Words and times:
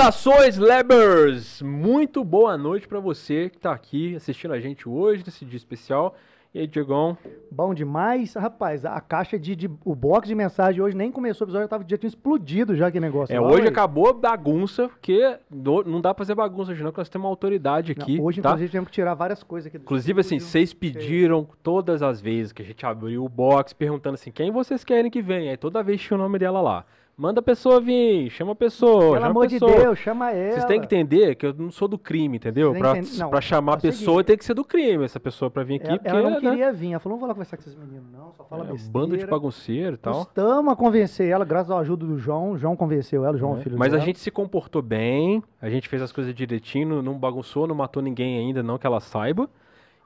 Saudações, 0.00 0.56
Lebers! 0.56 1.60
Muito 1.60 2.24
boa 2.24 2.56
noite 2.56 2.88
pra 2.88 2.98
você 2.98 3.50
que 3.50 3.58
tá 3.58 3.70
aqui 3.72 4.16
assistindo 4.16 4.54
a 4.54 4.58
gente 4.58 4.88
hoje, 4.88 5.22
nesse 5.26 5.44
dia 5.44 5.58
especial. 5.58 6.14
E 6.54 6.58
aí, 6.60 6.66
Diegão? 6.66 7.18
Bom 7.50 7.74
demais. 7.74 8.32
Rapaz, 8.32 8.86
a 8.86 8.98
caixa 9.02 9.38
de, 9.38 9.54
de- 9.54 9.70
O 9.84 9.94
box 9.94 10.26
de 10.26 10.34
mensagem 10.34 10.80
hoje 10.80 10.96
nem 10.96 11.12
começou 11.12 11.44
o 11.44 11.48
episódio, 11.48 11.64
já, 11.64 11.68
tava, 11.68 11.84
já 11.86 11.98
tinha 11.98 12.08
explodido 12.08 12.74
já 12.74 12.90
que 12.90 12.98
negócio. 12.98 13.34
É, 13.36 13.38
hoje 13.38 13.64
aí. 13.64 13.68
acabou 13.68 14.08
a 14.08 14.14
bagunça, 14.14 14.88
porque 14.88 15.36
no- 15.50 15.82
não 15.84 16.00
dá 16.00 16.14
pra 16.14 16.24
fazer 16.24 16.34
bagunça 16.34 16.72
hoje 16.72 16.82
não, 16.82 16.90
porque 16.90 17.02
nós 17.02 17.08
temos 17.10 17.26
uma 17.26 17.30
autoridade 17.30 17.94
Não, 17.94 18.02
aqui, 18.02 18.18
hoje, 18.18 18.40
tá? 18.40 18.48
inclusive, 18.48 18.70
tivemos 18.70 18.88
que 18.88 18.94
tirar 18.94 19.12
várias 19.12 19.42
coisas 19.42 19.66
aqui 19.68 19.76
do 19.76 19.82
Inclusive, 19.82 20.18
assim, 20.18 20.38
vocês 20.38 20.72
pediram 20.72 21.46
todas 21.62 22.02
as 22.02 22.22
vezes 22.22 22.52
que 22.54 22.62
a 22.62 22.64
gente 22.64 22.86
abriu 22.86 23.22
o 23.22 23.28
box, 23.28 23.74
perguntando 23.74 24.14
assim, 24.14 24.30
quem 24.32 24.50
vocês 24.50 24.82
querem 24.82 25.10
que 25.10 25.20
venha? 25.20 25.50
Aí 25.50 25.58
toda 25.58 25.82
vez 25.82 26.00
tinha 26.00 26.16
o 26.16 26.20
nome 26.22 26.38
dela 26.38 26.62
lá. 26.62 26.86
Manda 27.20 27.40
a 27.40 27.42
pessoa 27.42 27.82
vir, 27.82 28.30
chama 28.30 28.52
a 28.52 28.54
pessoa, 28.54 29.12
Pelo 29.12 29.24
amor 29.26 29.44
a 29.44 29.46
de 29.46 29.58
pessoa. 29.60 29.78
Deus, 29.78 29.98
chama 29.98 30.30
ela. 30.30 30.52
Vocês 30.52 30.64
têm 30.64 30.80
que 30.80 30.86
entender 30.86 31.34
que 31.34 31.44
eu 31.44 31.52
não 31.52 31.70
sou 31.70 31.86
do 31.86 31.98
crime, 31.98 32.38
entendeu? 32.38 32.72
Pra, 32.72 32.94
não, 33.18 33.28
pra 33.28 33.42
chamar 33.42 33.72
é 33.72 33.74
a 33.74 33.78
o 33.78 33.80
pessoa 33.82 34.14
seguinte. 34.14 34.26
tem 34.28 34.38
que 34.38 34.44
ser 34.46 34.54
do 34.54 34.64
crime, 34.64 35.04
essa 35.04 35.20
pessoa 35.20 35.50
pra 35.50 35.62
vir 35.62 35.74
aqui, 35.74 35.86
Ela, 35.88 35.98
porque, 35.98 36.08
ela 36.08 36.22
não 36.22 36.30
né, 36.30 36.40
queria 36.40 36.72
vir. 36.72 36.92
Ela 36.92 36.98
falou, 36.98 37.16
não 37.16 37.20
vou 37.20 37.28
lá 37.28 37.34
conversar 37.34 37.58
com 37.58 37.62
esses 37.62 37.74
meninos, 37.74 38.10
não. 38.10 38.32
Só 38.38 38.44
fala 38.44 38.62
é 38.62 38.68
um 38.68 38.72
besteira. 38.72 38.90
bando 38.92 39.18
de 39.18 39.26
bagunceiro 39.26 39.94
e 39.96 39.98
tal. 39.98 40.22
Estamos 40.22 40.72
a 40.72 40.76
convencer 40.76 41.28
ela, 41.28 41.44
graças 41.44 41.70
à 41.70 41.76
ajuda 41.78 42.06
do 42.06 42.16
João. 42.18 42.52
O 42.52 42.56
João 42.58 42.74
convenceu 42.74 43.22
ela, 43.22 43.34
o 43.34 43.38
João 43.38 43.58
é 43.58 43.60
filho 43.60 43.78
Mas 43.78 43.88
a 43.88 43.96
dela. 43.96 44.06
gente 44.06 44.18
se 44.18 44.30
comportou 44.30 44.80
bem, 44.80 45.42
a 45.60 45.68
gente 45.68 45.90
fez 45.90 46.00
as 46.00 46.12
coisas 46.12 46.34
direitinho, 46.34 46.88
não- 46.88 47.02
não 47.02 47.18
bagunçou, 47.18 47.66
não 47.66 47.74
matou 47.74 48.02
ninguém 48.02 48.38
ainda, 48.38 48.62
não 48.62 48.78
que 48.78 48.86
ela 48.86 48.98
saiba. 48.98 49.46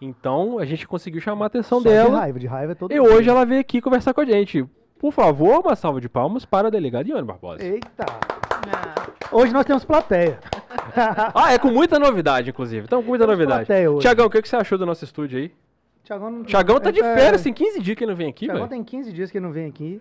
Então 0.00 0.58
a 0.58 0.64
gente 0.64 0.86
conseguiu 0.88 1.20
chamar 1.20 1.44
a 1.44 1.46
atenção 1.46 1.80
Só 1.80 1.88
dela. 1.88 2.10
De 2.10 2.16
raiva, 2.16 2.38
de 2.40 2.46
raiva 2.48 2.72
é 2.72 2.74
todo 2.74 2.92
E 2.92 2.98
mundo. 2.98 3.12
hoje 3.12 3.30
ela 3.30 3.46
veio 3.46 3.60
aqui 3.60 3.80
conversar 3.80 4.12
com 4.12 4.20
a 4.20 4.24
gente. 4.24 4.66
Por 5.04 5.12
favor, 5.12 5.60
uma 5.60 5.76
salva 5.76 6.00
de 6.00 6.08
palmas 6.08 6.46
para 6.46 6.68
a 6.68 6.70
delegada 6.70 7.06
Iane 7.06 7.26
Barbosa. 7.26 7.62
Eita. 7.62 8.06
Ah, 8.08 9.06
Hoje 9.30 9.52
nós 9.52 9.66
temos 9.66 9.84
plateia. 9.84 10.38
Ah, 11.34 11.52
é 11.52 11.58
com 11.58 11.68
muita 11.68 11.98
novidade, 11.98 12.48
inclusive. 12.48 12.86
Então, 12.86 13.02
com 13.02 13.08
muita 13.10 13.26
Temos 13.26 13.38
novidade. 13.38 13.68
Tiagão, 14.00 14.24
o 14.26 14.30
que, 14.30 14.40
que 14.40 14.48
você 14.48 14.56
achou 14.56 14.78
do 14.78 14.86
nosso 14.86 15.04
estúdio 15.04 15.38
aí? 15.40 15.52
Tiagão, 16.04 16.30
não- 16.30 16.42
Tiagão 16.44 16.80
tá 16.80 16.90
de 16.90 17.00
é, 17.02 17.14
férias, 17.16 17.42
tem 17.42 17.52
15 17.52 17.80
dias 17.82 17.98
que 17.98 18.04
ele 18.04 18.12
não 18.12 18.16
vem 18.16 18.28
aqui, 18.30 18.46
Tiagão 18.46 18.62
velho. 18.62 18.70
tem 18.70 18.82
15 18.82 19.12
dias 19.12 19.30
que 19.30 19.36
ele 19.36 19.44
não 19.44 19.52
vem 19.52 19.66
aqui. 19.66 20.00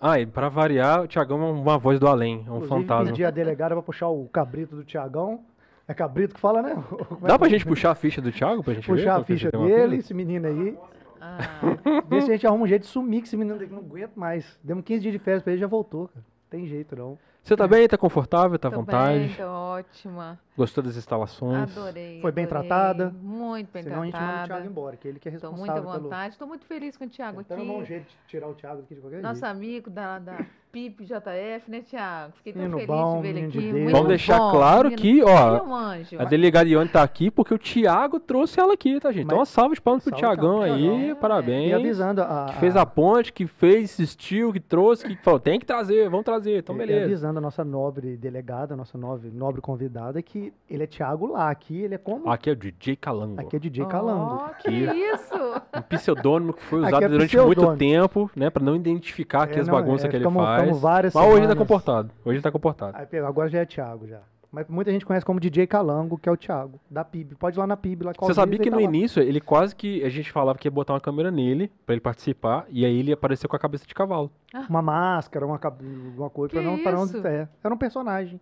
Ah, 0.00 0.18
e 0.18 0.24
pra 0.24 0.48
variar, 0.48 1.02
o 1.02 1.06
Tiagão 1.06 1.42
é 1.42 1.50
uma 1.52 1.76
voz 1.76 2.00
do 2.00 2.06
além, 2.08 2.36
é 2.46 2.50
um 2.50 2.56
Inclusive, 2.56 2.68
fantasma. 2.68 3.04
pedi 3.06 3.24
a 3.26 3.30
delegada 3.30 3.74
pra 3.74 3.82
puxar 3.82 4.08
o 4.08 4.26
cabrito 4.32 4.74
do 4.74 4.84
Tiagão. 4.84 5.40
É 5.86 5.92
cabrito 5.92 6.34
que 6.34 6.40
fala, 6.40 6.62
né? 6.62 6.82
Como 6.88 7.20
é 7.26 7.28
Dá 7.28 7.34
que- 7.34 7.38
pra 7.40 7.48
gente 7.50 7.66
puxar 7.66 7.90
a 7.90 7.94
ficha 7.94 8.22
do 8.22 8.32
Thiago 8.32 8.62
pra 8.64 8.72
gente 8.72 8.86
ver? 8.90 8.96
puxar 8.96 9.16
a 9.20 9.24
ficha 9.24 9.50
uma 9.54 9.66
dele, 9.66 9.96
esse 9.96 10.14
menino 10.14 10.46
aí. 10.48 10.78
Ah, 11.22 12.02
Ver 12.08 12.22
se 12.22 12.30
a 12.30 12.34
gente 12.34 12.46
arruma 12.46 12.64
um 12.64 12.66
jeito 12.66 12.82
de 12.82 12.88
sumir 12.88 13.20
com 13.20 13.26
esse 13.26 13.36
menino 13.36 13.58
daqui. 13.58 13.72
Não 13.72 13.78
aguento 13.80 14.16
mais. 14.16 14.58
Demos 14.62 14.84
15 14.84 15.00
dias 15.02 15.12
de 15.12 15.18
férias 15.18 15.42
pra 15.42 15.52
ele 15.52 15.58
e 15.58 15.60
já 15.60 15.66
voltou, 15.68 16.08
cara. 16.08 16.24
Tem 16.50 16.66
jeito, 16.66 16.94
não. 16.96 17.18
Você 17.42 17.56
tá 17.56 17.66
bem? 17.66 17.88
Tá 17.88 17.96
confortável? 17.98 18.56
Tá 18.58 18.68
à 18.68 18.70
tô 18.70 18.76
vontade? 18.76 19.18
bem, 19.26 19.34
tô 19.36 19.44
ótima. 19.44 20.38
Gostou 20.56 20.84
das 20.84 20.96
instalações? 20.96 21.76
Adorei. 21.76 22.20
Foi 22.20 22.30
bem 22.30 22.44
adorei. 22.44 22.68
tratada? 22.68 23.10
Muito 23.20 23.72
bem 23.72 23.82
Senão 23.82 24.02
a 24.02 24.04
gente 24.04 24.14
manda 24.14 24.26
o 24.26 24.30
Thiago 24.30 24.46
tratada. 24.46 24.66
embora, 24.66 24.96
que 24.96 25.08
ele 25.08 25.18
que 25.18 25.28
é 25.28 25.32
Tô 25.32 25.50
responsável 25.50 25.82
muito 25.82 25.96
à 25.96 25.98
vontade. 25.98 26.38
Tô 26.38 26.46
muito 26.46 26.64
feliz 26.66 26.96
com 26.96 27.04
o 27.04 27.08
Thiago 27.08 27.36
pelo... 27.38 27.44
Tentando 27.44 27.60
arrumar 27.62 27.74
um 27.74 27.80
aqui. 27.82 27.88
jeito 27.88 28.06
de 28.06 28.16
tirar 28.28 28.48
o 28.48 28.54
Thiago 28.54 28.82
daqui 28.82 28.94
de 28.94 29.00
qualquer 29.00 29.22
Nosso 29.22 29.40
jeito. 29.40 29.50
amigo 29.50 29.90
da, 29.90 30.18
da 30.20 30.46
PIP 30.72 31.04
JF, 31.04 31.70
né, 31.70 31.82
Thiago? 31.82 32.32
Fiquei 32.36 32.52
tão 32.54 32.62
Menino 32.62 32.78
feliz 32.78 32.88
bom, 32.88 33.16
de 33.16 33.22
ver 33.22 33.28
ele 33.28 33.34
menino 33.42 33.52
de 33.52 33.58
aqui. 33.58 33.72
Deus. 33.72 33.92
Vamos 33.92 34.08
deixar 34.08 34.38
bom, 34.38 34.50
claro 34.52 34.90
que, 34.92 35.22
ó, 35.22 35.28
é 35.28 35.98
anjo. 36.00 36.16
A 36.18 36.24
delegada 36.24 36.68
Ione 36.68 36.88
tá 36.88 37.02
aqui 37.02 37.30
porque 37.30 37.52
o 37.52 37.58
Thiago 37.58 38.18
trouxe 38.18 38.58
ela 38.58 38.72
aqui, 38.72 38.98
tá, 38.98 39.12
gente? 39.12 39.24
Então, 39.24 39.38
uma 39.38 39.44
salva 39.44 39.74
de 39.74 39.80
palmas 39.80 40.02
pro 40.02 40.18
salve, 40.18 40.40
aí, 40.64 40.82
Thiagão. 40.82 41.16
parabéns. 41.16 41.70
E 41.70 41.74
avisando 41.74 42.22
a... 42.22 42.46
Que 42.48 42.56
fez 42.60 42.74
a 42.76 42.86
ponte, 42.86 43.32
que 43.32 43.46
fez, 43.46 43.82
insistiu, 43.84 44.52
que 44.52 44.60
trouxe, 44.60 45.06
que 45.06 45.16
falou, 45.22 45.38
tem 45.38 45.58
que 45.60 45.66
trazer, 45.66 46.08
vamos 46.08 46.24
trazer, 46.24 46.58
então 46.60 46.74
E 46.74 46.78
beleza. 46.78 47.04
avisando 47.04 47.38
a 47.38 47.42
nossa 47.42 47.62
nobre 47.64 48.16
delegada, 48.16 48.72
a 48.72 48.76
nossa 48.76 48.96
nobre, 48.96 49.30
nobre 49.30 49.60
convidada, 49.60 50.22
que 50.22 50.52
ele 50.70 50.84
é 50.84 50.86
Thiago 50.86 51.26
lá. 51.26 51.50
Aqui 51.50 51.82
ele 51.82 51.96
é 51.96 51.98
como? 51.98 52.30
Aqui 52.30 52.48
é 52.48 52.52
o 52.54 52.56
DJ 52.56 52.96
Calango. 52.96 53.40
Aqui 53.40 53.56
é 53.56 53.58
DJ 53.58 53.84
Calango. 53.86 54.42
Oh, 54.46 54.54
que 54.62 54.68
Aqui. 54.88 55.00
isso? 55.00 55.34
Um 55.76 55.82
pseudônimo 55.82 56.52
que 56.54 56.62
foi 56.62 56.78
Aqui 56.80 56.88
usado 56.88 57.04
é 57.04 57.08
durante 57.08 57.36
muito 57.38 57.76
tempo, 57.76 58.30
né? 58.34 58.48
Pra 58.48 58.62
não 58.62 58.74
identificar 58.74 59.42
aqui 59.42 59.58
É, 59.58 59.60
as 59.60 59.68
bagunças 59.68 60.06
é, 60.06 60.08
que 60.08 60.16
ele 60.16 60.24
faz. 60.30 60.61
Ficamos 60.64 60.80
várias 60.82 61.14
Mas 61.14 61.24
hoje 61.24 61.32
tá 61.32 61.36
semanas- 61.40 61.58
comportado. 61.58 62.10
Hoje 62.24 62.40
tá 62.40 62.50
comportado. 62.50 62.96
Aí, 62.96 63.06
pegou, 63.06 63.28
agora 63.28 63.48
já 63.48 63.60
é 63.60 63.64
Thiago 63.66 64.06
já. 64.06 64.20
Mas 64.50 64.68
muita 64.68 64.90
gente 64.90 65.06
conhece 65.06 65.24
como 65.24 65.40
DJ 65.40 65.66
Calango, 65.66 66.18
que 66.18 66.28
é 66.28 66.32
o 66.32 66.36
Thiago, 66.36 66.78
da 66.90 67.02
PIB. 67.02 67.36
Pode 67.36 67.56
ir 67.56 67.60
lá 67.60 67.66
na 67.66 67.74
PIB, 67.76 68.04
lá 68.04 68.12
com 68.12 68.26
Você 68.26 68.34
sabia 68.34 68.58
que 68.58 68.68
no 68.68 68.76
tá 68.76 68.82
lá. 68.82 68.88
início 68.88 69.22
ele 69.22 69.40
quase 69.40 69.74
que 69.74 70.04
a 70.04 70.10
gente 70.10 70.30
falava 70.30 70.58
que 70.58 70.66
ia 70.68 70.70
botar 70.70 70.92
uma 70.92 71.00
câmera 71.00 71.30
nele 71.30 71.72
pra 71.86 71.94
ele 71.94 72.02
participar 72.02 72.66
e 72.68 72.84
aí 72.84 72.98
ele 72.98 73.10
apareceu 73.12 73.48
com 73.48 73.56
a 73.56 73.58
cabeça 73.58 73.86
de 73.86 73.94
cavalo. 73.94 74.30
Uma 74.68 74.82
máscara, 74.82 75.46
uma, 75.46 75.58
cab- 75.58 75.80
uma 76.18 76.28
coisa, 76.28 76.50
Que 76.54 76.60
pra 76.60 76.70
não, 76.70 76.78
pra 76.82 76.92
não 76.92 77.04
isso? 77.04 77.26
é, 77.26 77.48
Era 77.64 77.72
um 77.72 77.78
personagem. 77.78 78.38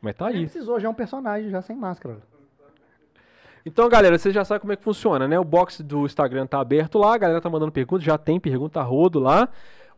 Mas 0.00 0.16
tá 0.16 0.28
Nem 0.28 0.36
aí. 0.36 0.40
precisou, 0.44 0.80
já 0.80 0.88
é 0.88 0.90
um 0.90 0.94
personagem, 0.94 1.50
já 1.50 1.60
sem 1.60 1.76
máscara. 1.76 2.16
Então, 3.66 3.86
galera, 3.90 4.16
vocês 4.16 4.34
já 4.34 4.42
sabem 4.42 4.60
como 4.62 4.72
é 4.72 4.76
que 4.76 4.82
funciona, 4.82 5.28
né? 5.28 5.38
O 5.38 5.44
box 5.44 5.82
do 5.82 6.06
Instagram 6.06 6.46
tá 6.46 6.58
aberto 6.60 6.98
lá, 6.98 7.14
a 7.14 7.18
galera 7.18 7.40
tá 7.42 7.50
mandando 7.50 7.70
perguntas, 7.70 8.02
já 8.04 8.16
tem 8.16 8.40
pergunta 8.40 8.80
a 8.80 8.82
rodo 8.82 9.20
lá. 9.20 9.48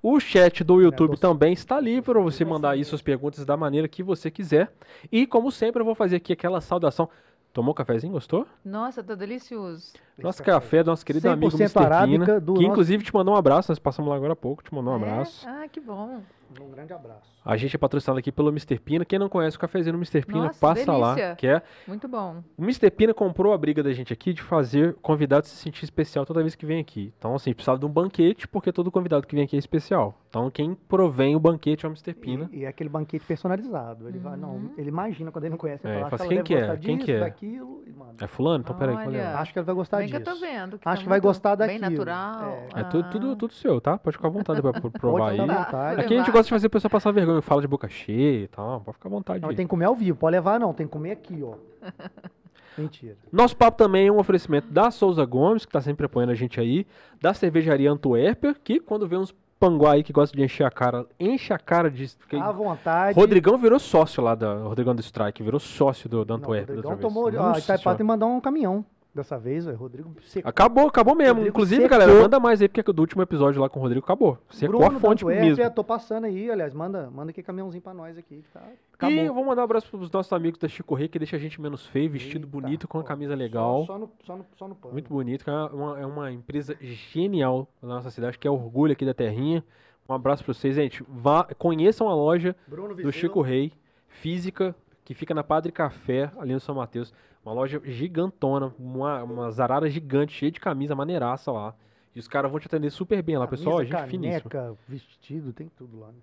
O 0.05 0.19
chat 0.19 0.65
do 0.65 0.81
YouTube 0.81 1.17
também 1.17 1.53
está 1.53 1.79
livre 1.79 2.03
para 2.13 2.21
você 2.21 2.45
mandar 2.45 2.71
aí 2.71 2.85
suas 2.85 3.01
perguntas 3.01 3.45
da 3.47 3.57
maneira 3.57 3.87
que 3.87 4.03
você 4.03 4.33
quiser. 4.33 4.73
E, 5.13 5.29
como 5.29 5.53
sempre, 5.53 5.81
eu 5.81 5.85
vou 5.85 5.95
fazer 5.95 6.17
aqui 6.17 6.33
aquela 6.33 6.61
saudação. 6.61 7.09
Tomou 7.53 7.71
um 7.71 7.75
cafezinho? 7.75 8.13
Gostou? 8.13 8.45
Nossa, 8.65 9.01
tá 9.01 9.15
delicioso. 9.15 9.93
Nosso 10.19 10.43
café 10.43 10.83
do 10.83 10.91
nosso 10.91 11.05
querido 11.05 11.29
amigo 11.31 11.51
100% 11.51 11.61
Mr. 11.61 11.79
arábica 11.79 12.25
Pina, 12.25 12.41
que 12.41 12.47
nosso- 12.51 12.63
inclusive 12.63 13.05
te 13.05 13.15
mandou 13.15 13.35
um 13.35 13.37
abraço, 13.37 13.71
nós 13.71 13.79
passamos 13.79 14.11
lá 14.11 14.17
agora 14.17 14.35
há 14.35 14.37
pouco, 14.37 14.63
te 14.63 14.73
mandou 14.75 14.93
um 14.93 14.97
É? 14.97 15.11
abraço. 15.11 15.47
Ah, 15.49 15.67
que 15.71 15.81
bom. 15.81 16.21
Um 16.61 16.71
grande 16.71 16.93
abraço. 16.93 17.33
A 17.43 17.57
gente 17.57 17.75
é 17.75 17.79
patrocinado 17.79 18.19
aqui 18.19 18.31
pelo 18.31 18.51
Mr. 18.51 18.79
Pina. 18.79 19.07
Quem 19.07 19.19
não 19.19 19.27
conhece 19.31 19.57
o 19.57 19.59
cafezinho 19.59 19.95
do 19.95 19.99
Mr. 19.99 20.21
Pina, 20.27 20.45
Nossa, 20.49 20.61
passa 20.61 20.93
lá, 20.93 21.15
delícia. 21.15 21.35
que 21.37 21.47
é 21.47 21.63
Muito 21.89 22.07
bom. 22.07 22.43
O 22.59 22.63
Mr. 22.63 22.91
Pina 22.91 23.15
comprou 23.15 23.55
a 23.55 23.59
briga 23.59 23.83
da 23.83 23.91
gente 23.95 24.13
aqui 24.13 24.35
de 24.35 24.43
fazer 24.43 24.95
convidado 25.01 25.47
se 25.47 25.57
sentir 25.57 25.83
especial 25.85 26.27
toda 26.27 26.43
vez 26.43 26.55
que 26.55 26.67
vem 26.67 26.79
aqui. 26.79 27.11
Então, 27.19 27.35
assim, 27.35 27.55
precisava 27.55 27.79
de 27.79 27.87
um 27.87 27.89
banquete, 27.89 28.47
porque 28.47 28.71
todo 28.71 28.91
convidado 28.93 29.27
que 29.27 29.35
vem 29.35 29.45
aqui 29.45 29.57
é 29.57 29.59
especial. 29.59 30.21
Então, 30.29 30.51
quem 30.51 30.75
provém 30.75 31.35
o 31.35 31.41
banquete 31.41 31.87
é 31.87 31.89
o 31.89 31.91
Mr. 31.93 32.13
Pina. 32.13 32.51
E, 32.53 32.59
e 32.59 32.65
é 32.65 32.69
aquele 32.69 32.91
banquete 32.91 33.25
personalizado. 33.25 34.07
Ele 34.07 34.19
vai, 34.19 34.37
não, 34.37 34.73
ele 34.77 34.91
imagina 34.91 35.33
quando 35.33 35.45
ele 35.45 35.53
não 35.53 35.59
conhece. 35.59 35.87
Ele 35.87 35.97
É, 35.97 36.01
fala, 36.03 36.15
assim, 36.17 36.29
quem 36.29 36.43
que 36.43 36.55
é? 36.55 36.77
Quem 36.77 36.97
disso, 36.97 37.07
que 37.07 37.13
é? 37.13 37.21
daquilo, 37.21 37.83
e 37.87 37.93
manda. 37.93 38.23
É 38.23 38.27
fulano? 38.27 38.63
Então, 38.63 38.77
peraí. 38.77 38.95
é? 38.95 39.07
Olha. 39.07 39.39
Acho 39.39 39.55
que 39.55 39.59
ele 39.59 39.65
vai 39.67 39.75
gostar 39.75 39.97
Bem 39.97 40.07
disso. 40.07 40.12
Que 40.13 40.29
eu 40.29 40.35
tô 40.35 40.41
vendo. 40.41 40.75
Acho 40.75 40.79
tá 40.79 40.97
que 40.97 41.05
vai 41.09 41.19
muito 41.19 41.23
gostar 41.23 41.57
Bem 41.57 41.81
daquilo. 41.81 42.05
natural. 42.05 42.59
É. 42.75 42.81
É 42.81 42.85
tudo, 42.85 43.11
tudo, 43.11 43.33
Ah. 43.33 43.37
tudo 43.37 43.55
seu, 43.55 43.81
tá? 43.81 43.99
Pode 43.99 44.17
ficar 44.17 44.29
à 44.29 44.31
vontade 44.31 44.61
pra 44.63 44.73
pro- 44.73 44.91
provar 44.93 45.19
Pode 45.19 45.41
aí. 45.41 45.47
ficar 45.47 45.53
à 45.61 45.65
vontade. 45.65 46.01
Aqui 46.01 46.15
a 46.15 46.19
gente 46.19 46.31
gosta 46.31 46.45
de 46.45 46.51
fazer 46.51 46.67
a 46.67 46.71
pessoa 46.71 46.91
passar 46.91 47.11
vergonha, 47.13 47.43
fala 47.43 47.61
de 47.61 47.69
boca 47.69 47.89
cheia 47.89 48.45
e 48.45 48.49
tal. 48.49 48.81
Pode 48.81 48.97
ficar 48.97 49.09
à 49.09 49.13
vontade. 49.13 49.41
Não, 49.43 49.49
tem 49.55 49.67
que 49.67 49.71
comer 49.71 49.87
ao 49.87 49.95
vivo. 49.95 50.19
Pode 50.19 50.33
levar, 50.37 50.59
não. 50.61 50.73
Tem 50.73 50.87
que 50.87 50.93
comer 50.93 51.13
aqui, 51.13 51.43
ó. 51.43 51.55
Mentira. 52.77 53.17
Nosso 53.31 53.55
papo 53.57 53.77
também 53.77 54.09
é 54.09 54.13
um 54.13 54.19
oferecimento 54.19 54.69
da 54.73 54.91
Souza 54.91 55.25
Gomes, 55.27 55.67
que 55.67 55.73
tá 55.73 55.81
sempre 55.83 56.07
apoiando 56.07 56.33
a 56.33 56.35
gente 56.35 56.59
aí, 56.59 56.87
da 57.21 57.35
cervejaria 57.35 57.91
Antuérpia, 57.91 58.55
que 58.55 58.81
quando 58.81 59.07
vê 59.07 59.17
uns 59.17 59.35
panguá 59.61 59.93
aí 59.93 60.03
que 60.03 60.13
gosta 60.13 60.35
de 60.37 60.43
encher 60.43 60.65
a 60.65 60.71
cara, 60.71 61.07
enche 61.21 61.53
a 61.53 61.59
cara 61.59 61.91
de. 61.91 62.11
À 62.41 62.51
vontade. 62.51 63.19
Rodrigão 63.19 63.59
virou 63.59 63.79
sócio 63.79 64.23
lá 64.23 64.35
da. 64.35 64.55
Rodrigão 64.55 64.95
do 64.95 65.01
Strike, 65.03 65.43
virou 65.43 65.61
sócio 65.61 66.09
do, 66.09 66.25
do 66.25 66.31
Não, 66.31 66.37
Antuérpia. 66.39 66.75
Rodrigão 66.77 66.93
outra 66.93 67.09
vez. 67.09 67.15
tomou. 67.15 67.29
Itaipava 67.59 67.61
Senhora. 67.61 67.89
tem 67.91 67.97
que 67.99 68.03
mandar 68.05 68.27
um 68.27 68.41
caminhão 68.41 68.85
dessa 69.15 69.39
vez, 69.39 69.65
velho. 69.67 69.77
Rodrigo 69.77 70.15
secou. 70.23 70.49
Acabou, 70.49 70.87
acabou 70.89 71.15
mesmo. 71.15 71.35
Rodrigo 71.35 71.49
Inclusive, 71.51 71.83
secou. 71.83 71.99
galera, 71.99 72.21
manda 72.23 72.41
mais 72.41 72.63
aí, 72.63 72.69
porque 72.69 72.83
do 72.93 73.01
último 73.01 73.23
episódio 73.23 73.61
lá 73.61 73.69
com 73.69 73.79
o 73.79 73.83
Rodrigo 73.83 74.05
acabou. 74.05 74.39
Secou 74.51 74.81
Bruno 74.81 74.97
a 74.97 75.01
fonte 75.01 75.25
da 75.25 75.31
Antuérpia, 75.31 75.57
mesmo. 75.65 75.75
tô 75.75 75.85
passando 75.85 76.25
aí, 76.25 76.51
aliás, 76.51 76.73
manda, 76.73 77.11
manda 77.11 77.31
aqui 77.31 77.43
caminhãozinho 77.43 77.83
pra 77.83 77.93
nós 77.95 78.17
aqui. 78.17 78.43
Tá? 78.53 78.61
E 78.63 78.71
eu 79.17 79.25
Acabou. 79.25 79.35
vou 79.35 79.45
mandar 79.45 79.63
um 79.63 79.65
abraço 79.65 79.89
pros 79.91 80.11
nossos 80.11 80.33
amigos 80.33 80.59
da 80.59 80.69
Chico 80.69 80.95
Rei, 80.95 81.09
que 81.09 81.19
deixa 81.19 81.37
a 81.37 81.39
gente 81.39 81.61
menos 81.61 81.87
feio, 81.87 82.11
vestido 82.11 82.47
Eita, 82.47 82.61
bonito, 82.61 82.89
com 82.89 82.99
a 82.99 83.03
pô, 83.03 83.07
camisa 83.09 83.33
só- 83.33 83.39
legal. 83.39 83.85
Só, 83.87 83.99
no, 83.99 84.11
só, 84.25 84.37
no, 84.37 84.47
só 84.57 84.69
no 84.69 84.75
pano. 84.75 84.93
Muito 84.95 85.09
bonito, 85.09 85.49
é 85.51 85.65
uma, 85.75 86.01
é 86.01 86.07
uma 86.07 86.33
empresa 86.33 86.77
genial 86.81 87.69
da 87.83 87.89
nossa 87.89 88.11
cidade, 88.11 88.39
que 88.39 88.47
é 88.49 88.51
orgulho 88.51 88.93
aqui 88.93 89.05
da 89.05 89.15
terrinha. 89.15 89.65
Um 90.09 90.15
abraço 90.15 90.45
pra 90.45 90.53
vocês, 90.53 90.75
gente. 90.75 91.05
Vá, 91.09 91.45
conheçam 91.59 92.09
a 92.09 92.15
loja 92.15 92.57
Bruno 92.67 92.95
do. 92.95 93.13
Chico 93.13 93.41
Rei, 93.41 93.73
física, 94.09 94.75
que 95.05 95.15
fica 95.15 95.35
na 95.35 95.43
Padre 95.43 95.71
Café, 95.73 96.31
ali 96.39 96.53
no 96.53 96.61
São 96.61 96.75
Mateus. 96.75 97.13
Uma 97.45 97.53
loja 97.55 97.81
gigantona, 97.85 98.73
uma, 98.79 99.23
uma 99.25 99.51
zarara 99.51 99.89
gigante, 99.91 100.33
cheia 100.33 100.51
de 100.53 100.61
camisa, 100.61 100.95
maneiraça 100.95 101.51
lá. 101.51 101.75
E 102.15 102.19
os 102.21 102.29
caras 102.29 102.51
vão 102.51 102.61
te 102.61 102.67
atender 102.67 102.91
super 102.91 103.23
bem 103.23 103.37
lá, 103.39 103.49
pessoal. 103.49 103.79
Camisa, 103.79 103.99
Gente 103.99 104.11
finíssima. 104.11 104.51
caneca, 104.51 104.79
vestido, 104.87 105.53
tem 105.53 105.69
tudo 105.69 105.99
lá. 105.99 106.09
né? 106.09 106.19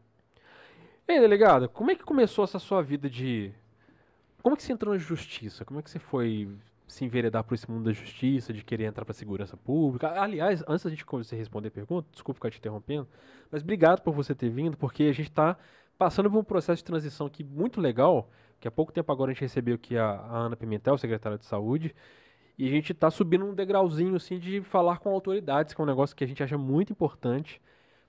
Ei, 1.08 1.20
delegado, 1.20 1.68
como 1.68 1.90
é 1.92 1.96
que 1.96 2.04
começou 2.04 2.44
essa 2.44 2.60
sua 2.60 2.82
vida 2.84 3.10
de. 3.10 3.52
Como 4.42 4.54
é 4.54 4.58
que 4.58 4.64
você 4.64 4.72
entrou 4.72 4.94
na 4.94 5.00
justiça? 5.00 5.66
Como 5.66 5.80
é 5.80 5.84
que 5.84 5.90
você 5.90 6.00
foi 6.00 6.48
se 6.88 7.04
enveredar 7.04 7.44
por 7.44 7.56
esse 7.56 7.70
mundo 7.70 7.86
da 7.86 7.92
justiça, 7.92 8.54
de 8.54 8.64
querer 8.64 8.86
entrar 8.86 9.04
pra 9.04 9.14
segurança 9.14 9.58
pública? 9.58 10.22
Aliás, 10.22 10.64
antes 10.68 10.84
da 10.86 10.90
gente 10.90 11.06
você 11.06 11.36
responder 11.36 11.68
a 11.68 11.72
pergunta, 11.72 12.08
desculpa 12.12 12.38
ficar 12.38 12.52
te 12.52 12.60
interrompendo, 12.60 13.08
mas 13.52 13.62
obrigado 13.62 14.02
por 14.02 14.14
você 14.14 14.34
ter 14.34 14.50
vindo, 14.50 14.78
porque 14.78 15.04
a 15.04 15.12
gente 15.12 15.32
tá 15.32 15.58
passando 15.98 16.30
por 16.32 16.38
um 16.40 16.44
processo 16.44 16.78
de 16.78 16.86
transição 16.86 17.28
aqui 17.28 17.44
muito 17.44 17.82
legal, 17.82 18.30
que 18.60 18.68
há 18.68 18.72
pouco 18.72 18.92
tempo 18.92 19.12
agora 19.12 19.32
a 19.32 19.34
gente 19.34 19.42
recebeu 19.42 19.76
aqui 19.76 19.98
a, 19.98 20.06
a 20.06 20.38
Ana 20.38 20.56
Pimentel, 20.56 20.98
secretária 20.98 21.38
de 21.38 21.46
saúde, 21.46 21.96
e 22.58 22.68
a 22.68 22.70
gente 22.70 22.94
tá 22.94 23.10
subindo 23.10 23.46
um 23.46 23.54
degrauzinho, 23.56 24.16
assim, 24.16 24.38
de 24.38 24.62
falar 24.62 25.00
com 25.00 25.10
autoridades, 25.10 25.74
que 25.74 25.80
é 25.80 25.84
um 25.84 25.88
negócio 25.88 26.16
que 26.16 26.24
a 26.24 26.28
gente 26.28 26.44
acha 26.44 26.58
muito 26.58 26.92
importante, 26.92 27.62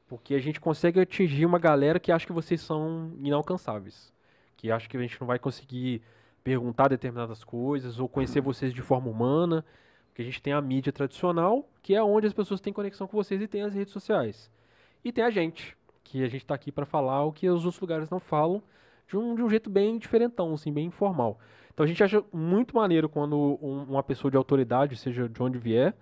porque 0.08 0.34
a 0.34 0.40
gente 0.40 0.60
consegue 0.60 0.98
atingir 1.00 1.46
uma 1.46 1.58
galera 1.58 2.00
que 2.00 2.10
acha 2.10 2.26
que 2.26 2.32
vocês 2.32 2.60
são 2.60 3.12
inalcançáveis. 3.22 4.12
que 4.56 4.70
acha 4.70 4.88
que 4.88 4.96
a 4.96 5.00
gente 5.00 5.18
não 5.20 5.26
vai 5.26 5.38
conseguir 5.38 6.02
perguntar 6.42 6.88
determinadas 6.88 7.44
coisas 7.44 7.98
ou 7.98 8.08
conhecer 8.08 8.40
vocês 8.40 8.74
de 8.74 8.82
forma 8.82 9.08
humana, 9.08 9.64
porque 10.08 10.22
a 10.22 10.24
gente 10.24 10.42
tem 10.42 10.52
a 10.52 10.60
mídia 10.60 10.92
tradicional, 10.92 11.66
que 11.80 11.94
é 11.94 12.02
onde 12.02 12.26
as 12.26 12.32
pessoas 12.32 12.60
têm 12.60 12.72
conexão 12.72 13.06
com 13.06 13.16
vocês 13.16 13.40
e 13.40 13.46
tem 13.46 13.62
as 13.62 13.72
redes 13.72 13.92
sociais. 13.92 14.50
E 15.04 15.12
tem 15.12 15.24
a 15.24 15.30
gente, 15.30 15.76
que 16.02 16.22
a 16.22 16.28
gente 16.28 16.42
está 16.42 16.54
aqui 16.54 16.72
para 16.72 16.84
falar 16.84 17.24
o 17.24 17.32
que 17.32 17.48
os 17.48 17.64
outros 17.64 17.80
lugares 17.80 18.10
não 18.10 18.20
falam, 18.20 18.62
de 19.10 19.18
um, 19.18 19.34
de 19.34 19.42
um 19.42 19.50
jeito 19.50 19.68
bem 19.70 19.98
diferentão, 19.98 20.54
assim, 20.54 20.72
bem 20.72 20.86
informal. 20.86 21.38
Então 21.74 21.84
a 21.84 21.88
gente 21.88 22.02
acha 22.04 22.24
muito 22.32 22.76
maneiro 22.76 23.08
quando 23.08 23.58
um- 23.62 23.84
uma 23.84 24.02
pessoa 24.02 24.30
de 24.30 24.36
autoridade, 24.36 24.96
seja 24.96 25.28
de 25.28 25.42
onde 25.42 25.58
vier, 25.58 25.94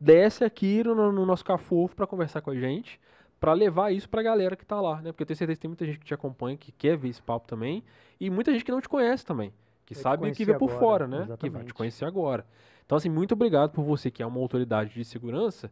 desce 0.00 0.44
aqui 0.44 0.82
no, 0.84 1.12
no 1.12 1.26
nosso 1.26 1.44
cafofo 1.44 1.94
para 1.96 2.06
conversar 2.06 2.40
com 2.40 2.50
a 2.50 2.56
gente, 2.56 3.00
para 3.40 3.52
levar 3.52 3.92
isso 3.92 4.08
pra 4.08 4.22
galera 4.22 4.56
que 4.56 4.64
tá 4.64 4.80
lá, 4.80 5.00
né? 5.02 5.12
Porque 5.12 5.22
eu 5.22 5.26
tenho 5.26 5.36
certeza 5.36 5.56
que 5.56 5.62
tem 5.62 5.68
muita 5.68 5.86
gente 5.86 5.98
que 5.98 6.06
te 6.06 6.14
acompanha, 6.14 6.56
que 6.56 6.72
quer 6.72 6.96
ver 6.96 7.08
esse 7.08 7.22
papo 7.22 7.46
também, 7.46 7.84
e 8.20 8.30
muita 8.30 8.52
gente 8.52 8.64
que 8.64 8.72
não 8.72 8.80
te 8.80 8.88
conhece 8.88 9.24
também, 9.24 9.52
que 9.84 9.94
te 9.94 10.00
sabe 10.00 10.32
que 10.32 10.44
vê 10.44 10.54
por 10.54 10.68
agora, 10.68 10.78
fora, 10.78 11.06
né? 11.06 11.30
Que 11.38 11.50
vai 11.50 11.62
te 11.64 11.72
exatamente. 11.72 11.74
conhecer 11.74 12.04
agora. 12.04 12.46
Então, 12.84 12.96
assim, 12.96 13.08
muito 13.10 13.32
obrigado 13.32 13.72
por 13.72 13.84
você 13.84 14.10
que 14.10 14.22
é 14.22 14.26
uma 14.26 14.40
autoridade 14.40 14.94
de 14.94 15.04
segurança, 15.04 15.70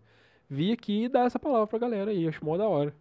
vir 0.48 0.72
aqui 0.72 1.04
e 1.04 1.08
dar 1.08 1.26
essa 1.26 1.38
palavra 1.38 1.66
pra 1.66 1.78
galera 1.78 2.10
aí, 2.10 2.28
acho 2.28 2.44
mó 2.44 2.56
da 2.56 2.68
hora. 2.68 2.94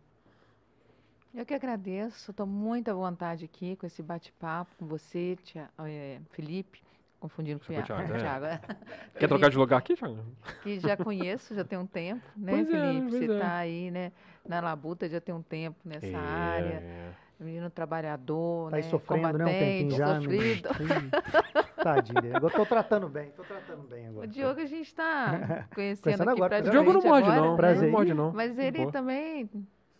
Eu 1.33 1.45
que 1.45 1.53
agradeço, 1.53 2.29
estou 2.29 2.45
muito 2.45 2.89
à 2.91 2.93
vontade 2.93 3.43
aqui 3.45 3.75
com 3.75 3.87
esse 3.87 4.03
bate-papo 4.03 4.69
com 4.77 4.85
você, 4.85 5.35
Tia, 5.43 5.67
eh, 5.79 6.19
Felipe, 6.29 6.79
confundindo 7.19 7.59
com 7.59 7.65
o 7.65 7.67
Thiago, 7.83 7.87
Thiago, 7.87 8.13
é. 8.13 8.17
Thiago, 8.19 8.45
é. 8.45 8.61
Quer 9.19 9.27
trocar 9.27 9.49
de 9.49 9.57
lugar 9.57 9.77
aqui, 9.77 9.95
Thiago? 9.95 10.19
que 10.61 10.79
já 10.79 10.95
conheço, 10.95 11.55
já 11.55 11.63
tem 11.63 11.79
um 11.79 11.87
tempo, 11.87 12.21
né, 12.37 12.51
Pois 12.51 12.69
é, 12.69 12.71
Felipe? 12.71 13.09
pois 13.09 13.13
Você 13.25 13.31
é. 13.31 13.35
está 13.35 13.55
aí, 13.55 13.89
né, 13.91 14.11
na 14.47 14.59
labuta 14.61 15.09
já 15.09 15.19
tem 15.19 15.33
um 15.33 15.41
tempo 15.41 15.77
nessa 15.83 16.05
É, 16.05 16.15
área, 16.15 16.73
é. 16.75 17.11
menino 17.39 17.67
trabalhador, 17.71 18.69
Tá 18.69 18.75
aí 18.77 18.83
né, 18.83 18.89
sofrendo, 18.89 19.37
né? 19.39 19.43
Um 19.43 19.47
tempinho 19.47 19.91
combatente, 19.91 19.97
já. 19.97 20.21
sofrido. 20.21 20.69
Ih, 21.79 21.83
Tadinho. 21.83 22.37
Agora 22.37 22.53
tô 22.53 22.65
tratando 22.67 23.09
bem, 23.09 23.31
tô 23.31 23.43
tratando 23.43 23.87
bem 23.87 24.07
agora. 24.07 24.27
O 24.27 24.29
Diogo 24.29 24.61
a 24.61 24.65
gente 24.65 24.85
está 24.87 25.65
conhecendo 25.73 26.03
Conhecendo 26.03 26.29
aqui 26.29 26.39
agora, 26.43 26.59
O. 26.59 26.69
Diogo 26.69 26.93
não 26.93 27.01
morde, 27.01 27.27
não. 27.27 27.51
né? 27.51 27.57
Prazer. 27.57 27.83
Não 27.85 27.91
morde, 27.91 28.13
não. 28.13 28.31
Mas 28.31 28.55
ele 28.59 28.77
boa. 28.77 28.91
também 28.91 29.49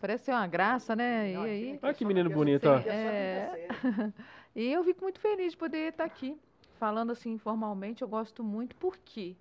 parece 0.04 0.24
ser 0.24 0.32
uma 0.32 0.46
graça, 0.46 0.94
né? 0.94 1.32
E 1.32 1.36
aí, 1.36 1.78
Olha 1.82 1.94
que 1.94 2.04
menino 2.04 2.28
bonito, 2.28 2.66
ó. 2.68 2.76
É. 2.76 3.48
E 4.54 4.70
eu 4.70 4.84
fico 4.84 5.02
muito 5.02 5.18
feliz 5.18 5.52
de 5.52 5.56
poder 5.56 5.88
estar 5.88 6.04
aqui, 6.04 6.38
falando 6.78 7.10
assim 7.10 7.32
informalmente. 7.32 8.02
Eu 8.02 8.08
gosto 8.08 8.44
muito. 8.44 8.76
Por 8.76 8.96
quê? 8.98 9.34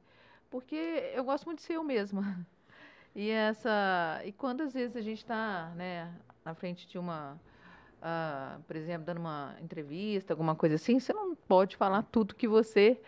Porque 0.49 1.11
eu 1.13 1.23
gosto 1.23 1.45
muito 1.45 1.59
de 1.59 1.65
ser 1.65 1.73
eu 1.73 1.83
mesma. 1.83 2.23
E 3.15 3.29
essa. 3.29 4.21
E 4.25 4.31
quando 4.31 4.61
às 4.61 4.73
vezes 4.73 4.95
a 4.95 5.01
gente 5.01 5.19
está 5.19 5.71
né, 5.75 6.11
na 6.43 6.55
frente 6.55 6.87
de 6.87 6.97
uma. 6.97 7.39
ah, 8.01 8.57
por 8.65 8.75
exemplo, 8.75 9.05
dando 9.05 9.19
uma 9.19 9.55
entrevista, 9.61 10.33
alguma 10.33 10.55
coisa 10.55 10.75
assim, 10.75 10.99
você 10.99 11.13
não 11.13 11.35
pode 11.35 11.75
falar 11.75 12.01
tudo 12.01 12.33
que 12.33 12.47
você 12.47 12.99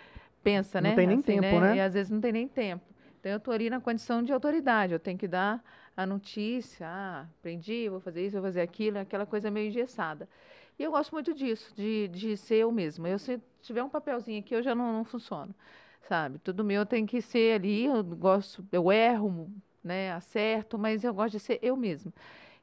pensa, 0.43 0.79
Não 0.79 0.91
né? 0.91 0.95
tem 0.95 1.07
nem 1.07 1.17
Assim, 1.17 1.41
tempo, 1.41 1.59
né? 1.59 1.77
E 1.77 1.79
às 1.81 1.95
vezes 1.95 2.11
não 2.11 2.21
tem 2.21 2.31
nem 2.31 2.47
tempo. 2.47 2.85
Então 3.19 3.31
eu 3.31 3.39
estou 3.39 3.51
ali 3.51 3.67
na 3.67 3.81
condição 3.81 4.21
de 4.21 4.31
autoridade, 4.31 4.93
eu 4.93 4.99
tenho 4.99 5.17
que 5.17 5.27
dar 5.27 5.63
a 5.95 6.05
notícia, 6.05 6.87
ah, 6.87 7.25
aprendi, 7.39 7.87
vou 7.89 7.99
fazer 7.99 8.25
isso, 8.25 8.33
vou 8.33 8.43
fazer 8.43 8.61
aquilo, 8.61 8.99
aquela 8.99 9.25
coisa 9.25 9.49
meio 9.49 9.69
engessada. 9.69 10.27
E 10.77 10.83
eu 10.83 10.91
gosto 10.91 11.13
muito 11.13 11.33
disso, 11.33 11.73
de, 11.75 12.09
de 12.09 12.35
ser 12.35 12.55
eu 12.55 12.71
mesma. 12.71 13.07
Eu, 13.07 13.17
se 13.17 13.41
tiver 13.61 13.83
um 13.83 13.89
papelzinho 13.89 14.39
aqui, 14.39 14.53
eu 14.53 14.61
já 14.61 14.75
não, 14.75 14.91
não 14.91 15.05
funciono, 15.05 15.55
sabe? 16.01 16.37
Tudo 16.39 16.63
meu 16.63 16.85
tem 16.85 17.05
que 17.05 17.21
ser 17.21 17.55
ali, 17.55 17.85
eu 17.85 18.03
gosto, 18.03 18.65
eu 18.71 18.91
erro, 18.91 19.49
né, 19.83 20.11
acerto, 20.11 20.77
mas 20.77 21.03
eu 21.03 21.13
gosto 21.13 21.33
de 21.33 21.39
ser 21.39 21.59
eu 21.61 21.77
mesma. 21.77 22.11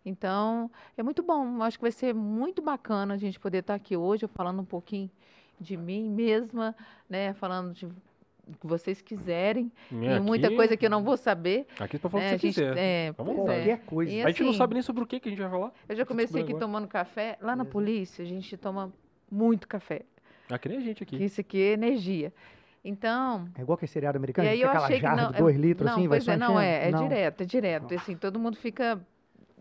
Então, 0.04 0.70
é 0.96 1.02
muito 1.02 1.22
bom, 1.22 1.62
acho 1.62 1.78
que 1.78 1.82
vai 1.82 1.92
ser 1.92 2.12
muito 2.12 2.60
bacana 2.60 3.14
a 3.14 3.16
gente 3.16 3.38
poder 3.40 3.58
estar 3.58 3.74
aqui 3.74 3.96
hoje, 3.96 4.26
falando 4.26 4.60
um 4.60 4.64
pouquinho 4.64 5.10
de 5.60 5.76
mim 5.76 6.10
mesma, 6.10 6.74
né, 7.08 7.32
falando 7.34 7.72
de 7.72 7.88
que 8.60 8.66
vocês 8.66 9.00
quiserem, 9.00 9.70
É, 9.92 10.16
e 10.16 10.20
muita 10.20 10.48
aqui- 10.48 10.56
coisa 10.56 10.76
que 10.76 10.84
eu 10.86 10.90
não 10.90 11.02
vou 11.02 11.16
saber. 11.16 11.66
Aqui 11.78 11.98
pra 11.98 12.10
falar 12.10 12.24
né, 12.24 12.32
o 12.32 12.34
a 12.34 12.38
que 12.38 12.52
você 12.52 12.60
gente, 12.62 12.70
quiser. 12.70 12.78
é, 12.78 13.12
pois 13.12 13.28
vontade. 13.36 13.58
é. 13.60 13.64
Qualquer 13.76 13.84
coisa. 13.86 14.12
E 14.12 14.22
A 14.22 14.28
gente 14.28 14.42
não 14.42 14.48
assim, 14.50 14.58
sabe 14.58 14.74
nem 14.74 14.82
sobre 14.82 15.02
o 15.02 15.06
que, 15.06 15.20
que 15.20 15.28
a 15.28 15.32
gente 15.32 15.40
vai 15.40 15.50
falar. 15.50 15.72
Eu 15.88 15.96
já 15.96 16.04
comecei 16.04 16.40
aqui 16.40 16.52
descobrindo 16.52 16.60
tomando 16.60 16.88
café. 16.88 17.38
Lá 17.40 17.54
na 17.56 17.64
polícia, 17.64 18.22
a 18.22 18.26
gente 18.26 18.56
toma 18.56 18.92
muito 19.30 19.66
café. 19.68 20.02
Ah, 20.50 20.58
que 20.58 20.68
nem 20.68 20.78
a 20.78 20.80
gente 20.80 21.04
Que 21.04 21.16
aqui. 21.16 21.24
isso 21.24 21.40
aqui 21.40 21.60
é 21.62 21.72
energia. 21.72 22.32
Então, 22.84 23.48
É 23.56 23.62
igual 23.62 23.76
aquele 23.76 23.90
seriado 23.92 24.16
americano, 24.16 24.48
e 24.48 24.50
aí 24.50 24.58
que 24.58 24.64
eu 24.64 24.68
aquela 24.68 24.84
achei 24.86 24.96
que 24.96 25.02
jarra 25.02 25.22
não. 25.22 25.30
de 25.30 25.38
2 25.38 25.56
litros 25.56 25.86
não, 25.86 25.96
assim, 25.98 26.08
vai 26.08 26.18
é, 26.18 26.36
não 26.36 26.60
é, 26.60 26.88
é 26.88 26.90
Não. 26.90 27.08
direto, 27.08 27.40
é 27.42 27.46
direto. 27.46 27.94
Assim, 27.94 28.16
todo 28.16 28.40
mundo 28.40 28.56
fica 28.56 29.00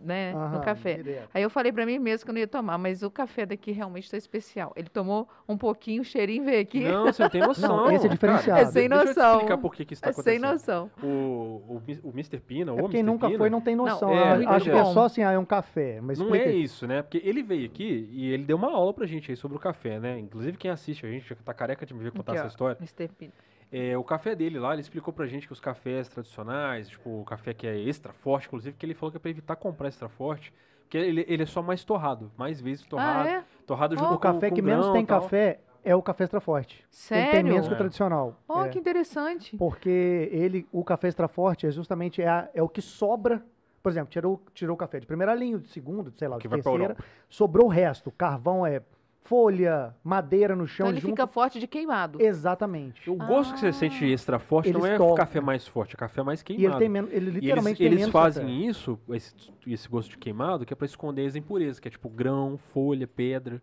né, 0.04 0.34
no 0.34 0.40
Aham, 0.40 0.62
café. 0.62 0.96
direto. 0.96 1.30
Aí 1.34 1.42
eu 1.44 1.50
falei 1.50 1.72
pra 1.72 1.86
mim 1.86 2.00
mesmo 2.00 2.26
que 2.26 2.30
eu 2.30 2.34
não 2.34 2.40
ia 2.40 2.48
tomar, 2.48 2.78
mas 2.78 3.04
o 3.04 3.10
café 3.12 3.46
daqui 3.46 3.72
realmente 3.72 4.04
está 4.06 4.18
especial. 4.18 4.74
Ele 4.76 4.90
tomou 4.90 5.28
um 5.48 5.58
pouquinho, 5.58 6.02
o 6.02 6.06
cheirinho 6.06 6.44
veio 6.44 6.62
aqui. 6.62 6.80
Não, 6.82 7.06
você 7.06 7.22
não 7.24 7.30
tem 7.30 7.42
noção. 7.42 7.78
Não, 7.78 7.86
esse 7.92 7.98
é 8.06 8.10
cara. 8.10 8.14
diferenciado. 8.14 8.62
É 8.62 8.66
sem 8.66 8.90
Deixa 8.90 9.04
eu 9.04 9.14
te 9.14 9.18
noção. 9.18 9.34
explicar 9.36 9.58
por 9.58 9.74
que, 9.74 9.86
que 9.86 9.94
isso 9.94 10.02
tá 10.02 10.10
é 10.10 10.14
sem 10.14 10.38
acontecendo. 10.38 10.52
noção. 10.52 10.92
O, 11.02 11.08
o, 11.08 11.82
o 12.04 12.10
Mr. 12.12 12.40
Pina, 12.40 12.72
É 12.72 12.82
ou 12.82 12.90
quem 12.90 13.00
Mr. 13.00 13.04
nunca 13.04 13.28
Pina, 13.28 13.38
foi 13.40 13.50
não 13.50 13.62
tem 13.62 13.76
noção. 13.76 14.10
é, 14.12 14.32
Ah, 14.32 14.36
muito 14.36 14.50
acho 14.50 14.66
que 14.66 14.78
é 14.78 14.86
só 14.86 15.06
assim, 15.06 15.24
ah, 15.24 15.32
é 15.32 15.40
um 15.40 15.46
café. 15.46 16.00
Mas 16.02 16.18
Não 16.20 16.26
explica 16.26 16.50
é 16.50 16.54
isso, 16.54 16.88
né? 16.88 17.02
Porque 17.02 17.22
ele 17.24 17.44
veio 17.44 17.66
aqui 17.66 18.10
e 18.12 18.32
ele 18.32 18.44
deu 18.44 18.58
uma 18.58 18.72
aula 18.72 18.94
pra 18.94 19.06
gente 19.06 19.32
aí 19.32 19.38
sobre 19.38 19.58
o 19.58 19.60
café, 19.60 20.00
né? 20.00 20.18
Inclusive 20.20 20.58
quem 20.58 20.72
assiste 20.72 21.06
a 21.06 21.10
gente, 21.10 21.28
já 21.30 21.36
tá 21.36 21.54
careca 21.54 21.86
de 21.86 21.94
me 21.94 22.04
ver 22.04 22.12
contar 22.12 22.32
Aqui, 22.32 22.40
essa 22.40 22.48
ó, 22.48 22.50
história. 22.50 22.78
Mr. 22.80 23.08
Pina. 23.18 23.32
É, 23.72 23.98
o 23.98 24.04
café 24.04 24.36
dele 24.36 24.60
lá, 24.60 24.74
ele 24.74 24.82
explicou 24.82 25.14
pra 25.14 25.26
gente 25.26 25.48
que 25.48 25.54
os 25.54 25.60
cafés 25.60 26.08
tradicionais, 26.10 26.90
tipo 26.90 27.22
o 27.22 27.24
café 27.24 27.54
que 27.54 27.66
é 27.66 27.78
extra 27.80 28.12
forte, 28.12 28.48
inclusive, 28.48 28.76
que 28.78 28.86
ele 28.86 28.94
falou 28.94 29.12
que 29.12 29.18
é 29.18 29.20
pra 29.20 29.32
evitar 29.32 29.56
comprar 29.56 29.88
extra 29.88 30.10
forte, 30.10 30.54
porque 30.82 30.98
ele, 30.98 31.24
ele 31.28 31.44
é 31.44 31.46
só 31.46 31.62
mais 31.62 31.84
torrado, 31.86 32.30
mais 32.38 32.60
vezes 32.60 32.86
torrado, 32.86 33.30
Ah, 33.30 33.32
é? 33.32 33.44
torrado 33.66 33.96
junto 33.96 34.12
Ó. 34.12 34.16
O 34.16 34.20
café 34.20 34.50
com, 34.50 34.56
que 34.56 34.62
com 34.62 34.68
menos 34.68 34.86
grão 34.86 34.94
tem 34.94 35.06
tal. 35.06 35.22
café 35.22 35.62
é 35.86 35.96
o 35.96 36.02
café 36.02 36.26
extra 36.26 36.42
forte. 36.42 36.86
Sério? 36.90 37.24
Ele 37.24 37.32
tem 37.32 37.44
menos 37.44 37.68
que 37.68 37.74
o 37.74 37.76
É. 37.76 37.78
tradicional. 37.78 38.36
Oh, 38.48 38.62
É. 38.64 38.70
que 38.70 38.78
interessante. 38.78 39.56
Porque 39.56 40.30
ele, 40.34 40.68
o 40.72 40.84
café 40.84 41.08
extra 41.08 41.30
forte 41.30 41.66
é 41.66 41.72
justamente 41.72 42.22
é, 42.22 42.28
a- 42.28 42.50
é 42.54 42.62
o 42.62 42.68
que 42.68 42.82
sobra. 42.82 43.42
Por 43.82 43.90
exemplo, 43.90 44.12
tirou, 44.12 44.40
tirou 44.54 44.76
o 44.76 44.78
café 44.78 45.00
de 45.00 45.08
primeira 45.08 45.34
linha, 45.34 45.58
de 45.58 45.70
segunda, 45.70 46.12
de, 46.12 46.20
sei 46.20 46.28
lá, 46.28 46.38
Que 46.38 46.48
de 46.48 46.54
terceira. 46.56 46.96
Sobrou 47.30 47.66
o 47.68 47.70
resto. 47.70 48.12
Carvão 48.12 48.64
é 48.68 48.82
folha, 49.24 49.96
madeira 50.04 50.56
no 50.56 50.68
chão. 50.68 50.86
Então 50.88 50.92
ele 50.94 51.02
junto. 51.02 51.12
fica 51.12 51.28
forte 51.28 51.60
de 51.60 51.68
queimado. 51.68 52.22
Exatamente. 52.22 53.10
O 53.10 53.16
gosto 53.16 53.54
que 53.54 53.60
você 53.60 53.68
Ah. 53.68 53.74
sente 53.74 54.06
extra 54.06 54.40
forte 54.40 54.70
Eles 54.70 54.82
não 54.82 54.88
é 54.88 54.98
tocam. 54.98 55.16
café 55.16 55.40
mais 55.40 55.68
forte, 55.68 55.96
é 55.96 55.98
café 55.98 56.22
mais 56.24 56.42
E 56.42 56.46
queimado. 56.46 56.68
ele 56.74 56.80
tem 56.80 56.90
menos. 56.90 57.12
Ele 57.12 57.26
E 57.26 57.28
eles, 57.30 57.36
literalmente 57.42 57.78
tem 57.78 57.88
eles 57.88 58.00
menos 58.00 58.12
fazem 58.12 58.44
café. 58.44 58.56
isso, 58.58 59.00
esse, 59.12 59.34
esse 59.68 59.88
gosto 59.90 60.10
de 60.10 60.18
queimado, 60.18 60.66
que 60.66 60.74
é 60.74 60.76
pra 60.76 60.86
esconder 60.86 61.26
as 61.26 61.36
impurezas, 61.36 61.80
que 61.80 61.88
é 61.88 61.92
tipo 61.92 62.10
grão, 62.10 62.58
folha, 62.74 63.08
pedra. 63.08 63.62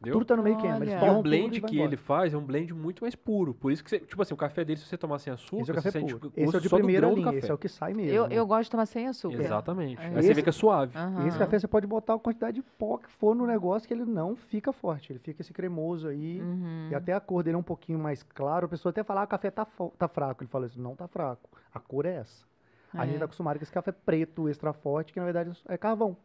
Entendeu? 0.00 0.14
Tudo 0.14 0.24
tá 0.24 0.36
no 0.36 0.42
meio 0.42 0.56
queima. 0.56 0.76
Eles 0.78 0.88
Olha. 0.90 0.96
E 0.96 1.00
tomam 1.00 1.20
o 1.20 1.22
blend 1.22 1.60
que 1.60 1.74
embora. 1.76 1.88
ele 1.88 1.96
faz 1.96 2.34
é 2.34 2.36
um 2.36 2.44
blend 2.44 2.74
muito 2.74 3.02
mais 3.04 3.14
puro. 3.14 3.54
Por 3.54 3.70
isso 3.70 3.84
que 3.84 3.90
você, 3.90 4.00
tipo 4.00 4.20
assim, 4.20 4.34
o 4.34 4.36
café 4.36 4.64
dele, 4.64 4.80
se 4.80 4.86
você 4.86 4.96
tomar 4.98 5.18
sem 5.20 5.32
açúcar, 5.32 5.62
Esse 5.62 5.70
é 5.70 5.72
o 5.72 5.76
você 5.76 5.82
café 5.88 6.00
sente 6.00 6.14
puro. 6.16 6.26
o 6.28 6.32
Esse 6.34 6.40
é 6.40 6.42
o 6.42 6.52
gosto 6.52 6.60
de 6.60 6.68
primeira 6.68 7.08
linha. 7.10 7.24
café. 7.26 7.38
Esse 7.38 7.50
é 7.50 7.54
o 7.54 7.58
que 7.58 7.68
sai 7.68 7.94
mesmo. 7.94 8.10
Eu, 8.12 8.26
eu 8.26 8.46
gosto 8.46 8.64
de 8.64 8.70
tomar 8.72 8.86
sem 8.86 9.06
açúcar. 9.06 9.36
Exatamente. 9.40 10.00
É. 10.02 10.06
Aí 10.06 10.10
você 10.12 10.18
Esse- 10.18 10.34
fica 10.34 10.50
suave. 10.52 10.98
Aham. 10.98 11.24
E 11.24 11.28
esse 11.28 11.38
café 11.38 11.58
você 11.58 11.68
pode 11.68 11.86
botar 11.86 12.14
a 12.14 12.18
quantidade 12.18 12.56
de 12.56 12.62
pó 12.62 12.98
que 12.98 13.08
for 13.10 13.34
no 13.36 13.46
negócio 13.46 13.86
que 13.86 13.94
ele 13.94 14.04
não 14.04 14.34
fica 14.34 14.72
forte. 14.72 15.12
Ele 15.12 15.20
fica 15.20 15.40
esse 15.42 15.52
cremoso 15.52 16.08
aí. 16.08 16.40
Uhum. 16.40 16.88
E 16.90 16.94
até 16.94 17.12
a 17.12 17.20
cor 17.20 17.42
dele 17.44 17.54
é 17.54 17.58
um 17.58 17.62
pouquinho 17.62 17.98
mais 17.98 18.22
claro. 18.24 18.66
A 18.66 18.68
pessoa 18.68 18.90
até 18.90 19.04
fala, 19.04 19.20
ah, 19.20 19.24
o 19.24 19.28
café 19.28 19.50
tá, 19.52 19.64
tá 19.96 20.08
fraco. 20.08 20.42
Ele 20.42 20.50
fala 20.50 20.66
assim, 20.66 20.80
não 20.80 20.96
tá 20.96 21.06
fraco. 21.06 21.48
A 21.72 21.78
cor 21.78 22.06
é 22.06 22.14
essa. 22.16 22.44
A 22.92 23.06
gente 23.06 23.16
É. 23.16 23.18
tá 23.20 23.24
acostumado 23.26 23.56
com 23.56 23.62
esse 23.62 23.72
café 23.72 23.92
preto, 23.92 24.48
extra 24.48 24.72
forte, 24.72 25.12
que 25.14 25.18
na 25.20 25.24
verdade 25.24 25.50
é 25.68 25.78
carvão. 25.78 26.16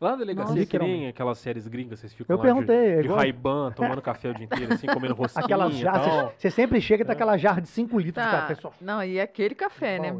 Lá 0.00 0.12
na 0.12 0.16
delegacia 0.16 0.54
Nossa. 0.54 0.66
que 0.66 0.78
nem 0.78 1.08
aquelas 1.08 1.38
séries 1.38 1.68
gringas, 1.68 1.98
vocês 2.00 2.14
ficam 2.14 2.34
Eu 2.34 2.38
lá 2.38 2.42
perguntei, 2.42 2.74
é 2.76 2.90
de, 2.96 2.98
de 3.00 3.04
igual- 3.04 3.18
Ray-Ban, 3.20 3.72
tomando 3.72 4.00
café 4.00 4.30
o 4.30 4.34
dia 4.34 4.46
inteiro, 4.46 4.72
assim, 4.72 4.86
comendo 4.86 5.12
rosquinha 5.14 5.44
Aquelas 5.44 5.74
e 5.74 5.78
jarras. 5.78 6.06
tal. 6.06 6.32
Você, 6.38 6.50
sempre 6.50 6.80
chega 6.80 7.02
e 7.02 7.06
tá 7.06 7.12
aquela 7.12 7.36
jarra 7.36 7.60
de 7.60 7.68
5 7.68 7.98
litros 7.98 8.24
de 8.24 8.30
Tá. 8.30 8.40
café 8.40 8.54
só. 8.54 8.72
Não, 8.80 9.04
e 9.04 9.20
aquele 9.20 9.54
café, 9.54 9.98
né? 9.98 10.16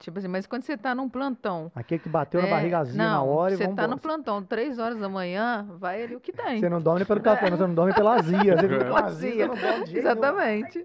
Tipo 0.00 0.18
assim, 0.18 0.26
mas 0.26 0.44
quando 0.44 0.64
você 0.64 0.76
tá 0.76 0.92
num 0.92 1.08
plantão. 1.08 1.70
Aquele 1.72 2.00
que 2.00 2.08
bateu 2.08 2.40
na 2.40 2.48
né, 2.48 2.52
barrigazinha 2.52 3.04
na 3.04 3.10
não, 3.18 3.28
hora 3.28 3.54
e 3.54 3.56
Você 3.56 3.68
tá 3.68 3.86
no 3.86 3.96
plantão, 3.96 4.42
três 4.42 4.76
horas 4.80 4.98
da 4.98 5.08
manhã, 5.08 5.64
vai 5.78 6.02
ali 6.02 6.16
o 6.16 6.20
que 6.20 6.32
tem. 6.32 6.58
Você 6.58 6.68
não 6.68 6.80
dorme 6.82 7.04
pelo 7.04 7.20
café, 7.20 7.48
mas 7.48 7.60
você 7.60 7.66
não 7.68 7.74
dorme 7.76 7.94
pela 7.94 8.14
azia. 8.16 8.56
Você 8.58 8.66
Pela 8.68 9.04
azia, 9.04 9.30
você 9.30 9.46
não 9.46 9.54
dorme 9.54 9.84
de 9.84 9.92
jeito 9.92 9.92
nenhum. 9.92 9.98
Exatamente. 10.18 10.84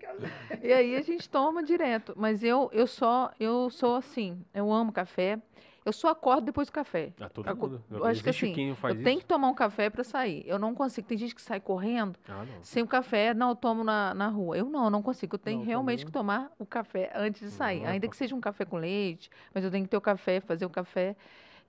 E 0.62 0.71
aí 0.71 0.95
a 0.95 1.01
gente 1.01 1.27
toma 1.27 1.63
direto. 1.63 2.13
Mas 2.15 2.43
eu, 2.43 2.69
eu 2.71 2.86
só, 2.86 3.31
eu 3.39 3.71
sou 3.71 3.95
assim, 3.95 4.38
eu 4.53 4.71
amo 4.71 4.91
café. 4.91 5.39
Eu 5.86 5.93
só 5.93 6.09
acordo 6.09 6.45
depois 6.45 6.67
do 6.67 6.71
café. 6.74 7.13
Ah, 7.19 7.29
todo 7.29 7.48
Aco- 7.48 7.67
mundo. 7.67 7.83
eu 7.89 8.05
acho 8.05 8.21
que 8.24 8.29
assim, 8.29 8.53
eu 8.55 8.74
isso. 8.93 9.03
tenho 9.03 9.19
que 9.19 9.25
tomar 9.25 9.48
um 9.48 9.53
café 9.53 9.89
pra 9.89 10.03
sair. 10.03 10.43
Eu 10.45 10.59
não 10.59 10.75
consigo. 10.75 11.07
Tem 11.07 11.17
gente 11.17 11.33
que 11.33 11.41
sai 11.41 11.59
correndo 11.59 12.17
Ah, 12.27 12.45
sem 12.62 12.83
o 12.83 12.88
café, 12.88 13.33
não, 13.33 13.50
eu 13.50 13.55
tomo 13.55 13.83
na, 13.83 14.13
na 14.13 14.27
rua. 14.27 14.57
Eu 14.57 14.65
não, 14.69 14.86
eu 14.86 14.89
não 14.89 15.01
consigo. 15.01 15.36
Eu 15.36 15.39
tenho 15.39 15.59
Não, 15.59 15.65
realmente 15.65 16.00
também. 16.00 16.05
que 16.07 16.12
tomar 16.12 16.51
o 16.59 16.65
café 16.65 17.12
antes 17.15 17.41
de 17.41 17.51
sair. 17.51 17.81
Não, 17.81 17.89
Ainda 17.89 18.07
que 18.07 18.15
seja 18.17 18.36
um 18.36 18.41
café 18.41 18.65
com 18.65 18.77
leite, 18.77 19.29
mas 19.53 19.63
eu 19.63 19.71
tenho 19.71 19.83
que 19.86 19.89
ter 19.89 19.98
o 19.98 20.01
café, 20.01 20.39
fazer 20.41 20.65
o 20.65 20.69
café. 20.69 21.15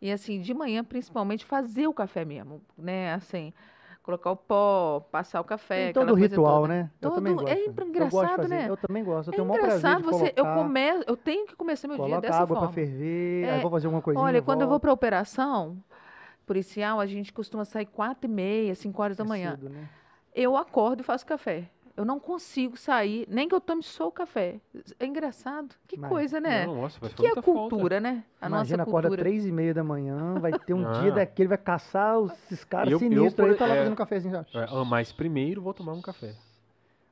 E 0.03 0.11
assim, 0.11 0.41
de 0.41 0.53
manhã, 0.55 0.83
principalmente, 0.83 1.45
fazer 1.45 1.87
o 1.87 1.93
café 1.95 2.25
mesmo, 2.25 2.61
né? 2.77 3.13
Assim, 3.15 3.53
colocar 4.19 4.31
o 4.33 4.37
pó, 4.37 5.01
passar 5.11 5.41
o 5.41 5.45
café, 5.45 5.85
Tem 5.87 5.93
todo 5.95 6.11
o 6.13 6.15
ritual, 6.15 6.63
toda. 6.63 6.69
né? 6.75 6.91
Eu 7.01 7.11
também 7.11 7.35
Todo- 7.35 7.45
gosto. 7.45 7.57
é 7.57 7.61
Eu 7.63 7.67
gosto 7.67 7.83
de 7.85 7.89
engraçado, 7.91 8.37
fazer. 8.37 8.49
né? 8.49 8.67
Eu 8.69 8.77
também 8.77 9.05
gosto. 9.05 9.29
Eu 9.29 9.33
É 9.33 9.37
tenho 9.37 9.49
engraçado 9.57 10.03
você, 10.05 10.25
eu 10.37 10.45
colocar, 10.45 10.63
começo, 10.63 11.05
eu 11.07 11.17
tenho 11.17 11.47
que 11.47 11.57
começar 11.57 11.89
meu 11.89 11.97
dia 12.05 12.21
dessa 12.21 12.37
água 12.43 12.57
forma. 12.57 12.63
pra 12.67 12.75
ferver, 12.75 13.45
É. 13.45 13.51
aí 13.55 13.61
vou 13.63 13.71
fazer 13.71 13.87
alguma 13.87 14.03
coisinha. 14.03 14.25
Olha, 14.25 14.43
quando 14.43 14.63
eu 14.63 14.69
vou 14.69 14.79
pra 14.81 14.93
operação 14.93 15.77
policial, 16.47 16.99
a 17.01 17.07
gente 17.07 17.33
costuma 17.33 17.65
sair 17.65 17.87
quatro 17.87 18.29
e 18.29 18.33
meia, 18.33 18.75
cinco 18.75 19.01
horas 19.03 19.17
da 19.17 19.25
É 19.25 19.27
manhã. 19.27 19.51
cedo, 19.53 19.69
né? 19.71 19.89
eu 20.35 20.57
acordo 20.57 21.01
e 21.01 21.03
faço 21.03 21.27
café. 21.27 21.65
Eu 21.97 22.05
não 22.05 22.19
consigo 22.21 22.77
sair, 22.77 23.27
nem 23.29 23.49
que 23.49 23.55
eu 23.55 23.61
tome 23.61 23.83
só 23.83 24.09
o 24.09 24.13
café. 24.13 24.61
É 24.99 25.05
engraçado. 25.07 25.75
Que 25.87 25.99
Mas- 25.99 26.09
coisa, 26.11 26.41
né? 26.41 26.65
Não, 26.67 26.83
nossa, 26.83 26.99
que, 27.01 27.15
que 27.15 27.27
é 27.27 27.31
falta. 27.35 27.43
cultura, 27.43 28.01
né? 28.01 28.25
A 28.41 28.47
Imagina, 28.47 28.79
nossa 28.79 28.91
acorda 28.91 29.09
cultura. 29.09 29.29
três 29.29 29.45
e 29.45 29.53
meia 29.53 29.75
da 29.75 29.85
manhã, 29.85 30.39
vai 30.41 30.53
ter 30.59 30.73
um 30.73 30.87
Ah. 30.89 31.01
dia 31.03 31.13
daquele, 31.13 31.49
vai 31.49 31.59
caçar 31.59 32.19
os- 32.19 32.33
esses 32.45 32.65
caras 32.65 32.89
Eu- 32.93 32.97
eu, 32.97 32.99
sinistros 33.01 33.51
aí, 33.51 33.55
tá 33.57 33.67
lá 33.67 33.75
é, 33.75 33.79
fazendo 33.79 33.93
um 33.93 33.97
cafezinho. 33.97 34.33
já. 34.53 34.61
É, 34.61 34.67
ah, 34.71 34.85
mas 34.85 35.13
primeiro 35.13 35.61
vou 35.61 35.75
tomar 35.75 35.93
um 35.93 36.01
café. 36.01 36.35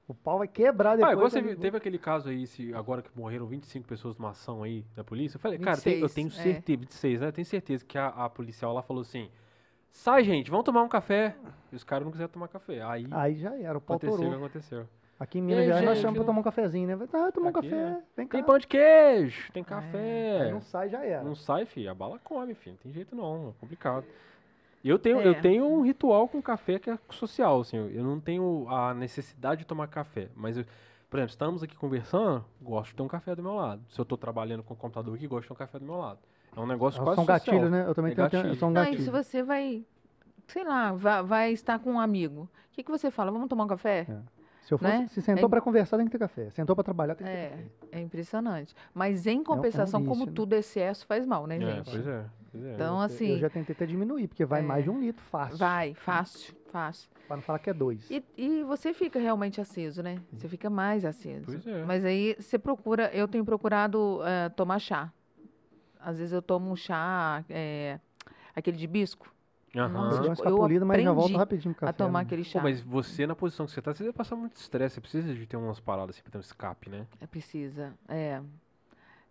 O 0.06 0.14
pau 0.14 0.38
vai 0.38 0.48
quebrar 0.48 0.92
Ah, 0.92 0.96
depois. 0.96 1.12
igual 1.12 1.28
você 1.30 1.56
teve 1.56 1.76
aquele 1.76 1.98
caso 1.98 2.30
aí, 2.30 2.46
se, 2.46 2.72
agora 2.72 3.02
que 3.02 3.10
morreram 3.14 3.46
25 3.46 3.86
pessoas 3.86 4.16
numa 4.16 4.30
ação 4.30 4.62
aí 4.62 4.82
da 4.96 5.04
polícia. 5.04 5.36
Eu 5.36 5.40
falei, 5.40 5.58
cara, 5.58 5.76
tem- 5.78 6.00
eu 6.00 6.08
26, 6.08 6.14
tenho 6.14 6.28
é. 6.28 6.52
certeza, 6.54 6.78
26, 6.80 7.20
né? 7.20 7.26
Eu 7.26 7.32
tenho 7.32 7.44
certeza 7.44 7.84
que 7.84 7.98
a, 7.98 8.06
a 8.06 8.28
policial 8.30 8.72
lá 8.72 8.80
falou 8.80 9.02
assim: 9.02 9.28
sai, 9.90 10.24
gente, 10.24 10.50
vamos 10.50 10.64
tomar 10.64 10.82
um 10.82 10.88
café. 10.88 11.34
E 11.72 11.76
os 11.76 11.84
caras 11.84 12.04
não 12.04 12.12
quiseram 12.12 12.30
tomar 12.30 12.48
café. 12.48 12.82
Aí, 12.82 13.06
Aí 13.10 13.34
já 13.36 13.54
era, 13.58 13.76
o 13.76 13.80
pau 13.80 13.96
aconteceu 13.96 14.14
o 14.14 14.18
que 14.18 14.24
torou. 14.24 14.38
aconteceu. 14.46 14.88
Aqui 15.20 15.38
em 15.38 15.42
Minas 15.42 15.58
aí, 15.60 15.66
Gerais 15.66 15.84
nós 15.84 15.94
gente, 15.94 16.02
chamamos 16.02 16.16
pra 16.18 16.22
eu- 16.22 16.26
tomar 16.26 16.40
um 16.40 16.42
cafezinho, 16.44 16.86
né? 16.86 16.94
Vai, 16.96 17.08
Ah, 17.12 17.32
tomar 17.32 17.46
um 17.46 17.50
Aqui 17.50 17.68
café, 17.68 17.76
é. 17.76 18.02
vem 18.16 18.26
cá. 18.26 18.38
Tem 18.38 18.44
pão 18.46 18.58
de 18.58 18.66
queijo, 18.68 19.52
tem 19.52 19.62
Aí 19.62 19.68
café. 19.68 20.50
não 20.52 20.60
sai, 20.60 20.88
já 20.88 21.04
era. 21.04 21.24
Não 21.24 21.34
sai, 21.34 21.66
filho. 21.66 21.90
A 21.90 21.94
bala 21.94 22.18
come, 22.22 22.54
filho. 22.54 22.74
Não 22.76 22.82
tem 22.82 22.92
jeito 22.92 23.16
não. 23.16 23.48
É 23.48 23.60
complicado. 23.60 24.04
Eu 24.84 24.96
tenho, 24.96 25.20
eu 25.20 25.32
É. 25.32 25.40
tenho 25.40 25.66
um 25.66 25.82
ritual 25.82 26.28
com 26.28 26.40
café 26.40 26.78
que 26.78 26.88
é 26.88 26.96
social, 27.10 27.60
assim. 27.60 27.76
Eu 27.76 28.04
não 28.04 28.20
tenho 28.20 28.66
a 28.68 28.94
necessidade 28.94 29.60
de 29.62 29.66
tomar 29.66 29.88
café. 29.88 30.28
Mas, 30.36 30.56
eu- 30.56 30.64
por 31.10 31.16
exemplo, 31.18 31.30
estamos 31.32 31.62
aqui 31.64 31.74
conversando, 31.76 32.44
gosto 32.62 32.90
de 32.90 32.94
ter 32.96 33.02
um 33.02 33.08
café 33.08 33.34
do 33.34 33.42
meu 33.42 33.54
lado. 33.56 33.82
Se 33.88 34.00
eu 34.00 34.04
tô 34.04 34.16
trabalhando 34.16 34.62
com 34.62 34.74
o 34.74 34.76
computador 34.76 35.16
aqui, 35.16 35.26
gosto 35.26 35.42
de 35.42 35.48
ter 35.48 35.52
um 35.54 35.56
café 35.56 35.80
do 35.80 35.84
meu 35.84 35.96
lado. 35.96 36.20
É 36.56 36.60
um 36.60 36.66
negócio 36.66 36.96
São 36.96 37.04
quase 37.04 37.20
social. 37.20 37.38
gatilhos, 37.38 37.70
né? 37.70 37.84
Eu 37.86 37.94
também 37.94 38.12
É 38.12 38.14
tenho, 38.14 38.30
tenho, 38.30 38.42
gatilho. 38.42 38.58
são 38.60 38.70
Não, 38.70 38.82
e 38.82 38.84
gatilhos. 38.86 39.04
se 39.04 39.10
você 39.10 39.42
vai, 39.42 39.84
sei 40.46 40.64
lá, 40.64 40.92
vai, 40.92 41.22
vai 41.22 41.52
estar 41.52 41.78
com 41.78 41.92
um 41.92 42.00
amigo, 42.00 42.42
o 42.42 42.48
que, 42.72 42.82
que 42.82 42.90
você 42.90 43.10
fala? 43.10 43.30
Vamos 43.30 43.48
tomar 43.48 43.64
um 43.64 43.68
café? 43.68 44.06
Se, 44.62 44.74
eu 44.74 44.78
fosse, 44.78 44.92
né? 44.98 45.08
se 45.08 45.22
sentou 45.22 45.46
É- 45.46 45.48
pra 45.48 45.60
conversar, 45.62 45.96
tem 45.96 46.06
que 46.06 46.12
ter 46.12 46.18
café. 46.18 46.50
Sentou 46.50 46.74
pra 46.76 46.84
trabalhar, 46.84 47.14
tem 47.14 47.26
que 47.26 47.32
ter 47.32 47.38
É, 47.38 47.48
café. 47.50 47.64
é 47.92 48.00
impressionante. 48.00 48.74
Mas 48.92 49.26
em 49.26 49.42
compensação, 49.42 50.00
como 50.00 50.12
vício, 50.14 50.26
né? 50.26 50.32
tudo 50.34 50.52
excesso 50.54 51.06
faz 51.06 51.24
mal, 51.24 51.46
né, 51.46 51.56
É, 51.56 51.60
gente? 51.60 51.90
pois 51.90 52.06
é. 52.06 52.24
Pois 52.50 52.64
é. 52.64 52.74
Então, 52.74 52.96
Eu- 52.96 53.02
assim, 53.02 53.32
Eu 53.32 53.38
já 53.38 53.50
tentei 53.50 53.74
até 53.74 53.86
diminuir, 53.86 54.26
porque 54.28 54.44
vai 54.44 54.60
É. 54.60 54.62
mais 54.62 54.84
de 54.84 54.90
um 54.90 54.98
litro 55.00 55.22
fácil. 55.30 55.56
vai, 55.58 55.94
fácil, 55.94 56.54
fácil. 56.70 57.08
Pra 57.26 57.36
não 57.36 57.42
falar 57.42 57.58
que 57.58 57.68
é 57.70 57.74
dois. 57.74 58.10
E, 58.10 58.22
e 58.36 58.62
você 58.62 58.92
fica 58.94 59.18
realmente 59.18 59.60
aceso, 59.60 60.02
né? 60.02 60.18
Você 60.32 60.48
fica 60.48 60.68
mais 60.70 61.04
aceso. 61.04 61.44
Pois 61.46 61.66
é. 61.66 61.84
Mas 61.84 62.04
aí 62.04 62.36
você 62.38 62.58
procura, 62.58 63.10
eu 63.14 63.28
tenho 63.28 63.44
procurado 63.44 64.20
eh, 64.24 64.48
tomar 64.50 64.78
chá. 64.78 65.12
Às 66.00 66.18
vezes 66.18 66.32
eu 66.32 66.42
tomo 66.42 66.70
um 66.70 66.76
chá, 66.76 67.44
eh, 67.48 67.98
aquele 68.54 68.76
de 68.76 68.86
bisco, 68.86 69.32
Aham. 69.76 69.92
Nossa, 69.92 70.22
Eu 70.24 70.30
tipo, 70.30 70.42
eu 70.42 70.84
mas 70.84 71.02
já 71.02 71.12
volto 71.12 71.36
aprendi 71.36 71.38
rapidinho 71.38 71.74
café. 71.74 71.90
a 71.90 71.92
tomar 71.92 72.20
né? 72.20 72.22
aquele 72.22 72.44
Pô, 72.52 72.58
chá. 72.58 72.62
mas 72.62 72.80
você, 72.80 73.26
na 73.26 73.34
posição 73.36 73.66
que 73.66 73.72
você 73.72 73.82
tá, 73.82 73.94
você 73.94 74.02
deve 74.04 74.16
passar 74.16 74.36
muito 74.36 74.56
estresse. 74.56 74.94
Você 74.96 75.00
precisa 75.00 75.34
de 75.34 75.46
ter 75.46 75.56
umas 75.56 75.80
paradas 75.80 76.16
assim 76.16 76.22
pra 76.22 76.32
ter 76.32 76.38
um 76.38 76.40
escape, 76.40 76.90
né? 76.90 77.06
É 77.20 77.26
precisa, 77.26 77.94
é. 78.08 78.40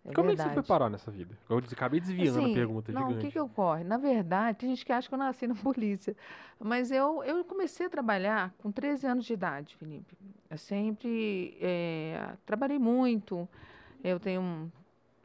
é 0.04 0.14
Como 0.14 0.30
é 0.30 0.34
que 0.34 0.36
verdade. 0.36 0.42
você 0.42 0.50
foi 0.50 0.62
parar 0.62 0.88
nessa 0.90 1.10
vida? 1.10 1.36
Eu 1.48 1.58
acabei 1.58 2.00
desviando 2.00 2.38
a 2.38 2.42
Assim, 2.42 2.52
pergunta 2.52 2.92
não, 2.92 3.12
o 3.12 3.14
gigante. 3.14 3.16
que 3.16 3.32
que 3.32 3.38
ocorre? 3.40 3.84
Na 3.84 3.96
verdade, 3.96 4.58
tem 4.58 4.70
gente 4.70 4.84
que 4.84 4.92
acha 4.92 5.08
que 5.08 5.14
eu 5.14 5.18
nasci 5.18 5.46
na 5.46 5.54
polícia. 5.56 6.16
Mas 6.58 6.90
eu, 6.90 7.22
eu 7.24 7.44
comecei 7.44 7.86
a 7.86 7.90
trabalhar 7.90 8.52
com 8.58 8.72
13 8.72 9.06
anos 9.06 9.24
de 9.24 9.32
idade, 9.32 9.76
Felipe. 9.76 10.16
Eu 10.50 10.58
sempre 10.58 11.56
eh, 11.60 12.36
trabalhei 12.46 12.78
muito. 12.78 13.48
Eu 14.04 14.20
tenho 14.20 14.40
um, 14.42 14.70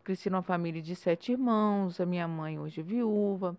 cresci 0.03 0.29
numa 0.29 0.41
família 0.41 0.81
de 0.81 0.95
sete 0.95 1.31
irmãos. 1.31 1.99
A 1.99 2.05
minha 2.05 2.27
mãe 2.27 2.59
hoje 2.59 2.81
é 2.81 2.83
viúva. 2.83 3.57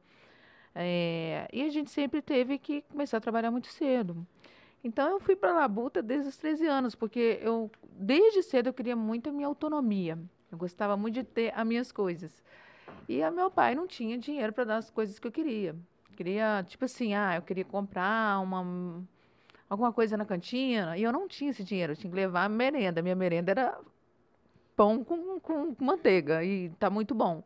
Eh, 0.74 1.48
e 1.52 1.62
a 1.62 1.70
gente 1.70 1.90
sempre 1.90 2.20
teve 2.22 2.58
que 2.58 2.82
começar 2.82 3.18
a 3.18 3.20
trabalhar 3.20 3.50
muito 3.50 3.68
cedo. 3.68 4.26
Então 4.82 5.08
eu 5.10 5.20
fui 5.20 5.34
para 5.36 5.50
a 5.50 5.54
Labuta 5.54 6.02
desde 6.02 6.28
os 6.28 6.36
13 6.36 6.66
anos, 6.66 6.94
porque 6.94 7.38
eu 7.42 7.70
desde 7.90 8.42
cedo 8.42 8.68
eu 8.68 8.74
queria 8.74 8.96
muito 8.96 9.30
a 9.30 9.32
minha 9.32 9.46
autonomia. 9.46 10.18
Eu 10.50 10.58
gostava 10.58 10.96
muito 10.96 11.14
de 11.14 11.24
ter 11.24 11.52
as 11.56 11.66
minhas 11.66 11.90
coisas. 11.90 12.42
E 13.08 13.22
a 13.22 13.30
meu 13.30 13.50
pai 13.50 13.74
não 13.74 13.86
tinha 13.86 14.18
dinheiro 14.18 14.52
para 14.52 14.64
dar 14.64 14.76
as 14.76 14.90
coisas 14.90 15.18
que 15.18 15.26
eu 15.26 15.32
queria. 15.32 15.74
Queria, 16.16 16.62
tipo 16.66 16.84
assim, 16.84 17.14
ah, 17.14 17.36
eu 17.36 17.42
queria 17.42 17.64
comprar 17.64 18.40
uma 18.40 19.02
alguma 19.68 19.92
coisa 19.92 20.16
na 20.16 20.24
cantina, 20.24 20.96
e 20.96 21.02
eu 21.02 21.12
não 21.12 21.26
tinha 21.26 21.50
esse 21.50 21.64
dinheiro, 21.64 21.92
eu 21.92 21.96
tinha 21.96 22.10
que 22.10 22.16
levar 22.16 22.44
a 22.44 22.48
merenda. 22.48 23.02
Minha 23.02 23.16
merenda 23.16 23.50
era 23.50 23.78
pão 24.76 25.04
com, 25.04 25.38
com 25.40 25.74
manteiga, 25.80 26.42
e 26.44 26.70
tá 26.78 26.88
muito 26.90 27.14
bom. 27.14 27.42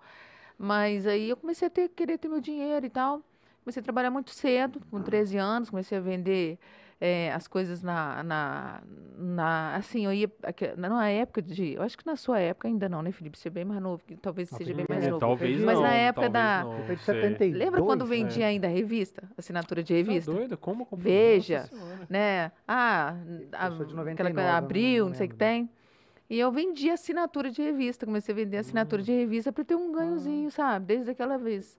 Mas 0.59 1.07
aí 1.07 1.29
eu 1.31 1.37
comecei 1.37 1.69
a 1.69 1.71
ter, 1.71 1.89
querer 1.91 2.19
ter 2.19 2.29
meu 2.29 2.41
dinheiro 2.41 2.85
e 2.85 2.91
tal. 2.91 3.23
Comecei 3.65 3.81
a 3.81 3.85
trabalhar 3.85 4.11
muito 4.11 4.31
cedo, 4.31 4.81
com 4.91 5.01
13 5.03 5.37
anos, 5.37 5.69
comecei 5.71 5.99
a 5.99 6.01
vender 6.01 6.59
eh, 7.01 7.31
as 7.33 7.47
coisas 7.47 7.83
na, 7.83 8.23
na, 8.25 8.81
na- 9.17 9.77
Assim, 9.77 10.07
eu 10.07 10.13
ia. 10.13 10.29
Na 10.77 11.09
época 11.11 11.43
de. 11.43 11.75
Eu 11.75 11.83
acho 11.83 11.97
que 11.99 12.07
na 12.07 12.17
sua 12.17 12.41
época 12.41 12.67
ainda 12.67 12.89
não, 12.89 13.03
né, 13.03 13.13
Felipe? 13.13 13.39
Você 13.39 13.49
é 13.49 13.51
bem 13.51 13.65
mais 13.65 13.81
novo, 13.81 14.03
que 14.05 14.17
talvez 14.17 14.49
seja 14.49 14.73
bem 14.75 14.87
mais 14.89 15.05
é, 15.05 15.11
novo. 15.11 15.21
talvez 15.21 15.61
Mas 15.61 15.75
não, 15.77 15.83
na 15.83 15.93
época 15.93 16.29
da- 16.31 16.65
não, 16.65 16.79
Eu 16.79 16.85
fui 16.87 16.97
de 16.97 17.03
sei. 17.03 17.21
72. 17.21 17.55
Lembra 17.65 17.83
quando 17.83 18.05
né? 18.05 18.17
vendia 18.17 18.47
ainda 18.47 18.67
revista? 18.69 19.23
Assinatura 19.37 19.83
de 19.83 19.93
Tá 19.93 19.97
revista? 19.97 20.33
doido? 20.33 20.57
Como 20.57 20.87
comprar? 20.87 21.05
Veja. 21.05 21.71
Né? 22.09 22.51
Ah, 22.67 23.15
a, 23.53 23.71
sou 23.73 23.85
de 23.85 23.93
aquela 23.93 24.05
99, 24.05 24.35
coisa 24.35 24.53
abril, 24.57 25.05
não 25.05 25.11
não 25.11 25.15
sei 25.17 25.27
o 25.27 25.31
que 25.31 25.37
tem. 25.37 25.71
E 26.31 26.39
eu 26.39 26.53
vendi 26.53 26.91
assinatura 26.91 27.51
de 27.51 27.63
revista, 27.63 28.05
comecei 28.05 28.33
a 28.33 28.37
vender 28.37 28.59
assinatura 28.59 29.03
de 29.03 29.13
revista 29.13 29.51
para 29.53 29.65
ter 29.65 29.75
um 29.75 29.91
ganhozinho, 29.93 30.51
sabe? 30.51 30.87
Desde 30.87 31.11
aquela 31.11 31.39
vez. 31.39 31.79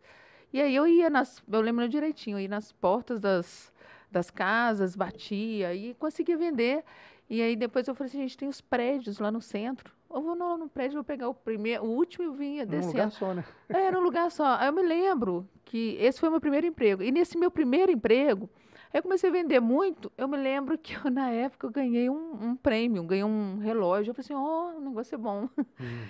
E 0.51 0.59
aí 0.59 0.75
eu 0.75 0.87
ia 0.87 1.09
nas, 1.09 1.43
eu 1.51 1.61
lembro 1.61 1.87
direitinho, 1.87 2.37
eu 2.37 2.41
ia 2.41 2.47
nas 2.47 2.71
portas 2.71 3.19
das, 3.19 3.71
das 4.11 4.31
casas, 4.31 4.95
batia 4.95 5.73
e 5.75 5.93
conseguia 5.93 6.35
vender. 6.35 6.83
E 7.29 7.41
aí 7.43 7.55
depois 7.55 7.87
eu 7.87 7.93
falei 7.93 8.09
assim, 8.09 8.21
gente, 8.21 8.37
tem 8.37 8.49
os 8.49 8.59
prédios 8.59 9.19
lá 9.19 9.31
no 9.31 9.39
centro. 9.39 9.93
Eu 10.11 10.21
vou 10.23 10.35
no, 10.35 10.57
no 10.57 10.67
prédio, 10.67 10.95
vou 10.95 11.03
pegar 11.03 11.29
o 11.29 11.33
primeiro, 11.35 11.83
o 11.83 11.89
último 11.89 12.33
e 12.33 12.35
vinha 12.35 12.65
Num 12.65 12.71
descendo. 12.71 12.93
lugar 12.93 13.11
só, 13.11 13.33
né? 13.35 13.45
É, 13.69 13.81
Era 13.81 13.99
um 13.99 14.01
lugar 14.01 14.31
só. 14.31 14.55
Aí 14.55 14.67
eu 14.67 14.73
me 14.73 14.81
lembro 14.81 15.47
que 15.63 15.95
esse 15.99 16.19
foi 16.19 16.29
o 16.29 16.31
meu 16.31 16.41
primeiro 16.41 16.65
emprego. 16.65 17.03
E 17.03 17.11
nesse 17.11 17.37
meu 17.37 17.51
primeiro 17.51 17.91
emprego, 17.91 18.49
aí 18.91 18.99
eu 18.99 19.03
comecei 19.03 19.29
a 19.29 19.33
vender 19.33 19.59
muito. 19.59 20.11
Eu 20.17 20.27
me 20.27 20.37
lembro 20.37 20.77
que 20.77 20.93
eu, 20.95 21.11
na 21.11 21.29
época 21.29 21.67
eu 21.67 21.71
ganhei 21.71 22.09
um, 22.09 22.33
um 22.41 22.55
prêmio, 22.55 23.03
ganhei 23.03 23.23
um 23.23 23.57
relógio. 23.59 24.11
Eu 24.11 24.15
falei 24.15 24.25
assim, 24.25 24.33
ó, 24.33 24.77
o 24.77 24.81
negócio 24.81 25.15
é 25.15 25.17
bom. 25.17 25.49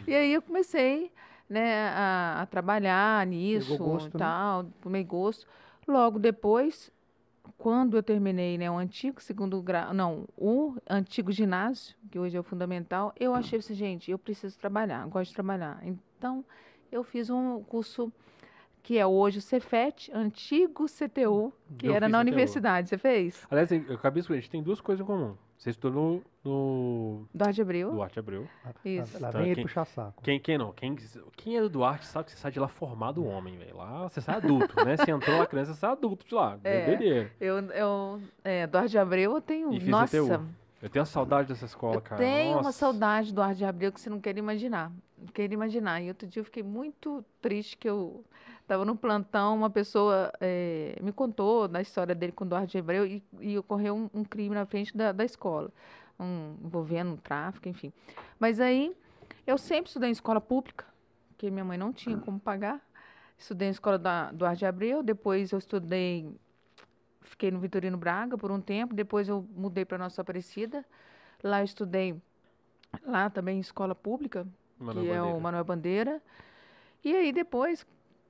E 0.07 0.13
aí 0.13 0.33
eu 0.33 0.41
comecei 0.41 1.11
né, 1.49 1.89
a, 1.89 2.41
a 2.41 2.45
trabalhar 2.45 3.25
nisso 3.25 3.77
gosto, 3.77 4.09
e 4.09 4.13
né? 4.13 4.19
tal, 4.19 4.65
tomei 4.81 5.03
gosto. 5.03 5.47
Logo 5.87 6.19
depois, 6.19 6.91
quando 7.57 7.97
eu 7.97 8.03
terminei 8.03 8.57
né, 8.57 8.69
o 8.69 8.77
antigo 8.77 9.21
segundo 9.21 9.61
grau, 9.61 9.93
não, 9.93 10.27
o 10.37 10.75
antigo 10.87 11.31
ginásio, 11.31 11.95
que 12.11 12.19
hoje 12.19 12.37
é 12.37 12.39
o 12.39 12.43
fundamental, 12.43 13.13
eu 13.19 13.33
achei 13.33 13.59
assim, 13.59 13.73
gente, 13.73 14.11
eu 14.11 14.19
preciso 14.19 14.57
trabalhar, 14.57 15.05
gosto 15.07 15.29
de 15.29 15.35
trabalhar. 15.35 15.81
Então, 15.83 16.45
eu 16.91 17.03
fiz 17.03 17.29
um 17.29 17.61
curso 17.63 18.11
que 18.81 18.97
é 18.97 19.05
hoje 19.05 19.37
o 19.39 19.41
Cefet, 19.41 20.11
antigo 20.13 20.85
CTU, 20.85 21.53
que 21.77 21.87
Eu 21.87 21.93
era 21.93 22.07
na 22.09 22.19
CTU. 22.19 22.27
universidade. 22.27 22.89
Você 22.89 22.97
fez? 22.97 23.45
Aliás, 23.49 23.71
eu 23.71 23.95
acabei 23.95 24.23
de 24.23 24.31
a 24.31 24.35
gente 24.35 24.49
tem 24.49 24.63
duas 24.63 24.79
coisas 24.81 25.03
em 25.03 25.07
comum. 25.07 25.35
Você 25.57 25.71
estudou 25.71 26.21
no, 26.45 26.49
no 26.49 27.27
Duarte 27.33 27.61
Abreu? 27.61 27.91
Duarte 27.91 28.17
Abreu. 28.17 28.47
Isso. 28.85 29.21
Lá 29.21 29.29
Tá, 29.29 29.39
vem 29.39 29.47
ele 29.47 29.55
quem- 29.55 29.63
puxar 29.65 29.83
saco. 29.83 30.23
Quem, 30.23 30.39
quem 30.39 30.57
não? 30.57 30.71
Quem, 30.71 30.95
quem 31.35 31.57
é 31.57 31.61
do 31.61 31.67
Duarte 31.69 32.05
sabe 32.07 32.25
que 32.25 32.31
você 32.31 32.37
sai 32.37 32.49
de 32.51 32.59
lá 32.61 32.69
formado 32.69 33.25
homem, 33.25 33.57
velho. 33.57 33.75
Lá 33.75 34.07
você 34.07 34.21
sai 34.21 34.35
adulto, 34.37 34.73
né? 34.85 34.95
Você 34.95 35.11
entrou 35.11 35.37
lá 35.37 35.45
criança, 35.45 35.73
você 35.73 35.79
sai 35.81 35.91
adulto 35.91 36.25
de 36.25 36.33
lá. 36.33 36.57
É. 36.63 37.29
Eu, 37.41 37.57
eu 37.71 38.21
é, 38.41 38.65
Duarte 38.67 38.97
Abreu, 38.97 39.33
eu 39.35 39.41
tenho. 39.41 39.73
E 39.73 39.81
fiz 39.81 39.89
nossa, 39.89 40.17
CTU. 40.17 40.45
Eu 40.81 40.89
tenho 40.89 41.01
uma 41.01 41.05
saudade 41.05 41.49
dessa 41.49 41.65
escola, 41.65 41.95
eu 41.95 42.01
cara. 42.01 42.21
tenho 42.23 42.53
uma 42.53 42.61
Nossa. 42.61 42.77
saudade 42.79 43.33
do 43.33 43.35
Duarte 43.35 43.65
Abreu 43.65 43.91
que 43.91 43.99
você 43.99 44.09
não 44.09 44.21
quer 44.21 44.37
imaginar. 44.37 44.89
Não 45.17 45.27
quer 45.27 45.51
imaginar. 45.51 46.01
E 46.01 46.07
outro 46.07 46.25
dia 46.25 46.39
eu 46.39 46.45
fiquei 46.45 46.63
muito 46.63 47.21
triste 47.41 47.75
que 47.75 47.89
eu 47.89 48.23
estava 48.69 48.85
no 48.85 48.95
plantão, 48.95 49.55
uma 49.55 49.69
pessoa 49.69 50.31
eh, 50.39 50.95
me 51.01 51.11
contou 51.11 51.67
da 51.67 51.81
história 51.81 52.13
dele 52.13 52.31
com 52.31 52.43
o 52.43 52.47
Duarte 52.47 52.77
Abreu 52.77 53.03
e, 53.03 53.23
e 53.39 53.57
ocorreu 53.57 53.95
um, 53.95 54.09
um 54.13 54.23
crime 54.23 54.53
na 54.53 54.63
frente 54.63 54.95
da, 54.95 55.11
da 55.11 55.25
escola, 55.25 55.71
um, 56.19 56.55
envolvendo 56.63 57.17
tráfico, 57.17 57.67
enfim. 57.67 57.91
Mas 58.39 58.59
aí 58.59 58.95
eu 59.47 59.57
sempre 59.57 59.87
estudei 59.87 60.09
em 60.09 60.11
escola 60.11 60.39
pública, 60.39 60.85
porque 61.29 61.49
minha 61.49 61.65
mãe 61.65 61.79
não 61.79 61.91
tinha 61.91 62.15
como 62.17 62.39
pagar. 62.39 62.79
Estudei 63.39 63.69
em 63.69 63.71
escola 63.71 63.97
da 63.97 64.31
Duarte 64.31 64.63
Abreu, 64.65 65.01
depois 65.01 65.51
eu 65.51 65.57
estudei, 65.57 66.31
fiquei 67.21 67.49
no 67.49 67.59
Vitorino 67.59 67.97
Braga 67.97 68.37
por 68.37 68.51
um 68.51 68.61
tempo, 68.61 68.93
depois 68.93 69.27
eu 69.27 69.47
mudei 69.55 69.83
para 69.83 69.97
Nossa 69.97 70.21
Aparecida. 70.21 70.85
Lá 71.43 71.61
eu 71.61 71.65
estudei, 71.65 72.21
lá 73.03 73.31
também 73.31 73.57
em 73.57 73.61
escola 73.61 73.95
pública, 73.95 74.45
Manuel 74.77 75.05
que 75.05 75.09
é 75.09 75.21
o 75.21 75.23
Bandeira. 75.23 75.41
Manuel 75.41 75.63
Bandeira. 75.63 76.21
E 77.03 77.15
aí 77.15 77.31
depois, 77.31 77.87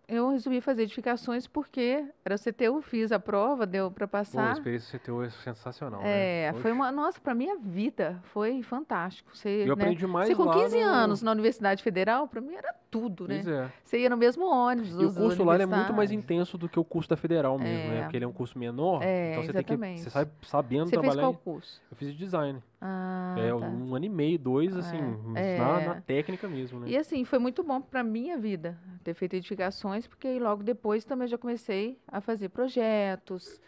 eu 0.10 0.30
resolvi 0.32 0.60
fazer 0.60 0.84
edificações 0.84 1.46
porque 1.48 2.04
era 2.26 2.36
CTU, 2.38 2.82
fiz 2.82 3.12
a 3.12 3.20
prova, 3.20 3.66
deu 3.66 3.90
para 3.92 4.08
Pô, 4.08 4.18
a 4.18 4.20
passar. 4.20 4.52
experiência 4.54 5.00
CTU 5.00 5.24
é 5.24 5.30
sensacional, 5.30 6.02
É, 6.04 6.52
né? 6.52 6.60
foi 6.62 6.72
Oxe. 6.72 6.80
uma, 6.80 6.92
nossa, 6.92 7.20
para 7.22 7.36
minha 7.36 7.56
vida 7.58 8.20
foi 8.24 8.62
fantástico. 8.64 9.36
Você, 9.36 9.50
Eu 9.64 9.76
né, 9.76 9.84
aprendi 9.86 10.06
mais 10.08 10.28
você 10.28 10.36
com 10.36 10.44
lá 10.46 10.54
15 10.54 10.76
no- 10.80 10.86
anos 10.86 11.22
na 11.22 11.32
Universidade 11.32 11.84
Federal, 11.84 12.28
para 12.28 12.42
mim 12.42 12.54
era 12.56 12.74
tudo, 12.92 13.28
né? 13.28 13.42
Pois 13.44 13.48
é. 13.48 13.72
Você 13.84 14.00
ia 14.00 14.10
no 14.10 14.18
mesmo 14.18 14.46
ônibus. 14.46 14.92
E 15.00 15.06
o 15.06 15.14
curso 15.14 15.44
lá 15.44 15.56
é 15.56 15.66
muito 15.66 15.94
mais 15.94 16.12
intenso 16.12 16.58
do 16.58 16.68
que 16.68 16.80
o 16.80 16.84
curso 16.84 17.10
da 17.10 17.16
Federal 17.16 17.58
mesmo, 17.60 17.90
né? 17.90 18.00
É. 18.00 18.02
Porque 18.04 18.18
ele 18.18 18.26
é 18.26 18.28
um 18.28 18.32
curso 18.34 18.58
menor, 18.58 19.02
É, 19.04 19.32
então 19.32 19.44
você 19.44 19.54
tem 19.54 19.64
que. 19.64 19.74
exatamente. 19.74 20.02
Você 20.02 20.10
sai 20.10 20.28
sabendo 20.44 20.86
Você 20.86 20.92
fez 20.92 21.02
trabalhar. 21.02 21.22
qual 21.22 21.34
em- 21.34 21.36
curso? 21.44 21.82
Eu 21.92 21.98
fiz 21.98 22.16
design. 22.16 22.62
Ah, 22.82 23.36
é 23.38 23.50
tá. 23.50 23.56
um 23.56 23.94
ano 23.96 24.06
e 24.06 24.10
meio, 24.10 24.40
dois, 24.40 24.76
assim, 24.76 24.98
É. 25.36 25.58
na, 25.58 25.82
É. 25.82 25.88
na 25.88 26.02
técnica 26.02 26.48
mesmo, 26.48 26.80
né? 26.80 26.90
E 26.90 26.98
assim, 26.98 27.24
foi 27.26 27.38
muito 27.40 27.62
bom 27.64 27.80
para 27.82 28.04
minha 28.04 28.38
vida 28.38 28.78
ter 29.04 29.14
feito 29.14 29.36
edificações, 29.36 30.08
porque 30.08 30.40
logo 30.40 30.64
depois 30.64 31.04
também 31.06 31.28
já 31.28 31.38
comecei 31.38 31.98
a 32.08 32.22
fazer 32.22 32.50
projetos, 32.50 33.62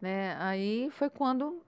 né? 0.00 0.36
Aí 0.38 0.88
foi 0.90 1.10
quando 1.10 1.60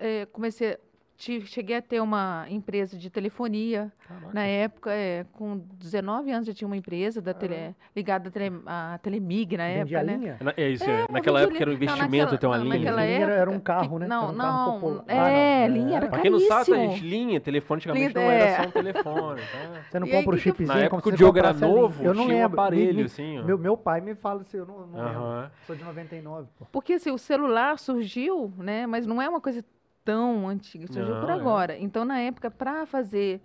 eh, 0.00 0.26
comecei, 0.32 0.76
cheguei 1.18 1.76
a 1.76 1.82
ter 1.82 2.00
uma 2.00 2.46
empresa 2.48 2.96
de 2.96 3.10
telefonia. 3.10 3.90
Caraca. 4.06 4.30
Na 4.32 4.44
época, 4.46 4.92
é, 4.92 5.26
com 5.32 5.58
19 5.74 6.30
anos 6.30 6.46
já 6.46 6.54
tinha 6.54 6.66
uma 6.66 6.76
empresa 6.76 7.20
da 7.20 7.34
tele, 7.34 7.74
ligada 7.94 8.28
à 8.28 8.32
tele, 8.32 8.60
à 8.64 8.98
Telemig 9.02 9.56
na 9.56 9.66
Vendia 9.66 9.98
época, 9.98 10.02
né? 10.12 10.16
linha? 10.16 10.36
É 10.40 10.44
na- 10.44 10.54
É 10.56 10.68
isso, 10.70 10.84
é. 10.88 11.02
eu 11.02 11.06
Naquela 11.10 11.40
época 11.42 11.56
era 11.60 11.70
um 11.70 11.74
linha. 11.74 11.86
Não, 11.86 11.94
investimento 11.96 12.32
naquela- 12.32 12.38
ter 12.38 12.46
uma 12.46 12.56
não, 12.58 12.64
linha. 12.64 12.78
naquela 12.78 13.04
Linha 13.04 13.18
era- 13.18 13.32
era 13.34 13.50
um 13.50 13.54
época 13.54 13.72
carro, 13.74 13.98
né? 13.98 14.06
Não, 14.06 14.22
Era 14.22 14.32
um 14.32 14.36
carro 14.36 14.72
não. 14.72 14.80
popular. 14.80 15.04
É, 15.08 15.64
Ah, 15.64 15.68
não. 15.68 15.74
linha 15.74 15.96
era 15.96 16.06
Pra 16.08 16.18
quem 16.20 16.30
não 16.30 16.38
sabe, 16.40 16.66
caríssimo. 16.70 16.92
gente, 16.92 17.04
linha, 17.08 17.40
telefone 17.40 17.76
antigamente 17.78 18.08
Linha- 18.14 18.24
não 18.26 18.30
era 18.32 18.44
é. 18.44 18.56
só 18.56 18.68
um 18.68 18.70
telefone, 18.70 19.40
tá? 19.40 19.82
Você 19.90 19.98
não 20.00 20.06
E 20.06 20.10
compra 20.12 20.30
o 20.30 20.34
eu- 20.34 20.38
chipzinho 20.38 20.68
Na 20.68 20.74
como 20.74 20.84
época 20.86 21.08
o 21.08 21.10
você 21.10 21.16
Diogo 21.16 21.38
era 21.38 21.50
a 21.50 21.52
novo, 21.52 22.02
eu 22.04 22.14
não 22.14 22.24
tinha 22.26 22.36
um 22.36 22.40
lembro. 22.42 22.60
aparelho, 22.60 22.86
Me- 22.94 22.94
me- 22.94 23.02
assim. 23.02 23.42
Meu, 23.42 23.58
meu 23.58 23.76
pai 23.76 24.00
me 24.00 24.14
fala 24.14 24.42
assim, 24.42 24.56
eu 24.58 24.66
não, 24.66 24.86
não 24.86 25.04
lembro. 25.04 25.50
Sou 25.66 25.74
de 25.74 25.82
99, 25.82 26.48
pô. 26.58 26.66
Porque 26.70 26.92
assim, 26.94 27.10
o 27.10 27.18
celular 27.18 27.76
surgiu, 27.78 28.52
né? 28.56 28.86
Mas 28.86 29.04
não 29.06 29.20
é 29.20 29.28
uma 29.28 29.40
coisa 29.40 29.64
tão 30.08 30.48
antiga, 30.48 30.86
surgiu 30.86 31.16
Não, 31.16 31.20
por 31.20 31.28
é. 31.28 31.32
agora. 31.34 31.76
Então, 31.76 32.02
na 32.02 32.18
época, 32.18 32.50
para 32.50 32.86
fazer, 32.86 33.42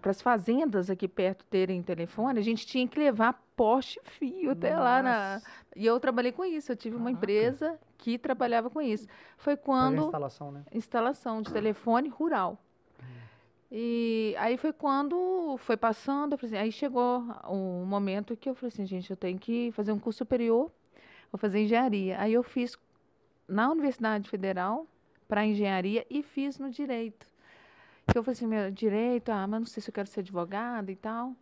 para 0.00 0.12
as 0.12 0.22
fazendas 0.22 0.88
aqui 0.88 1.08
perto 1.08 1.44
terem 1.46 1.82
telefone, 1.82 2.38
a 2.38 2.42
gente 2.42 2.64
tinha 2.64 2.86
que 2.86 2.96
levar 2.96 3.42
poste 3.56 3.98
e 4.04 4.08
fio 4.08 4.52
até 4.52 4.76
lá 4.76 5.02
na. 5.02 5.34
Nossa. 5.34 5.46
E 5.74 5.84
eu 5.84 5.98
trabalhei 5.98 6.30
com 6.30 6.44
isso. 6.44 6.70
Eu 6.70 6.76
tive 6.76 6.94
uma 6.94 7.06
Caraca. 7.06 7.18
empresa 7.18 7.80
que 7.98 8.16
trabalhava 8.16 8.70
com 8.70 8.80
isso. 8.80 9.08
Foi 9.36 9.56
quando 9.56 10.04
instalação, 10.04 10.52
né? 10.52 10.62
instalação 10.70 11.42
de 11.42 11.52
telefone 11.52 12.08
rural. 12.08 12.62
E 13.72 14.36
aí 14.38 14.56
foi 14.56 14.72
quando 14.72 15.56
foi 15.58 15.76
passando, 15.76 16.38
assim, 16.40 16.56
aí 16.56 16.70
chegou 16.70 17.24
um 17.48 17.84
momento 17.84 18.36
que 18.36 18.48
eu 18.48 18.54
falei 18.54 18.68
assim, 18.68 18.86
gente, 18.86 19.10
eu 19.10 19.16
tenho 19.16 19.36
que 19.36 19.72
fazer 19.72 19.90
um 19.90 19.98
curso 19.98 20.18
superior, 20.18 20.70
vou 21.32 21.40
fazer 21.40 21.60
engenharia. 21.60 22.20
Aí 22.20 22.32
eu 22.32 22.44
fiz 22.44 22.78
na 23.48 23.68
Universidade 23.68 24.30
Federal 24.30 24.86
para 25.34 25.44
engenharia 25.44 26.06
e 26.08 26.22
fiz 26.22 26.60
no 26.60 26.70
direito. 26.70 27.26
Que 28.06 28.16
eu 28.16 28.22
falei 28.22 28.36
assim, 28.36 28.46
meu, 28.46 28.70
direito, 28.70 29.30
ah, 29.30 29.44
mas 29.48 29.58
não 29.58 29.66
sei 29.66 29.82
se 29.82 29.90
eu 29.90 29.92
quero 29.92 30.06
ser 30.06 30.20
advogada 30.20 30.92
e 30.92 30.94
tal. 30.94 31.34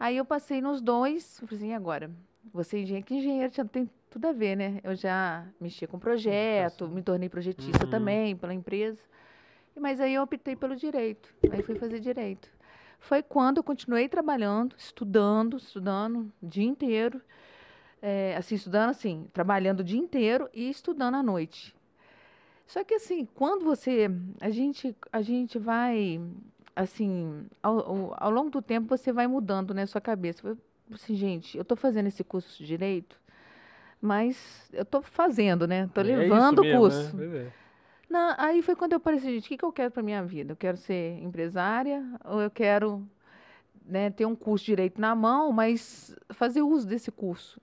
Aí 0.00 0.16
eu 0.16 0.24
passei 0.24 0.62
nos 0.62 0.80
dois, 0.80 1.38
eu 1.42 1.46
falei 1.46 1.62
assim, 1.64 1.70
e 1.72 1.74
agora? 1.74 2.10
Você 2.54 2.80
engenheiro, 2.80 3.04
que 3.06 3.14
engenheiro 3.14 3.52
tem 3.68 3.90
tudo 4.08 4.26
a 4.26 4.32
ver, 4.32 4.56
né? 4.56 4.80
Eu 4.82 4.94
já 4.94 5.44
mexia 5.60 5.86
com 5.86 5.98
projeto, 5.98 6.84
Educação. 6.84 6.94
me 6.94 7.02
tornei 7.02 7.28
projetista 7.28 7.84
Uhum. 7.84 7.90
também 7.90 8.34
pela 8.34 8.54
empresa. 8.54 9.02
Mas 9.78 10.00
aí 10.00 10.14
eu 10.14 10.22
optei 10.22 10.56
pelo 10.56 10.74
direito. 10.74 11.34
Aí 11.52 11.62
fui 11.62 11.74
fazer 11.74 12.00
direito. 12.00 12.48
Foi 12.98 13.22
quando 13.22 13.58
eu 13.58 13.62
continuei 13.62 14.08
trabalhando, 14.08 14.74
estudando, 14.78 15.58
estudando 15.58 16.32
o 16.42 16.46
dia 16.46 16.64
inteiro. 16.64 17.20
É, 18.00 18.34
assim, 18.34 18.54
estudando 18.54 18.88
assim, 18.88 19.28
trabalhando 19.34 19.80
o 19.80 19.84
dia 19.84 19.98
inteiro 19.98 20.48
e 20.54 20.70
estudando 20.70 21.16
à 21.16 21.22
noite. 21.22 21.75
Só 22.66 22.82
que 22.82 22.94
assim, 22.94 23.26
quando 23.34 23.64
você. 23.64 24.10
A 24.40 24.50
gente, 24.50 24.96
a 25.12 25.22
gente 25.22 25.58
vai. 25.58 26.20
Assim, 26.74 27.46
ao, 27.62 28.14
ao, 28.18 28.30
longo 28.30 28.50
do 28.50 28.60
tempo 28.60 28.88
você 28.88 29.12
vai 29.12 29.26
mudando, 29.26 29.72
né, 29.72 29.86
sua 29.86 30.00
cabeça. 30.00 30.56
Assim, 30.92 31.14
gente, 31.14 31.56
eu 31.56 31.62
estou 31.62 31.76
fazendo 31.76 32.06
esse 32.06 32.22
curso 32.22 32.58
de 32.58 32.66
direito, 32.66 33.18
mas 34.00 34.68
eu 34.72 34.82
estou 34.82 35.00
fazendo, 35.00 35.66
né? 35.66 35.84
Estou 35.84 36.04
É 36.04 36.06
levando 36.06 36.58
o 36.58 36.62
mesmo, 36.62 36.80
curso. 36.80 37.02
né? 37.04 37.10
Pois 37.16 37.34
é. 37.34 37.52
Não, 38.08 38.34
aí 38.38 38.62
foi 38.62 38.76
quando 38.76 38.92
eu 38.92 39.00
parei 39.00 39.18
assim, 39.18 39.32
gente, 39.32 39.46
o 39.46 39.48
que, 39.48 39.56
que 39.56 39.64
eu 39.64 39.72
quero 39.72 39.90
para 39.90 40.02
minha 40.02 40.22
vida? 40.22 40.52
Eu 40.52 40.56
quero 40.56 40.76
ser 40.76 41.18
empresária 41.22 42.04
ou 42.24 42.40
eu 42.40 42.50
quero 42.50 43.04
né, 43.84 44.10
ter 44.10 44.26
um 44.26 44.36
curso 44.36 44.64
de 44.64 44.72
direito 44.72 45.00
na 45.00 45.14
mão, 45.14 45.52
mas 45.52 46.14
fazer 46.30 46.62
uso 46.62 46.86
desse 46.86 47.10
curso? 47.10 47.60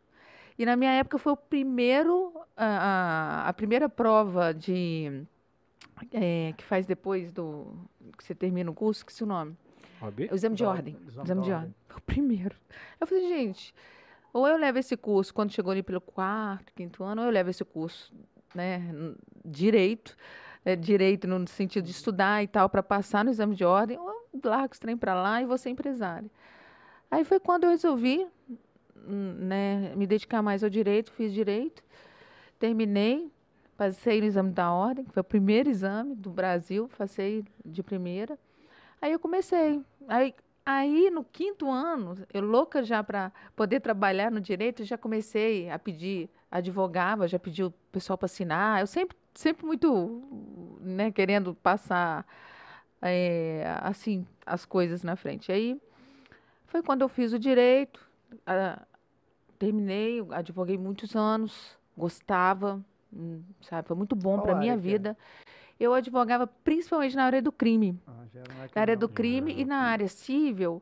E 0.57 0.65
na 0.65 0.75
minha 0.75 0.91
época 0.91 1.17
foi 1.17 1.33
o 1.33 1.37
primeiro, 1.37 2.33
a, 2.55 3.45
a, 3.45 3.49
a 3.49 3.53
primeira 3.53 3.89
prova 3.89 4.53
de 4.53 5.25
é, 6.11 6.53
que 6.57 6.63
faz 6.63 6.85
depois 6.85 7.31
do 7.31 7.67
que 8.17 8.23
você 8.23 8.35
termina 8.35 8.69
o 8.69 8.73
curso, 8.73 9.05
que 9.05 9.13
se 9.13 9.23
o 9.23 9.25
nome? 9.25 9.57
OAB? 10.01 10.29
O 10.31 10.35
exame 10.35 10.55
de 10.55 10.63
ordem. 10.63 10.97
exame 11.07 11.25
Exame 11.25 11.41
de 11.41 11.51
ordem. 11.51 11.75
Foi 11.87 11.97
o 11.97 12.01
primeiro. 12.01 12.55
Eu 12.99 13.07
falei, 13.07 13.27
gente, 13.27 13.73
ou 14.31 14.47
eu 14.47 14.57
levo 14.57 14.79
esse 14.79 14.97
curso 14.97 15.33
quando 15.33 15.51
chegou 15.51 15.71
ali 15.71 15.83
pelo 15.83 16.01
quarto, 16.01 16.73
quinto 16.73 17.03
ano, 17.03 17.21
ou 17.21 17.27
eu 17.27 17.31
levo 17.31 17.49
esse 17.49 17.63
curso, 17.63 18.13
né, 18.53 18.81
direito, 19.45 20.17
né, 20.65 20.75
direito 20.75 21.27
no 21.27 21.47
sentido 21.47 21.85
de 21.85 21.91
estudar 21.91 22.43
e 22.43 22.47
tal, 22.47 22.69
para 22.69 22.83
passar 22.83 23.23
no 23.23 23.31
exame 23.31 23.55
de 23.55 23.63
ordem, 23.63 23.97
ou 23.97 24.09
eu 24.09 24.39
largo 24.43 24.73
esse 24.73 24.81
trem 24.81 24.97
para 24.97 25.13
lá 25.13 25.41
e 25.41 25.45
vou 25.45 25.57
ser 25.57 25.69
empresária. 25.69 26.29
Aí 27.09 27.23
foi 27.23 27.39
quando 27.39 27.65
eu 27.65 27.69
resolvi, 27.69 28.27
né, 29.05 29.93
me 29.95 30.07
dedicar 30.07 30.41
mais 30.41 30.63
ao 30.63 30.69
direito, 30.69 31.11
fiz 31.11 31.33
direito, 31.33 31.83
terminei, 32.59 33.31
passei 33.77 34.19
no 34.21 34.27
exame 34.27 34.51
da 34.51 34.71
ordem, 34.71 35.03
que 35.05 35.11
foi 35.11 35.21
o 35.21 35.25
primeiro 35.25 35.69
exame 35.69 36.15
do 36.15 36.29
Brasil, 36.29 36.89
passei 36.97 37.43
de 37.65 37.83
primeira. 37.83 38.37
Aí 39.01 39.11
eu 39.11 39.19
comecei. 39.19 39.81
Aí, 40.07 40.33
aí 40.65 41.09
no 41.09 41.23
quinto 41.23 41.69
ano, 41.69 42.15
eu 42.33 42.41
louca 42.41 42.83
já 42.83 43.03
para 43.03 43.31
poder 43.55 43.81
trabalhar 43.81 44.31
no 44.31 44.39
direito, 44.39 44.83
já 44.83 44.97
comecei 44.97 45.69
a 45.69 45.77
pedir, 45.77 46.29
advogava, 46.49 47.27
já 47.27 47.37
pedi 47.37 47.63
o 47.63 47.71
pessoal 47.91 48.17
para 48.17 48.27
assinar. 48.27 48.79
Eu 48.79 48.87
sempre, 48.87 49.17
sempre 49.33 49.65
muito, 49.65 50.23
né, 50.79 51.11
querendo 51.11 51.53
passar, 51.55 52.25
eh, 53.01 53.65
assim, 53.81 54.25
as 54.45 54.65
coisas 54.65 55.03
na 55.03 55.15
frente. 55.15 55.51
Aí 55.51 55.77
foi 56.67 56.81
quando 56.81 57.01
eu 57.01 57.09
fiz 57.09 57.33
o 57.33 57.39
direito, 57.39 57.99
ah, 58.47 58.81
terminei, 59.57 60.25
advoguei 60.31 60.77
muitos 60.77 61.15
anos, 61.15 61.77
gostava, 61.97 62.83
hum, 63.11 63.41
sabe, 63.61 63.87
foi 63.87 63.97
muito 63.97 64.15
bom 64.15 64.39
para 64.39 64.55
minha 64.55 64.73
é? 64.73 64.77
vida. 64.77 65.17
Eu 65.79 65.93
advogava 65.93 66.47
principalmente 66.47 67.15
na 67.15 67.25
área 67.25 67.41
do 67.41 67.51
crime 67.51 67.99
Ah, 68.07 68.23
na 68.75 68.81
área 68.81 68.95
do 68.95 69.09
crime 69.09 69.53
e 69.57 69.65
na 69.65 69.77
área 69.77 70.07
civil, 70.07 70.81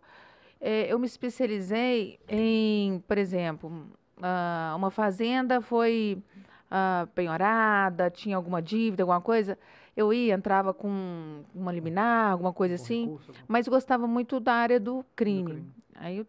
eh, 0.60 0.92
eu 0.92 1.00
me 1.00 1.06
especializei 1.06 2.20
em, 2.28 3.00
por 3.08 3.18
exemplo, 3.18 3.88
ah, 4.22 4.74
uma 4.76 4.92
fazenda 4.92 5.62
foi 5.62 6.22
ah, 6.70 7.08
penhorada, 7.16 8.10
tinha 8.10 8.36
alguma 8.36 8.62
dívida, 8.62 9.04
alguma 9.04 9.22
coisa, 9.22 9.58
eu 9.96 10.14
ia, 10.14 10.34
entrava 10.34 10.74
com 10.74 11.44
uma 11.54 11.72
liminar, 11.72 12.32
alguma 12.32 12.54
coisa 12.54 12.78
Com 12.78 12.84
assim, 12.84 13.06
recurso, 13.06 13.34
mas 13.48 13.68
gostava 13.68 14.08
muito 14.08 14.40
da 14.40 14.54
área 14.54 14.80
do 14.80 15.06
crime. 15.16 15.44
crime. 15.44 15.72
Aí 15.96 16.22
o 16.22 16.28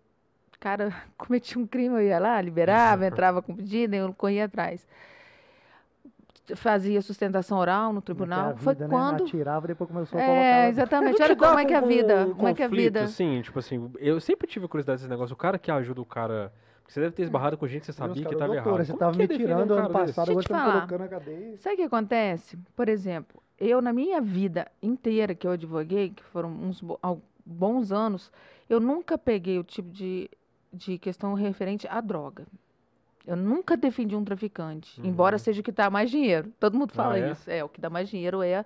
cara 0.63 0.95
cometia 1.19 1.61
um 1.61 1.67
crime, 1.67 1.97
eu 1.97 2.03
ia 2.03 2.21
lá, 2.21 2.41
liberava, 2.41 3.05
entrava 3.05 3.43
com 3.43 3.55
pedido, 3.55 3.95
eu 3.95 4.15
corria 4.15 4.45
atrás. 4.45 4.87
Fazia 6.57 7.01
sustentação 7.01 7.59
oral 7.59 7.93
no 7.93 7.99
é 7.99 7.99
é 7.99 7.99
a 7.99 8.03
tribunal. 8.03 8.57
Foi 8.57 8.75
vida, 8.75 8.87
né? 8.87 8.91
quando. 8.91 9.25
Atirava, 9.25 9.67
depois 9.67 9.91
começou 9.91 10.19
a 10.19 10.23
É, 10.23 10.27
colocar... 10.27 10.69
exatamente. 10.69 11.19
Não 11.19 11.25
Olha 11.27 11.37
como 11.37 11.59
é 11.59 11.65
que 11.65 11.73
é 11.73 11.77
a 11.77 11.81
vida. 11.81 12.27
um 12.27 12.35
Como 12.35 12.49
é 12.49 12.55
que 12.55 12.63
é 12.63 12.67
a 12.67 12.69
vida. 12.69 13.03
Assim, 13.05 13.41
tipo 13.43 13.59
assim, 13.59 13.91
eu 13.99 14.21
sempre 14.21 14.47
tive 14.47 14.67
curiosidade 14.69 14.99
desse 15.01 15.11
negócio. 15.11 15.35
O 15.35 15.37
cara 15.37 15.59
que 15.59 15.71
ajuda 15.71 16.01
o 16.01 16.05
cara. 16.05 16.53
Porque 16.83 16.93
você 16.93 17.01
deve 17.01 17.15
ter 17.15 17.23
esbarrado 17.23 17.57
com 17.57 17.67
gente 17.69 17.87
que 17.87 17.93
você 17.93 17.93
Deus, 17.93 18.09
sabia 18.09 18.25
cara, 18.25 18.35
que 18.35 18.41
tava 18.41 18.55
doutora, 18.55 18.75
errado. 18.77 18.87
Você 18.87 18.93
Como 18.93 18.99
tava 18.99 19.13
que 19.13 19.19
me 19.19 19.27
defende 19.29 19.45
um 19.45 19.47
tirando 19.47 19.75
ano 19.75 19.91
passado, 19.91 20.31
agora 20.31 20.43
você 20.43 20.49
tá 20.53 20.65
me 20.65 20.73
colocando 20.73 21.01
na 21.01 21.09
cadeia. 21.09 21.57
Sabe 21.59 21.75
o 21.75 21.77
que 21.77 21.83
acontece? 21.85 22.59
Por 22.75 22.89
exemplo, 22.89 23.41
eu, 23.57 23.81
na 23.81 23.93
minha 23.93 24.21
vida 24.21 24.67
inteira 24.83 25.35
que 25.35 25.47
eu 25.47 25.53
advoguei, 25.53 26.11
que 26.11 26.25
foram 26.25 26.51
uns 26.51 26.83
bons 27.47 27.93
anos, 27.93 28.33
eu 28.69 28.81
nunca 28.81 29.17
peguei 29.17 29.61
o 29.61 29.65
tipo 29.65 29.89
de, 29.91 30.29
de 30.73 30.99
questão 30.99 31.35
referente 31.35 31.87
à 31.89 32.01
droga. 32.01 32.47
Eu 33.27 33.37
nunca 33.37 33.77
defendi 33.77 34.17
um 34.17 34.25
traficante, 34.25 35.01
Uhum. 35.01 35.07
embora 35.07 35.39
seja 35.39 35.61
o 35.61 35.65
que 35.65 35.71
dá 35.71 35.89
mais 35.91 36.11
dinheiro. 36.11 36.53
Todo 36.59 36.77
mundo 36.77 36.93
fala 36.93 37.15
Ah, 37.15 37.19
é? 37.21 37.31
isso. 37.31 37.51
É, 37.51 37.63
o 37.63 37.69
que 37.69 37.81
dá 37.81 37.89
mais 37.89 38.09
dinheiro 38.09 38.43
é 38.43 38.65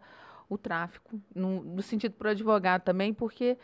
o 0.49 0.57
tráfico, 0.57 1.21
no, 1.35 1.63
no 1.63 1.83
sentido 1.83 2.13
para 2.13 2.29
o 2.29 2.31
advogado 2.31 2.83
também, 2.83 3.13
porque 3.13 3.59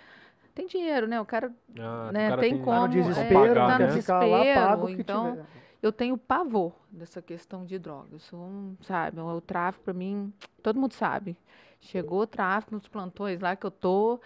tem 0.55 0.67
dinheiro, 0.67 1.07
né? 1.07 1.19
O 1.21 1.25
cara 1.25 1.51
Ah, 1.79 2.09
o 2.11 2.13
né, 2.13 2.29
cara 2.29 2.41
tem 2.43 2.59
Tá 2.59 2.65
como, 2.65 2.79
no 2.81 2.85
é, 2.85 2.89
desespero, 2.89 3.55
tá 3.55 3.79
no 3.79 3.87
desespero, 3.87 4.55
paga 4.61 4.85
o 4.85 4.87
que 4.89 4.93
então- 4.93 5.31
tiver. 5.31 5.47
eu 5.81 5.93
tenho 5.93 6.19
pavor 6.19 6.75
dessa 6.91 7.23
questão 7.23 7.65
de 7.65 7.79
droga. 7.79 8.09
Eu 8.13 8.19
sou, 8.19 8.41
um, 8.41 8.77
sabe, 8.83 9.19
o 9.19 9.41
tráfico 9.41 9.85
para 9.85 9.95
mim, 9.95 10.31
todo 10.63 10.79
mundo 10.79 10.93
sabe. 10.93 11.37
Chegou 11.81 12.21
o 12.21 12.27
tráfico 12.27 12.75
nos 12.75 12.87
plantões 12.87 13.41
lá 13.41 13.57
que 13.57 13.65
eu 13.65 13.71
tô 13.71 14.21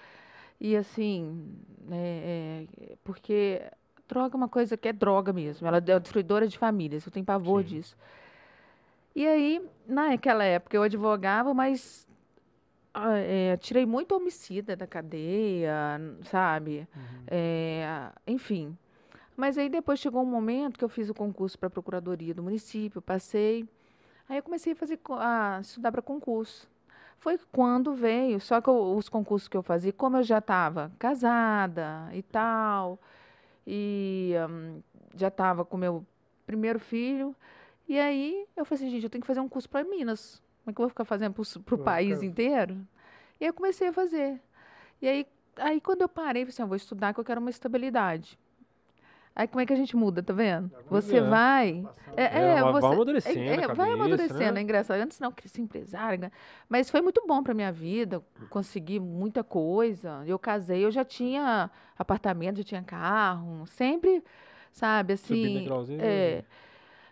e 0.60 0.76
assim, 0.76 1.54
é, 1.92 2.66
é, 2.80 2.96
porque 3.04 3.62
droga 4.08 4.34
é 4.34 4.38
uma 4.38 4.48
coisa 4.48 4.76
que 4.76 4.88
é 4.88 4.92
droga 4.92 5.32
mesmo. 5.32 5.66
Ela 5.66 5.78
é 5.78 6.00
destruidora 6.00 6.46
de 6.46 6.58
famílias. 6.58 7.04
Eu 7.04 7.12
tenho 7.12 7.24
pavor 7.26 7.62
Sim. 7.62 7.68
disso. 7.68 7.96
E 9.14 9.26
aí, 9.26 9.66
naquela 9.86 10.44
época, 10.44 10.76
eu 10.76 10.82
advogava, 10.82 11.54
mas 11.54 12.06
ah, 12.92 13.16
é, 13.16 13.56
tirei 13.56 13.86
muito 13.86 14.14
homicida 14.14 14.76
da 14.76 14.86
cadeia, 14.86 15.72
sabe? 16.24 16.86
É, 17.26 18.10
enfim. 18.26 18.76
Mas 19.36 19.58
aí 19.58 19.68
depois 19.68 19.98
chegou 20.00 20.22
um 20.22 20.26
momento 20.26 20.78
que 20.78 20.84
eu 20.84 20.88
fiz 20.88 21.10
o 21.10 21.14
concurso 21.14 21.58
para 21.58 21.66
a 21.66 21.70
Procuradoria 21.70 22.34
do 22.34 22.42
município, 22.42 23.02
passei. 23.02 23.68
Aí 24.28 24.38
eu 24.38 24.42
comecei 24.42 24.72
a 24.72 24.76
fazer 24.76 24.98
a 25.10 25.58
estudar 25.60 25.92
para 25.92 26.02
concurso. 26.02 26.68
Foi 27.18 27.38
quando 27.52 27.94
veio, 27.94 28.40
só 28.40 28.60
que 28.60 28.68
eu- 28.68 28.96
os 28.96 29.08
concursos 29.08 29.48
que 29.48 29.56
eu 29.56 29.62
fazia, 29.62 29.92
como 29.92 30.16
eu 30.18 30.22
já 30.22 30.38
estava 30.38 30.92
casada 30.98 32.08
e 32.12 32.22
tal, 32.22 32.98
e 33.66 34.34
hum, 34.48 34.80
já 35.14 35.28
estava 35.28 35.64
com 35.64 35.76
meu 35.76 36.04
primeiro 36.46 36.78
filho, 36.78 37.34
e 37.88 37.98
aí 37.98 38.46
eu 38.56 38.64
falei 38.64 38.84
assim, 38.84 38.90
gente, 38.92 39.04
eu 39.04 39.10
tenho 39.10 39.22
que 39.22 39.26
fazer 39.26 39.40
um 39.40 39.48
curso 39.48 39.68
para 39.68 39.84
Minas. 39.84 40.42
Como 40.64 40.72
é 40.72 40.74
que 40.74 40.80
eu 40.80 40.84
vou 40.84 40.88
ficar 40.88 41.04
fazendo 41.04 41.34
para 41.34 41.74
o 41.74 41.78
país 41.78 42.22
inteiro? 42.22 42.74
E 43.40 43.44
aí 43.44 43.48
eu 43.50 43.54
comecei 43.54 43.88
a 43.88 43.92
fazer. 43.92 44.40
E 45.00 45.08
aí, 45.08 45.26
aí 45.56 45.80
quando 45.80 46.02
eu 46.02 46.08
parei, 46.08 46.42
eu 46.42 46.46
falei 46.46 46.52
assim, 46.54 46.62
eu 46.62 46.68
vou 46.68 46.76
estudar 46.76 47.14
que 47.14 47.20
eu 47.20 47.24
quero 47.24 47.40
uma 47.40 47.50
estabilidade. 47.50 48.38
Aí 49.36 49.46
como 49.46 49.60
é 49.60 49.66
que 49.66 49.72
a 49.74 49.76
gente 49.76 49.94
muda, 49.94 50.22
tá 50.22 50.32
vendo? 50.32 50.72
Você 50.88 51.18
é. 51.18 51.20
vai. 51.20 51.86
É, 52.16 52.22
É, 52.22 52.38
é, 52.38 52.54
vai- 52.54 52.62
vai 52.62 52.72
você, 52.72 52.86
amadurecendo 52.86 53.38
é, 53.38 53.52
é, 53.52 53.56
vai 53.66 53.66
cabeça, 53.76 53.92
amadurecendo, 53.92 54.52
né? 54.54 54.60
é 54.60 54.62
engraçado. 54.62 54.98
Antes 54.98 55.20
não 55.20 55.30
queria 55.30 55.50
ser 55.50 55.60
empresária, 55.60 56.16
né? 56.16 56.32
mas 56.66 56.88
foi 56.88 57.02
muito 57.02 57.22
bom 57.26 57.42
para 57.42 57.52
minha 57.52 57.70
vida, 57.70 58.24
consegui 58.48 58.98
muita 58.98 59.44
coisa. 59.44 60.22
Eu 60.26 60.38
casei, 60.38 60.82
eu 60.86 60.90
já 60.90 61.04
tinha 61.04 61.70
apartamento, 61.98 62.56
já 62.56 62.64
tinha 62.64 62.82
carro, 62.82 63.66
sempre, 63.66 64.24
sabe, 64.72 65.12
assim. 65.12 65.68
É, 66.00 66.42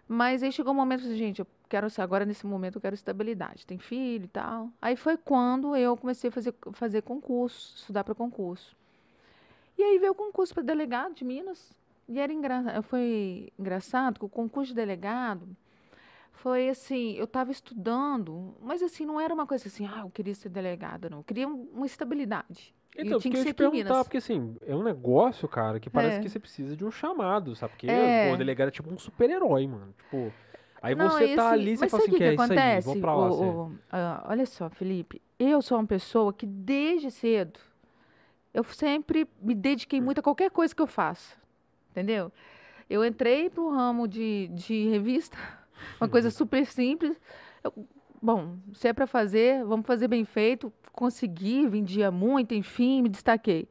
mas 0.08 0.42
aí 0.42 0.50
chegou 0.50 0.72
um 0.72 0.76
momento 0.76 1.02
que, 1.02 1.14
gente, 1.14 1.40
eu 1.40 1.46
quero 1.68 1.90
ser 1.90 2.00
agora 2.00 2.24
nesse 2.24 2.46
momento 2.46 2.76
eu 2.76 2.80
quero 2.80 2.94
estabilidade, 2.94 3.66
tem 3.66 3.76
filho 3.76 4.24
e 4.24 4.28
tal. 4.28 4.70
Aí 4.80 4.96
foi 4.96 5.18
quando 5.18 5.76
eu 5.76 5.94
comecei 5.94 6.28
a 6.28 6.32
fazer 6.32 6.54
fazer 6.72 7.02
concurso, 7.02 7.76
estudar 7.76 8.02
para 8.02 8.14
concurso. 8.14 8.74
E 9.76 9.82
aí 9.82 9.98
veio 9.98 10.12
o 10.12 10.14
concurso 10.14 10.54
para 10.54 10.62
delegado 10.62 11.14
de 11.14 11.22
Minas. 11.22 11.70
E 12.09 12.19
era 12.19 12.33
engra... 12.33 12.83
foi 12.83 13.51
engraçado 13.59 14.19
que 14.19 14.25
o 14.25 14.29
concurso 14.29 14.69
de 14.71 14.75
delegado 14.77 15.49
foi 16.33 16.69
assim, 16.69 17.12
eu 17.12 17.25
estava 17.25 17.51
estudando, 17.51 18.55
mas 18.61 18.83
assim, 18.83 19.07
não 19.07 19.21
era 19.21 19.33
uma 19.33 19.47
coisa 19.47 19.69
assim, 19.69 19.87
ah, 19.87 20.01
eu 20.01 20.11
queria 20.11 20.35
ser 20.35 20.49
delegada, 20.49 21.09
não. 21.09 21.19
Eu 21.19 21.25
queria 21.25 21.49
um- 21.49 21.69
uma 21.73 21.87
estabilidade. 21.87 22.75
Então, 22.97 23.19
tinha 23.19 23.31
eu 23.31 23.31
que 23.33 23.37
ia 23.38 23.43
ser 23.43 23.55
te 23.55 23.57
perguntar, 23.57 24.05
porque 24.05 24.19
assim, 24.19 24.57
é 24.67 24.75
um 24.75 24.83
negócio, 24.83 25.49
cara, 25.49 25.81
que 25.81 25.88
parece 25.90 26.19
É. 26.19 26.21
que 26.21 26.29
você 26.29 26.38
precisa 26.38 26.77
de 26.77 26.85
um 26.85 26.90
chamado, 26.90 27.55
sabe? 27.57 27.73
Porque, 27.73 27.88
É. 27.88 28.33
o 28.33 28.37
delegado 28.37 28.69
é 28.69 28.71
tipo 28.71 28.93
um 28.93 28.99
super-herói, 28.99 29.67
mano. 29.67 29.93
Tipo, 29.99 30.33
aí 30.83 30.95
Não, 30.95 31.09
você 31.11 31.35
tá 31.35 31.51
assim, 31.53 31.61
ali, 31.62 31.77
você 31.77 31.88
fala 31.88 32.03
assim, 32.03 32.12
o 32.12 32.17
que 32.17 32.23
é 32.25 32.35
isso 32.35 32.43
aí, 32.43 32.47
acontece? 32.51 32.87
vou 32.87 32.97
pra 32.97 33.14
lá. 33.17 33.31
O- 33.33 33.67
o- 33.71 33.79
ah, 33.90 34.27
olha 34.29 34.47
só, 34.47 34.69
Felipe, 34.71 35.21
eu 35.38 35.61
sou 35.62 35.79
uma 35.79 35.87
pessoa 35.87 36.33
que 36.33 36.47
desde 36.47 37.11
cedo 37.11 37.59
eu 38.53 38.62
sempre 38.64 39.27
me 39.40 39.55
dediquei 39.55 40.01
muito 40.01 40.19
a 40.21 40.23
qualquer 40.23 40.51
coisa 40.51 40.73
que 40.75 40.83
eu 40.83 40.87
faço, 40.87 41.37
entendeu? 41.94 42.33
Eu 42.90 43.04
entrei 43.04 43.48
pro 43.48 43.70
ramo 43.70 44.09
de, 44.09 44.48
de 44.48 44.88
revista, 44.88 45.38
uma 46.00 46.09
coisa 46.09 46.28
super 46.30 46.66
simples. 46.66 47.18
Eu- 47.62 47.72
bom, 48.20 48.57
se 48.74 48.88
é 48.88 48.92
para 48.92 49.07
fazer, 49.07 49.64
vamos 49.64 49.87
fazer 49.87 50.09
bem 50.09 50.24
feito. 50.24 50.72
Consegui, 50.92 51.66
vendia 51.66 52.11
muito, 52.11 52.54
enfim, 52.54 53.02
me 53.02 53.09
destaquei. 53.09 53.68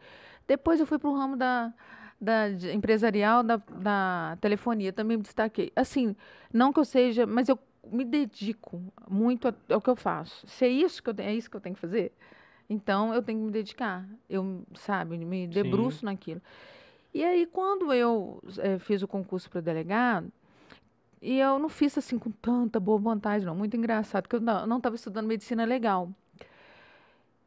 Depois 0.47 0.79
eu 0.79 0.85
fui 0.85 0.97
pro 0.99 1.13
ramo 1.13 1.37
da, 1.37 1.73
da 2.19 2.49
empresarial 2.73 3.43
da, 3.43 3.57
da 3.57 4.37
telefonia, 4.41 4.91
também 4.91 5.17
me 5.17 5.23
destaquei. 5.23 5.71
Assim, 5.75 6.15
não 6.51 6.73
que 6.73 6.79
eu 6.79 6.85
seja, 6.85 7.25
mas 7.25 7.47
eu 7.47 7.57
me 7.89 8.03
dedico 8.03 8.81
muito 9.09 9.53
ao 9.69 9.81
que 9.81 9.89
eu 9.89 9.95
faço. 9.95 10.45
Se 10.47 10.65
é 10.65 10.69
isso 10.69 11.01
que 11.03 11.09
eu 11.09 11.13
tenho, 11.13 11.29
é 11.29 11.33
isso 11.35 11.49
que 11.49 11.55
eu 11.55 11.61
tenho 11.61 11.75
que 11.75 11.81
fazer, 11.81 12.11
então 12.69 13.13
eu 13.13 13.21
tenho 13.21 13.39
que 13.39 13.45
me 13.45 13.51
dedicar. 13.51 14.05
Eu, 14.29 14.63
sabe, 14.75 15.17
me 15.17 15.47
debruço 15.47 16.03
naquilo. 16.05 16.41
E 17.13 17.23
aí, 17.23 17.45
quando 17.45 17.93
eu 17.93 18.41
eh, 18.57 18.79
fiz 18.79 19.03
o 19.03 19.07
concurso 19.07 19.49
para 19.49 19.61
delegado, 19.61 20.31
e 21.21 21.39
eu 21.39 21.57
não 21.57 21.69
fiz 21.69 21.97
assim 21.97 22.19
com 22.19 22.31
tanta 22.31 22.79
boa 22.79 22.97
vontade, 22.97 23.45
não. 23.45 23.55
Muito 23.55 23.77
engraçado, 23.77 24.23
porque 24.23 24.35
eu 24.35 24.41
não 24.41 24.77
estava 24.77 24.95
estudando 24.95 25.27
medicina 25.27 25.63
legal. 25.63 26.09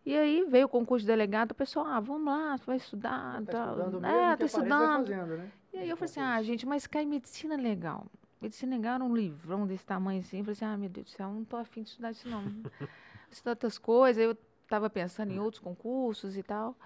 E 0.06 0.16
aí 0.16 0.44
veio 0.48 0.66
o 0.66 0.68
concurso 0.68 1.02
de 1.02 1.08
delegado, 1.08 1.50
o 1.50 1.54
pessoal, 1.54 1.84
ah, 1.86 1.98
vamos 1.98 2.24
lá, 2.24 2.56
vai 2.64 2.76
estudar. 2.76 3.42
Tá 3.44 3.52
tal. 3.52 3.68
estudando 3.70 4.00
mesmo, 4.00 4.06
é, 4.06 4.32
aparece, 4.32 4.36
vai 4.36 4.46
estudando. 4.46 5.06
fazendo, 5.06 5.36
né? 5.36 5.50
E 5.74 5.78
aí 5.78 5.88
eu 5.90 5.96
falei 5.96 6.10
assim, 6.10 6.20
ah, 6.20 6.42
gente, 6.42 6.64
mas 6.64 6.86
cai 6.86 7.04
medicina 7.04 7.56
legal. 7.56 8.06
Medicina 8.40 8.76
legal 8.76 8.94
era 8.94 9.04
um 9.04 9.14
livrão 9.14 9.66
desse 9.66 9.84
tamanho 9.84 10.20
assim. 10.20 10.38
Eu 10.38 10.44
falei 10.44 10.52
assim, 10.52 10.64
ah, 10.64 10.76
meu 10.76 10.88
Deus 10.88 11.06
do 11.06 11.10
céu, 11.10 11.28
não 11.28 11.44
tô 11.44 11.56
afim 11.56 11.82
de 11.82 11.90
estudar 11.90 12.12
isso 12.12 12.28
não. 12.28 12.44
Estudar 13.30 13.50
outras 13.50 13.76
coisas. 13.76 14.22
Eu 14.22 14.36
tava 14.68 14.88
pensando 14.88 15.32
em 15.32 15.40
outros 15.40 15.60
concursos 15.60 16.36
e 16.36 16.42
tal. 16.42 16.76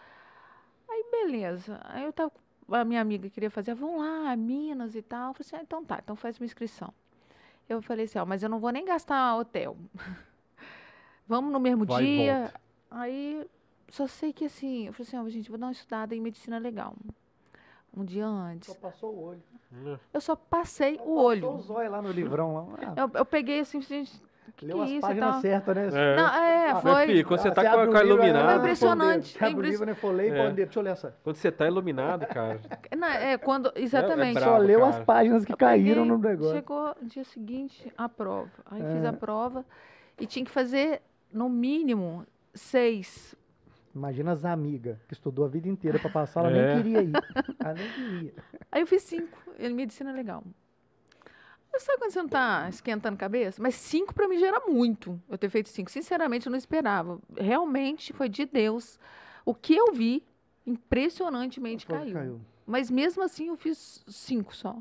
Aí, 0.88 1.04
beleza. 1.10 1.78
Aí 1.84 2.04
eu 2.04 2.12
tava, 2.12 2.32
a 2.74 2.84
minha 2.84 3.00
amiga 3.00 3.28
queria 3.28 3.50
fazer, 3.50 3.74
vamos 3.74 4.00
lá, 4.00 4.34
Minas 4.36 4.94
e 4.94 5.02
tal. 5.02 5.30
Eu 5.30 5.34
falei 5.34 5.46
assim, 5.46 5.56
ah, 5.56 5.62
então 5.62 5.84
tá, 5.84 6.00
então 6.02 6.16
faz 6.16 6.38
uma 6.38 6.44
inscrição. 6.44 6.92
Eu 7.68 7.80
falei 7.80 8.04
assim, 8.04 8.18
ó, 8.18 8.24
mas 8.24 8.42
eu 8.42 8.48
não 8.48 8.58
vou 8.58 8.70
nem 8.70 8.84
gastar 8.84 9.36
hotel. 9.36 9.76
vamos 11.26 11.52
no 11.52 11.60
mesmo 11.60 11.84
Vai 11.84 12.02
dia. 12.04 12.52
Aí, 12.90 13.46
só 13.88 14.06
sei 14.06 14.32
que 14.32 14.44
assim, 14.46 14.86
eu 14.86 14.92
falei 14.92 15.06
assim, 15.08 15.16
ó, 15.18 15.28
gente, 15.28 15.48
vou 15.48 15.58
dar 15.58 15.66
uma 15.66 15.72
estudada 15.72 16.14
em 16.14 16.20
medicina 16.20 16.58
legal. 16.58 16.94
Um 17.96 18.04
dia 18.04 18.26
antes. 18.26 18.68
Só 18.68 18.74
passou 18.74 19.14
o 19.14 19.22
olho. 19.22 19.42
Eu 20.12 20.20
só 20.20 20.34
passei 20.34 20.96
Só 20.96 21.02
o 21.02 21.06
passou 21.06 21.24
olho. 21.24 21.50
o 21.50 21.60
zóio 21.60 21.90
lá 21.90 22.02
no 22.02 22.10
livrão. 22.10 22.54
Lá. 22.54 22.94
Eu, 22.96 23.10
eu 23.14 23.24
peguei 23.24 23.60
assim, 23.60 23.80
gente, 23.80 24.20
leu 24.62 24.80
é 24.80 24.84
as 24.84 24.90
isso 24.90 25.00
páginas 25.00 25.36
certas, 25.40 25.76
né? 25.76 25.86
É. 26.12 26.16
Não, 26.16 26.34
é, 26.34 26.70
Ah, 26.70 26.74
Mas, 26.74 26.82
foi. 26.82 27.06
filho, 27.06 27.26
quando 27.26 27.40
você 27.40 27.50
tá 27.50 27.62
com 27.62 27.68
abre 27.68 27.80
a 27.86 27.88
o 27.88 27.92
cara 27.92 28.04
livro, 28.04 28.18
iluminada. 28.22 28.48
Foi 28.48 28.56
impressionante, 28.58 29.38
Você 29.38 29.44
abre 29.44 29.66
o 29.66 29.70
livro, 29.70 29.86
né? 29.86 29.94
Folhei, 29.94 30.30
É. 30.30 30.50
deixa 30.52 30.78
eu 30.78 30.82
olhar 30.82 30.92
essa. 30.92 31.16
Quando 31.24 31.36
você 31.36 31.50
tá 31.50 31.66
iluminado, 31.66 32.26
cara. 32.26 32.60
Não, 32.96 33.08
é, 33.08 33.36
quando, 33.38 33.72
exatamente. 33.74 34.34
bravo, 34.34 34.50
Só 34.52 34.58
leu 34.58 34.84
as 34.84 34.92
cara. 34.94 35.04
páginas 35.04 35.44
que 35.44 35.52
Eu 35.52 35.56
caíram 35.56 36.02
peguei, 36.02 36.10
no 36.10 36.18
negócio. 36.18 36.54
Chegou 36.54 36.94
no 37.02 37.08
dia 37.08 37.24
seguinte 37.24 37.92
a 37.98 38.08
prova. 38.08 38.50
Aí 38.70 38.80
fiz 38.82 39.04
É. 39.04 39.08
a 39.08 39.12
prova 39.12 39.64
e 40.18 40.26
tinha 40.26 40.44
que 40.44 40.50
fazer, 40.50 41.02
no 41.32 41.48
mínimo, 41.48 42.24
seis. 42.54 43.34
Imagina 43.92 44.30
as 44.32 44.44
amigas 44.44 45.04
que 45.06 45.14
estudou 45.14 45.44
a 45.44 45.48
vida 45.48 45.68
inteira 45.68 45.98
pra 45.98 46.08
passar, 46.10 46.44
ela 46.44 46.56
É. 46.56 46.74
nem 46.74 46.82
queria 46.82 47.02
ir. 47.02 47.12
Ela 47.58 47.74
nem 47.74 47.90
queria. 47.92 48.34
Aí 48.70 48.82
eu 48.82 48.86
fiz 48.86 49.02
cinco. 49.02 49.36
Em 49.58 49.74
medicina 49.74 50.12
legal. 50.12 50.44
Mas 51.72 51.82
sabe 51.84 51.98
quando 51.98 52.10
você 52.10 52.22
não 52.22 52.28
tá 52.28 52.68
esquentando 52.68 53.16
cabeça? 53.16 53.62
Mas 53.62 53.74
cinco 53.76 54.12
para 54.12 54.26
mim 54.28 54.38
já 54.38 54.48
era 54.48 54.60
muito. 54.66 55.20
Eu 55.28 55.38
ter 55.38 55.48
feito 55.48 55.68
cinco. 55.68 55.90
Sinceramente, 55.90 56.46
eu 56.46 56.50
não 56.50 56.58
esperava. 56.58 57.20
Realmente 57.36 58.12
foi 58.12 58.28
de 58.28 58.44
Deus. 58.44 58.98
O 59.44 59.54
que 59.54 59.76
eu 59.76 59.92
vi, 59.92 60.24
impressionantemente 60.66 61.86
que 61.86 61.92
caiu. 61.92 62.40
Mas 62.66 62.90
mesmo 62.90 63.22
assim 63.22 63.48
eu 63.48 63.56
fiz 63.56 64.04
cinco 64.08 64.54
só. 64.54 64.76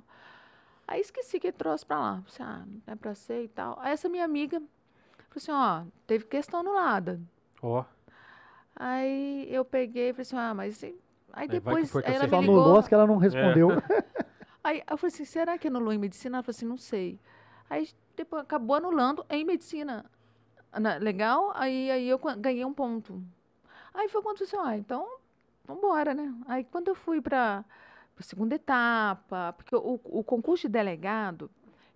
Aí 0.88 1.02
esqueci 1.02 1.40
que 1.40 1.48
ele 1.48 1.58
trouxe 1.58 1.86
pra 1.86 2.00
lá. 2.00 2.24
Falei, 2.26 2.54
ah, 2.54 2.66
não 2.66 2.94
é 2.94 2.96
pra 2.96 3.14
ser 3.14 3.44
e 3.44 3.48
tal. 3.48 3.78
Aí 3.80 3.92
essa 3.94 4.10
minha 4.10 4.26
amiga 4.26 4.60
falou 4.60 5.38
assim, 5.38 5.52
ó, 5.52 5.84
teve 6.08 6.26
questão 6.26 6.62
anulada. 6.62 7.20
Ó. 7.62 7.84
Aí 8.76 9.48
eu 9.54 9.64
peguei 9.64 10.10
e 10.10 10.14
falei 10.14 10.22
assim, 10.24 10.36
ah, 10.38 10.54
mas... 10.54 10.84
Aí 10.84 11.00
Aí 11.32 11.48
vai 11.48 11.48
que 11.48 11.54
depois 11.54 11.96
aí 11.98 12.04
ela 12.16 12.20
você 12.22 12.24
me 12.26 12.30
Só 12.30 12.40
ligou. 12.40 12.40
anulou 12.40 12.64
ligou. 12.66 12.80
as 12.80 12.88
que 12.88 12.94
ela 12.96 13.06
não 13.08 13.18
respondeu. 13.18 13.70
Aí 14.64 14.84
eu 14.90 14.98
falei 14.98 15.14
assim, 15.14 15.26
será 15.26 15.58
que 15.58 15.68
anulou 15.68 15.94
em 15.94 15.98
medicina? 15.98 16.38
Ela 16.38 16.44
falou 16.44 16.56
assim, 16.56 16.66
não 16.66 16.78
sei. 16.78 17.20
Aí 17.70 17.90
depois 18.16 18.44
acabou 18.44 18.76
anulando 18.76 19.26
em 19.30 19.46
medicina. 19.46 20.06
Na- 20.80 20.98
legal? 20.98 21.52
Aí, 21.56 21.90
aí 21.92 22.08
eu 22.10 22.20
ganhei 22.38 22.66
um 22.66 22.74
ponto. 22.74 23.24
Aí 23.94 24.10
foi 24.10 24.22
quando 24.22 24.40
eu 24.42 24.46
disse, 24.46 24.58
ah, 24.58 24.78
então, 24.78 25.08
vambora, 25.66 26.14
né? 26.14 26.34
Aí 26.48 26.64
quando 26.66 26.90
eu 26.90 26.96
fui 26.96 27.22
para 27.22 27.66
a 28.20 28.24
segunda 28.24 28.56
etapa, 28.56 29.54
porque 29.54 29.76
o, 29.76 30.00
o 30.06 30.24
concurso 30.24 30.68
de 30.68 30.74
delegado 30.74 31.50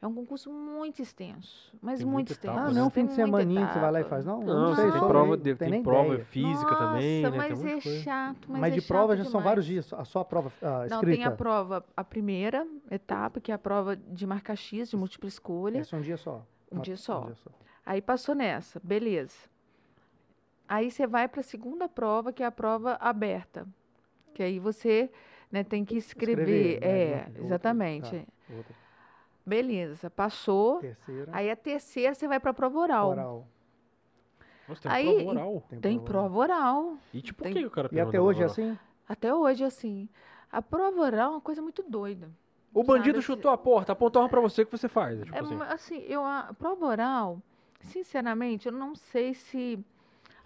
é 0.04 0.08
um 0.08 0.14
concurso 0.14 0.52
muito 0.52 1.02
extenso, 1.02 1.74
mas 1.82 2.00
Tem 2.00 2.06
muito 2.06 2.34
extenso. 2.34 2.60
Ah, 2.60 2.70
não 2.70 2.82
é 2.82 2.84
um 2.84 2.90
tem 2.90 3.08
fim 3.08 3.08
de 3.08 3.16
que 3.16 3.74
você 3.74 3.80
vai 3.80 3.92
lá 3.92 4.02
e 4.02 4.04
faz, 4.04 4.26
não? 4.26 4.42
Eu 4.42 4.48
Não, 4.60 4.76
sei, 4.76 4.92
tem 4.92 5.00
prova, 5.00 5.38
de, 5.38 5.50
não 5.52 5.58
tem 5.58 5.70
nem 5.70 5.82
prova 5.82 6.08
ideia. 6.14 6.26
física 6.26 6.76
também, 6.76 7.24
Nossa, 7.24 7.38
né? 7.38 7.38
mas 7.50 7.62
tem 7.62 7.72
é 7.72 7.80
chato, 8.04 8.52
mas, 8.52 8.62
Mas, 8.62 8.74
é 8.74 8.76
de 8.76 8.82
prova 8.82 9.16
já 9.16 9.24
são 9.24 9.32
demais. 9.32 9.46
vários 9.46 9.66
dias, 9.66 9.86
só 10.04 10.20
a 10.20 10.26
prova 10.26 10.52
ah, 10.62 10.80
Não, 10.90 10.98
escrita. 10.98 11.06
tem 11.06 11.24
a 11.24 11.32
prova, 11.32 11.86
a 11.96 12.04
primeira 12.04 12.68
etapa, 12.92 13.40
que 13.40 13.50
é 13.50 13.56
a 13.56 13.58
prova 13.58 13.96
de 13.96 14.28
marca 14.28 14.54
X, 14.58 14.90
de 14.90 14.98
múltipla 14.98 15.30
escolha. 15.30 15.80
Esse 15.80 15.96
é 15.96 15.98
um 15.98 16.02
dia 16.02 16.18
só. 16.18 16.46
Um 16.70 16.80
Ah, 16.80 16.82
dia 16.82 16.98
só. 16.98 17.22
Um 17.22 17.26
dia 17.28 17.36
só. 17.36 17.50
Aí 17.86 18.02
passou 18.02 18.36
nessa, 18.36 18.82
beleza. 18.84 19.38
Aí 20.68 20.92
você 20.92 21.08
vai 21.08 21.30
para 21.30 21.40
a 21.40 21.44
segunda 21.44 21.88
prova, 21.88 22.34
que 22.34 22.44
é 22.44 22.46
a 22.46 22.52
prova 22.52 22.98
aberta. 23.00 23.66
Que 24.34 24.44
aí 24.44 24.60
você 24.60 25.10
né, 25.50 25.64
tem 25.64 25.86
que 25.86 25.96
escrever. 25.96 26.74
Escrever, 26.74 26.82
né, 26.82 26.88
é, 27.14 27.26
outro- 27.28 27.46
exatamente. 27.46 28.10
tá. 28.26 28.54
Outra. 28.54 28.83
Beleza, 29.46 30.10
passou. 30.10 30.80
Terceira. 30.80 31.32
Aí 31.34 31.50
a 31.52 31.56
terceira 31.56 32.14
você 32.16 32.28
vai 32.28 32.40
para 32.40 32.52
a 32.52 32.54
prova 32.54 32.80
oral. 32.80 33.10
Oral. 33.10 33.48
Nossa, 34.68 34.82
tem 34.84 34.92
Aí- 34.92 35.16
prova 35.16 35.30
oral. 35.32 35.64
Tem 35.82 36.00
prova 36.00 36.38
oral. 36.38 36.98
E 37.14 37.22
tipo, 37.22 37.44
tem- 37.44 37.54
que 37.54 37.66
o 37.66 37.70
cara 37.72 37.90
E 37.92 38.00
até 38.00 38.20
hoje 38.22 38.42
é 38.42 38.46
assim? 38.46 38.78
Até 39.08 39.34
hoje, 39.34 39.64
assim. 39.64 40.08
A 40.52 40.62
prova 40.62 41.02
oral 41.02 41.32
é 41.32 41.36
uma 41.36 41.42
coisa 41.42 41.62
muito 41.62 41.84
doida. 41.84 42.30
O 42.74 42.84
bandido 42.84 43.22
Sabe, 43.22 43.26
chutou 43.26 43.52
a 43.52 43.58
porta, 43.58 43.92
apontou 43.92 44.22
uma 44.22 44.30
pra 44.30 44.40
você, 44.42 44.62
o 44.64 44.66
que 44.66 44.72
você 44.72 44.88
faz? 44.88 45.20
Tipo 45.24 45.36
É, 45.36 45.40
assim. 45.40 45.60
assim, 45.70 45.98
eu, 46.08 46.24
a 46.26 46.54
prova 46.58 46.86
oral, 46.88 47.40
sinceramente, 47.82 48.68
eu 48.68 48.72
não 48.72 48.96
sei 48.96 49.34
se. 49.34 49.78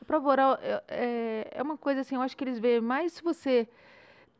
A 0.01 0.05
prova 0.05 0.27
oral 0.29 0.57
é, 0.61 0.83
é, 0.87 1.47
é 1.51 1.61
uma 1.63 1.77
coisa 1.77 2.01
assim, 2.01 2.15
eu 2.15 2.21
acho 2.21 2.35
que 2.35 2.43
eles 2.43 2.59
veem 2.59 2.81
mais 2.81 3.13
se 3.13 3.23
você 3.23 3.67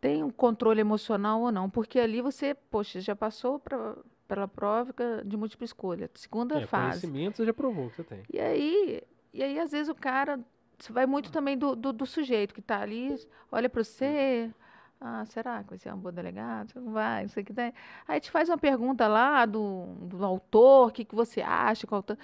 tem 0.01 0.21
um 0.23 0.29
controle 0.31 0.81
emocional 0.81 1.41
ou 1.41 1.51
não. 1.51 1.69
Porque 1.69 1.99
ali 1.99 2.21
você, 2.21 2.53
poxa, 2.53 2.99
já 2.99 3.15
passou 3.15 3.57
pra, 3.59 3.95
pela 4.27 4.47
prova 4.47 4.93
de 5.25 5.37
múltipla 5.37 5.65
escolha, 5.65 6.09
segunda 6.15 6.59
É, 6.59 6.67
fase. 6.67 7.01
conhecimento 7.07 7.37
você 7.37 7.45
já 7.45 7.53
provou 7.53 7.89
que 7.89 7.95
você 7.95 8.03
tem. 8.03 8.23
E 8.31 8.39
aí, 8.39 9.01
e 9.33 9.43
aí, 9.43 9.59
às 9.59 9.71
vezes, 9.71 9.89
o 9.89 9.95
cara. 9.95 10.39
Vai 10.91 11.07
muito 11.07 11.31
também 11.31 11.57
do, 11.57 11.75
do, 11.75 11.91
do 11.91 12.05
sujeito 12.05 12.53
que 12.53 12.59
está 12.59 12.79
ali, 12.81 13.15
olha 13.51 13.67
para 13.67 13.83
você. 13.83 14.51
Ah, 15.01 15.25
será 15.25 15.63
que 15.63 15.69
vai 15.71 15.79
ser 15.79 15.91
um 15.91 15.97
bom 15.97 16.11
delegado? 16.11 16.71
Você 16.71 16.79
Não 16.79 16.91
vai, 16.91 17.23
não 17.23 17.29
sei 17.29 17.41
o 17.41 17.45
que 17.45 17.53
tem. 17.53 17.73
Aí 18.07 18.19
te 18.19 18.29
faz 18.29 18.47
uma 18.47 18.59
pergunta 18.59 19.07
lá 19.07 19.43
do, 19.47 19.85
do 20.01 20.23
autor, 20.23 20.89
o 20.89 20.91
que, 20.91 21.03
que 21.03 21.15
você 21.15 21.41
acha, 21.41 21.87
qual 21.87 21.97
autor. 21.99 22.15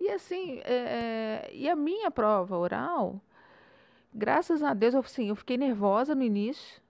E 0.00 0.08
assim, 0.10 0.58
é, 0.64 1.46
é, 1.48 1.50
e 1.54 1.68
a 1.68 1.76
minha 1.76 2.10
prova 2.10 2.56
oral, 2.58 3.20
graças 4.12 4.64
a 4.64 4.74
Deus, 4.74 4.94
eu, 4.94 5.00
assim, 5.00 5.28
eu 5.28 5.36
fiquei 5.36 5.56
nervosa 5.56 6.12
no 6.12 6.24
início. 6.24 6.81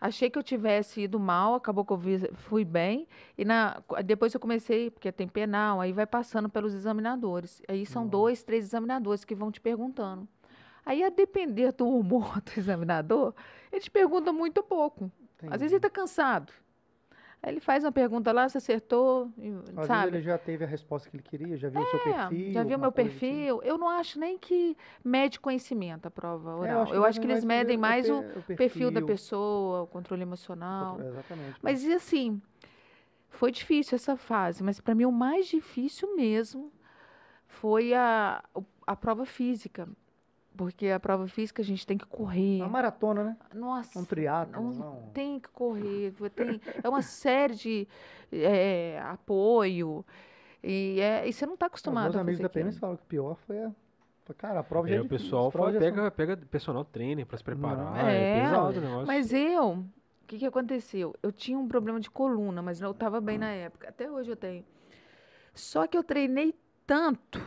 Achei 0.00 0.28
que 0.28 0.38
eu 0.38 0.42
tivesse 0.42 1.02
ido 1.02 1.18
mal, 1.18 1.54
acabou 1.54 1.84
que 1.84 1.92
eu 1.92 2.00
fui 2.34 2.64
bem. 2.64 3.08
E 3.38 3.44
na, 3.44 3.82
depois 4.04 4.34
eu 4.34 4.40
comecei, 4.40 4.90
porque 4.90 5.10
tem 5.10 5.26
penal, 5.26 5.80
aí 5.80 5.92
vai 5.92 6.06
passando 6.06 6.48
pelos 6.48 6.74
examinadores. 6.74 7.62
Aí 7.68 7.86
são 7.86 8.06
dois, 8.06 8.42
três 8.42 8.64
examinadores 8.64 9.24
que 9.24 9.34
vão 9.34 9.50
te 9.50 9.60
perguntando. 9.60 10.28
Aí, 10.86 11.02
a 11.02 11.08
depender 11.08 11.72
do 11.72 11.88
humor 11.88 12.40
do 12.42 12.52
examinador, 12.58 13.34
ele 13.72 13.80
te 13.80 13.90
pergunta 13.90 14.32
muito 14.32 14.62
pouco. 14.62 15.10
Às 15.42 15.60
vezes 15.60 15.72
ele 15.72 15.76
está 15.76 15.90
cansado. 15.90 16.52
Aí 17.44 17.52
ele 17.52 17.60
faz 17.60 17.84
uma 17.84 17.92
pergunta 17.92 18.32
lá, 18.32 18.48
você 18.48 18.56
acertou, 18.56 19.30
Às 19.76 19.76
vezes 19.76 19.86
sabe? 19.86 20.16
ele 20.16 20.22
já 20.22 20.38
teve 20.38 20.64
a 20.64 20.66
resposta 20.66 21.10
que 21.10 21.16
ele 21.16 21.22
queria, 21.22 21.56
já 21.58 21.68
viu 21.68 21.82
o 21.82 21.86
seu 21.86 21.98
É, 21.98 22.14
perfil. 22.14 22.52
já 22.54 22.64
viu 22.64 22.78
meu 22.78 22.88
assim. 22.88 23.02
perfil. 23.04 23.62
Eu 23.62 23.76
não 23.76 23.88
acho 23.90 24.18
nem 24.18 24.38
que 24.38 24.74
mede 25.04 25.38
conhecimento 25.38 26.06
a 26.06 26.10
prova 26.10 26.50
É, 26.52 26.56
oral. 26.60 26.94
eu 26.94 27.04
acho 27.04 27.20
que, 27.20 27.26
eles 27.26 27.44
medem 27.44 27.76
ver 27.76 27.82
mais 27.82 28.08
o, 28.08 28.22
per- 28.22 28.56
perfil 28.56 28.90
da 28.90 29.02
pessoa, 29.02 29.82
o 29.82 29.86
controle 29.86 30.22
emocional. 30.22 30.98
Exatamente. 31.00 31.58
Mas 31.62 31.84
e 31.84 31.92
assim, 31.92 32.40
foi 33.30 33.52
difícil 33.52 33.96
essa 33.96 34.16
fase, 34.16 34.62
mas 34.62 34.80
para 34.80 34.94
mim 34.94 35.04
o 35.04 35.12
mais 35.12 35.46
difícil 35.48 36.16
mesmo 36.16 36.72
foi 37.46 37.94
a, 37.94 38.42
o- 38.54 38.64
a 38.86 38.96
prova 38.96 39.26
física. 39.26 39.88
Porque 40.56 40.86
a 40.88 41.00
prova 41.00 41.26
física 41.26 41.62
a 41.62 41.64
gente 41.64 41.84
tem 41.86 41.98
que 41.98 42.06
correr. 42.06 42.60
Uma 42.60 42.68
maratona, 42.68 43.24
né? 43.24 43.36
Nossa, 43.52 43.98
Um 43.98 44.04
triatlo, 44.04 44.62
não 44.62 44.70
não. 44.72 45.10
tem 45.12 45.40
que 45.40 45.48
correr. 45.48 46.12
Tem, 46.34 46.60
é 46.82 46.88
uma 46.88 47.02
série 47.02 47.54
de 47.56 47.88
é, 48.30 49.00
apoio. 49.04 50.04
E, 50.62 51.00
é, 51.00 51.28
e 51.28 51.32
você 51.32 51.44
não 51.44 51.54
está 51.54 51.66
Os 51.66 51.70
acostumado 51.70 52.04
meus 52.04 52.16
a 52.16 52.20
amigos 52.20 52.40
da. 52.40 52.48
PMS 52.48 52.78
falam 52.78 52.96
que 52.96 53.02
o 53.02 53.06
pior 53.06 53.36
foi 53.46 53.58
a. 53.64 53.72
Cara, 54.38 54.60
a 54.60 54.62
prova 54.62 54.88
já 54.88 54.94
Aí 54.94 55.00
é 55.00 55.02
o 55.02 55.08
pessoal 55.08 55.50
já 55.52 55.58
são- 55.72 55.78
pega, 55.80 56.10
pega 56.10 56.36
personal 56.36 56.84
trainer 56.84 57.26
pra 57.26 57.36
se 57.36 57.44
preparar. 57.44 57.76
Não. 57.92 57.96
É, 57.96 58.38
É, 58.38 58.42
pesado 58.44 58.78
o 58.78 58.80
negócio. 58.80 59.06
Mas 59.06 59.32
eu, 59.34 59.70
o 59.72 59.84
que, 60.26 60.38
que 60.38 60.46
aconteceu? 60.46 61.14
Eu 61.22 61.30
tinha 61.32 61.58
um 61.58 61.68
problema 61.68 62.00
de 62.00 62.08
coluna, 62.10 62.62
mas 62.62 62.80
eu 62.80 62.92
estava 62.92 63.20
bem 63.20 63.36
na 63.36 63.50
época. 63.50 63.88
Até 63.88 64.10
hoje 64.10 64.30
eu 64.30 64.36
tenho. 64.36 64.64
Só 65.52 65.86
que 65.86 65.98
eu 65.98 66.02
treinei 66.02 66.54
tanto, 66.86 67.38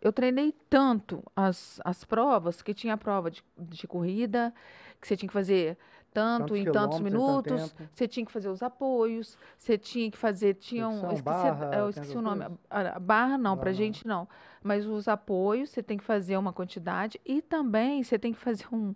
eu 0.00 0.12
treinei 0.12 0.52
tanto 0.68 1.22
as, 1.34 1.80
as 1.84 2.04
provas, 2.04 2.62
que 2.62 2.72
tinha 2.74 2.94
a 2.94 2.96
prova 2.96 3.30
de, 3.30 3.44
de 3.58 3.86
corrida, 3.86 4.52
que 5.00 5.06
você 5.06 5.16
tinha 5.16 5.28
que 5.28 5.32
fazer 5.32 5.76
tanto 6.12 6.54
Tantos 6.54 6.58
em 6.58 6.64
tantos 6.64 6.96
quilômetros, 6.98 7.00
em 7.00 7.02
tanto 7.02 7.54
minutos, 7.54 7.74
você 7.92 8.08
tinha 8.08 8.26
que 8.26 8.32
fazer 8.32 8.48
os 8.48 8.62
apoios, 8.62 9.38
você 9.56 9.78
tinha 9.78 10.10
que 10.10 10.18
fazer, 10.18 10.54
tinha 10.54 10.88
um, 10.88 11.02
eu 11.04 11.12
esqueci, 11.12 11.22
barra, 11.22 11.66
eu 11.72 11.82
tem 11.82 11.88
esqueci 11.90 12.18
o 12.18 12.22
nome, 12.22 12.44
a, 12.68 12.96
a 12.96 12.98
barra 12.98 13.38
não, 13.38 13.56
não. 13.70 13.72
gente 13.72 14.06
não, 14.06 14.28
mas 14.62 14.86
os 14.86 15.06
apoios, 15.06 15.70
você 15.70 15.82
tem 15.82 15.96
que 15.96 16.04
fazer 16.04 16.36
uma 16.36 16.52
quantidade 16.52 17.20
e 17.24 17.40
também 17.40 18.02
você 18.02 18.18
tem 18.18 18.32
que 18.32 18.40
fazer 18.40 18.66
um, 18.72 18.92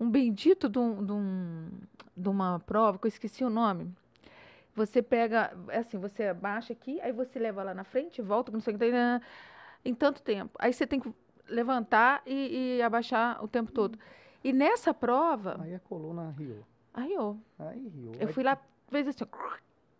um 0.00 0.10
bendito 0.10 0.68
de, 0.68 0.78
um, 0.78 1.04
de, 1.04 1.12
um- 1.12 1.68
de 2.16 2.28
uma 2.28 2.58
prova, 2.60 2.98
que 2.98 3.06
eu 3.06 3.08
esqueci 3.10 3.44
o 3.44 3.50
nome. 3.50 3.88
Você 4.74 5.00
pega, 5.00 5.56
é 5.68 5.78
assim, 5.78 5.98
você 5.98 6.24
abaixa 6.24 6.72
aqui, 6.72 7.00
aí 7.00 7.10
você 7.12 7.38
leva 7.38 7.62
lá 7.62 7.72
na 7.72 7.84
frente, 7.84 8.20
volta, 8.20 8.52
não 8.52 8.60
sei 8.60 8.74
o 8.74 8.78
que, 8.78 8.84
em 9.88 9.94
tanto 9.94 10.22
tempo. 10.22 10.50
Aí 10.58 10.72
você 10.72 10.86
tem 10.86 11.00
que 11.00 11.12
levantar 11.48 12.22
e, 12.26 12.76
e 12.78 12.82
abaixar 12.82 13.42
o 13.42 13.48
tempo 13.48 13.70
todo. 13.72 13.98
E 14.42 14.52
nessa 14.52 14.92
prova, 14.92 15.58
Aí 15.62 15.74
a 15.74 15.80
coluna 15.80 16.30
riu. 16.36 16.64
arriou. 16.92 17.38
Aí 17.58 17.88
riu. 17.88 18.12
Eu 18.18 18.28
fui 18.28 18.42
lá, 18.42 18.58
fez 18.88 19.08
assim, 19.08 19.24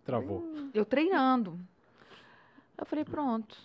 Travou. 0.04 0.44
eu 0.74 0.84
treinando. 0.84 1.58
Eu 2.78 2.84
falei, 2.84 3.04
pronto. 3.04 3.56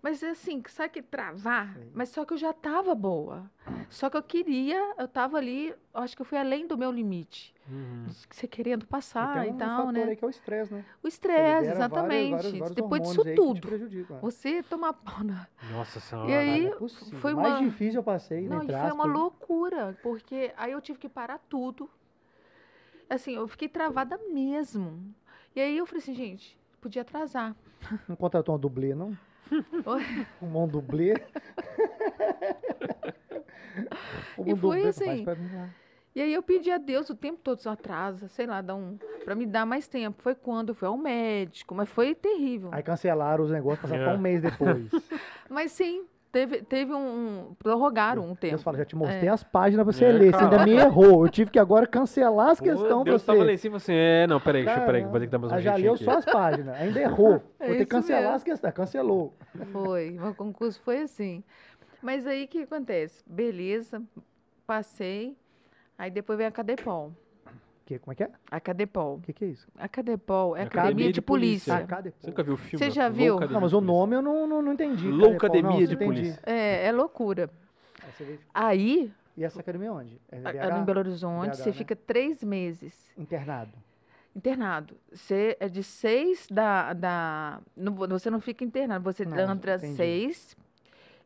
Mas 0.00 0.22
assim, 0.22 0.62
sabe 0.68 0.90
que 0.90 1.02
travar? 1.02 1.74
Sei. 1.74 1.90
Mas 1.92 2.08
só 2.10 2.24
que 2.24 2.32
eu 2.32 2.38
já 2.38 2.50
estava 2.50 2.94
boa. 2.94 3.50
Só 3.90 4.08
que 4.08 4.16
eu 4.16 4.22
queria, 4.22 4.94
eu 4.96 5.06
estava 5.06 5.36
ali, 5.38 5.74
acho 5.92 6.14
que 6.14 6.22
eu 6.22 6.26
fui 6.26 6.38
além 6.38 6.66
do 6.68 6.78
meu 6.78 6.90
limite. 6.92 7.52
Uhum. 7.68 8.06
Você 8.30 8.46
querendo 8.46 8.86
passar 8.86 9.40
tem 9.40 9.50
e 9.50 9.52
um 9.52 9.58
tal, 9.58 9.76
fator 9.86 9.92
né? 9.92 10.04
aí 10.04 10.16
que 10.16 10.24
é 10.24 10.26
o 10.26 10.30
estresse, 10.30 10.72
né? 10.72 10.84
O 11.02 11.08
estresse, 11.08 11.40
libera 11.42 11.60
vários- 11.62 11.76
exatamente. 11.78 12.30
vários- 12.30 12.52
vários 12.58 12.74
Depois 12.76 13.02
disso 13.02 13.24
tudo. 13.34 13.60
prejudicam, 13.60 14.16
é. 14.16 14.20
Você 14.20 14.62
tomar 14.62 14.92
pau 14.92 15.24
na. 15.24 15.46
Nossa 15.72 15.98
senhora. 16.00 16.30
E 16.30 16.34
aí, 16.34 16.64
Não 16.70 16.86
é 16.86 17.20
foi 17.20 17.34
O 17.34 17.36
mais 17.36 17.54
uma- 17.54 17.68
difícil 17.68 17.98
eu 17.98 18.04
passei, 18.04 18.48
Não, 18.48 18.62
entre 18.62 18.76
e 18.76 18.80
foi 18.80 18.92
uma 18.92 19.04
loucura, 19.04 19.98
porque 20.02 20.52
aí 20.56 20.72
eu 20.72 20.80
tive 20.80 20.98
que 20.98 21.08
parar 21.08 21.38
tudo. 21.48 21.90
Assim, 23.10 23.34
eu 23.34 23.48
fiquei 23.48 23.68
travada 23.68 24.18
mesmo. 24.32 25.14
E 25.56 25.60
aí 25.60 25.76
eu 25.76 25.86
falei 25.86 26.00
assim, 26.02 26.14
gente, 26.14 26.58
podia 26.80 27.02
atrasar. 27.02 27.54
Não 28.08 28.16
contratou 28.16 28.54
um 28.54 28.58
dublê, 28.58 28.94
não? 28.94 29.16
Um 30.42 30.62
um 30.64 30.68
dublê. 30.68 31.14
Um 34.36 34.42
E 34.42 34.56
foi 34.56 34.78
dublê, 34.78 34.88
assim, 34.88 35.24
pra 35.24 35.34
lá. 35.34 35.68
E 36.14 36.20
aí 36.20 36.32
eu 36.34 36.42
pedi 36.42 36.70
a 36.70 36.78
Deus 36.78 37.08
o 37.10 37.14
tempo 37.14 37.38
todo, 37.42 37.60
só 37.60 37.70
atrasa, 37.70 38.28
sei 38.28 38.46
lá, 38.46 38.60
dá 38.60 38.74
um, 38.74 38.98
para 39.24 39.34
me 39.34 39.46
dar 39.46 39.64
mais 39.64 39.86
tempo. 39.86 40.20
Foi 40.22 40.34
quando 40.34 40.70
eu 40.70 40.74
fui 40.74 40.88
ao 40.88 40.96
médico, 40.96 41.74
mas 41.74 41.88
foi 41.88 42.14
terrível. 42.14 42.70
Aí 42.72 42.82
cancelaram 42.82 43.44
os 43.44 43.50
negócios, 43.50 43.82
passaram 43.82 44.12
É. 44.12 44.16
um 44.16 44.20
mês 44.20 44.42
depois. 44.42 44.88
Mas 45.48 45.72
sim, 45.72 46.04
teve, 46.32 46.62
teve 46.62 46.94
um, 46.94 47.54
prorrogaram 47.58 48.22
um 48.24 48.34
tempo. 48.34 48.52
Deus 48.52 48.62
fala, 48.62 48.78
já 48.78 48.84
te 48.84 48.94
mostrei 48.96 49.28
É. 49.28 49.32
as 49.32 49.42
páginas 49.42 49.84
pra 49.84 49.92
você 49.92 50.04
É, 50.04 50.12
ler. 50.12 50.32
Você 50.32 50.44
ainda 50.44 50.64
me 50.64 50.72
errou. 50.72 51.24
Eu 51.26 51.30
tive 51.30 51.50
que 51.50 51.58
agora 51.58 51.86
cancelar 51.86 52.50
as 52.50 52.60
questões 52.60 53.02
pra 53.04 53.12
você. 53.12 53.26
tava 53.26 53.44
lá 53.44 53.52
em 53.52 53.56
cima 53.56 53.76
assim, 53.78 53.92
é, 53.94 54.26
não, 54.26 54.40
peraí, 54.40 54.64
deixa, 54.64 54.80
peraí, 54.80 55.00
Caramba. 55.02 55.10
vou 55.10 55.20
ter 55.20 55.26
que 55.26 55.32
dar 55.32 55.38
mais 55.38 55.52
um 55.52 55.56
Aí 55.56 55.62
já 55.62 55.74
leu 55.76 55.94
aqui. 55.94 56.04
só 56.04 56.10
as 56.18 56.24
páginas, 56.24 56.74
ainda 56.76 57.00
errou. 57.00 57.42
É 57.60 57.66
Vou 57.68 57.76
ter 57.76 57.84
que 57.84 57.90
cancelar 57.90 58.22
mesmo. 58.22 58.36
as 58.36 58.44
questões. 58.44 58.74
Cancelou. 58.74 59.34
Foi, 59.72 60.10
meu 60.10 60.34
concurso 60.34 60.80
foi 60.84 61.02
assim. 61.02 61.42
Mas 62.02 62.26
aí 62.26 62.44
o 62.44 62.48
que 62.48 62.62
acontece? 62.62 63.22
Beleza, 63.26 64.00
passei. 64.66 65.36
Aí 65.98 66.10
depois 66.10 66.38
vem 66.38 66.46
a 66.46 66.50
Cadepol. 66.52 67.12
Que, 67.88 67.98
como 67.98 68.12
é 68.12 68.14
que 68.16 68.22
é? 68.22 68.30
A 68.50 68.60
Cadepol. 68.60 69.14
O 69.16 69.20
que, 69.22 69.32
que 69.32 69.46
é 69.46 69.48
isso? 69.48 69.66
A 69.78 69.88
Cadepol 69.88 70.54
é 70.54 70.64
Academia 70.64 70.82
Academia 70.82 71.06
de 71.06 71.12
de 71.14 71.22
Polícia. 71.22 71.72
Polícia. 71.72 71.96
Cadê? 71.96 72.10
Você 72.10 72.26
nunca 72.26 72.42
viu 72.42 72.52
o 72.52 72.56
filme? 72.58 72.78
Você 72.84 72.90
já 72.90 73.04
Louca 73.04 73.16
viu? 73.18 73.34
Academia 73.36 73.54
Não, 73.54 73.60
mas 73.62 73.72
o 73.72 73.80
nome 73.80 74.14
eu 74.16 74.20
não, 74.20 74.46
não, 74.46 74.60
não 74.60 74.72
entendi. 74.74 75.08
Loucademia 75.08 75.86
de 75.86 75.94
entendi. 75.94 76.04
Polícia. 76.04 76.42
É, 76.44 76.84
é 76.86 76.92
loucura. 76.92 77.48
Aí 78.52 79.10
E 79.34 79.42
essa 79.42 79.60
academia 79.60 79.88
é 79.88 79.90
onde? 79.90 80.20
É 80.30 80.38
BH? 80.38 80.78
em 80.82 80.84
Belo 80.84 80.98
Horizonte, 80.98 81.52
BH, 81.52 81.54
você 81.56 81.70
né? 81.70 81.72
fica 81.72 81.96
três 81.96 82.44
meses 82.44 83.10
Internado. 83.16 83.72
internado. 84.36 84.94
Você 85.10 85.56
é 85.58 85.66
de 85.66 85.82
seis 85.82 86.46
da. 86.50 86.92
da 86.92 87.58
não, 87.74 87.94
você 87.94 88.28
não 88.28 88.40
fica 88.40 88.64
internado, 88.64 89.02
você 89.02 89.24
Não, 89.24 89.50
entra 89.50 89.76
entendi. 89.76 89.96
seis 89.96 90.54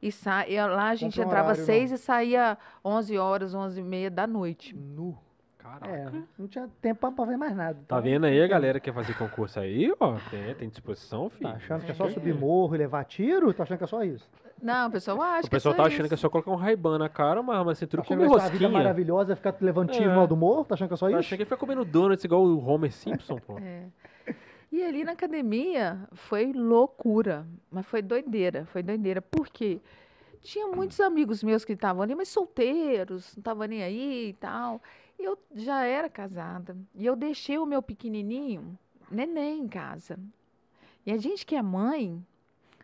e 0.00 0.12
sai. 0.12 0.52
E 0.52 0.60
lá 0.64 0.90
a 0.90 0.94
gente 0.94 1.18
um 1.20 1.24
entrava 1.24 1.48
horário, 1.48 1.64
seis 1.64 1.90
não. 1.90 1.96
e 1.96 1.98
saía 1.98 2.56
11 2.84 3.18
horas, 3.18 3.52
11 3.52 3.80
e 3.80 3.82
meia 3.82 4.08
da 4.12 4.28
noite. 4.28 4.76
Nu. 4.76 5.18
Caraca. 5.62 5.88
É, 5.88 6.10
não 6.38 6.48
tinha 6.48 6.68
tempo 6.80 7.12
pra- 7.12 7.24
ver 7.24 7.36
mais 7.36 7.54
nada. 7.54 7.74
Tá 7.74 7.80
Então, 7.98 8.02
vendo 8.02 8.24
aí 8.26 8.42
a 8.42 8.46
galera 8.48 8.80
que 8.80 8.90
quer 8.90 8.94
fazer 8.94 9.16
concurso 9.16 9.60
aí, 9.60 9.92
ó? 10.00 10.16
Tem, 10.30 10.54
tem 10.56 10.68
disposição, 10.68 11.30
filho. 11.30 11.48
Tá 11.50 11.56
achando 11.56 11.84
que 11.84 11.90
é 11.90 11.94
só 11.94 12.06
É. 12.06 12.10
subir 12.10 12.34
morro 12.34 12.74
e 12.74 12.78
levar 12.78 13.04
tiro? 13.04 13.52
Tá 13.54 13.62
achando 13.62 13.78
que 13.78 13.84
é 13.84 13.86
só 13.86 14.02
isso? 14.02 14.28
Não, 14.60 14.88
o 14.88 14.90
pessoal 14.92 15.20
acha 15.22 15.46
O 15.46 15.50
pessoal 15.50 15.72
que 15.74 15.76
tá 15.76 15.82
é 15.82 15.86
só 15.90 15.94
achando 15.94 16.08
que 16.08 16.14
é 16.14 16.16
isso. 16.16 16.22
só 16.22 16.28
colocar 16.28 16.50
um 16.50 16.56
Ray-Ban 16.56 16.98
na 16.98 17.08
cara, 17.08 17.40
uma 17.40 17.56
arma 17.56 17.72
Tá 17.72 17.76
cintura, 17.76 18.02
achando 18.02 18.16
comer 18.18 18.26
essa 18.36 18.38
vida 18.50 18.50
rosquinha. 18.64 18.68
maravilhosa 18.70 19.32
é 19.32 19.36
ficar 19.36 19.54
levando 19.60 19.90
tiro 19.90 20.10
É. 20.10 20.14
no 20.14 20.20
alto 20.20 20.30
do 20.30 20.36
morro? 20.36 20.64
Tá 20.64 20.74
achando 20.74 20.88
que 20.88 20.94
é 20.94 20.96
só 20.96 21.06
Tá 21.06 21.10
isso? 21.12 21.18
achando 21.20 21.38
que 21.38 21.44
vai 21.44 21.58
comendo 21.58 21.84
donuts 21.84 22.24
igual 22.24 22.42
o 22.44 22.64
Homer 22.64 22.92
Simpson, 22.92 23.36
pô. 23.38 23.58
É. 23.58 23.86
E 24.70 24.82
ali 24.82 25.04
na 25.04 25.12
academia 25.12 25.98
foi 26.12 26.52
loucura, 26.52 27.46
mas 27.70 27.84
foi 27.86 28.00
doideira, 28.02 28.64
foi 28.66 28.82
doideira. 28.82 29.20
Por 29.20 29.48
quê? 29.48 29.80
Tinha 30.40 30.66
muitos 30.68 30.98
amigos 30.98 31.42
meus 31.44 31.64
que 31.64 31.72
estavam 31.72 32.02
ali, 32.02 32.14
mas 32.14 32.28
solteiros, 32.28 33.36
não 33.36 33.40
estavam 33.40 33.66
nem 33.66 33.82
aí 33.82 34.30
e 34.30 34.32
tal. 34.34 34.80
E 35.22 35.24
eu 35.24 35.38
já 35.54 35.84
era 35.84 36.08
casada. 36.08 36.76
E 36.96 37.06
eu 37.06 37.14
deixei 37.14 37.56
o 37.56 37.64
meu 37.64 37.80
pequenininho, 37.80 38.76
neném, 39.08 39.60
em 39.60 39.68
casa. 39.68 40.18
E 41.06 41.12
a 41.12 41.16
gente 41.16 41.46
que 41.46 41.54
é 41.54 41.62
mãe, 41.62 42.20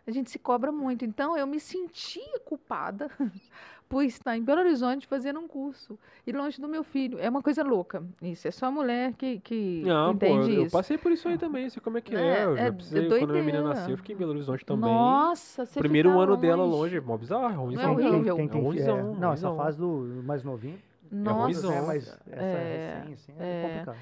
a 0.06 0.10
gente 0.12 0.30
se 0.30 0.38
cobra 0.38 0.70
muito. 0.70 1.04
Então 1.04 1.36
eu 1.36 1.48
me 1.48 1.58
sentia 1.58 2.38
culpada, 2.44 3.10
por 3.88 4.04
estar 4.04 4.36
em 4.36 4.42
Belo 4.44 4.60
Horizonte 4.60 5.04
fazendo 5.06 5.40
um 5.40 5.48
curso 5.48 5.98
e 6.24 6.30
longe 6.30 6.60
do 6.60 6.68
meu 6.68 6.84
filho. 6.84 7.18
É 7.18 7.28
uma 7.28 7.42
coisa 7.42 7.64
louca. 7.64 8.04
Isso 8.22 8.46
é 8.46 8.50
só 8.52 8.66
a 8.66 8.70
mulher 8.70 9.14
que, 9.14 9.40
que 9.40 9.82
Não, 9.84 10.16
pô, 10.16 10.26
entende 10.26 10.50
eu, 10.52 10.56
eu 10.58 10.62
isso. 10.66 10.76
passei 10.76 10.96
por 10.96 11.10
isso 11.10 11.26
aí 11.26 11.38
também, 11.38 11.68
sei 11.70 11.82
como 11.82 11.98
é 11.98 12.00
que 12.00 12.14
é. 12.14 12.20
É, 12.20 12.44
Eu 12.44 12.56
já 12.56 12.62
é 12.64 12.70
precisei, 12.70 13.08
quando 13.08 13.30
minha 13.32 13.42
menina 13.42 13.62
doideira. 13.62 13.68
nasceu, 13.80 13.90
eu 13.94 13.96
fiquei 13.96 14.14
em 14.14 14.18
Belo 14.18 14.30
Horizonte 14.30 14.64
também. 14.64 14.88
Nossa, 14.92 15.66
você 15.66 15.80
Primeiro 15.80 16.10
ano 16.20 16.36
dela 16.36 16.64
longe. 16.64 16.94
longe, 16.96 17.00
mó 17.00 17.16
bizarro, 17.16 17.64
ruimzão. 17.64 17.94
Não 17.94 18.00
é 18.00 18.10
horrível. 18.10 18.36
Quem, 18.36 18.46
quem, 18.46 18.46
É 18.46 18.48
quem, 18.48 18.60
é, 18.60 18.64
ruimzão, 18.64 19.14
não, 19.14 19.32
essa 19.32 19.48
ruimzão. 19.48 19.56
fase 19.56 19.78
do 19.78 20.22
mais 20.24 20.44
novinho, 20.44 20.78
Nossa. 21.10 21.42
ruimzão. 21.42 21.72
é, 21.72 21.80
mas 21.82 22.08
essa 22.08 22.20
É, 22.30 22.94
recém, 22.98 23.12
assim, 23.14 23.34
é, 23.38 23.44
é. 23.62 23.68
complicado. 23.68 23.98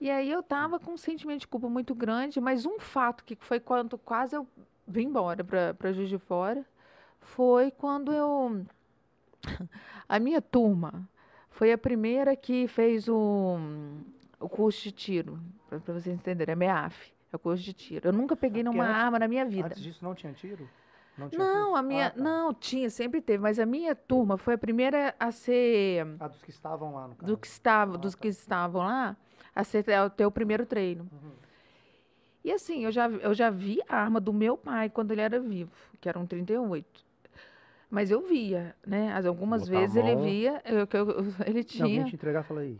E 0.00 0.10
aí 0.10 0.30
eu 0.30 0.42
tava 0.42 0.78
com 0.78 0.92
um 0.92 0.96
sentimento 0.96 1.40
de 1.40 1.48
culpa 1.48 1.68
muito 1.68 1.94
grande, 1.94 2.40
mas 2.40 2.66
um 2.66 2.78
fato 2.78 3.24
que 3.24 3.36
foi 3.36 3.58
quando 3.60 3.96
quase 3.96 4.36
eu 4.36 4.46
vim 4.86 5.06
embora 5.06 5.42
para 5.44 5.92
Juiz 5.92 6.08
de 6.08 6.18
Fora 6.18 6.64
foi 7.20 7.70
quando 7.70 8.12
eu 8.12 8.64
a 10.08 10.18
minha 10.18 10.42
turma 10.42 11.08
foi 11.50 11.72
a 11.72 11.78
primeira 11.78 12.34
que 12.34 12.66
fez 12.66 13.08
o, 13.08 13.56
o 14.40 14.48
curso 14.48 14.82
de 14.82 14.90
tiro, 14.92 15.38
para 15.68 15.78
vocês 15.78 16.08
entenderem, 16.08 16.52
é 16.52 16.56
MEAF, 16.56 17.12
é 17.32 17.36
o 17.36 17.38
curso 17.38 17.62
de 17.62 17.72
tiro. 17.72 18.08
Eu 18.08 18.12
nunca 18.12 18.34
peguei 18.34 18.64
Porque 18.64 18.76
numa 18.76 18.88
antes- 18.90 19.02
arma 19.04 19.18
na 19.20 19.28
minha 19.28 19.44
vida. 19.44 19.68
Antes 19.68 19.80
disso 19.80 20.04
não 20.04 20.14
tinha 20.14 20.32
tiro? 20.32 20.68
Não, 21.16 21.28
tinha 21.28 21.44
Não, 21.44 21.62
curso? 21.62 21.76
a 21.76 21.82
minha, 21.82 22.06
Ah, 22.06 22.10
tá. 22.10 22.20
não, 22.20 22.54
tinha, 22.54 22.90
sempre 22.90 23.20
teve, 23.20 23.42
mas 23.42 23.58
a 23.58 23.66
minha 23.66 23.94
turma 23.94 24.36
foi 24.36 24.54
a 24.54 24.58
primeira 24.58 25.14
a 25.18 25.30
ser 25.30 26.06
Ah, 26.18 26.28
dos 26.28 26.42
que 26.42 26.50
estavam 26.50 26.94
lá 26.94 27.06
no 27.08 27.14
caso. 27.14 27.32
do 27.32 27.38
que 27.38 27.46
estava, 27.46 27.94
Ah, 27.94 27.98
dos 27.98 28.14
tá. 28.14 28.20
que 28.20 28.28
estavam 28.28 28.82
lá, 28.82 29.16
a 29.54 29.64
ser 29.64 29.88
a 29.92 30.10
ter 30.10 30.26
o 30.26 30.30
primeiro 30.30 30.66
treino. 30.66 31.08
Uhum. 31.12 31.30
E 32.44 32.52
assim, 32.52 32.84
eu 32.84 32.92
já, 32.92 33.08
eu 33.08 33.32
já 33.32 33.48
vi 33.48 33.80
a 33.88 33.96
arma 33.96 34.20
do 34.20 34.32
meu 34.32 34.56
pai 34.56 34.90
quando 34.90 35.12
ele 35.12 35.20
era 35.22 35.40
vivo, 35.40 35.70
que 36.00 36.08
era 36.08 36.18
um 36.18 36.26
38. 36.26 37.04
Mas 37.88 38.10
eu 38.10 38.20
via, 38.20 38.74
né? 38.84 39.12
As- 39.12 39.24
Algumas 39.24 39.62
Botar 39.68 39.78
vezes 39.78 39.96
ele 39.96 40.16
via, 40.16 40.60
eu, 40.64 40.86
que 40.86 40.96
eu- 40.96 41.06
ele 41.46 41.62
Se 41.62 41.80
alguém 41.80 41.98
tinha. 41.98 42.04
te 42.04 42.14
entregar, 42.16 42.42
fala 42.42 42.60
aí. 42.60 42.78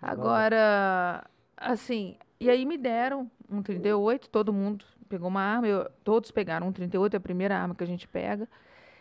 Agora, 0.00 1.24
assim, 1.56 2.16
e 2.38 2.50
aí 2.50 2.64
me 2.66 2.76
deram 2.76 3.30
um 3.48 3.62
38, 3.62 4.28
todo 4.28 4.52
mundo 4.52 4.84
pegou 5.12 5.28
uma 5.28 5.42
arma, 5.42 5.68
eu- 5.68 5.90
todos 6.02 6.30
pegaram 6.30 6.68
um 6.68 6.72
38, 6.72 7.12
é 7.12 7.16
a 7.18 7.20
primeira 7.20 7.54
arma 7.54 7.74
que 7.74 7.84
a 7.84 7.86
gente 7.86 8.08
pega. 8.08 8.48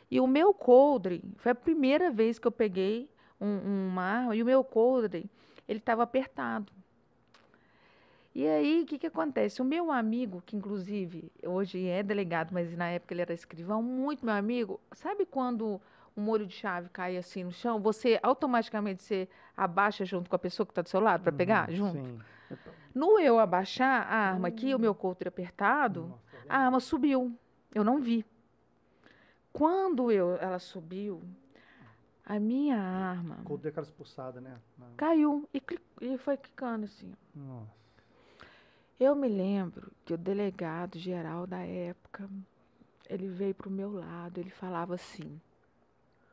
E 0.10 0.20
o 0.20 0.28
meu 0.28 0.54
coldre, 0.54 1.24
foi 1.38 1.54
a 1.54 1.56
primeira 1.56 2.12
vez 2.12 2.38
que 2.38 2.46
eu 2.46 2.52
peguei 2.52 3.10
um- 3.40 3.88
uma 3.92 4.04
arma, 4.04 4.36
e 4.36 4.44
o 4.44 4.46
meu 4.46 4.62
coldre, 4.62 5.26
ele 5.70 5.80
estava 5.80 6.04
apertado. 6.04 6.70
E 8.36 8.46
aí, 8.46 8.82
o 8.84 8.86
que, 8.86 8.98
que 9.00 9.08
acontece? 9.08 9.62
O 9.62 9.66
meu 9.66 9.90
amigo, 9.90 10.44
que 10.46 10.56
inclusive 10.58 11.32
hoje 11.46 11.88
é 11.88 12.04
delegado, 12.04 12.52
mas 12.54 12.76
na 12.76 12.88
época 12.90 13.14
ele 13.14 13.22
era 13.22 13.34
escrivão, 13.34 13.82
muito 13.82 14.26
meu 14.26 14.36
amigo, 14.36 14.80
sabe 14.92 15.26
quando 15.26 15.80
um 16.16 16.22
molho 16.22 16.46
de 16.46 16.54
chave 16.54 16.90
cai 16.90 17.16
assim 17.16 17.46
no 17.46 17.52
chão, 17.54 17.80
você 17.80 18.20
automaticamente 18.22 19.02
você 19.02 19.30
abaixa 19.56 20.04
junto 20.04 20.30
com 20.30 20.36
a 20.36 20.40
pessoa 20.40 20.66
que 20.66 20.72
está 20.72 20.82
do 20.82 20.90
seu 20.90 21.00
lado 21.00 21.24
para 21.24 21.32
pegar 21.32 21.70
Uhum, 21.70 21.76
junto? 21.76 22.06
Sim. 22.06 22.20
No 22.94 23.20
eu 23.20 23.40
abaixar 23.40 24.08
a 24.08 24.32
arma 24.32 24.48
aqui, 24.48 24.74
o 24.76 24.80
meu 24.80 24.94
coldre 24.94 25.30
apertado, 25.30 26.14
tá 26.32 26.56
a 26.56 26.58
arma 26.58 26.80
subiu. 26.80 27.36
Eu 27.74 27.84
não 27.84 28.00
vi. 28.00 28.26
Quando 29.54 30.12
eu, 30.12 30.36
ela 30.38 30.60
subiu, 30.60 31.22
a 32.26 32.40
minha 32.40 32.78
arma 32.78 33.40
Quando 33.44 33.62
deu 33.62 33.70
aquela 33.70 33.86
expulsada, 33.86 34.40
né? 34.40 34.58
Caiu 34.96 35.48
e, 35.54 35.62
e 36.02 36.18
foi 36.18 36.38
quicando 36.38 36.86
assim. 36.86 37.14
Nossa. 37.36 37.82
Eu 39.00 39.16
me 39.16 39.28
lembro 39.28 39.92
que 40.06 40.14
o 40.14 40.18
delegado 40.18 41.00
geral 41.00 41.48
da 41.48 41.60
época, 41.60 42.30
ele 43.10 43.28
veio 43.28 43.56
pro 43.56 43.70
meu 43.70 43.92
lado, 43.92 44.40
ele 44.40 44.50
falava 44.50 44.94
assim: 44.96 45.42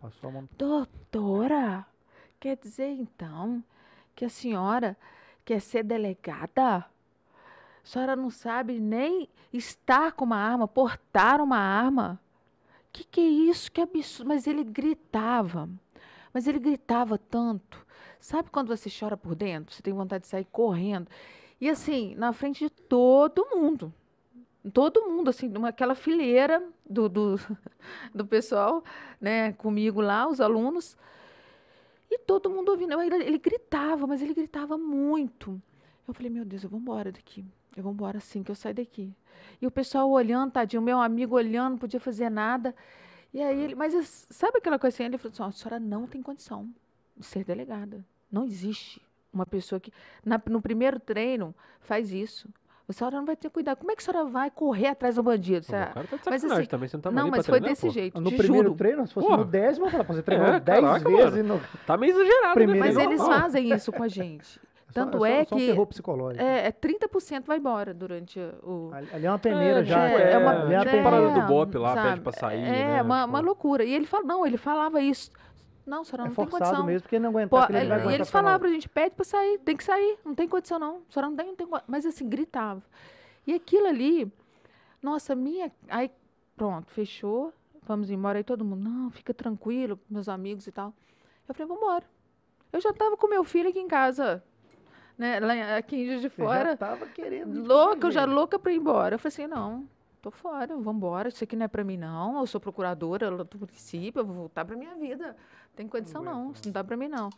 Passou 0.01 0.29
a 0.29 0.33
mão. 0.33 0.49
Doutora, 0.57 1.87
quer 2.39 2.57
dizer 2.57 2.91
então 2.91 3.65
que 4.15 4.25
a 4.25 4.29
senhora 4.29 4.97
quer 5.49 5.63
ser 5.63 5.83
delegada? 5.83 6.77
A 6.77 6.85
senhora 7.83 8.15
não 8.15 8.29
sabe 8.29 8.79
nem 8.79 9.27
estar 9.51 10.13
com 10.13 10.27
uma 10.27 10.37
arma, 10.37 10.69
portar 10.69 11.41
uma 11.41 11.57
arma? 11.57 12.21
Que 12.93 13.03
que 13.03 13.19
é 13.23 13.25
isso? 13.25 13.73
Que 13.73 13.81
absurdo. 13.81 14.29
Mas 14.29 14.47
ele 14.47 14.63
gritava. 14.63 15.67
Mas 16.35 16.47
ele 16.47 16.59
gritava 16.59 17.17
tanto. 17.17 17.87
Sabe 18.21 18.51
quando 18.51 18.69
você 18.69 18.91
chora 18.91 19.17
por 19.17 19.35
dentro? 19.35 19.75
Você 19.75 19.81
tem 19.81 19.95
vontade 19.95 20.25
de 20.25 20.29
sair 20.29 20.47
correndo. 20.53 21.09
E 21.59 21.71
assim, 21.71 22.15
na 22.17 22.35
frente 22.35 22.65
de 22.65 22.71
todo 22.71 23.47
mundo. 23.51 23.91
Todo 24.75 25.09
mundo, 25.09 25.31
assim, 25.31 25.49
numa, 25.49 25.71
aquela 25.71 25.95
fileira 25.95 26.63
do, 26.85 27.09
do, 27.09 27.41
do 28.15 28.27
pessoal, 28.27 28.85
né, 29.19 29.55
comigo 29.55 30.03
lá, 30.03 30.29
os 30.29 30.43
alunos. 30.43 30.95
E 32.11 32.19
todo 32.19 32.51
mundo 32.51 32.71
ouvindo. 32.71 33.01
Ele, 33.01 33.15
ele 33.25 33.39
gritava, 33.39 34.07
mas 34.07 34.23
ele 34.23 34.35
gritava 34.35 34.79
muito. 34.79 35.61
Eu 36.07 36.15
falei, 36.15 36.31
meu 36.31 36.45
Deus, 36.45 36.65
eu 36.65 36.71
vou 36.71 36.81
embora 36.81 37.13
daqui. 37.13 37.45
Eu 37.77 37.83
vou 37.83 37.93
embora 37.93 38.19
assim, 38.19 38.43
que 38.43 38.51
eu 38.51 38.55
saio 38.55 38.75
daqui. 38.75 39.13
E 39.61 39.67
o 39.67 39.71
pessoal 39.71 40.11
olhando, 40.11 40.53
tadinho, 40.53 40.83
meu 40.83 41.01
amigo 41.01 41.35
olhando, 41.37 41.73
não 41.73 41.79
podia 41.79 42.01
fazer 42.01 42.31
nada. 42.31 42.75
E 43.33 43.43
aí 43.43 43.61
ele, 43.61 43.75
mas 43.75 44.27
sabe 44.31 44.59
aquela 44.59 44.79
coisa 44.79 44.95
assim? 44.97 45.05
Ele 45.05 45.19
falou 45.19 45.33
assim: 45.33 45.43
"Ó, 45.43 45.47
a 45.47 45.53
senhora 45.53 45.79
não 45.79 46.07
tem 46.07 46.23
condição 46.23 46.69
de 47.17 47.27
ser 47.27 47.45
delegada. 47.45 48.05
Não 48.33 48.45
existe 48.45 49.01
uma 49.33 49.45
pessoa 49.47 49.79
que, 49.79 49.93
na- 50.25 50.41
no 50.47 50.63
primeiro 50.63 50.99
treino, 50.99 51.55
faz 51.81 52.11
isso. 52.13 52.49
A 52.89 52.93
senhora 52.93 53.17
não 53.19 53.27
vai 53.27 53.37
ter 53.37 53.51
cuidado. 53.51 53.77
Como 53.77 53.91
é 53.93 53.95
que 53.97 54.03
a 54.03 54.05
senhora 54.05 54.25
vai 54.31 54.51
correr 54.51 54.87
atrás 54.89 55.17
do 55.17 55.23
bandido? 55.23 55.63
Você- 55.67 55.77
o 55.77 55.79
cara 55.79 55.93
tá 55.95 56.01
de 56.03 56.11
mas 56.13 56.21
sacanagem 56.41 56.61
assim, 56.63 56.69
também, 56.71 56.89
você 56.89 56.97
não 56.97 57.03
tava 57.03 57.17
não, 57.17 57.29
mas 57.29 57.45
foi 57.47 57.53
treinar, 57.61 57.69
desse 57.71 57.87
pô. 57.87 57.93
jeito. 57.93 58.21
No 58.21 58.31
te 58.31 58.37
primeiro 58.39 58.69
juro. 58.69 58.79
treino, 58.79 59.07
se 59.07 59.13
fosse 59.13 59.27
Porra. 59.27 59.39
no 59.39 59.45
décimo, 59.45 59.87
eu 59.87 59.91
falava, 59.91 60.13
você 60.15 60.23
treinou 60.23 60.47
É, 60.49 60.59
10 60.61 60.81
caraca, 60.81 61.11
vezes. 61.11 61.45
No... 61.45 61.61
Tá 61.87 61.97
meio 61.99 62.13
exagerado, 62.13 62.55
Primeiro 62.55 62.81
né? 62.81 62.87
Mas 62.87 62.97
é 62.97 63.05
eles 63.05 63.21
fazem 63.27 63.73
isso 63.75 63.93
com 63.93 64.03
a 64.03 64.09
gente. 64.09 64.59
Tanto 64.95 65.19
só, 65.19 65.27
é 65.27 65.45
só 65.45 65.55
um 65.55 65.59
que 65.59 65.67
terror 65.67 65.87
psicológico. 65.87 66.43
é, 66.43 66.69
é 66.69 66.73
30% 66.73 67.45
vai 67.45 67.59
embora 67.59 67.93
durante 67.93 68.41
o. 68.63 68.91
Ali, 68.95 69.09
ali 69.13 69.27
é 69.27 69.31
uma 69.31 69.39
peneira 69.39 69.81
É, 69.81 69.85
já. 69.85 70.07
tipo, 70.09 70.19
é, 70.19 70.33
é, 70.33 70.39
uma, 70.39 70.51
tipo 70.55 70.63
ali 70.65 70.73
é 70.73 70.77
uma 70.79 70.83
a 70.83 70.85
peneira. 70.87 71.11
parada 71.11 71.31
do 71.41 71.47
Bop 71.47 71.77
lá, 71.77 71.95
sabe? 71.95 72.09
pede 72.09 72.21
pra 72.23 72.33
sair, 72.33 72.65
É, 72.65 72.71
né? 72.97 73.03
uma, 73.03 73.19
Tipo- 73.21 73.29
uma 73.29 73.41
loucura. 73.41 73.85
E 73.85 73.93
ele 73.95 74.07
fala, 74.07 74.25
não, 74.25 74.47
ele 74.47 74.57
falava 74.57 75.03
isso. 75.03 75.31
Não, 75.89 76.03
a 76.03 76.05
senhora 76.05 76.23
É 76.25 76.29
não 76.29 76.35
tem 76.35 76.47
forçado 76.47 76.65
condição. 76.65 76.87
mesmo, 76.87 77.03
porque 77.03 77.19
não 77.19 77.31
aguentar. 77.31 77.75
é, 77.75 77.81
ele 77.81 77.93
e 77.93 78.15
eles 78.15 78.29
final. 78.29 78.43
falavam 78.43 78.59
pra 78.61 78.69
gente, 78.69 78.89
pede 78.89 79.15
pra 79.15 79.25
sair, 79.25 79.59
tem 79.61 79.77
que 79.77 79.83
sair, 79.85 80.19
não 80.25 80.35
tem 80.35 80.47
condição 80.47 80.79
não. 80.79 81.03
Senhora 81.09 81.31
não 81.31 81.37
tem, 81.37 81.47
não 81.47 81.57
tem 81.57 81.67
Mas 81.87 82.05
assim, 82.05 82.29
gritava. 82.29 82.83
E 83.47 83.55
aquilo 83.55 83.87
ali, 83.87 84.31
nossa, 85.03 85.35
minha. 85.35 85.73
Aí, 85.89 86.11
pronto, 86.57 86.91
fechou, 86.91 87.53
vamos 87.83 88.11
embora. 88.11 88.39
Aí 88.39 88.45
todo 88.45 88.65
mundo, 88.65 88.83
não, 88.89 89.11
fica 89.11 89.33
tranquilo, 89.33 89.99
meus 90.11 90.29
amigos 90.29 90.67
e 90.67 90.73
tal. 90.73 90.93
Eu 91.49 91.55
falei, 91.55 91.67
vamos 91.67 91.83
embora. 91.83 92.05
Eu 92.71 92.81
já 92.83 92.93
tava 92.93 93.17
com 93.17 93.27
meu 93.27 93.43
filho 93.45 93.71
aqui 93.71 93.79
em 93.81 93.89
casa, 93.89 94.45
né, 95.17 95.41
lá 95.41 95.79
aqui 95.79 95.97
em 95.97 96.07
Juiz 96.07 96.21
de 96.21 96.29
Fora. 96.29 96.71
já 96.73 96.77
tava 96.77 97.07
querendo. 97.07 97.67
Louca, 97.67 98.09
eu 98.09 98.11
já 98.11 98.27
louca 98.27 98.59
pra 98.59 98.71
ir 98.71 98.77
embora. 98.77 99.15
Eu 99.15 99.19
falei 99.19 99.29
assim, 99.33 99.47
não, 99.47 99.89
tô 100.21 100.31
fora, 100.31 100.77
vou 100.77 100.93
embora. 100.93 101.29
Isso 101.29 101.43
aqui 101.45 101.57
não 101.57 101.65
é 101.65 101.69
pra 101.69 101.85
mim, 101.85 101.97
não. 101.97 102.39
Eu 102.39 102.47
sou 102.47 102.61
procuradora 102.61 103.27
eu 103.27 103.45
do 103.45 103.59
município, 103.59 104.21
eu 104.21 104.27
vou 104.27 104.35
voltar 104.35 104.65
pra 104.65 104.77
minha 104.77 104.95
vida. 104.95 105.29
Não 105.29 105.75
tem 105.77 105.87
condição, 105.89 106.23
não. 106.23 106.51
Isso 106.53 106.63
não 106.67 106.73
dá 106.73 106.83
pra 106.85 106.97
mim, 106.97 107.09
não. 107.09 107.31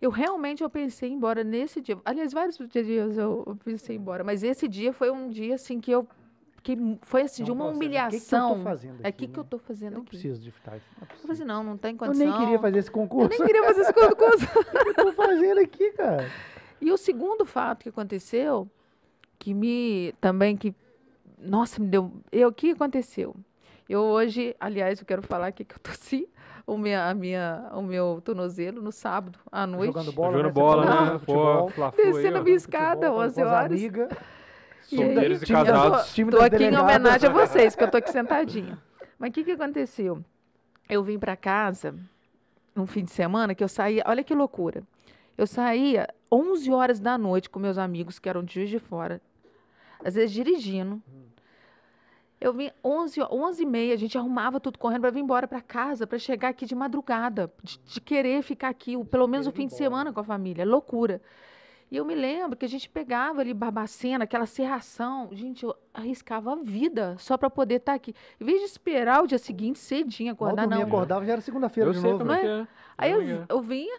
Eu 0.00 0.10
realmente 0.10 0.62
eu 0.62 0.68
pensei 0.68 1.08
em 1.08 1.12
ir 1.12 1.14
embora 1.16 1.42
nesse 1.42 1.80
dia. 1.80 1.98
Aliás, 2.04 2.32
vários 2.32 2.58
dias 2.68 3.16
eu, 3.16 3.44
eu 3.46 3.56
pensei 3.64 3.96
embora. 3.96 4.22
Mas 4.22 4.42
esse 4.42 4.68
dia 4.68 4.92
foi 4.92 5.10
um 5.10 5.28
dia, 5.28 5.54
assim, 5.54 5.80
que 5.80 5.90
eu... 5.90 6.06
Que 6.62 6.76
foi, 7.02 7.22
assim, 7.22 7.44
de 7.44 7.50
É 7.50 7.52
um 7.54 7.56
uma 7.56 7.66
humilhação. 7.66 8.18
que, 8.18 8.24
que 8.24 8.34
eu 8.34 8.56
tô 8.56 8.64
fazendo 8.64 9.00
É 9.00 9.04
o 9.04 9.08
aqui, 9.08 9.26
que, 9.26 9.32
que 9.32 9.38
eu 9.38 9.42
né? 9.44 9.48
tô 9.48 9.58
fazendo 9.58 9.92
Eu 9.92 9.94
não 9.94 10.00
aqui? 10.02 10.10
preciso 10.10 10.40
de 10.42 10.50
ficar. 10.50 10.72
Não 10.72 10.78
é 10.78 11.12
Eu 11.12 11.16
falei 11.18 11.32
assim, 11.32 11.44
não, 11.44 11.62
não 11.62 11.76
tem 11.78 11.92
Eu 11.92 11.96
condição. 11.98 12.26
nem 12.28 12.38
queria 12.40 12.58
fazer 12.58 12.78
esse 12.78 12.88
Eu 12.88 12.92
concurso. 12.92 13.28
nem 13.30 13.38
queria 13.46 13.62
fazer 13.64 13.80
esse 13.82 13.92
concurso. 13.92 14.44
O 14.44 14.84
que 14.84 14.88
eu 14.90 14.94
tô 14.94 15.12
fazendo 15.12 15.60
aqui, 15.60 15.92
cara? 15.92 16.28
E 16.80 16.90
o 16.92 16.96
segundo 16.96 17.46
fato 17.46 17.84
que 17.84 17.88
aconteceu, 17.88 18.68
que 19.38 19.54
me 19.54 20.12
também 20.20 20.56
que 20.56 20.74
nossa, 21.38 21.80
me 21.80 21.86
deu, 21.88 22.12
eu 22.32 22.48
o 22.48 22.52
que 22.52 22.70
aconteceu? 22.70 23.34
Eu 23.88 24.00
hoje, 24.00 24.54
aliás, 24.58 24.98
eu 25.00 25.06
quero 25.06 25.22
falar 25.22 25.48
aqui 25.48 25.64
que 25.64 25.74
eu 25.74 25.78
torci 25.78 26.28
o 26.66 26.76
minha, 26.76 27.08
a 27.08 27.14
minha, 27.14 27.68
o 27.72 27.82
meu 27.82 28.20
tornozelo 28.24 28.82
no 28.82 28.90
sábado 28.90 29.38
à 29.50 29.66
noite. 29.66 29.86
Jogando 29.86 30.06
Tá 30.10 30.16
bola, 30.16 30.32
jogando 30.32 30.46
né? 30.46 30.52
Bola, 30.52 30.84
né? 31.12 31.18
futebol, 31.20 31.70
Pô, 31.72 31.90
Descendo 31.96 32.38
a 32.38 32.42
minha 32.42 32.56
escada, 32.56 33.10
com 33.10 33.16
11 33.18 33.40
as 33.42 33.48
horas. 33.48 33.72
amigas. 33.72 34.08
E 34.90 35.02
aí, 35.02 35.06
Solteiros 35.14 35.42
e 35.42 35.46
time- 35.46 35.64
casados. 35.64 36.14
time 36.14 36.30
Tô 36.30 36.36
das 36.38 36.46
aqui 36.46 36.56
em 36.56 36.58
delegadas. 36.58 36.84
homenagem 36.96 37.28
a 37.30 37.32
vocês, 37.32 37.74
que 37.76 37.84
eu 37.84 37.90
tô 37.90 37.96
aqui 37.96 38.10
sentadinha. 38.12 38.78
Mas 39.18 39.30
o 39.30 39.32
que, 39.32 39.44
que 39.44 39.52
aconteceu? 39.52 40.24
Eu 40.88 41.02
vim 41.02 41.18
para 41.18 41.36
casa 41.36 41.94
num 42.74 42.86
fim 42.86 43.02
de 43.04 43.10
semana 43.10 43.54
que 43.54 43.64
eu 43.64 43.68
saía. 43.68 44.02
Olha 44.06 44.22
que 44.22 44.34
loucura. 44.34 44.82
Eu 45.36 45.46
saía 45.46 46.08
11 46.30 46.70
horas 46.72 47.00
da 47.00 47.16
noite 47.18 47.48
com 47.50 47.58
meus 47.58 47.78
amigos 47.78 48.18
que 48.18 48.28
eram 48.28 48.42
de 48.44 48.54
Juiz 48.54 48.70
de 48.70 48.78
Fora, 48.78 49.20
às 50.04 50.14
vezes 50.14 50.32
dirigindo. 50.32 51.02
Eu 52.40 52.52
vim 52.52 52.70
11, 52.84 53.22
ho- 53.22 53.28
11 53.32 53.62
e 53.62 53.66
meia, 53.66 53.94
a 53.94 53.96
gente 53.96 54.16
arrumava 54.18 54.60
tudo 54.60 54.78
correndo 54.78 55.00
para 55.02 55.10
vir 55.10 55.20
embora 55.20 55.48
para 55.48 55.60
casa, 55.62 56.06
para 56.06 56.18
chegar 56.18 56.50
aqui 56.50 56.66
de 56.66 56.74
madrugada, 56.74 57.50
de, 57.62 57.78
de 57.78 58.00
querer 58.00 58.42
ficar 58.42 58.68
aqui, 58.68 59.02
pelo 59.06 59.26
menos 59.26 59.46
o 59.46 59.52
fim 59.52 59.66
de 59.66 59.74
semana 59.74 60.12
com 60.12 60.20
a 60.20 60.24
família. 60.24 60.64
Loucura. 60.64 61.20
E 61.90 61.96
eu 61.96 62.04
me 62.04 62.14
lembro 62.16 62.56
que 62.56 62.64
a 62.66 62.68
gente 62.68 62.90
pegava 62.90 63.40
ali 63.40 63.54
Barbacena, 63.54 64.24
aquela 64.24 64.44
serração. 64.44 65.28
Gente, 65.32 65.64
eu 65.64 65.74
arriscava 65.94 66.52
a 66.52 66.56
vida 66.56 67.14
só 67.18 67.38
para 67.38 67.48
poder 67.48 67.76
estar 67.76 67.94
aqui. 67.94 68.12
Em 68.40 68.44
vez 68.44 68.58
de 68.58 68.66
esperar 68.66 69.22
o 69.22 69.26
dia 69.26 69.38
seguinte 69.38 69.78
cedinho, 69.78 70.28
Mal 70.38 70.50
acordar, 70.50 70.62
dormia, 70.66 70.84
não. 70.84 70.88
acordava, 70.92 71.24
já 71.24 71.32
era 71.34 71.40
segunda-feira 71.40 71.88
Eu 71.90 71.94
de 71.94 72.00
sei 72.00 72.10
novo. 72.10 72.24
como 72.24 72.32
é 72.32 72.36
né? 72.36 72.40
que 72.42 72.48
é. 72.48 72.66
Aí 72.98 73.12
eu, 73.12 73.20
é 73.22 73.46
eu 73.48 73.60
vinha, 73.62 73.98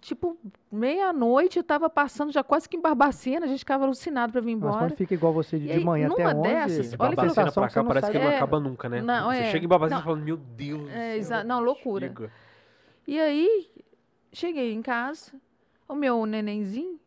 tipo, 0.00 0.36
meia-noite, 0.70 1.58
eu 1.58 1.64
tava 1.64 1.88
passando 1.90 2.32
já 2.32 2.42
quase 2.42 2.68
que 2.68 2.76
em 2.76 2.80
Barbacena, 2.80 3.46
a 3.46 3.48
gente 3.48 3.60
ficava 3.60 3.84
alucinado 3.84 4.32
para 4.32 4.40
vir 4.40 4.54
Mas 4.56 4.56
embora. 4.56 4.78
quando 4.78 4.96
fica 4.96 5.14
igual 5.14 5.32
você 5.32 5.58
de, 5.58 5.66
de 5.66 5.72
aí, 5.72 5.84
manhã 5.84 6.08
até 6.08 6.24
numa 6.24 6.34
11, 6.36 6.42
dessas, 6.42 6.90
De 6.90 6.96
olha 6.98 7.16
Barbacena 7.16 7.52
pra 7.52 7.68
cá 7.68 7.84
parece 7.84 8.06
sai 8.06 8.12
que 8.12 8.18
não 8.18 8.30
É, 8.30 8.36
acaba 8.36 8.60
nunca, 8.60 8.88
né? 8.88 9.02
não, 9.02 9.30
Você 9.30 9.42
é, 9.42 9.50
chega 9.50 9.64
em 9.64 9.68
Barbacena 9.68 9.96
não. 9.96 10.02
e 10.02 10.04
fala, 10.04 10.16
meu 10.16 10.36
Deus 10.36 10.90
É, 10.90 10.92
céu, 11.12 11.18
exa- 11.18 11.44
não, 11.44 11.60
loucura. 11.60 12.06
chega. 12.08 12.30
E 13.06 13.20
aí, 13.20 13.70
cheguei 14.32 14.72
em 14.72 14.82
casa, 14.82 15.32
o 15.88 15.94
meu 15.94 16.24
nenenzinho, 16.26 16.98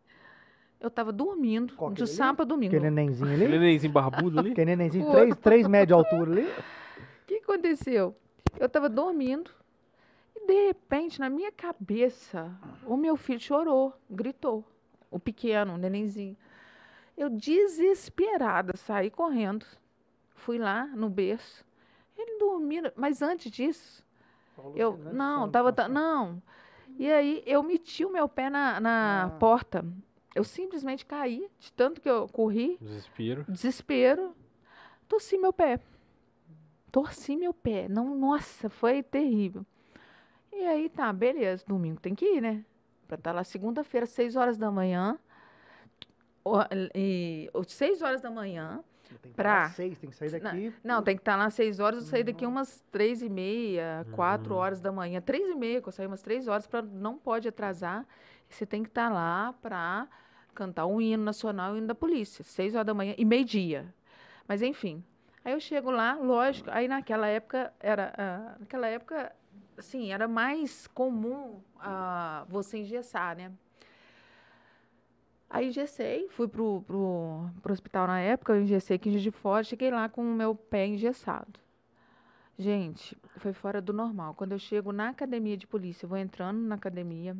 eu 0.79 0.89
tava 0.91 1.11
dormindo, 1.11 1.73
Qual, 1.73 1.91
de 1.91 2.05
sábado 2.05 2.41
a 2.41 2.45
domingo. 2.55 2.75
Aquele 2.75 2.91
nenenzinho 2.91 3.33
ali. 3.33 3.43
Aquele 3.45 3.59
nenenzinho 3.59 3.91
barbudo 3.93 4.39
ali. 4.39 4.51
Aquele 4.51 4.75
nenenzinho, 4.75 5.09
três, 5.11 5.35
três 5.38 5.67
metros 5.67 5.88
de 5.88 5.93
altura 5.93 6.31
ali. 6.31 6.47
O 6.97 7.27
que 7.27 7.35
aconteceu? 7.43 8.15
Eu 8.57 8.69
tava 8.69 8.88
dormindo 8.88 9.51
de 10.47 10.67
repente, 10.67 11.19
na 11.19 11.29
minha 11.29 11.51
cabeça, 11.51 12.51
o 12.85 12.95
meu 12.97 13.15
filho 13.15 13.39
chorou, 13.39 13.93
gritou. 14.09 14.63
O 15.11 15.19
pequeno, 15.19 15.73
o 15.75 15.77
nenenzinho. 15.77 16.35
Eu 17.15 17.29
desesperada, 17.29 18.75
saí 18.75 19.09
correndo. 19.09 19.65
Fui 20.35 20.57
lá 20.57 20.85
no 20.87 21.09
berço. 21.09 21.65
Ele 22.17 22.39
dormindo, 22.39 22.91
mas 22.95 23.21
antes 23.21 23.51
disso, 23.51 24.03
eu 24.75 24.97
não, 24.97 25.49
tava 25.49 25.71
ta- 25.71 25.87
não. 25.87 26.41
E 26.97 27.11
aí 27.11 27.43
eu 27.45 27.61
meti 27.63 28.03
o 28.03 28.11
meu 28.11 28.27
pé 28.27 28.49
na, 28.49 28.79
na 28.79 29.23
Ah. 29.25 29.29
porta. 29.39 29.85
Eu 30.35 30.43
simplesmente 30.43 31.05
caí, 31.05 31.47
de 31.59 31.71
tanto 31.73 31.99
que 32.01 32.09
eu 32.09 32.27
corri, 32.27 32.77
Desespero. 32.81 33.45
desespero, 33.47 34.35
torci 35.07 35.37
meu 35.37 35.51
pé. 35.53 35.79
Torci 36.91 37.35
meu 37.35 37.53
pé. 37.53 37.87
Não, 37.87 38.15
nossa, 38.15 38.69
foi 38.69 39.01
terrível. 39.03 39.65
E 40.57 40.65
aí 40.65 40.89
tá, 40.89 41.13
beleza, 41.13 41.63
domingo 41.67 41.99
tem 42.01 42.15
que 42.15 42.25
ir, 42.25 42.41
né? 42.41 42.65
Pra 43.07 43.15
estar 43.15 43.31
lá 43.31 43.43
segunda-feira, 43.43 44.05
seis 44.05 44.35
horas 44.35 44.57
da 44.57 44.71
manhã. 44.71 45.17
Ó, 46.43 46.63
E, 46.95 47.49
ou 47.53 47.63
seis 47.63 48.01
horas 48.01 48.21
da 48.21 48.31
manhã. 48.31 48.83
Tem 49.21 49.31
que 49.31 49.35
pra- 49.37 49.43
pra... 49.43 49.69
seis, 49.69 49.97
tem 49.99 50.09
que 50.09 50.15
sair 50.15 50.31
daqui. 50.31 50.73
Não, 50.83 51.01
tem 51.01 51.15
que 51.15 51.21
estar 51.21 51.35
lá 51.37 51.49
seis 51.49 51.79
horas, 51.79 51.99
eu 52.03 52.05
saí 52.05 52.23
daqui 52.23 52.45
umas 52.45 52.83
três 52.91 53.21
e 53.21 53.29
meia, 53.29 54.05
quatro 54.11 54.53
Hum. 54.53 54.57
horas 54.57 54.81
da 54.81 54.91
manhã. 54.91 55.21
Três 55.21 55.47
e 55.47 55.55
meia, 55.55 55.81
que 55.81 55.87
eu 55.87 55.91
saí 55.93 56.07
umas 56.07 56.21
três 56.21 56.47
horas, 56.47 56.67
para 56.67 56.81
não 56.81 57.17
pode 57.17 57.47
atrasar. 57.47 58.05
Você 58.49 58.65
tem 58.65 58.83
que 58.83 58.89
estar 58.89 59.09
lá 59.09 59.53
para 59.61 60.07
cantar 60.53 60.85
o 60.85 60.99
hino 61.01 61.23
nacional 61.23 61.71
e 61.71 61.75
o 61.75 61.77
hino 61.77 61.87
da 61.87 61.95
polícia. 61.95 62.43
Seis 62.43 62.73
horas 62.73 62.87
da 62.87 62.93
manhã 62.93 63.13
e 63.17 63.23
meio-dia. 63.23 63.93
Mas 64.47 64.61
enfim. 64.61 65.03
Aí 65.45 65.53
eu 65.53 65.59
chego 65.61 65.89
lá, 65.91 66.15
lógico, 66.15 66.69
aí 66.71 66.87
naquela 66.89 67.27
época 67.27 67.73
era. 67.79 68.13
ah, 68.17 68.55
naquela 68.59 68.87
época, 68.87 69.33
assim, 69.77 70.11
era 70.11 70.27
mais 70.27 70.87
comum 70.87 71.59
ah, 71.79 72.45
você 72.49 72.79
engessar, 72.79 73.35
né? 73.35 73.51
Aí 75.49 75.69
engessei, 75.69 76.27
fui 76.29 76.47
pro, 76.47 76.81
pro, 76.81 77.49
pro 77.61 77.71
hospital 77.71 78.05
na 78.07 78.19
época, 78.19 78.53
eu 78.53 78.61
engessei 78.61 78.97
aqui 78.97 79.09
em 79.09 79.17
de 79.17 79.31
Fora, 79.31 79.63
cheguei 79.63 79.89
lá 79.89 80.09
com 80.09 80.21
o 80.21 80.35
meu 80.35 80.53
pé 80.53 80.85
engessado. 80.85 81.59
Gente, 82.59 83.17
foi 83.37 83.53
fora 83.53 83.79
do 83.79 83.93
normal. 83.93 84.33
Quando 84.33 84.51
eu 84.51 84.59
chego 84.59 84.91
na 84.91 85.09
academia 85.09 85.55
de 85.55 85.67
polícia, 85.67 86.05
eu 86.05 86.09
vou 86.09 86.17
entrando 86.17 86.59
na 86.59 86.75
academia, 86.75 87.37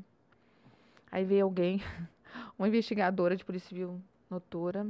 aí 1.12 1.26
vem 1.26 1.42
alguém, 1.42 1.82
uma 2.58 2.68
investigadora 2.68 3.36
de 3.36 3.44
polícia 3.44 3.68
civil 3.70 4.00
notora, 4.30 4.88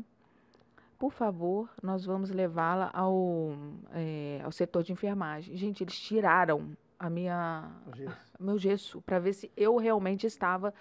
por 0.97 1.11
favor, 1.11 1.69
nós 1.81 2.05
vamos 2.05 2.31
levá-la 2.31 2.89
ao, 2.91 3.55
eh, 3.93 4.41
ao 4.43 4.51
setor 4.51 4.83
de 4.83 4.91
enfermagem. 4.91 5.55
Gente, 5.55 5.83
eles 5.83 5.97
tiraram 5.97 6.75
a 6.99 7.09
minha, 7.09 7.69
O 7.91 7.95
gesso. 7.95 8.33
meu 8.39 8.57
gesso 8.57 9.01
para 9.01 9.19
ver 9.19 9.33
se 9.33 9.51
eu 9.55 9.77
realmente 9.77 10.25
estava 10.25 10.73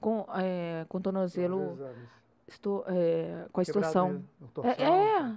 com, 0.00 0.26
eh, 0.36 0.84
com 0.88 1.00
tornozelo 1.00 1.78
estou 2.46 2.84
é, 2.86 3.46
com 3.52 3.60
a 3.60 3.64
situação. 3.64 4.22
É, 4.62 4.82
é, 4.84 5.32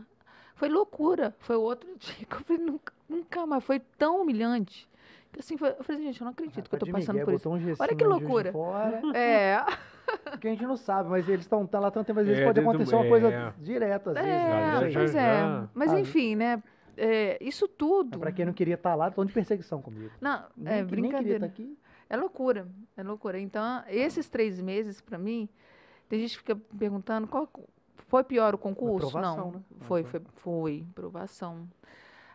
foi 0.56 0.70
loucura. 0.70 1.36
Foi 1.40 1.56
outro 1.56 1.88
dia 1.98 2.26
que 2.26 2.36
eu 2.36 2.40
falei, 2.42 2.64
nunca, 2.64 2.94
nunca 3.08 3.46
mais. 3.46 3.64
Foi 3.64 3.80
tão 3.80 4.22
humilhante. 4.22 4.90
Que 5.32 5.40
assim, 5.42 5.58
foi, 5.58 5.70
eu 5.78 5.84
falei, 5.84 6.02
gente, 6.04 6.22
eu 6.22 6.26
não 6.26 6.32
acredito 6.32 6.70
que 6.70 6.76
eu 6.76 6.80
de 6.80 6.92
passando 6.92 7.16
Miguel, 7.16 7.26
por 7.26 7.34
isso. 7.34 7.50
um 7.50 7.76
Olha 7.78 7.96
que 7.96 8.04
loucura. 8.06 8.52
Fora, 8.54 9.02
É, 9.14 9.58
que 10.40 10.48
a 10.48 10.52
gente 10.52 10.66
não 10.66 10.78
sabe, 10.78 11.10
mas 11.10 11.28
eles 11.28 11.42
estão 11.46 11.66
tá 11.68 11.80
lá 11.80 11.92
tanto 11.92 12.08
tempo, 12.08 12.20
às 12.22 12.26
vezes 12.26 12.42
É, 12.42 12.46
pode 12.46 12.60
acontecer 12.62 12.96
uma 12.96 13.06
é. 13.06 13.10
coisa 13.10 13.54
direta, 13.58 14.12
às 14.12 14.16
vezes. 14.16 14.30
é, 14.30 14.72
não 14.72 14.80
sei. 14.80 14.92
já- 14.92 15.00
pois 15.00 15.16
é. 15.16 15.68
Mas 15.74 15.92
Ah, 15.92 16.00
enfim, 16.00 16.36
né? 16.36 16.64
É, 16.98 17.38
isso 17.42 17.68
tudo. 17.68 18.16
É 18.16 18.20
pra 18.20 18.32
quem 18.32 18.46
não 18.46 18.54
queria 18.54 18.76
estar 18.76 18.96
lá, 18.96 19.08
estão 19.10 19.26
de 19.26 19.34
perseguição 19.34 19.82
comigo. 19.82 20.12
Não, 20.22 20.44
Nem, 20.56 20.74
é 20.74 20.76
nem 20.78 20.86
queria 20.88 21.02
brincadeira. 21.02 21.36
estar 21.38 21.48
aqui. 21.48 21.78
É 22.10 22.16
loucura, 22.18 22.68
é 22.96 23.04
loucura. 23.04 23.40
Então, 23.40 23.84
esses 23.88 24.30
três 24.30 24.62
meses, 24.62 25.02
pra 25.02 25.18
mim, 25.18 25.50
tem 26.08 26.20
gente 26.20 26.32
que 26.32 26.38
fica 26.38 26.56
perguntando 26.78 27.28
qual 27.28 27.50
foi 28.08 28.24
pior 28.24 28.54
o 28.54 28.58
concurso? 28.58 29.10
provação, 29.12 29.46
Não, 29.46 29.52
né? 29.54 29.62
Foi, 29.82 30.04
foi. 30.04 30.22
foi, 30.36 30.86
provação. 30.94 31.68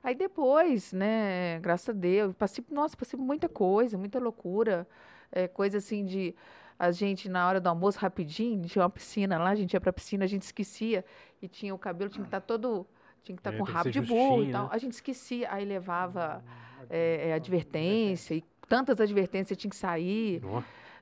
Aí 0.03 0.15
depois, 0.15 0.93
né, 0.93 1.61
graças 1.61 1.91
a 1.91 1.93
Deus, 1.93 2.35
passei, 2.35 2.65
nossa, 2.71 2.97
passei 2.97 3.19
por 3.19 3.25
muita 3.25 3.49
coisa, 3.49 3.99
muita 3.99 4.19
loucura, 4.19 4.89
é, 5.31 5.47
coisa 5.47 5.79
assim 5.79 6.05
de 6.05 6.35
a 6.79 6.91
gente 6.91 7.29
na 7.29 7.47
hora 7.47 7.61
do 7.61 7.69
almoço 7.69 7.99
rapidinho, 7.99 8.65
tinha 8.67 8.83
uma 8.83 8.89
piscina 8.91 9.39
lá, 9.39 9.51
a 9.51 9.55
gente 9.55 9.75
ia 9.75 9.81
pra 9.81 9.93
piscina, 9.93 10.25
a 10.25 10.27
gente 10.27 10.43
esquecia 10.43 11.05
e 11.43 11.47
tinha 11.47 11.75
o 11.75 11.79
cabelo 11.79 12.11
tinha 12.11 12.23
que 12.23 12.29
estar 12.29 12.41
todo 12.41 12.87
tinha 13.23 13.37
que 13.37 13.41
estar 13.41 13.53
É, 13.53 13.57
com 13.57 13.63
rabo 13.63 13.91
de 13.91 14.01
burro 14.01 14.37
justinho, 14.39 14.49
e 14.49 14.53
tal. 14.53 14.63
né? 14.65 14.69
A 14.73 14.79
gente 14.79 14.93
esquecia, 14.93 15.53
aí 15.53 15.65
levava 15.65 16.43
Hum, 16.81 16.87
é, 16.91 17.29
é, 17.31 17.35
advertência 17.35 18.35
e 18.35 18.45
tantas 18.69 19.01
advertências 19.01 19.59
tinha 19.59 19.71
que 19.71 19.77
sair. 19.77 20.43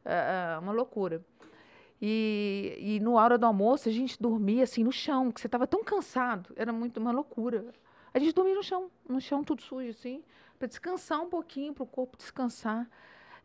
É, 0.05 0.55
é, 0.55 0.59
uma 0.59 0.73
loucura. 0.73 1.23
E, 2.01 2.77
e 2.79 3.01
no 3.01 3.15
hora 3.15 3.37
do 3.37 3.45
almoço 3.45 3.89
a 3.89 3.93
gente 3.93 4.21
dormia 4.21 4.63
assim 4.65 4.85
no 4.85 4.93
chão, 4.93 5.33
que 5.33 5.41
você 5.41 5.49
estava 5.49 5.67
tão 5.67 5.83
cansado, 5.83 6.53
era 6.57 6.73
muito 6.73 6.99
uma 6.99 7.11
loucura. 7.11 7.67
A 8.15 8.19
gente 8.19 8.33
dormia 8.33 8.55
no 8.55 8.63
chão, 8.63 8.91
no 9.09 9.21
chão 9.21 9.43
tudo 9.43 9.63
sujo 9.63 9.91
assim, 9.91 10.23
para 10.59 10.69
descansar 10.69 11.21
um 11.21 11.29
pouquinho, 11.29 11.75
para 11.75 11.83
o 11.85 11.87
corpo 11.87 12.17
descansar. 12.17 12.89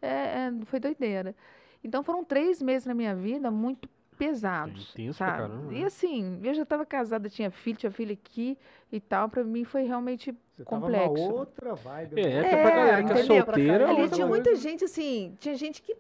É, 0.02 0.08
é, 0.08 0.52
foi 0.66 0.80
doideira. 0.80 1.36
Então 1.84 2.04
foram 2.04 2.24
três 2.24 2.62
meses 2.62 2.86
na 2.86 2.94
minha 2.94 3.16
vida 3.16 3.50
muito 3.52 3.90
pesados. 4.28 4.92
intenso 4.92 5.18
pra 5.18 5.28
sabe? 5.28 5.38
caramba, 5.40 5.74
E 5.74 5.80
né? 5.80 5.86
assim, 5.86 6.40
eu 6.44 6.54
já 6.54 6.64
estava 6.64 6.86
casada, 6.86 7.30
tinha 7.30 7.52
filho, 7.52 7.78
tinha 7.78 7.92
filho 7.92 8.14
aqui 8.14 8.58
e 8.92 9.00
tal. 9.00 9.30
Para 9.30 9.44
mim 9.44 9.64
foi 9.64 9.84
realmente 9.84 10.36
Você 10.56 10.64
complexo. 10.64 11.14
Tava 11.14 11.20
numa 11.28 11.34
outra 11.34 11.76
vibe. 11.76 12.22
É, 12.22 12.28
né? 12.28 12.40
até 12.40 12.62
pra 12.62 12.72
galera 12.72 13.04
que 13.04 13.12
é 13.14 13.24
solteira. 13.24 13.90
Ali 13.90 14.02
outra 14.02 14.16
tinha 14.16 14.28
muita 14.28 14.56
gente 14.56 14.86
assim, 14.86 15.36
tinha 15.40 15.56
gente 15.56 15.82
que 15.82 15.96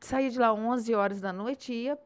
saía 0.00 0.30
de 0.30 0.38
lá 0.38 0.52
11 0.52 0.94
horas 0.94 1.20
da 1.20 1.32
noite 1.32 1.72
e 1.72 1.84
ia 1.84 1.98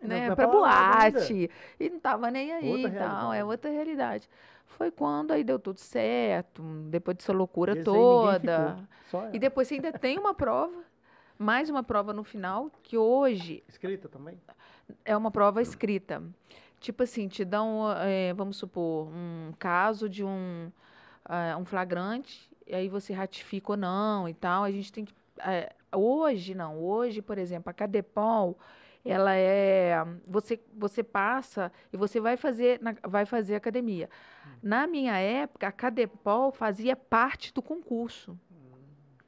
né, 0.00 0.28
lá 0.28 0.34
boate 0.46 1.50
e 1.78 1.90
não 1.90 2.00
tava 2.00 2.30
nem 2.30 2.52
aí 2.52 2.70
Outra 2.70 2.88
e 2.88 2.92
tal, 2.98 3.32
é 3.32 3.44
outra 3.44 3.70
realidade. 3.70 4.28
Foi 4.64 4.90
quando 4.90 5.32
aí 5.32 5.44
deu 5.44 5.58
tudo 5.58 5.78
certo, 5.78 6.62
depois 6.88 7.16
dessa 7.16 7.32
loucura 7.32 7.72
Esse 7.72 7.82
toda. 7.84 8.78
E 9.32 9.38
depois 9.38 9.68
você 9.68 9.74
ainda 9.74 9.92
tem 9.92 10.18
uma 10.18 10.32
prova, 10.32 10.82
mais 11.38 11.68
uma 11.68 11.82
prova 11.82 12.12
no 12.12 12.24
final, 12.24 12.70
que 12.82 12.96
hoje 12.96 13.62
Escrita 13.68 14.08
também? 14.08 14.40
É 15.04 15.16
uma 15.16 15.30
prova 15.30 15.60
escrita. 15.62 16.22
Tipo 16.80 17.02
assim, 17.02 17.28
te 17.28 17.44
dão, 17.44 17.82
eh, 17.98 18.32
vamos 18.34 18.56
supor, 18.56 19.08
um 19.08 19.52
caso 19.58 20.08
de 20.08 20.24
um, 20.24 20.70
ah, 21.24 21.56
um 21.60 21.64
flagrante, 21.64 22.50
e 22.66 22.74
aí 22.74 22.88
você 22.88 23.12
ratifica 23.12 23.72
ou 23.72 23.76
não 23.76 24.28
e 24.28 24.32
tal. 24.34 24.64
A 24.64 24.70
gente 24.70 24.90
tem 24.92 25.04
que. 25.04 25.12
eh, 25.40 25.72
hoje, 25.94 26.54
não. 26.54 26.78
Hoje, 26.78 27.20
por 27.20 27.36
exemplo, 27.36 27.68
a 27.70 27.74
Cadepol, 27.74 28.58
ela 29.04 29.34
é. 29.34 29.94
Você, 30.26 30.58
você 30.74 31.02
passa 31.02 31.70
e 31.92 31.96
você 31.96 32.18
vai 32.20 32.36
fazer, 32.36 32.80
na- 32.80 32.96
vai 33.06 33.26
fazer 33.26 33.54
academia. 33.56 34.08
Na 34.62 34.86
minha 34.86 35.16
época, 35.18 35.66
a 35.68 35.72
Cadepol 35.72 36.50
fazia 36.52 36.94
parte 36.96 37.52
do 37.52 37.60
concurso. 37.62 38.38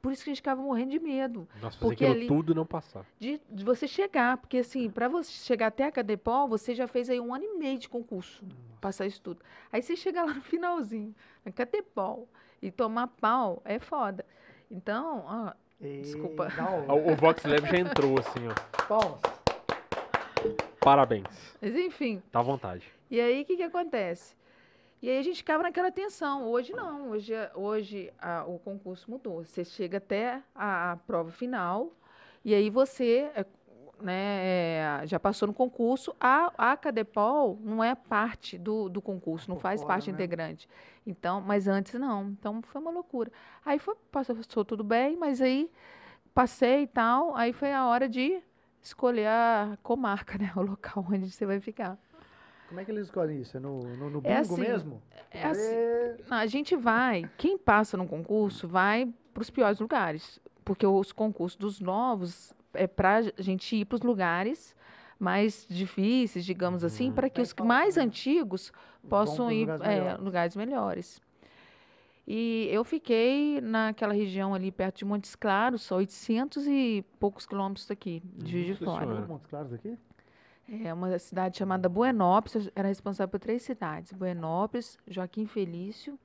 Por 0.03 0.11
isso 0.11 0.21
que 0.25 0.29
a 0.29 0.33
gente 0.33 0.39
ficava 0.41 0.61
morrendo 0.61 0.91
de 0.91 0.99
medo 0.99 1.47
Nossa, 1.61 1.77
fazer 1.77 1.79
Porque 1.79 2.05
ali- 2.05 2.27
tudo 2.27 2.53
não 2.53 2.65
passar. 2.65 3.05
de, 3.17 3.39
de 3.49 3.63
você 3.63 3.87
chegar, 3.87 4.35
porque 4.35 4.57
assim, 4.57 4.89
para 4.89 5.07
você 5.07 5.31
chegar 5.31 5.67
até 5.67 5.85
a 5.85 5.91
Cadepol, 5.93 6.45
você 6.45 6.75
já 6.75 6.89
fez 6.89 7.09
aí 7.09 7.21
um 7.21 7.33
ano 7.33 7.45
e 7.45 7.57
meio 7.57 7.79
de 7.79 7.87
concurso, 7.87 8.43
passar 8.81 9.05
isso 9.05 9.21
tudo. 9.21 9.39
Aí 9.71 9.81
você 9.81 9.95
chega 9.95 10.21
lá 10.25 10.33
no 10.33 10.41
finalzinho, 10.41 11.15
na 11.45 11.53
Cadepol, 11.53 12.27
e 12.61 12.69
tomar 12.69 13.07
pau 13.07 13.61
é 13.63 13.79
foda. 13.79 14.25
Então, 14.69 15.23
ó, 15.25 15.53
E... 15.79 16.01
Desculpa. 16.01 16.49
dá 16.49 16.69
um- 16.69 16.91
O, 16.91 17.13
o 17.13 17.15
Vox 17.15 17.41
Lab 17.45 17.61
já 17.65 17.77
entrou 17.79 18.19
assim, 18.19 18.41
ó. 18.49 18.83
Palmas. 18.87 19.21
Parabéns. 20.81 21.23
mas 21.61 21.73
enfim, 21.77 22.21
Tá 22.29 22.39
à 22.39 22.43
vontade. 22.43 22.85
E 23.09 23.21
aí, 23.21 23.41
o 23.43 23.45
que, 23.45 23.55
que 23.55 23.63
acontece? 23.63 24.35
E 25.03 25.09
aí 25.09 25.17
a 25.19 25.21
gente 25.21 25.37
ficava 25.37 25.63
naquela 25.63 25.91
tensão. 25.91 26.47
Hoje 26.47 26.73
não. 26.73 27.09
Hoje, 27.09 27.33
hoje 27.55 28.13
a- 28.17 28.45
o 28.47 28.57
concurso 28.57 29.11
mudou. 29.11 29.43
Você 29.43 29.65
chega 29.65 29.97
até 29.97 30.41
a, 30.55 30.93
a 30.93 30.97
prova 30.97 31.29
final 31.29 31.91
e 32.45 32.55
aí 32.55 32.69
você, 32.69 33.29
é, 33.35 33.45
né, 34.01 35.01
é, 35.03 35.07
já 35.07 35.19
passou 35.19 35.45
no 35.49 35.53
concurso. 35.53 36.15
A, 36.21 36.53
a 36.71 36.77
Cadepol 36.77 37.59
não 37.61 37.83
é 37.83 37.93
parte 37.95 38.57
do, 38.57 38.87
do 38.87 39.01
concurso, 39.01 39.49
não 39.49 39.57
Por 39.57 39.63
faz 39.63 39.81
fora, 39.81 39.93
parte 39.93 40.09
né? 40.09 40.13
integrante. 40.13 40.69
Então, 41.05 41.41
mas 41.41 41.67
antes 41.67 41.95
não. 41.99 42.29
Então 42.29 42.61
foi 42.61 42.79
uma 42.81 42.91
loucura. 42.91 43.29
Aí 43.65 43.79
foi, 43.79 43.95
passou 44.09 44.63
tudo 44.65 44.85
bem, 44.85 45.17
mas 45.17 45.41
aí 45.41 45.69
passei 46.33 46.83
e 46.83 46.87
tal. 46.87 47.35
Aí 47.35 47.53
foi 47.53 47.73
a 47.73 47.87
hora 47.87 48.09
de 48.09 48.41
escolher 48.81 49.27
a 49.27 49.77
comarca, 49.83 50.37
né? 50.39 50.51
O 50.55 50.61
local 50.61 51.05
onde 51.11 51.31
você 51.31 51.45
vai 51.45 51.59
ficar. 51.59 51.97
Como 52.73 52.81
é 52.81 52.85
que 52.85 52.89
eles 52.91 53.03
escolhem 53.05 53.39
isso? 53.39 53.55
É 53.55 53.59
no, 53.59 53.83
no, 53.83 54.09
no 54.09 54.19
bingo 54.19 54.33
É 54.33 54.37
assim, 54.39 54.59
mesmo? 54.61 54.99
é 55.29 55.43
assim. 55.45 55.75
É, 55.75 56.15
A 56.31 56.47
gente 56.47 56.75
vai, 56.75 57.29
quem 57.37 57.55
passa 57.55 57.95
no 57.95 58.07
concurso 58.07 58.67
vai 58.67 59.07
para 59.31 59.41
os 59.43 59.51
piores 59.51 59.79
lugares, 59.79 60.39
porque 60.65 60.83
os 60.87 61.11
concursos 61.11 61.55
dos 61.55 61.79
novos 61.79 62.51
é 62.73 62.87
para 62.87 63.17
a 63.17 63.41
gente 63.41 63.75
ir 63.75 63.85
para 63.85 63.97
os 63.97 64.01
lugares 64.01 64.75
mais 65.19 65.67
difíceis, 65.69 66.43
digamos 66.43 66.83
assim, 66.83 67.11
para 67.11 67.29
que 67.29 67.39
É, 67.39 67.43
os 67.43 67.53
mais 67.63 67.93
também. 67.93 68.07
antigos 68.07 68.73
possam 69.07 69.51
ir 69.51 69.61
lugares 69.67 69.81
é, 69.85 69.99
melhores. 69.99 70.23
lugares 70.25 70.55
melhores. 70.55 71.21
E 72.27 72.69
eu 72.71 72.83
fiquei 72.83 73.61
naquela 73.61 74.13
região 74.13 74.53
ali 74.55 74.71
perto 74.71 74.97
de 74.97 75.05
Montes 75.05 75.35
Claros, 75.35 75.83
só 75.83 75.97
800 75.97 76.65
e 76.65 77.05
poucos 77.19 77.45
quilômetros 77.45 77.85
daqui, 77.85 78.23
de 78.35 78.49
Juiz 78.65 78.79
de 78.79 78.85
Fora. 78.85 79.25
Montes 79.27 79.45
Claros 79.47 79.73
aqui? 79.73 79.95
É 80.69 80.93
uma 80.93 81.17
cidade 81.19 81.57
chamada 81.57 81.89
Buenópolis, 81.89 82.69
era 82.75 82.87
responsável 82.87 83.29
por 83.29 83.39
três 83.39 83.61
cidades: 83.63 84.11
Buenópolis, 84.13 84.97
Joaquim 85.07 85.45
Felício 85.45 86.17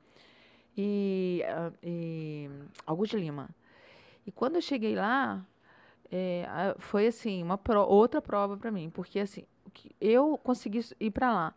e, 0.77 1.43
ah, 1.49 1.73
e 1.83 2.49
Augusto 2.87 3.17
de 3.17 3.25
Lima. 3.25 3.51
E 4.27 4.31
quando 4.31 4.57
eu 4.57 4.63
cheguei 4.63 4.95
lá, 4.95 5.45
é, 6.11 6.47
foi 6.79 7.07
assim, 7.09 7.43
uma 7.43 7.59
pro- 7.59 7.87
outra 7.87 8.23
prova 8.23 8.57
para 8.57 8.71
mim, 8.71 8.91
porque 8.91 9.19
assim, 9.21 9.45
eu 10.01 10.39
consegui 10.43 10.81
ir 11.01 11.11
para 11.11 11.33
lá. 11.33 11.55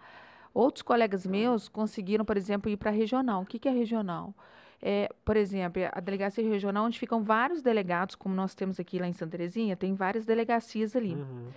Outros 0.54 0.82
colegas 0.82 1.26
meus 1.26 1.70
conseguiram, 1.70 2.26
por 2.26 2.36
exemplo, 2.36 2.70
ir 2.70 2.78
para 2.78 2.90
a 2.90 2.94
regional. 2.94 3.44
O 3.44 3.46
que, 3.46 3.58
que 3.60 3.70
é 3.70 3.72
regional? 3.72 4.34
É, 4.82 5.08
por 5.24 5.38
exemplo, 5.38 5.82
a 5.92 6.00
delegacia 6.00 6.44
regional, 6.44 6.86
onde 6.86 6.98
ficam 7.00 7.24
vários 7.24 7.62
delegados, 7.62 8.16
como 8.16 8.34
nós 8.34 8.56
temos 8.56 8.80
aqui 8.80 8.98
lá 9.00 9.08
em 9.08 9.14
Santa 9.14 9.38
Terezinha, 9.38 9.76
tem 9.78 9.94
várias 9.94 10.26
delegacias 10.26 10.96
ali. 10.96 11.14
Uhum. 11.14 11.50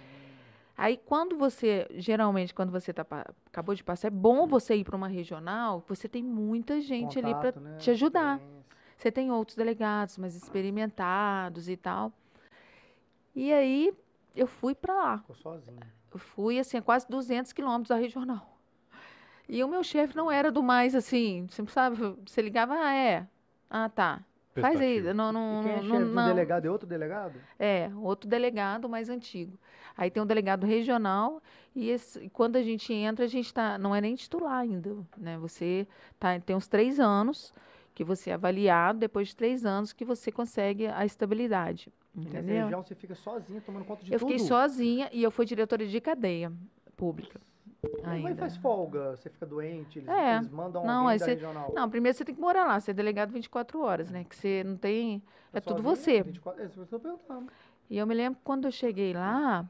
Aí, 0.76 0.96
quando 0.96 1.36
você, 1.36 1.86
geralmente, 1.92 2.52
quando 2.52 2.72
você 2.72 2.92
tá, 2.92 3.06
acabou 3.46 3.74
de 3.74 3.84
passar, 3.84 4.08
é 4.08 4.10
bom 4.10 4.46
você 4.46 4.74
ir 4.74 4.84
para 4.84 4.96
uma 4.96 5.06
regional, 5.06 5.84
você 5.86 6.08
tem 6.08 6.22
muita 6.22 6.80
gente 6.80 7.18
ali 7.18 7.30
para 7.30 7.52
Contato, 7.52 7.60
né? 7.60 7.78
te 7.78 7.90
ajudar. 7.90 8.40
Você 8.96 9.10
tem 9.10 9.30
outros 9.30 9.56
delegados 9.56 10.18
mais 10.18 10.34
experimentados 10.34 11.68
e 11.68 11.76
tal. 11.76 12.12
E 13.34 13.52
aí, 13.52 13.94
eu 14.34 14.46
fui 14.46 14.74
para 14.74 14.94
lá. 14.94 15.18
Ficou 15.18 15.36
sozinho. 15.36 15.80
Eu 16.12 16.18
fui, 16.18 16.58
assim, 16.58 16.76
a 16.76 16.82
quase 16.82 17.06
200 17.08 17.52
quilômetros 17.52 17.88
da 17.88 17.96
regional. 17.96 18.58
E 19.48 19.62
o 19.62 19.68
meu 19.68 19.84
chefe 19.84 20.16
não 20.16 20.30
era 20.30 20.50
do 20.50 20.62
mais, 20.62 20.94
assim, 20.94 21.46
você 21.50 21.64
sabe, 21.66 21.96
você 22.26 22.40
ligava, 22.40 22.74
ah, 22.74 22.94
é, 22.94 23.26
ah, 23.68 23.88
tá. 23.88 24.24
Faz 24.60 24.80
aí, 24.80 25.00
Prestativo. 25.02 25.14
não, 25.14 25.30
E 25.30 25.32
não, 25.32 25.62
quem 25.62 25.72
é 25.72 25.76
não, 25.76 25.82
chefe 25.82 26.04
do 26.04 26.14
não. 26.14 26.26
delegado 26.28 26.64
é 26.66 26.70
outro 26.70 26.86
delegado? 26.86 27.40
É, 27.58 27.90
outro 27.96 28.28
delegado 28.28 28.88
mais 28.88 29.08
antigo. 29.08 29.58
Aí 29.96 30.10
tem 30.10 30.22
um 30.22 30.26
delegado 30.26 30.66
regional 30.66 31.40
e 31.74 31.88
esse- 31.90 32.28
quando 32.30 32.56
a 32.56 32.62
gente 32.62 32.92
entra, 32.92 33.24
a 33.24 33.28
gente 33.28 33.52
tá, 33.54 33.78
não 33.78 33.94
é 33.94 34.00
nem 34.00 34.14
titular 34.16 34.54
ainda, 34.58 34.96
né? 35.16 35.38
Você 35.38 35.86
tá, 36.18 36.38
tem 36.40 36.56
uns 36.56 36.66
três 36.66 36.98
anos 36.98 37.54
que 37.94 38.02
você 38.02 38.30
é 38.30 38.34
avaliado, 38.34 38.98
depois 38.98 39.28
de 39.28 39.36
três 39.36 39.64
anos 39.64 39.92
que 39.92 40.04
você 40.04 40.32
consegue 40.32 40.88
a 40.88 41.04
estabilidade, 41.06 41.92
E 42.14 42.18
nessa 42.24 42.38
entendeu? 42.38 42.62
região 42.64 42.82
você 42.82 42.94
fica 42.96 43.14
sozinho, 43.14 43.60
tomando 43.60 43.84
conta 43.84 44.02
de 44.04 44.12
Eu 44.12 44.18
tudo. 44.18 44.30
fiquei 44.32 44.44
sozinha 44.44 45.08
e 45.12 45.22
eu 45.22 45.30
fui 45.30 45.46
diretora 45.46 45.86
de 45.86 46.00
cadeia 46.00 46.52
pública 46.96 47.40
Mas 48.02 48.24
ainda. 48.24 48.34
faz 48.34 48.56
folga, 48.56 49.16
você 49.16 49.30
fica 49.30 49.46
doente, 49.46 50.00
eles, 50.00 50.08
É. 50.08 50.36
eles 50.38 50.50
mandam 50.50 50.84
Não, 50.84 51.02
alguém 51.04 51.18
da 51.18 51.24
você- 51.24 51.34
regional. 51.34 51.72
Não, 51.72 51.88
primeiro 51.88 52.18
você 52.18 52.24
tem 52.24 52.34
que 52.34 52.40
morar 52.40 52.64
lá, 52.64 52.80
você 52.80 52.90
é 52.90 52.94
delegado 52.94 53.30
24 53.30 53.80
horas, 53.80 54.10
né? 54.10 54.24
Que 54.24 54.34
você 54.34 54.64
não 54.64 54.76
tem, 54.76 55.22
é 55.52 55.60
Tá 55.60 55.70
tudo 55.70 55.80
sozinho? 55.82 55.96
você. 55.96 56.22
24 56.24 56.62
É 56.62 56.66
isso 56.66 56.74
que 56.74 56.80
eu 56.80 56.86
tô 56.86 56.98
perguntando. 56.98 57.46
E 57.88 57.96
eu 57.98 58.06
me 58.08 58.14
lembro 58.14 58.38
que 58.38 58.44
quando 58.44 58.64
eu 58.64 58.72
cheguei 58.72 59.12
lá, 59.12 59.64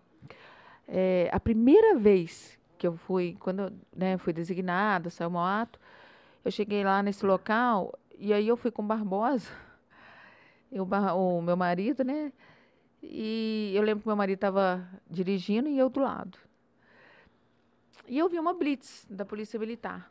é, 0.87 1.28
a 1.32 1.41
primeira 1.41 1.97
vez 1.97 2.59
que 2.78 2.87
eu 2.87 2.97
fui, 2.97 3.37
quando 3.41 3.62
eu 3.62 3.72
né, 3.97 4.18
fui 4.18 4.32
designada, 4.32 5.11
saiu 5.11 5.32
o 5.32 5.39
ato, 5.39 5.78
eu 6.45 6.51
cheguei 6.51 6.85
lá 6.85 7.03
nesse 7.03 7.24
local 7.24 7.99
e 8.18 8.32
aí 8.32 8.47
eu 8.47 8.57
fui 8.57 8.70
com 8.70 8.82
o 8.82 8.87
Barbosa, 8.87 9.51
eu, 10.70 10.85
o 10.85 11.43
meu 11.43 11.57
marido, 11.57 12.05
né? 12.05 12.32
E 13.03 13.72
eu 13.74 13.82
lembro 13.82 14.03
que 14.03 14.09
meu 14.09 14.16
marido 14.16 14.37
estava 14.37 14.87
dirigindo 15.09 15.68
e 15.68 15.78
eu 15.78 15.89
do 15.89 16.01
lado. 16.01 16.39
E 18.07 18.18
eu 18.18 18.28
vi 18.28 18.39
uma 18.39 18.55
blitz 18.55 19.07
da 19.09 19.24
Polícia 19.24 19.59
Militar. 19.59 20.11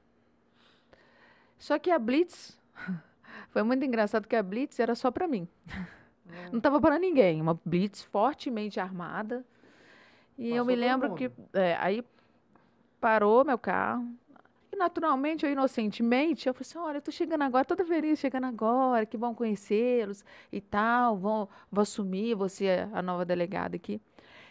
Só 1.57 1.77
que 1.79 1.91
a 1.91 1.99
blitz 1.99 2.59
foi 3.49 3.63
muito 3.63 3.85
engraçado 3.85 4.27
que 4.27 4.35
a 4.35 4.43
blitz 4.43 4.79
era 4.79 4.95
só 4.95 5.11
para 5.11 5.27
mim. 5.27 5.47
Não 6.51 6.57
estava 6.57 6.79
para 6.79 6.99
ninguém. 6.99 7.41
Uma 7.41 7.59
blitz 7.65 8.03
fortemente 8.03 8.79
armada. 8.79 9.45
E 10.37 10.49
eu 10.49 10.55
Passou 10.57 10.65
me 10.65 10.73
todo 10.73 10.81
lembro 10.81 11.15
que 11.15 11.31
é, 11.53 11.75
aí 11.79 12.03
parou 12.99 13.45
meu 13.45 13.57
carro. 13.57 14.07
E 14.71 14.75
naturalmente, 14.75 15.45
eu 15.45 15.51
inocentemente, 15.51 16.47
eu 16.47 16.53
falei 16.53 16.67
assim, 16.67 16.77
olha, 16.79 16.97
eu 16.97 17.01
tô 17.01 17.11
chegando 17.11 17.43
agora, 17.43 17.63
toda 17.63 17.85
feliz, 17.85 18.17
chegando 18.17 18.45
agora, 18.45 19.05
que 19.05 19.15
bom 19.15 19.35
conhecê-los 19.35 20.25
e 20.51 20.59
tal, 20.59 21.15
vou, 21.15 21.49
vou 21.71 21.83
assumir, 21.83 22.35
ser 22.49 22.89
a 22.91 23.01
nova 23.01 23.23
delegada 23.23 23.75
aqui. 23.75 24.01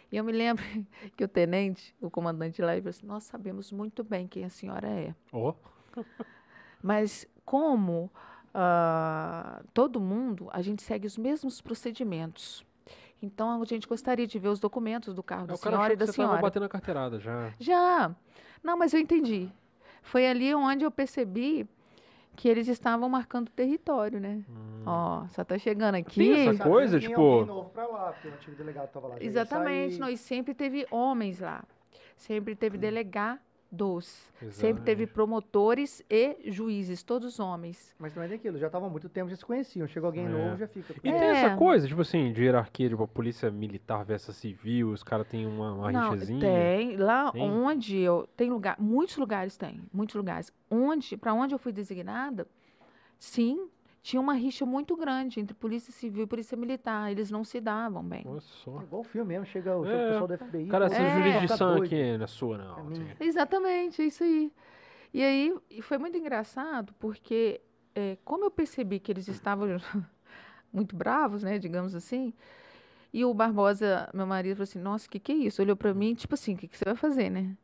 E 0.09 0.15
eu 0.15 0.23
me 0.23 0.31
lembro 0.31 0.63
que 1.17 1.23
o 1.25 1.27
tenente, 1.27 1.93
o 1.99 2.09
comandante 2.09 2.61
lá, 2.61 2.71
ele 2.71 2.81
falou 2.81 2.91
assim, 2.91 3.05
nós 3.05 3.23
sabemos 3.25 3.71
muito 3.71 4.03
bem 4.03 4.27
quem 4.27 4.45
a 4.45 4.49
senhora 4.49 4.87
é. 4.87 5.13
Ó, 5.33 5.53
Mas 6.81 7.27
como 7.43 8.09
ah, 8.53 9.63
todo 9.73 9.99
mundo, 9.99 10.47
a 10.51 10.61
gente 10.61 10.83
segue 10.83 11.07
os 11.07 11.17
mesmos 11.17 11.59
procedimentos. 11.59 12.63
Então, 13.25 13.61
a 13.61 13.65
gente 13.65 13.87
gostaria 13.87 14.27
de 14.27 14.37
ver 14.37 14.49
os 14.49 14.59
documentos 14.59 15.13
do 15.13 15.23
carro 15.23 15.45
é, 15.45 15.47
da 15.47 15.53
o 15.53 15.57
cara 15.57 15.75
senhora 15.77 15.93
e 15.93 15.95
que 15.97 15.99
da 15.99 16.05
você 16.07 16.11
tava 16.17 16.27
senhora. 16.27 16.41
batendo 16.41 16.65
a 16.65 16.69
carteirada 16.69 17.19
já. 17.19 17.53
Já. 17.57 18.11
Não, 18.61 18.77
mas 18.77 18.93
eu 18.93 18.99
entendi. 18.99 19.49
Foi 20.01 20.27
ali 20.27 20.53
onde 20.53 20.83
eu 20.83 20.91
percebi 20.91 21.65
que 22.35 22.49
eles 22.49 22.67
estavam 22.67 23.07
marcando 23.07 23.49
território, 23.49 24.19
né? 24.19 24.43
Hum. 24.49 24.83
Ó, 24.85 25.25
só 25.29 25.43
tá 25.45 25.57
chegando 25.57 25.95
aqui. 25.95 26.33
Tem 26.33 26.49
essa 26.49 26.63
coisa, 26.63 26.99
que 26.99 27.07
tipo- 27.07 27.45
novo 27.45 27.69
pra 27.69 27.87
lá, 27.87 28.11
porque 28.11 28.27
o 28.27 28.33
antigo 28.33 28.57
delegado 28.57 28.89
tava 28.91 29.07
lá. 29.07 29.15
Exatamente. 29.21 29.97
Não, 29.99 30.09
e 30.09 30.17
sempre 30.17 30.53
teve 30.53 30.85
homens 30.91 31.39
lá. 31.39 31.63
Sempre 32.17 32.55
teve 32.55 32.77
delegados. 33.73 34.31
Sempre 34.51 34.83
teve 34.83 35.07
promotores 35.07 36.03
e 36.09 36.37
juízes, 36.51 37.01
todos 37.03 37.39
homens. 37.39 37.93
Mas 37.97 38.13
também 38.13 38.29
tem 38.29 38.37
aquilo, 38.37 38.57
já 38.57 38.69
tava 38.69 38.85
há 38.85 38.89
muito 38.89 39.09
tempo, 39.09 39.29
já 39.29 39.35
se 39.35 39.45
conheciam. 39.45 39.87
Chega 39.87 40.05
alguém 40.05 40.25
É. 40.25 40.29
novo, 40.29 40.57
já 40.57 40.67
fica. 40.67 40.93
E 40.93 40.99
tem 40.99 41.13
É. 41.13 41.31
essa 41.45 41.55
coisa, 41.57 41.87
tipo 41.87 42.01
assim, 42.01 42.31
de 42.31 42.43
hierarquia, 42.43 42.89
tipo, 42.89 43.03
a 43.03 43.07
polícia 43.07 43.49
militar 43.49 44.03
versus 44.05 44.35
civil, 44.35 44.89
os 44.91 45.03
caras 45.03 45.27
têm 45.27 45.45
uma, 45.45 45.73
uma 45.73 45.91
Não, 45.91 46.11
rixazinha. 46.11 46.39
tem. 46.39 46.97
Lá 46.97 47.31
Tem? 47.31 47.41
onde 47.41 47.97
eu. 47.97 48.27
Tem 48.37 48.49
lugar. 48.49 48.75
Muitos 48.79 49.17
lugares 49.17 49.57
tem. 49.57 49.81
Muitos 49.93 50.15
lugares. 50.15 50.51
Onde, 50.69 51.17
para 51.17 51.33
onde 51.33 51.53
eu 51.55 51.59
fui 51.59 51.71
designada, 51.71 52.47
sim, 53.17 53.67
tinha 54.03 54.19
uma 54.19 54.33
rixa 54.33 54.65
muito 54.65 54.97
grande 54.97 55.39
entre 55.39 55.55
polícia 55.55 55.91
civil 55.93 56.25
e 56.25 56.27
polícia 56.27 56.57
militar. 56.57 57.09
Eles 57.09 57.31
não 57.31 57.43
se 57.45 57.61
davam 57.61 58.03
bem. 58.03 58.21
Olha 58.27 58.41
só. 58.41 58.81
É 58.81 58.83
igual 58.83 59.01
o 59.01 59.03
filme 59.05 59.29
mesmo, 59.29 59.45
chega, 59.45 59.77
o 59.77 59.85
É. 59.85 60.09
pessoal 60.09 60.27
do 60.27 60.33
FBI. 60.37 60.67
Cara, 60.67 60.85
essa 60.87 61.01
É. 61.01 61.15
jurisdição 61.15 61.77
tá 61.77 61.83
aqui 61.85 62.17
não 62.17 62.23
é 62.23 62.27
sua, 62.27 62.57
não. 62.57 62.91
É. 63.19 63.25
Exatamente, 63.25 64.01
é 64.01 64.05
isso 64.05 64.23
aí. 64.23 64.51
E 65.13 65.23
aí, 65.23 65.57
e 65.71 65.81
foi 65.81 65.97
muito 65.97 66.17
engraçado, 66.17 66.93
porque 66.99 67.61
é, 67.95 68.17
como 68.25 68.43
eu 68.43 68.51
percebi 68.51 68.99
que 68.99 69.09
eles 69.09 69.27
estavam 69.29 69.67
muito 70.73 70.95
bravos, 70.97 71.41
né, 71.43 71.57
digamos 71.57 71.95
assim, 71.95 72.33
e 73.13 73.23
o 73.23 73.33
Barbosa, 73.33 74.09
meu 74.13 74.25
marido, 74.27 74.55
falou 74.57 74.63
assim, 74.63 74.79
nossa, 74.79 75.07
o 75.07 75.09
que, 75.09 75.19
que 75.19 75.31
é 75.31 75.35
isso? 75.35 75.61
Olhou 75.61 75.77
pra 75.77 75.93
mim, 75.93 76.13
tipo 76.13 76.33
assim, 76.33 76.55
o 76.55 76.57
que, 76.57 76.67
que 76.67 76.77
você 76.77 76.83
vai 76.83 76.95
fazer, 76.95 77.29
né? 77.29 77.55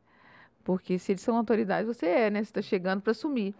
Porque 0.64 0.98
se 0.98 1.12
eles 1.12 1.20
são 1.22 1.36
autoridades, 1.36 1.86
você 1.86 2.06
é, 2.06 2.30
né? 2.30 2.42
Você 2.44 2.52
tá 2.52 2.62
chegando 2.62 3.02
pra 3.02 3.10
assumir. 3.10 3.54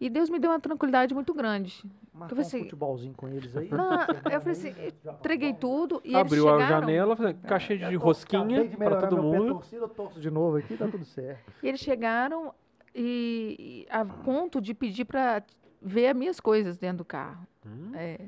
E 0.00 0.08
Deus 0.08 0.30
me 0.30 0.38
deu 0.38 0.50
uma 0.50 0.58
tranquilidade 0.58 1.12
muito 1.14 1.34
grande. 1.34 1.84
Marcar 2.12 2.30
falei 2.30 2.44
um 2.44 2.46
assim, 2.46 2.62
futebolzinho 2.64 3.14
com 3.14 3.28
eles 3.28 3.54
aí. 3.56 3.68
Não, 3.70 4.00
eu 4.00 4.40
falei 4.40 4.52
assim, 4.52 4.74
Entreguei 5.04 5.52
tudo 5.52 6.00
e 6.04 6.14
Abriu 6.16 6.48
eles 6.48 6.54
a 6.62 6.64
chegaram... 6.64 6.80
janela, 6.86 7.16
falei, 7.16 7.34
caixa 7.34 7.76
de 7.76 7.82
Acabei 7.84 7.98
rosquinha 7.98 8.64
melhorar 8.78 9.08
todo 9.08 9.22
mundo. 9.22 9.54
torcido, 9.54 9.84
eu 9.84 9.88
torço 9.88 10.18
de 10.20 10.30
novo 10.30 10.56
aqui, 10.56 10.76
tá 10.76 10.88
tudo 10.88 11.04
certo. 11.04 11.52
E 11.62 11.68
eles 11.68 11.80
chegaram 11.80 12.54
e, 12.94 13.86
e 13.86 13.92
a 13.92 14.04
ponto 14.04 14.60
de 14.60 14.72
pedir 14.72 15.04
para 15.04 15.42
ver 15.82 16.08
as 16.08 16.16
minhas 16.16 16.40
coisas 16.40 16.78
dentro 16.78 16.98
do 16.98 17.04
carro. 17.04 17.46
Hum, 17.66 17.92
É. 17.94 18.18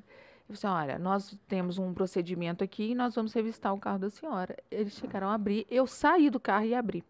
Eu 0.49 0.55
disse, 0.55 0.67
olha, 0.67 0.99
nós 0.99 1.39
temos 1.49 1.79
um 1.79 1.95
procedimento 1.95 2.63
aqui 2.63 2.91
e 2.91 2.95
nós 2.95 3.15
vamos 3.15 3.33
revistar 3.33 3.73
o 3.73 3.79
carro 3.79 4.01
da 4.01 4.11
senhora. 4.11 4.55
Eles 4.71 4.93
chegaram 4.93 5.29
a 5.31 5.35
abrir, 5.35 5.67
eu 5.71 5.87
saí 5.87 6.29
do 6.29 6.39
carro 6.39 6.67
e 6.67 6.75
abri. 6.75 7.03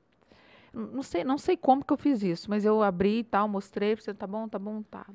Não 0.73 1.03
sei, 1.03 1.23
não 1.25 1.37
sei 1.39 1.57
como 1.57 1.85
que 1.85 1.93
eu 1.93 1.97
fiz 1.99 2.23
isso, 2.23 2.49
mas 2.51 2.65
eu 2.65 2.83
abri 2.83 3.19
e 3.21 3.25
tal, 3.25 3.47
mostrei, 3.49 3.95
você 3.95 4.15
tá 4.15 4.27
bom, 4.27 4.49
tá 4.49 4.59
bom, 4.59 4.83
tá. 4.83 5.07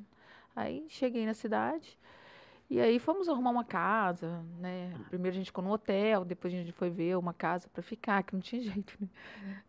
Aí 0.55 0.85
cheguei 0.89 1.25
na 1.25 1.33
cidade 1.35 1.99
E 2.69 2.79
aí 2.81 2.99
fomos 2.99 3.29
arrumar 3.29 3.51
uma 3.51 3.63
casa, 3.65 4.43
né? 4.59 4.93
Primeiro 5.09 5.35
a 5.35 5.39
gente 5.39 5.47
ficou 5.47 5.63
no 5.63 5.71
hotel, 5.71 6.25
depois 6.25 6.53
a 6.53 6.57
gente 6.57 6.71
foi 6.73 6.89
ver 6.89 7.17
uma 7.17 7.33
casa 7.33 7.69
para 7.69 7.83
ficar, 7.83 8.23
que 8.23 8.33
não 8.33 8.41
tinha 8.41 8.61
jeito, 8.63 8.93
né? 9.01 9.07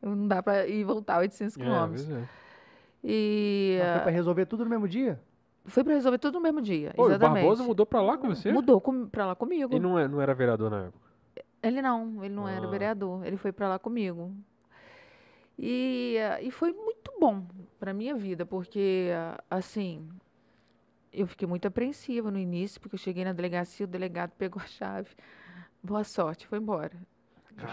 Não 0.03 0.29
dá 0.29 0.43
para 0.43 0.67
ir 0.69 0.81
e 0.81 0.85
voltar 0.85 1.19
800 1.21 1.57
É, 1.57 1.61
quilômetros. 1.61 2.11
é. 2.11 2.29
E 3.05 3.79
Mas 3.81 3.91
foi 3.93 4.01
ah, 4.01 4.03
pra 4.03 4.13
resolver 4.13 4.47
tudo 4.47 4.65
no 4.65 4.71
mesmo 4.71 4.89
dia? 4.89 5.21
foi 5.67 5.85
para 5.85 5.95
resolver 5.95 6.19
tudo 6.19 6.35
no 6.35 6.41
mesmo 6.41 6.61
dia, 6.63 6.93
Pô, 6.95 7.05
o 7.05 7.07
exatamente. 7.07 7.41
Barbosa 7.43 7.63
mudou 7.65 7.87
pra 7.87 8.01
lá 8.03 8.17
com 8.19 8.29
você? 8.29 8.53
Mudou 8.53 8.81
com, 8.81 9.07
pra 9.07 9.27
lá 9.27 9.35
comigo. 9.37 9.75
E 9.75 9.79
não, 9.79 9.99
é- 9.99 10.09
não 10.09 10.21
era 10.21 10.35
vereador 10.35 10.71
na 10.71 10.85
época. 10.87 11.09
Ele 11.63 11.83
não, 11.83 12.25
ele 12.25 12.35
não 12.35 12.49
era 12.49 12.67
Ah. 12.67 12.71
vereador, 12.71 13.25
ele 13.27 13.37
foi 13.37 13.53
para 13.53 13.69
lá 13.69 13.79
comigo. 13.79 14.33
E, 15.59 16.17
ah, 16.19 16.41
e 16.41 16.51
foi 16.51 16.73
muito 16.73 17.13
bom 17.19 17.45
para 17.81 17.93
minha 17.93 18.15
vida, 18.15 18.47
porque 18.47 19.11
ah, 19.13 19.43
assim, 19.51 20.09
eu 21.13 21.27
fiquei 21.27 21.49
muito 21.49 21.67
apreensiva 21.67 22.31
no 22.31 22.39
início, 22.39 22.81
porque 22.81 22.95
eu 22.95 22.99
cheguei 23.01 23.25
na 23.25 23.33
delegacia, 23.33 23.85
o 23.85 23.89
delegado 23.89 24.31
pegou 24.39 24.63
a 24.63 24.67
chave. 24.67 25.11
Boa 25.83 26.05
sorte, 26.05 26.47
foi 26.47 26.59
embora. 26.59 26.93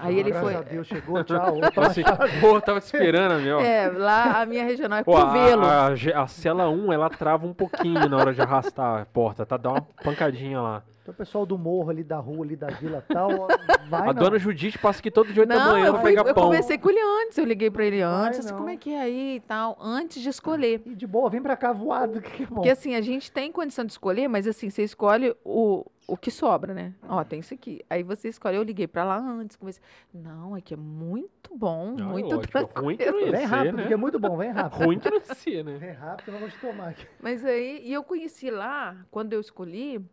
Aí 0.01 0.17
ele 0.17 0.31
Graças 0.31 0.49
foi. 0.49 0.55
a 0.55 0.61
Deus, 0.63 0.87
chegou, 0.87 1.23
tchau. 1.23 1.59
Assim, 1.85 2.01
pô, 2.41 2.59
tava 2.59 2.79
te 2.79 2.85
esperando 2.85 3.33
a 3.33 3.37
minha, 3.37 3.57
ó. 3.57 3.61
É, 3.61 3.87
lá 3.89 4.41
a 4.41 4.45
minha 4.45 4.63
regional 4.63 4.99
é 4.99 5.03
Pô, 5.03 5.15
a, 5.15 5.21
Covelo. 5.21 5.63
a, 5.63 5.87
a, 5.89 6.23
a 6.23 6.27
cela 6.27 6.67
1, 6.69 6.91
ela 6.91 7.09
trava 7.09 7.45
um 7.45 7.53
pouquinho 7.53 8.09
na 8.09 8.17
hora 8.17 8.33
de 8.33 8.41
arrastar 8.41 9.01
a 9.01 9.05
porta, 9.05 9.45
tá? 9.45 9.57
Dá 9.57 9.69
uma 9.69 9.81
pancadinha 10.03 10.59
lá. 10.59 10.83
Então 11.05 11.13
o 11.13 11.17
pessoal 11.17 11.45
do 11.45 11.55
morro 11.55 11.91
ali, 11.91 12.03
da 12.03 12.17
rua 12.17 12.43
ali, 12.43 12.55
da 12.55 12.65
vila 12.65 13.03
e 13.07 13.13
tal, 13.13 13.29
vai 13.91 14.09
a 14.09 14.13
não. 14.13 14.23
dona 14.23 14.39
Judite 14.39 14.79
passa 14.79 14.97
aqui 15.01 15.11
todo 15.11 15.31
dia 15.31 15.43
8 15.43 15.49
da 15.49 15.59
Não, 15.59 15.71
manhã 15.73 15.85
eu, 15.85 15.91
pra 15.93 16.01
fui, 16.01 16.09
pegar 16.09 16.27
eu 16.27 16.33
pão. 16.33 16.45
conversei 16.45 16.79
com 16.79 16.89
ele 16.89 16.99
antes, 17.23 17.37
eu 17.37 17.45
liguei 17.45 17.69
para 17.69 17.85
ele 17.85 18.01
antes, 18.01 18.39
assim, 18.39 18.49
não. 18.49 18.57
como 18.57 18.69
é 18.71 18.75
que 18.75 18.89
é 18.91 19.01
aí 19.01 19.35
e 19.35 19.39
tal, 19.41 19.77
antes 19.79 20.19
de 20.23 20.29
escolher. 20.29 20.81
E 20.83 20.95
de 20.95 21.05
boa, 21.05 21.29
vem 21.29 21.43
pra 21.43 21.55
cá 21.55 21.71
voado, 21.71 22.19
que 22.19 22.41
é 22.41 22.45
bom. 22.47 22.55
Porque 22.55 22.69
assim, 22.71 22.95
a 22.95 23.01
gente 23.01 23.31
tem 23.31 23.51
condição 23.51 23.85
de 23.85 23.91
escolher, 23.91 24.27
mas 24.27 24.47
assim, 24.47 24.67
você 24.71 24.81
escolhe 24.81 25.35
o, 25.45 25.85
o 26.07 26.17
que 26.17 26.31
sobra, 26.31 26.73
né? 26.73 26.91
Ó, 27.07 27.23
tem 27.23 27.39
isso 27.39 27.53
aqui. 27.53 27.85
Aí 27.87 28.01
você 28.01 28.27
escolhe, 28.29 28.57
eu 28.57 28.63
liguei 28.63 28.87
pra 28.87 29.03
lá 29.03 29.17
antes, 29.19 29.55
conversei. 29.57 29.83
Não, 30.11 30.55
aqui 30.55 30.73
é 30.73 30.77
muito 30.77 31.55
bom, 31.55 31.97
Ah, 31.99 32.03
muito 32.03 32.33
lógico, 32.35 32.51
tranquilo. 32.51 32.83
ruim 32.83 32.97
que 32.97 33.05
não 33.11 33.19
ia 33.19 33.31
Vem 33.31 33.41
ser, 33.41 33.45
rápido, 33.45 33.75
né? 33.77 33.81
porque 33.83 33.93
é 33.93 33.97
muito 33.97 34.19
bom, 34.19 34.35
vem 34.37 34.49
rápido. 34.51 34.83
Ruim 34.83 34.97
que 34.97 35.07
não 35.11 35.17
ia 35.17 35.35
ser, 35.35 35.63
né? 35.63 35.77
Vem 35.77 35.91
rápido, 35.91 36.29
eu 36.29 36.33
não 36.33 36.39
vou 36.39 36.49
te 36.49 36.57
tomar 36.57 36.89
aqui. 36.89 37.05
Mas 37.21 37.45
aí, 37.45 37.81
e 37.85 37.93
eu 37.93 38.03
conheci 38.03 38.49
lá, 38.49 38.97
quando 39.11 39.33
eu 39.33 39.39
escolhi, 39.39 40.03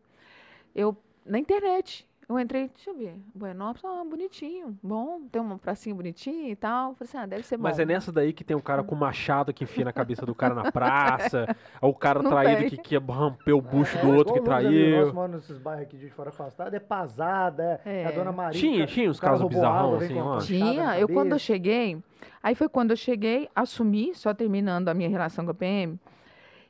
eu, 0.75 0.97
na 1.25 1.39
internet. 1.39 2.07
Eu 2.29 2.39
entrei, 2.39 2.71
deixa 2.75 2.89
eu 2.89 2.95
ver, 2.97 3.15
Buenópolis, 3.35 3.85
ah, 3.85 4.03
bonitinho, 4.09 4.79
bom, 4.83 5.21
tem 5.31 5.43
uma 5.43 5.59
pracinha 5.59 5.95
bonitinha 5.95 6.49
e 6.51 6.57
tal. 6.57 6.95
Falei 6.95 7.09
assim, 7.09 7.19
ah, 7.19 7.27
deve 7.27 7.43
ser 7.43 7.59
bom. 7.59 7.65
Mas 7.65 7.79
é 7.79 7.85
nessa 7.85 8.11
daí 8.11 8.33
que 8.33 8.43
tem 8.43 8.57
o 8.57 8.63
cara 8.63 8.83
com 8.83 8.95
machado 8.95 9.53
que 9.53 9.65
enfia 9.65 9.85
na 9.85 9.93
cabeça 9.93 10.25
do 10.25 10.35
cara 10.35 10.55
na 10.55 10.71
praça, 10.73 11.55
ou 11.81 11.91
o 11.91 11.95
cara 11.95 12.23
Não 12.23 12.31
traído 12.31 12.61
tem. 12.61 12.71
que 12.71 12.77
quer 12.79 13.03
ramper 13.03 13.55
o 13.55 13.61
bucho 13.61 13.99
do 13.99 14.07
É, 14.13 14.17
outro 14.17 14.33
que 14.35 14.41
traiu. 14.41 15.05
Nós 15.05 15.13
moramos 15.13 15.41
nesses 15.43 15.59
bairros 15.59 15.83
aqui 15.83 15.99
de 15.99 16.09
fora 16.09 16.31
afastado, 16.31 16.73
é 16.73 16.81
pasada, 16.81 17.81
é, 17.85 18.03
é 18.03 18.07
a 18.07 18.11
É. 18.11 18.13
dona 18.13 18.33
Maria. 18.33 18.59
Tinha- 18.59 18.87
tinha 18.87 19.11
uns 19.11 19.21
casos 19.21 19.47
bizarrão 19.47 19.97
assim, 19.97 20.19
ó. 20.19 20.39
Tinha, 20.39 20.99
eu 20.99 21.09
quando 21.09 21.33
eu 21.33 21.39
cheguei, 21.39 21.99
aí 22.43 22.55
foi 22.55 22.69
quando 22.69 22.93
eu 22.93 22.97
cheguei, 22.97 23.51
assumi, 23.55 24.15
só 24.15 24.33
terminando 24.33 24.89
a 24.89 24.95
minha 24.95 25.09
relação 25.11 25.45
com 25.45 25.51
a 25.51 25.55
PM, 25.55 25.99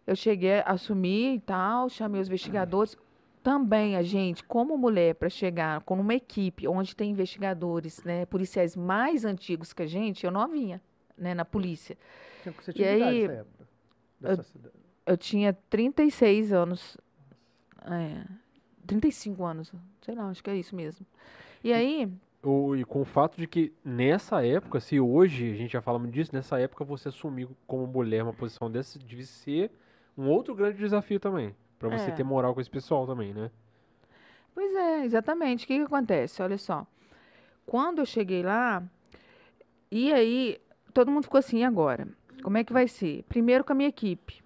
eu 0.06 0.16
cheguei, 0.16 0.60
assumi 0.66 1.34
e 1.36 1.40
tal, 1.40 1.88
chamei 1.88 2.20
os 2.20 2.26
investigadores. 2.26 2.96
Também 3.42 3.96
a 3.96 4.02
gente, 4.02 4.44
como 4.44 4.78
mulher, 4.78 5.14
para 5.16 5.28
chegar 5.28 5.80
com 5.80 5.98
uma 6.00 6.14
equipe 6.14 6.68
onde 6.68 6.94
tem 6.94 7.10
investigadores, 7.10 8.02
né, 8.04 8.24
policiais 8.26 8.76
mais 8.76 9.24
antigos 9.24 9.72
que 9.72 9.82
a 9.82 9.86
gente, 9.86 10.24
eu 10.24 10.30
novinha, 10.30 10.80
né, 11.18 11.34
na 11.34 11.44
polícia. 11.44 11.96
Tinha- 12.42 12.54
Você 12.60 12.70
E 12.70 12.74
tinha 12.74 12.96
idade 12.96 13.10
aí, 13.10 13.20
nessa 13.28 13.32
época? 13.40 13.66
Cidade. 14.44 14.74
Eu 15.04 15.16
tinha 15.16 15.52
36 15.68 16.52
anos, 16.52 16.96
é, 17.84 18.24
35 18.86 19.44
anos, 19.44 19.72
sei 20.02 20.14
lá, 20.14 20.28
acho 20.28 20.42
que 20.44 20.50
é 20.50 20.56
isso 20.56 20.76
mesmo. 20.76 21.04
E 21.64 21.72
aí, 21.72 22.08
O- 22.44 22.74
e 22.74 22.84
com 22.84 23.00
o 23.02 23.04
fato 23.04 23.36
de 23.36 23.46
que 23.46 23.72
nessa 23.84 24.44
época, 24.44 24.80
se 24.80 24.98
hoje 24.98 25.52
a 25.52 25.54
gente 25.54 25.72
já 25.72 25.80
fala 25.80 25.96
muito 25.98 26.12
disso, 26.12 26.30
nessa 26.34 26.58
época 26.58 26.84
você 26.84 27.08
assumir 27.08 27.48
como 27.68 27.86
mulher 27.86 28.24
uma 28.24 28.32
posição 28.32 28.68
dessa 28.68 28.98
deve 28.98 29.24
ser 29.24 29.70
um 30.18 30.28
outro 30.28 30.52
grande 30.52 30.76
desafio 30.78 31.20
também. 31.20 31.54
Pra 31.82 31.98
você 31.98 32.10
É. 32.10 32.14
ter 32.14 32.22
moral 32.22 32.54
com 32.54 32.60
esse 32.60 32.70
pessoal 32.70 33.04
também, 33.08 33.34
né? 33.34 33.50
Pois 34.54 34.72
é, 34.72 35.04
exatamente. 35.04 35.64
O 35.64 35.66
que, 35.66 35.78
que 35.78 35.82
acontece? 35.82 36.40
Olha 36.40 36.56
só. 36.56 36.86
Quando 37.66 37.98
eu 37.98 38.06
cheguei 38.06 38.40
lá, 38.40 38.82
e 39.90 40.12
aí, 40.12 40.60
todo 40.94 41.10
mundo 41.10 41.24
ficou 41.24 41.38
assim, 41.40 41.64
agora? 41.64 42.06
Como 42.40 42.56
é 42.56 42.62
que 42.62 42.72
vai 42.72 42.86
ser? 42.86 43.24
Primeiro 43.24 43.64
com 43.64 43.72
a 43.72 43.74
minha 43.74 43.88
equipe. 43.88 44.44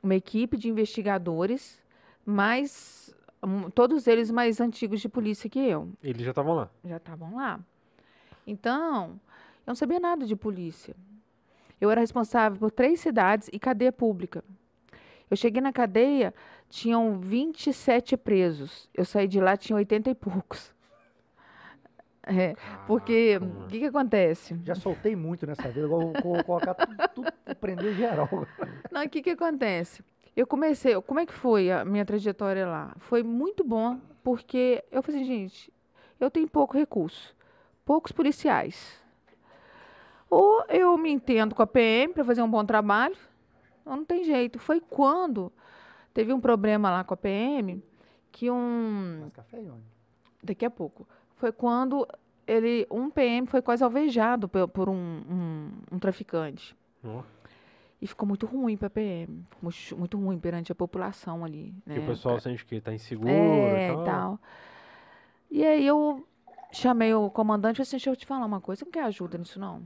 Uma 0.00 0.14
equipe 0.14 0.56
de 0.56 0.68
investigadores, 0.68 1.82
mais. 2.24 3.12
Todos 3.74 4.06
eles 4.06 4.30
mais 4.30 4.60
antigos 4.60 5.00
de 5.00 5.08
polícia 5.08 5.50
que 5.50 5.58
eu. 5.58 5.90
Eles 6.02 6.22
já 6.22 6.30
estavam 6.30 6.54
lá. 6.54 6.70
Já 6.84 6.98
estavam 6.98 7.34
lá. 7.34 7.58
Então, 8.46 9.20
eu 9.66 9.68
não 9.68 9.74
sabia 9.74 9.98
nada 9.98 10.24
de 10.24 10.36
polícia. 10.36 10.94
Eu 11.80 11.90
era 11.90 12.00
responsável 12.00 12.58
por 12.58 12.70
três 12.70 13.00
cidades 13.00 13.50
e 13.52 13.58
cadeia 13.58 13.90
pública. 13.92 14.44
Eu 15.28 15.36
cheguei 15.36 15.60
na 15.60 15.72
cadeia, 15.72 16.32
tinham 16.68 17.18
27 17.18 18.16
presos. 18.16 18.88
Eu 18.94 19.04
saí 19.04 19.28
de 19.28 19.40
lá, 19.40 19.56
tinha 19.56 19.76
80 19.76 20.10
e 20.10 20.14
poucos. 20.14 20.74
É, 22.28 22.56
porque 22.88 23.38
Caraca, 23.38 23.64
o 23.64 23.68
que, 23.68 23.78
que 23.78 23.84
acontece? 23.84 24.60
Já 24.64 24.74
soltei 24.74 25.14
muito 25.14 25.46
nessa 25.46 25.68
vida, 25.68 25.82
eu 25.82 25.88
vou 25.88 26.12
colocar 26.44 26.74
tudo, 26.74 26.96
tudo 27.14 27.32
prender 27.60 27.94
geral. 27.94 28.28
Não, 28.90 29.04
o 29.04 29.08
que, 29.08 29.22
que 29.22 29.30
acontece? 29.30 30.02
Eu 30.34 30.44
comecei, 30.44 31.00
como 31.02 31.20
é 31.20 31.24
que 31.24 31.32
foi 31.32 31.70
a 31.70 31.84
minha 31.84 32.04
trajetória 32.04 32.66
lá? 32.66 32.94
Foi 32.98 33.22
muito 33.22 33.62
bom, 33.62 34.00
porque 34.24 34.84
eu 34.90 35.02
falei 35.02 35.20
assim, 35.20 35.30
gente, 35.30 35.72
eu 36.18 36.28
tenho 36.28 36.48
pouco 36.48 36.76
recurso, 36.76 37.34
poucos 37.84 38.10
policiais. 38.10 39.00
Ou 40.28 40.64
eu 40.68 40.98
me 40.98 41.10
entendo 41.12 41.54
com 41.54 41.62
a 41.62 41.66
PM 41.66 42.12
para 42.12 42.24
fazer 42.24 42.42
um 42.42 42.50
bom 42.50 42.64
trabalho, 42.64 43.16
ou 43.84 43.96
não 43.96 44.04
tem 44.04 44.24
jeito. 44.24 44.58
Foi 44.58 44.80
quando 44.80 45.52
teve 46.16 46.32
um 46.32 46.40
problema 46.40 46.90
lá 46.90 47.04
com 47.04 47.12
a 47.12 47.16
PM, 47.16 47.82
que 48.32 48.50
um 48.50 49.18
Mas 49.24 49.32
café, 49.34 49.58
Ione? 49.60 49.82
daqui 50.42 50.64
a 50.64 50.70
pouco. 50.70 51.06
Foi 51.36 51.52
quando 51.52 52.08
ele, 52.46 52.86
um 52.90 53.10
PM 53.10 53.46
foi 53.46 53.60
quase 53.60 53.84
alvejado 53.84 54.48
por, 54.48 54.66
por 54.68 54.88
um, 54.88 54.94
um, 54.94 55.70
um 55.92 55.98
traficante. 55.98 56.74
Ó, 57.04 57.22
E 58.00 58.06
ficou 58.06 58.26
muito 58.26 58.46
ruim 58.46 58.76
para 58.78 58.86
a 58.86 58.90
PM. 58.90 59.44
Ficou 59.70 59.98
muito- 59.98 60.18
ruim 60.18 60.38
perante 60.38 60.72
a 60.72 60.74
população 60.74 61.44
ali. 61.44 61.74
que 61.84 61.90
Né? 61.90 61.98
o 61.98 62.06
pessoal 62.06 62.40
sente 62.40 62.64
que 62.64 62.80
tá 62.80 62.94
inseguro 62.94 63.30
é, 63.30 63.88
e 63.88 63.92
e 63.92 63.94
tal. 63.96 64.04
tal. 64.04 64.40
E 65.50 65.64
aí 65.66 65.86
eu 65.86 66.26
chamei 66.72 67.12
o 67.14 67.28
comandante 67.30 67.76
e 67.76 67.78
falei 67.78 67.82
assim, 67.88 67.96
deixa 67.96 68.10
eu 68.10 68.16
te 68.16 68.24
falar 68.26 68.46
uma 68.46 68.60
coisa, 68.60 68.78
você 68.80 68.84
não 68.86 68.92
quer 68.92 69.04
ajuda 69.04 69.36
nisso 69.38 69.60
não? 69.60 69.82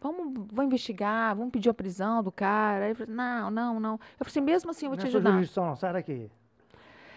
Vamos, 0.00 0.46
vou 0.52 0.64
investigar, 0.64 1.34
vamos 1.34 1.50
pedir 1.50 1.68
a 1.70 1.74
prisão 1.74 2.22
do 2.22 2.30
cara. 2.30 2.84
Aí 2.84 2.90
ele 2.90 2.94
falou, 2.94 3.14
não, 3.14 3.50
não, 3.50 3.80
não. 3.80 3.92
Eu 3.92 3.98
falei 4.24 4.28
assim, 4.30 4.40
mesmo 4.40 4.70
assim 4.70 4.86
eu 4.86 4.90
vou 4.90 4.96
Não 4.96 5.02
te 5.04 5.06
é 5.06 5.08
ajudar. 5.08 5.32
jurisdição, 5.32 5.66
não, 5.66 5.76
sai 5.76 5.92
daqui. 5.94 6.30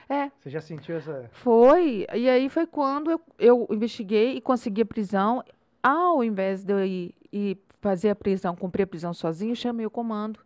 É, 0.08 0.32
Você 0.40 0.50
já 0.50 0.60
sentiu 0.62 0.96
essa... 0.98 1.30
Foi, 1.32 2.08
e 2.16 2.28
aí 2.28 2.50
foi 2.50 2.66
quando 2.66 3.12
eu, 3.12 3.22
eu 3.38 3.68
investiguei 3.70 4.36
e 4.38 4.42
consegui 4.42 4.82
a 4.82 4.86
prisão. 4.86 5.44
Ao 5.84 6.24
invés 6.24 6.64
de 6.64 6.74
eu 6.74 6.84
ir 6.84 7.14
e 7.32 7.56
fazer 7.80 8.10
a 8.10 8.16
prisão, 8.16 8.56
cumprir 8.56 8.84
a 8.84 8.88
prisão 8.88 9.14
sozinho, 9.14 9.52
eu 9.52 9.56
chamei 9.56 9.86
o 9.86 9.90
comando. 9.92 10.40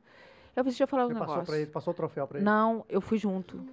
Eu 0.55 0.63
falei, 0.63 0.71
deixa 0.71 0.83
eu 0.83 0.87
falar 0.87 1.05
um 1.05 1.09
Você 1.09 1.13
passou 1.19 1.35
negócio. 1.35 1.55
ele, 1.55 1.65
passou 1.67 1.93
o 1.93 1.95
troféu 1.95 2.27
pra 2.27 2.37
ele? 2.39 2.45
Não, 2.45 2.85
eu 2.89 2.99
fui 2.99 3.17
junto. 3.17 3.63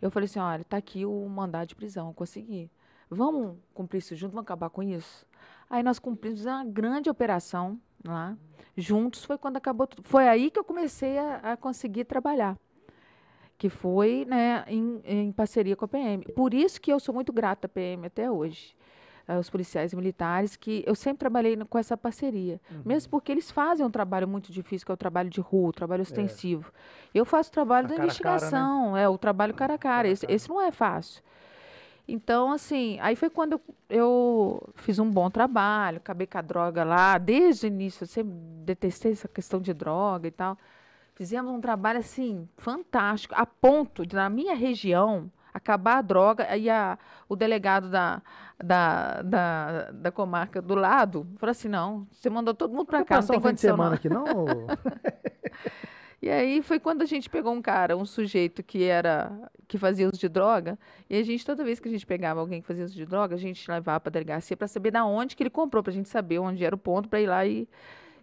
Eu 0.00 0.10
falei 0.10 0.26
assim, 0.26 0.38
olha, 0.38 0.62
tá 0.64 0.76
aqui 0.76 1.04
o 1.04 1.28
mandado 1.28 1.68
de 1.68 1.74
prisão, 1.74 2.08
eu 2.08 2.14
consegui. 2.14 2.70
Vamos 3.10 3.56
cumprir 3.74 3.98
isso 3.98 4.14
junto, 4.14 4.32
vamos 4.32 4.44
acabar 4.44 4.70
com 4.70 4.82
isso? 4.82 5.26
Aí 5.68 5.82
nós 5.82 5.98
cumprimos 5.98 6.44
uma 6.44 6.64
grande 6.64 7.08
operação 7.10 7.78
lá, 8.04 8.36
juntos, 8.76 9.24
foi 9.24 9.38
quando 9.38 9.56
acabou 9.56 9.86
tudo. 9.86 10.06
Foi 10.06 10.28
aí 10.28 10.50
que 10.50 10.58
eu 10.58 10.64
comecei 10.64 11.18
a, 11.18 11.36
a 11.52 11.56
conseguir 11.56 12.04
trabalhar, 12.04 12.56
que 13.56 13.68
foi 13.68 14.24
né, 14.28 14.64
em, 14.66 15.00
em 15.04 15.32
parceria 15.32 15.76
com 15.76 15.84
a 15.84 15.88
PM. 15.88 16.24
Por 16.34 16.52
isso 16.54 16.80
que 16.80 16.92
eu 16.92 17.00
sou 17.00 17.14
muito 17.14 17.32
grata 17.32 17.66
à 17.66 17.68
PM 17.68 18.06
até 18.06 18.30
hoje. 18.30 18.76
Aos 19.26 19.48
policiais 19.48 19.94
militares, 19.94 20.54
que 20.54 20.84
eu 20.86 20.94
sempre 20.94 21.20
trabalhei 21.20 21.56
com 21.56 21.78
essa 21.78 21.96
parceria. 21.96 22.60
Uhum. 22.70 22.82
Mesmo 22.84 23.10
porque 23.10 23.32
eles 23.32 23.50
fazem 23.50 23.86
um 23.86 23.90
trabalho 23.90 24.28
muito 24.28 24.52
difícil, 24.52 24.84
que 24.84 24.92
é 24.92 24.94
o 24.94 24.98
trabalho 24.98 25.30
de 25.30 25.40
rua, 25.40 25.70
o 25.70 25.72
trabalho 25.72 26.02
ostensivo. 26.02 26.70
Eu 27.14 27.24
faço 27.24 27.48
o 27.48 27.52
trabalho 27.54 27.86
A 27.86 27.88
da 27.88 27.94
a 27.94 27.96
cara, 27.96 28.02
né? 28.02 28.04
investigação, 28.04 28.94
é 28.94 29.08
o 29.08 29.16
trabalho 29.16 29.54
cara 29.54 29.76
a 29.76 29.78
cara. 29.78 29.94
Cara 29.94 30.08
Esse, 30.08 30.26
cara. 30.26 30.34
esse 30.34 30.46
não 30.46 30.60
é 30.60 30.70
fácil. 30.70 31.22
Então, 32.06 32.52
assim, 32.52 32.98
aí 33.00 33.16
foi 33.16 33.30
quando 33.30 33.52
eu, 33.52 33.60
eu 33.88 34.68
fiz 34.74 34.98
um 34.98 35.10
bom 35.10 35.30
trabalho, 35.30 35.96
acabei 35.96 36.26
com 36.26 36.36
a 36.36 36.42
droga 36.42 36.84
lá, 36.84 37.16
desde 37.16 37.66
o 37.66 37.68
início, 37.68 38.04
eu 38.04 38.08
sempre 38.08 38.32
detestei 38.64 39.12
essa 39.12 39.26
questão 39.26 39.58
de 39.60 39.72
droga 39.72 40.28
e 40.28 40.30
tal. 40.30 40.58
Fizemos 41.14 41.50
um 41.50 41.60
trabalho, 41.60 42.00
assim, 42.00 42.46
fantástico, 42.58 43.34
a 43.36 43.46
ponto 43.46 44.04
de, 44.04 44.14
na 44.14 44.28
minha 44.28 44.54
região, 44.54 45.30
acabar 45.52 45.98
a 45.98 46.02
droga, 46.02 46.56
e 46.56 46.68
a, 46.68 46.98
o 47.26 47.36
delegado 47.36 47.88
da, 47.88 48.20
da, 48.62 49.22
da, 49.22 49.90
da 49.92 50.10
comarca 50.10 50.60
do 50.60 50.74
lado 50.74 51.26
falou 51.38 51.52
assim, 51.52 51.68
não, 51.68 52.06
você 52.10 52.28
mandou 52.28 52.52
todo 52.52 52.72
mundo 52.72 52.86
para 52.86 53.04
cá, 53.04 53.20
não 53.20 53.28
tem 53.28 53.40
condição 53.40 53.70
não. 53.70 53.76
semana 53.76 53.94
aqui, 53.94 54.08
não? 54.10 54.24
E 56.24 56.30
aí 56.30 56.62
foi 56.62 56.80
quando 56.80 57.02
a 57.02 57.04
gente 57.04 57.28
pegou 57.28 57.52
um 57.52 57.60
cara, 57.60 57.94
um 57.98 58.06
sujeito 58.06 58.62
que 58.62 58.82
era 58.82 59.30
que 59.68 59.76
fazia 59.76 60.06
uso 60.08 60.18
de 60.18 60.26
droga, 60.26 60.78
e 61.10 61.18
a 61.18 61.22
gente, 61.22 61.44
toda 61.44 61.62
vez 61.62 61.78
que 61.78 61.86
a 61.86 61.90
gente 61.90 62.06
pegava 62.06 62.40
alguém 62.40 62.62
que 62.62 62.66
fazia 62.66 62.82
uso 62.86 62.94
de 62.94 63.04
droga, 63.04 63.34
a 63.34 63.38
gente 63.38 63.70
levava 63.70 64.00
para 64.00 64.08
a 64.08 64.12
delegacia 64.12 64.56
para 64.56 64.66
saber 64.66 64.90
da 64.90 65.04
onde 65.04 65.36
que 65.36 65.42
ele 65.42 65.50
comprou, 65.50 65.82
para 65.82 65.90
a 65.90 65.94
gente 65.94 66.08
saber 66.08 66.38
onde 66.38 66.64
era 66.64 66.74
o 66.74 66.78
ponto 66.78 67.10
para 67.10 67.20
ir 67.20 67.26
lá 67.26 67.44
e. 67.44 67.68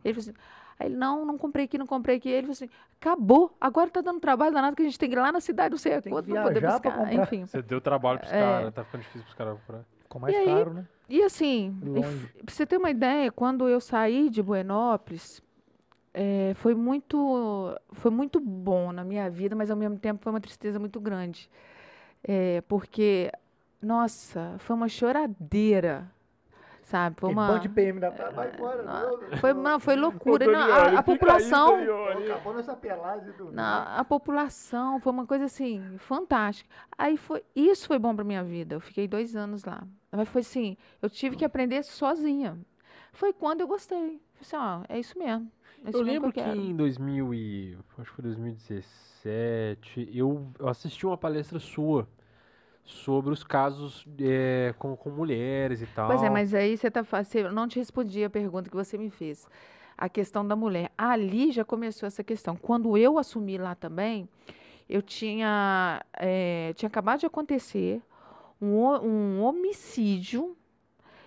Ele 0.04 0.16
falou 0.16 0.32
assim. 0.32 0.34
Aí 0.80 0.88
ele, 0.88 0.96
não, 0.96 1.24
não 1.24 1.38
comprei 1.38 1.66
aqui, 1.66 1.78
não 1.78 1.86
comprei 1.86 2.18
aqui. 2.18 2.30
Aí 2.30 2.34
ele 2.38 2.48
falou 2.48 2.54
assim, 2.54 2.70
acabou, 3.00 3.56
agora 3.62 3.88
tá 3.92 4.02
dando 4.02 4.20
trabalho 4.20 4.52
danado 4.52 4.76
que 4.76 4.82
a 4.82 4.86
gente 4.86 4.98
tem 4.98 5.08
que 5.08 5.16
ir 5.16 5.20
lá 5.20 5.32
na 5.32 5.40
cidade, 5.40 5.70
não 5.70 5.78
sei 5.78 5.92
Tem 5.92 6.02
que 6.02 6.10
quanto, 6.10 6.28
para 6.32 6.42
poder 6.42 6.60
pra 6.60 6.72
buscar. 6.72 7.14
Enfim. 7.14 7.46
Você 7.46 7.62
deu 7.62 7.80
trabalho 7.80 8.18
pros 8.18 8.34
É. 8.34 8.40
caras, 8.40 8.74
tá 8.74 8.84
ficando 8.84 9.02
difícil 9.02 9.22
pros 9.22 9.36
caras 9.36 9.60
comprar. 9.60 9.84
Ficou 10.02 10.20
mais 10.22 10.34
E 10.34 10.38
aí? 10.40 10.46
caro, 10.48 10.74
né? 10.74 10.88
E 11.08 11.22
assim, 11.22 11.78
Longe. 11.84 12.28
pra 12.44 12.52
você 12.56 12.66
ter 12.66 12.78
uma 12.78 12.90
ideia, 12.90 13.32
quando 13.32 13.70
eu 13.70 13.80
saí 13.80 14.28
de 14.28 14.42
Buenópolis, 14.42 15.40
eh, 16.14 16.54
foi 16.56 16.76
muito, 16.76 17.78
foi 17.94 18.12
muito 18.12 18.40
bom 18.40 18.92
na 18.92 19.04
minha 19.04 19.30
vida, 19.30 19.56
mas 19.56 19.72
ao 19.72 19.78
mesmo 19.78 19.98
tempo 19.98 20.22
foi 20.24 20.32
uma 20.32 20.42
tristeza 20.42 20.80
muito 20.80 21.00
grande. 21.00 21.50
Eh, 22.24 22.62
porque, 22.68 23.32
nossa, 23.82 24.56
foi 24.60 24.76
uma 24.76 24.90
choradeira, 24.90 26.12
sabe? 26.84 27.16
Foi 27.20 27.32
uma... 27.32 27.58
de 27.60 27.70
PM 27.70 28.00
da 28.00 28.10
vai 28.10 28.52
embora. 28.54 28.84
não, 28.84 29.18
não, 29.18 29.38
Foi, 29.38 29.54
não, 29.54 29.80
foi 29.80 29.96
loucura. 29.96 30.46
Não, 30.46 30.60
a, 30.60 31.00
a 31.00 31.04
população... 31.04 31.78
Acabou 32.26 32.54
nessa 32.54 32.76
pelagem 32.76 33.32
do. 33.34 33.52
A 33.58 34.04
população 34.04 35.00
foi 35.00 35.12
uma 35.12 35.26
coisa 35.26 35.46
assim, 35.46 35.98
fantástica. 35.98 36.70
Aí 36.98 37.16
foi, 37.16 37.44
isso 37.56 37.88
foi 37.88 37.98
bom 37.98 38.14
para 38.14 38.26
minha 38.26 38.44
vida. 38.44 38.76
Eu 38.76 38.82
fiquei 38.82 39.08
dois 39.08 39.36
anos 39.36 39.64
lá. 39.64 39.82
Mas 40.12 40.28
foi 40.28 40.42
assim, 40.42 40.78
eu 41.02 41.10
tive 41.10 41.38
que 41.38 41.46
aprender 41.46 41.84
sozinha. 41.84 42.60
Foi 43.14 43.32
quando 43.34 43.62
eu 43.62 43.68
gostei. 43.68 44.22
Falei 44.34 44.42
assim, 44.42 44.56
ó, 44.58 44.82
é 44.90 45.00
isso 45.00 45.18
mesmo. 45.18 45.50
É 45.86 45.90
isso 45.90 45.98
Eu 45.98 46.04
lembro 46.04 46.32
que 46.32 46.42
que 46.42 46.50
em 46.50 46.76
2000 46.76 47.34
e, 47.34 47.78
acho 47.98 48.10
que 48.10 48.16
foi 48.16 48.24
2017, 48.24 50.10
eu, 50.14 50.52
eu 50.60 50.68
assisti 50.68 51.06
uma 51.06 51.18
palestra 51.18 51.60
sua 51.60 52.08
sobre 52.86 53.32
os 53.34 53.44
casos 53.44 54.06
é, 54.20 54.74
com, 54.78 54.96
com 54.96 55.10
mulheres 55.10 55.82
e 55.82 55.88
tal. 55.88 56.08
Pois 56.08 56.24
é, 56.24 56.30
mas 56.30 56.54
aí 56.54 56.78
você 56.78 56.90
tá 56.92 57.04
fa- 57.04 57.24
você 57.24 57.40
eu 57.46 57.52
não 57.52 57.68
te 57.68 57.78
respondi 57.80 58.24
a 58.24 58.30
pergunta 58.30 58.70
que 58.70 58.76
você 58.76 58.98
me 58.98 59.10
fez. 59.10 59.48
A 59.98 60.10
questão 60.10 60.46
da 60.48 60.56
mulher. 60.56 60.92
Ali 60.98 61.52
já 61.52 61.64
começou 61.64 62.08
essa 62.08 62.24
questão. 62.24 62.56
Quando 62.56 62.98
eu 62.98 63.18
assumi 63.20 63.58
lá 63.58 63.76
também, 63.76 64.28
eu 64.90 65.02
tinha, 65.02 66.04
eh, 66.18 66.74
tinha 66.76 66.88
acabado 66.88 67.20
de 67.22 67.26
acontecer 67.28 68.02
um, 68.62 68.86
um 68.88 69.42
homicídio 69.44 70.56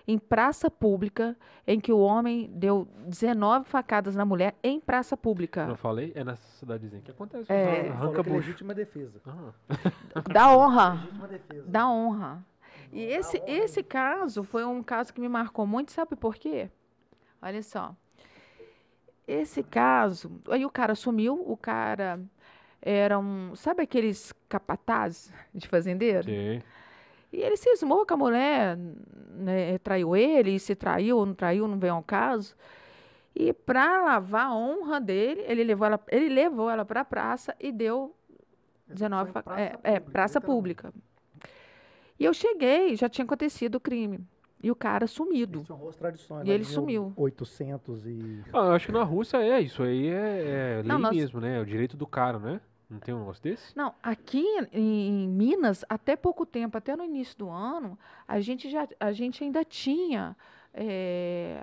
em 0.07 0.17
praça 0.19 0.69
pública, 0.69 1.35
em 1.65 1.79
que 1.79 1.91
o 1.91 1.97
homem 1.99 2.49
deu 2.53 2.87
19 3.07 3.65
facadas 3.67 4.15
na 4.15 4.23
mulher 4.25 4.55
em 4.63 4.79
praça 4.79 5.15
Eu 5.15 5.17
pública. 5.17 5.65
não 5.65 5.75
falei? 5.75 6.11
É 6.15 6.23
nessa 6.23 6.43
cidadezinha 6.57 7.01
que 7.01 7.11
acontece. 7.11 7.51
É. 7.51 7.89
Arranca 7.89 8.23
que 8.23 8.29
é 8.29 8.33
legítima 8.33 8.73
defesa. 8.73 9.19
Ah, 9.25 9.51
Da 10.31 10.55
honra. 10.55 10.93
Legítima 11.01 11.27
defesa. 11.27 11.67
Da 11.67 11.89
honra. 11.89 12.45
E 12.91 13.05
Da 13.07 13.13
esse, 13.13 13.37
honra. 13.37 13.49
esse 13.49 13.83
caso 13.83 14.43
foi 14.43 14.63
um 14.63 14.83
caso 14.83 15.13
que 15.13 15.19
me 15.19 15.27
marcou 15.29 15.65
muito, 15.65 15.91
sabe 15.91 16.15
por 16.15 16.35
quê? 16.35 16.69
Olha 17.41 17.63
só. 17.63 17.95
Esse 19.27 19.63
caso, 19.63 20.39
aí 20.49 20.63
o 20.65 20.69
cara 20.69 20.93
sumiu, 20.93 21.41
o 21.49 21.57
cara 21.57 22.19
era 22.79 23.17
um, 23.17 23.55
sabe 23.55 23.81
aqueles 23.81 24.31
capatazes 24.47 25.33
de 25.53 25.67
fazendeiro? 25.67 26.19
ok. 26.19 26.61
E 27.35 27.41
ele 27.41 27.57
cismou 27.57 28.05
com 28.05 28.13
a 28.13 28.17
mulher, 28.17 28.77
né, 29.37 29.77
traiu 29.79 30.15
ele, 30.15 30.51
e 30.55 30.59
se 30.59 30.73
traiu 30.75 31.17
ou 31.17 31.25
não 31.25 31.33
traiu, 31.33 31.67
não 31.67 31.77
vem 31.77 31.89
ao 31.89 32.01
caso. 32.01 32.55
E 33.35 33.51
para 33.51 34.01
lavar 34.03 34.45
a 34.47 34.55
honra 34.55 35.01
dele, 35.01 35.41
ele 35.45 35.63
levou 35.65 35.85
ela, 35.87 35.99
ele 36.09 36.29
levou 36.29 36.69
ela 36.69 36.85
para 36.85 37.01
a 37.01 37.05
praça 37.05 37.53
e 37.59 37.71
deu 37.73 38.15
19 38.87 39.31
Foi 39.33 39.41
em 39.41 39.43
fa- 39.43 39.59
é, 39.59 39.69
praça 39.69 39.79
é, 39.83 39.91
pública, 39.99 40.11
praça 40.13 40.39
literalmente. 40.39 40.45
pública. 40.57 40.93
E 42.17 42.23
eu 42.23 42.33
cheguei, 42.33 42.95
já 42.95 43.09
tinha 43.09 43.25
acontecido 43.25 43.75
o 43.75 43.79
crime. 43.79 44.21
E 44.63 44.71
o 44.71 44.75
cara 44.75 45.05
sumido. 45.05 45.63
E 46.43 46.47
lá 46.47 46.53
ele 46.53 46.63
sumiu. 46.63 47.13
800 47.17 48.05
e... 48.07 48.41
Ah, 48.53 48.57
eu 48.67 48.71
acho 48.71 48.85
que 48.87 48.91
na 48.93 49.03
Rússia 49.03 49.37
é 49.37 49.59
isso 49.59 49.83
aí, 49.83 50.07
é, 50.07 50.77
é 50.77 50.81
lei 50.81 50.87
Não, 50.87 50.97
nós- 50.97 51.15
mesmo, 51.15 51.41
né? 51.41 51.57
É 51.57 51.61
o 51.61 51.65
direito 51.65 51.97
do 51.97 52.07
cara, 52.07 52.39
né? 52.39 52.61
Não 52.89 52.99
tem 52.99 53.13
um 53.13 53.19
negócio 53.19 53.41
desse? 53.41 53.75
Não, 53.75 53.93
aqui 54.01 54.45
em, 54.71 55.27
Minas, 55.27 55.83
até 55.89 56.15
pouco 56.15 56.45
tempo, 56.45 56.77
até 56.77 56.95
no 56.95 57.03
início 57.03 57.37
do 57.37 57.49
ano, 57.49 57.97
a 58.27 58.39
gente, 58.39 58.69
já, 58.69 58.87
a 58.99 59.11
gente 59.11 59.43
ainda 59.43 59.63
tinha 59.65 60.35
eh, 60.73 61.61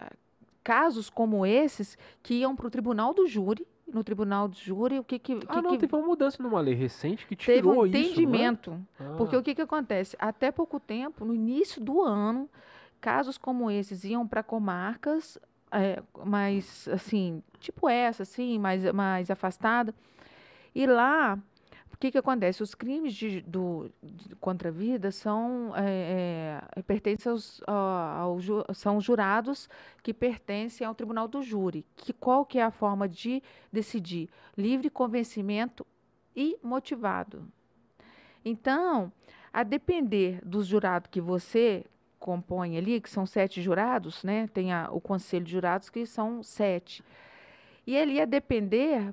casos 0.65 1.09
como 1.09 1.47
esses 1.47 1.97
que 2.23 2.35
iam 2.35 2.57
para 2.57 2.67
o 2.67 2.71
tribunal 2.71 3.15
do 3.15 3.27
júri. 3.27 3.67
No 3.87 4.03
tribunal 4.03 4.49
do 4.49 4.57
júri, 4.57 4.99
o 4.99 5.05
que 5.05 5.19
que, 5.19 5.33
Ah, 5.47 5.55
que, 5.57 5.61
não, 5.61 5.71
que 5.73 5.79
teve 5.79 5.95
uma 5.95 6.07
mudança 6.07 6.43
numa 6.43 6.61
lei 6.61 6.73
recente 6.75 7.27
que 7.27 7.37
teve 7.37 7.61
tirou 7.61 7.83
um 7.83 7.87
isso, 7.87 7.93
não 7.93 8.01
é? 8.01 8.03
entendimento. 8.03 8.87
Porque 9.19 9.37
Ah, 9.37 9.39
o 9.39 9.43
que, 9.43 9.55
que 9.55 9.61
acontece? 9.61 10.17
Até 10.19 10.51
pouco 10.51 10.81
tempo, 10.81 11.27
no 11.27 11.35
início 11.35 11.79
do 11.81 12.01
ano, 12.01 12.49
casos 13.01 13.37
como 13.37 13.71
esses 13.71 14.03
iam 14.05 14.27
para 14.27 14.43
comarcas 14.43 15.37
eh, 15.71 16.03
mais, 16.25 16.89
assim, 16.89 17.43
tipo 17.61 17.87
essa, 17.87 18.23
assim, 18.23 18.59
mais, 18.59 18.91
mais 18.93 19.31
afastada. 19.31 19.95
E 20.75 20.87
lá, 20.87 21.39
o 21.93 21.97
que, 21.99 22.11
que 22.11 22.19
acontece? 22.19 22.63
Os 22.63 22.75
crimes 22.75 23.15
de, 23.15 23.41
do, 23.43 23.91
de- 24.03 24.35
contra 24.37 24.69
a 24.71 24.73
vida 24.73 25.11
são, 25.11 25.73
eh, 25.77 26.61
eh, 26.77 26.83
pertencem 26.83 27.31
aos, 27.31 27.61
a- 27.67 28.17
ao 28.21 28.41
ju- 28.41 28.65
são 28.75 29.01
jurados 29.01 29.69
que 30.03 30.13
pertencem 30.15 30.87
ao 30.87 30.95
tribunal 30.95 31.29
do 31.29 31.43
júri. 31.43 31.85
Que, 31.97 32.13
qual 32.13 32.45
que 32.45 32.59
é 32.59 32.63
a 32.63 32.71
forma 32.71 33.09
de 33.09 33.43
decidir? 33.73 34.29
Livre 34.57 34.89
convencimento 34.91 35.87
e 36.35 36.59
motivado. 36.63 37.47
Então, 38.45 39.13
a 39.53 39.63
depender 39.63 40.41
dos 40.45 40.67
jurados 40.67 41.09
que 41.11 41.21
você 41.21 41.85
compõe 42.19 42.77
ali, 42.79 43.01
que 43.01 43.11
são 43.11 43.27
sete 43.27 43.61
jurados, 43.61 44.25
né? 44.25 44.47
Tem 44.49 44.73
a- 44.73 44.89
o 44.91 45.01
conselho 45.01 45.45
de 45.45 45.53
jurados 45.53 45.91
que 45.91 46.07
são 46.07 46.43
sete. 46.43 47.05
E 47.87 47.97
ele 47.97 48.13
ia 48.15 48.27
depender, 48.27 49.13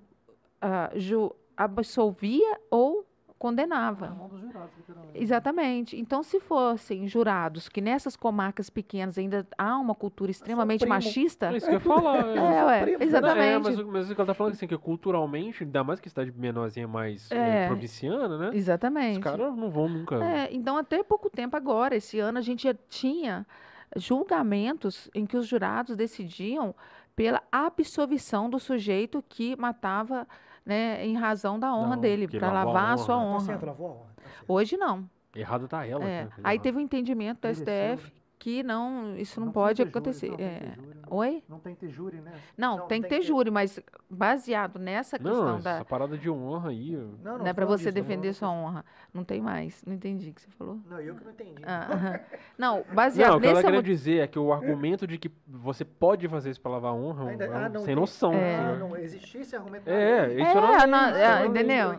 ah, 0.61 0.91
ju- 0.95 1.35
absolvia 1.65 2.59
ou 2.71 3.05
condenava. 3.37 4.09
Na 4.09 4.15
mão 4.15 4.27
dos 4.27 4.41
jurados, 4.41 4.71
literalmente. 4.77 5.21
Exatamente. 5.23 5.97
Então, 5.99 6.21
se 6.21 6.39
fossem 6.41 7.07
jurados 7.07 7.69
que 7.69 7.79
nessas 7.79 8.15
comarcas 8.17 8.69
pequenas 8.69 9.17
ainda 9.17 9.47
há 9.57 9.77
uma 9.77 9.95
cultura 9.95 10.29
extremamente 10.29 10.81
primo. 10.81 10.93
machista, 10.93 11.47
é 11.53 11.55
isso 11.57 11.65
que 11.65 11.71
eu 11.71 11.75
ia 11.75 11.79
falar. 11.79 12.17
é, 12.35 12.65
ué, 12.65 12.81
primo, 12.81 12.97
né? 12.99 13.05
Não, 13.05 13.07
exatamente. 13.07 13.47
É, 13.55 13.59
mas, 13.59 13.79
o- 13.79 13.87
mas 13.87 14.11
o 14.11 14.15
que 14.15 14.19
ela 14.19 14.27
tá 14.27 14.33
falando 14.33 14.53
assim, 14.53 14.67
que 14.67 14.77
culturalmente, 14.77 15.63
ainda 15.63 15.83
mais 15.85 15.99
que 16.01 16.09
cidade 16.09 16.33
menorzinha 16.35 16.85
mais 16.87 17.31
é, 17.31 17.63
É. 17.63 17.67
provinciana, 17.67 18.37
né? 18.37 18.49
Os 18.49 18.55
Exatamente. 18.55 19.19
caras 19.21 19.55
não 19.55 19.69
vão 19.69 19.87
nunca. 19.87 20.15
É, 20.21 20.49
então, 20.53 20.75
até 20.75 21.01
pouco 21.01 21.29
tempo 21.29 21.55
agora, 21.55 21.95
esse 21.95 22.19
ano, 22.19 22.39
a 22.39 22.41
gente 22.41 22.63
já 22.63 22.73
tinha 22.89 23.47
julgamentos 23.95 25.09
em 25.15 25.25
que 25.25 25.37
os 25.37 25.47
jurados 25.47 25.95
decidiam 25.95 26.75
pela 27.15 27.41
absolvição 27.51 28.49
do 28.49 28.59
sujeito 28.59 29.23
que 29.29 29.55
matava 29.55 30.27
né, 30.69 31.05
em 31.05 31.17
razão 31.17 31.59
da 31.59 31.73
honra 31.75 31.95
Não, 31.95 32.01
dele, 32.01 32.27
para 32.27 32.47
a 32.47 32.53
lavar 32.53 32.83
a 32.83 32.87
honra, 32.93 32.97
sua 32.99 33.15
né? 33.17 33.21
Tá 33.21 33.27
honra. 33.27 33.39
certo, 33.41 33.65
lavou 33.65 33.87
a 33.87 33.91
honra. 33.91 34.05
Tá 34.15 34.21
certo. 34.23 34.43
Hoje 34.47 34.77
não. 34.77 35.09
Errado 35.35 35.67
tá 35.67 35.85
ela. 35.85 36.03
É. 36.03 36.23
né? 36.25 36.29
Aí 36.43 36.59
teve 36.59 36.77
um 36.77 36.81
entendimento 36.81 37.41
do. 37.41 37.53
STF 37.53 38.18
que 38.39 38.63
não, 38.63 39.15
isso 39.17 39.37
não, 39.39 39.47
Não 39.47 39.53
pode 39.53 39.75
ter 39.75 39.83
júri, 39.83 39.89
acontecer. 39.89 40.29
não 40.29 40.39
É. 40.39 40.59
júri, 40.75 40.87
né? 40.95 41.01
Oi? 41.11 41.43
Não 41.49 41.59
tem 41.59 41.73
que 41.75 41.79
ter 41.81 41.89
júri, 41.89 42.21
né? 42.21 42.31
Não, 42.57 42.77
Não, 42.77 42.87
tem 42.87 43.01
que 43.01 43.09
ter 43.09 43.21
júri, 43.21 43.51
mas 43.51 43.79
baseado 44.09 44.79
nessa 44.79 45.17
Não, 45.19 45.31
questão 45.31 45.55
essa 45.57 45.79
da. 45.79 45.85
parada 45.85 46.17
de 46.17 46.29
honra 46.29 46.69
aí. 46.69 46.91
Não, 47.23 47.39
Não 47.39 47.45
é 47.47 47.51
para 47.53 47.65
você 47.65 47.85
disso, 47.85 47.95
defender 47.95 48.33
sua 48.33 48.49
honra. 48.49 48.85
Não 49.13 49.23
tem 49.25 49.41
mais. 49.41 49.83
Não 49.85 49.93
entendi 49.93 50.29
o 50.29 50.33
que 50.33 50.41
você 50.41 50.49
falou. 50.51 50.79
Não, 50.89 50.99
eu 51.01 51.15
que 51.15 51.23
não 51.25 51.31
entendi. 51.31 51.61
Ah. 51.65 52.19
Não, 52.57 52.83
baseado 52.93 53.29
Não, 53.31 53.37
o 53.37 53.41
que 53.41 53.47
ela 53.47 53.63
queria 53.63 53.81
dizer 53.83 54.19
é 54.19 54.27
que 54.27 54.37
o 54.37 54.51
argumento 54.53 55.05
de 55.07 55.17
que 55.17 55.31
você 55.47 55.83
pode 55.83 56.27
fazer 56.27 56.51
isso 56.51 56.61
pra 56.61 56.71
lavar 56.71 56.93
honra 56.93 57.25
é 57.25 57.31
Ainda- 57.31 57.45
é 57.45 57.49
um 57.49 57.55
ah, 57.55 57.69
não, 57.69 57.81
sem 57.81 57.95
noção. 57.95 58.33
É. 58.33 58.55
Ah, 58.55 58.75
não, 58.75 58.95
existia 58.97 59.41
esse 59.41 59.55
argumento. 59.55 59.87
É, 59.89 60.27
lei. 60.27 60.41
isso 60.41 60.51
É, 60.51 60.61
não 60.61 60.71
isso 60.75 60.83
é, 60.83 60.87
não- 60.87 61.45
entendeu? 61.45 61.89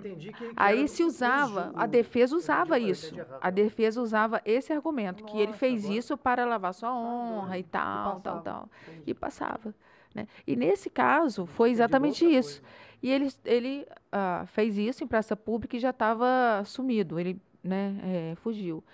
Aí 0.56 0.86
se 0.88 1.02
usava, 1.02 1.72
a 1.74 1.86
defesa 1.86 2.36
usava 2.36 2.78
isso. 2.78 3.14
A 3.40 3.50
defesa 3.50 4.00
usava 4.00 4.40
esse 4.44 4.72
argumento, 4.72 5.24
que 5.24 5.38
ele 5.38 5.52
fez 5.54 5.84
isso 5.84 6.16
para 6.16 6.29
lavar 6.38 6.74
sua 6.74 6.94
honra 6.94 7.58
e 7.58 7.62
doido. 7.62 7.68
E 7.68 7.70
tal, 7.70 8.20
tal, 8.20 8.42
tal. 8.42 8.68
Entendi. 8.88 9.10
E 9.10 9.14
passava. 9.14 9.74
Né? 10.14 10.26
E 10.46 10.56
nesse 10.56 10.90
caso, 10.90 11.46
foi 11.46 11.70
exatamente 11.70 12.24
isso. 12.24 12.60
coisa. 12.60 12.74
E 13.02 13.10
ele, 13.10 13.28
ele 13.44 13.86
ah, 14.12 14.44
fez 14.46 14.76
isso 14.76 15.02
em 15.02 15.06
praça 15.06 15.34
pública 15.34 15.76
e 15.76 15.80
já 15.80 15.90
estava 15.90 16.62
sumido. 16.64 17.18
Ele 17.18 17.40
né, 17.62 17.98
eh, 18.02 18.34
fugiu. 18.36 18.84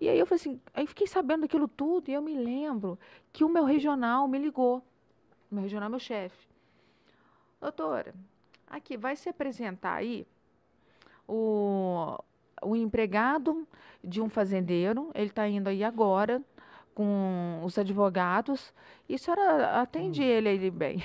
E 0.00 0.08
aí 0.08 0.18
eu 0.18 0.26
falei 0.26 0.40
assim, 0.40 0.60
aí 0.72 0.86
fiquei 0.86 1.06
sabendo 1.06 1.42
daquilo 1.42 1.66
tudo 1.66 2.08
e 2.08 2.14
eu 2.14 2.22
me 2.22 2.34
lembro 2.34 2.98
que 3.32 3.44
o 3.44 3.48
meu 3.48 3.64
regional 3.64 4.28
me 4.28 4.38
ligou. 4.38 4.78
O 5.50 5.54
meu 5.54 5.62
regional 5.62 5.86
é 5.86 5.90
meu 5.90 5.98
chefe. 5.98 6.46
Doutora, 7.60 8.14
aqui 8.66 8.96
vai 8.96 9.16
se 9.16 9.28
apresentar 9.28 9.94
aí 9.94 10.24
o, 11.26 12.16
o 12.62 12.76
empregado 12.76 13.66
de 14.02 14.20
um 14.20 14.28
fazendeiro, 14.28 15.10
ele 15.14 15.30
está 15.30 15.48
indo 15.48 15.68
aí 15.68 15.82
agora 15.82 16.42
com 16.98 17.60
os 17.64 17.78
advogados, 17.78 18.74
e 19.08 19.14
a 19.14 19.18
senhora 19.18 19.80
atende 19.80 20.20
ele, 20.20 20.48
ele 20.48 20.68
bem. 20.68 20.98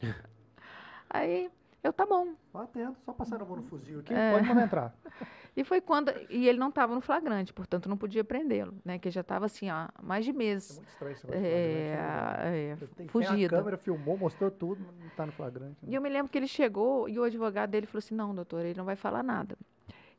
aí 1.08 1.48
Eu, 1.80 1.92
tá 1.92 2.04
bom. 2.04 2.34
Ó, 2.52 2.58
atento, 2.62 2.96
só 3.04 3.12
passar 3.12 3.40
a 3.40 3.44
mão 3.44 3.54
no 3.56 3.62
fuzil 3.62 4.00
aqui, 4.00 4.12
É. 4.12 4.32
pode 4.32 4.48
mandar 4.48 4.64
entrar. 4.64 4.94
E 5.56 5.64
foi 5.64 5.80
quando. 5.80 6.12
E 6.30 6.46
ele 6.48 6.56
não 6.56 6.68
estava 6.68 6.94
no 6.94 7.00
flagrante, 7.00 7.52
portanto 7.52 7.88
não 7.88 7.96
podia 7.96 8.22
prendê-lo, 8.22 8.74
né? 8.84 8.96
Que 8.96 9.10
já 9.10 9.22
estava 9.22 9.46
assim, 9.46 9.68
ó, 9.68 9.88
mais 10.00 10.24
de 10.24 10.30
É 10.30 10.34
meses. 10.34 10.76
muito 10.76 10.88
estranho 10.88 11.12
esse 11.14 11.26
negócio 11.26 11.42
de 11.44 11.48
né? 11.50 11.56
É, 11.58 12.76
é, 12.80 12.86
tem 12.96 13.06
a 13.06 13.10
fugido. 13.10 13.56
câmera 13.56 13.76
filmou, 13.76 14.16
mostrou 14.16 14.52
tudo, 14.52 14.84
mas 14.86 14.96
não 15.02 15.08
tá 15.16 15.26
no 15.26 15.32
flagrante. 15.32 15.76
né? 15.82 15.88
E 15.90 15.94
eu 15.96 16.00
me 16.00 16.08
lembro 16.08 16.30
que 16.30 16.38
ele 16.38 16.46
chegou 16.46 17.08
e 17.08 17.18
o 17.18 17.24
advogado 17.24 17.70
dele 17.70 17.86
falou 17.86 17.98
assim: 17.98 18.14
não, 18.14 18.32
doutor, 18.32 18.64
ele 18.64 18.78
não 18.78 18.84
vai 18.84 18.94
falar 18.94 19.24
nada. 19.24 19.56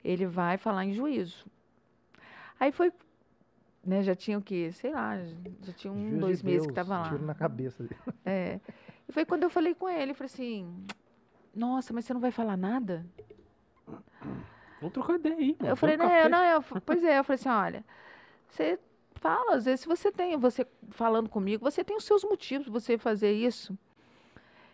Ele 0.04 0.26
vai 0.26 0.58
falar 0.58 0.84
em 0.86 0.92
juízo. 0.94 1.46
Aí 2.60 2.72
foi. 2.74 2.92
Né, 3.86 4.04
já 4.04 4.14
tinha 4.16 4.38
o 4.38 4.42
quê? 4.42 4.72
Sei 4.74 4.92
lá, 4.92 5.18
já 5.62 5.74
tinha 5.74 5.92
um, 5.92 5.98
Juiz 5.98 6.14
de 6.14 6.20
dois 6.20 6.44
meses 6.44 6.68
que 6.68 6.74
Deus, 6.74 6.88
estava 6.88 7.02
lá. 7.04 7.10
Tiro 7.10 7.26
na 7.26 7.34
cabeça 7.34 7.82
dele. 7.82 8.00
É. 8.26 8.60
E 9.08 9.12
foi 9.12 9.26
quando 9.26 9.44
eu 9.44 9.50
falei 9.50 9.74
com 9.74 9.90
ele, 9.90 10.12
eu 10.12 10.16
falei 10.16 10.32
assim, 10.32 10.86
nossa, 11.56 11.94
mas 11.94 12.06
você 12.06 12.14
não 12.14 12.22
vai 12.22 12.32
falar 12.32 12.58
nada? 12.58 13.06
Vamos 14.80 14.94
trocar 14.94 15.16
ideia 15.16 15.36
aí, 15.36 15.56
mano. 15.60 15.72
eu 15.72 15.76
falei, 15.76 15.98
não, 15.98 16.08
café. 16.08 16.30
não, 16.30 16.44
eu, 16.44 16.64
pois 16.86 17.04
é, 17.04 17.20
eu 17.20 17.24
falei 17.24 17.40
assim, 17.40 17.50
olha, 17.50 17.86
você 18.48 18.80
fala, 19.16 19.56
às 19.56 19.66
vezes 19.66 19.82
se 19.82 19.88
você 19.88 20.12
tem, 20.12 20.38
você 20.38 20.66
falando 20.90 21.30
comigo, 21.30 21.64
você 21.64 21.84
tem 21.84 21.96
os 21.98 22.06
seus 22.06 22.24
motivos 22.24 22.68
pra 22.68 22.80
você 22.80 22.98
fazer 22.98 23.32
isso. 23.32 23.78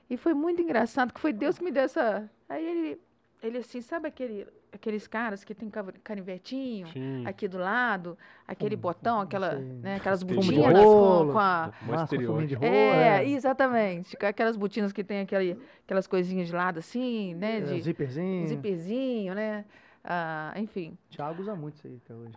E 0.09 0.17
foi 0.17 0.33
muito 0.33 0.61
engraçado, 0.61 1.13
que 1.13 1.19
foi 1.19 1.33
Deus 1.33 1.57
que 1.57 1.63
me 1.63 1.71
deu 1.71 1.83
essa. 1.83 2.29
Aí 2.47 2.63
ele, 2.63 3.01
ele 3.41 3.57
assim, 3.57 3.81
sabe 3.81 4.07
aquele, 4.07 4.47
aqueles 4.75 5.07
caras 5.07 5.43
que 5.43 5.55
tem 5.55 5.71
canivetinho 6.03 6.87
Sim. 6.87 7.25
aqui 7.25 7.47
do 7.47 7.57
lado, 7.57 8.17
aquele 8.47 8.75
Fumo, 8.75 8.81
botão, 8.83 9.19
aquela, 9.21 9.55
né, 9.55 9.95
aquelas 9.95 10.21
botinas 10.23 10.73
com, 10.73 10.89
rolo. 10.89 11.31
com 11.33 11.39
a. 11.39 11.71
Fuminho 12.07 12.47
de 12.47 12.55
rolo, 12.55 12.67
É, 12.73 13.23
é. 13.23 13.29
exatamente. 13.29 14.15
Aquelas 14.25 14.55
botinas 14.55 14.91
que 14.93 15.03
tem 15.03 15.21
aquele, 15.21 15.59
aquelas 15.85 16.07
coisinhas 16.07 16.47
de 16.47 16.53
lado 16.53 16.79
assim, 16.79 17.33
né? 17.35 17.57
É, 17.57 17.61
De 17.61 17.81
zíperzinho. 17.81 18.47
zíperzinho, 18.47 19.33
né? 19.33 19.65
Ah, 20.03 20.53
enfim. 20.57 20.97
Thiago 21.09 21.41
usa 21.41 21.55
muito 21.55 21.75
isso 21.75 21.87
aí 21.87 21.99
até 22.05 22.13
hoje. 22.13 22.35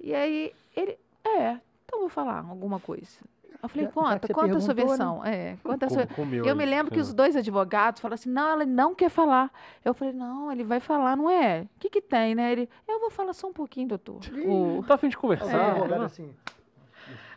E 0.00 0.14
aí 0.14 0.52
ele, 0.76 0.98
é, 1.24 1.58
então 1.84 2.00
vou 2.00 2.08
falar 2.08 2.44
alguma 2.48 2.80
coisa. 2.80 3.18
Eu 3.62 3.68
falei, 3.68 3.84
Já- 3.84 3.90
já 3.90 3.94
conta, 3.94 4.34
conta 4.34 4.56
a 4.56 4.60
sua 4.60 4.74
né? 4.74 4.84
versão. 4.84 5.24
É, 5.24 5.56
conta 5.62 5.86
a 5.86 5.88
sua. 5.90 6.08
Eu 6.44 6.56
me 6.56 6.64
lembro 6.64 6.92
que 6.92 6.98
os 7.00 7.08
Fernando. 7.08 7.16
dois 7.16 7.36
advogados 7.36 8.00
falaram 8.00 8.14
assim, 8.14 8.30
não, 8.30 8.48
ela 8.48 8.64
não 8.66 8.94
quer 8.94 9.10
falar. 9.10 9.50
Eu 9.84 9.92
falei, 9.94 10.14
não, 10.14 10.50
ele 10.50 10.64
vai 10.64 10.80
falar, 10.80 11.16
não 11.16 11.28
é? 11.28 11.62
O 11.76 11.78
que 11.78 11.90
que 11.90 12.00
tem, 12.00 12.34
né? 12.34 12.52
Ele, 12.52 12.68
eu 12.88 13.00
vou 13.00 13.10
falar 13.10 13.32
só 13.32 13.48
um 13.48 13.52
pouquinho, 13.52 13.88
doutor. 13.88 14.20
O- 14.46 14.82
Tá 14.86 14.94
a 14.94 14.98
fim 14.98 15.08
de 15.08 15.16
Os 15.16 15.20
conversar. 15.20 15.76
É. 15.78 15.88
né? 15.88 16.04
assim. 16.04 16.34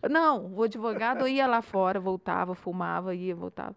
Não, 0.10 0.48
o 0.54 0.64
advogado 0.64 1.28
ia 1.28 1.48
lá 1.48 1.62
fora, 1.62 2.00
voltava, 2.00 2.54
fumava, 2.56 3.16
ia, 3.16 3.36
voltava. 3.36 3.76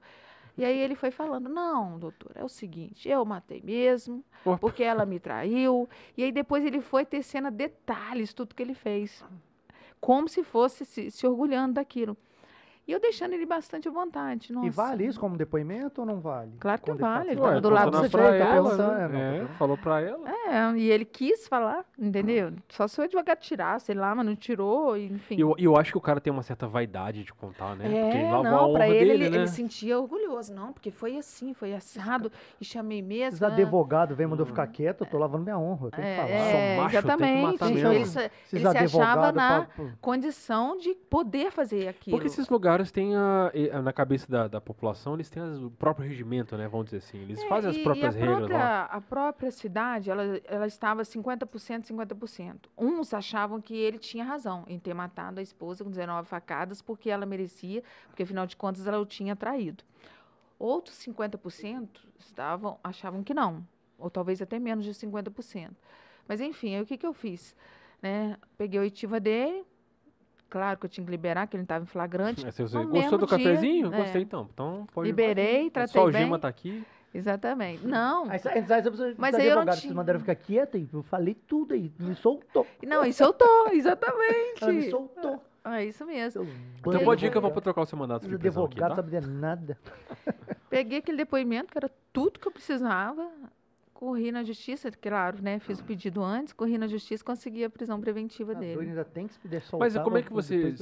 E 0.59 0.65
aí 0.65 0.79
ele 0.79 0.95
foi 0.95 1.11
falando, 1.11 1.49
não, 1.49 1.99
doutor, 1.99 2.33
é 2.35 2.43
o 2.43 2.49
seguinte, 2.49 3.07
eu 3.09 3.23
matei 3.27 3.61
mesmo, 3.63 4.25
Opa. 4.45 4.57
porque 4.59 4.83
ela 4.83 5.05
me 5.05 5.21
traiu. 5.21 5.87
E 6.17 6.25
aí 6.25 6.33
depois 6.33 6.65
ele 6.65 6.81
foi 6.81 7.05
tecendo 7.05 7.51
detalhes 7.51 8.33
tudo 8.33 8.55
que 8.55 8.63
ele 8.63 8.75
fez. 8.75 9.23
Como 10.07 10.29
se 10.29 10.45
fosse 10.45 10.85
se, 10.85 11.11
se 11.11 11.27
orgulhando 11.27 11.75
daquilo. 11.75 12.17
E 12.87 12.93
eu 12.93 13.01
deixando 13.01 13.33
ele 13.33 13.45
bastante 13.45 13.89
à 13.89 13.91
vontade. 13.91 14.53
Nossa. 14.53 14.67
E 14.67 14.71
vale 14.71 15.05
isso 15.07 15.19
como 15.19 15.37
depoimento 15.37 16.03
ou 16.03 16.07
não 16.07 16.21
vale? 16.21 16.53
Claro 16.61 16.81
que 16.81 16.85
Quando 16.87 16.99
ele 17.01 17.09
vale, 17.09 17.31
ele 17.31 17.61
do 17.61 17.69
lado 17.71 17.91
do 17.91 18.09
pra 18.11 18.23
Tá 18.29 18.35
ela, 18.37 18.63
perguntando, 18.71 19.09
né? 19.13 19.35
é, 19.35 19.39
É, 19.39 19.41
tá 19.45 19.55
falou 19.55 19.77
pra 19.77 20.01
ela. 20.01 20.29
É, 20.29 20.79
e 20.79 20.89
ele 20.91 21.05
quis 21.05 21.49
falar, 21.49 21.85
entendeu? 21.99 22.53
Só 22.69 22.87
se 22.87 23.01
o 23.01 23.03
advogado 23.03 23.39
tirar, 23.41 23.81
sei 23.81 23.97
lá, 23.97 24.15
mas 24.15 24.25
não 24.25 24.37
tirou, 24.37 24.97
enfim. 24.97 25.35
E 25.37 25.41
eu, 25.41 25.57
eu 25.59 25.77
acho 25.77 25.91
que 25.91 25.99
o 25.99 26.01
cara 26.01 26.21
tem 26.21 26.33
uma 26.33 26.45
certa 26.45 26.69
vaidade 26.69 27.25
de 27.25 27.35
contar, 27.35 27.75
né? 27.75 27.87
porque 27.89 28.17
ele 28.19 28.25
É, 28.27 28.31
lavou 28.31 28.47
a 28.47 28.51
não, 28.53 28.65
honra 28.69 28.73
pra 28.79 28.89
ele, 28.89 28.99
dele, 28.99 29.13
ele, 29.25 29.31
né? 29.31 29.37
ele 29.39 29.49
sentia 29.49 29.99
orgulhoso, 29.99 30.55
não, 30.55 30.73
porque 30.73 30.93
foi 30.93 31.17
assim, 31.17 31.53
foi 31.55 31.75
assado, 31.75 32.31
e 32.61 32.65
chamei 32.65 33.03
mesmo. 33.03 33.31
Esses 33.35 33.43
ah, 33.43 33.49
advogados 33.49 34.17
vêm, 34.17 34.29
mandou 34.29 34.47
ficar 34.47 34.67
quieto, 34.69 35.01
eu 35.03 35.07
tô 35.09 35.19
lavando 35.19 35.43
minha 35.43 35.59
honra, 35.59 35.87
eu 35.89 35.91
tenho 35.91 36.03
que 36.07 36.09
é, 36.13 36.17
falar. 36.17 36.29
é, 36.29 36.51
Sou 36.77 36.85
macho, 36.85 36.97
eu 36.97 37.03
tenho 37.03 37.19
que 37.19 37.25
exatamente. 37.25 37.43
matar 37.53 37.71
mesmo. 37.71 37.93
ele, 37.93 38.07
se- 38.07 38.21
Esses 38.45 38.53
ele 38.53 38.71
se 38.71 38.77
achava 38.79 39.33
na 39.33 39.63
pra- 39.67 39.85
condição 40.01 40.77
de 40.77 40.95
poder 40.95 41.51
fazer 41.51 41.89
aquilo. 41.89 42.17
Porque 42.17 42.29
esses 42.29 42.49
lugares 42.49 42.76
têm 42.91 43.15
a, 43.17 43.51
na 43.83 43.93
cabeça 43.93 44.31
da, 44.31 44.49
da 44.49 44.61
população, 44.61 45.15
eles 45.15 45.29
têm 45.31 45.43
as- 45.43 45.59
o 45.59 45.71
próprio 45.71 46.07
regimento, 46.09 46.57
né? 46.57 46.69
Vamos 46.69 46.87
dizer 46.87 46.99
assim. 46.99 47.19
Eles 47.23 47.43
É, 47.43 47.49
fazem 47.49 47.71
as 47.71 47.77
e- 47.77 47.83
próprias 47.83 48.15
e 48.15 48.19
a 48.19 48.21
regras 48.21 48.39
própria, 48.39 48.59
lá. 48.59 48.83
A 48.85 49.01
própria 49.01 49.51
cidade, 49.51 50.11
ela, 50.11 50.23
ela 50.45 50.67
estava 50.67 51.03
50%, 51.05 51.85
50%. 51.87 52.69
Uns 52.77 53.13
achavam 53.15 53.61
que 53.61 53.75
ele 53.77 53.99
tinha 53.99 54.25
razão 54.25 54.65
em 54.69 54.79
ter 54.79 54.95
matado 54.95 55.41
a 55.41 55.43
esposa 55.43 55.83
com 55.85 55.91
19 55.91 56.29
facadas 56.29 56.81
porque 56.83 57.11
ela 57.11 57.27
merecia, 57.27 57.83
porque 58.09 58.23
afinal 58.23 58.47
de 58.47 58.57
contas 58.57 58.87
ela 58.87 58.99
o 59.01 59.07
tinha 59.07 59.35
traído. 59.37 59.83
Outros 60.59 60.97
50% 60.97 61.89
estavam, 62.19 62.79
achavam 62.83 63.23
que 63.23 63.35
não, 63.35 63.67
ou 63.99 64.09
talvez 64.11 64.41
até 64.41 64.59
menos 64.59 64.85
de 64.85 64.93
50%. 64.95 65.71
Mas 66.27 66.41
enfim, 66.41 66.75
aí 66.75 66.83
o 66.83 66.87
que, 66.87 66.97
que 66.97 67.07
eu 67.07 67.13
fiz? 67.13 67.55
Né? 68.03 68.37
Peguei 68.57 68.79
a 68.81 68.83
oitiva 68.83 69.21
dele, 69.21 69.65
claro 70.49 70.79
que 70.79 70.87
eu 70.87 70.91
tinha 70.91 71.05
que 71.05 71.11
liberar, 71.11 71.47
que 71.47 71.57
ele 71.57 71.63
estava 71.65 71.85
em 71.85 71.87
flagrante. 71.87 72.47
É, 72.47 72.51
você 72.51 72.63
no 72.63 72.87
gostou 72.89 73.19
do 73.19 73.27
dia, 73.27 73.39
cafezinho? 73.39 73.95
é. 73.95 73.97
Gostei 73.99 74.23
então. 74.23 74.49
Então 74.53 74.87
pode 74.93 75.09
Liberei, 75.09 75.71
tratei 75.71 75.93
Só 75.93 76.07
o 76.09 76.13
bem. 76.13 76.25
Gima 76.25 76.39
tá 76.39 76.49
aqui. 76.49 76.85
Exatamente. 77.15 77.87
Não, 77.87 78.31
Aí, 78.31 78.39
sai- 78.39 78.63
sai- 78.67 78.83
Mas 79.17 79.35
aí 79.35 79.47
eu 79.47 79.57
não 79.57 79.63
tinha- 79.65 79.75
Vocês 79.77 79.93
mandaram 79.93 80.21
ficar 80.21 80.35
quieta 80.35 80.77
e 80.77 80.87
eu 80.93 81.03
falei 81.03 81.35
tudo 81.35 81.73
aí, 81.73 81.91
me 81.99 82.15
soltou. 82.15 82.67
Não, 82.85 83.05
e 83.05 83.13
soltou, 83.13 83.69
exatamente. 83.73 84.63
Ela 84.63 84.73
me 84.73 84.91
soltou. 84.91 85.43
É 85.65 85.85
isso 85.85 86.05
mesmo. 86.07 86.47
Então 86.79 87.03
pode 87.03 87.27
ir 87.27 87.31
que 87.31 87.37
eu 87.37 87.43
vou 87.43 87.51
pra 87.51 87.61
trocar 87.61 87.81
o 87.83 87.87
seu 87.87 87.99
mandato 87.99 88.29
de 88.29 88.39
prisão 88.39 88.67
aqui, 88.67 88.77
tá? 88.79 88.95
sabem 88.95 89.19
de 89.21 89.27
nada. 89.27 89.77
Peguei 90.71 90.99
aquele 90.99 91.17
depoimento, 91.17 91.73
que 91.73 91.79
era 91.79 91.91
tudo 92.13 92.39
que 92.39 92.47
eu 92.47 92.53
precisava. 92.53 93.29
Corri 93.99 94.31
na 94.31 94.45
justiça, 94.45 94.91
claro, 94.91 95.39
né? 95.41 95.59
Fiz 95.59 95.81
o 95.81 95.85
pedido 95.85 96.23
antes, 96.23 96.53
corri 96.53 96.77
na 96.77 96.87
justiça 96.87 97.23
e 97.23 97.25
consegui 97.25 97.65
a 97.65 97.71
prisão 97.71 97.99
preventiva 97.99 98.55
doido, 98.55 98.61
dele. 98.79 98.89
ainda 98.91 99.05
tem 99.07 99.27
que 99.27 99.33
se 99.33 99.41
poder 99.41 99.63
soltar. 99.63 99.89
Mas 99.91 100.05
como 100.05 100.19
é 100.19 100.23
que 100.23 100.31
você 100.31 100.75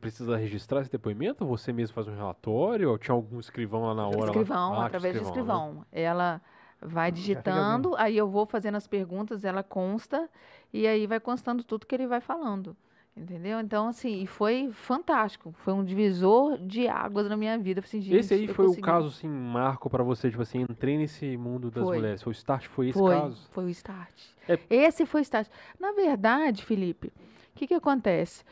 precisa 0.00 0.36
registrar 0.38 0.80
esse 0.80 0.90
depoimento? 0.90 1.44
Você 1.44 1.70
mesmo 1.70 1.94
faz 1.94 2.08
um 2.08 2.14
relatório? 2.14 2.88
Ou 2.90 2.96
tinha 2.96 3.14
algum 3.14 3.38
escrivão 3.38 3.82
lá 3.84 3.94
na 3.94 4.06
hora? 4.06 4.18
lá? 4.20 4.26
Escrivão, 4.28 4.72
Ah, 4.72 4.76
tinha 4.76 4.86
através 4.86 5.14
de 5.14 5.20
né? 5.20 5.26
escrivão. 5.26 5.86
Ela 5.92 6.40
vai 6.80 7.12
digitando, 7.12 7.94
aí 7.96 8.16
eu 8.16 8.26
vou 8.26 8.46
fazendo 8.46 8.76
as 8.76 8.86
perguntas, 8.86 9.44
ela 9.44 9.62
consta, 9.62 10.28
e 10.72 10.86
aí 10.86 11.06
vai 11.06 11.20
constando 11.20 11.62
tudo 11.62 11.86
que 11.86 11.94
ele 11.94 12.06
vai 12.06 12.22
falando. 12.22 12.74
Entendeu? 13.14 13.60
Então, 13.60 13.88
assim, 13.88 14.22
e 14.22 14.26
foi 14.26 14.70
fantástico. 14.72 15.52
Foi 15.58 15.74
um 15.74 15.84
divisor 15.84 16.56
de 16.58 16.88
águas 16.88 17.28
na 17.28 17.36
minha 17.36 17.58
vida. 17.58 17.80
Assim, 17.80 17.98
Esse 18.10 18.32
aí 18.32 18.48
foi 18.48 18.64
o 18.64 18.68
consegui. 18.68 18.82
caso, 18.86 19.08
assim, 19.08 19.28
marco 19.28 19.90
pra 19.90 20.02
você, 20.02 20.30
tipo 20.30 20.40
assim, 20.42 20.62
entrei 20.62 20.96
nesse 20.96 21.36
mundo 21.36 21.70
das 21.70 21.84
Foi. 21.84 21.96
mulheres. 21.98 22.22
Foi 22.22 22.30
o 22.30 22.34
start, 22.34 22.66
foi 22.68 22.88
esse 22.88 22.98
foi, 22.98 23.14
caso? 23.14 23.48
Foi 23.50 23.64
o 23.64 23.68
start. 23.68 24.14
É- 24.48 24.58
Esse 24.70 25.04
foi 25.04 25.20
o 25.20 25.22
start. 25.22 25.46
Na 25.78 25.92
verdade, 25.92 26.64
Felipe, 26.64 27.08
o 27.08 27.54
que, 27.54 27.66
que 27.66 27.74
acontece? 27.74 28.44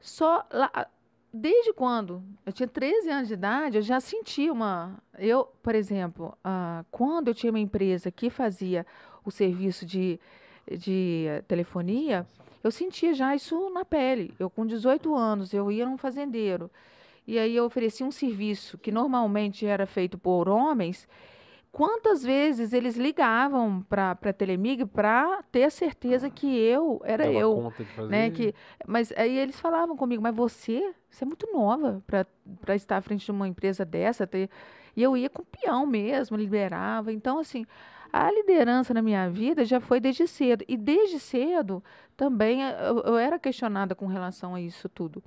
Só 0.00 0.44
lá, 0.52 0.88
desde 1.32 1.72
quando 1.72 2.24
eu 2.44 2.52
tinha 2.52 2.66
13 2.66 3.08
anos 3.08 3.28
de 3.28 3.34
idade, 3.34 3.76
eu 3.76 3.82
já 3.82 4.00
senti 4.00 4.50
uma. 4.50 4.98
Eu, 5.16 5.44
por 5.62 5.76
exemplo, 5.76 6.36
ah, 6.42 6.84
quando 6.90 7.28
eu 7.28 7.34
tinha 7.34 7.52
uma 7.52 7.60
empresa 7.60 8.10
que 8.10 8.28
fazia 8.30 8.84
o 9.24 9.30
serviço 9.30 9.86
de, 9.86 10.18
de 10.76 11.26
telefonia, 11.46 12.26
eu 12.62 12.70
sentia 12.70 13.12
já 13.14 13.34
isso 13.34 13.70
na 13.70 13.84
pele. 13.84 14.34
Eu, 14.38 14.48
com 14.48 14.64
18 14.64 15.14
anos, 15.14 15.52
eu 15.52 15.70
ia 15.70 15.84
num 15.86 15.98
fazendeiro. 15.98 16.70
E 17.26 17.38
aí 17.38 17.56
eu 17.56 17.64
oferecia 17.64 18.06
um 18.06 18.10
serviço 18.10 18.78
que 18.78 18.90
normalmente 18.90 19.66
era 19.66 19.86
feito 19.86 20.18
por 20.18 20.48
homens. 20.48 21.08
Quantas 21.70 22.22
vezes 22.22 22.74
eles 22.74 22.96
ligavam 22.96 23.82
para 23.88 24.10
a 24.10 24.32
Telemig 24.32 24.84
para 24.84 25.42
ter 25.50 25.64
a 25.64 25.70
certeza 25.70 26.28
que 26.28 26.46
eu 26.46 27.00
era 27.02 27.26
eu, 27.32 27.72
né? 28.10 28.30
Que, 28.30 28.54
mas 28.86 29.10
aí 29.16 29.38
eles 29.38 29.58
falavam 29.58 29.96
comigo, 29.96 30.22
mas 30.22 30.34
você, 30.34 30.92
você 31.08 31.24
é 31.24 31.26
muito 31.26 31.50
nova 31.50 32.02
para 32.06 32.76
estar 32.76 32.98
à 32.98 33.00
frente 33.00 33.24
de 33.24 33.30
uma 33.30 33.48
empresa 33.48 33.86
dessa. 33.86 34.26
Ter... 34.26 34.50
E 34.94 35.02
eu 35.02 35.16
ia 35.16 35.30
com 35.30 35.42
peão 35.42 35.86
mesmo, 35.86 36.36
liberava. 36.36 37.10
Então, 37.10 37.38
assim, 37.38 37.64
a 38.12 38.30
liderança 38.30 38.92
na 38.92 39.00
minha 39.00 39.30
vida 39.30 39.64
já 39.64 39.80
foi 39.80 39.98
desde 39.98 40.26
cedo. 40.28 40.64
E 40.68 40.76
desde 40.76 41.18
cedo 41.18 41.82
também 42.16 42.62
eh, 42.62 42.76
eu, 42.88 42.98
eu 43.00 43.16
era 43.16 43.38
questionada 43.38 43.94
com 43.94 44.06
relação 44.06 44.54
a 44.54 44.60
isso 44.60 44.88
tudo. 44.88 45.22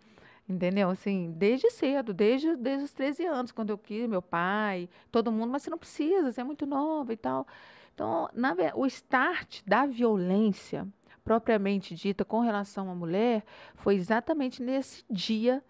Entendeu? 0.48 0.92
Assim, 0.92 1.34
desde 1.36 1.72
cedo, 1.72 2.14
desde, 2.14 2.56
desde 2.56 2.84
os 2.84 2.94
13 2.94 3.26
anos, 3.26 3.52
quando 3.52 3.72
eu 3.72 3.78
quis, 3.80 4.08
meu 4.08 4.22
pai, 4.22 4.88
todo 5.12 5.32
mundo, 5.32 5.50
mas 5.52 5.64
você 5.64 5.72
não 5.72 5.78
precisa, 5.80 6.32
você 6.32 6.42
é 6.42 6.44
muito 6.44 6.68
nova 6.68 7.12
e 7.12 7.18
tal. 7.18 7.48
Então, 7.96 8.30
na, 8.32 8.56
o 8.76 8.86
start 8.86 9.64
da 9.66 9.88
violência, 9.88 10.88
propriamente 11.24 11.96
dita, 11.96 12.24
com 12.24 12.42
relação 12.42 12.92
à 12.92 12.94
mulher, 12.94 13.44
foi 13.74 13.96
exatamente 13.96 14.62
nesse 14.62 15.04
dia 15.10 15.64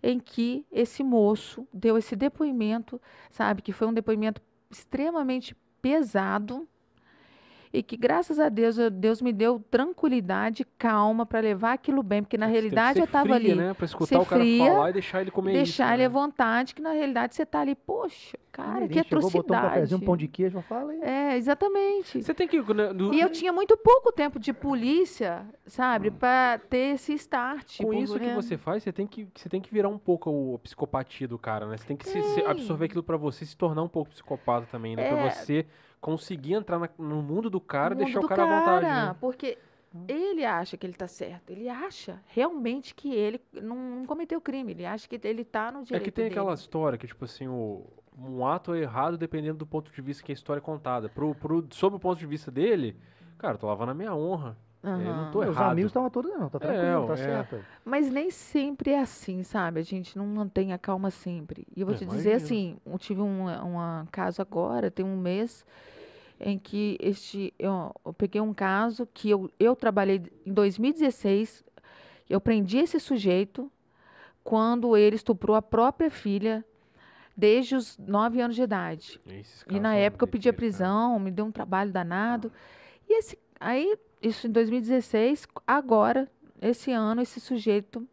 em 0.00 0.20
que 0.20 0.64
esse 0.70 1.02
moço 1.02 1.66
deu 1.74 1.98
esse 1.98 2.14
depoimento, 2.14 3.00
sabe? 3.30 3.60
Que 3.60 3.72
foi 3.72 3.88
um 3.88 3.92
depoimento 3.92 4.40
extremamente 4.70 5.56
pesado 5.80 6.68
e 7.72 7.82
que 7.82 7.96
graças 7.96 8.38
a 8.40 8.48
Deus 8.48 8.78
eu- 8.78 8.90
Deus 8.90 9.22
me 9.22 9.32
deu 9.32 9.60
tranquilidade, 9.70 10.66
calma 10.78 11.24
para 11.26 11.40
levar 11.40 11.72
aquilo 11.74 12.02
bem, 12.02 12.22
porque 12.22 12.36
na 12.36 12.46
Você 12.46 12.52
tem 12.52 12.60
que 12.60 12.68
realidade 12.68 12.92
ser 12.94 13.00
eu 13.00 13.04
estava 13.04 13.34
ali, 13.34 13.54
Né? 13.54 13.74
Pra 13.74 13.84
escutar 13.84 14.06
ser 14.06 14.16
o 14.18 14.26
cara 14.26 14.40
fria, 14.42 14.72
falar 14.72 14.90
e 14.90 14.92
deixar 14.92 15.20
ele 15.20 15.30
comer 15.30 15.52
deixar 15.52 15.84
isso, 15.86 15.94
ele 15.94 16.04
à 16.04 16.08
né? 16.08 16.12
vontade, 16.12 16.74
que 16.74 16.82
na 16.82 16.92
realidade 16.92 17.34
você 17.34 17.46
tá 17.46 17.60
ali, 17.60 17.74
poxa, 17.74 18.36
cara, 18.50 18.88
que 18.88 18.94
chegou, 18.94 19.20
botou 19.20 19.26
um 19.26 19.28
atrocidade. 19.40 19.68
cafezinho, 19.74 20.00
um 20.00 20.04
pão 20.04 20.16
de 20.16 20.26
queijo, 20.28 20.58
eu 20.58 20.62
falei. 20.62 21.00
É, 21.02 21.36
exatamente. 21.36 22.22
Você 22.22 22.34
tem 22.34 22.48
que... 22.48 22.60
né, 22.74 22.92
do- 22.92 23.14
E 23.14 23.20
eu 23.20 23.30
tinha 23.30 23.52
muito 23.52 23.76
pouco 23.76 24.10
tempo 24.10 24.38
de 24.38 24.52
polícia, 24.52 25.46
sabe, 25.66 26.10
para 26.10 26.58
ter 26.58 26.94
esse 26.94 27.12
start. 27.14 27.80
Com 27.82 27.92
isso 27.94 28.14
que 28.14 28.18
porque- 28.20 28.34
você 28.34 28.56
faz, 28.56 28.82
você 28.82 28.92
tem 28.92 29.06
que, 29.06 29.28
você 29.34 29.48
tem 29.48 29.60
que 29.60 29.72
virar 29.72 29.88
um 29.88 29.98
pouco 29.98 30.54
a 30.56 30.58
psicopatia 30.58 31.28
do 31.28 31.38
cara, 31.38 31.66
né? 31.66 31.76
Você 31.76 31.86
tem 31.86 31.96
que 31.96 32.08
se- 32.08 32.22
se 32.22 32.40
absorver 32.42 32.86
aquilo 32.86 33.02
pra 33.02 33.16
você 33.16 33.44
se 33.44 33.56
tornar 33.56 33.82
um 33.82 33.88
pouco 33.88 34.10
psicopata 34.10 34.66
também, 34.70 34.96
né? 34.96 35.08
Pra 35.08 35.18
É. 35.18 35.30
você 35.30 35.66
conseguir 36.00 36.54
entrar 36.54 36.78
na- 36.78 36.88
no 36.98 37.22
mundo 37.22 37.50
do 37.50 37.60
cara 37.60 37.94
e 37.94 37.98
deixar 37.98 38.18
o 38.20 38.22
do 38.22 38.28
cara, 38.28 38.42
à 38.44 38.46
vontade. 38.58 38.86
né? 38.86 39.16
Porque 39.20 39.58
ele 40.08 40.44
acha 40.44 40.76
que 40.76 40.86
ele 40.86 40.94
tá 40.94 41.06
certo. 41.08 41.50
Ele 41.50 41.68
acha 41.68 42.20
realmente 42.28 42.94
que 42.94 43.12
ele 43.12 43.40
não, 43.52 43.76
não 43.76 44.06
cometeu 44.06 44.40
crime. 44.40 44.72
Ele 44.72 44.86
acha 44.86 45.08
que 45.08 45.20
ele 45.22 45.44
tá 45.44 45.70
no 45.72 45.80
É 45.80 45.82
direito 45.84 46.04
que 46.04 46.10
tem 46.10 46.26
aquela 46.26 46.50
dele. 46.50 46.60
história 46.60 46.96
que, 46.98 47.06
tipo 47.06 47.24
assim, 47.24 47.48
o, 47.48 47.84
um 48.16 48.46
ato 48.46 48.72
é 48.74 48.80
errado 48.80 49.18
dependendo 49.18 49.58
do 49.58 49.66
ponto 49.66 49.90
de 49.92 50.00
vista 50.00 50.22
que 50.22 50.32
a 50.32 50.34
história 50.34 50.60
é 50.60 50.62
contada. 50.62 51.08
Pro, 51.08 51.34
pro, 51.34 51.66
sob 51.70 51.96
o 51.96 52.00
ponto 52.00 52.18
de 52.18 52.26
vista 52.26 52.50
dele, 52.50 52.96
cara, 53.36 53.58
tô 53.58 53.66
lavando 53.66 53.90
a 53.90 53.94
minha 53.94 54.14
honra. 54.14 54.56
É, 54.82 55.12
não 55.14 55.26
Aham. 55.26 55.30
tô 55.30 55.40
Meus 55.40 55.56
errado. 55.56 55.72
amigos 55.72 55.90
estavam 55.90 56.10
todos, 56.10 56.30
não, 56.32 56.48
tá 56.48 56.58
tranquilo, 56.58 57.04
tá 57.04 57.14
é. 57.14 57.16
certo. 57.16 57.66
Mas 57.84 58.10
nem 58.10 58.30
sempre 58.30 58.90
é 58.92 59.00
assim, 59.00 59.42
sabe? 59.42 59.80
A 59.80 59.82
gente 59.82 60.16
não 60.16 60.26
mantém 60.26 60.72
a 60.72 60.78
calma 60.78 61.10
sempre. 61.10 61.66
E 61.76 61.80
eu 61.82 61.86
vou 61.86 61.94
É, 61.94 61.98
te 61.98 62.06
dizer 62.06 62.32
assim, 62.34 62.76
eu 62.86 62.98
tive 62.98 63.20
um 63.20 63.46
uma 63.46 64.06
caso 64.10 64.40
agora, 64.40 64.90
tem 64.90 65.04
um 65.04 65.16
mês, 65.16 65.64
em 66.40 66.58
que 66.58 66.96
este, 67.00 67.52
eu, 67.58 67.94
eu 68.04 68.12
peguei 68.14 68.40
um 68.40 68.54
caso 68.54 69.06
que 69.12 69.28
eu, 69.30 69.50
eu 69.60 69.76
trabalhei 69.76 70.22
em 70.46 70.52
2016, 70.52 71.62
eu 72.28 72.40
prendi 72.40 72.78
esse 72.78 72.98
sujeito 72.98 73.70
quando 74.42 74.96
ele 74.96 75.16
estuprou 75.16 75.54
a 75.56 75.62
própria 75.62 76.10
filha 76.10 76.64
desde 77.36 77.74
os 77.76 77.98
9 77.98 78.40
anos 78.40 78.56
de 78.56 78.62
idade. 78.62 79.20
E 79.68 79.78
na 79.78 79.94
época 79.94 80.24
eu 80.24 80.28
pedi 80.28 80.48
a 80.48 80.52
cara. 80.52 80.56
prisão, 80.56 81.18
me 81.18 81.30
deu 81.30 81.44
um 81.44 81.52
trabalho 81.52 81.92
danado. 81.92 82.50
E 83.08 83.18
esse, 83.18 83.38
aí, 83.58 83.96
isso 84.22 84.46
em 84.46 84.50
2016, 84.50 85.46
agora, 85.66 86.28
esse 86.60 86.92
ano, 86.92 87.22
esse 87.22 87.40
sujeito, 87.40 88.06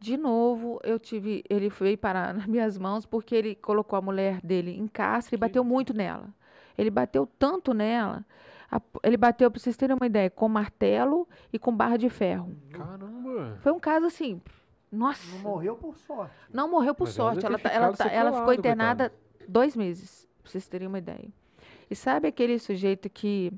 de 0.00 0.16
novo, 0.16 0.80
eu 0.84 0.98
tive, 0.98 1.44
ele 1.50 1.68
veio 1.68 1.98
parar 1.98 2.32
nas 2.34 2.46
minhas 2.46 2.78
mãos 2.78 3.04
porque 3.06 3.34
ele 3.34 3.54
colocou 3.54 3.96
a 3.98 4.02
mulher 4.02 4.40
dele 4.42 4.76
em 4.78 4.86
cárcere 4.86 5.36
e 5.36 5.38
bateu 5.38 5.62
muito 5.64 5.92
nela. 5.92 6.28
Ele 6.76 6.90
bateu 6.90 7.28
tanto 7.38 7.74
nela, 7.74 8.24
a- 8.70 8.80
ele 9.02 9.16
bateu, 9.16 9.50
para 9.50 9.58
vocês 9.60 9.76
terem 9.76 9.96
uma 9.96 10.06
ideia, 10.06 10.30
com 10.30 10.48
martelo 10.48 11.26
e 11.52 11.58
com 11.58 11.74
barra 11.74 11.96
de 11.96 12.08
ferro. 12.08 12.56
Caramba! 12.70 13.58
Foi 13.60 13.72
um 13.72 13.80
caso 13.80 14.06
assim, 14.06 14.40
nossa, 14.90 15.26
Não 15.36 15.42
morreu 15.42 15.76
por 15.76 15.96
sorte. 15.98 16.32
não 16.52 16.70
morreu 16.70 16.94
por 16.94 17.06
Mas 17.08 17.18
ela 17.18 17.32
sorte. 17.32 17.46
Ela, 17.46 17.58
tá- 17.58 17.68
ela, 17.70 17.92
tá- 17.96 18.06
ela 18.08 18.30
ficou 18.32 18.54
sequelado, 18.54 18.60
internada 18.60 19.12
dois 19.48 19.74
meses, 19.76 20.26
pra 20.42 20.50
vocês 20.52 20.68
terem 20.68 20.86
uma 20.86 20.98
ideia. 20.98 21.28
E 21.90 21.96
sabe 21.96 22.28
aquele 22.28 22.58
sujeito 22.58 23.10
que. 23.10 23.52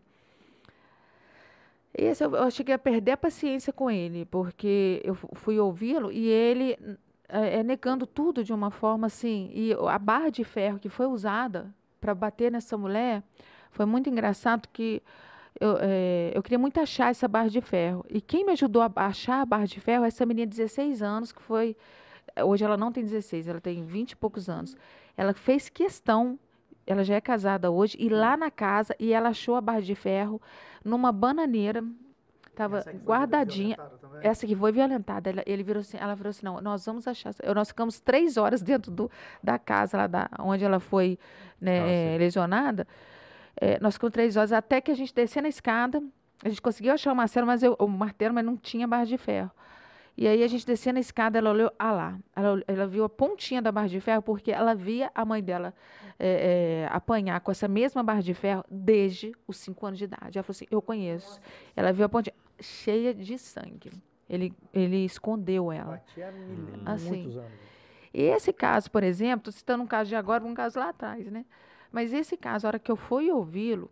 Esse 1.97 2.25
eu, 2.25 2.35
eu 2.35 2.51
cheguei 2.51 2.75
a 2.75 2.79
perder 2.79 3.13
a 3.13 3.17
paciência 3.17 3.73
com 3.73 3.91
ele, 3.91 4.25
porque 4.27 5.01
eu 5.05 5.15
fu- 5.15 5.29
fui 5.35 5.59
ouvi-lo 5.59 6.13
e 6.13 6.29
ele 6.29 6.79
é, 7.29 7.59
é, 7.61 7.63
negando 7.63 8.07
tudo 8.07 8.45
de 8.45 8.53
uma 8.53 8.71
forma 8.71 9.07
assim. 9.07 9.51
E 9.53 9.73
a 9.89 9.99
barra 9.99 10.31
de 10.31 10.45
ferro 10.45 10.79
que 10.79 10.89
foi 10.89 11.07
usada 11.07 11.73
para 12.01 12.15
bater 12.15 12.51
nessa 12.51 12.77
mulher 12.79 13.23
foi 13.71 13.87
muito 13.87 14.09
engraçado 14.09 14.69
que 14.73 15.03
eu, 15.61 15.77
é, 15.81 16.33
eu 16.35 16.43
queria 16.43 16.59
muito 16.59 16.79
achar 16.81 17.11
essa 17.11 17.27
barra 17.29 17.49
de 17.49 17.61
ferro. 17.61 18.05
E 18.09 18.21
quem 18.21 18.45
me 18.45 18.53
ajudou 18.53 18.83
a 18.83 18.91
achar 18.97 19.41
a 19.43 19.47
barra 19.47 19.67
de 19.67 19.81
ferro 19.81 20.05
é 20.05 20.09
essa 20.09 20.25
menina 20.25 20.47
de 20.47 20.57
16 20.57 21.03
anos, 21.03 21.33
que 21.33 21.43
foi. 21.43 21.77
Hoje 22.45 22.65
ela 22.65 22.77
não 22.77 22.93
tem 22.93 23.03
16, 23.05 23.49
ela 23.49 23.61
tem 23.61 23.85
20 23.85 24.13
e 24.13 24.17
poucos 24.17 24.49
anos. 24.49 24.77
Ela 25.17 25.35
fez 25.35 25.69
questão, 25.69 26.39
ela 26.87 27.05
já 27.05 27.15
é 27.15 27.21
casada 27.21 27.71
hoje, 27.71 27.97
ir 28.01 28.11
lá 28.11 28.37
na 28.37 28.51
casa 28.51 28.95
e 28.99 29.13
ela 29.13 29.31
achou 29.31 29.55
a 29.55 29.61
barra 29.61 29.81
de 29.81 29.95
ferro 29.95 30.41
numa 30.85 31.13
bananeira. 31.13 31.85
Estava 32.49 32.85
guardadinha. 33.05 33.77
Essa 34.23 34.47
que 34.47 34.55
foi 34.55 34.71
violentada, 34.73 35.31
ela, 35.31 35.43
ele 35.47 35.63
virou 35.63 35.81
assim, 35.81 35.97
ela 35.99 36.15
virou 36.15 36.31
assim, 36.31 36.45
não, 36.45 36.61
nós 36.61 36.85
vamos 36.85 37.07
achar. 37.07 37.33
Nós 37.55 37.69
ficamos 37.69 38.01
três 38.01 38.37
horas 38.37 38.61
dentro 38.61 38.91
do, 38.91 39.11
da 39.43 39.59
casa 39.59 39.97
lá 39.97 40.07
da, 40.07 40.29
onde 40.39 40.65
ela 40.65 40.79
foi 40.79 41.19
né, 41.61 41.81
sim. 41.81 42.19
lesionada. 42.19 42.87
Eh, 43.59 43.79
nós 43.81 43.95
ficamos 43.95 44.13
três 44.13 44.37
horas 44.37 44.53
até 44.53 44.81
que 44.81 44.91
a 44.91 44.95
gente 44.95 45.15
descia 45.15 45.41
na 45.41 45.49
escada. 45.49 46.03
A 46.45 46.49
gente 46.49 46.61
conseguiu 46.61 46.93
achar 46.93 47.13
o 47.13 47.17
martelo, 47.17 47.47
mas 47.47 47.63
eu, 47.63 47.77
o 47.79 47.87
martelo, 47.87 48.35
mas 48.35 48.45
não 48.45 48.57
tinha 48.57 48.87
barra 48.87 49.05
de 49.05 49.17
ferro. 49.17 49.51
E 50.17 50.27
aí 50.29 50.43
a 50.43 50.49
gente 50.49 50.67
descia 50.67 50.93
na 50.93 51.01
escada, 51.01 51.39
ela 51.39 51.51
olhou, 51.51 51.73
ah 51.79 51.93
lá, 51.93 52.19
ela, 52.37 52.63
ela 52.67 52.87
viu 52.87 53.05
a 53.05 53.09
pontinha 53.09 53.63
da 53.63 53.73
barra 53.73 53.89
de 53.89 54.01
ferro, 54.01 54.21
porque 54.23 54.51
ela 54.53 54.75
via 54.75 55.11
a 55.15 55.25
mãe 55.25 55.43
dela 55.43 55.73
eh, 56.19 56.85
eh, 56.85 56.89
apanhar 56.91 57.41
com 57.41 57.51
essa 57.51 57.67
mesma 57.67 58.03
barra 58.03 58.21
de 58.21 58.35
ferro 58.35 58.65
desde 58.71 59.33
os 59.47 59.57
cinco 59.57 59.87
anos 59.87 59.99
de 59.99 60.05
idade. 60.05 60.37
Ela 60.37 60.43
falou 60.43 60.55
assim, 60.57 60.67
eu 60.71 60.83
conheço. 60.83 61.41
Ela 61.75 61.93
viu 61.93 62.05
a 62.05 62.09
pontinha 62.09 62.35
cheia 62.61 63.15
de 63.15 63.39
sangue. 63.39 63.93
Ele, 64.29 64.53
ele 64.75 65.05
escondeu 65.05 65.73
ela. 65.73 65.93
Batia 65.93 66.31
mil- 66.31 66.83
Assim. 66.85 67.09
muitos 67.09 67.37
anos. 67.37 67.51
Esse 68.13 68.53
caso, 68.53 68.91
por 68.91 69.03
exemplo, 69.03 69.51
citando 69.53 69.83
um 69.83 69.87
caso 69.87 70.09
de 70.09 70.17
agora, 70.17 70.45
um 70.45 70.55
caso 70.55 70.79
lá 70.79 70.89
atrás, 70.91 71.31
né? 71.31 71.45
Mas 71.91 72.13
esse 72.13 72.37
caso, 72.37 72.67
a 72.67 72.69
hora 72.69 72.79
que 72.79 72.91
eu 72.91 72.97
fui 72.97 73.31
ouvi-lo, 73.31 73.91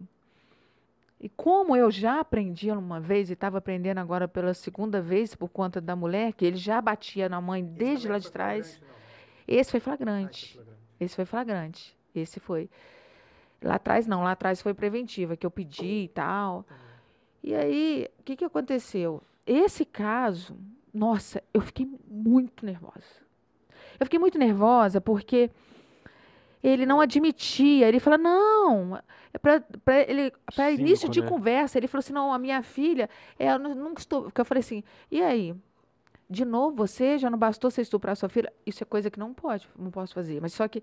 e 1.20 1.28
como 1.28 1.74
eu 1.74 1.90
já 1.90 2.20
aprendi 2.20 2.70
uma 2.70 3.00
vez 3.00 3.28
e 3.28 3.32
estava 3.32 3.58
aprendendo 3.58 3.98
agora 3.98 4.28
pela 4.28 4.54
segunda 4.54 5.00
vez 5.00 5.34
por 5.34 5.48
conta 5.48 5.80
da 5.80 5.96
mulher, 5.96 6.32
que 6.32 6.44
ele 6.44 6.56
já 6.56 6.80
batia 6.80 7.28
na 7.28 7.40
mãe 7.40 7.64
desde 7.64 8.08
lá 8.08 8.18
de 8.18 8.30
trás, 8.30 8.80
esse 9.46 9.70
foi 9.70 9.80
flagrante. 9.80 10.60
Esse 11.00 11.16
foi 11.16 11.24
flagrante. 11.24 11.96
Esse 12.14 12.38
foi. 12.38 12.70
Lá 13.62 13.74
atrás 13.74 14.06
não, 14.06 14.22
lá 14.22 14.32
atrás 14.32 14.62
foi 14.62 14.74
preventiva, 14.74 15.36
que 15.36 15.44
eu 15.44 15.50
pedi 15.50 16.04
e 16.04 16.08
tal. 16.08 16.64
E 17.42 17.54
aí, 17.54 18.08
o 18.20 18.22
que, 18.22 18.36
que 18.36 18.44
aconteceu? 18.44 19.22
Esse 19.44 19.84
caso, 19.84 20.56
nossa, 20.94 21.42
eu 21.52 21.60
fiquei 21.60 21.88
muito 22.06 22.64
nervosa. 22.64 23.26
Eu 23.98 24.06
fiquei 24.06 24.18
muito 24.18 24.38
nervosa 24.38 25.00
porque 25.00 25.50
ele 26.62 26.86
não 26.86 27.00
admitia. 27.00 27.88
Ele 27.88 28.00
falou, 28.00 28.18
não, 28.18 28.96
é 29.32 29.38
para 29.38 29.62
ele 30.06 30.32
para 30.54 30.66
Cínico, 30.66 30.80
início 30.82 31.08
de 31.08 31.20
né? 31.20 31.28
conversa, 31.28 31.78
ele 31.78 31.86
falou 31.86 32.00
assim, 32.00 32.12
não, 32.12 32.32
a 32.32 32.38
minha 32.38 32.62
filha, 32.62 33.08
ela 33.38 33.58
não, 33.58 33.74
nunca 33.74 34.00
estou. 34.00 34.24
Porque 34.24 34.40
eu 34.40 34.44
falei 34.44 34.60
assim, 34.60 34.82
e 35.10 35.22
aí? 35.22 35.54
De 36.30 36.44
novo, 36.44 36.76
você 36.76 37.16
já 37.16 37.30
não 37.30 37.38
bastou 37.38 37.70
você 37.70 37.80
estuprar 37.80 38.14
sua 38.14 38.28
filha? 38.28 38.52
Isso 38.66 38.82
é 38.82 38.86
coisa 38.86 39.10
que 39.10 39.18
não 39.18 39.32
pode, 39.32 39.66
não 39.78 39.90
posso 39.90 40.12
fazer. 40.12 40.42
Mas 40.42 40.52
só 40.52 40.68
que 40.68 40.82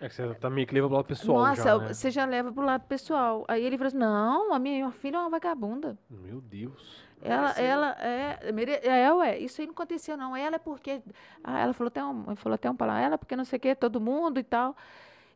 É 0.00 0.08
que 0.08 0.14
você 0.14 0.34
tá 0.34 0.48
meio 0.48 0.66
que 0.66 0.74
leva 0.74 0.86
pro 0.88 0.96
lado 0.96 1.06
pessoal 1.06 1.38
nossa, 1.38 1.62
já, 1.62 1.78
né? 1.78 1.92
você 1.92 2.10
já 2.10 2.24
leva 2.24 2.50
pro 2.50 2.64
lado 2.64 2.86
pessoal. 2.86 3.44
Aí 3.46 3.62
ele 3.64 3.76
falou 3.76 3.88
assim: 3.88 3.98
não, 3.98 4.54
a 4.54 4.58
minha 4.58 4.90
filha 4.92 5.16
é 5.16 5.20
uma 5.20 5.28
vagabunda. 5.28 5.98
Meu 6.08 6.40
Deus. 6.40 7.00
Ela, 7.22 7.50
ela 7.60 7.90
é, 8.00 8.50
mere- 8.50 8.80
é, 8.82 9.12
ué, 9.12 9.38
isso 9.38 9.60
aí 9.60 9.66
não 9.66 9.74
aconteceu, 9.74 10.16
não. 10.16 10.34
Ela 10.34 10.56
é 10.56 10.58
porque. 10.58 11.02
Ah, 11.44 11.60
ela 11.60 11.74
falou 11.74 11.88
até 11.88 12.02
um, 12.02 12.34
falou 12.34 12.54
até 12.54 12.70
um 12.70 12.74
palavra, 12.74 13.02
ela 13.02 13.14
é 13.14 13.18
porque 13.18 13.36
não 13.36 13.44
sei 13.44 13.58
o 13.58 13.60
que, 13.60 13.74
todo 13.74 14.00
mundo 14.00 14.40
e 14.40 14.42
tal. 14.42 14.74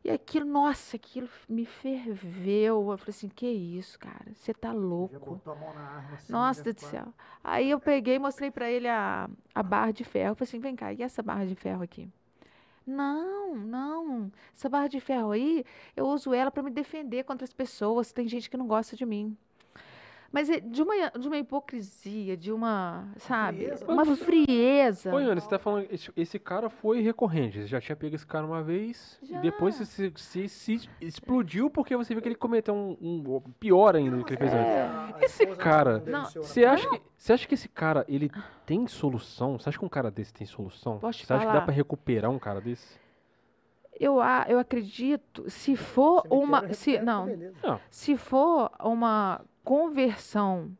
E 0.03 0.09
aquilo, 0.09 0.45
nossa, 0.47 0.95
aquilo 0.95 1.29
me 1.47 1.65
ferveu. 1.65 2.89
Eu 2.91 2.97
falei 2.97 3.09
assim: 3.09 3.29
que 3.29 3.47
isso, 3.47 3.99
cara? 3.99 4.33
Você 4.33 4.51
tá 4.51 4.69
Já 4.69 4.73
louco. 4.73 5.19
botou 5.35 5.53
a 5.53 5.55
mão 5.55 5.73
na 5.75 5.81
arma 5.81 6.15
assim, 6.15 6.31
Nossa 6.33 6.59
já 6.59 6.63
Deus 6.63 6.75
do 6.75 6.81
céu. 6.81 7.13
Aí 7.43 7.69
eu 7.69 7.79
peguei 7.79 8.15
e 8.15 8.19
mostrei 8.19 8.49
pra 8.49 8.69
ele 8.69 8.87
a, 8.87 9.29
a 9.53 9.61
barra 9.61 9.91
de 9.91 10.03
ferro. 10.03 10.31
Eu 10.31 10.35
falei 10.35 10.47
assim: 10.49 10.59
vem 10.59 10.75
cá, 10.75 10.91
e 10.91 11.03
essa 11.03 11.21
barra 11.21 11.45
de 11.45 11.53
ferro 11.55 11.83
aqui? 11.83 12.09
Não, 12.85 13.55
não. 13.55 14.31
Essa 14.55 14.67
barra 14.69 14.87
de 14.87 14.99
ferro 14.99 15.31
aí, 15.31 15.63
eu 15.95 16.05
uso 16.07 16.33
ela 16.33 16.49
para 16.51 16.63
me 16.63 16.71
defender 16.71 17.23
contra 17.23 17.43
as 17.45 17.53
pessoas. 17.53 18.11
Tem 18.11 18.27
gente 18.27 18.49
que 18.49 18.57
não 18.57 18.67
gosta 18.67 18.95
de 18.95 19.05
mim. 19.05 19.37
Mas 20.35 20.49
é 20.49 20.59
de 20.59 20.81
uma, 20.83 20.93
de 21.17 21.27
uma 21.29 21.37
hipocrisia, 21.37 22.35
de 22.35 22.51
uma, 22.51 23.07
sabe, 23.19 23.59
frieza. 23.67 23.85
uma 23.85 24.03
Mas- 24.03 24.19
frieza. 24.19 25.15
Ô, 25.15 25.19
Iane, 25.21 25.39
você 25.39 25.47
tá 25.47 25.57
falando. 25.57 25.87
Esse, 25.89 26.11
esse 26.13 26.37
cara 26.37 26.69
foi 26.69 26.99
recorrente. 26.99 27.61
Você 27.61 27.67
já 27.67 27.79
tinha 27.79 27.95
pego 27.95 28.15
esse 28.15 28.27
cara 28.27 28.45
uma 28.45 28.61
vez. 28.61 29.17
Já. 29.23 29.37
E 29.37 29.41
depois 29.41 29.75
você 29.75 29.85
se, 29.85 30.11
se- 30.17 30.49
se 30.49 30.89
explodiu 30.99 31.69
porque 31.69 31.95
você 31.95 32.13
viu 32.13 32.21
que 32.21 32.27
ele 32.27 32.35
cometeu 32.35 32.75
um, 32.75 32.97
um- 33.01 33.41
pior 33.57 33.95
ainda 33.95 34.17
do 34.17 34.25
que 34.25 34.33
ele 34.33 34.37
fez 34.39 34.53
antes. 34.53 34.67
É. 34.67 34.81
A 34.87 35.17
Esse 35.21 35.45
cara- 35.55 36.03
não 36.05 36.23
né? 36.23 36.29
Você 36.35 36.65
acha, 36.65 36.89
que, 36.89 37.01
você 37.17 37.31
acha 37.31 37.47
que 37.47 37.53
esse 37.53 37.69
cara, 37.69 38.03
ele 38.09 38.29
tem 38.65 38.85
solução? 38.87 39.57
Você 39.57 39.69
acha 39.69 39.79
que 39.79 39.85
um 39.85 39.89
cara 39.89 40.11
desse 40.11 40.33
tem 40.33 40.45
solução? 40.45 40.99
Posso 40.99 41.17
te 41.19 41.25
você 41.25 41.31
acha 41.31 41.39
que 41.43 41.45
dá 41.47 41.53
falar? 41.53 41.65
pra 41.65 41.73
recuperar 41.73 42.29
um 42.29 42.37
cara 42.39 42.59
desse? 42.59 42.99
Eu, 43.97 44.19
a- 44.19 44.45
eu 44.49 44.59
acredito, 44.59 45.49
se 45.49 45.77
for 45.77 46.23
Cemitério 46.23 46.43
uma, 46.45 46.73
se, 46.73 46.99
não, 46.99 47.25
beleza. 47.25 47.55
Não. 47.63 47.79
se 47.89 48.17
for 48.17 48.69
uma 48.83 49.39
conversão 49.65 50.71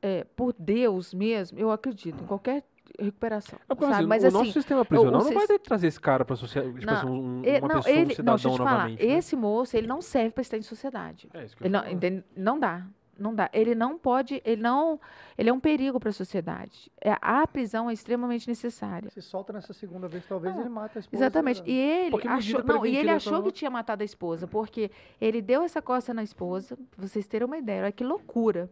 é, 0.00 0.24
por 0.36 0.54
Deus 0.58 1.12
mesmo, 1.12 1.58
eu 1.58 1.70
acredito 1.70 2.22
em 2.22 2.26
qualquer 2.26 2.64
recuperação. 2.98 3.58
É 3.68 3.74
porque, 3.74 3.84
sabe? 3.84 3.96
assim, 3.98 4.06
Mas 4.06 4.24
o 4.24 4.26
assim, 4.26 4.36
nosso 4.38 4.52
sistema 4.52 4.84
prisional 4.84 5.20
não 5.20 5.28
sis- 5.28 5.34
vai 5.34 5.46
ter 5.46 5.58
que 5.58 5.64
trazer 5.64 5.86
esse 5.86 6.00
cara 6.00 6.24
pra 6.24 6.36
sociedade, 6.36 6.74
tipo 6.80 6.86
Não, 6.86 6.98
assim, 6.98 7.06
um- 7.06 7.42
uma 7.42 7.68
não, 7.68 7.76
pessoa, 7.76 7.94
um 7.94 7.98
ele, 7.98 8.04
não, 8.08 8.14
cidadão 8.14 8.34
deixa 8.34 8.48
eu 8.48 8.52
te 8.52 8.58
falar, 8.58 8.70
novamente. 8.72 9.06
né? 9.06 9.12
esse 9.14 9.36
moço, 9.36 9.76
ele 9.76 9.86
não 9.86 10.00
serve 10.02 10.30
para 10.30 10.42
estar 10.42 10.58
em 10.58 10.62
sociedade. 10.62 11.28
É 11.32 11.44
isso 11.44 11.56
que 11.56 11.62
eu 11.62 11.66
Ele 11.66 11.72
não, 11.72 11.88
entende? 11.90 12.24
não 12.36 12.58
dá, 12.58 12.84
não 13.18 13.34
dá. 13.34 13.50
Ele 13.52 13.74
não 13.74 13.98
pode, 13.98 14.42
ele 14.44 14.62
não, 14.62 15.00
ele 15.36 15.50
é 15.50 15.52
um 15.52 15.60
perigo 15.60 16.00
para 16.00 16.10
a 16.10 16.12
sociedade. 16.12 16.90
É, 17.00 17.16
a 17.20 17.46
prisão 17.46 17.88
é 17.88 17.92
extremamente 17.92 18.48
necessária. 18.48 19.10
Se 19.10 19.22
solta 19.22 19.52
nessa 19.52 19.72
segunda 19.72 20.08
vez, 20.08 20.26
talvez 20.26 20.54
Não, 20.54 20.62
ele 20.62 20.70
mata 20.70 20.98
a 20.98 21.00
esposa. 21.00 21.22
Exatamente. 21.22 21.62
E 21.66 21.72
ele 21.72 22.28
achou, 22.28 22.64
não, 22.64 22.86
e 22.86 22.96
ele 22.96 23.10
achou 23.10 23.38
tá 23.38 23.42
que 23.44 23.52
tinha 23.52 23.70
matado 23.70 24.02
a 24.02 24.04
esposa, 24.04 24.46
porque 24.46 24.90
ele 25.20 25.42
deu 25.42 25.62
essa 25.62 25.82
coça 25.82 26.12
na 26.14 26.22
esposa, 26.22 26.76
pra 26.76 27.06
vocês 27.06 27.26
terem 27.26 27.46
uma 27.46 27.58
ideia, 27.58 27.82
olha 27.82 27.92
que 27.92 28.04
loucura. 28.04 28.70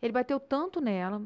Ele 0.00 0.12
bateu 0.12 0.40
tanto 0.40 0.80
nela. 0.80 1.22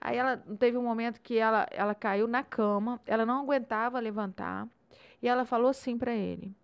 Aí 0.00 0.16
ela 0.16 0.36
teve 0.58 0.76
um 0.76 0.82
momento 0.82 1.20
que 1.20 1.36
ela, 1.36 1.66
ela 1.70 1.94
caiu 1.94 2.28
na 2.28 2.42
cama, 2.42 3.00
ela 3.04 3.26
não 3.26 3.42
aguentava 3.42 3.98
levantar, 3.98 4.68
e 5.20 5.28
ela 5.28 5.44
falou 5.44 5.68
assim 5.68 5.98
para 5.98 6.12
ele: 6.12 6.54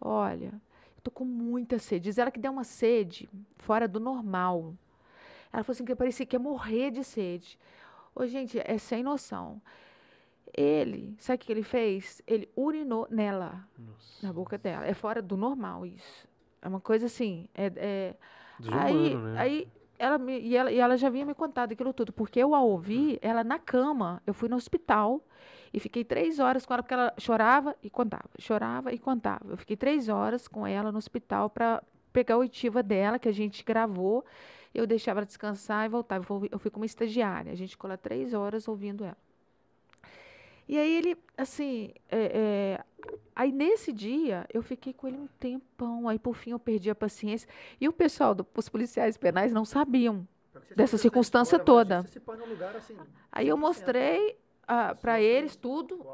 "Olha, 0.00 0.54
tô 1.02 1.10
com 1.10 1.24
muita 1.24 1.78
sede". 1.78 2.04
Diz 2.04 2.18
ela 2.18 2.30
que 2.30 2.40
deu 2.40 2.52
uma 2.52 2.64
sede 2.64 3.28
fora 3.56 3.86
do 3.88 4.00
normal. 4.00 4.74
Ela 5.52 5.62
falou 5.64 5.74
assim 5.74 5.84
que 5.84 5.94
parecia 5.94 6.26
que 6.26 6.36
ia 6.36 6.40
morrer 6.40 6.90
de 6.90 7.02
sede. 7.02 7.58
Ô, 8.14 8.26
gente, 8.26 8.58
é 8.64 8.78
sem 8.78 9.02
noção. 9.02 9.60
Ele, 10.56 11.14
sabe 11.18 11.36
o 11.36 11.38
que 11.46 11.52
ele 11.52 11.62
fez? 11.62 12.22
Ele 12.26 12.48
urinou 12.56 13.06
nela, 13.10 13.66
Nossa. 13.78 14.26
na 14.26 14.32
boca 14.32 14.58
dela. 14.58 14.86
É 14.86 14.94
fora 14.94 15.22
do 15.22 15.36
normal 15.36 15.86
isso. 15.86 16.26
É 16.60 16.68
uma 16.68 16.80
coisa 16.80 17.06
assim. 17.06 17.48
É, 17.54 17.72
é- 17.76 18.14
aí, 18.72 19.14
né? 19.14 19.38
aí 19.38 19.68
ela 19.98 20.18
me, 20.18 20.38
e, 20.40 20.56
ela, 20.56 20.70
e 20.72 20.78
ela 20.78 20.96
já 20.96 21.10
vinha 21.10 21.26
me 21.26 21.34
contado 21.34 21.72
aquilo 21.72 21.92
tudo, 21.92 22.12
porque 22.12 22.40
eu 22.40 22.54
a 22.54 22.60
ouvi, 22.60 23.18
ela 23.20 23.42
na 23.44 23.58
cama. 23.58 24.22
Eu 24.26 24.32
fui 24.34 24.48
no 24.48 24.56
hospital 24.56 25.20
e 25.72 25.80
fiquei 25.80 26.04
três 26.04 26.38
horas 26.38 26.64
com 26.64 26.74
ela, 26.74 26.82
porque 26.82 26.94
ela 26.94 27.14
chorava 27.18 27.76
e 27.82 27.90
contava, 27.90 28.30
chorava 28.38 28.92
e 28.92 28.98
contava. 28.98 29.50
Eu 29.50 29.56
fiquei 29.56 29.76
três 29.76 30.08
horas 30.08 30.48
com 30.48 30.66
ela 30.66 30.90
no 30.90 30.98
hospital 30.98 31.50
para 31.50 31.82
pegar 32.12 32.34
a 32.34 32.38
oitiva 32.38 32.82
dela, 32.82 33.18
que 33.18 33.28
a 33.28 33.32
gente 33.32 33.64
gravou. 33.64 34.24
Eu 34.74 34.86
deixava 34.86 35.20
ela 35.20 35.26
descansar 35.26 35.86
e 35.86 35.88
voltava. 35.88 36.20
Eu 36.20 36.26
fui, 36.26 36.48
eu 36.52 36.58
fui 36.58 36.70
com 36.70 36.80
uma 36.80 36.86
estagiária. 36.86 37.52
A 37.52 37.54
gente 37.54 37.70
ficou 37.70 37.88
lá 37.88 37.96
três 37.96 38.34
horas 38.34 38.68
ouvindo 38.68 39.04
ela. 39.04 39.16
E 40.68 40.76
aí 40.76 40.96
ele, 40.96 41.16
assim, 41.36 41.94
é, 42.10 42.78
é, 42.78 42.84
aí 43.34 43.50
nesse 43.50 43.90
dia 43.90 44.46
eu 44.52 44.62
fiquei 44.62 44.92
com 44.92 45.08
ele 45.08 45.16
um 45.16 45.26
tempão. 45.38 46.08
Aí 46.08 46.18
por 46.18 46.34
fim 46.34 46.50
eu 46.50 46.58
perdi 46.58 46.90
a 46.90 46.94
paciência. 46.94 47.48
E 47.80 47.88
o 47.88 47.92
pessoal, 47.92 48.34
do, 48.34 48.46
os 48.54 48.68
policiais 48.68 49.16
penais 49.16 49.50
não 49.50 49.64
sabiam. 49.64 50.28
dessa 50.76 50.98
circunstância 50.98 51.58
toda. 51.58 52.00
assim, 52.78 52.96
Aí 53.32 53.48
eu 53.48 53.56
mostrei 53.56 54.38
para 55.00 55.20
eles 55.20 55.56
tudo. 55.56 56.06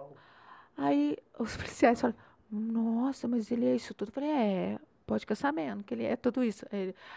Aí 0.76 1.16
os 1.38 1.56
policiais 1.56 2.00
falaram, 2.00 2.18
nossa, 2.50 3.28
mas 3.28 3.50
ele 3.50 3.66
é 3.66 3.74
isso 3.76 3.94
tudo. 3.94 4.08
Eu 4.08 4.12
falei, 4.12 4.30
é, 4.30 4.78
pode 5.06 5.20
ficar 5.20 5.34
sabendo 5.34 5.82
que 5.84 5.94
ele 5.94 6.04
é 6.04 6.16
tudo 6.16 6.42
isso. 6.42 6.64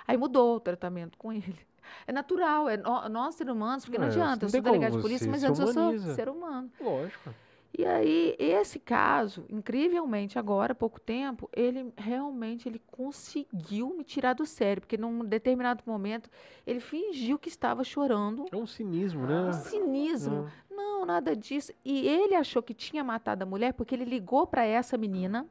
Aí, 0.08 0.18
mudou 0.18 0.56
o 0.56 0.60
tratamento 0.60 1.18
com 1.18 1.32
ele. 1.34 1.58
É 2.06 2.12
natural, 2.12 2.68
é 2.68 2.76
no- 2.78 3.08
nós 3.10 3.36
seres 3.36 3.54
humanos, 3.54 3.86
porque 3.86 3.98
não 3.98 4.06
É, 4.06 4.10
adianta, 4.10 4.46
não 4.46 4.48
eu 4.48 4.52
tem 4.52 4.62
sou 4.62 4.62
delegado 4.62 4.92
de 4.94 5.02
polícia, 5.02 5.30
mas 5.32 5.44
antes 5.44 5.60
eu 5.60 5.68
sou 5.74 5.98
ser 6.16 6.30
humano. 6.30 6.70
Lógico. 6.82 7.34
E 7.78 7.86
aí, 7.86 8.36
esse 8.40 8.80
caso, 8.80 9.46
incrivelmente, 9.48 10.40
agora, 10.40 10.72
há 10.72 10.76
pouco 10.76 11.00
tempo, 11.00 11.48
ele 11.56 11.94
realmente 11.96 12.68
ele 12.68 12.82
conseguiu 12.88 13.96
me 13.96 14.04
tirar 14.04 14.34
do 14.34 14.48
sério, 14.48 14.82
porque 14.82 14.98
num 14.98 15.24
determinado 15.24 15.84
momento 15.86 16.28
ele 16.66 16.80
fingiu 16.80 17.38
que 17.38 17.50
estava 17.50 17.84
chorando. 17.84 18.46
É 18.52 18.56
um 18.56 18.66
cinismo, 18.66 19.28
né? 19.28 19.50
Um 19.50 19.54
cinismo. 19.54 20.48
É. 20.72 20.76
Não, 20.76 21.06
nada 21.06 21.36
disso. 21.36 21.72
E 21.86 22.08
ele 22.08 22.34
achou 22.34 22.64
que 22.64 22.74
tinha 22.74 23.04
matado 23.04 23.44
a 23.44 23.46
mulher 23.46 23.74
porque 23.74 23.94
ele 23.94 24.06
ligou 24.06 24.48
para 24.48 24.66
essa 24.66 24.98
menina, 24.98 25.46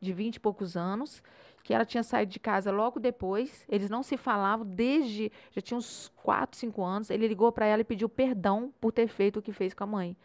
de 0.00 0.14
20 0.14 0.36
e 0.36 0.40
poucos 0.40 0.78
anos, 0.78 1.22
que 1.62 1.74
ela 1.74 1.84
tinha 1.84 2.02
saído 2.02 2.32
de 2.32 2.40
casa 2.40 2.70
logo 2.70 2.98
depois. 2.98 3.66
Eles 3.68 3.90
não 3.90 4.02
se 4.02 4.16
falavam 4.16 4.64
desde. 4.64 5.30
Já 5.50 5.60
tinha 5.60 5.76
uns 5.76 6.10
4, 6.16 6.58
5 6.58 6.82
anos. 6.82 7.10
Ele 7.10 7.28
ligou 7.28 7.52
para 7.52 7.66
ela 7.66 7.82
e 7.82 7.84
pediu 7.84 8.08
perdão 8.08 8.72
por 8.80 8.92
ter 8.92 9.08
feito 9.08 9.40
o 9.40 9.42
que 9.42 9.52
fez 9.52 9.74
com 9.74 9.84
a 9.84 9.86
mãe 9.86 10.16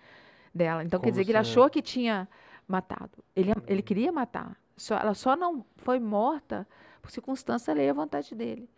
dela. 0.53 0.83
Então, 0.83 0.99
quer 0.99 1.05
Como 1.05 1.11
dizer 1.11 1.25
que 1.25 1.31
ele 1.31 1.37
achou 1.37 1.69
que 1.69 1.81
tinha 1.81 2.27
matado. 2.67 3.11
Ele, 3.35 3.51
ele 3.67 3.81
queria 3.81 4.11
matar. 4.11 4.57
Só, 4.77 4.97
ela 4.97 5.13
só 5.13 5.35
não 5.35 5.65
foi 5.77 5.99
morta 5.99 6.67
por 7.01 7.11
circunstância 7.11 7.71
alheia 7.71 7.91
à 7.91 7.93
vontade 7.93 8.33
dele. 8.35 8.69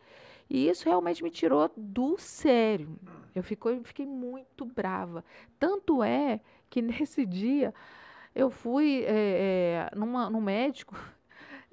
E 0.49 0.67
isso 0.67 0.85
realmente 0.87 1.23
me 1.23 1.29
tirou 1.31 1.71
do 1.75 2.17
sério. 2.17 2.97
Eu 3.33 3.41
fico- 3.43 3.69
fiquei 3.83 4.05
muito 4.05 4.65
brava. 4.65 5.23
Tanto 5.57 6.03
é 6.03 6.39
que 6.69 6.81
nesse 7.07 7.25
dia 7.25 7.73
eu 8.35 8.49
fui 8.49 9.03
é, 9.05 9.89
é, 9.91 9.95
numa, 9.95 10.29
num 10.29 10.41
médico, 10.41 10.95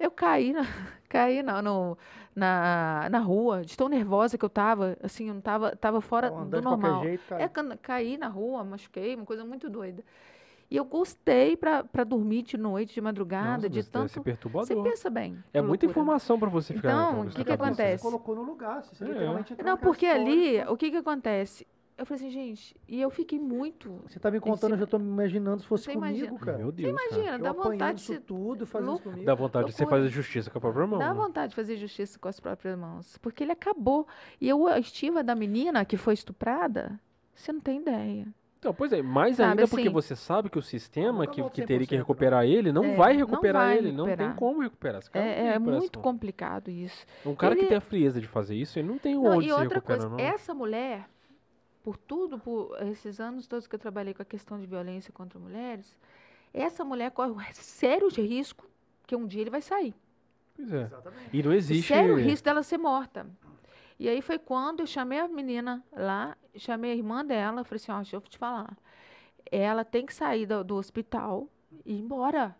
eu 0.01 0.11
caí 0.11 0.53
na, 0.53 0.61
caí 1.09 1.43
na, 1.43 1.61
no- 1.61 1.97
na, 2.35 3.07
na 3.09 3.19
rua, 3.19 3.63
de 3.63 3.75
tão 3.77 3.87
nervosa 3.89 4.37
que 4.37 4.45
eu 4.45 4.49
tava, 4.49 4.97
assim, 5.03 5.27
eu 5.27 5.33
não 5.33 5.41
tava, 5.41 5.75
tava 5.75 6.01
fora 6.01 6.29
Andando 6.29 6.63
do 6.63 6.69
normal. 6.69 7.03
jeito, 7.03 7.23
cara. 7.27 7.43
É, 7.43 7.49
caí 7.81 8.17
na 8.17 8.27
rua, 8.27 8.63
machuquei, 8.63 9.15
uma 9.15 9.25
coisa 9.25 9.43
muito 9.45 9.69
doida. 9.69 10.03
E 10.69 10.77
eu 10.77 10.85
gostei 10.85 11.57
pra 11.57 11.83
dormir 12.05 12.43
de 12.43 12.57
noite, 12.57 12.93
de 12.93 13.01
madrugada, 13.01 13.67
Nossa, 13.67 13.69
de 13.69 13.83
ser 13.83 13.91
tanto. 13.91 14.21
perturbador. 14.23 14.65
Você 14.67 14.75
pensa 14.89 15.09
bem. 15.09 15.37
É 15.53 15.59
que 15.59 15.67
muita 15.67 15.85
loucura. 15.85 15.89
informação 15.91 16.39
pra 16.39 16.47
você 16.49 16.73
ficar 16.73 16.93
Então, 16.93 17.23
na 17.25 17.29
o 17.29 17.33
que 17.33 17.43
que 17.43 17.51
acontece? 17.51 17.97
Você 18.03 18.09
colocou 18.09 18.35
no 18.35 18.43
lugar, 18.43 18.81
você 18.81 19.03
É. 19.03 19.07
literalmente 19.09 19.55
Não, 19.63 19.77
porque 19.77 20.05
ali, 20.05 20.61
o 20.69 20.77
que 20.77 20.89
que 20.89 20.95
acontece? 20.97 21.67
Eu 22.01 22.05
falei 22.07 22.19
assim, 22.23 22.31
gente, 22.31 22.75
e 22.87 22.99
eu 22.99 23.11
fiquei 23.11 23.39
muito. 23.39 24.01
Você 24.07 24.19
tá 24.19 24.31
me 24.31 24.39
contando, 24.39 24.71
eu 24.73 24.79
já 24.79 24.87
tô 24.87 24.97
me 24.97 25.05
imaginando 25.07 25.61
se 25.61 25.67
fosse 25.67 25.83
Você 25.83 25.93
comigo, 25.93 26.17
imagina. 26.17 26.39
cara. 26.39 26.57
Meu 26.57 26.71
Deus, 26.71 26.89
Imagina, 26.89 27.35
Eu 27.35 27.39
dá 27.43 27.49
apanhando 27.51 27.71
vontade 27.73 28.03
de 28.07 28.19
tudo, 28.19 28.65
fazendo 28.65 28.85
isso 28.87 28.91
louco. 28.93 29.09
comigo. 29.11 29.25
Dá 29.27 29.35
vontade 29.35 29.67
de 29.67 29.73
você 29.73 29.85
fazer 29.85 30.07
justiça 30.09 30.49
com 30.49 30.57
a 30.57 30.61
própria 30.61 30.87
mão. 30.87 30.97
Dá 30.97 31.09
né? 31.09 31.13
vontade 31.13 31.49
de 31.51 31.55
fazer 31.55 31.77
justiça 31.77 32.17
com 32.17 32.27
as 32.27 32.39
próprias 32.39 32.75
mãos. 32.75 33.19
Porque 33.19 33.43
ele 33.43 33.51
acabou. 33.51 34.07
E 34.41 34.49
eu, 34.49 34.65
a 34.65 34.79
estiva 34.79 35.23
da 35.23 35.35
menina 35.35 35.85
que 35.85 35.95
foi 35.95 36.15
estuprada, 36.15 36.99
você 37.35 37.53
não 37.53 37.61
tem 37.61 37.79
ideia. 37.81 38.27
Então, 38.57 38.73
pois 38.73 38.91
é, 38.93 39.03
mais 39.03 39.35
Sabe, 39.37 39.49
ainda 39.51 39.67
porque 39.67 39.81
assim- 39.87 39.93
você 39.93 40.15
sabe 40.15 40.49
que 40.49 40.57
o 40.57 40.61
sistema 40.63 41.27
que, 41.27 41.43
que 41.51 41.63
teria 41.67 41.85
que 41.85 41.95
100%, 41.95 41.99
recuperar 41.99 42.45
ele 42.45 42.71
não 42.71 42.83
É, 42.85 42.95
vai 42.95 43.13
não 43.13 43.19
recuperar 43.27 43.65
vai 43.67 43.77
ele, 43.77 43.91
não 43.91 44.05
tem 44.05 44.11
recuperar. 44.15 44.35
como 44.35 44.61
recuperar. 44.61 44.99
Esse 45.01 45.11
cara 45.11 45.23
não 45.25 45.31
É, 45.31 45.53
é 45.53 45.59
muito 45.59 45.99
complicado 45.99 46.71
isso. 46.71 47.05
Um 47.23 47.35
cara 47.35 47.53
que 47.55 47.61
Ele- 47.61 47.67
tem 47.69 47.77
a 47.77 47.81
frieza 47.81 48.19
de 48.19 48.27
fazer 48.27 48.55
isso, 48.55 48.79
ele 48.79 48.87
não 48.87 48.97
tem 48.97 49.13
Não, 49.13 49.25
onde 49.37 49.45
e 49.45 49.49
se 49.49 49.53
outra 49.53 49.75
recuperar, 49.75 50.07
coisa, 50.09 50.09
não. 50.09 50.19
essa 50.19 50.53
mulher, 50.53 51.05
por 51.83 51.97
tudo, 51.97 52.37
por 52.37 52.77
esses 52.83 53.19
anos 53.19 53.47
todos 53.47 53.67
que 53.67 53.75
eu 53.75 53.79
trabalhei 53.79 54.13
com 54.13 54.21
a 54.21 54.25
questão 54.25 54.59
de 54.59 54.65
violência 54.65 55.11
contra 55.11 55.39
mulheres, 55.39 55.97
essa 56.53 56.83
mulher 56.83 57.11
corre 57.11 57.31
um 57.31 57.39
sério 57.53 58.09
risco 58.09 58.65
que 59.05 59.15
um 59.15 59.25
dia 59.25 59.41
ele 59.41 59.49
vai 59.49 59.61
sair. 59.61 59.93
Pois 60.55 60.71
é. 60.71 60.83
Exatamente. 60.83 61.29
E 61.33 61.43
não 61.43 61.53
existe... 61.53 61.87
Sério 61.87 62.15
risco 62.15 62.45
dela 62.45 62.63
ser 62.63 62.77
morta. 62.77 63.25
E 63.99 64.09
aí 64.09 64.21
foi 64.21 64.39
quando 64.39 64.79
eu 64.79 64.87
chamei 64.87 65.19
a 65.19 65.27
menina 65.27 65.83
lá, 65.91 66.35
chamei 66.55 66.91
a 66.91 66.95
irmã 66.95 67.23
dela, 67.25 67.63
falei 67.63 67.81
assim, 67.81 67.91
ó, 67.91 67.97
deixa 67.97 68.15
eu 68.15 68.21
te 68.21 68.37
falar. 68.37 68.75
Ela 69.51 69.83
tem 69.83 70.05
que 70.05 70.13
sair 70.13 70.45
do, 70.45 70.63
do 70.63 70.75
hospital 70.75 71.47
e 71.85 71.93
ir 71.93 71.99
embora. 71.99 72.55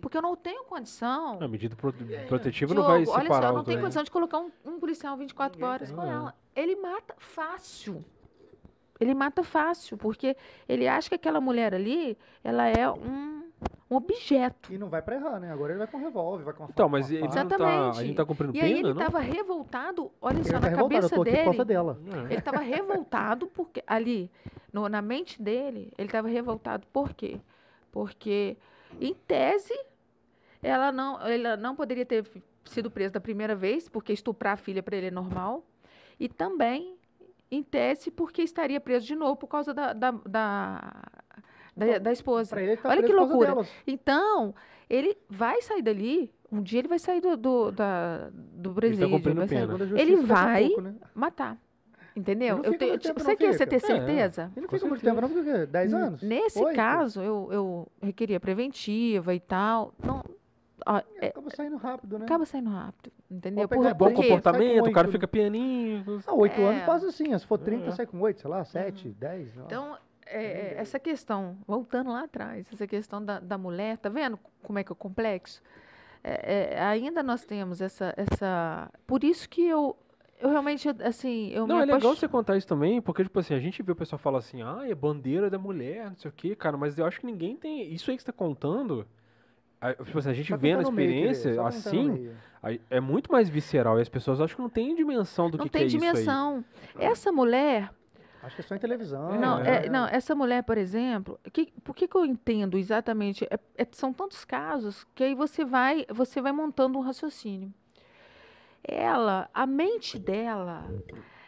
Porque 0.00 0.16
eu 0.16 0.22
não 0.22 0.36
tenho 0.36 0.64
condição. 0.64 1.38
A 1.40 1.48
medida 1.48 1.76
pro- 1.76 1.92
protetiva 2.28 2.74
não 2.74 2.82
vai 2.82 3.02
Diogo, 3.02 3.12
olha 3.12 3.22
separar 3.22 3.42
só, 3.42 3.48
eu 3.48 3.56
não 3.56 3.64
tenho 3.64 3.80
condição 3.80 4.02
de 4.02 4.10
colocar 4.10 4.38
um, 4.38 4.50
um 4.64 4.78
policial 4.78 5.16
24 5.16 5.64
horas 5.64 5.90
com 5.90 6.02
tem. 6.02 6.10
ela. 6.10 6.34
Ele 6.54 6.76
mata 6.76 7.14
fácil. 7.18 8.04
Ele 9.00 9.14
mata 9.14 9.42
fácil, 9.42 9.96
porque 9.96 10.36
ele 10.68 10.86
acha 10.86 11.08
que 11.08 11.14
aquela 11.14 11.40
mulher 11.40 11.72
ali, 11.74 12.18
ela 12.44 12.68
é 12.68 12.88
um, 12.90 13.48
um 13.90 13.96
objeto. 13.96 14.72
E 14.72 14.76
não 14.76 14.90
vai 14.90 15.00
pra 15.00 15.16
errar, 15.16 15.40
né? 15.40 15.50
Agora 15.50 15.72
ele 15.72 15.78
vai 15.78 15.86
com 15.86 15.96
revólver, 15.96 16.44
vai 16.44 16.52
com 16.52 16.64
uma 16.64 16.70
Então, 16.70 16.86
faca, 16.86 16.98
mas 16.98 17.06
uma 17.08 17.14
ele 17.16 17.22
não 17.22 17.28
tá, 17.32 17.40
Exatamente. 17.40 17.98
a 17.98 18.04
gente 18.04 18.16
tá 18.16 18.24
cumprindo 18.26 18.54
E 18.54 18.60
aí 18.60 18.74
pena, 18.74 18.88
ele 18.88 18.94
não? 18.94 19.00
estava 19.02 19.18
revoltado, 19.20 20.12
olha 20.20 20.36
Ele 20.36 20.44
só, 20.44 20.52
tá 20.54 20.60
na 20.60 20.68
revoltado, 20.68 20.94
eu 20.94 21.00
cabeça 21.08 21.14
tô 21.16 21.22
aqui 21.22 21.30
por 21.30 21.44
causa 21.44 21.64
dele. 21.64 21.78
dela. 21.78 21.98
É. 22.14 22.24
Ele 22.26 22.34
estava 22.34 22.58
revoltado 22.60 23.46
porque 23.46 23.82
ali, 23.86 24.30
no- 24.72 24.88
na 24.88 25.00
mente 25.00 25.40
dele, 25.40 25.92
ele 25.96 26.08
estava 26.08 26.28
revoltado 26.28 26.86
por 26.92 27.14
quê? 27.14 27.40
Porque, 27.90 28.56
em 29.00 29.14
tese, 29.14 29.74
ela 30.62 30.92
não, 30.92 31.20
ela 31.26 31.56
não 31.56 31.74
poderia 31.74 32.04
ter 32.04 32.24
sido 32.66 32.90
presa 32.90 33.14
da 33.14 33.20
primeira 33.20 33.54
vez, 33.56 33.88
porque 33.88 34.12
estuprar 34.12 34.52
a 34.52 34.56
filha 34.58 34.82
para 34.82 34.94
ele 34.96 35.06
é 35.06 35.10
normal. 35.10 35.64
E 36.20 36.28
também, 36.28 36.96
em 37.50 37.62
tese, 37.62 38.10
porque 38.10 38.42
estaria 38.42 38.80
preso 38.80 39.06
de 39.06 39.14
novo 39.16 39.36
por 39.36 39.46
causa 39.48 39.74
da, 39.74 39.92
da, 39.92 40.10
da, 40.10 41.02
da, 41.76 41.98
da 41.98 42.12
esposa. 42.12 42.58
Ele, 42.60 42.72
ele 42.72 42.76
tá 42.76 42.88
Olha 42.88 43.02
que 43.02 43.12
loucura. 43.12 43.48
delas. 43.48 43.68
Então, 43.86 44.54
ele 44.88 45.16
vai 45.28 45.60
sair 45.62 45.82
dali, 45.82 46.32
um 46.50 46.62
dia 46.62 46.78
ele 46.80 46.88
vai 46.88 46.98
sair 46.98 47.20
do, 47.20 47.36
do, 47.36 47.70
da, 47.72 48.30
do 48.32 48.72
presídio, 48.72 49.10
cumprindo 49.10 49.40
vai 49.40 49.48
sair- 49.48 49.98
Ele 50.00 50.16
vai- 50.16 50.66
pouco, 50.68 50.82
né? 50.82 50.94
matar. 51.14 51.58
Entendeu? 52.14 52.56
Eu 52.64 52.72
tipo, 52.72 52.98
tempo, 52.98 53.20
você 53.20 53.36
quer 53.36 53.52
você 53.54 53.64
ter 53.66 53.76
É. 53.76 53.78
certeza? 53.78 54.50
Ele 54.56 54.62
não 54.66 54.68
fica 54.68 54.86
muito 54.86 55.00
tempo, 55.00 55.20
não, 55.20 55.28
porque 55.28 55.48
o 55.48 55.54
quê? 55.58 55.66
10 55.66 55.92
N- 55.92 56.02
anos? 56.02 56.22
Nesse 56.22 56.58
Oito? 56.62 56.74
caso, 56.74 57.22
eu, 57.22 57.48
eu 57.52 57.88
requeria 58.02 58.40
preventiva 58.40 59.32
e 59.32 59.38
tal. 59.38 59.94
Não, 60.04 60.22
ó, 60.86 61.02
é, 61.20 61.28
Acaba 61.28 61.50
saindo 61.50 61.76
rápido, 61.76 62.18
né? 62.18 62.24
acaba 62.24 62.44
saindo 62.46 62.70
rápido, 62.70 63.12
entendeu? 63.30 63.68
Por, 63.68 63.86
É 63.86 63.94
bom 63.94 64.12
comportamento, 64.12 64.86
o 64.88 64.92
cara 64.92 65.06
oito. 65.06 65.12
fica 65.12 65.28
pianinho. 65.28 66.04
Ah, 66.26 66.34
8 66.34 66.60
É. 66.60 66.64
anos 66.64 66.82
passa 66.84 67.06
assim. 67.08 67.36
Se 67.38 67.46
for 67.46 67.58
30, 67.58 67.88
É. 67.88 67.90
sai 67.92 68.06
com 68.06 68.20
8, 68.20 68.40
sei 68.40 68.50
lá, 68.50 68.64
7, 68.64 69.08
10. 69.10 69.50
sei 69.50 69.58
lá. 69.60 69.66
então, 69.66 69.96
é, 70.26 70.42
é, 70.44 70.74
essa 70.78 70.98
questão, 70.98 71.56
voltando 71.66 72.10
lá 72.12 72.24
atrás, 72.24 72.66
essa 72.72 72.86
questão 72.86 73.24
da, 73.24 73.40
da 73.40 73.58
mulher, 73.58 73.98
tá 73.98 74.08
vendo 74.08 74.38
como 74.62 74.78
é 74.78 74.84
que 74.84 74.92
é 74.92 74.94
complexo? 74.94 75.62
É, 76.22 76.74
é, 76.74 76.82
ainda 76.82 77.22
nós 77.22 77.44
temos 77.44 77.80
essa, 77.80 78.12
essa. 78.16 78.90
Por 79.06 79.24
isso 79.24 79.48
que 79.48 79.66
eu, 79.66 79.96
eu 80.38 80.50
realmente, 80.50 80.86
assim, 81.02 81.48
eu 81.50 81.66
Não, 81.66 81.76
me 81.76 81.82
é 81.82 81.84
legal 81.86 81.98
apaixo- 81.98 82.20
você 82.20 82.28
contar 82.28 82.56
isso 82.58 82.66
também, 82.66 83.00
porque, 83.00 83.22
tipo 83.24 83.38
assim, 83.38 83.54
a 83.54 83.58
gente 83.58 83.82
vê 83.82 83.90
o 83.92 83.96
pessoal 83.96 84.18
falar 84.18 84.38
assim, 84.38 84.60
ah, 84.62 84.82
é 84.86 84.94
bandeira 84.94 85.48
da 85.48 85.58
mulher, 85.58 86.10
não 86.10 86.16
sei 86.16 86.30
o 86.30 86.34
quê, 86.34 86.54
cara, 86.54 86.76
mas 86.76 86.98
eu 86.98 87.06
acho 87.06 87.18
que 87.20 87.26
ninguém 87.26 87.56
tem. 87.56 87.90
Isso 87.92 88.10
aí 88.10 88.16
que 88.16 88.22
você 88.22 88.30
tá 88.30 88.36
contando. 88.36 89.06
A- 89.80 89.94
Tipo 89.94 90.18
assim, 90.18 90.30
a 90.30 90.32
gente 90.34 90.52
no 90.52 90.58
meio, 90.58 90.76
querer, 90.76 90.82
experiência, 90.82 91.54
no 91.54 91.66
assim, 91.66 92.10
meio. 92.12 92.36
aí 92.62 92.80
é 92.90 93.00
muito 93.00 93.30
mais 93.32 93.48
visceral. 93.48 93.98
E 93.98 94.02
as 94.02 94.08
pessoas 94.08 94.40
acham 94.40 94.56
que 94.56 94.62
não 94.62 94.68
tem 94.70 94.94
dimensão 94.94 95.48
do 95.50 95.58
não 95.58 95.64
que, 95.64 95.70
tem 95.70 95.82
que 95.82 95.86
é 95.86 95.98
dimensão. 95.98 96.64
Essa 96.98 97.32
mulher, 97.32 97.90
Acho 98.42 98.56
que 98.56 98.62
é 98.62 98.64
só 98.64 98.74
em 98.74 98.78
televisão. 98.78 99.38
não, 99.38 99.60
É. 99.60 99.86
é, 99.86 99.88
não, 99.90 100.06
essa 100.06 100.34
mulher, 100.34 100.62
por 100.62 100.78
exemplo, 100.78 101.38
que, 101.52 101.72
por 101.84 101.94
que, 101.94 102.08
que 102.08 102.16
eu 102.16 102.24
entendo 102.24 102.78
exatamente? 102.78 103.44
É- 103.50 103.58
é- 103.76 103.86
são 103.92 104.12
tantos 104.14 104.44
casos 104.46 105.06
que 105.14 105.22
aí 105.24 105.34
você 105.34 105.62
vai, 105.64 106.06
você 106.08 106.40
vai 106.40 106.50
montando 106.52 106.98
um 106.98 107.02
raciocínio. 107.02 107.72
Ela, 108.82 109.48
a 109.52 109.66
mente 109.66 110.18
dela, 110.18 110.88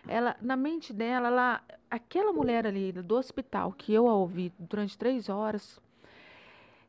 ela, 0.06 0.36
na 0.42 0.54
mente 0.54 0.92
dela, 0.92 1.28
ela, 1.28 1.60
aquela 1.90 2.30
mulher 2.32 2.66
ali 2.66 2.92
do 2.92 3.16
hospital 3.16 3.72
que 3.72 3.92
eu 3.94 4.06
a 4.06 4.14
ouvi 4.14 4.52
durante 4.58 4.98
três 4.98 5.30
horas, 5.30 5.80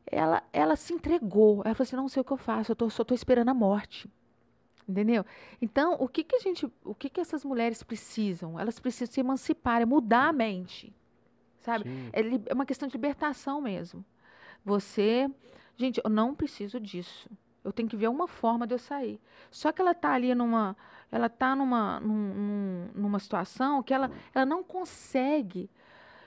ela, 0.06 0.42
ela 0.52 0.76
se 0.76 0.92
entregou. 0.92 1.62
Ela 1.64 1.74
falou 1.74 1.82
assim: 1.84 1.96
não 1.96 2.08
sei 2.08 2.20
o 2.20 2.24
que 2.24 2.32
eu 2.32 2.36
faço, 2.36 2.72
eu 2.72 2.76
tô, 2.76 2.88
só 2.90 3.02
estou 3.02 3.14
esperando 3.14 3.48
a 3.48 3.54
morte. 3.54 4.08
Entendeu? 4.86 5.24
Então, 5.62 5.96
o 5.98 6.06
que, 6.06 6.22
que 6.22 6.36
a 6.36 6.38
gente, 6.40 6.70
o 6.84 6.94
que, 6.94 7.08
que 7.08 7.20
essas 7.20 7.42
mulheres 7.44 7.82
precisam? 7.82 8.60
Elas 8.60 8.78
precisam 8.78 9.12
se 9.12 9.20
emancipar, 9.20 9.80
é 9.80 9.86
mudar 9.86 10.28
a 10.28 10.32
mente. 10.32 10.94
Sabe? 11.60 11.84
Sim. 11.84 12.10
É, 12.12 12.50
é 12.50 12.54
uma 12.54 12.66
questão 12.66 12.86
de 12.86 12.92
libertação 12.92 13.62
mesmo. 13.62 14.04
Você, 14.62 15.30
gente, 15.76 16.00
eu 16.04 16.10
não 16.10 16.34
preciso 16.34 16.78
disso. 16.78 17.30
Eu 17.62 17.72
tenho 17.72 17.88
que 17.88 17.96
ver 17.96 18.08
uma 18.08 18.28
forma 18.28 18.66
de 18.66 18.74
eu 18.74 18.78
sair. 18.78 19.18
Só 19.50 19.72
que 19.72 19.80
ela 19.80 19.94
tá 19.94 20.12
ali 20.12 20.34
numa, 20.34 20.76
ela 21.10 21.30
tá 21.30 21.56
numa, 21.56 21.98
num- 22.00 22.34
num- 22.34 22.88
numa 22.94 23.18
situação 23.18 23.82
que 23.82 23.94
ela, 23.94 24.10
ela 24.34 24.44
não 24.44 24.62
consegue 24.62 25.70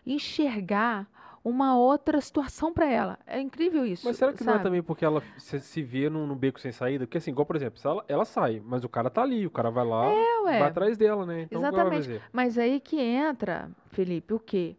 enxergar 0.04 1.08
uma 1.48 1.78
outra 1.78 2.20
situação 2.20 2.74
para 2.74 2.86
ela. 2.92 3.18
É 3.26 3.40
incrível 3.40 3.86
isso. 3.86 4.06
Mas 4.06 4.18
será 4.18 4.34
que 4.34 4.44
não 4.44 4.54
é 4.54 4.56
sabe? 4.56 4.64
também 4.66 4.84
porque 4.84 5.06
ela 5.06 5.24
se, 5.38 5.60
se 5.62 5.82
vê 5.82 6.10
num, 6.10 6.28
num 6.28 6.36
beco 6.36 6.60
sem 6.60 6.72
saída? 6.74 7.06
Porque 7.08 7.18
assim, 7.18 7.32
igual, 7.32 7.46
por 7.46 7.56
exemplo, 7.56 7.80
ela, 7.84 8.06
ela 8.08 8.26
sai, 8.26 8.62
mas 8.64 8.84
o 8.84 8.90
cara 8.90 9.10
tá 9.10 9.22
ali, 9.22 9.48
o 9.48 9.52
cara 9.52 9.70
vai 9.70 9.86
lá, 9.86 10.12
É, 10.12 10.44
vai 10.44 10.62
atrás 10.64 10.98
dela, 10.98 11.26
né? 11.26 11.44
Então, 11.44 11.60
Exatamente. 11.62 12.08
fazer? 12.08 12.22
Mas 12.34 12.58
aí 12.58 12.80
que 12.82 13.00
entra, 13.00 13.70
Felipe, 13.92 14.34
o 14.34 14.40
quê? 14.40 14.76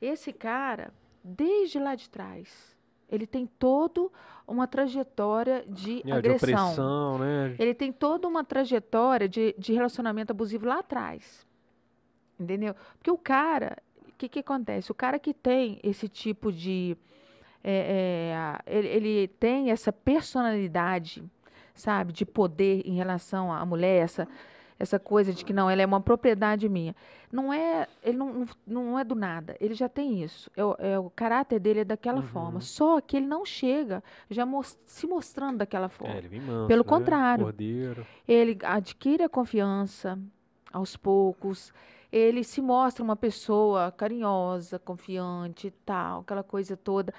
Esse 0.00 0.32
cara, 0.32 0.92
desde 1.24 1.78
lá 1.78 1.94
de 1.96 2.08
trás, 2.08 2.76
ele 3.08 3.26
tem 3.26 3.46
todo 3.46 4.10
uma 4.46 4.66
trajetória 4.66 5.64
de 5.68 6.00
É, 6.00 6.02
de 6.04 6.12
agressão. 6.12 6.70
opressão, 6.70 7.18
né? 7.18 7.56
Ele 7.58 7.74
tem 7.74 7.92
toda 7.92 8.28
uma 8.28 8.44
trajetória 8.44 9.28
de, 9.28 9.54
de 9.58 9.72
relacionamento 9.72 10.30
abusivo 10.30 10.66
lá 10.66 10.78
atrás. 10.78 11.46
Entendeu? 12.38 12.74
Porque 12.98 13.10
o 13.10 13.18
cara, 13.18 13.76
que, 14.28 14.28
que 14.28 14.38
acontece? 14.40 14.90
O 14.90 14.94
cara 14.94 15.18
que 15.18 15.32
tem 15.34 15.78
esse 15.82 16.08
tipo 16.08 16.52
de. 16.52 16.96
é, 17.64 18.56
é, 18.66 18.78
ele, 18.78 18.88
ele 18.88 19.28
tem 19.28 19.70
essa 19.70 19.92
personalidade, 19.92 21.22
sabe, 21.74 22.12
de 22.12 22.24
poder 22.24 22.82
em 22.86 22.94
relação 22.94 23.52
à 23.52 23.64
mulher, 23.64 24.02
essa, 24.02 24.28
essa 24.78 24.98
coisa 24.98 25.32
de 25.32 25.44
que 25.44 25.52
não, 25.52 25.70
ela 25.70 25.82
é 25.82 25.86
uma 25.86 26.00
propriedade 26.00 26.68
minha. 26.68 26.94
Não 27.30 27.52
é, 27.52 27.86
ele 28.02 28.16
não, 28.18 28.46
não, 28.66 28.98
é 28.98 29.04
do 29.04 29.14
nada, 29.14 29.56
ele 29.60 29.74
já 29.74 29.88
tem 29.88 30.22
isso. 30.22 30.50
É, 30.56 30.64
o- 30.64 30.76
é 30.78 30.98
o 30.98 31.08
caráter 31.10 31.58
dele 31.60 31.80
é 31.80 31.84
daquela 31.84 32.18
Uhum. 32.20 32.26
forma. 32.26 32.60
Só 32.60 33.00
que 33.00 33.16
ele 33.16 33.26
não 33.26 33.44
chega 33.44 34.02
já 34.28 34.44
mos- 34.44 34.78
se 34.84 35.06
mostrando 35.06 35.58
daquela 35.58 35.88
forma. 35.88 36.14
É, 36.14 36.18
ele 36.18 36.28
vem 36.28 36.40
manso, 36.40 36.68
Pelo 36.68 36.82
né? 36.84 36.88
contrário. 36.88 37.44
Cordeiro. 37.44 38.06
Ele 38.28 38.58
adquire 38.64 39.22
a 39.22 39.28
confiança 39.28 40.18
aos 40.72 40.96
poucos. 40.96 41.72
Ele 42.12 42.44
se 42.44 42.60
mostra 42.60 43.02
uma 43.02 43.16
pessoa 43.16 43.90
carinhosa, 43.90 44.78
confiante 44.78 45.68
e 45.68 45.70
tal, 45.70 46.20
aquela 46.20 46.42
coisa 46.42 46.76
toda. 46.76 47.12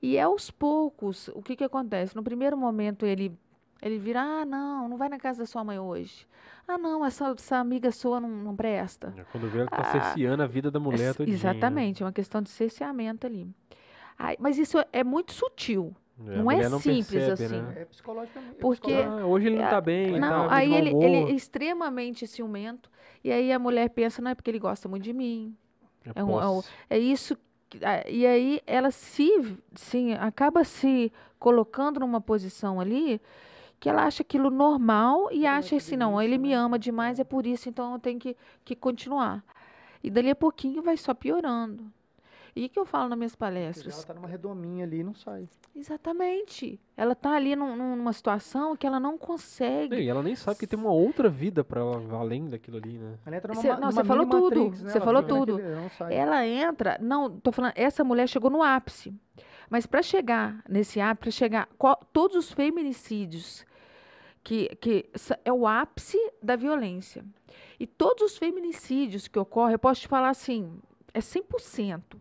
E 0.00 0.16
é 0.16 0.22
aos 0.22 0.50
poucos, 0.50 1.28
o 1.34 1.42
que 1.42 1.56
que 1.56 1.64
acontece? 1.64 2.14
No 2.14 2.22
primeiro 2.22 2.56
momento 2.56 3.04
ele 3.04 3.36
ele 3.82 3.98
vira, 3.98 4.22
ah, 4.22 4.44
não, 4.44 4.88
não 4.88 4.96
vai 4.96 5.08
na 5.08 5.18
casa 5.18 5.40
da 5.40 5.46
sua 5.46 5.62
mãe 5.62 5.78
hoje. 5.78 6.26
Ah, 6.66 6.78
não, 6.78 7.04
essa, 7.04 7.34
essa 7.38 7.58
amiga 7.58 7.92
sua 7.92 8.18
não, 8.18 8.28
não 8.28 8.56
presta. 8.56 9.12
É, 9.16 9.22
Quando 9.30 9.48
vê, 9.48 9.60
ele 9.60 9.68
tá 9.68 9.76
Ah, 9.80 9.84
cerceando 9.84 10.42
a 10.42 10.46
vida 10.46 10.70
da 10.70 10.80
mulher 10.80 11.14
todinha. 11.14 11.34
Exatamente, 11.34 12.02
é 12.02 12.06
uma 12.06 12.12
questão 12.12 12.40
de 12.40 12.48
cerceamento 12.48 13.26
ali. 13.26 13.46
Ai, 14.18 14.36
mas 14.40 14.56
isso 14.58 14.78
é 14.92 15.04
muito 15.04 15.32
sutil. 15.32 15.94
Né? 16.18 16.34
A 16.34 16.42
não 16.42 16.50
é 16.50 16.68
não 16.68 16.78
simples 16.80 17.08
percebe, 17.08 17.32
assim. 17.44 17.62
Né? 17.62 17.82
É 17.82 17.84
psicologicamente. 17.84 18.56
é 18.56 18.60
Porque-. 18.60 18.92
Ah, 18.92 19.26
hoje 19.26 19.46
ele 19.46 19.56
não 19.56 19.64
É, 19.64 19.70
tá 19.70 19.80
bem, 19.80 20.18
Não, 20.18 20.48
tá 20.48 20.54
aí 20.54 20.74
ele, 20.74 20.90
ele 21.02 21.16
é 21.16 21.30
extremamente 21.32 22.26
ciumento. 22.26 22.90
E 23.22 23.30
aí 23.32 23.52
a 23.52 23.58
mulher 23.58 23.90
pensa, 23.90 24.22
não 24.22 24.30
é 24.30 24.34
porque 24.34 24.50
ele 24.50 24.58
gosta 24.58 24.88
muito 24.88 25.02
de 25.02 25.12
mim. 25.12 25.56
é 26.14 26.22
um- 26.22 26.40
é 26.40 26.48
um- 26.48 26.54
posse. 26.54 26.68
É 26.88 26.98
isso. 26.98 27.36
que- 27.68 27.84
ah, 27.84 28.08
E 28.08 28.24
aí 28.24 28.60
ela 28.64 28.92
se, 28.92 29.28
sim, 29.74 30.14
acaba 30.14 30.62
se 30.62 31.12
colocando 31.38 31.98
numa 31.98 32.20
posição 32.20 32.78
ali 32.80 33.20
que 33.80 33.88
ela 33.88 34.04
acha 34.04 34.22
aquilo 34.22 34.50
normal 34.50 35.28
e 35.32 35.46
acha 35.46 35.76
assim, 35.76 35.96
não, 35.96 36.20
ele 36.22 36.38
me 36.38 36.50
né? 36.50 36.54
ama 36.54 36.78
demais, 36.78 37.18
é 37.18 37.24
por 37.24 37.44
isso, 37.46 37.68
então 37.68 37.92
eu 37.94 37.98
tenho 37.98 38.18
que, 38.20 38.36
que 38.64 38.74
continuar. 38.76 39.44
E 40.02 40.10
dali 40.10 40.30
a 40.30 40.36
pouquinho 40.36 40.82
vai 40.82 40.96
só 40.96 41.12
piorando. 41.12 41.92
E 42.56 42.64
o 42.64 42.68
que 42.70 42.78
eu 42.78 42.86
falo 42.86 43.10
nas 43.10 43.18
minhas 43.18 43.32
Porque 43.34 43.52
palestras? 43.52 43.94
Ela 43.94 44.04
tá 44.06 44.14
numa 44.14 44.26
redominha 44.26 44.84
ali 44.86 45.00
e 45.00 45.04
não 45.04 45.14
sai. 45.14 45.46
Exatamente. 45.74 46.80
Ela 46.96 47.14
tá 47.14 47.32
ali 47.32 47.54
num- 47.54 47.76
num- 47.76 47.96
numa 47.96 48.12
situação 48.14 48.74
que 48.74 48.86
ela 48.86 48.98
não 48.98 49.18
consegue. 49.18 49.96
E 49.96 50.08
ela 50.08 50.22
nem 50.22 50.34
sabe 50.34 50.58
que 50.58 50.66
tem 50.66 50.78
uma 50.78 50.90
outra 50.90 51.28
vida 51.28 51.62
pra 51.62 51.82
ela 51.82 52.18
além 52.18 52.46
daquilo 52.48 52.78
ali, 52.78 52.96
né? 52.96 53.18
Ela 53.26 53.36
entra 53.36 53.52
numa, 53.52 53.60
Cê- 53.60 53.68
não, 53.72 53.80
numa 53.80 53.92
cê 53.92 54.04
falou 54.04 54.26
tudo, 54.26 54.60
Matrix, 54.64 54.82
né? 54.82 55.00
falou 55.00 55.22
tudo. 55.22 55.58
naquele-. 55.58 56.14
Ela 56.14 56.46
entra, 56.46 56.96
não, 56.98 57.38
tô 57.38 57.52
falando, 57.52 57.72
essa 57.76 58.02
mulher 58.02 58.26
chegou 58.26 58.48
no 58.50 58.62
ápice. 58.62 59.12
Mas 59.68 59.84
para 59.84 60.00
chegar 60.02 60.62
nesse 60.66 60.98
ápice, 60.98 61.20
para 61.20 61.30
chegar, 61.30 61.68
qual- 61.76 62.00
todos 62.10 62.36
os 62.36 62.52
feminicídios, 62.52 63.66
que, 64.42 64.74
que 64.76 65.10
é 65.44 65.52
o 65.52 65.66
ápice 65.66 66.16
da 66.42 66.56
violência. 66.56 67.22
E 67.78 67.86
todos 67.86 68.32
os 68.32 68.38
feminicídios 68.38 69.28
que 69.28 69.38
ocorrem, 69.38 69.72
eu 69.74 69.78
posso 69.78 70.00
te 70.00 70.08
falar 70.08 70.30
assim, 70.30 70.80
é 71.12 71.20
100%. 71.20 72.16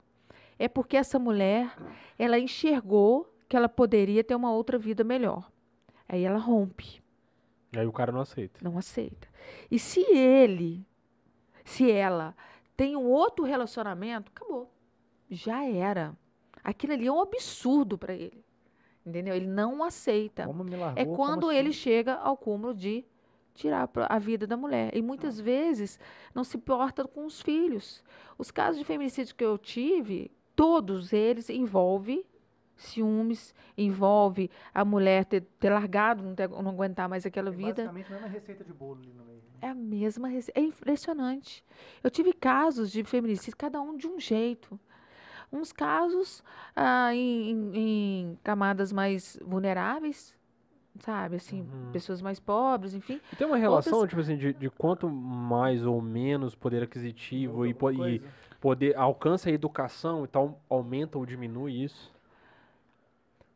É 0.57 0.68
porque 0.68 0.95
essa 0.98 1.19
mulher, 1.19 1.76
ela 2.18 2.40
enxergou 2.40 3.30
que 3.48 3.56
ela 3.57 3.68
poderia 3.69 4.23
ter 4.23 4.36
uma 4.36 4.52
outra 4.52 4.77
vida 4.77 5.03
melhor. 5.03 5.52
Aí 6.07 6.23
ela 6.23 6.38
rompe 6.40 7.02
Aí 7.76 7.86
o 7.86 7.91
cara 7.91 8.11
não 8.11 8.22
aceita. 8.22 8.60
não 8.64 8.77
aceita. 8.77 9.27
E 9.69 9.77
se 9.77 9.99
ele, 10.15 10.86
se 11.65 11.91
ela 11.91 12.36
tem 12.77 12.95
um 12.95 13.03
outro 13.06 13.44
relacionamento, 13.44 14.32
acabou. 14.34 14.72
Já 15.30 15.65
era. 15.65 16.15
Aquilo 16.64 16.94
ali 16.94 17.07
é 17.07 17.11
um 17.11 17.19
absurdo 17.22 17.98
para 17.98 18.14
ele. 18.14 18.44
Entendeu? 19.06 19.36
Ele 19.36 19.48
não 19.48 19.84
aceita. 19.84 20.45
Largou, 20.48 20.94
É 20.95 21.06
quando 21.06 21.49
assim? 21.49 21.57
ele 21.57 21.73
chega 21.73 22.15
ao 22.15 22.38
cúmulo 22.38 22.73
de 22.73 23.03
tirar 23.53 23.90
a 24.10 24.19
vida 24.19 24.48
da 24.48 24.56
mulher. 24.57 24.95
E 24.95 25.02
muitas 25.02 25.40
vezes 25.40 25.99
não 26.34 26.44
se 26.44 26.57
importa 26.57 27.06
com 27.07 27.26
os 27.26 27.41
filhos. 27.41 28.03
Os 28.38 28.52
casos 28.52 28.80
de 28.80 28.86
feminicídio 28.86 29.36
que 29.36 29.44
eu 29.45 29.57
tive, 29.57 30.32
todos 30.56 31.11
eles 31.14 31.49
envolvem 31.49 32.23
ciúmes, 32.77 33.53
envolve 33.77 34.49
a 34.73 34.84
mulher 34.84 35.23
ter, 35.26 35.41
ter 35.60 35.69
largado, 35.69 36.22
não, 36.22 36.36
ter- 36.36 36.49
não 36.49 36.69
aguentar 36.69 37.07
mais 37.07 37.26
aquela 37.26 37.49
É 37.49 37.52
vida. 37.52 37.73
Basicamente, 37.86 38.10
não 38.10 38.18
é 38.18 38.19
uma 38.19 38.27
receita 38.27 38.64
de 38.64 38.73
bolo 38.73 38.99
ali 39.02 39.14
no 39.14 39.23
meio. 39.23 39.38
né? 39.38 39.44
É 39.61 39.69
a 39.69 39.76
mesma 39.76 40.27
rece- 40.27 40.52
É 40.53 40.60
impressionante. 40.60 41.64
Eu 42.03 42.10
tive 42.11 42.34
casos 42.34 42.91
de 42.91 43.03
feminicídio, 43.03 43.56
cada 43.57 43.80
um 43.82 43.95
de 43.95 44.07
um 44.07 44.19
jeito. 44.19 44.77
Uns 45.53 45.72
casos 45.72 46.44
ah, 46.76 47.15
em, 47.15 47.52
em- 47.52 47.72
em 47.77 48.40
camadas 48.44 48.91
mais 48.91 49.40
vulneráveis, 49.45 50.36
sabe? 50.99 51.38
Assim, 51.38 51.61
Uhum. 51.61 51.91
pessoas 51.94 52.22
mais 52.22 52.40
pobres, 52.41 52.94
enfim. 52.94 53.22
E 53.32 53.36
tem 53.38 53.48
uma 53.48 53.56
relação, 53.57 53.94
Outras- 53.99 54.10
tipo 54.10 54.22
assim, 54.22 54.38
de, 54.38 54.52
de 54.53 54.69
quanto 54.69 55.10
mais 55.10 55.86
ou 55.86 56.02
menos 56.02 56.56
poder 56.56 56.84
aquisitivo 56.84 57.65
e, 57.65 57.69
e. 57.69 58.22
poder 58.65 58.97
alcança 58.97 59.47
a 59.47 59.53
educação 59.53 60.25
e 60.25 60.27
tal, 60.27 60.59
aumenta 60.67 61.19
ou 61.19 61.25
diminui 61.27 61.83
isso? 61.83 62.11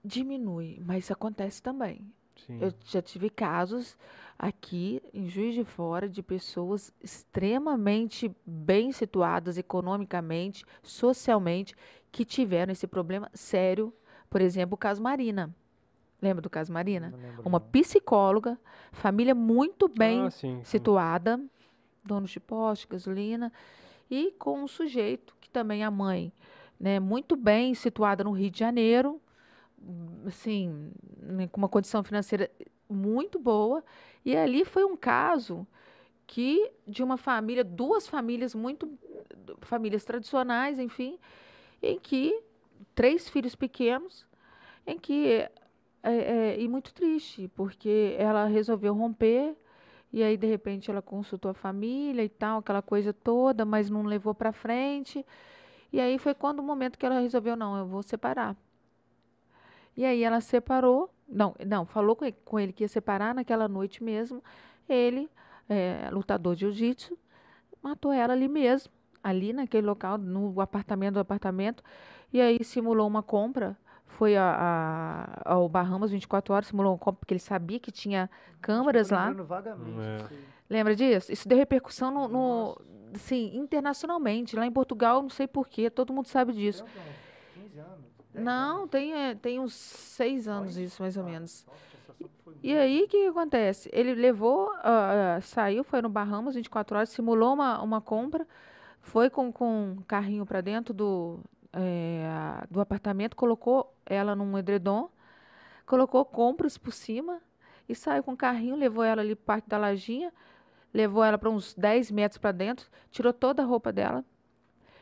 Diminui, 0.05 0.79
mas 0.85 1.09
acontece 1.09 1.63
também. 1.63 2.13
Sim. 2.45 2.59
Eu 2.61 2.71
já 2.85 3.01
tive 3.01 3.27
casos 3.27 3.97
aqui 4.37 5.01
em 5.11 5.27
Juiz 5.27 5.55
de 5.55 5.63
Fora 5.63 6.07
de 6.07 6.21
pessoas 6.21 6.93
extremamente 7.01 8.31
bem 8.45 8.91
situadas 8.91 9.57
economicamente, 9.57 10.63
socialmente, 10.83 11.75
que 12.11 12.23
tiveram 12.23 12.71
esse 12.71 12.85
problema 12.85 13.31
sério. 13.33 13.91
Por 14.29 14.41
exemplo, 14.41 14.75
o 14.75 14.77
caso 14.77 15.01
Marina. 15.01 15.51
Lembra 16.21 16.43
do 16.43 16.51
caso 16.51 16.71
Marina? 16.71 17.11
Lembro, 17.19 17.41
Uma 17.43 17.59
psicóloga, 17.59 18.59
família 18.91 19.33
muito 19.33 19.87
bem 19.87 20.27
ah, 20.27 20.29
sim, 20.29 20.57
sim. 20.57 20.63
situada, 20.63 21.43
dono 22.05 22.27
de 22.27 22.39
poste, 22.39 22.87
gasolina, 22.87 23.51
e 24.09 24.31
com 24.37 24.63
um 24.63 24.67
sujeito 24.67 25.35
que 25.39 25.49
também 25.49 25.83
a 25.83 25.91
mãe 25.91 26.31
né, 26.79 26.99
muito 26.99 27.35
bem 27.35 27.73
situada 27.73 28.23
no 28.23 28.31
Rio 28.31 28.49
de 28.49 28.59
Janeiro, 28.59 29.21
assim, 30.25 30.91
né, 31.17 31.47
com 31.47 31.57
uma 31.57 31.69
condição 31.69 32.03
financeira 32.03 32.49
muito 32.89 33.37
boa. 33.37 33.83
E 34.25 34.35
ali 34.35 34.65
foi 34.65 34.83
um 34.85 34.95
caso 34.95 35.67
que 36.25 36.71
de 36.87 37.03
uma 37.03 37.17
família, 37.17 37.63
duas 37.63 38.07
famílias 38.07 38.53
muito 38.55 38.89
famílias 39.61 40.03
tradicionais, 40.05 40.79
enfim, 40.79 41.17
em 41.81 41.99
que 41.99 42.41
três 42.95 43.27
filhos 43.27 43.55
pequenos, 43.55 44.25
em 44.85 44.97
que 44.97 45.27
é, 45.31 45.51
é, 46.03 46.59
e 46.59 46.67
muito 46.67 46.93
triste, 46.93 47.49
porque 47.55 48.15
ela 48.17 48.45
resolveu 48.45 48.93
romper 48.93 49.55
e 50.11 50.23
aí 50.23 50.37
de 50.37 50.47
repente 50.47 50.89
ela 50.89 51.01
consultou 51.01 51.51
a 51.51 51.53
família 51.53 52.23
e 52.23 52.29
tal, 52.29 52.59
aquela 52.59 52.81
coisa 52.81 53.13
toda, 53.13 53.63
mas 53.65 53.89
não 53.89 54.03
levou 54.03 54.33
para 54.33 54.51
frente. 54.51 55.25
E 55.93 55.99
aí 55.99 56.17
foi 56.17 56.33
quando 56.33 56.59
o 56.59 56.63
momento 56.63 56.97
que 56.97 57.05
ela 57.05 57.19
resolveu 57.19 57.55
não, 57.55 57.77
eu 57.77 57.85
vou 57.85 58.01
separar. 58.01 58.55
E 59.95 60.05
aí 60.05 60.23
ela 60.23 60.41
separou, 60.41 61.09
não, 61.27 61.55
não, 61.65 61.85
falou 61.85 62.15
com 62.15 62.25
ele, 62.25 62.37
com 62.45 62.59
ele 62.59 62.73
que 62.73 62.83
ia 62.83 62.87
separar 62.87 63.35
naquela 63.35 63.67
noite 63.67 64.03
mesmo. 64.03 64.43
Ele, 64.87 65.29
é, 65.67 66.09
lutador 66.11 66.55
de 66.55 66.61
jiu-jitsu, 66.61 67.17
matou 67.81 68.11
ela 68.11 68.33
ali 68.33 68.47
mesmo, 68.47 68.91
ali 69.23 69.53
naquele 69.53 69.85
local, 69.85 70.17
no 70.17 70.59
apartamento 70.61 71.15
do 71.15 71.19
apartamento. 71.19 71.83
E 72.31 72.41
aí 72.41 72.63
simulou 72.63 73.07
uma 73.07 73.21
compra 73.21 73.77
foi 74.19 74.35
a, 74.35 75.31
a, 75.45 75.53
ao 75.53 75.69
Bahamas 75.69 76.11
24 76.11 76.53
horas, 76.53 76.67
simulou 76.67 76.93
um 76.93 76.97
compra, 76.97 77.21
porque 77.21 77.33
ele 77.33 77.39
sabia 77.39 77.79
que 77.79 77.89
tinha 77.89 78.29
câmeras 78.61 79.11
lá. 79.11 79.31
É. 79.31 80.35
Lembra 80.69 80.93
disso? 80.93 81.31
Isso 81.31 81.47
deu 81.47 81.57
repercussão 81.57 82.11
no, 82.11 82.27
no 82.27 82.81
assim, 83.15 83.55
internacionalmente. 83.55 84.57
Lá 84.57 84.65
em 84.65 84.71
Portugal, 84.73 85.21
não 85.21 85.29
sei 85.29 85.47
porquê, 85.47 85.89
todo 85.89 86.11
mundo 86.11 86.27
sabe 86.27 86.51
disso. 86.51 86.83
15 87.53 87.79
anos. 87.79 88.05
Não, 88.33 88.89
tem, 88.89 89.13
é, 89.13 89.35
tem 89.35 89.57
uns 89.57 89.73
seis 89.73 90.49
anos 90.49 90.75
isso, 90.75 91.01
mais 91.01 91.15
ou 91.15 91.23
menos. 91.23 91.65
E 92.61 92.75
aí, 92.75 93.03
o 93.03 93.07
que, 93.07 93.27
acontece? 93.27 93.89
Ele 93.93 94.13
levou, 94.13 94.69
uh, 94.69 95.41
saiu, 95.43 95.81
foi 95.81 96.01
no 96.01 96.09
Bahamas 96.09 96.55
24 96.55 96.97
horas, 96.97 97.09
simulou 97.09 97.53
uma, 97.53 97.81
uma 97.81 98.01
compra, 98.01 98.45
foi 98.99 99.29
com, 99.29 99.49
com 99.49 99.91
um 99.97 100.01
carrinho 100.05 100.45
para 100.45 100.59
dentro 100.59 100.93
do, 100.93 101.39
é, 101.73 102.65
do 102.69 102.81
apartamento, 102.81 103.35
colocou 103.35 103.93
ela 104.05 104.35
num 104.35 104.57
edredom, 104.57 105.09
colocou 105.85 106.23
compras 106.25 106.77
por 106.77 106.91
cima 106.91 107.41
e 107.87 107.95
saiu 107.95 108.23
com 108.23 108.33
o 108.33 108.37
carrinho, 108.37 108.75
levou 108.75 109.03
ela 109.03 109.21
ali 109.21 109.35
parte 109.35 109.67
da 109.67 109.77
lajinha, 109.77 110.31
levou 110.93 111.23
ela 111.23 111.37
para 111.37 111.49
uns 111.49 111.73
10 111.73 112.11
metros 112.11 112.37
para 112.37 112.51
dentro, 112.51 112.87
tirou 113.11 113.33
toda 113.33 113.63
a 113.63 113.65
roupa 113.65 113.91
dela, 113.91 114.23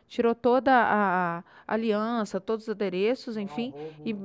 tirou 0.07 0.33
toda 0.33 0.73
a, 0.73 1.39
a 1.39 1.43
aliança, 1.67 2.39
todos 2.39 2.65
os 2.65 2.69
adereços, 2.69 3.37
enfim, 3.37 3.73
e, 4.05 4.15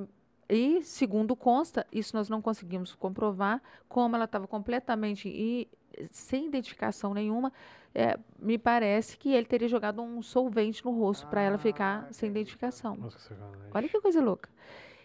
e, 0.49 0.83
segundo 0.83 1.35
consta, 1.35 1.87
isso 1.93 2.17
nós 2.17 2.29
não 2.29 2.41
conseguimos 2.41 2.95
comprovar, 2.95 3.61
como 3.89 4.15
ela 4.15 4.27
estava 4.27 4.47
completamente 4.47 5.29
e, 5.29 5.69
sem 6.11 6.47
identificação 6.47 7.15
nenhuma, 7.15 7.53
é, 7.95 8.19
me 8.39 8.59
parece 8.59 9.17
que 9.17 9.33
ele 9.33 9.47
teria 9.47 9.69
jogado 9.69 10.01
um 10.01 10.23
solvente 10.23 10.85
no 10.85 10.93
rosto 10.93 11.27
ah, 11.27 11.29
para 11.29 11.43
ela 11.43 11.59
ficar 11.59 12.13
sem 12.13 12.31
identificação. 12.31 12.97
Nossa, 12.97 13.35
que 13.35 13.41
Olha 13.73 13.89
que 13.89 14.01
coisa 14.01 14.23
louca. 14.23 14.49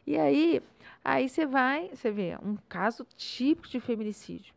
E 0.06 0.18
aí, 0.18 0.62
aí 1.04 1.28
você 1.28 1.46
vai, 1.46 1.90
você 1.90 2.10
vê, 2.10 2.38
um 2.42 2.58
caso 2.70 3.06
típico 3.18 3.68
de 3.68 3.80
feminicídio. 3.80 4.54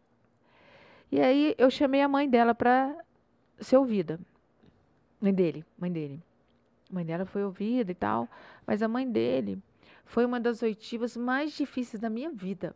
E 1.11 1.20
aí 1.20 1.57
eu 1.59 1.69
chamei 1.70 2.01
a 2.02 2.09
mãe 2.09 2.28
dela 2.28 2.55
para 2.55 2.97
ser 3.59 3.77
ouvida. 3.77 4.20
Mãe 5.20 5.35
dele, 5.35 5.65
mãe 5.77 5.90
dele. 5.90 6.23
A 6.89 6.94
mãe 6.94 7.05
dela 7.05 7.24
foi 7.24 7.44
ouvida 7.44 7.90
e 7.90 7.94
tal, 7.94 8.28
mas 8.65 8.81
a 8.81 8.89
mãe 8.89 9.11
dele 9.11 9.61
foi 10.05 10.24
uma 10.24 10.39
das 10.39 10.62
oitivas 10.62 11.16
mais 11.16 11.52
difíceis 11.52 12.01
da 12.01 12.09
minha 12.09 12.31
vida. 12.31 12.74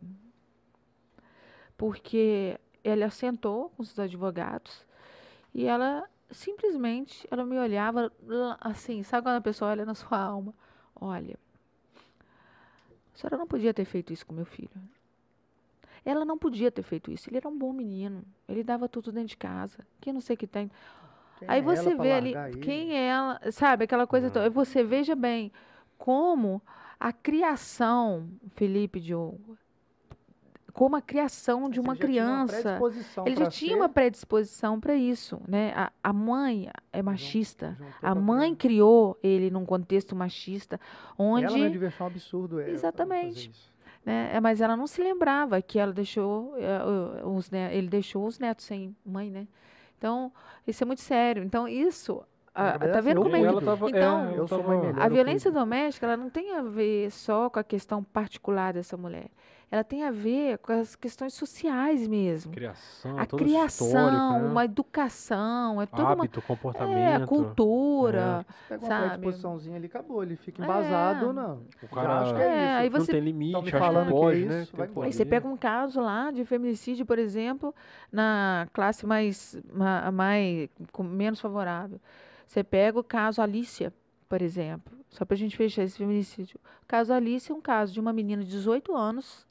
Porque 1.77 2.59
ela 2.83 3.09
sentou 3.09 3.69
com 3.69 3.81
os 3.81 3.97
advogados 3.97 4.85
e 5.55 5.65
ela 5.65 6.03
simplesmente, 6.29 7.25
ela 7.31 7.45
me 7.45 7.57
olhava 7.57 8.11
assim, 8.59 9.01
sabe 9.03 9.23
quando 9.23 9.37
a 9.37 9.41
pessoa 9.41 9.71
olha 9.71 9.85
na 9.85 9.95
sua 9.95 10.17
alma? 10.19 10.53
Olha, 10.93 11.39
a 13.13 13.17
senhora 13.17 13.37
não 13.37 13.47
podia 13.47 13.73
ter 13.73 13.85
feito 13.85 14.11
isso 14.11 14.25
com 14.25 14.33
meu 14.33 14.43
filho. 14.43 14.69
Ela 16.03 16.25
não 16.25 16.37
podia 16.37 16.69
ter 16.69 16.83
feito 16.83 17.09
isso. 17.09 17.29
Ele 17.29 17.37
era 17.37 17.47
um 17.47 17.57
bom 17.57 17.71
menino. 17.71 18.21
Ele 18.49 18.63
dava 18.63 18.89
tudo 18.89 19.13
dentro 19.13 19.29
de 19.29 19.37
casa. 19.37 19.79
Que 20.01 20.11
não 20.11 20.19
sei 20.19 20.35
o 20.35 20.37
que 20.37 20.45
tem. 20.45 20.69
Quem 21.39 21.47
Aí 21.49 21.59
é 21.59 21.63
você 21.63 21.95
vê 21.95 22.11
ali 22.11 22.35
ele? 22.35 22.59
quem 22.59 22.93
é 22.93 23.07
ela, 23.07 23.39
sabe? 23.51 23.85
Aquela 23.85 24.05
coisa. 24.05 24.31
Aí 24.41 24.49
você 24.49 24.83
veja 24.83 25.15
bem 25.15 25.51
como 25.97 26.61
a 26.99 27.13
criação, 27.13 28.29
Felipe 28.55 28.99
Diogo, 28.99 29.57
como 30.75 30.97
a 30.97 31.01
criação 31.01 31.69
de 31.69 31.79
uma 31.79 31.95
criança. 31.95 32.77
Ele 33.25 33.37
já 33.37 33.49
tinha 33.49 33.77
uma 33.77 33.87
predisposição 33.87 34.77
para 34.77 34.93
isso, 34.93 35.39
né? 35.47 35.71
A, 35.73 35.89
a, 36.03 36.11
mãe 36.11 36.69
é 36.91 37.01
machista. 37.01 37.77
a 38.01 38.13
mãe 38.13 38.53
criou 38.53 39.17
ele 39.23 39.49
num 39.49 39.65
contexto 39.65 40.13
machista, 40.13 40.77
onde 41.17 41.45
ela 41.45 41.57
não 41.57 41.87
achar 41.87 42.03
um 42.03 42.07
absurdo. 42.07 42.59
Exatamente. 42.59 43.49
Né? 44.05 44.31
É, 44.33 44.41
mas 44.41 44.59
ela 44.59 44.75
não 44.75 44.85
se 44.85 45.01
lembrava 45.01 45.61
que 45.61 45.79
ela 45.79 45.93
deixou 45.93 46.53
uh, 46.53 47.29
os, 47.29 47.49
né, 47.49 47.75
ele 47.75 47.87
deixou 47.87 48.27
os 48.27 48.37
netos 48.37 48.65
sem 48.65 48.93
mãe, 49.05 49.31
né? 49.31 49.47
Então 49.97 50.29
isso 50.67 50.83
é 50.83 50.85
muito 50.85 51.01
sério. 51.01 51.41
Então 51.41 51.69
isso 51.69 52.21
ah, 52.53 52.77
tá 52.77 52.99
vendo 52.99 53.21
como 53.21 53.33
é 53.33 53.39
que... 53.39 53.65
Tava, 53.65 53.89
então, 53.89 54.29
é, 54.29 54.45
tava... 54.45 55.03
a 55.03 55.07
violência 55.07 55.49
doméstica 55.49 56.05
ela 56.05 56.17
não 56.17 56.29
tem 56.29 56.53
a 56.53 56.61
ver 56.61 57.09
só 57.11 57.49
com 57.49 57.59
a 57.59 57.63
questão 57.63 58.03
particular 58.03 58.73
dessa 58.73 58.97
mulher 58.97 59.29
ela 59.71 59.83
tem 59.83 60.03
a 60.03 60.11
ver 60.11 60.59
com 60.59 60.71
as 60.71 60.95
questões 60.95 61.33
sociais 61.33 62.07
mesmo. 62.07 62.51
Criação, 62.51 63.17
a 63.17 63.25
criação, 63.25 64.39
né? 64.39 64.47
uma 64.47 64.65
educação, 64.65 65.81
é 65.81 65.85
tudo 65.85 66.05
hábito, 66.05 66.39
uma, 66.39 66.47
comportamento, 66.47 66.97
é, 66.97 67.15
a 67.15 67.25
cultura, 67.25 68.45
é. 68.69 68.77
Pega 68.77 68.85
uma 68.85 68.99
predisposiçãozinha 68.99 69.75
ali, 69.77 69.87
acabou, 69.87 70.23
ele 70.23 70.35
fica 70.35 70.63
embasado, 70.63 71.29
é. 71.29 71.33
não. 71.33 71.61
O 71.81 71.87
cara 71.87 72.21
acha 72.21 72.35
que 72.35 72.41
é, 72.41 72.45
é 72.45 72.63
isso. 72.65 72.77
Aí 72.77 72.89
você, 72.89 73.11
não 73.11 73.19
tem 73.19 73.21
limite, 73.21 73.71
falando 73.71 74.05
que 74.05 74.11
pode, 74.11 74.37
que 74.37 74.53
é 74.53 74.61
isso, 74.61 74.77
né? 74.77 74.89
Aí 75.01 75.13
você 75.13 75.25
pega 75.25 75.47
um 75.47 75.57
caso 75.57 75.99
lá 75.99 76.31
de 76.31 76.45
feminicídio, 76.45 77.05
por 77.05 77.17
exemplo, 77.17 77.73
na 78.11 78.67
classe 78.71 79.05
mais, 79.05 79.57
mais 80.13 80.69
com 80.91 81.03
menos 81.03 81.41
favorável. 81.41 81.99
Você 82.45 82.63
pega 82.63 82.99
o 82.99 83.03
caso 83.03 83.41
Alicia, 83.41 83.91
por 84.29 84.41
exemplo, 84.41 84.93
só 85.09 85.25
para 85.25 85.35
a 85.35 85.37
gente 85.37 85.57
fechar 85.57 85.83
esse 85.83 85.97
feminicídio. 85.97 86.59
O 86.83 86.87
caso 86.87 87.11
Alicia 87.11 87.53
é 87.53 87.57
um 87.57 87.61
caso 87.61 87.91
de 87.91 87.99
uma 87.99 88.13
menina 88.13 88.43
de 88.43 88.49
18 88.51 88.95
anos 88.95 89.47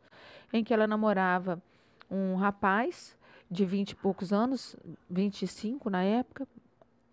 em 0.55 0.62
que 0.62 0.72
ela 0.72 0.86
namorava 0.86 1.60
um 2.09 2.36
rapaz 2.36 3.18
de 3.51 3.64
20 3.64 3.90
e 3.90 3.97
poucos 3.97 4.32
anos, 4.32 4.76
25 5.10 5.90
na 5.90 6.05
época, 6.05 6.47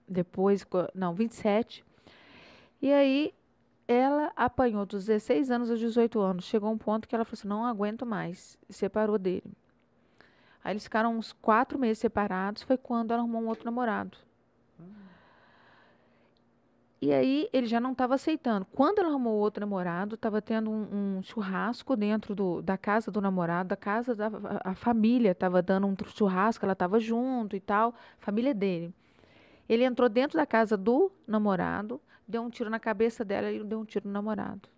depois, 0.07 0.63
não, 0.93 1.15
27. 1.15 1.84
E 2.80 2.93
aí 2.93 3.34
ela 3.88 4.31
apanhou 4.35 4.85
dos 4.85 5.05
16 5.05 5.49
anos 5.49 5.72
aos 5.72 5.80
18 5.80 6.19
anos. 6.19 6.45
Chegou 6.45 6.72
um 6.72 6.77
ponto 6.77 7.07
que 7.07 7.15
ela 7.15 7.26
falou 7.26 7.39
assim: 7.39 7.47
não 7.47 7.65
aguento 7.65 8.05
mais. 8.05 8.59
E 8.69 8.73
separou 8.73 9.18
dele. 9.18 9.51
Aí 10.63 10.73
eles 10.73 10.84
ficaram 10.84 11.18
uns 11.18 11.34
quatro 11.34 11.80
meses 11.80 11.97
separados. 11.97 12.61
Foi 12.61 12.77
quando 12.77 13.11
ela 13.11 13.22
arrumou 13.22 13.41
um 13.41 13.47
outro 13.47 13.65
namorado. 13.65 14.19
E 17.01 17.11
aí 17.11 17.49
ele 17.51 17.65
já 17.65 17.79
não 17.79 17.93
estava 17.93 18.13
aceitando. 18.13 18.63
Quando 18.73 18.99
ela 18.99 19.09
arrumou 19.09 19.33
outro 19.33 19.61
namorado, 19.61 20.13
estava 20.13 20.39
tendo 20.39 20.69
um, 20.69 21.17
um, 21.17 21.23
churrasco 21.23 21.95
dentro 21.95 22.35
do, 22.35 22.61
da 22.61 22.77
casa 22.77 23.09
do 23.09 23.19
namorado, 23.19 23.69
da 23.69 23.75
casa 23.75 24.13
da 24.13 24.29
a, 24.63 24.75
família 24.75 25.31
estava 25.31 25.63
dando 25.63 25.87
um 25.87 25.95
churrasco, 26.15 26.63
ela 26.63 26.73
estava 26.73 26.99
junto 26.99 27.55
e 27.55 27.59
tal, 27.59 27.95
família 28.19 28.53
dele. 28.53 28.93
Ele 29.67 29.83
entrou 29.83 30.07
dentro 30.07 30.37
da 30.37 30.45
casa 30.45 30.77
do 30.77 31.11
namorado, 31.25 31.99
deu 32.27 32.43
um 32.43 32.51
tiro 32.51 32.69
na 32.69 32.79
cabeça 32.79 33.25
dela 33.25 33.51
e 33.51 33.63
deu 33.63 33.79
um 33.79 33.85
tiro 33.85 34.07
no 34.07 34.13
namorado. 34.13 34.69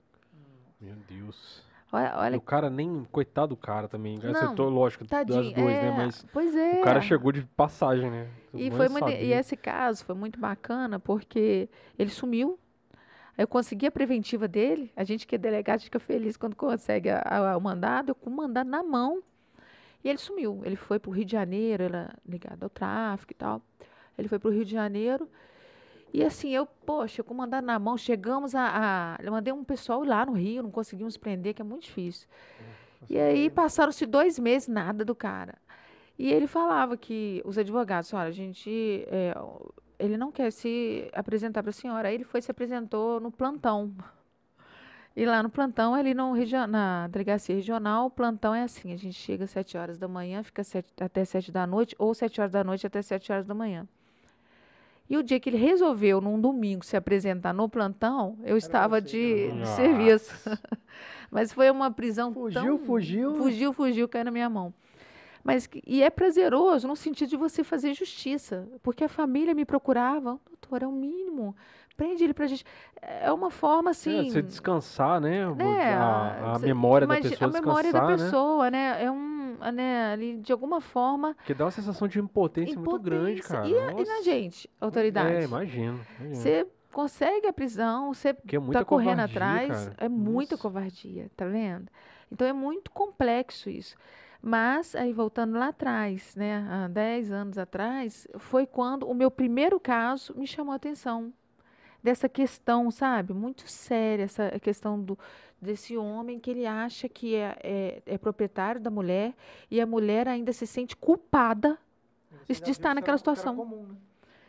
Meu 0.79 0.95
Deus. 1.09 1.61
Olha, 1.93 2.13
olha... 2.17 2.37
O 2.39 2.41
cara 2.41 2.71
nem. 2.71 3.05
Coitado 3.11 3.49
do 3.49 3.55
cara 3.55 3.87
também. 3.87 4.17
Não, 4.17 4.31
Acertou, 4.31 4.67
lógico, 4.67 5.05
tadinho, 5.05 5.43
das 5.43 5.53
duas, 5.53 5.67
né, 5.67 5.79
é, 5.79 5.91
né? 5.91 5.93
Mas. 5.95 6.25
Pois 6.33 6.55
é. 6.55 6.79
O 6.79 6.83
cara 6.83 6.99
chegou 7.01 7.31
de 7.31 7.43
passagem, 7.55 8.09
né? 8.09 8.27
E, 8.51 8.71
foi 8.71 8.89
muito, 8.89 9.09
e 9.09 9.31
esse 9.31 9.55
caso 9.55 10.03
foi 10.03 10.15
muito 10.15 10.39
bacana 10.39 10.99
porque 10.99 11.69
ele 11.97 12.09
sumiu. 12.09 12.57
Eu 13.37 13.47
consegui 13.47 13.85
a 13.85 13.91
preventiva 13.91 14.47
dele. 14.47 14.91
A 14.95 15.03
gente 15.03 15.27
que 15.27 15.35
é 15.35 15.37
delegado 15.37 15.81
fica 15.81 15.99
feliz 15.99 16.35
quando 16.35 16.55
consegue 16.55 17.09
a, 17.11 17.21
a, 17.21 17.57
o 17.57 17.61
mandado. 17.61 18.09
Eu 18.09 18.15
com 18.15 18.29
o 18.31 18.35
mandado 18.35 18.69
na 18.69 18.81
mão. 18.81 19.21
E 20.03 20.09
ele 20.09 20.17
sumiu. 20.17 20.61
Ele 20.65 20.75
foi 20.75 20.97
para 20.97 21.09
o 21.11 21.13
Rio 21.13 21.25
de 21.25 21.31
Janeiro, 21.31 21.83
era 21.83 22.11
ligado 22.27 22.63
ao 22.63 22.69
tráfico 22.69 23.33
e 23.33 23.35
tal. 23.35 23.61
Ele 24.17 24.27
foi 24.27 24.39
para 24.39 24.49
o 24.49 24.51
Rio 24.51 24.65
de 24.65 24.71
Janeiro 24.71 25.29
e 26.13 26.23
assim, 26.23 26.49
eu, 26.51 26.65
poxa, 26.65 27.23
com 27.23 27.33
mandar 27.33 27.61
na 27.61 27.79
mão, 27.79 27.97
chegamos 27.97 28.53
a, 28.55 29.15
a. 29.19 29.23
Eu 29.23 29.31
mandei 29.31 29.51
um 29.53 29.63
pessoal 29.63 30.03
lá 30.03 30.25
no 30.25 30.33
Rio, 30.33 30.63
não 30.63 30.71
conseguimos 30.71 31.17
prender, 31.17 31.53
que 31.55 31.61
é 31.61 31.65
muito 31.65 31.83
difícil. 31.83 32.27
e 33.09 33.17
aí 33.17 33.49
passaram-se 33.49 34.05
dois 34.05 34.37
meses, 34.39 34.67
nada 34.67 35.03
do 35.03 35.15
cara. 35.15 35.55
E 36.17 36.31
ele 36.31 36.47
falava 36.47 36.95
que 36.95 37.41
os 37.45 37.57
advogados, 37.57 38.13
olha, 38.13 38.29
a 38.29 38.31
gente. 38.31 39.05
É, 39.07 39.33
ele 39.99 40.17
não 40.17 40.31
quer 40.31 40.51
se 40.51 41.09
apresentar 41.13 41.63
para 41.63 41.69
a 41.71 41.73
senhora. 41.73 42.07
Aí 42.09 42.15
ele 42.15 42.23
foi 42.23 42.39
e 42.39 42.43
se 42.43 42.51
apresentou 42.51 43.19
no 43.19 43.31
plantão. 43.31 43.91
E 45.15 45.25
lá 45.25 45.43
no 45.43 45.49
plantão, 45.49 45.93
ali 45.93 46.13
no 46.13 46.33
na 46.67 47.07
delegacia 47.07 47.55
regional, 47.55 48.07
o 48.07 48.09
plantão 48.09 48.53
é 48.53 48.63
assim: 48.63 48.93
a 48.93 48.97
gente 48.97 49.15
chega 49.15 49.45
às 49.45 49.51
7 49.51 49.77
horas 49.77 49.97
da 49.99 50.07
manhã, 50.07 50.43
fica 50.43 50.63
sete- 50.63 50.91
até 51.03 51.23
7 51.25 51.51
da 51.51 51.65
noite, 51.67 51.95
ou 51.99 52.13
7 52.13 52.41
horas 52.41 52.51
da 52.51 52.63
noite 52.63 52.85
até 52.87 53.01
7 53.01 53.31
horas 53.31 53.45
da 53.45 53.53
manhã. 53.53 53.87
E 55.09 55.17
o 55.17 55.23
dia 55.23 55.39
que 55.39 55.49
ele 55.49 55.57
resolveu, 55.57 56.21
num 56.21 56.39
domingo, 56.39 56.85
se 56.85 56.95
apresentar 56.95 57.53
no 57.53 57.67
plantão, 57.67 58.37
eu 58.43 58.57
estava 58.57 59.01
você, 59.01 59.07
de, 59.07 59.47
cara. 59.49 59.59
de 59.63 59.67
serviço. 59.69 60.49
Mas 61.29 61.51
foi 61.51 61.69
uma 61.69 61.91
prisão 61.91 62.33
Fugiu, 62.33 62.61
tão... 62.61 62.77
fugiu. 62.77 63.35
Fugiu, 63.35 63.73
fugiu, 63.73 64.07
caiu 64.07 64.25
na 64.25 64.31
minha 64.31 64.49
mão. 64.49 64.73
Mas, 65.43 65.67
e 65.85 66.01
é 66.01 66.09
prazeroso 66.09 66.87
no 66.87 66.95
sentido 66.95 67.29
de 67.29 67.35
você 67.35 67.63
fazer 67.63 67.93
justiça. 67.93 68.69
Porque 68.81 69.03
a 69.03 69.09
família 69.09 69.53
me 69.53 69.65
procurava, 69.65 70.39
doutor, 70.47 70.83
é 70.83 70.87
o 70.87 70.91
mínimo. 70.91 71.55
Prende 71.95 72.23
ele 72.23 72.33
pra 72.33 72.47
gente. 72.47 72.65
É 73.01 73.31
uma 73.31 73.51
forma 73.51 73.89
É, 73.89 73.91
assim. 73.91 74.29
você 74.29 74.41
descansar, 74.41 75.21
né? 75.21 75.45
né, 75.53 75.93
a, 75.93 76.53
a 76.53 76.59
você 76.59 76.65
memória 76.65 77.05
da 77.05 77.15
pessoa 77.15 77.49
A 77.49 77.53
memória 77.53 77.91
descansar, 77.91 78.07
da 78.07 78.17
né? 78.17 78.23
pessoa, 78.25 78.71
né? 78.71 79.03
É 79.03 79.11
um. 79.11 79.57
né, 79.73 80.11
ali, 80.13 80.37
de 80.37 80.51
alguma 80.51 80.81
forma. 80.81 81.35
Porque 81.35 81.53
dá 81.53 81.65
uma 81.65 81.71
sensação 81.71 82.07
de 82.07 82.19
impotência, 82.19 82.75
muito 82.79 82.99
grande, 82.99 83.39
impotência. 83.39 83.55
cara. 83.55 83.67
E, 83.99 84.01
e 84.01 84.05
na 84.05 84.21
gente, 84.23 84.69
autoridade? 84.81 85.35
É, 85.35 85.43
imagino. 85.43 85.99
imagino. 86.19 86.35
Você 86.35 86.67
consegue 86.91 87.47
a 87.47 87.53
prisão, 87.53 88.13
você 88.13 88.29
é 88.29 88.33
tá 88.33 88.83
correndo 88.85 89.09
covardia, 89.17 89.23
atrás, 89.25 89.85
cara. 89.89 89.95
é 89.99 90.09
muita 90.09 90.55
Nossa. 90.55 90.61
covardia, 90.61 91.31
tá 91.35 91.45
vendo? 91.45 91.87
Então 92.31 92.47
é 92.47 92.53
muito 92.53 92.89
complexo 92.91 93.69
isso. 93.69 93.95
Mas, 94.41 94.93
aí 94.95 95.13
voltando 95.13 95.57
lá 95.57 95.69
atrás, 95.69 96.35
né, 96.35 96.67
há 96.69 96.87
10 96.87 97.31
anos 97.31 97.57
atrás, 97.57 98.27
foi 98.37 98.65
quando 98.65 99.07
o 99.07 99.13
meu 99.13 99.31
primeiro 99.31 99.79
caso 99.79 100.33
me 100.35 100.45
chamou 100.45 100.73
a 100.73 100.75
atenção. 100.75 101.31
Dessa 102.03 102.27
questão, 102.27 102.91
sabe? 102.91 103.33
Muito 103.33 103.65
séria, 103.69 104.23
essa 104.23 104.59
questão 104.59 104.99
do, 105.01 105.17
desse 105.61 105.95
homem 105.95 106.37
que 106.37 106.51
ele 106.51 106.65
acha 106.65 107.07
que 107.07 107.33
é, 107.35 107.57
é, 107.63 108.01
é 108.05 108.17
proprietário 108.17 108.81
da 108.81 108.89
mulher 108.89 109.33
e 109.71 109.79
a 109.79 109.85
mulher 109.85 110.27
ainda 110.27 110.51
se 110.51 110.67
sente 110.67 110.95
culpada. 110.97 111.77
Isso 112.49 112.61
de 112.61 112.71
estar 112.71 112.89
que 112.89 112.95
naquela 112.95 113.17
situação. 113.17 113.55
Comum, 113.55 113.83
né? 113.87 113.95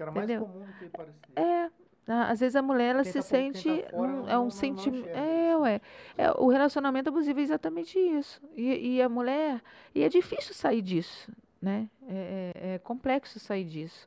Era 0.01 0.11
mais 0.11 0.25
Entendeu? 0.29 0.47
comum 0.47 0.67
do 0.67 0.73
que 0.73 0.87
parecia. 0.89 1.15
É, 1.37 1.71
às 2.09 2.41
vezes 2.41 2.57
a 2.57 2.61
mulher 2.63 2.91
ela 2.97 3.05
se 3.05 3.23
sente 3.23 3.69
não- 3.93 4.29
é 4.29 4.37
um 4.37 4.51
sentimento 4.51 5.09
enxerga 5.09 5.21
é, 5.21 5.57
ué, 5.57 5.81
é 6.19 6.31
o 6.33 6.49
relacionamento 6.49 7.09
abusivo 7.09 7.39
é 7.39 7.43
exatamente 7.43 7.99
isso 7.99 8.43
e, 8.57 8.97
e 8.97 9.01
a 9.03 9.09
mulher 9.09 9.63
e 9.95 10.03
é 10.03 10.09
difícil 10.11 10.53
sair 10.55 10.83
disso 10.83 11.31
né 11.63 11.89
é, 12.07 12.53
é- 12.55 12.75
é 12.75 12.79
complexo 12.79 13.39
sair 13.41 13.65
disso 13.65 14.07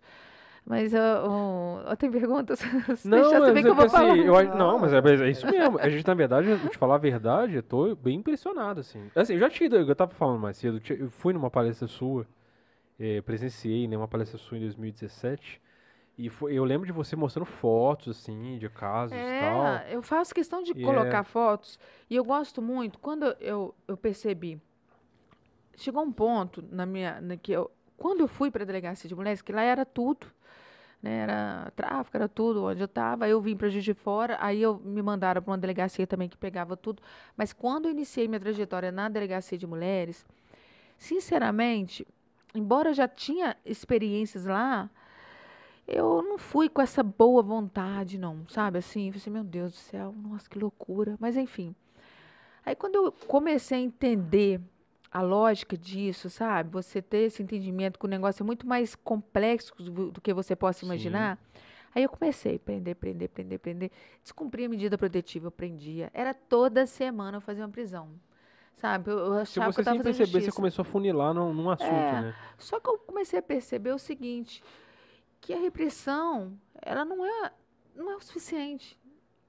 mas 0.67 0.91
uh, 0.93 1.87
uh, 1.89 1.95
tem 1.95 2.11
perguntas 2.11 2.59
Se 2.97 3.07
Não, 3.07 3.39
mas 3.39 3.55
é 3.55 3.61
que 3.61 3.69
eu 3.69 3.73
vou 3.73 3.85
porque, 3.87 3.95
assim, 3.95 4.05
falar 4.05 4.17
eu 4.17 4.55
não, 4.57 4.77
mas 4.77 4.91
é, 4.91 4.97
é 4.97 5.29
isso 5.29 5.47
mesmo. 5.47 5.79
A 5.79 5.89
gente, 5.89 6.05
na 6.05 6.13
verdade, 6.13 6.49
eu 6.49 6.59
te 6.69 6.77
falar 6.77 6.95
a 6.95 6.97
verdade, 6.97 7.55
eu 7.55 7.63
tô 7.63 7.95
bem 7.95 8.17
impressionado, 8.17 8.81
assim. 8.81 9.09
Assim, 9.15 9.35
eu 9.35 9.39
já 9.39 9.49
tinha 9.49 9.69
eu 9.69 9.95
tava 9.95 10.11
falando 10.11 10.41
mais 10.41 10.57
cedo, 10.57 10.81
eu 10.89 10.97
eu 10.97 11.09
fui 11.09 11.31
numa 11.31 11.49
palestra 11.49 11.87
sua, 11.87 12.27
eh, 12.99 13.21
presenciei, 13.21 13.87
né, 13.87 13.95
uma 13.95 14.09
palestra 14.09 14.37
sua 14.37 14.57
em 14.57 14.61
2017, 14.61 15.61
e 16.17 16.29
foi, 16.29 16.53
eu 16.53 16.65
lembro 16.65 16.85
de 16.85 16.91
você 16.91 17.15
mostrando 17.15 17.45
fotos, 17.45 18.17
assim, 18.17 18.57
de 18.57 18.67
casos 18.67 19.15
e 19.15 19.39
tal. 19.39 19.67
É, 19.67 19.87
eu 19.89 20.01
faço 20.01 20.35
questão 20.35 20.61
de 20.61 20.73
E 20.75 20.83
colocar 20.83 21.23
fotos 21.23 21.79
e 22.09 22.15
eu 22.17 22.25
gosto 22.25 22.61
muito. 22.61 22.99
Quando 22.99 23.23
eu, 23.39 23.73
eu 23.87 23.95
percebi, 23.95 24.61
chegou 25.77 26.03
um 26.03 26.11
ponto 26.11 26.61
na 26.69 26.85
minha, 26.85 27.21
na 27.21 27.37
que 27.37 27.53
eu, 27.53 27.71
quando 27.95 28.19
eu 28.19 28.27
fui 28.27 28.51
para 28.51 28.63
a 28.63 28.65
delegacia 28.65 29.07
de 29.07 29.15
mulheres, 29.15 29.41
que 29.41 29.53
lá 29.53 29.61
era 29.61 29.85
tudo, 29.85 30.27
né, 31.01 31.19
era 31.19 31.71
tráfico, 31.75 32.17
era 32.17 32.27
tudo 32.27 32.65
onde 32.65 32.81
eu 32.81 32.85
estava. 32.85 33.27
Eu 33.27 33.39
vim 33.41 33.55
para 33.55 33.69
Juiz 33.69 33.83
de 33.83 33.93
Fora, 33.93 34.37
aí 34.39 34.61
eu 34.61 34.79
me 34.79 35.01
mandaram 35.01 35.41
para 35.41 35.51
uma 35.51 35.57
delegacia 35.57 36.07
também 36.07 36.29
que 36.29 36.37
pegava 36.37 36.75
tudo. 36.75 37.01
Mas 37.35 37.53
quando 37.53 37.85
eu 37.85 37.91
iniciei 37.91 38.27
minha 38.27 38.39
trajetória 38.39 38.91
na 38.91 39.09
delegacia 39.09 39.57
de 39.57 39.67
mulheres, 39.67 40.25
sinceramente, 40.97 42.07
embora 42.53 42.89
eu 42.89 42.93
já 42.93 43.07
tinha 43.07 43.55
experiências 43.65 44.45
lá, 44.45 44.89
eu 45.87 46.21
não 46.21 46.37
fui 46.37 46.67
com 46.67 46.81
essa 46.81 47.01
boa 47.01 47.41
vontade, 47.41 48.17
não, 48.17 48.45
sabe? 48.49 48.79
Assim, 48.79 49.07
eu 49.07 49.13
falei 49.13 49.21
assim, 49.21 49.29
meu 49.29 49.43
Deus 49.43 49.71
do 49.71 49.77
céu, 49.77 50.13
nossa, 50.17 50.49
que 50.49 50.59
loucura. 50.59 51.15
Mas 51.19 51.37
enfim. 51.37 51.73
Aí 52.65 52.75
quando 52.75 52.95
eu 52.95 53.11
comecei 53.27 53.77
a 53.77 53.81
entender 53.81 54.59
a 55.11 55.21
lógica 55.21 55.77
disso, 55.77 56.29
sabe? 56.29 56.69
Você 56.71 57.01
ter 57.01 57.19
esse 57.19 57.41
entendimento 57.41 57.97
que 57.99 58.05
o 58.05 58.09
negócio 58.09 58.43
é 58.43 58.45
muito 58.45 58.67
mais 58.67 58.95
complexo 58.95 59.73
do, 59.75 60.11
do 60.11 60.21
que 60.21 60.33
você 60.33 60.55
possa 60.55 60.81
Sim. 60.81 60.87
imaginar. 60.87 61.39
Aí 61.95 62.03
eu 62.03 62.09
comecei 62.09 62.55
a 62.57 62.59
prender, 62.59 62.95
prender, 62.95 63.29
prender, 63.29 63.59
prender. 63.59 63.91
Descumprir 64.21 64.65
a 64.65 64.69
medida 64.69 64.97
protetiva, 64.97 65.47
eu 65.47 65.51
prendia. 65.51 66.11
Era 66.13 66.33
toda 66.33 66.85
semana 66.85 67.37
eu 67.37 67.41
fazia 67.41 67.63
uma 67.63 67.71
prisão. 67.71 68.09
Sabe? 68.75 69.09
Eu, 69.09 69.17
eu 69.17 69.33
achava 69.33 69.69
que 69.69 69.75
você 69.75 69.81
eu 69.81 69.85
tava 69.85 69.97
sem 69.97 70.03
fazendo 70.03 70.03
perceber, 70.03 70.27
você 70.27 70.37
justiça. 70.37 70.55
começou 70.55 70.83
a 70.83 70.85
funilar 70.85 71.33
num, 71.33 71.51
num 71.53 71.69
assunto, 71.69 71.89
É. 71.91 72.21
né? 72.21 72.35
Só 72.59 72.79
que 72.79 72.87
eu 72.87 72.97
comecei 72.99 73.39
a 73.39 73.41
perceber 73.41 73.91
o 73.91 73.97
seguinte, 73.97 74.63
que 75.41 75.51
a 75.53 75.57
repressão, 75.57 76.55
ela 76.79 77.03
não 77.03 77.25
é, 77.25 77.51
não 77.95 78.11
é 78.11 78.15
o 78.15 78.19
suficiente. 78.19 78.95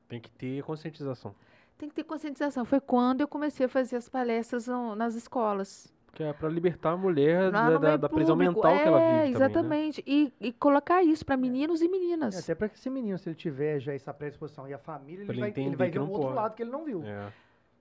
Tem 0.09 0.19
que 0.19 0.31
ter 0.31 0.63
conscientização. 0.63 1.35
Tem 1.79 1.89
que 1.89 1.95
ter 1.95 2.03
conscientização. 2.05 2.65
Foi 2.65 2.81
quando 2.81 3.21
eu 3.21 3.29
comecei 3.29 3.67
a 3.67 3.69
fazer 3.69 3.97
as 3.97 4.09
palestras 4.09 4.67
no- 4.67 4.95
nas 4.97 5.15
escolas. 5.15 5.93
Que 6.13 6.25
é 6.25 6.33
pra 6.33 6.49
libertar 6.49 6.91
a 6.93 6.97
mulher 6.97 7.53
da, 7.53 7.79
da, 7.79 7.97
da 7.97 8.09
prisão 8.09 8.35
mental 8.35 8.77
que 8.77 8.89
ela 8.89 9.01
É, 9.01 9.27
vive 9.27 9.33
também, 9.33 9.33
né? 9.33 9.37
exatamente. 9.37 10.05
E, 10.05 10.33
e 10.41 10.53
colocar 10.53 11.05
isso 11.05 11.25
para 11.25 11.37
meninos 11.37 11.81
e 11.81 11.85
É, 11.85 11.89
meninas. 11.89 12.37
até 12.37 12.55
para 12.57 12.69
que 12.69 12.77
esse 12.77 12.91
menino, 12.91 13.17
se 13.19 13.29
ele 13.29 13.37
tiver 13.37 13.79
já 13.79 13.95
essa 13.95 14.13
predisposição 14.13 14.67
e 14.67 14.75
a 14.75 14.79
família, 14.79 15.23
ele 15.23 15.31
ele 15.31 15.41
vai, 15.41 15.51
ele 15.51 15.61
entender 15.61 15.77
vai 15.77 15.91
ver 15.91 16.01
um 16.01 16.09
outro 16.11 16.23
pode. 16.23 16.35
lado 16.35 16.55
que 16.57 16.63
ele 16.65 16.71
não 16.71 16.85
viu. 16.85 17.05
É. 17.05 17.29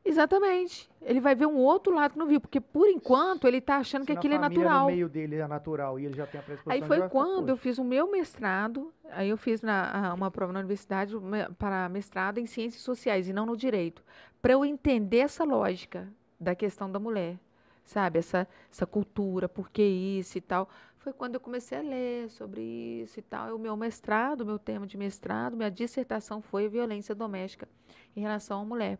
Exatamente. 0.03 0.89
Ele 1.01 1.19
vai 1.19 1.35
ver 1.35 1.45
um 1.45 1.57
outro 1.57 1.93
lado 1.93 2.13
que 2.13 2.17
não 2.19 2.27
viu, 2.27 2.39
porque 2.39 2.61
por 2.61 2.87
enquanto 2.87 3.45
ele 3.47 3.57
está 3.57 3.77
achando 3.77 4.01
que 4.01 4.07
Se 4.07 4.13
na 4.13 4.19
aquilo 4.19 4.33
é 4.35 4.37
natural. 4.37 4.81
no 4.81 4.91
meio 4.91 5.09
dele 5.09 5.35
é 5.35 5.47
natural 5.47 5.99
e 5.99 6.05
ele 6.05 6.15
já 6.15 6.25
tem 6.25 6.39
a 6.39 6.43
predisposição. 6.43 6.73
Aí 6.73 6.87
foi 6.87 7.09
quando 7.09 7.49
eu 7.49 7.55
"Poxa, 7.55 7.63
fiz 7.63 7.77
o 7.77 7.83
meu 7.83 8.09
mestrado, 8.09 8.91
aí 9.11 9.29
eu 9.29 9.37
fiz 9.37 9.61
na, 9.61 10.13
uma 10.13 10.31
prova 10.31 10.53
na 10.53 10.59
universidade 10.59 11.13
para 11.57 11.89
mestrado 11.89 12.37
em 12.37 12.45
ciências 12.45 12.81
sociais 12.83 13.27
e 13.27 13.33
não 13.33 13.45
no 13.45 13.57
direito, 13.57 14.03
para 14.41 14.53
eu 14.53 14.63
entender 14.63 15.19
essa 15.19 15.43
lógica 15.43 16.07
da 16.39 16.55
questão 16.55 16.89
da 16.89 16.99
mulher, 16.99 17.37
sabe? 17.83 18.19
Essa, 18.19 18.47
essa 18.71 18.85
cultura, 18.85 19.49
por 19.49 19.69
que 19.69 19.83
isso 19.83 20.37
e 20.37 20.41
tal. 20.41 20.69
Foi 20.99 21.13
quando 21.13 21.35
eu 21.35 21.39
comecei 21.39 21.77
a 21.77 21.81
ler 21.81 22.29
sobre 22.29 22.61
isso 22.61 23.19
e 23.19 23.21
tal. 23.21 23.49
E 23.49 23.51
o 23.53 23.59
meu 23.59 23.75
mestrado, 23.77 24.45
meu 24.45 24.59
tema 24.59 24.85
de 24.85 24.97
mestrado, 24.97 25.55
minha 25.55 25.71
dissertação 25.71 26.41
foi 26.41 26.67
violência 26.67 27.15
doméstica 27.15 27.67
em 28.15 28.21
relação 28.21 28.61
à 28.61 28.65
mulher. 28.65 28.99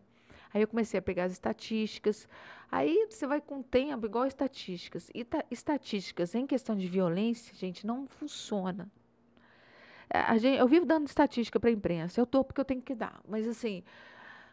Aí 0.52 0.62
eu 0.62 0.68
comecei 0.68 0.98
a 0.98 1.02
pegar 1.02 1.24
as 1.24 1.32
estatísticas. 1.32 2.28
Aí 2.70 3.06
você 3.10 3.26
vai 3.26 3.40
com 3.40 3.60
o 3.60 3.62
tempo, 3.62 4.06
igual 4.06 4.26
estatísticas. 4.26 5.10
E 5.14 5.24
ta- 5.24 5.44
estatísticas 5.50 6.34
em 6.34 6.46
questão 6.46 6.76
de 6.76 6.86
violência, 6.88 7.54
gente, 7.54 7.86
não 7.86 8.06
funciona. 8.06 8.90
A 10.10 10.38
gente, 10.38 10.58
eu 10.58 10.66
vivo 10.66 10.86
dando 10.86 11.06
estatística 11.06 11.60
para 11.60 11.68
a 11.68 11.72
imprensa. 11.72 12.20
Eu 12.20 12.26
tô 12.26 12.42
porque 12.42 12.60
eu 12.60 12.64
tenho 12.64 12.80
que 12.80 12.94
dar. 12.94 13.20
Mas 13.28 13.46
assim, 13.46 13.82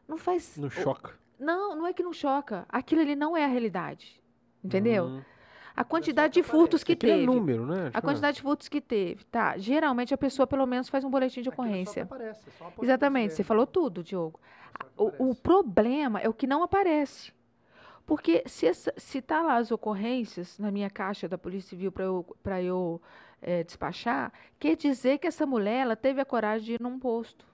não 0.07 0.17
faz. 0.17 0.57
Não 0.57 0.69
choca. 0.69 1.13
Não, 1.39 1.75
não 1.75 1.87
é 1.87 1.93
que 1.93 2.03
não 2.03 2.13
choca. 2.13 2.65
Aquilo 2.67 3.01
ali 3.01 3.15
não 3.15 3.35
é 3.37 3.43
a 3.45 3.47
realidade. 3.47 4.21
Entendeu? 4.63 5.05
Hum. 5.05 5.21
A 5.75 5.83
quantidade 5.83 6.33
de 6.35 6.43
furtos 6.43 6.83
que 6.83 6.93
Aquilo 6.93 7.11
é 7.11 7.15
teve. 7.15 7.25
número, 7.25 7.65
né? 7.65 7.87
A 7.87 7.91
Tipo, 7.91 8.01
quantidade 8.01 8.37
de 8.37 8.41
furtos 8.41 8.69
que 8.69 8.79
teve, 8.79 9.23
tá? 9.25 9.57
Geralmente 9.57 10.13
a 10.13 10.17
pessoa 10.17 10.47
pelo 10.47 10.65
menos 10.65 10.87
faz 10.87 11.03
um 11.03 11.09
boletim 11.09 11.41
de 11.41 11.49
é 11.49 11.51
ocorrência. 11.51 12.03
aparece, 12.03 12.49
é 12.49 12.83
Exatamente, 12.83 13.33
você 13.33 13.43
falou 13.43 13.67
tudo, 13.67 14.01
Diogo. 14.03 14.39
é 14.79 14.85
O, 14.97 15.31
o 15.31 15.35
problema 15.35 16.19
é 16.21 16.29
o 16.29 16.33
que 16.33 16.47
não 16.47 16.63
aparece. 16.63 17.33
Porque 18.05 18.43
se, 18.45 18.67
essa, 18.67 18.93
se 18.97 19.21
tá 19.21 19.41
lá 19.41 19.57
as 19.57 19.71
ocorrências 19.71 20.59
na 20.59 20.71
minha 20.71 20.89
caixa 20.89 21.27
da 21.27 21.37
Polícia 21.37 21.69
Civil 21.71 21.91
para 21.91 22.03
eu, 22.05 22.37
pra 22.43 22.61
eu 22.61 23.01
eh, 23.41 23.63
despachar, 23.63 24.31
quer 24.59 24.75
dizer 24.75 25.17
que 25.17 25.25
essa 25.27 25.45
mulher 25.45 25.81
ela 25.81 25.95
teve 25.95 26.21
a 26.21 26.25
coragem 26.25 26.65
de 26.65 26.73
ir 26.73 26.81
num 26.81 26.99
posto. 26.99 27.45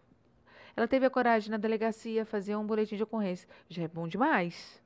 Ela 0.75 0.87
teve 0.87 1.05
a 1.05 1.09
coragem 1.09 1.49
na 1.51 1.57
delegacia 1.57 2.25
fazer 2.25 2.55
um 2.55 2.65
boletim 2.65 2.97
de 2.97 3.03
ocorrência. 3.03 3.47
Já 3.69 3.83
é 3.83 3.87
bom 3.87 4.07
demais. 4.07 4.80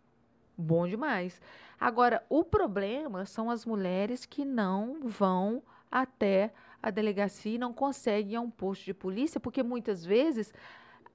Bom 0.58 0.88
demais. 0.88 1.42
Agora, 1.80 2.24
o 2.30 2.44
problema 2.44 3.26
são 3.26 3.50
as 3.50 3.66
mulheres 3.66 4.26
que 4.26 4.46
não 4.46 5.00
vão 5.02 5.62
até 5.92 6.54
a 6.82 6.90
delegacia 6.90 7.56
e 7.56 7.58
não 7.58 7.74
conseguem 7.74 8.34
ir 8.34 8.36
a 8.36 8.42
um 8.42 8.50
posto 8.50 8.86
de 8.86 8.94
polícia, 8.94 9.40
porque 9.40 9.64
muitas 9.64 10.06
vezes, 10.06 10.54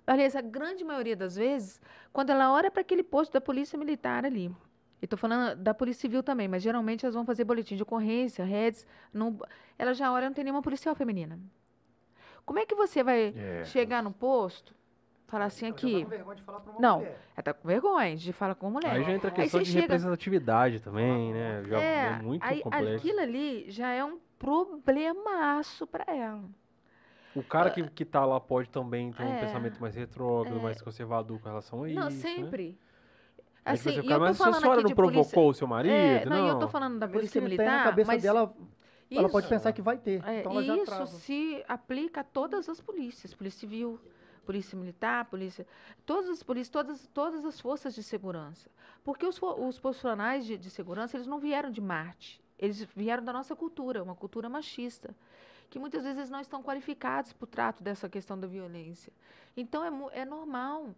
aliás, 0.07 0.37
a 0.37 0.41
grande 0.41 0.85
maioria 0.85 1.17
das 1.17 1.37
vezes, 1.37 1.81
quando 2.13 2.31
ela 2.31 2.53
olha 2.53 2.71
para 2.71 2.83
aquele 2.83 3.03
posto 3.03 3.33
da 3.33 3.41
polícia 3.41 3.79
militar 3.79 4.25
ali, 4.25 4.55
e 5.01 5.07
estou 5.07 5.19
falando 5.19 5.57
da 5.57 5.73
polícia 5.73 6.03
civil 6.03 6.23
também, 6.23 6.47
mas 6.49 6.63
geralmente 6.63 7.07
elas 7.07 7.15
vão 7.15 7.25
fazer 7.25 7.45
boletim 7.45 7.77
de 7.77 7.83
ocorrência, 7.83 8.45
redes, 8.45 8.87
não, 9.13 9.39
ela 9.79 9.95
já 9.95 10.13
olha 10.13 10.27
não 10.27 10.35
tem 10.35 10.45
nenhuma 10.45 10.61
policial 10.61 10.95
feminina. 10.95 11.39
Como 12.45 12.59
é 12.59 12.67
que 12.67 12.75
você 12.75 13.03
vai 13.03 13.35
É. 13.35 13.65
chegar 13.65 14.03
no 14.03 14.13
posto, 14.13 14.75
falar 15.31 15.45
assim 15.47 15.67
tá 15.67 15.71
aqui, 15.77 16.03
com 16.05 16.11
vergonha 16.11 16.37
de 16.37 16.43
falar 16.43 16.61
pra 16.61 16.73
uma 16.73 16.81
Não. 16.81 16.99
mulher. 16.99 17.21
ela 17.37 17.43
tá 17.43 17.55
com 17.55 17.69
vergonha 17.69 18.17
de 18.17 18.33
falar 18.33 18.55
com 18.55 18.67
a 18.67 18.71
mulher. 18.71 18.91
Aí 18.93 19.05
já 19.05 19.13
entra 19.13 19.29
a 19.29 19.33
questão 19.33 19.61
de 19.63 19.67
chega- 19.71 19.81
representatividade 19.83 20.81
também, 20.81 21.33
né? 21.33 21.63
Já 21.69 21.81
é, 21.81 22.07
É, 22.19 22.23
muito 22.23 22.45
aí 22.45 22.61
complexo. 22.63 22.97
aquilo 22.97 23.21
ali 23.21 23.71
já 23.71 23.91
é 23.93 24.05
um 24.05 24.19
problemaço 24.39 25.87
para 25.87 26.05
ela. 26.13 26.43
O 27.35 27.43
cara 27.45 27.71
que, 27.71 27.89
que 27.91 28.05
tá 28.05 28.25
lá 28.25 28.41
pode 28.41 28.69
também 28.71 29.13
ter 29.13 29.23
um 29.23 29.33
É. 29.35 29.41
pensamento 29.41 29.81
mais 29.81 29.95
retrógrado, 29.95 30.61
mais 30.61 30.83
conservador 30.83 31.39
com 31.39 31.49
relação 31.49 31.85
a 31.85 31.89
isso. 31.89 31.99
Não, 31.99 32.07
né? 32.07 32.11
sempre. 32.11 32.73
Tipo 32.73 32.81
Assim, 33.65 33.91
assim, 33.91 34.01
o 34.01 34.05
e 34.05 34.09
cara, 34.09 34.15
eu 34.15 34.19
tô 34.19 34.25
mas 34.25 34.37
sua 34.37 34.47
falando 34.47 34.61
senhora 34.63 34.83
não 34.83 34.91
provocou 34.91 35.23
polícia... 35.25 35.41
o 35.51 35.55
seu 35.55 35.67
marido? 35.69 35.93
É, 35.93 36.25
não, 36.25 36.37
não. 36.39 36.47
e 36.47 36.49
eu 36.49 36.59
tô 36.59 36.67
falando 36.69 36.99
da 36.99 37.07
polícia 37.07 37.41
não 37.41 37.47
militar, 37.49 37.77
na 37.79 37.85
cabeça 37.85 38.07
mas 38.13 38.23
dela, 38.23 38.53
ela 39.11 39.29
pode 39.29 39.45
isso- 39.47 39.55
pensar 39.55 39.73
que 39.73 39.83
vai 39.83 39.99
ter. 39.99 40.23
É, 40.27 40.41
então 40.41 40.53
ela 40.53 40.63
já 40.65 40.77
e 40.77 40.83
trava. 40.85 41.05
isso 41.05 41.17
se 41.19 41.63
aplica 41.69 42.23
a 42.23 42.25
todas 42.25 42.69
as 42.69 42.81
polícias, 42.81 43.35
polícia 43.35 43.61
civil, 43.61 44.01
polícia 44.51 44.77
militar, 44.77 45.27
polícia, 45.27 45.65
todas 46.05 46.29
as 46.29 46.43
polícias, 46.43 46.71
todas, 46.71 47.07
todas 47.15 47.45
as 47.45 47.61
forças 47.61 47.95
de 47.95 48.03
segurança, 48.03 48.69
porque 49.05 49.25
os, 49.25 49.39
os 49.41 49.79
profissionais 49.79 50.45
de, 50.45 50.59
de 50.59 50.69
segurança 50.71 51.17
eles 51.17 51.29
não 51.29 51.39
vieram 51.39 51.71
de 51.71 51.81
Marte, 51.81 52.43
eles 52.59 52.83
vieram 52.97 53.23
da 53.23 53.33
nossa 53.33 53.55
cultura, 53.55 54.03
uma 54.03 54.17
cultura 54.17 54.49
machista, 54.49 55.15
que 55.71 55.79
muitas 55.79 56.03
vezes 56.03 56.29
não 56.29 56.41
estão 56.41 56.61
qualificados 56.65 57.33
para 57.33 57.45
o 57.45 57.47
trato 57.47 57.81
dessa 57.81 58.09
questão 58.09 58.37
da 58.37 58.49
violência. 58.49 59.13
Então 59.57 59.85
é, 60.11 60.23
é 60.23 60.25
normal. 60.25 60.89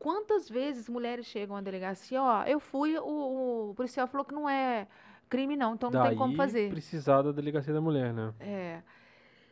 Quantas 0.00 0.48
vezes 0.48 0.88
mulheres 0.88 1.26
chegam 1.26 1.54
à 1.56 1.60
delegacia, 1.60 2.20
ó, 2.20 2.42
eu 2.44 2.58
fui, 2.58 2.98
o, 2.98 3.70
o 3.70 3.74
policial 3.76 4.08
falou 4.08 4.24
que 4.24 4.34
não 4.34 4.48
é 4.48 4.88
crime 5.28 5.54
não, 5.56 5.74
então 5.74 5.90
não 5.90 6.00
Daí 6.00 6.08
tem 6.08 6.18
como 6.18 6.34
fazer. 6.34 6.70
precisar 6.70 7.22
da 7.22 7.30
delegacia 7.30 7.72
da 7.72 7.80
mulher, 7.80 8.12
né? 8.12 8.34
É. 8.40 8.82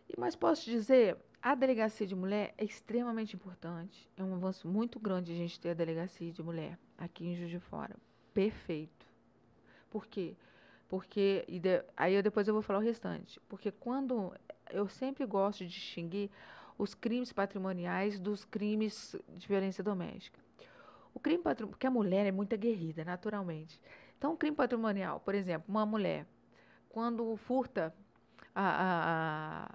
E- 0.09 0.15
Mas 0.19 0.35
posso 0.35 0.63
te 0.65 0.71
dizer, 0.73 1.17
a 1.43 1.55
delegacia 1.55 2.07
de 2.07 2.15
mulher 2.15 2.55
é 2.59 2.65
extremamente 2.65 3.35
importante. 3.37 4.09
É 4.17 4.23
um 4.23 4.35
avanço 4.35 4.67
muito 4.69 4.99
grande 4.99 5.33
a 5.33 5.37
gente 5.37 5.59
ter 5.61 5.71
a 5.71 5.75
delegacia 5.75 6.33
de 6.33 6.43
mulher 6.43 6.79
aqui 6.97 7.27
em 7.27 7.37
Juiz 7.37 7.51
de 7.51 7.61
Fora. 7.61 7.97
Perfeito. 8.35 9.07
Por 9.91 10.07
quê? 10.07 10.37
Porque, 10.89 11.45
e 11.47 11.59
de- 11.61 11.85
aí 11.97 12.15
eu, 12.15 12.23
depois 12.23 12.49
eu 12.49 12.55
vou 12.55 12.63
falar 12.63 12.81
o 12.81 12.83
restante. 12.83 13.41
Porque 13.49 13.71
quando, 13.71 14.35
eu 14.71 14.89
sempre 14.89 15.25
gosto 15.27 15.61
de 15.61 15.69
distinguir 15.69 16.31
os 16.77 16.95
crimes 16.95 17.33
patrimoniais 17.33 18.19
dos 18.19 18.45
crimes 18.45 19.15
de 19.37 19.47
violência 19.47 19.83
doméstica. 19.83 20.39
O 21.15 21.21
crime 21.21 21.43
patrimonial, 21.43 21.71
porque 21.73 21.87
a 21.87 21.91
mulher 21.91 22.27
é 22.27 22.33
muito 22.33 22.55
aguerrida, 22.55 23.05
naturalmente. 23.05 23.81
Então, 24.17 24.33
o 24.33 24.37
crime 24.37 24.57
patrimonial, 24.57 25.21
por 25.21 25.35
exemplo, 25.35 25.67
uma 25.69 25.85
mulher, 25.85 26.27
quando 26.89 27.37
furta 27.37 27.95
a, 28.61 29.69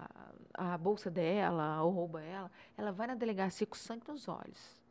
a, 0.58 0.74
a 0.74 0.78
bolsa 0.78 1.10
dela 1.10 1.82
ou 1.82 1.90
rouba 1.90 2.22
ela, 2.22 2.50
ela 2.76 2.92
vai 2.92 3.06
na 3.06 3.14
delegacia 3.14 3.66
com 3.66 3.74
sangue 3.74 4.02
nos 4.08 4.28
olhos. 4.28 4.82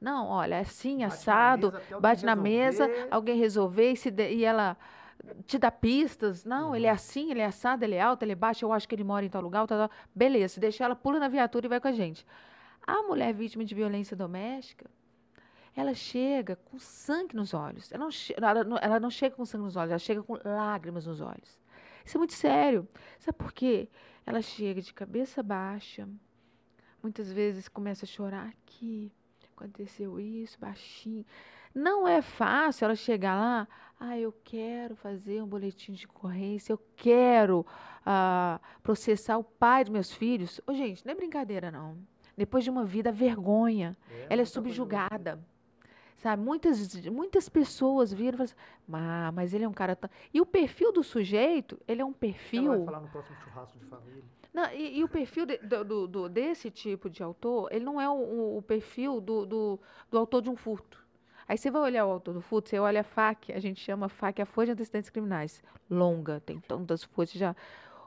Não, 0.00 0.26
olha, 0.28 0.56
é 0.56 0.60
assim, 0.60 0.98
Bate 0.98 1.00
na 1.00 1.06
assado, 1.06 1.72
mesa 1.72 2.00
bate 2.00 2.24
na 2.26 2.34
mesa, 2.36 2.90
alguém 3.10 3.38
resolver 3.38 3.92
e, 3.92 3.96
se 3.96 4.10
de- 4.10 4.32
e 4.34 4.44
ela 4.44 4.76
te 5.46 5.56
dá 5.58 5.70
pistas. 5.70 6.44
Não, 6.44 6.74
ele 6.74 6.86
é 6.86 6.90
assim, 6.90 7.30
ele 7.30 7.40
é 7.40 7.46
assado, 7.46 7.84
ele 7.84 7.94
é 7.94 8.00
alto, 8.02 8.24
ele 8.24 8.32
é 8.32 8.34
baixo, 8.34 8.64
eu 8.64 8.72
acho 8.72 8.88
que 8.88 8.94
ele 8.96 9.04
mora 9.04 9.24
em 9.24 9.28
tal 9.30 9.40
lugar, 9.40 9.64
tal, 9.66 9.88
tal. 9.88 9.90
beleza, 10.14 10.54
se 10.54 10.60
deixar 10.60 10.86
ela, 10.86 10.96
pula 10.96 11.20
na 11.20 11.28
viatura 11.28 11.66
e 11.66 11.68
vai 11.68 11.80
com 11.80 11.86
a 11.88 11.92
gente. 11.92 12.26
A 12.84 13.02
mulher 13.02 13.32
vítima 13.32 13.64
de 13.64 13.74
violência 13.76 14.16
doméstica, 14.16 14.90
ela 15.74 15.94
chega 15.94 16.56
com 16.56 16.78
sangue 16.80 17.36
nos 17.36 17.54
olhos. 17.54 17.92
Ela 17.92 18.04
não, 18.04 18.10
ela 18.36 18.64
não- 18.64 18.78
ela 18.78 18.98
não 19.00 19.10
chega 19.10 19.36
com 19.36 19.44
sangue 19.44 19.64
nos 19.64 19.76
olhos, 19.76 19.90
ela 19.90 19.98
chega 20.00 20.20
com 20.22 20.36
lágrimas 20.44 21.06
nos 21.06 21.20
olhos. 21.20 21.61
Isso 22.04 22.16
é 22.16 22.18
muito 22.18 22.34
sério. 22.34 22.88
Sabe 23.18 23.38
por 23.38 23.52
quê? 23.52 23.88
Ela 24.24 24.40
chega 24.40 24.80
de 24.80 24.92
cabeça 24.94 25.42
baixa, 25.42 26.08
muitas 27.02 27.30
vezes 27.32 27.68
começa 27.68 28.04
a 28.04 28.08
chorar 28.08 28.48
aqui. 28.48 29.10
Aconteceu 29.56 30.18
isso, 30.18 30.58
baixinho. 30.58 31.24
Não 31.74 32.06
é 32.06 32.20
fácil 32.20 32.84
ela 32.84 32.94
chegar 32.94 33.34
lá. 33.34 33.68
Ah, 33.98 34.18
eu 34.18 34.32
quero 34.44 34.96
fazer 34.96 35.42
um 35.42 35.46
boletim 35.46 35.92
de 35.92 36.06
ocorrência, 36.06 36.72
eu 36.72 36.80
quero 36.96 37.64
ah, 38.04 38.60
processar 38.82 39.38
o 39.38 39.44
pai 39.44 39.84
dos 39.84 39.92
meus 39.92 40.12
filhos. 40.12 40.60
Ô, 40.66 40.74
gente, 40.74 41.04
não 41.06 41.12
é 41.12 41.14
brincadeira, 41.14 41.70
não. 41.70 41.96
Depois 42.36 42.64
de 42.64 42.70
uma 42.70 42.84
vida, 42.84 43.12
vergonha. 43.12 43.96
Ela 44.24 44.24
é 44.24 44.36
coisa 44.36 44.46
subjugada. 44.46 45.40
Sabe, 46.22 46.40
muitas, 46.40 46.94
muitas 47.06 47.48
pessoas 47.48 48.12
viram 48.12 48.34
e 48.36 48.38
falam 48.38 48.44
assim, 48.44 48.54
ah, 48.92 49.32
mas 49.34 49.52
ele 49.52 49.64
é 49.64 49.68
um 49.68 49.72
cara 49.72 49.96
tão... 49.96 50.08
E 50.32 50.40
o 50.40 50.46
perfil 50.46 50.92
do 50.92 51.02
sujeito, 51.02 51.76
ele 51.88 52.00
é 52.00 52.04
um 52.04 52.10
Ela 52.10 52.16
perfil... 52.16 52.68
vai 52.68 52.84
falar 52.84 53.00
no 53.00 53.08
próximo 53.08 53.36
churrasco 53.38 53.76
de 53.76 53.84
família. 53.86 54.22
Não, 54.54 54.70
e, 54.72 54.98
e 54.98 55.02
o 55.02 55.08
perfil 55.08 55.44
de- 55.46 55.58
do, 55.58 55.84
do- 55.84 56.06
do- 56.06 56.28
desse 56.28 56.70
tipo 56.70 57.10
de 57.10 57.24
autor, 57.24 57.68
ele 57.72 57.84
não 57.84 58.00
é 58.00 58.08
o, 58.08 58.12
o- 58.12 58.58
o 58.58 58.62
perfil 58.62 59.20
do, 59.20 59.44
do, 59.44 59.80
do 60.08 60.16
autor 60.16 60.42
de 60.42 60.48
um 60.48 60.54
furto. 60.54 61.04
Aí 61.48 61.58
você 61.58 61.72
vai 61.72 61.82
olhar 61.82 62.06
o 62.06 62.10
autor 62.12 62.34
do 62.34 62.40
furto, 62.40 62.68
você 62.68 62.78
olha 62.78 63.00
a 63.00 63.04
FAC, 63.04 63.50
a 63.52 63.58
gente 63.58 63.80
chama 63.80 64.08
FAC 64.08 64.40
a 64.40 64.46
folha 64.46 64.66
de 64.66 64.72
antecedentes 64.74 65.10
criminais. 65.10 65.60
Longa, 65.90 66.38
tem 66.38 66.60
tantas 66.60 67.02
folhas 67.02 67.32
já. 67.32 67.56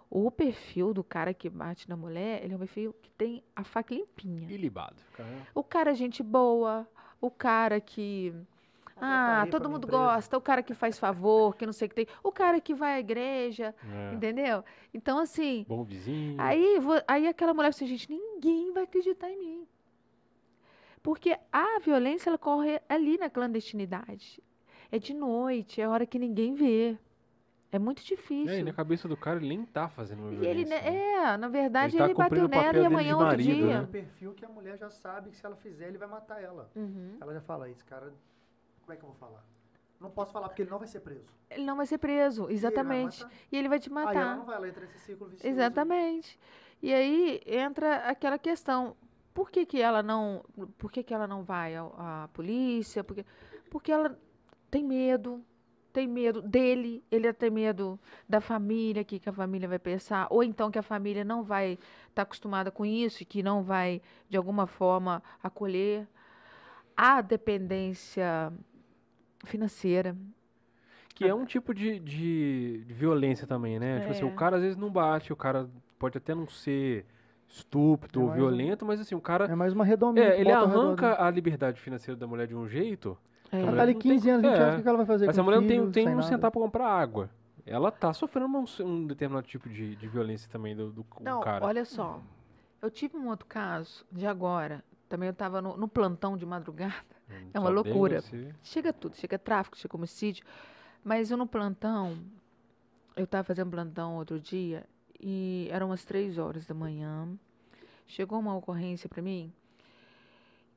O 0.10 0.32
perfil 0.32 0.94
do 0.94 1.04
cara 1.04 1.34
que 1.34 1.50
bate 1.50 1.90
na 1.90 1.98
mulher, 1.98 2.42
ele 2.46 2.54
é 2.54 2.56
um 2.56 2.60
perfil 2.60 2.96
que 3.02 3.10
tem 3.12 3.44
a 3.54 3.66
faca 3.66 3.94
limpinha. 3.94 4.50
Ilibado. 4.50 4.96
Cara. 5.18 5.48
O 5.54 5.64
cara 5.64 5.92
é 5.92 5.96
gente 5.96 6.24
boa, 6.24 6.88
o 7.22 7.30
cara 7.32 7.80
que. 7.80 8.34
Uma 8.98 9.08
Ah, 9.08 9.26
portaria 9.26 9.52
pra 9.52 9.60
todo 9.60 9.70
mundo 9.70 9.88
gosta, 9.88 10.38
o 10.38 10.42
cara 10.42 10.64
que 10.64 10.74
faz 10.74 10.98
favor, 10.98 11.56
que 11.58 11.66
não 11.66 11.74
sei 11.74 11.88
o 11.88 11.90
que 11.90 11.96
tem, 11.96 12.08
o 12.24 12.32
cara 12.32 12.62
que 12.62 12.74
vai 12.74 12.94
à 12.94 13.00
igreja, 13.00 13.76
É. 13.84 14.14
entendeu? 14.14 14.64
Então, 14.94 15.20
assim, 15.20 15.66
Bom 15.68 15.84
vizinho. 15.84 16.40
aí, 16.40 16.78
aí 17.06 17.28
aquela 17.28 17.54
mulher 17.54 17.74
fala 17.74 17.86
assim, 17.86 17.88
gente, 17.88 18.10
ninguém 18.10 18.72
vai 18.72 18.84
acreditar 18.84 19.30
em 19.30 19.38
mim. 19.38 19.68
Porque 21.04 21.38
a 21.52 21.80
violência, 21.80 22.30
ela 22.30 22.38
corre 22.38 22.82
ali 22.88 23.18
na 23.18 23.30
clandestinidade. 23.30 24.42
É 24.92 24.98
de 24.98 25.14
noite, 25.14 25.82
é 25.82 25.84
a 25.84 25.90
hora 25.90 26.06
que 26.06 26.18
ninguém 26.18 26.54
vê. 26.56 26.98
É 27.76 27.80
muito 27.80 28.04
difícil. 28.06 28.50
É, 28.54 28.60
e 28.60 28.64
na 28.64 28.72
cabeça 28.72 29.08
do 29.08 29.18
cara 29.18 29.38
ele 29.38 29.50
nem 29.50 29.66
tá 29.66 29.90
fazendo 29.90 30.20
uma 30.22 30.30
violência. 30.30 30.50
ele, 30.52 30.66
né, 30.66 30.82
né? 30.82 30.98
é, 31.34 31.38
na 31.38 31.48
verdade, 31.50 31.96
Ele 31.96 31.98
tá 31.98 32.06
ele, 32.06 32.14
bateu 32.14 32.48
nela 32.48 32.64
papel 32.68 32.82
e 32.82 32.86
amanhã 32.86 33.14
outro 33.16 33.28
marido, 33.28 33.54
dia. 33.56 33.66
É 33.66 33.74
né? 33.74 33.82
um 33.82 33.88
perfil 33.88 34.34
que 34.34 34.46
a 34.46 34.50
mulher 34.50 34.78
já 34.78 34.90
sabe 34.90 35.30
que 35.30 35.36
se 35.38 35.46
ela 35.46 35.56
fizer, 35.58 35.88
ele 35.90 35.98
vai 35.98 36.08
matar 36.08 36.42
ela. 36.42 36.70
Uhum. 36.76 37.18
Ela 37.20 37.34
já 37.34 37.42
fala, 37.42 37.70
esse 37.70 37.84
cara, 37.84 38.14
como 38.82 38.94
é 38.94 38.96
que 38.96 39.04
eu 39.04 39.10
vou 39.10 39.18
falar? 39.18 39.44
Não 40.00 40.10
posso 40.10 40.32
falar 40.32 40.48
porque 40.50 40.62
ele 40.62 40.70
não 40.72 40.80
vai 40.80 40.88
ser 40.88 41.00
preso. 41.02 41.26
Ele 41.50 41.64
não 41.66 41.76
vai 41.76 41.86
ser 41.86 41.98
preso, 41.98 42.44
E 42.44 42.46
ele 42.46 42.54
exatamente. 42.54 43.24
matar. 43.24 43.36
E 43.52 43.58
ele 43.58 43.70
vai 43.70 43.80
te 43.80 43.90
Aí 43.90 43.96
ela 43.96 44.06
matar. 44.06 44.38
não 44.38 44.46
vai, 44.46 44.56
ela 44.56 44.68
entra 44.70 44.82
nesse 44.82 45.00
ciclo 45.00 45.28
vicioso. 45.28 45.48
Exatamente. 45.54 46.40
E 46.82 46.94
aí 46.94 47.42
entra 47.46 47.98
aquela 48.10 48.38
questão. 48.38 48.96
Por 49.34 49.50
que, 49.52 49.66
que 49.66 49.82
ela 49.82 50.02
não. 50.02 50.46
Por 50.78 50.90
que, 50.92 51.04
que 51.04 51.14
ela 51.14 51.28
não 51.28 51.44
vai 51.44 51.76
ao- 51.76 51.94
à 51.98 52.30
polícia? 52.34 53.04
Porque, 53.04 53.26
porque 53.70 53.92
ela 53.92 54.18
tem 54.72 54.84
medo. 54.84 55.44
Tem 55.96 56.06
medo 56.10 56.42
dele, 56.42 57.02
ele 57.10 57.32
tem 57.32 57.50
medo 57.50 57.98
da 58.28 58.42
família, 58.42 59.02
que, 59.02 59.18
que 59.18 59.30
a 59.30 59.32
família 59.32 59.66
vai 59.70 59.80
pensar, 59.80 60.28
ou 60.30 60.44
então 60.44 60.70
que 60.70 60.78
a 60.78 60.84
família 60.84 61.24
não 61.24 61.42
vai 61.42 61.80
estar 62.10 62.24
acostumada 62.24 62.70
com 62.70 62.86
isso 62.86 63.24
e 63.24 63.26
que 63.26 63.42
não 63.42 63.64
vai, 63.64 64.02
de 64.30 64.36
alguma 64.36 64.68
forma, 64.68 65.24
acolher. 65.42 66.06
A 66.98 67.22
dependência 67.22 68.52
financeira. 69.46 70.18
Que 71.14 71.26
é 71.26 71.34
um 71.34 71.46
tipo 71.46 71.74
de, 71.74 71.98
de, 72.00 72.84
de 72.86 72.94
violência 72.94 73.48
também, 73.48 73.80
né? 73.80 74.00
Tipo 74.02 74.12
assim, 74.12 74.24
É. 74.24 74.26
o 74.26 74.36
cara 74.36 74.58
às 74.58 74.62
vezes 74.62 74.76
não 74.78 74.92
bate, 74.92 75.32
o 75.32 75.36
cara 75.36 75.70
pode 75.98 76.18
até 76.18 76.36
não 76.36 76.46
ser 76.48 77.06
estúpido 77.48 78.20
É 78.20 78.24
ou 78.24 78.30
mais 78.30 78.42
um- 78.42 78.46
violento, 78.48 78.86
mas 78.86 79.00
assim, 79.00 79.16
o 79.16 79.22
cara. 79.22 79.46
É 79.46 79.56
mais 79.56 79.72
uma 79.72 79.86
redominha. 79.86 80.26
É, 80.26 80.42
ele 80.42 80.52
arranca 80.52 81.24
a 81.24 81.30
liberdade 81.32 81.80
financeira 81.80 82.20
da 82.20 82.28
mulher 82.28 82.48
de 82.48 82.56
um 82.56 82.68
jeito. 82.68 83.18
É. 83.56 83.62
Ela 83.62 83.76
tá 83.76 83.82
ali 83.84 83.94
não 83.94 84.02
tem 84.02 84.12
15 84.12 84.30
anos, 84.30 84.42
20 84.42 84.52
é. 84.52 84.62
anos, 84.62 84.74
o 84.74 84.78
que 84.78 84.84
que 84.84 84.90
ela 84.90 84.98
vai 84.98 85.06
fazer 85.06 85.26
Mas 85.28 85.36
com 85.36 85.42
a 85.42 85.44
mulher 85.44 85.62
não 85.62 85.68
tem, 85.68 85.92
tem 85.92 86.16
um 86.16 86.22
centavo 86.22 86.52
pra 86.52 86.62
comprar 86.62 86.88
água. 86.88 87.30
Ela 87.66 87.92
tá 87.92 88.14
sofrendo 88.14 88.48
um, 88.48 88.66
um 88.86 89.08
determinado 89.08 89.48
tipo 89.48 89.68
de, 89.68 89.96
de 89.96 90.08
violência 90.08 90.50
também 90.52 90.76
do, 90.76 90.92
do 90.92 91.06
Não, 91.22 91.42
cara. 91.42 91.66
olha 91.66 91.84
só. 91.84 92.22
Eu 92.82 92.92
tive 92.92 93.18
um 93.18 93.28
outro 93.28 93.48
caso 93.48 94.06
de 94.12 94.28
agora. 94.28 94.84
Também 95.10 95.28
eu 95.28 95.34
estava 95.34 95.62
no, 95.62 95.76
no 95.76 95.88
plantão 95.88 96.38
de 96.38 96.46
madrugada. 96.46 96.94
Hum, 97.28 97.50
é 97.56 97.60
uma 97.60 97.72
loucura. 97.72 98.24
Chega 98.62 98.94
tudo, 98.94 99.16
chega 99.16 99.40
tráfico, 99.40 99.76
chega 99.76 99.98
homicídio. 99.98 100.46
Mas 101.04 101.32
eu 101.32 101.38
no 101.38 101.48
plantão, 101.48 102.16
eu 103.16 103.24
estava 103.24 103.44
fazendo 103.44 103.72
plantão 103.72 104.18
outro 104.18 104.40
dia 104.40 104.86
e 105.20 105.68
eram 105.72 105.88
umas 105.88 106.06
três 106.06 106.38
horas 106.38 106.68
da 106.68 106.76
manhã. 106.76 107.28
Chegou 108.06 108.38
uma 108.38 108.56
ocorrência 108.56 109.10
para 109.10 109.24
mim 109.24 109.52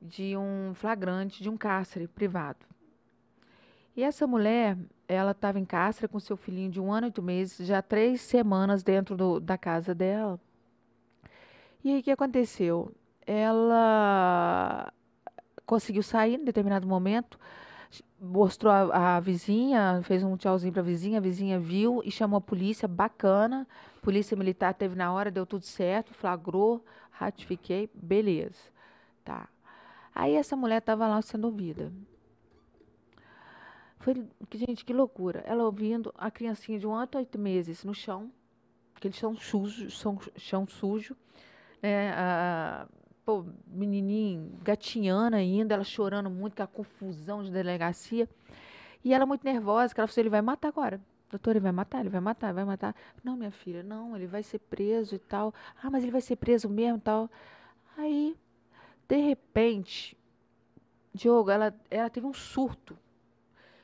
de 0.01 0.35
um 0.37 0.73
flagrante 0.73 1.43
de 1.43 1.49
um 1.49 1.57
cárcere 1.57 2.07
privado. 2.07 2.65
E 3.95 4.03
essa 4.03 4.25
mulher, 4.25 4.77
ela 5.07 5.31
estava 5.31 5.59
em 5.59 5.65
cárcere 5.65 6.07
com 6.07 6.19
seu 6.19 6.37
filhinho 6.37 6.71
de 6.71 6.79
um 6.79 6.91
ano 6.91 7.07
e 7.07 7.09
oito 7.09 7.21
meses, 7.21 7.67
já 7.67 7.81
três 7.81 8.21
semanas 8.21 8.83
dentro 8.83 9.17
do- 9.17 9.39
da 9.39 9.57
casa 9.57 9.93
dela. 9.93 10.39
E 11.83 11.91
aí 11.93 11.99
o 11.99 12.03
que 12.03 12.11
aconteceu? 12.11 12.91
Ela 13.25 14.91
conseguiu 15.65 16.01
sair 16.03 16.35
em 16.35 16.43
determinado 16.43 16.87
momento, 16.87 17.39
mostrou 18.19 18.71
a, 18.71 19.17
a 19.17 19.19
vizinha, 19.19 20.01
fez 20.03 20.23
um 20.23 20.35
tchauzinho 20.35 20.73
para 20.73 20.81
a 20.81 20.85
vizinha, 20.85 21.19
a 21.19 21.21
vizinha 21.21 21.59
viu 21.59 22.01
e 22.03 22.11
chamou 22.11 22.37
a 22.37 22.41
polícia, 22.41 22.87
bacana. 22.87 23.67
Polícia 24.01 24.35
militar 24.35 24.73
teve 24.73 24.95
na 24.95 25.11
hora, 25.13 25.31
deu 25.31 25.45
tudo 25.45 25.65
certo, 25.65 26.13
flagrou, 26.13 26.83
ratifiquei, 27.11 27.89
beleza. 27.93 28.59
Tá. 29.23 29.47
Aí 30.13 30.33
essa 30.33 30.55
mulher 30.55 30.79
estava 30.79 31.07
lá 31.07 31.21
sendo 31.21 31.45
ouvida. 31.45 31.91
Foi, 33.99 34.15
gente, 34.53 34.85
que 34.85 34.93
loucura. 34.93 35.43
Ela 35.45 35.63
ouvindo 35.63 36.13
a 36.17 36.31
criancinha 36.31 36.79
de 36.79 36.87
um 36.87 36.93
ano 36.93 37.09
a 37.13 37.17
oito 37.17 37.37
meses 37.37 37.83
no 37.83 37.93
chão, 37.93 38.31
aquele 38.95 39.13
chão 39.13 39.35
sujo, 39.35 39.89
chão, 39.89 40.19
chão 40.37 40.67
sujo, 40.67 41.15
né, 41.81 42.11
a, 42.13 42.87
pô, 43.25 43.45
menininho 43.67 44.51
gatinhando 44.63 45.35
ainda, 45.35 45.73
ela 45.73 45.83
chorando 45.83 46.29
muito, 46.29 46.55
com 46.55 46.63
a 46.63 46.67
confusão 46.67 47.43
de 47.43 47.51
delegacia. 47.51 48.27
E 49.03 49.13
ela 49.13 49.25
muito 49.25 49.43
nervosa, 49.43 49.93
que 49.93 49.99
ela 49.99 50.07
falou 50.07 50.13
assim, 50.13 50.21
ele 50.21 50.29
vai 50.29 50.41
matar 50.41 50.69
agora. 50.69 50.99
Doutor, 51.29 51.51
ele 51.51 51.59
vai 51.59 51.71
matar, 51.71 51.99
ele 51.99 52.09
vai 52.09 52.21
matar, 52.21 52.53
vai 52.53 52.65
matar. 52.65 52.95
Não, 53.23 53.37
minha 53.37 53.51
filha, 53.51 53.83
não, 53.83 54.15
ele 54.15 54.25
vai 54.25 54.41
ser 54.41 54.59
preso 54.59 55.15
e 55.15 55.19
tal. 55.19 55.53
Ah, 55.81 55.89
mas 55.89 56.03
ele 56.03 56.11
vai 56.11 56.21
ser 56.21 56.35
preso 56.37 56.67
mesmo 56.67 56.97
e 56.97 57.01
tal. 57.01 57.29
Aí, 57.97 58.35
de 59.09 59.17
repente, 59.17 60.15
Diogo, 61.11 61.49
ela, 61.49 61.75
ela 61.89 62.09
teve 62.11 62.27
um 62.27 62.33
surto 62.33 62.95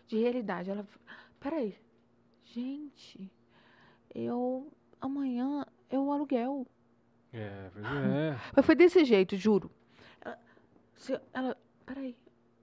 de 0.07 0.19
realidade. 0.19 0.69
Ela, 0.69 0.87
peraí, 1.39 1.75
gente, 2.43 3.31
eu, 4.13 4.71
amanhã, 5.01 5.65
é 5.89 5.97
o 5.97 6.11
aluguel. 6.11 6.67
É, 7.33 7.69
pois 7.73 7.85
é. 7.85 8.37
Mas 8.55 8.65
foi 8.65 8.75
desse 8.75 9.03
jeito, 9.03 9.35
juro. 9.35 9.71
Ela, 10.21 10.39
se- 10.93 11.19
ela 11.33 11.57
peraí, 11.87 12.15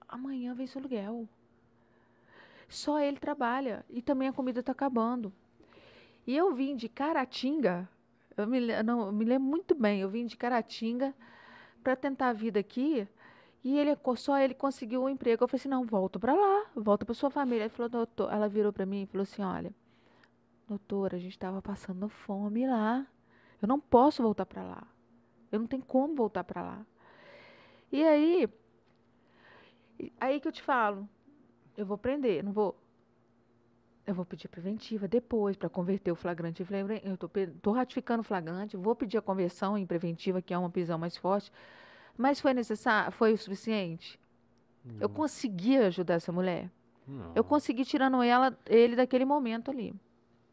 amanhã 0.07 0.53
vem 0.53 0.65
seu 0.65 0.79
aluguel. 0.79 1.27
Só 2.69 2.97
ele 2.97 3.19
trabalha 3.19 3.85
e 3.89 4.01
também 4.01 4.29
a 4.29 4.33
comida 4.33 4.61
está 4.61 4.71
acabando. 4.71 5.33
E 6.25 6.33
eu 6.35 6.55
vim 6.55 6.77
de 6.77 6.87
Caratinga, 6.87 7.89
eu 8.37 8.47
me, 8.47 8.81
não, 8.83 9.07
eu 9.07 9.11
me 9.11 9.25
lembro 9.25 9.47
muito 9.49 9.75
bem, 9.75 9.99
eu 9.99 10.09
vim 10.09 10.25
de 10.25 10.37
Caratinga 10.37 11.13
para 11.83 11.95
tentar 11.95 12.29
a 12.29 12.33
vida 12.33 12.59
aqui 12.59 13.07
e 13.63 13.77
ele 13.77 13.97
só 14.17 14.37
ele 14.39 14.53
conseguiu 14.53 15.03
um 15.03 15.09
emprego. 15.09 15.43
Eu 15.43 15.47
falei 15.47 15.59
assim, 15.59 15.69
não, 15.69 15.85
volta 15.85 16.19
para 16.19 16.33
lá, 16.33 16.65
volta 16.75 17.05
para 17.05 17.13
sua 17.13 17.29
família. 17.29 17.63
Ele 17.63 17.69
falou, 17.69 17.89
doutor, 17.89 18.31
ela 18.31 18.49
virou 18.49 18.73
para 18.73 18.85
mim 18.85 19.03
e 19.03 19.05
falou 19.05 19.23
assim, 19.23 19.41
olha, 19.41 19.73
doutora, 20.67 21.15
a 21.15 21.19
gente 21.19 21.31
estava 21.31 21.61
passando 21.61 22.09
fome 22.09 22.67
lá. 22.67 23.07
Eu 23.61 23.67
não 23.67 23.79
posso 23.79 24.21
voltar 24.21 24.45
para 24.45 24.63
lá. 24.63 24.87
Eu 25.51 25.59
não 25.59 25.67
tenho 25.67 25.83
como 25.83 26.13
voltar 26.13 26.43
para 26.43 26.61
lá. 26.61 26.85
E 27.91 28.03
aí, 28.03 28.49
aí 30.19 30.39
que 30.41 30.47
eu 30.47 30.51
te 30.51 30.61
falo, 30.61 31.07
eu 31.77 31.85
vou 31.85 31.97
prender, 31.97 32.43
não 32.43 32.51
vou. 32.51 32.75
Eu 34.05 34.13
vou 34.13 34.25
pedir 34.25 34.49
preventiva 34.49 35.07
depois 35.07 35.55
para 35.55 35.69
converter 35.69 36.11
o 36.11 36.15
flagrante 36.15 36.61
em 36.61 36.65
flagrante. 36.65 37.03
Eu 37.05 37.17
tô 37.61 37.71
ratificando 37.71 38.21
o 38.21 38.23
flagrante, 38.23 38.75
vou 38.75 38.95
pedir 38.95 39.17
a 39.17 39.21
conversão 39.21 39.77
em 39.77 39.85
preventiva, 39.85 40.41
que 40.41 40.53
é 40.53 40.57
uma 40.57 40.69
prisão 40.69 40.97
mais 40.97 41.15
forte. 41.15 41.51
Mas 42.17 42.39
foi 42.39 42.53
necessário, 42.53 43.11
foi 43.13 43.33
o 43.33 43.37
suficiente? 43.37 44.19
Eu 44.99 45.07
consegui 45.07 45.77
ajudar 45.77 46.15
essa 46.15 46.31
mulher. 46.31 46.69
Não. 47.07 47.31
Eu 47.33 47.43
consegui 47.43 47.85
tirando 47.85 48.21
ela, 48.21 48.57
ele 48.65 48.95
daquele 48.95 49.23
momento 49.23 49.71
ali, 49.71 49.95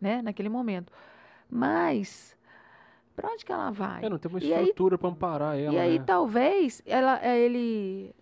né? 0.01 0.23
Naquele 0.23 0.49
momento. 0.49 0.93
Mas 1.49 2.37
para 3.17 3.33
onde 3.33 3.45
que 3.45 3.53
ela 3.53 3.71
vai? 3.71 4.05
É, 4.05 4.09
não 4.09 4.19
tem 4.19 4.31
uma 4.31 4.39
E 4.39 4.51
estrutura 4.51 4.97
pra 4.97 5.09
amparar 5.09 5.59
ela, 5.59 5.75
E 5.75 5.79
aí 5.79 5.99
né? 5.99 6.05
talvez 6.07 6.81
ela, 6.87 7.21
é, 7.23 7.39
ele, 7.39 8.15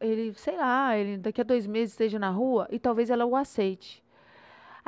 ele, 0.00 0.32
sei 0.34 0.56
lá, 0.56 0.96
ele 0.96 1.18
daqui 1.18 1.40
a 1.40 1.44
dois 1.44 1.66
meses 1.66 1.92
esteja 1.92 2.18
na 2.18 2.30
rua 2.30 2.68
e 2.70 2.78
talvez 2.78 3.10
ela 3.10 3.26
o 3.26 3.36
aceite. 3.36 4.02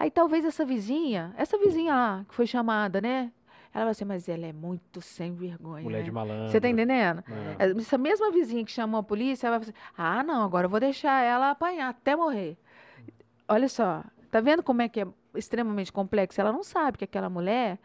Aí 0.01 0.10
talvez 0.10 0.47
essa 0.47 0.64
vizinha, 0.64 1.35
essa 1.36 1.59
vizinha 1.59 1.94
lá 1.94 2.24
que 2.27 2.35
foi 2.35 2.47
chamada, 2.47 3.02
né? 3.02 3.31
Ela 3.72 3.85
vai 3.85 3.90
assim, 3.90 4.06
mas 4.06 4.31
ela 4.31 4.47
é 4.47 4.52
muito 4.52 5.02
sem 5.02 5.35
vergonha. 5.35 5.85
Mulher 5.85 5.98
né? 5.98 6.05
de 6.05 6.10
malandro. 6.10 6.48
Você 6.51 6.59
tá 6.59 6.70
entendendo? 6.70 7.22
É. 7.59 7.70
Essa 7.78 7.98
mesma 7.98 8.31
vizinha 8.31 8.64
que 8.64 8.72
chamou 8.72 8.98
a 8.98 9.02
polícia, 9.02 9.47
ela 9.47 9.59
vai 9.59 9.68
assim, 9.68 9.78
ah, 9.98 10.22
não, 10.22 10.43
agora 10.43 10.64
eu 10.64 10.70
vou 10.70 10.81
deixar 10.81 11.22
ela 11.22 11.51
apanhar 11.51 11.90
até 11.90 12.16
morrer. 12.16 12.56
Olha 13.47 13.68
só, 13.68 14.02
tá 14.31 14.40
vendo 14.40 14.62
como 14.62 14.81
é 14.81 14.89
que 14.89 15.02
é 15.02 15.06
extremamente 15.35 15.93
complexo? 15.93 16.40
Ela 16.40 16.51
não 16.51 16.62
sabe 16.62 16.97
que 16.97 17.05
aquela 17.05 17.28
mulher, 17.28 17.78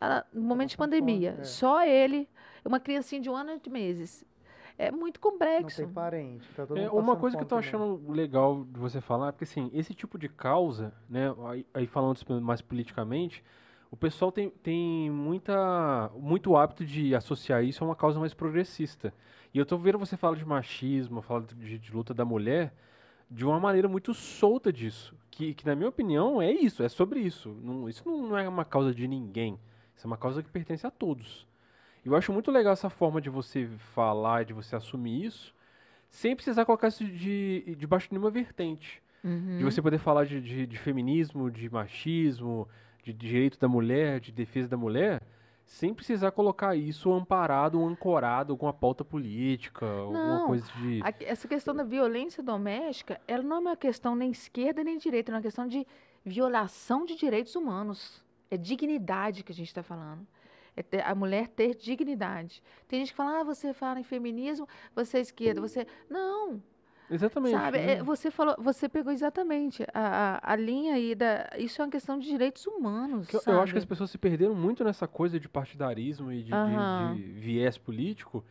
ela, 0.00 0.24
no 0.32 0.40
momento 0.40 0.70
de 0.70 0.76
fome, 0.76 0.88
pandemia, 0.88 1.36
é. 1.38 1.44
só 1.44 1.84
ele, 1.84 2.26
uma 2.64 2.80
criancinha 2.80 3.20
de 3.20 3.28
um 3.28 3.36
ano 3.36 3.52
e 3.52 3.60
de 3.60 3.68
meses. 3.68 4.24
É 4.78 4.90
muito 4.90 5.20
Não 5.22 5.30
complexo. 5.30 5.76
tem 5.76 5.88
parente. 5.88 6.46
Tá 6.54 6.66
todo 6.66 6.78
É, 6.78 6.88
mundo 6.90 6.98
uma 6.98 7.16
coisa 7.16 7.36
que 7.36 7.42
eu 7.42 7.46
tô 7.46 7.56
também. 7.56 7.68
achando 7.68 8.10
legal 8.10 8.64
de 8.64 8.78
você 8.78 9.00
falar, 9.00 9.32
porque 9.32 9.44
assim, 9.44 9.70
esse 9.72 9.94
tipo 9.94 10.18
de 10.18 10.28
causa, 10.28 10.92
né, 11.08 11.34
aí, 11.48 11.66
aí 11.74 11.86
falando 11.86 12.18
mais 12.40 12.60
politicamente, 12.62 13.44
o 13.90 13.96
pessoal 13.96 14.32
tem, 14.32 14.50
tem 14.50 15.10
muita, 15.10 16.10
muito 16.16 16.56
hábito 16.56 16.84
de 16.84 17.14
associar 17.14 17.62
isso 17.64 17.84
a 17.84 17.86
uma 17.86 17.96
causa 17.96 18.18
mais 18.18 18.32
progressista. 18.34 19.12
E 19.52 19.58
eu 19.58 19.66
tô 19.66 19.76
vendo 19.76 19.98
você 19.98 20.16
falar 20.16 20.36
de 20.36 20.44
machismo, 20.46 21.20
falar 21.22 21.42
de, 21.42 21.78
de 21.78 21.92
luta 21.92 22.14
da 22.14 22.24
mulher, 22.24 22.74
de 23.30 23.44
uma 23.44 23.60
maneira 23.60 23.88
muito 23.88 24.14
solta 24.14 24.72
disso. 24.72 25.14
Que, 25.30 25.54
que 25.54 25.66
na 25.66 25.74
minha 25.74 25.88
opinião, 25.88 26.40
é 26.40 26.50
isso, 26.50 26.82
é 26.82 26.88
sobre 26.88 27.20
isso. 27.20 27.50
Não, 27.62 27.88
isso 27.88 28.02
não, 28.06 28.28
não 28.28 28.38
é 28.38 28.48
uma 28.48 28.64
causa 28.64 28.94
de 28.94 29.06
ninguém. 29.06 29.58
Isso 29.94 30.06
é 30.06 30.08
uma 30.08 30.16
causa 30.16 30.42
que 30.42 30.50
pertence 30.50 30.86
a 30.86 30.90
todos. 30.90 31.46
Eu 32.04 32.16
acho 32.16 32.32
muito 32.32 32.50
legal 32.50 32.72
essa 32.72 32.90
forma 32.90 33.20
de 33.20 33.30
você 33.30 33.66
falar, 33.94 34.44
de 34.44 34.52
você 34.52 34.74
assumir 34.76 35.24
isso, 35.24 35.54
sem 36.10 36.34
precisar 36.34 36.64
colocar 36.64 36.88
isso 36.88 37.04
de, 37.04 37.74
debaixo 37.78 38.08
de 38.08 38.14
nenhuma 38.14 38.30
vertente. 38.30 39.02
Uhum. 39.24 39.58
De 39.58 39.64
você 39.64 39.80
poder 39.80 39.98
falar 39.98 40.24
de, 40.26 40.40
de, 40.40 40.66
de 40.66 40.78
feminismo, 40.78 41.50
de 41.50 41.70
machismo, 41.70 42.68
de 43.04 43.12
direito 43.12 43.58
da 43.58 43.68
mulher, 43.68 44.18
de 44.20 44.32
defesa 44.32 44.68
da 44.68 44.76
mulher, 44.76 45.22
sem 45.64 45.94
precisar 45.94 46.32
colocar 46.32 46.74
isso 46.76 47.12
amparado 47.12 47.80
ou 47.80 47.86
ancorado 47.88 48.56
com 48.56 48.66
a 48.66 48.72
pauta 48.72 49.04
política, 49.04 49.86
alguma 49.86 50.38
Não, 50.40 50.46
coisa 50.48 50.66
de. 50.78 51.00
A- 51.04 51.14
Essa 51.20 51.46
questão 51.46 51.72
da 51.74 51.84
violência 51.84 52.42
doméstica, 52.42 53.20
ela 53.28 53.44
não 53.44 53.56
é 53.58 53.60
uma 53.60 53.76
questão 53.76 54.16
nem 54.16 54.32
esquerda 54.32 54.82
nem 54.82 54.98
direita, 54.98 55.30
é 55.30 55.34
uma 55.36 55.40
questão 55.40 55.68
de 55.68 55.86
violação 56.26 57.04
de 57.04 57.14
direitos 57.16 57.54
humanos. 57.54 58.24
É 58.50 58.56
dignidade 58.56 59.42
que 59.44 59.52
a 59.52 59.54
gente 59.54 59.68
está 59.68 59.82
falando. 59.82 60.26
É 60.76 60.82
ter- 60.82 61.04
a 61.04 61.14
mulher 61.14 61.48
ter 61.48 61.74
dignidade. 61.74 62.62
Tem 62.88 63.00
gente 63.00 63.10
que 63.10 63.16
fala, 63.16 63.40
ah, 63.40 63.44
você 63.44 63.74
fala 63.74 64.00
em 64.00 64.04
feminismo, 64.04 64.66
você 64.94 65.18
é 65.18 65.20
esquerda, 65.20 65.60
você. 65.60 65.86
Não, 66.08 66.62
Exatamente. 67.10 67.52
sabe? 67.52 67.78
né? 67.78 67.92
É, 67.94 68.02
você 68.02 68.30
falou, 68.30 68.54
você 68.58 68.88
pegou 68.88 69.12
exatamente 69.12 69.82
a, 69.92 70.38
a, 70.42 70.52
a 70.52 70.56
linha 70.56 70.94
aí 70.94 71.14
da. 71.14 71.50
Isso 71.58 71.82
é 71.82 71.84
uma 71.84 71.90
questão 71.90 72.18
de 72.18 72.26
direitos 72.26 72.66
humanos. 72.66 73.28
Eu, 73.32 73.42
eu 73.54 73.60
acho 73.60 73.72
que 73.72 73.78
as 73.78 73.84
pessoas 73.84 74.10
se 74.10 74.16
perderam 74.16 74.54
muito 74.54 74.82
nessa 74.82 75.06
coisa 75.06 75.38
de 75.38 75.46
partidarismo 75.48 76.32
e 76.32 76.38
de, 76.38 76.44
de- 76.44 76.54
Aham. 76.54 77.14
de 77.16 77.22
viés 77.32 77.76
político, 77.76 78.42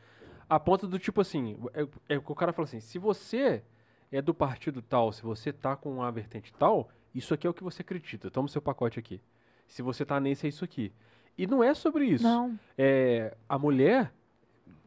a 0.48 0.60
ponto 0.60 0.88
do 0.88 1.00
tipo 1.00 1.22
assim, 1.22 1.58
é, 1.74 2.16
é 2.16 2.18
o 2.18 2.36
cara 2.36 2.54
fala 2.54 2.66
assim, 2.66 2.80
se 2.80 3.00
você 3.00 3.64
é 4.12 4.22
do 4.22 4.34
partido 4.34 4.82
tal, 4.82 5.12
se 5.12 5.24
você 5.24 5.52
tá 5.52 5.76
com 5.76 5.92
uma 5.92 6.12
vertente 6.12 6.54
tal, 6.54 6.90
isso 7.16 7.34
aqui 7.34 7.48
é 7.48 7.50
o 7.50 7.54
que 7.54 7.64
você 7.64 7.82
acredita, 7.82 8.30
toma 8.30 8.46
o 8.46 8.50
seu 8.50 8.62
pacote 8.62 9.00
aqui. 9.00 9.20
Se 9.66 9.82
você 9.82 10.06
tá 10.06 10.20
nesse, 10.20 10.46
é 10.46 10.50
isso 10.50 10.64
aqui. 10.66 10.92
E 11.38 11.48
não 11.48 11.64
é 11.64 11.74
sobre 11.74 12.06
isso. 12.06 12.24
Não. 12.24 12.58
É, 12.78 13.36
a 13.48 13.58
mulher, 13.58 14.12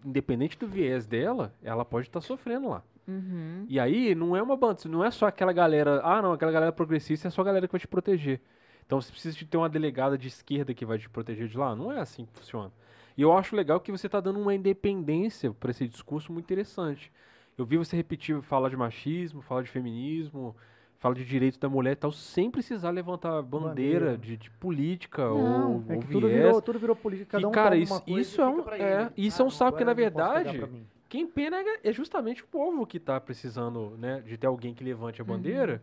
independente 0.04 0.58
do 0.58 0.66
viés 0.66 1.06
dela, 1.06 1.52
ela 1.62 1.84
pode 1.84 2.08
estar 2.08 2.20
sofrendo 2.20 2.68
lá. 2.68 2.82
Uhum. 3.06 3.66
E 3.68 3.78
aí 3.78 4.14
não 4.14 4.34
é 4.36 4.42
uma 4.42 4.56
banda, 4.56 4.80
não 4.86 5.04
é 5.04 5.10
só 5.10 5.26
aquela 5.26 5.52
galera, 5.52 6.00
ah 6.02 6.22
não, 6.22 6.32
aquela 6.32 6.52
galera 6.52 6.72
progressista 6.72 7.28
é 7.28 7.30
só 7.30 7.42
a 7.42 7.44
galera 7.44 7.66
que 7.66 7.72
vai 7.72 7.80
te 7.80 7.88
proteger. 7.88 8.40
Então 8.86 9.00
você 9.00 9.10
precisa 9.10 9.36
de 9.36 9.44
ter 9.44 9.56
uma 9.56 9.68
delegada 9.68 10.16
de 10.16 10.28
esquerda 10.28 10.74
que 10.74 10.84
vai 10.84 10.98
te 10.98 11.08
proteger 11.08 11.48
de 11.48 11.56
lá. 11.56 11.74
Não 11.74 11.92
é 11.92 12.00
assim 12.00 12.24
que 12.24 12.32
funciona. 12.32 12.72
E 13.16 13.22
eu 13.22 13.32
acho 13.36 13.54
legal 13.54 13.80
que 13.80 13.92
você 13.92 14.06
está 14.06 14.20
dando 14.20 14.40
uma 14.40 14.54
independência 14.54 15.52
para 15.52 15.70
esse 15.70 15.86
discurso 15.86 16.32
muito 16.32 16.44
interessante. 16.44 17.12
Eu 17.56 17.64
vi 17.64 17.76
você 17.76 17.96
repetir, 17.96 18.40
falar 18.42 18.68
de 18.68 18.76
machismo, 18.76 19.40
falar 19.40 19.62
de 19.62 19.70
feminismo, 19.70 20.56
falar 21.04 21.14
de 21.16 21.24
direito 21.26 21.60
da 21.60 21.68
mulher 21.68 21.92
e 21.92 21.96
tal, 21.96 22.10
sem 22.10 22.50
precisar 22.50 22.88
levantar 22.88 23.42
bandeira, 23.42 24.06
Bandeira. 24.06 24.16
De, 24.18 24.36
de 24.38 24.50
política 24.52 25.22
Não, 25.22 25.74
ou, 25.74 25.84
É 25.86 25.94
ou 25.96 26.00
que 26.00 26.06
tudo 26.08 26.26
viés. 26.28 26.42
virou, 26.46 26.62
tudo 26.62 26.78
virou 26.78 26.96
política, 26.96 27.32
cada 27.32 27.42
E, 27.42 27.46
um 27.46 27.50
cara, 27.52 27.76
isso- 27.76 28.02
isso 28.06 28.40
é 28.40 28.46
um- 28.48 28.60
é, 28.70 29.12
isso 29.14 29.42
é 29.42 29.44
um 29.44 29.50
saco, 29.50 29.72
porque, 29.72 29.84
na 29.84 29.92
verdade. 29.92 30.66
Quem 31.10 31.26
pena 31.26 31.58
é 31.84 31.92
justamente 31.92 32.42
o 32.42 32.46
povo 32.46 32.86
que 32.86 32.98
tá 32.98 33.20
precisando, 33.20 33.90
né, 33.98 34.22
de 34.26 34.38
ter 34.38 34.46
alguém 34.46 34.72
que 34.72 34.82
levante 34.82 35.20
a 35.20 35.24
bandeira. 35.24 35.82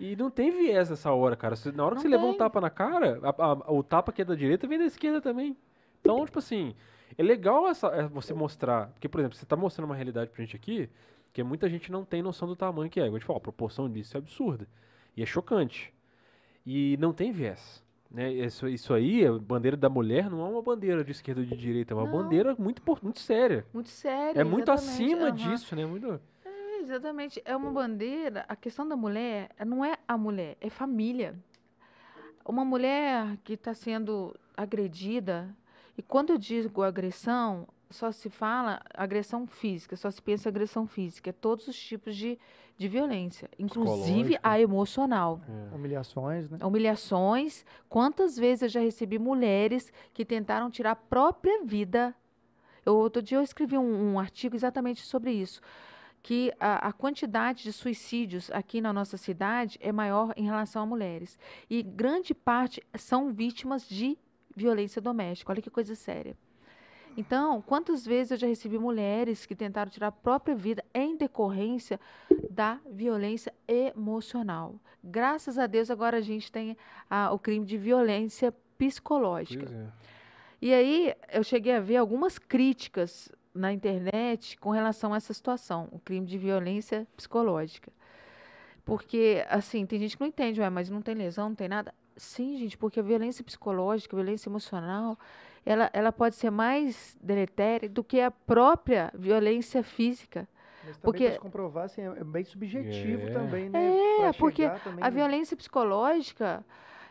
E 0.00 0.16
não 0.16 0.30
tem 0.30 0.50
viés 0.50 0.90
nessa 0.90 1.12
hora, 1.12 1.36
cara. 1.36 1.54
Você- 1.54 1.70
na 1.70 1.84
hora 1.84 1.92
que 1.94 1.96
Não 1.96 2.02
você 2.02 2.08
levou 2.08 2.30
um 2.30 2.36
tapa 2.36 2.60
na 2.60 2.68
cara, 2.68 3.20
a- 3.22 3.42
a- 3.52 3.72
o 3.72 3.82
tapa 3.84 4.10
que 4.12 4.20
é 4.20 4.24
da 4.24 4.34
direita 4.34 4.66
vem 4.66 4.78
da 4.80 4.84
esquerda 4.84 5.20
também. 5.20 5.56
Então, 6.00 6.22
tipo 6.26 6.40
assim, 6.40 6.74
é 7.16 7.22
legal 7.22 7.68
essa, 7.68 7.86
é 7.86 8.02
você 8.08 8.34
mostrar. 8.34 8.88
Porque, 8.88 9.08
por 9.08 9.20
exemplo, 9.20 9.38
você 9.38 9.46
tá 9.46 9.54
mostrando 9.56 9.86
uma 9.88 9.94
realidade 9.94 10.28
pra 10.30 10.42
gente 10.44 10.56
aqui 10.56 10.90
que 11.36 11.42
muita 11.42 11.68
gente 11.68 11.92
não 11.92 12.02
tem 12.02 12.22
noção 12.22 12.48
do 12.48 12.56
tamanho 12.56 12.88
que 12.88 12.98
é. 12.98 13.08
Eu 13.08 13.18
te 13.18 13.24
falo, 13.26 13.36
a 13.36 13.42
proporção 13.42 13.90
disso 13.90 14.16
é 14.16 14.18
absurda. 14.18 14.66
E 15.14 15.22
é 15.22 15.26
chocante. 15.26 15.92
E 16.64 16.96
não 16.98 17.12
tem 17.12 17.30
viés. 17.30 17.84
Né? 18.10 18.32
Isso, 18.32 18.66
isso 18.66 18.94
aí, 18.94 19.26
a 19.26 19.32
bandeira 19.32 19.76
da 19.76 19.90
mulher, 19.90 20.30
não 20.30 20.40
é 20.40 20.48
uma 20.48 20.62
bandeira 20.62 21.04
de 21.04 21.12
esquerda 21.12 21.42
ou 21.42 21.46
de 21.46 21.54
direita, 21.54 21.92
é 21.92 21.94
uma 21.94 22.06
Não. 22.06 22.22
bandeira 22.22 22.56
muito, 22.58 22.82
muito 23.02 23.18
séria. 23.18 23.66
Muito 23.74 23.90
sério. 23.90 24.40
É 24.40 24.44
muito 24.44 24.72
acima 24.72 25.26
aham. 25.26 25.34
disso, 25.34 25.76
né? 25.76 25.84
Muito... 25.84 26.18
É, 26.42 26.78
Exatamente. 26.80 27.42
É 27.44 27.54
uma 27.54 27.70
bandeira. 27.70 28.46
A 28.48 28.56
questão 28.56 28.88
da 28.88 28.96
mulher 28.96 29.50
não 29.66 29.84
é 29.84 29.98
a 30.08 30.16
mulher, 30.16 30.56
é 30.58 30.70
família. 30.70 31.34
Uma 32.46 32.64
mulher 32.64 33.36
que 33.44 33.52
está 33.52 33.74
sendo 33.74 34.34
agredida, 34.56 35.54
e 35.98 36.02
quando 36.02 36.30
eu 36.30 36.38
digo 36.38 36.82
agressão, 36.82 37.68
só 37.96 38.12
se 38.12 38.28
fala 38.28 38.80
agressão 38.94 39.46
física, 39.46 39.96
só 39.96 40.10
se 40.10 40.20
pensa 40.22 40.48
agressão 40.48 40.86
física. 40.86 41.30
É 41.30 41.32
todos 41.32 41.66
os 41.66 41.76
tipos 41.76 42.14
de, 42.14 42.38
de 42.76 42.88
violência, 42.88 43.48
inclusive 43.58 44.38
a 44.42 44.60
emocional. 44.60 45.40
é. 45.48 45.74
Humilhações, 45.74 46.50
né? 46.50 46.58
Humilhações. 46.62 47.64
Quantas 47.88 48.36
vezes 48.36 48.62
eu 48.62 48.68
já 48.68 48.80
recebi 48.80 49.18
mulheres 49.18 49.92
que 50.12 50.24
tentaram 50.24 50.70
tirar 50.70 50.92
a 50.92 50.96
própria 50.96 51.64
vida. 51.64 52.14
Eu, 52.84 52.96
outro 52.96 53.20
dia 53.22 53.38
eu 53.38 53.42
escrevi 53.42 53.76
um, 53.76 54.12
um 54.12 54.18
artigo 54.18 54.54
exatamente 54.54 55.04
sobre 55.04 55.32
isso, 55.32 55.60
que 56.22 56.52
a, 56.60 56.88
a 56.88 56.92
quantidade 56.92 57.62
de 57.64 57.72
suicídios 57.72 58.50
aqui 58.50 58.80
na 58.80 58.92
nossa 58.92 59.16
cidade 59.16 59.78
é 59.80 59.90
maior 59.90 60.32
em 60.36 60.44
relação 60.44 60.82
a 60.82 60.86
mulheres. 60.86 61.38
E 61.68 61.82
grande 61.82 62.34
parte 62.34 62.82
são 62.96 63.32
vítimas 63.32 63.88
de 63.88 64.16
violência 64.54 65.00
doméstica. 65.02 65.52
Olha 65.52 65.62
que 65.62 65.70
coisa 65.70 65.94
séria. 65.94 66.36
Então, 67.16 67.62
quantas 67.62 68.04
vezes 68.04 68.32
eu 68.32 68.36
já 68.36 68.46
recebi 68.46 68.78
mulheres 68.78 69.46
que 69.46 69.56
tentaram 69.56 69.90
tirar 69.90 70.08
a 70.08 70.12
própria 70.12 70.54
vida 70.54 70.84
em 70.92 71.16
decorrência 71.16 71.98
da 72.50 72.78
violência 72.90 73.54
emocional. 73.66 74.74
Graças 75.02 75.58
a 75.58 75.66
Deus, 75.66 75.90
agora 75.90 76.18
a 76.18 76.20
gente 76.20 76.52
tem 76.52 76.76
ah, 77.08 77.32
o 77.32 77.38
crime 77.38 77.64
de 77.64 77.78
violência 77.78 78.52
psicológica. 78.76 79.64
É. 79.64 80.06
E 80.60 80.74
aí 80.74 81.14
eu 81.32 81.42
cheguei 81.42 81.74
a 81.74 81.80
ver 81.80 81.96
algumas 81.96 82.38
críticas 82.38 83.30
na 83.54 83.72
internet 83.72 84.58
com 84.58 84.70
relação 84.70 85.14
a 85.14 85.16
essa 85.16 85.32
situação, 85.32 85.88
o 85.90 85.98
crime 85.98 86.26
de 86.26 86.36
violência 86.36 87.06
psicológica. 87.16 87.90
Porque, 88.84 89.44
assim, 89.48 89.84
tem 89.84 89.98
gente 89.98 90.16
que 90.16 90.20
não 90.20 90.28
entende, 90.28 90.60
mas 90.70 90.88
não 90.90 91.02
tem 91.02 91.14
lesão, 91.14 91.48
não 91.48 91.56
tem 91.56 91.68
nada. 91.68 91.92
Sim, 92.16 92.56
gente, 92.56 92.78
porque 92.78 93.00
a 93.00 93.02
violência 93.02 93.42
psicológica, 93.42 94.14
a 94.14 94.18
violência 94.18 94.48
emocional, 94.48 95.18
ela, 95.66 95.90
ela 95.92 96.12
pode 96.12 96.36
ser 96.36 96.48
mais 96.50 97.18
deletéria 97.20 97.88
do 97.88 98.02
que 98.04 98.20
a 98.20 98.30
própria 98.30 99.10
violência 99.14 99.82
física. 99.82 100.48
Mas 100.84 100.96
também 100.96 101.02
Porque- 101.02 101.32
se 101.32 101.38
comprovar, 101.40 101.84
assim, 101.86 102.00
é 102.02 102.06
é 102.20 102.24
bem 102.24 102.44
subjetivo 102.44 103.26
É. 103.26 103.32
também, 103.32 103.68
né? 103.68 103.96
É, 103.96 104.16
Pra 104.30 104.34
porque 104.34 104.68
também 104.84 105.04
A 105.04 105.10
no- 105.10 105.14
violência 105.16 105.56
psicológica, 105.56 106.64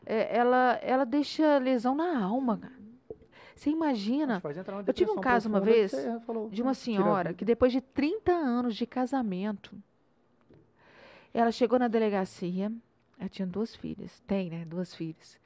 é, 0.06 0.36
ela, 0.38 0.80
ela 0.82 1.06
deixa 1.06 1.58
lesão 1.58 1.94
na 1.94 2.24
alma, 2.24 2.58
cara. 2.58 2.86
Você 3.54 3.70
imagina 3.70 4.42
Eu 4.86 4.94
tive 4.94 5.12
um 5.12 5.16
caso 5.22 5.48
uma 5.48 5.62
vez 5.62 5.92
falou, 6.26 6.50
de 6.50 6.62
uma 6.62 6.72
"Ah, 6.72 6.76
tira 6.76 6.96
a 6.96 6.98
senhora 7.04 7.30
vida". 7.30 7.38
que 7.38 7.46
depois 7.46 7.72
de 7.72 7.80
30 7.82 8.32
anos 8.34 8.76
de 8.76 8.86
casamento, 8.86 9.76
ela 11.34 11.52
chegou 11.52 11.78
na 11.80 11.88
delegacia, 11.88 12.72
ela 13.20 13.30
tinha 13.30 13.46
duas 13.48 13.76
filhas, 13.76 14.22
tem, 14.28 14.50
né, 14.50 14.66
duas 14.66 14.94
filhas. 14.94 15.38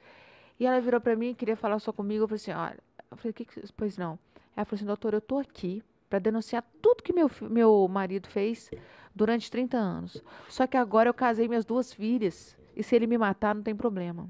E 0.58 0.66
ela 0.66 0.80
virou 0.80 1.00
para 1.00 1.16
mim 1.16 1.30
e 1.30 1.34
queria 1.34 1.56
falar 1.56 1.78
só 1.78 1.92
comigo, 1.92 2.24
eu 2.24 2.28
falei 2.28 2.36
assim, 2.36 2.52
olha, 2.52 2.78
eu 3.10 3.16
falei, 3.16 3.32
que 3.32 3.44
que, 3.44 3.60
pois 3.76 3.96
não. 3.96 4.18
Ela 4.56 4.64
falou 4.64 4.76
assim, 4.78 4.86
doutor, 4.86 5.14
eu 5.14 5.20
tô 5.20 5.38
aqui 5.38 5.82
para 6.08 6.18
denunciar 6.18 6.64
tudo 6.82 7.02
que 7.02 7.12
meu, 7.12 7.30
meu 7.42 7.86
marido 7.88 8.28
fez 8.28 8.70
durante 9.14 9.50
30 9.50 9.76
anos. 9.76 10.22
Só 10.48 10.66
que 10.66 10.76
agora 10.76 11.08
eu 11.08 11.14
casei 11.14 11.48
minhas 11.48 11.64
duas 11.64 11.92
filhas 11.92 12.56
e 12.76 12.82
se 12.82 12.94
ele 12.96 13.06
me 13.06 13.18
matar 13.18 13.54
não 13.54 13.62
tem 13.62 13.74
problema. 13.74 14.28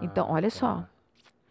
Então, 0.00 0.26
Ah, 0.28 0.32
olha 0.32 0.50
tá. 0.50 0.56
só, 0.56 0.86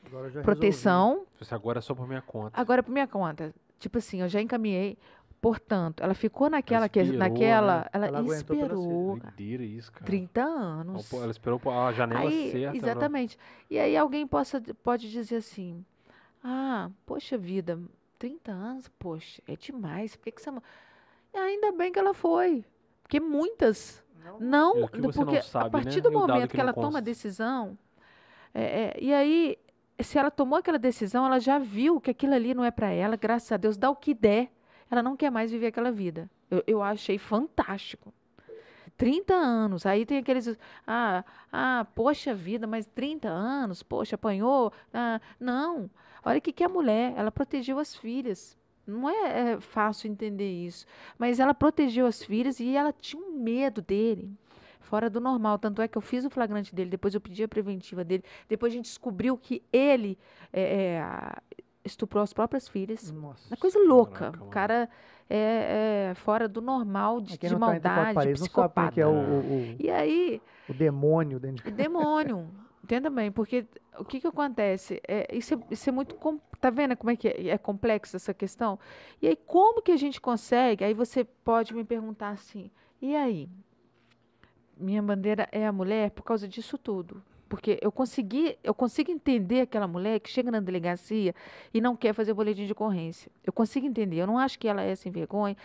Agora 0.05 0.27
eu 0.27 0.31
já 0.31 0.41
proteção, 0.41 1.25
Isso 1.39 1.53
agora 1.53 1.79
é 1.79 1.81
só 1.81 1.93
por 1.93 2.07
minha 2.07 2.21
conta. 2.21 2.59
Agora, 2.59 2.81
por 2.81 2.91
minha 2.91 3.07
conta, 3.07 3.53
tipo 3.79 3.97
assim, 3.99 4.21
eu 4.21 4.29
já 4.29 4.41
encaminhei. 4.41 4.97
Portanto, 5.41 6.03
ela 6.03 6.13
ficou 6.13 6.49
naquela, 6.49 6.89
que, 6.89 6.99
esperou, 6.99 7.19
naquela, 7.19 7.81
né? 7.83 7.89
ela, 7.93 8.07
Ela 8.07 8.21
esperou 8.35 8.67
cara, 9.19 9.31
Doideira 9.31 9.63
isso, 9.63 9.91
cara. 9.91 10.05
30 10.05 10.41
Ela, 10.41 10.49
anos. 10.51 11.13
ela 11.13 11.31
esperou 11.31 11.61
a 11.71 11.93
janela 11.93 12.21
Aí, 12.21 12.51
certa. 12.51 12.67
pra- 12.71 12.75
exatamente. 12.77 13.37
E 13.69 13.79
aí 13.79 13.95
alguém 13.95 14.27
possa, 14.27 14.61
pode 14.83 15.09
dizer 15.09 15.37
assim, 15.37 15.85
ah, 16.43 16.89
poxa 17.05 17.37
vida, 17.37 17.79
30 18.17 18.51
anos, 18.51 18.87
poxa, 18.99 19.41
é 19.47 19.55
demais. 19.55 20.15
Por 20.15 20.23
que, 20.25 20.31
que 20.31 20.51
mu-" 20.51 20.63
Ainda 21.33 21.71
bem 21.71 21.91
que 21.91 21.99
ela 21.99 22.13
foi. 22.13 22.65
Porque 23.03 23.19
muitas 23.19 24.03
Não, 24.13 24.39
não, 24.39 24.73
É 24.73 24.83
o 24.83 24.87
que 24.89 25.01
você 25.01 25.23
não 25.23 25.25
porque 25.25 25.41
sabe, 25.41 25.65
a 25.65 25.65
partir 25.65 26.01
né? 26.01 26.01
do 26.01 26.11
E 26.11 26.15
o 26.15 26.21
dado 26.21 26.47
momento 26.47 26.47
que 26.47 26.55
que, 26.55 26.61
não 26.61 26.67
ela 26.67 26.73
toma 26.73 26.99
a 26.99 27.01
consta. 27.01 27.01
decisão, 27.01 27.77
é, 28.53 28.63
é, 28.97 28.97
e 29.01 29.13
aí, 29.13 29.57
se 30.01 30.17
ela 30.17 30.31
tomou 30.31 30.59
aquela 30.59 30.79
decisão, 30.79 31.25
ela 31.25 31.39
já 31.39 31.59
viu 31.59 31.99
que 32.01 32.11
aquilo 32.11 32.33
ali 32.33 32.53
não 32.53 32.63
é 32.65 32.71
para 32.71 32.89
ela, 32.91 33.15
graças 33.15 33.51
a 33.51 33.57
Deus, 33.57 33.77
dá 33.77 33.89
o 33.89 33.95
que 33.95 34.13
der, 34.13 34.51
ela 34.89 35.03
não 35.03 35.15
quer 35.17 35.29
mais 35.31 35.51
viver 35.51 35.67
aquela 35.67 35.91
vida. 35.91 36.29
Eu, 36.49 36.63
eu 36.67 36.83
achei 36.83 37.17
fantástico. 37.17 38.13
30 38.97 39.33
anos, 39.33 39.85
aí 39.85 40.05
tem 40.05 40.17
aqueles, 40.17 40.57
ah, 40.85 41.23
ah, 41.51 41.87
poxa 41.95 42.33
vida, 42.35 42.67
mas 42.67 42.85
30 42.87 43.29
anos, 43.29 43.81
poxa, 43.81 44.15
apanhou, 44.15 44.73
ah, 44.93 45.21
não. 45.39 45.89
Olha 46.23 46.37
o 46.37 46.41
que 46.41 46.51
que 46.51 46.63
é 46.63 46.65
a 46.65 46.69
mulher, 46.69 47.13
ela 47.15 47.31
protegeu 47.31 47.79
as 47.79 47.95
filhas. 47.95 48.57
Não 48.85 49.09
é, 49.09 49.53
é 49.53 49.59
fácil 49.59 50.09
entender 50.09 50.49
isso, 50.49 50.85
mas 51.17 51.39
ela 51.39 51.53
protegeu 51.53 52.07
as 52.07 52.23
filhas 52.23 52.59
e 52.59 52.75
ela 52.75 52.91
tinha 52.91 53.21
um 53.21 53.31
medo 53.31 53.81
dele, 53.81 54.31
fora 54.79 55.09
do 55.09 55.19
normal. 55.21 55.59
Tanto 55.59 55.81
é 55.81 55.87
que 55.87 55.97
eu 55.97 56.01
fiz 56.01 56.25
o 56.25 56.29
flagrante 56.29 56.73
dele, 56.73 56.89
depois 56.89 57.13
eu 57.13 57.21
pedi 57.21 57.43
a 57.43 57.47
preventiva 57.47 58.03
dele, 58.03 58.23
depois 58.47 58.73
a 58.73 58.75
gente 58.75 58.85
descobriu 58.85 59.37
que 59.37 59.61
ele 59.71 60.17
é, 60.51 60.61
é, 60.97 61.35
estuprou 61.85 62.23
as 62.23 62.33
próprias 62.33 62.67
filhas. 62.67 63.11
Nossa. 63.11 63.47
Uma 63.49 63.57
coisa 63.57 63.79
louca. 63.79 64.31
Caraca, 64.31 64.43
o 64.43 64.47
cara 64.49 64.89
é, 65.29 66.09
é 66.09 66.13
fora 66.15 66.47
do 66.47 66.61
normal 66.61 67.21
de, 67.21 67.37
quem 67.37 67.49
de 67.49 67.55
tá 67.55 67.59
maldade, 67.59 68.09
de 68.09 68.13
como 68.15 68.29
é 68.29 68.33
psicopata. 68.33 68.99
é 68.99 69.05
o, 69.05 69.11
o, 69.11 69.75
E 69.79 69.89
aí, 69.91 70.41
o, 70.67 70.71
o 70.71 70.75
demônio 70.75 71.39
dentro 71.39 71.63
de 71.63 71.69
o 71.69 71.75
demônio. 71.75 72.49
Entenda 72.83 73.09
bem, 73.09 73.31
porque 73.31 73.65
o 73.97 74.05
que 74.05 74.19
que 74.19 74.27
acontece? 74.27 75.01
É, 75.07 75.35
isso, 75.35 75.53
é, 75.53 75.57
isso 75.69 75.89
é 75.89 75.91
muito. 75.91 76.15
Tá 76.59 76.69
vendo 76.69 76.95
como 76.95 77.11
é 77.11 77.15
que 77.15 77.27
é, 77.27 77.49
é 77.49 77.57
complexa 77.57 78.17
essa 78.17 78.33
questão? 78.33 78.79
E 79.21 79.27
aí, 79.27 79.35
como 79.35 79.81
que 79.81 79.91
a 79.91 79.97
gente 79.97 80.19
consegue? 80.19 80.83
Aí 80.83 80.93
você 80.93 81.23
pode 81.23 81.73
me 81.73 81.83
perguntar 81.83 82.29
assim: 82.29 82.71
e 83.01 83.15
aí? 83.15 83.49
Minha 84.77 85.03
bandeira 85.03 85.47
é 85.51 85.67
a 85.67 85.73
mulher 85.73 86.11
por 86.11 86.23
causa 86.23 86.47
disso 86.47 86.77
tudo. 86.77 87.21
Porque 87.49 87.79
eu 87.81 87.91
consegui, 87.91 88.57
eu 88.63 88.73
consigo 88.73 89.11
entender 89.11 89.61
aquela 89.61 89.87
mulher 89.87 90.19
que 90.19 90.29
chega 90.29 90.51
na 90.51 90.59
delegacia 90.59 91.33
e 91.73 91.81
não 91.81 91.95
quer 91.95 92.13
fazer 92.13 92.33
boletim 92.33 92.65
de 92.65 92.71
ocorrência. 92.71 93.31
Eu 93.43 93.51
consigo 93.51 93.87
entender. 93.87 94.17
Eu 94.17 94.27
não 94.27 94.37
acho 94.37 94.57
que 94.59 94.67
ela 94.67 94.83
é 94.83 94.95
sem 94.95 95.11
vergonha. 95.11 95.57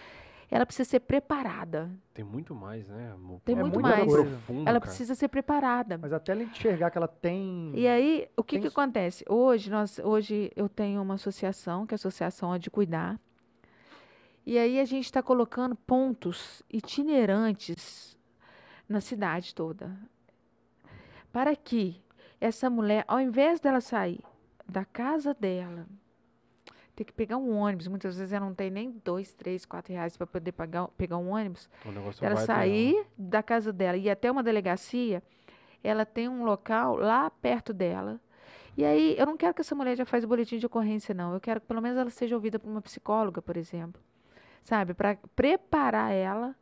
Ela 0.51 0.65
precisa 0.67 0.89
ser 0.89 1.01
preparada. 1.01 1.91
Tem 2.13 2.25
muito 2.25 2.55
mais, 2.55 2.87
né? 2.89 3.13
amor? 3.13 3.41
Tem 3.45 3.57
É 3.57 3.61
muito 3.61 3.81
mais. 3.81 4.05
profundo, 4.07 4.61
Ela 4.61 4.65
cara. 4.65 4.81
precisa 4.81 5.15
ser 5.15 5.29
preparada. 5.29 5.99
Mas 5.99 6.13
até 6.13 6.33
ela 6.33 6.43
enxergar 6.43 6.91
que 6.91 6.99
ela 6.99 7.09
tem. 7.09 7.73
E 7.75 7.89
aí, 7.89 8.29
o 8.37 8.45
que, 8.45 8.57
Tem 8.57 8.63
que 8.63 8.69
acontece? 8.69 9.25
Hoje, 9.29 9.71
nós, 9.71 9.99
hoje 9.99 10.53
eu 10.55 10.69
tenho 10.69 11.03
uma 11.03 11.15
associação, 11.15 11.87
que 11.87 11.95
é 11.95 11.97
a 11.97 11.97
Associação 11.97 12.55
é 12.55 12.59
de 12.59 12.71
Cuidar. 12.71 13.19
E 14.47 14.59
aí 14.59 14.79
a 14.79 14.85
gente 14.85 15.07
está 15.07 15.23
colocando 15.23 15.75
pontos 15.75 16.63
itinerantes 16.71 18.17
na 18.89 19.01
cidade 19.01 19.55
toda. 19.55 19.97
Para 21.33 21.57
que 21.57 22.01
essa 22.41 22.69
mulher, 22.69 23.05
ao 23.09 23.21
invés 23.21 23.59
dela 23.59 23.81
sair 23.81 24.21
da 24.69 24.85
casa 24.85 25.33
dela, 25.35 25.87
ter 26.95 27.05
que 27.05 27.13
pegar 27.13 27.37
um 27.37 27.57
ônibus, 27.57 27.89
muitas 27.89 28.17
vezes 28.17 28.33
ela 28.33 28.47
não 28.47 28.55
tem 28.55 28.71
nem 28.71 28.91
dois, 29.05 29.35
três, 29.35 29.65
quatro 29.65 29.93
reais 29.93 30.17
para 30.17 30.27
poder 30.27 30.53
pagar, 30.53 30.89
pegar 30.97 31.17
um 31.19 31.31
ônibus, 31.31 31.69
ela 32.21 32.37
sair 32.47 33.07
da 33.19 33.43
casa 33.43 33.73
dela 33.73 33.97
e 33.97 34.05
ir 34.05 34.11
até 34.11 34.31
uma 34.31 34.43
delegacia, 34.43 35.23
ela 35.83 36.07
tem 36.07 36.29
um 36.29 36.45
local 36.45 36.97
lá 36.97 37.31
perto 37.31 37.73
dela. 37.73 38.21
E 38.77 38.85
aí, 38.85 39.15
eu 39.17 39.27
não 39.27 39.37
quero 39.37 39.55
que 39.55 39.61
essa 39.61 39.75
mulher 39.75 39.97
já 39.97 40.05
faça 40.05 40.27
boletim 40.27 40.59
de 40.59 40.67
ocorrência, 40.67 41.15
não. 41.15 41.33
Eu 41.33 41.41
quero 41.41 41.61
que 41.61 41.67
pelo 41.67 41.81
menos 41.81 41.97
ela 41.97 42.11
seja 42.11 42.35
ouvida 42.35 42.59
por 42.59 42.69
uma 42.69 42.83
psicóloga, 42.83 43.41
por 43.41 43.57
exemplo. 43.57 44.03
Sabe? 44.65 44.95
Para 44.95 45.17
preparar 45.37 46.13
ela 46.13 46.57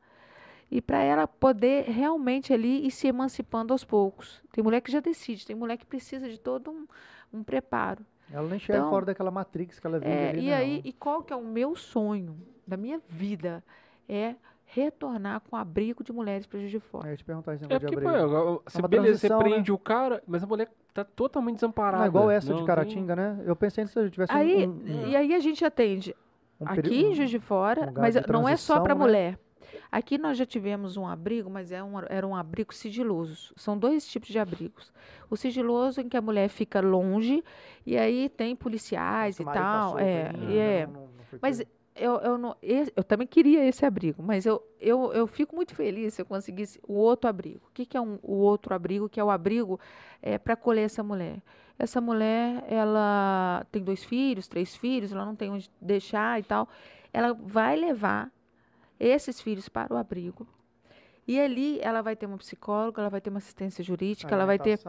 e 0.71 0.81
para 0.83 1.03
ela 1.03 1.27
poder 1.27 1.85
realmente 1.85 2.53
ali 2.53 2.87
ir 2.87 2.91
se 2.91 3.07
emancipando 3.07 3.73
aos 3.73 3.85
poucos. 3.85 4.43
Tem 4.53 4.63
mulher 4.63 4.81
que 4.81 4.93
já 4.93 5.01
decide, 5.01 5.47
tem 5.47 5.57
mulher 5.57 5.77
que 5.77 5.87
precisa 5.87 6.29
de 6.29 6.39
todo 6.39 6.71
um, 6.71 6.87
um 7.33 7.43
preparo. 7.43 8.05
Ela 8.33 8.49
não 8.49 8.57
enxerga 8.57 8.81
Então, 8.81 8.91
fora 8.91 9.07
daquela 9.07 9.31
matrix 9.31 9.79
que 9.79 9.87
ela 9.87 9.99
vive 9.99 10.11
É, 10.11 10.29
ali, 10.31 10.41
e 10.47 10.51
não. 10.51 10.57
aí, 10.57 10.81
e 10.85 10.93
qual 10.93 11.23
que 11.23 11.33
é 11.33 11.37
o 11.37 11.45
meu 11.45 11.77
sonho 11.77 12.37
da 12.67 12.77
minha 12.77 13.01
vida? 13.09 13.63
É 14.09 14.35
retornar 14.65 15.41
com 15.49 15.55
abrigo 15.55 16.03
de 16.03 16.13
mulheres 16.13 16.47
para 16.47 16.59
Juiz 16.59 16.71
de 16.71 16.81
Fora. 16.81 17.07
Eu 17.07 17.11
ia 17.11 17.17
te 17.17 17.25
perguntar 17.25 17.55
esse 17.55 17.65
É 17.65 17.69
negócio 17.69 17.87
de 17.89 17.95
porque, 17.95 18.09
pô, 18.09 18.15
abrigo. 18.17 18.37
agora, 18.37 18.61
você, 18.65 18.79
uma 18.79 18.89
beleza, 18.89 19.19
você 19.19 19.29
né? 19.29 19.39
prende 19.39 19.71
o 19.73 19.79
cara, 19.79 20.23
mas 20.27 20.43
a 20.43 20.47
mulher 20.47 20.71
tá 20.95 21.05
totalmente 21.05 21.57
desamparada. 21.57 21.99
Não 21.99 22.05
é 22.05 22.09
igual 22.09 22.31
essa 22.31 22.49
Não 22.49 22.55
de 22.57 22.61
tem- 22.63 22.67
Caratinga, 22.67 23.15
né? 23.15 23.43
Eu 23.45 23.55
pensei 23.55 23.87
se 23.87 23.99
eu 23.99 24.11
tivesse 24.11 24.33
um- 24.33 24.37
Aí, 24.37 24.67
um, 24.67 25.07
e 25.09 25.15
aí 25.17 25.35
a 25.35 25.39
gente 25.41 25.63
atende 25.65 26.17
um 26.61 26.65
aqui 26.67 27.03
em 27.05 27.15
Juiz 27.15 27.29
de 27.31 27.39
Fora, 27.39 27.93
mas 27.97 28.15
de 28.15 28.23
não 28.33 28.49
é 28.49 28.57
só 28.57 28.81
para 28.81 28.95
né? 28.95 29.01
mulher. 29.01 29.39
Aqui 29.90 30.18
nós 30.18 30.36
já 30.39 30.47
tivemos 30.47 30.97
um 30.97 31.06
abrigo, 31.06 31.48
mas 31.51 31.70
é 31.72 31.82
um, 31.82 31.98
era 32.09 32.26
um 32.26 32.34
abrigo 32.36 32.74
sigiloso. 32.74 33.52
São 33.56 33.76
dois 33.78 34.06
tipos 34.06 34.28
de 34.28 34.39
abrigos. 34.39 34.93
O 35.30 35.36
sigiloso, 35.36 36.01
em 36.01 36.09
que 36.09 36.16
a 36.16 36.22
mulher 36.22 36.48
fica 36.48 36.80
longe, 36.80 37.43
e 37.86 37.97
aí 37.97 38.28
tem 38.28 38.55
policiais 38.56 39.39
e 39.39 39.44
tá 39.44 39.52
tal. 39.52 39.98
é, 39.98 40.32
e 40.51 40.59
é. 40.59 40.86
não- 40.86 40.93
não- 41.02 41.09
Mas 41.40 41.62
eu, 41.94 42.14
eu, 42.20 42.39
não, 42.39 42.56
esse- 42.62 42.93
eu 42.97 43.05
também 43.05 43.26
queria 43.26 43.64
esse 43.66 43.84
abrigo, 43.84 44.22
mas 44.22 44.47
eu, 44.47 44.62
eu, 44.80 45.12
eu 45.12 45.26
fico 45.26 45.55
muito 45.55 45.74
feliz 45.74 46.14
se 46.14 46.22
eu 46.22 46.26
conseguisse 46.26 46.80
o 46.86 46.94
outro 46.94 47.28
abrigo. 47.28 47.60
O 47.68 47.72
que, 47.72 47.84
que 47.86 47.97
é 47.97 48.01
um, 48.01 48.18
o 48.22 48.34
outro 48.34 48.74
abrigo? 48.74 49.09
Que 49.09 49.20
é 49.20 49.24
o 49.24 49.30
abrigo 49.30 49.78
é, 50.22 50.39
para 50.39 50.55
acolher 50.55 50.82
essa 50.82 51.02
mulher. 51.02 51.43
Essa 51.78 52.01
mulher, 52.01 52.64
ela 52.68 53.66
tem 53.72 53.82
dois 53.82 54.05
filhos, 54.05 54.47
três 54.47 54.76
filhos, 54.76 55.12
ela 55.12 55.24
não 55.24 55.34
tem 55.34 55.51
onde 55.51 55.70
deixar 55.80 56.39
e 56.39 56.43
tal. 56.43 56.68
Ela 57.12 57.32
vai 57.34 57.76
levar 57.76 58.30
esses 59.07 59.41
filhos 59.41 59.69
para 59.69 59.93
o 59.93 59.97
abrigo. 59.97 60.47
E 61.27 61.41
ali 61.41 61.79
ela 61.81 62.03
vai 62.03 62.16
ter 62.16 62.27
uma 62.27 62.37
psicóloga, 62.37 63.01
ela 63.01 63.09
vai 63.09 63.20
ter 63.20 63.31
uma 63.31 63.39
assistência 63.39 63.83
jurídica, 63.85 64.35
ela 64.35 64.45
vai 64.45 64.59
ter, 64.59 64.81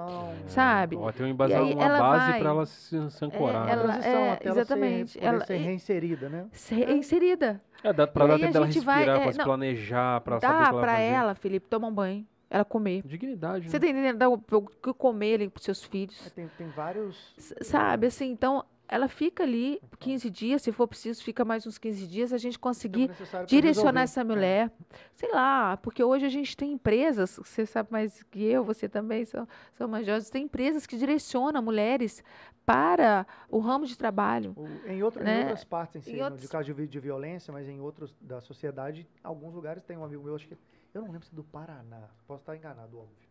sabe? 0.48 0.96
Ó, 0.96 1.12
tem 1.12 1.28
um 1.28 1.36
uma 1.36 1.84
ela 1.84 2.00
base 2.00 2.32
vai- 2.32 2.40
para 2.40 2.50
ela 2.50 2.66
se, 2.66 3.12
se 3.12 3.26
ancorar. 3.26 3.70
É, 3.70 3.76
né? 3.76 3.82
ela- 3.84 3.96
é, 3.98 4.32
até 4.32 4.48
ela 4.50 4.60
exatamente. 4.62 5.12
ser, 5.12 5.24
Ela- 5.24 5.46
ser 5.46 5.54
e- 5.56 5.58
reinserida, 5.64 6.30
né? 6.30 6.48
ser 6.52 6.90
inserida. 6.90 7.62
É, 7.84 7.94
dá 7.94 8.08
pra 8.08 8.26
E 8.26 8.28
dar 8.30 8.34
aí 8.34 8.40
tempo 8.42 8.54
dela 8.54 8.66
respirar, 8.66 8.96
vai- 8.96 9.06
pra 9.06 9.14
é, 9.26 9.32
se 9.32 9.38
não, 9.38 9.46
planejar, 9.46 10.22
pra 10.22 10.40
saber 10.40 10.48
o 10.54 10.58
Dá 10.58 10.64
que 10.64 10.64
ela 10.64 10.72
vai 10.72 10.82
pra 10.82 10.94
fazer. 10.96 11.04
ela, 11.12 11.36
Felipe, 11.36 11.68
tomar 11.68 11.88
um 11.90 11.94
banho, 11.94 12.28
ela 12.50 12.66
comer. 12.66 13.04
Dignidade, 13.06 13.70
Você 13.70 13.78
né? 13.78 13.86
tá 13.86 13.92
entendendo? 13.92 14.18
Dar 14.18 14.30
o 14.30 14.38
que 14.40 14.94
comer 14.96 15.36
ali 15.36 15.50
pros 15.50 15.64
seus 15.66 15.84
filhos. 15.84 16.20
Mas 16.24 16.32
Tem, 16.32 16.48
tem 16.58 16.68
vários. 16.70 17.16
S- 17.38 17.56
Sabe, 17.62 18.08
assim, 18.08 18.32
então 18.32 18.66
ela 18.88 19.08
fica 19.08 19.44
ali 19.44 19.82
15 20.00 20.30
dias, 20.30 20.62
se 20.62 20.72
for 20.72 20.88
preciso, 20.88 21.24
fica 21.24 21.44
mais 21.44 21.66
uns 21.66 21.78
15 21.78 22.06
dias, 22.08 22.34
a 22.34 22.38
gente 22.38 22.60
conseguir 22.60 23.10
pra 23.30 23.44
direcionar 23.44 24.02
essa 24.02 24.24
mulher. 24.24 24.72
Sei 25.16 25.32
lá, 25.32 25.78
porque 25.78 26.04
hoje 26.04 26.26
a 26.26 26.30
gente 26.30 26.56
tem 26.56 26.74
empresas, 26.74 27.38
você 27.44 27.66
sabe 27.66 27.92
mais 27.92 28.22
que 28.24 28.44
eu, 28.44 28.64
você 28.64 28.88
também 28.90 29.26
são, 29.26 29.48
são 29.74 29.88
mais 29.88 30.06
jovens, 30.06 30.30
tem 30.30 30.44
empresas 30.44 30.86
que 30.86 30.98
direcionam 30.98 31.62
mulheres 31.62 32.24
para 32.66 33.26
o 33.50 33.60
ramo 33.60 33.86
de 33.86 33.98
trabalho. 33.98 34.54
O- 34.56 34.88
em, 34.90 35.02
outro- 35.04 35.22
em 35.22 35.26
né? 35.26 35.40
outras 35.42 35.64
partes, 35.64 35.96
em 35.96 36.02
si, 36.02 36.12
Em 36.12 36.18
no- 36.18 36.24
outros- 36.26 36.42
de 36.42 36.48
caso 36.48 36.74
de, 36.74 36.88
de 36.88 37.00
violência, 37.00 37.52
mas 37.52 37.68
em 37.68 37.80
outros 37.80 38.14
da 38.22 38.42
sociedade, 38.42 39.08
alguns 39.24 39.54
lugares 39.54 39.84
tem 39.84 39.98
um 39.98 40.04
amigo 40.04 40.24
meu, 40.24 40.36
acho 40.36 40.48
que. 40.48 40.58
Eu 40.94 41.02
não 41.02 41.10
lembro 41.12 41.26
se 41.26 41.34
é 41.34 41.36
do 41.36 41.44
Paraná, 41.44 42.08
posso 42.28 42.42
estar 42.42 42.56
enganado, 42.56 43.00
óbvio. 43.00 43.23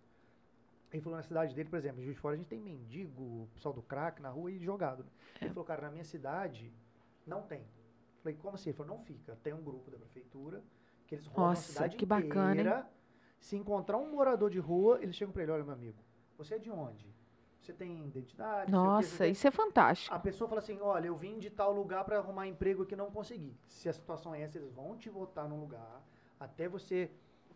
Ele 0.93 1.01
falou 1.03 1.17
na 1.17 1.23
cidade 1.23 1.55
dele, 1.55 1.69
por 1.69 1.79
exemplo, 1.79 2.01
em 2.01 2.05
Juiz 2.05 2.17
de 2.17 2.21
Fora 2.21 2.35
a 2.35 2.39
gente 2.39 2.49
tem 2.49 2.61
mendigo, 2.61 3.49
pessoal 3.55 3.73
do 3.75 3.83
crack 3.83 4.21
na 4.21 4.29
rua 4.29 4.51
e 4.51 4.59
jogado. 4.59 5.05
né? 5.05 5.11
É. 5.41 5.45
Ele 5.47 5.55
falou, 5.55 5.65
cara, 5.65 5.83
na 5.83 5.91
minha 5.91 6.05
cidade 6.05 6.73
não 7.27 7.43
tem. 7.43 7.65
Falei, 8.23 8.37
como 8.37 8.55
assim? 8.55 8.71
Ele 8.71 8.77
falou, 8.77 8.97
não 8.97 9.03
fica. 9.05 9.37
Tem 9.43 9.53
um 9.55 9.63
grupo 9.63 9.91
da 9.91 9.97
prefeitura 9.97 10.63
que 11.07 11.15
eles 11.15 11.27
rodam 11.27 11.45
a 11.45 11.49
Nossa, 11.49 11.73
cidade 11.73 11.97
que 11.97 12.05
bacana, 12.07 12.51
hein? 12.55 12.61
inteira. 12.61 12.87
Se 13.41 13.57
encontrar 13.57 13.97
um 13.97 14.11
morador 14.13 14.51
de 14.51 14.59
rua, 14.61 14.99
eles 15.03 15.17
chegam 15.17 15.33
pra 15.33 15.43
ele, 15.43 15.51
olha, 15.53 15.65
meu 15.65 15.73
amigo, 15.73 15.99
você 16.39 16.55
é 16.55 16.59
de 16.59 16.71
onde? 16.71 17.11
Você 17.61 17.73
tem 17.73 18.07
identidade? 18.07 18.71
Nossa, 18.71 19.09
você 19.09 19.19
tem-" 19.25 19.33
isso 19.33 19.47
é 19.47 19.51
fantástico. 19.51 20.15
a 20.15 20.19
pessoa 20.19 20.47
fala 20.49 20.61
assim, 20.61 20.79
olha, 20.81 21.07
eu 21.07 21.17
vim 21.17 21.39
de 21.39 21.49
tal 21.49 21.73
lugar 21.73 22.05
para 22.05 22.19
arrumar 22.19 22.47
emprego 22.47 22.85
que 22.85 22.95
não 22.95 23.11
consegui. 23.11 23.57
Se 23.67 23.89
a 23.89 23.93
situação 23.93 24.35
é 24.35 24.43
essa, 24.43 24.59
eles 24.59 24.73
vão 24.73 24.97
te 24.97 25.09
botar 25.11 25.49
num 25.49 25.59
lugar 25.61 26.03
até 26.39 26.69
você, 26.69 27.11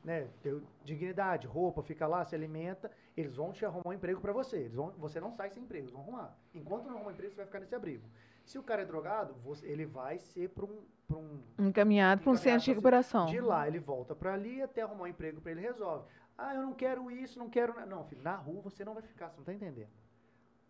né, 0.07 0.28
ter 0.41 0.62
dignidade, 0.85 1.49
roupa, 1.49 1.83
fica 1.83 2.07
lá, 2.07 2.24
se 2.24 2.33
alimenta, 2.33 2.89
eles 3.16 3.35
vão 3.35 3.53
te 3.53 3.66
arrumar 3.66 3.89
um 3.91 3.93
emprego 3.93 4.20
para 4.20 4.33
você. 4.33 4.59
Eles 4.59 4.74
vão, 4.74 4.91
você 4.93 5.19
não 5.19 5.33
sai 5.33 5.51
sem 5.51 5.65
emprego, 5.65 5.83
eles 5.87 5.93
vão 5.93 6.03
arrumar. 6.03 6.39
Enquanto 6.55 6.85
não 6.87 6.95
arrumar 6.95 7.11
emprego, 7.12 7.33
você 7.33 7.37
vai 7.39 7.47
ficar 7.47 7.59
nesse 7.59 7.74
abrigo. 7.74 8.09
Se 8.45 8.57
o 8.57 8.62
cara 8.62 8.83
é 8.83 8.85
drogado, 8.85 9.35
você- 9.43 9.66
ele 9.66 9.85
vai 9.85 10.19
ser 10.20 10.51
para 10.51 10.65
um, 10.65 10.85
pra 11.09 11.16
um 11.19 11.41
Encaminhado 11.59 12.23
para 12.23 12.31
um 12.31 12.37
centro 12.37 12.61
de 12.66 12.70
recuperação. 12.70 13.27
de 13.27 13.41
lá 13.41 13.66
ele 13.66 13.81
volta 13.81 14.15
para 14.15 14.33
ali 14.33 14.62
até 14.62 14.83
arrumar 14.83 15.03
um 15.05 15.09
emprego 15.09 15.41
para 15.41 15.51
ele 15.51 15.61
resolve. 15.61 16.07
Ah, 16.39 16.55
eu 16.55 16.62
não 16.62 16.73
quero 16.73 17.11
isso, 17.11 17.37
não 17.41 17.51
quero. 17.51 17.74
na-" 17.74 17.85
Não, 17.85 18.05
filho, 18.05 18.23
na 18.23 18.37
rua 18.37 18.62
você 18.62 18.85
não 18.85 18.95
vai 18.95 19.03
ficar, 19.03 19.31
você 19.31 19.39
não 19.39 19.45
tá 19.45 19.53
entendendo. 19.53 19.91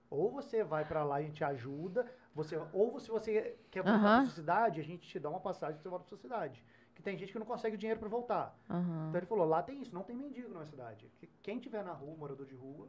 Ou 0.08 0.30
você 0.30 0.64
vai 0.64 0.84
para 0.86 1.04
lá 1.04 1.20
e 1.20 1.24
a 1.24 1.26
gente 1.26 1.44
ajuda, 1.44 2.10
você, 2.34 2.56
ou 2.72 2.98
se 2.98 3.10
você 3.10 3.58
quer 3.70 3.82
voltar 3.82 3.98
Aham. 3.98 4.16
para 4.16 4.24
sua 4.24 4.34
cidade, 4.34 4.80
a 4.80 4.84
gente 4.84 5.06
te 5.06 5.18
dá 5.18 5.28
uma 5.28 5.40
passagem, 5.40 5.78
você 5.78 5.88
volta 5.90 6.04
para 6.04 6.08
sua 6.08 6.18
cidade. 6.18 6.64
Que 6.96 7.02
tem 7.02 7.16
gente 7.16 7.30
que 7.30 7.38
não 7.38 7.46
consegue 7.46 7.76
dinheiro 7.76 8.00
para 8.00 8.08
voltar. 8.08 8.58
Aham. 8.68 9.06
Então 9.10 9.20
ele 9.20 9.26
falou, 9.26 9.46
lá 9.46 9.62
tem 9.62 9.80
isso, 9.80 9.94
não 9.94 10.02
tem 10.02 10.16
mendigo 10.16 10.52
na 10.52 10.64
cidade. 10.66 11.08
Que- 11.20 11.28
Quem 11.42 11.60
tiver 11.60 11.84
na 11.84 11.92
rua, 11.92 12.16
morador 12.16 12.44
de 12.46 12.54
rua, 12.56 12.88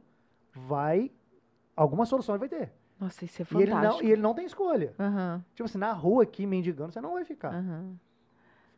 vai 0.56 1.12
alguma 1.76 2.06
solução 2.06 2.34
ele 2.34 2.40
vai 2.40 2.50
ter. 2.50 2.72
Nossa, 3.00 3.26
isso 3.26 3.42
é 3.44 3.46
E 3.52 3.62
ele, 3.62 3.72
não, 3.72 3.78
fantástico. 3.82 4.06
e 4.08 4.12
ele 4.12 4.22
não 4.22 4.34
tem 4.34 4.46
escolha. 4.46 4.96
Aham, 5.00 5.44
Tipo 5.54 5.66
assim, 5.66 5.78
na 5.78 5.92
rua 5.94 6.24
aqui 6.24 6.48
mendigando, 6.48 6.92
você 6.92 7.00
não 7.02 7.14
vai 7.14 7.24
ficar. 7.26 7.54
aham. 7.54 7.96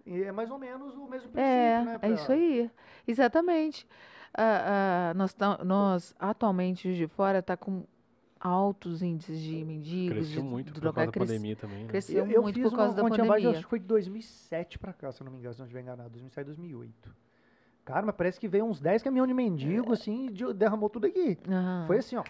E 0.06 0.23
é 0.23 0.31
mais 0.31 0.49
ou 0.51 0.57
menos 0.57 0.95
o 0.95 1.06
mesmo 1.07 1.30
princípio, 1.30 1.39
É, 1.41 1.84
né? 1.85 1.93
é 1.95 1.97
pra- 1.99 2.10
isso 2.10 2.31
aí. 2.31 2.69
Exatamente. 3.07 3.88
Ah, 4.34 5.11
ah, 5.11 5.14
nós, 5.14 5.35
nós, 5.64 6.15
atualmente, 6.19 6.84
Juiz 6.84 6.97
de 6.97 7.07
Fora 7.07 7.39
está 7.39 7.56
com 7.56 7.84
altos 8.40 9.02
índices 9.02 9.40
de 9.41 9.64
mendigos, 9.66 10.18
Cresceu 10.18 10.41
de, 10.44 10.48
muito 10.49 10.74
de 10.74 10.80
por 10.80 10.94
causa 10.94 11.11
da 11.11 11.20
pandemia 11.20 11.56
também, 11.56 11.80
né? 11.84 11.88
cresceu 11.90 12.26
Eu, 12.26 12.32
eu 12.32 12.41
muito 12.44 12.56
fiz 12.56 12.64
por 12.70 12.76
causa 12.78 12.94
uma 12.94 13.03
da 13.03 13.10
pandemia. 13.18 13.49
acho 13.52 13.61
que 13.64 13.70
foi 13.70 13.80
de 13.80 13.86
2007 13.86 14.80
pra 14.80 14.94
cá, 14.94 15.11
se 15.11 15.22
eu 15.22 15.26
não 15.26 15.32
me 15.32 15.40
engano, 15.40 15.53
se 15.53 15.60
não 15.60 15.66
estiver 15.66 15.82
enganado. 15.82 16.10
2007, 16.10 16.45
2008. 16.45 17.16
Cara, 17.86 18.06
mas 18.06 18.16
parece 18.16 18.40
que 18.40 18.48
veio 18.48 18.66
uns 18.66 18.80
10 18.80 19.02
caminhões 19.02 19.28
de 19.28 19.34
mendigo, 19.34 19.91
assim, 19.94 20.28
e 20.28 20.32
de- 20.32 20.53
derramou 20.53 20.90
tudo 20.90 21.07
aqui. 21.07 21.38
Aham. 21.48 21.86
Foi 21.88 21.98
assim, 21.98 22.16
ó. 22.18 22.24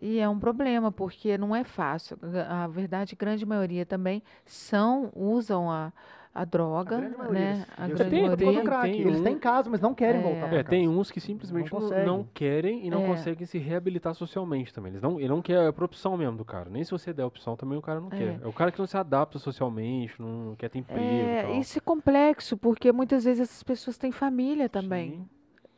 E 0.00 0.18
é 0.18 0.28
um 0.28 0.38
problema, 0.38 0.90
porque 0.90 1.38
não 1.38 1.54
é 1.54 1.64
fácil. 1.64 2.18
A 2.48 2.66
verdade, 2.66 3.14
a 3.14 3.18
grande 3.18 3.46
maioria 3.46 3.86
também 3.86 4.22
são, 4.44 5.10
usam 5.14 5.70
a, 5.70 5.92
a 6.34 6.44
droga, 6.46 6.96
A 6.96 7.00
né? 7.00 7.06
eles- 7.08 7.66
A 7.76 7.84
eles 7.84 7.98
grande 7.98 8.10
Tem- 8.10 8.36
têm 8.36 8.46
maioria. 8.46 8.62
crack. 8.62 8.90
tem 8.90 9.00
Eles 9.02 9.20
um- 9.20 9.24
têm 9.24 9.38
casa, 9.38 9.68
mas 9.68 9.80
não 9.80 9.94
querem 9.94 10.20
É. 10.20 10.24
voltar 10.24 10.48
pra 10.48 10.58
É, 10.58 10.62
tem 10.62 10.88
uns 10.88 11.10
que 11.10 11.20
simplesmente 11.20 11.70
Não 11.72 11.80
não, 11.80 12.04
não 12.06 12.28
querem 12.32 12.86
e 12.86 12.90
não 12.90 13.04
É. 13.04 13.06
conseguem 13.06 13.44
se 13.46 13.58
reabilitar 13.58 14.14
socialmente 14.14 14.72
também. 14.72 14.92
Eles 14.92 15.02
não, 15.02 15.18
ele 15.20 15.28
não 15.28 15.42
quer, 15.42 15.68
é 15.68 15.72
por 15.72 15.84
opção 15.84 16.16
mesmo 16.16 16.36
do 16.38 16.44
cara. 16.44 16.70
Nem 16.70 16.82
se 16.84 16.90
você 16.90 17.12
der 17.12 17.24
opção 17.24 17.54
também 17.54 17.76
o 17.76 17.82
cara 17.82 18.00
não 18.00 18.08
É. 18.08 18.16
quer. 18.16 18.40
É 18.42 18.46
o 18.46 18.52
cara 18.52 18.72
que 18.72 18.78
não 18.78 18.86
se 18.86 18.96
adapta 18.96 19.38
socialmente, 19.38 20.14
não 20.20 20.54
quer 20.56 20.70
ter 20.70 20.78
emprego 20.78 21.02
É, 21.02 21.42
tal. 21.42 21.54
isso 21.56 21.76
é 21.78 21.80
complexo, 21.82 22.56
porque 22.56 22.90
muitas 22.92 23.24
vezes 23.24 23.42
essas 23.42 23.62
pessoas 23.62 23.98
têm 23.98 24.10
família 24.10 24.68
também. 24.68 25.10
Sim. 25.10 25.28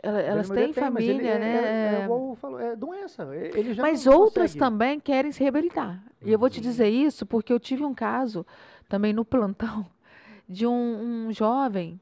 Ela- 0.05 0.21
Elas 0.21 0.51
têm 0.51 0.71
tem, 0.73 0.85
mas 0.91 1.03
ele- 1.05 1.15
família, 1.15 1.31
é, 1.31 1.39
né? 1.39 1.47
É, 1.47 1.59
é, 1.59 2.09
É, 2.61 2.73
é 2.73 2.77
doença. 2.77 3.27
Ele 3.35 3.73
já 3.73 3.83
Mas 3.83 4.07
outras 4.07 4.53
consegue. 4.53 4.59
também 4.59 5.01
querem 5.01 5.33
se 5.33 5.43
reabilitar. 5.43 6.01
E 6.23 6.31
eu 6.31 6.39
vou 6.39 6.51
te 6.51 6.59
Uhum. 6.59 6.63
dizer 6.63 6.89
isso 6.91 7.25
porque 7.25 7.51
eu 7.53 7.59
tive 7.59 7.85
um 7.85 7.95
caso 7.95 8.47
também 8.89 9.13
no 9.15 9.25
plantão 9.25 9.87
de 10.49 10.67
um, 10.67 11.29
um 11.29 11.33
jovem, 11.33 12.01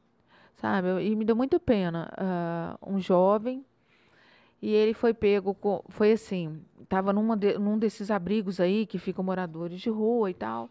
sabe? 0.56 0.88
E 1.04 1.16
me 1.16 1.24
deu 1.24 1.36
muita 1.36 1.60
pena. 1.60 2.10
ah, 2.16 2.78
um 2.86 3.00
jovem 3.00 3.64
e 4.60 4.70
ele 4.72 4.94
foi 4.94 5.12
pego 5.12 5.54
com. 5.54 5.82
Foi 5.88 6.12
assim: 6.12 6.62
estava 6.82 7.12
de- 7.36 7.58
num 7.58 7.78
desses 7.78 8.10
abrigos 8.10 8.60
aí 8.60 8.86
que 8.86 8.98
ficam 8.98 9.24
moradores 9.24 9.80
de 9.80 9.90
rua 9.90 10.30
e 10.30 10.34
tal. 10.34 10.70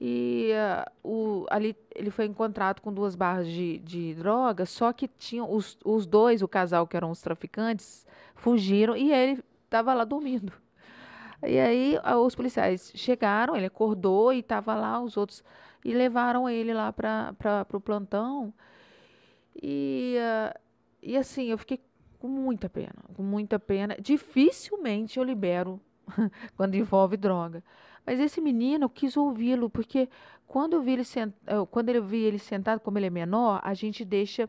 E 0.00 0.52
ah, 0.54 0.90
o, 1.04 1.46
ali 1.50 1.76
ele 1.94 2.10
foi 2.10 2.26
encontrado 2.26 2.80
com 2.80 2.92
duas 2.92 3.14
barras 3.14 3.46
de, 3.48 3.78
de 3.78 4.14
droga, 4.14 4.66
só 4.66 4.92
que 4.92 5.08
tinham 5.08 5.52
os, 5.52 5.78
os 5.84 6.06
dois, 6.06 6.42
o 6.42 6.48
casal 6.48 6.86
que 6.86 6.96
eram 6.96 7.10
os 7.10 7.20
traficantes, 7.22 8.06
fugiram 8.34 8.96
e 8.96 9.12
ele 9.12 9.42
estava 9.64 9.94
lá 9.94 10.04
dormindo. 10.04 10.52
E 11.46 11.58
aí 11.58 11.98
ah, 12.02 12.18
os 12.18 12.34
policiais 12.34 12.92
chegaram, 12.94 13.56
ele 13.56 13.66
acordou 13.66 14.32
e 14.32 14.40
estava 14.40 14.74
lá 14.74 15.00
os 15.00 15.16
outros 15.16 15.44
e 15.84 15.92
levaram 15.94 16.48
ele 16.48 16.72
lá 16.74 16.92
para 16.92 17.66
o 17.72 17.80
plantão. 17.80 18.52
E, 19.62 20.16
ah, 20.20 20.54
e 21.02 21.16
assim, 21.16 21.46
eu 21.46 21.58
fiquei 21.58 21.80
com 22.18 22.28
muita 22.28 22.68
pena, 22.68 22.94
com 23.14 23.22
muita 23.22 23.58
pena. 23.58 23.96
Dificilmente 24.00 25.18
eu 25.18 25.24
libero 25.24 25.80
quando 26.56 26.74
envolve 26.74 27.16
droga. 27.16 27.62
Mas 28.04 28.20
esse 28.20 28.40
menino, 28.40 28.84
eu 28.84 28.88
quis 28.90 29.16
ouvi-lo, 29.16 29.68
porque 29.68 30.08
quando 30.46 30.74
eu 30.74 30.82
vi 30.82 30.92
ele 30.92 31.04
sent... 31.04 31.32
eu- 31.46 31.66
quando 31.66 31.88
eu 31.88 32.02
vi 32.04 32.18
ele 32.22 32.38
sentado, 32.38 32.80
como 32.80 32.98
ele 32.98 33.06
é 33.06 33.10
menor, 33.10 33.60
a 33.64 33.74
gente 33.74 34.04
deixa 34.04 34.48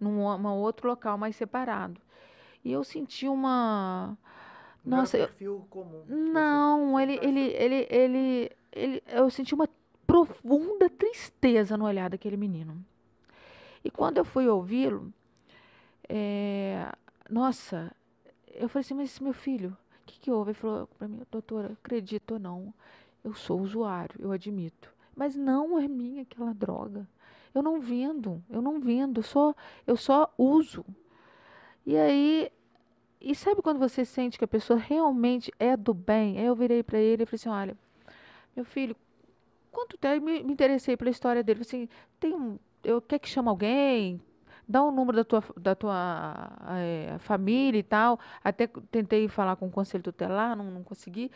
num 0.00 0.22
uma 0.24 0.54
outro 0.54 0.88
local 0.88 1.18
mais 1.18 1.34
separado. 1.36 2.00
E 2.64 2.72
eu 2.72 2.84
senti 2.84 3.28
uma. 3.28 4.16
Não 4.84 4.98
Nossa, 4.98 5.18
eu- 5.18 5.28
perfil 5.28 5.66
comum. 5.70 6.02
não, 6.08 7.00
ele, 7.00 7.18
ele, 7.22 7.40
ele, 7.40 7.86
ele, 7.90 8.50
ele, 8.72 9.02
eu 9.08 9.30
senti 9.30 9.54
uma 9.54 9.68
profunda 10.12 10.90
tristeza 10.90 11.74
no 11.74 11.86
olhar 11.86 12.10
daquele 12.10 12.36
menino. 12.36 12.84
E 13.82 13.90
quando 13.90 14.18
eu 14.18 14.26
fui 14.26 14.46
ouvi-lo, 14.46 15.10
é, 16.06 16.86
nossa, 17.30 17.90
eu 18.48 18.68
falei 18.68 18.84
assim, 18.84 18.92
mas 18.92 19.18
meu 19.20 19.32
filho, 19.32 19.74
o 20.02 20.04
que, 20.04 20.20
que 20.20 20.30
houve? 20.30 20.50
Ele 20.50 20.58
falou 20.58 20.86
para 20.98 21.08
mim, 21.08 21.22
doutora, 21.30 21.72
acredito 21.82 22.32
ou 22.32 22.38
não, 22.38 22.74
eu 23.24 23.32
sou 23.32 23.58
usuário, 23.58 24.14
eu 24.18 24.30
admito. 24.30 24.92
Mas 25.16 25.34
não 25.34 25.78
é 25.78 25.88
minha 25.88 26.24
aquela 26.24 26.52
droga. 26.52 27.08
Eu 27.54 27.62
não 27.62 27.80
vendo, 27.80 28.44
eu 28.50 28.60
não 28.60 28.78
vendo, 28.78 29.20
eu 29.20 29.24
só, 29.24 29.54
eu 29.86 29.96
só 29.96 30.30
uso. 30.36 30.84
E 31.86 31.96
aí, 31.96 32.52
e 33.18 33.34
sabe 33.34 33.62
quando 33.62 33.78
você 33.78 34.04
sente 34.04 34.36
que 34.36 34.44
a 34.44 34.48
pessoa 34.48 34.78
realmente 34.78 35.50
é 35.58 35.74
do 35.74 35.94
bem? 35.94 36.38
Aí 36.38 36.44
eu 36.44 36.54
virei 36.54 36.82
para 36.82 36.98
ele 36.98 37.22
e 37.22 37.26
falei 37.26 37.36
assim, 37.36 37.48
olha, 37.48 37.76
meu 38.54 38.66
filho, 38.66 38.94
quanto 39.72 39.98
tempo 39.98 40.24
me, 40.24 40.42
me 40.44 40.52
interessei 40.52 40.96
pela 40.96 41.10
história 41.10 41.42
dele? 41.42 41.62
Assim, 41.62 41.88
tem 42.20 42.34
um, 42.34 42.58
eu 42.84 43.00
quer 43.00 43.18
que 43.18 43.28
chama 43.28 43.50
alguém? 43.50 44.20
Dá 44.68 44.82
o 44.82 44.92
número 44.92 45.16
da 45.16 45.24
tua, 45.24 45.44
da 45.56 45.74
tua 45.74 46.52
eh, 46.78 47.16
família 47.18 47.78
e 47.78 47.82
tal. 47.82 48.20
Até 48.44 48.68
tentei 48.90 49.26
falar 49.28 49.56
com 49.56 49.66
o 49.66 49.70
conselho 49.70 50.04
tutelar, 50.04 50.56
não, 50.56 50.70
não 50.70 50.84
consegui. 50.84 51.30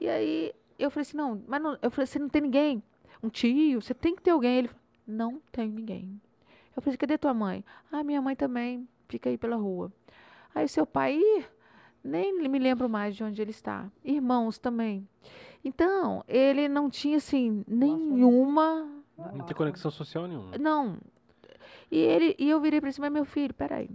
E 0.00 0.08
aí 0.08 0.52
eu 0.78 0.90
falei 0.90 1.02
assim, 1.02 1.16
não, 1.16 1.42
mas 1.48 1.62
não, 1.62 1.78
eu 1.82 1.90
falei, 1.90 2.06
você 2.06 2.18
não 2.18 2.28
tem 2.28 2.42
ninguém? 2.42 2.82
Um 3.22 3.28
tio, 3.28 3.80
você 3.82 3.94
tem 3.94 4.14
que 4.14 4.22
ter 4.22 4.30
alguém. 4.30 4.58
Ele 4.58 4.68
falou, 4.68 4.82
não 5.06 5.42
tem 5.50 5.68
ninguém. 5.68 6.20
Eu 6.76 6.82
falei, 6.82 6.96
cadê 6.96 7.18
tua 7.18 7.34
mãe? 7.34 7.64
Ah, 7.90 8.02
minha 8.02 8.20
mãe 8.20 8.36
também, 8.36 8.88
fica 9.08 9.30
aí 9.30 9.38
pela 9.38 9.56
rua. 9.56 9.92
Aí 10.54 10.68
seu 10.68 10.86
pai, 10.86 11.20
nem 12.02 12.32
me 12.48 12.58
lembro 12.58 12.88
mais 12.88 13.16
de 13.16 13.24
onde 13.24 13.40
ele 13.40 13.50
está. 13.50 13.90
Irmãos 14.04 14.58
também. 14.58 15.06
Então, 15.64 16.22
ele 16.28 16.68
não 16.68 16.90
tinha, 16.90 17.16
assim, 17.16 17.64
nenhuma 17.66 18.86
Não 19.16 19.46
tem 19.46 19.56
conexão 19.56 19.90
social 19.90 20.26
nenhuma. 20.26 20.58
não. 20.58 20.98
E, 21.90 21.98
ele, 21.98 22.34
e 22.38 22.50
eu 22.50 22.60
virei 22.60 22.80
para 22.80 22.90
ele, 22.90 22.96
mas 23.00 23.12
meu 23.12 23.24
filho, 23.24 23.54
peraí, 23.54 23.88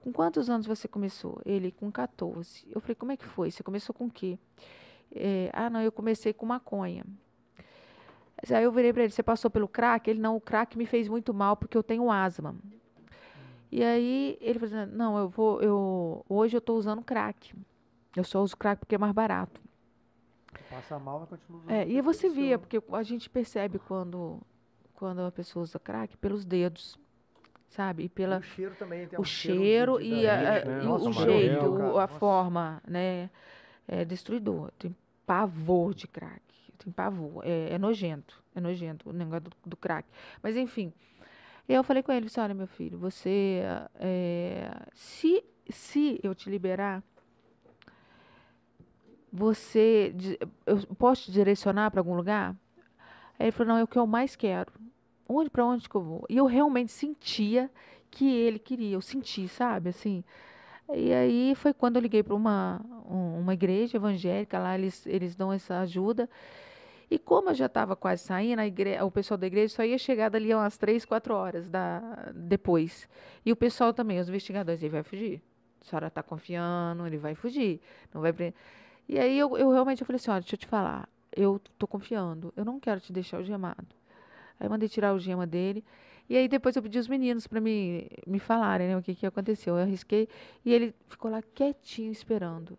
com 0.00 0.12
quantos 0.12 0.50
anos 0.50 0.66
você 0.66 0.86
começou? 0.86 1.40
Ele, 1.46 1.72
com 1.72 1.90
14. 1.90 2.66
Eu 2.70 2.80
falei, 2.80 2.94
como 2.94 3.12
é 3.12 3.16
que 3.16 3.24
foi? 3.24 3.50
Você 3.50 3.62
começou 3.62 3.94
com 3.94 4.06
o 4.06 4.10
quê? 4.10 4.38
É, 5.10 5.50
ah, 5.52 5.70
não, 5.70 5.80
eu 5.80 5.90
comecei 5.90 6.32
com 6.32 6.44
maconha. 6.44 7.04
Aí 8.50 8.64
eu 8.64 8.72
virei 8.72 8.92
para 8.92 9.04
ele, 9.04 9.12
você 9.12 9.22
passou 9.22 9.50
pelo 9.50 9.68
crack? 9.68 10.10
Ele, 10.10 10.20
não, 10.20 10.36
o 10.36 10.40
crack 10.40 10.76
me 10.76 10.84
fez 10.84 11.08
muito 11.08 11.32
mal 11.32 11.56
porque 11.56 11.76
eu 11.76 11.82
tenho 11.82 12.10
asma. 12.10 12.54
E 13.70 13.82
aí 13.82 14.36
ele 14.40 14.58
falou 14.58 14.86
não, 14.86 15.16
eu 15.16 15.28
vou, 15.28 15.62
eu, 15.62 16.26
hoje 16.28 16.56
eu 16.56 16.58
estou 16.58 16.76
usando 16.76 17.02
crack. 17.02 17.54
Eu 18.16 18.24
só 18.24 18.42
uso 18.42 18.56
crack 18.56 18.80
porque 18.80 18.96
é 18.96 18.98
mais 18.98 19.12
barato. 19.12 19.60
Passa 20.70 20.98
mal, 20.98 21.20
mas 21.20 21.28
continua 21.28 21.60
usando. 21.60 21.70
É, 21.70 21.86
e 21.88 22.00
você 22.00 22.28
via, 22.28 22.58
porque 22.58 22.80
a 22.92 23.02
gente 23.02 23.28
percebe 23.28 23.78
quando, 23.78 24.40
quando 24.94 25.20
a 25.22 25.30
pessoa 25.32 25.62
usa 25.62 25.78
crack 25.78 26.16
pelos 26.16 26.44
dedos, 26.44 26.98
sabe? 27.68 28.04
E 28.04 28.08
pela, 28.08 28.38
o 28.38 28.42
cheiro 28.42 28.74
também 28.74 29.06
tem 29.06 29.18
o 29.18 29.22
um 29.22 29.24
cheiro 29.24 29.98
de- 29.98 30.04
e 30.04 30.28
a- 30.28 30.54
gente, 30.54 30.66
né? 30.68 30.82
e 30.82 30.86
Nossa, 30.86 31.08
o 31.08 31.12
jeito, 31.12 31.66
o- 31.66 31.98
a 31.98 32.02
Nossa. 32.02 32.18
forma, 32.18 32.82
né? 32.86 33.30
É 33.86 34.04
destruidor. 34.04 34.70
Tem 34.78 34.94
pavor 35.26 35.94
de 35.94 36.06
crack. 36.06 36.42
Tem 36.78 36.92
pavor. 36.92 37.42
É, 37.44 37.74
é 37.74 37.78
nojento. 37.78 38.42
É 38.54 38.60
nojento 38.60 39.10
o 39.10 39.12
negócio 39.12 39.42
do, 39.44 39.50
do 39.66 39.76
crack. 39.76 40.08
Mas 40.42 40.56
enfim. 40.56 40.92
Eu 41.68 41.82
falei 41.84 42.02
com 42.02 42.12
ele, 42.12 42.26
disse, 42.26 42.40
olha, 42.40 42.54
meu 42.54 42.66
filho, 42.66 42.98
você. 42.98 43.62
é, 43.96 44.70
se, 44.94 45.44
se 45.70 46.18
eu 46.22 46.34
te 46.34 46.50
liberar, 46.50 47.02
você. 49.32 50.14
Eu 50.66 50.78
posso 50.96 51.24
te 51.24 51.32
direcionar 51.32 51.90
para 51.90 52.00
algum 52.00 52.14
lugar? 52.14 52.54
Aí 53.38 53.46
ele 53.46 53.52
falou, 53.52 53.74
não, 53.74 53.80
é 53.80 53.84
o 53.84 53.86
que 53.88 53.98
eu 53.98 54.06
mais 54.06 54.36
quero. 54.36 54.72
Onde, 55.28 55.50
para 55.50 55.64
onde 55.64 55.88
que 55.88 55.94
eu 55.94 56.02
vou? 56.02 56.26
E 56.28 56.36
eu 56.36 56.46
realmente 56.46 56.92
sentia 56.92 57.70
que 58.10 58.28
ele 58.30 58.58
queria. 58.58 58.94
Eu 58.94 59.00
senti, 59.00 59.48
sabe? 59.48 59.90
Assim. 59.90 60.22
E 60.94 61.12
aí 61.12 61.54
foi 61.54 61.72
quando 61.72 61.96
eu 61.96 62.02
liguei 62.02 62.22
para 62.22 62.34
uma, 62.34 62.80
um- 63.08 63.40
uma 63.40 63.54
igreja 63.54 63.96
evangélica, 63.96 64.58
lá 64.58 64.76
eles, 64.76 65.06
eles 65.06 65.34
dão 65.34 65.52
essa 65.52 65.80
ajuda. 65.80 66.28
E 67.10 67.18
como 67.18 67.50
eu 67.50 67.54
já 67.54 67.66
estava 67.66 67.94
quase 67.94 68.22
saindo, 68.24 68.60
a 68.60 68.66
igre- 68.66 69.00
o 69.02 69.10
pessoal 69.10 69.36
da 69.38 69.46
igreja 69.46 69.74
só 69.74 69.84
ia 69.84 69.98
chegar 69.98 70.30
dali 70.30 70.54
umas 70.54 70.78
três, 70.78 71.04
quatro 71.04 71.34
horas 71.34 71.68
da, 71.68 72.00
depois. 72.34 73.08
E 73.44 73.52
o 73.52 73.56
pessoal 73.56 73.92
também, 73.92 74.18
os 74.18 74.28
investigadores, 74.28 74.82
ele 74.82 74.90
vai 74.90 75.02
fugir. 75.02 75.42
A 75.80 75.84
senhora 75.84 76.06
está 76.06 76.22
confiando, 76.22 77.06
ele 77.06 77.18
vai 77.18 77.34
fugir. 77.34 77.80
Não 78.14 78.20
vai 78.22 78.32
pre- 78.32 78.54
E 79.12 79.18
aí 79.18 79.38
eu, 79.38 79.58
eu 79.58 79.70
realmente 79.70 80.00
eu 80.00 80.06
falei 80.06 80.16
assim, 80.16 80.30
olha, 80.30 80.40
deixa 80.40 80.54
eu 80.54 80.58
te 80.58 80.66
falar, 80.66 81.06
eu 81.36 81.60
estou 81.70 81.86
confiando, 81.86 82.50
eu 82.56 82.64
não 82.64 82.80
quero 82.80 82.98
te 82.98 83.12
deixar 83.12 83.36
algemado. 83.36 83.86
Aí 84.58 84.66
eu 84.66 84.70
mandei 84.70 84.88
tirar 84.88 85.08
a 85.08 85.10
algema 85.10 85.46
dele. 85.46 85.84
E 86.30 86.34
aí 86.34 86.48
depois 86.48 86.76
eu 86.76 86.82
pedi 86.82 86.98
os 86.98 87.06
meninos 87.06 87.46
para 87.46 87.60
me, 87.60 88.08
me 88.26 88.38
falarem 88.38 88.88
né, 88.88 88.96
o 88.96 89.02
que, 89.02 89.14
que 89.14 89.26
aconteceu. 89.26 89.76
Eu 89.76 89.82
arrisquei 89.82 90.30
e 90.64 90.72
ele 90.72 90.94
ficou 91.10 91.30
lá 91.30 91.42
quietinho 91.54 92.10
esperando. 92.10 92.78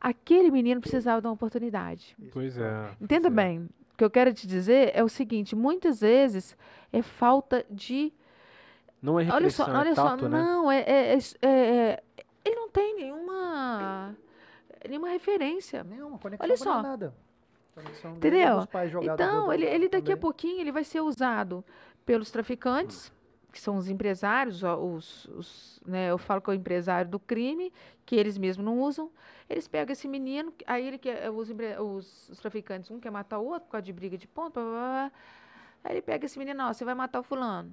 Aquele 0.00 0.50
menino 0.50 0.80
precisava 0.80 1.20
de 1.20 1.28
uma 1.28 1.34
oportunidade. 1.34 2.16
Pois 2.32 2.58
é. 2.58 2.90
Entenda 3.00 3.28
é. 3.28 3.30
bem. 3.30 3.68
O 3.94 3.96
que 3.96 4.02
eu 4.02 4.10
quero 4.10 4.34
te 4.34 4.48
dizer 4.48 4.90
é 4.92 5.04
o 5.04 5.08
seguinte: 5.08 5.54
muitas 5.54 6.00
vezes 6.00 6.56
é 6.92 7.00
falta 7.00 7.64
de. 7.70 8.12
Não 9.00 9.20
é 9.20 9.30
Olha 9.30 9.50
só, 9.50 9.62
repressão, 9.62 9.76
é 9.76 9.78
olha 9.78 9.94
só, 9.94 10.04
tato, 10.10 10.28
né? 10.28 10.42
não, 10.42 10.72
é, 10.72 10.80
é- 10.80 11.16
é- 11.16 11.48
é- 11.48 12.02
ele 12.44 12.56
não 12.56 12.68
tem 12.70 12.96
nenhuma 12.96 14.16
nenhuma 14.88 15.08
referência. 15.08 15.84
Nenhuma 15.84 16.18
conexão 16.18 16.46
Olha 16.46 16.56
com 16.56 16.64
só. 16.64 16.82
nada. 16.82 17.14
Conexão 17.74 18.16
Entendeu? 18.16 18.68
Então, 19.02 19.52
ele, 19.52 19.66
ele 19.66 19.88
daqui 19.88 20.12
a 20.12 20.16
também. 20.16 20.20
pouquinho 20.20 20.60
ele 20.60 20.72
vai 20.72 20.84
ser 20.84 21.00
usado 21.00 21.64
pelos 22.04 22.30
traficantes, 22.30 23.12
que 23.52 23.60
são 23.60 23.76
os 23.76 23.88
empresários, 23.88 24.62
os, 24.62 25.24
os, 25.26 25.80
né, 25.86 26.10
eu 26.10 26.18
falo 26.18 26.40
que 26.40 26.50
é 26.50 26.52
o 26.52 26.54
empresário 26.54 27.10
do 27.10 27.18
crime, 27.18 27.72
que 28.04 28.16
eles 28.16 28.38
mesmos 28.38 28.64
não 28.64 28.80
usam. 28.80 29.10
Eles 29.48 29.66
pegam 29.66 29.92
esse 29.92 30.06
menino, 30.06 30.52
aí 30.66 30.86
ele 30.86 30.98
quer, 30.98 31.30
os, 31.30 31.50
os, 31.50 32.28
os 32.28 32.38
traficantes, 32.38 32.90
um 32.90 33.00
quer 33.00 33.10
matar 33.10 33.38
o 33.38 33.46
outro 33.46 33.62
por 33.66 33.72
causa 33.72 33.82
de 33.82 33.92
briga 33.92 34.16
de 34.16 34.26
ponto, 34.26 34.54
blá, 34.54 34.62
blá, 34.62 34.78
blá. 34.78 35.12
aí 35.84 35.92
ele 35.94 36.02
pega 36.02 36.26
esse 36.26 36.38
menino, 36.38 36.62
ó, 36.64 36.72
você 36.72 36.84
vai 36.84 36.94
matar 36.94 37.20
o 37.20 37.22
fulano. 37.22 37.72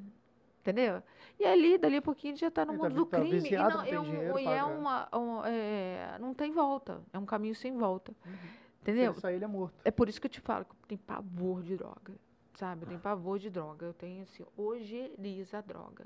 Entendeu? 0.69 1.01
E 1.39 1.45
ali, 1.45 1.77
dali 1.77 1.95
a 1.97 2.01
pouquinho, 2.01 2.35
já 2.35 2.49
está 2.49 2.65
no 2.65 2.73
Ele 2.73 2.77
mundo 2.81 2.89
tá 2.89 2.95
do 2.95 3.05
tá 3.05 3.17
crime. 3.19 3.37
E 3.37 3.39
viciado, 3.39 3.69
não, 3.69 3.77
não 3.77 3.83
tem 3.85 3.93
é 3.93 3.99
um- 3.99 4.03
dinheiro 4.03 4.39
e 4.39 4.45
é 4.47 4.63
uma. 4.65 5.09
um- 5.17 5.45
é, 5.45 6.17
não 6.19 6.33
tem 6.33 6.51
volta. 6.51 7.01
É 7.13 7.17
um 7.17 7.25
caminho 7.25 7.55
sem 7.55 7.77
volta. 7.77 8.13
Uhum. 8.25 8.33
Se 8.33 8.81
Entendeu? 8.81 9.11
ele 9.13 9.19
sair, 9.21 9.35
ele 9.35 9.45
é 9.45 9.47
morto. 9.47 9.75
É 9.85 9.91
por 9.91 10.09
isso 10.09 10.19
que 10.19 10.27
eu 10.27 10.31
te 10.31 10.41
falo 10.41 10.65
que 10.65 10.71
eu 10.71 10.77
tenho 10.89 10.99
pavor 10.99 11.61
de 11.63 11.77
droga. 11.77 12.13
Sabe? 12.55 12.83
Eu 12.83 12.87
tenho 12.89 12.99
pavor 12.99 13.39
de 13.39 13.49
droga. 13.49 13.85
Eu 13.85 13.93
tenho 13.93 14.23
assim, 14.23 14.43
ojeriza 14.57 15.59
a 15.59 15.61
droga. 15.61 16.05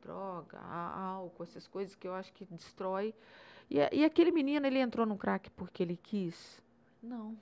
Droga, 0.00 0.58
álcool, 0.60 1.42
essas 1.42 1.66
coisas 1.66 1.96
que 1.96 2.06
eu 2.06 2.14
acho 2.14 2.32
que 2.32 2.44
destrói. 2.44 3.12
E, 3.68 3.78
e 3.92 4.04
aquele 4.04 4.30
menino, 4.30 4.64
ele 4.64 4.78
entrou 4.78 5.04
no 5.04 5.16
crack 5.18 5.50
porque 5.50 5.82
ele 5.82 5.96
quis? 5.96 6.62
Não. 7.02 7.36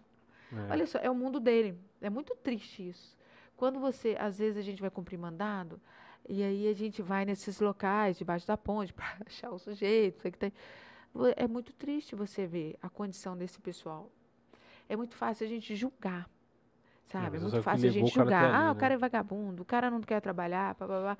É. 0.53 0.73
Olha 0.73 0.87
só, 0.87 0.99
é 1.01 1.11
o 1.11 1.15
mundo 1.15 1.39
dele. 1.39 1.79
É 2.01 2.09
muito 2.09 2.35
triste 2.37 2.89
isso. 2.89 3.15
Quando 3.57 3.79
você, 3.79 4.17
às 4.19 4.39
vezes 4.39 4.57
a 4.59 4.63
gente 4.63 4.81
vai 4.81 4.91
cumprir 4.91 5.19
mandado, 5.19 5.81
e 6.29 6.43
aí 6.43 6.69
a 6.69 6.73
gente 6.73 7.03
vai 7.03 7.25
nesses 7.25 7.61
locais, 7.61 8.17
debaixo 8.19 8.47
da 8.47 8.57
ponte, 8.57 8.93
para 8.95 9.07
achar 9.27 9.51
o 9.51 9.59
sujeito, 9.59 10.21
sei 10.21 10.31
que 10.31 10.39
tem. 10.39 10.53
É 11.37 11.47
muito 11.49 11.73
triste 11.73 12.15
você 12.15 12.47
ver 12.47 12.77
a 12.83 12.89
condição 12.91 13.37
desse 13.37 13.59
pessoal. 13.59 14.11
É 14.89 14.95
muito 14.97 15.15
fácil 15.17 15.47
a 15.47 15.49
gente 15.49 15.75
julgar. 15.75 16.29
Sabe? 17.07 17.37
É 17.37 17.41
muito 17.41 17.57
é 17.57 17.61
o 17.61 17.63
fácil 17.63 17.89
a 17.89 17.93
gente 17.93 18.11
o 18.11 18.15
julgar. 18.15 18.45
ali, 18.45 18.55
ah, 18.55 18.71
o 18.71 18.75
né? 18.75 18.81
cara 18.81 18.95
é 18.95 18.97
vagabundo, 18.99 19.63
o 19.63 19.65
cara 19.65 19.91
não 19.91 20.01
quer 20.01 20.21
trabalhar, 20.21 20.75
blá, 20.75 20.87
blá, 20.87 21.01
blá. 21.01 21.19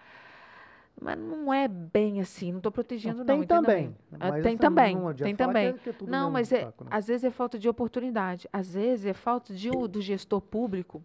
Mas 1.01 1.19
não 1.19 1.53
é 1.53 1.69
bem 1.69 2.21
assim, 2.21 2.51
não 2.51 2.59
estou 2.59 2.73
protegendo, 2.73 3.19
não. 3.19 3.25
tem 3.27 3.39
entenda 3.41 3.63
também. 3.63 3.87
bem. 3.89 3.97
mas 4.19 4.43
tem 4.43 4.53
assim, 4.53 4.57
também, 4.57 4.97
não 4.97 5.15
tem 5.15 5.37
que 5.37 5.43
é- 5.43 5.47
também. 5.47 5.75
que 5.79 5.91
é 5.91 5.95
Não, 6.07 6.31
mas 6.31 6.51
é, 6.53 6.65
saco, 6.65 6.85
né? 6.85 6.91
às 6.93 7.07
vezes 7.07 7.25
é 7.25 7.31
falta 7.31 7.59
de 7.59 7.69
oportunidade. 7.69 8.49
Às 8.53 8.75
vezes 8.75 9.07
é 9.07 9.13
falta 9.13 9.55
de, 9.55 9.71
o- 9.71 9.87
do 9.87 10.01
gestor 10.01 10.41
público 10.41 11.03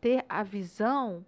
ter 0.00 0.24
a 0.28 0.42
visão 0.42 1.24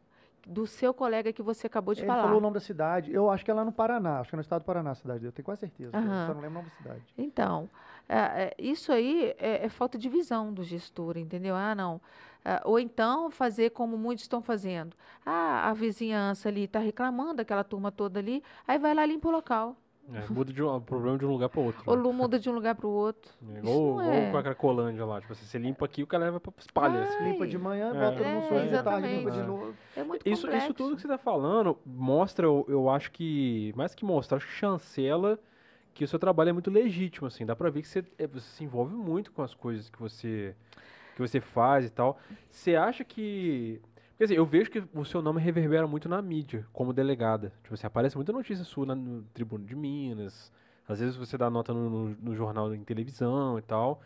do 0.47 0.67
seu 0.67 0.95
colega 0.95 1.33
que 1.33 1.43
você 1.43 1.67
acabou 1.67 1.93
de 1.93 2.01
Ele 2.01 2.07
falar. 2.07 2.23
falou 2.23 2.39
o 2.39 2.41
nome 2.41 2.55
da 2.55 2.61
cidade. 2.61 3.13
Eu 3.13 3.29
acho 3.29 3.45
que 3.45 3.51
é 3.51 3.55
lá 3.55 3.65
no 3.65 3.73
Paraná. 3.73 4.21
Acho 4.21 4.31
que 4.31 4.37
é 4.37 4.39
no 4.39 4.43
estado 4.43 4.63
do 4.63 4.65
Paraná 4.65 4.93
a 4.93 4.95
cidade 4.95 5.19
dele. 5.19 5.29
Eu 5.29 5.33
tenho 5.33 5.45
quase 5.45 5.61
certeza. 5.61 5.97
Aham. 5.97 6.21
Eu 6.21 6.27
só 6.29 6.35
não 6.35 6.41
lembro 6.41 6.61
o 6.61 6.63
nome 6.63 6.71
da 6.71 6.77
cidade. 6.77 7.03
Então, 7.19 7.69
é, 8.09 8.17
é, 8.17 8.55
isso 8.57 8.93
aí 8.93 9.35
é, 9.39 9.67
é 9.67 9.69
falta 9.69 9.99
de 9.99 10.09
visão 10.09 10.53
do 10.53 10.63
gestor, 10.63 11.19
entendeu? 11.19 11.57
Ah, 11.57 11.75
não. 11.75 12.01
Ah, 12.45 12.63
ou 12.65 12.79
então 12.79 13.29
fazer 13.29 13.71
como 13.71 13.99
muitos 13.99 14.23
estão 14.25 14.41
fazendo. 14.41 14.97
Ah, 15.25 15.69
a 15.69 15.75
vizinhança 15.75 16.49
ali 16.49 16.65
está 16.65 16.79
reclamando, 16.79 17.43
aquela 17.43 17.65
turma 17.65 17.91
toda 17.91 18.21
ali, 18.21 18.41
aí 18.69 18.79
vai 18.79 18.95
lá 18.95 19.05
e 19.05 19.09
limpa 19.09 19.29
o 19.29 19.33
local. 19.33 19.77
É, 20.13 20.25
muda 20.33 20.53
de 20.53 20.63
um, 20.63 20.75
o 20.77 20.81
problema 20.81 21.19
de 21.19 21.25
um 21.27 21.31
lugar 21.31 21.49
para 21.49 21.61
outro. 21.61 21.83
Ou 21.85 21.97
né? 21.97 22.03
lu- 22.03 22.13
muda 22.13 22.39
de 22.39 22.49
um 22.49 22.53
lugar 22.53 22.75
para 22.75 22.87
o 22.87 22.91
outro. 22.91 23.31
É, 23.55 23.59
igual 23.59 24.01
é. 24.03 24.31
com 24.31 24.37
a 24.37 24.43
Cracolândia 24.43 25.05
lá. 25.05 25.21
Tipo 25.21 25.33
assim, 25.33 25.45
você 25.45 25.59
limpa 25.59 25.85
aqui 25.85 26.03
o 26.03 26.07
cara 26.07 26.25
leva 26.27 26.39
pra 26.41 26.53
espalha. 26.59 27.03
assim. 27.03 27.17
Ai, 27.21 27.33
Limpa 27.33 27.47
de 27.47 27.59
manhã, 27.59 27.89
É. 27.95 28.11
todo 28.13 28.25
mundo 28.25 28.45
É, 28.45 28.49
sujo 28.49 28.77
de 28.77 28.83
tarde, 28.83 29.09
limpa 29.09 29.31
de 29.31 29.43
novo. 29.43 29.75
É 29.97 30.03
muito 30.05 30.29
Isso, 30.29 30.43
complexo. 30.43 30.65
isso 30.67 30.75
tudo 30.75 30.95
que 30.97 31.03
você 31.03 31.09
tá 31.09 31.19
falando 31.19 31.77
mostra, 31.85 32.47
eu, 32.47 32.65
eu 32.69 32.89
acho 32.89 33.11
que, 33.11 33.73
mais 33.77 33.95
que 33.95 34.05
mostra, 34.05 34.37
acho 34.37 34.47
que 34.47 34.53
chancela 34.53 35.39
que 35.93 36.05
o 36.05 36.09
seu 36.09 36.19
trabalho 36.19 36.51
é 36.51 36.53
muito 36.53 36.71
legítimo, 36.71 37.27
assim. 37.27 37.45
Dá 37.45 37.57
pra 37.57 37.71
ver 37.71 37.83
que 37.83 37.89
você, 37.89 38.05
é, 38.19 38.27
você 38.27 38.47
se 38.49 38.63
envolve 38.65 38.95
muito 38.95 39.33
com 39.33 39.43
as 39.43 39.55
coisas 39.55 39.89
que 39.91 39.99
você, 39.99 40.55
que 41.15 41.21
você 41.21 41.41
faz 41.41 41.87
e 41.87 41.91
tal. 41.91 42.19
Você 42.51 42.77
acha 42.77 43.03
que... 43.03 43.81
Quer 44.17 44.25
dizer, 44.25 44.37
eu 44.39 44.47
vejo 44.47 44.71
que 44.71 44.83
o 44.95 45.05
seu 45.05 45.21
nome 45.21 45.41
reverbera 45.41 45.87
muito 45.87 46.09
na 46.09 46.23
mídia, 46.23 46.67
como 46.73 46.93
delegada. 46.93 47.53
Tipo 47.63 47.75
assim, 47.75 47.87
aparece 47.87 48.17
muita 48.17 48.33
notícia 48.33 48.65
sua 48.65 48.87
na- 48.87 48.95
no 48.95 49.23
Tribuno 49.35 49.65
de 49.67 49.77
Minas. 49.77 50.51
Às 50.89 51.01
vezes 51.01 51.17
você 51.17 51.37
dá 51.37 51.51
nota 51.51 51.73
no, 51.75 51.91
no- 51.91 52.17
no 52.21 52.35
jornal 52.35 52.75
em 52.75 52.83
televisão 52.83 53.59
e 53.59 53.63
tal. 53.63 54.01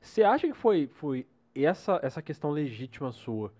Você 0.00 0.22
acha 0.24 0.48
que 0.48 0.54
foi, 0.54 0.88
foi 0.88 1.26
essa, 1.54 2.00
essa 2.02 2.22
questão 2.22 2.50
legítima 2.50 3.12
sua 3.12 3.52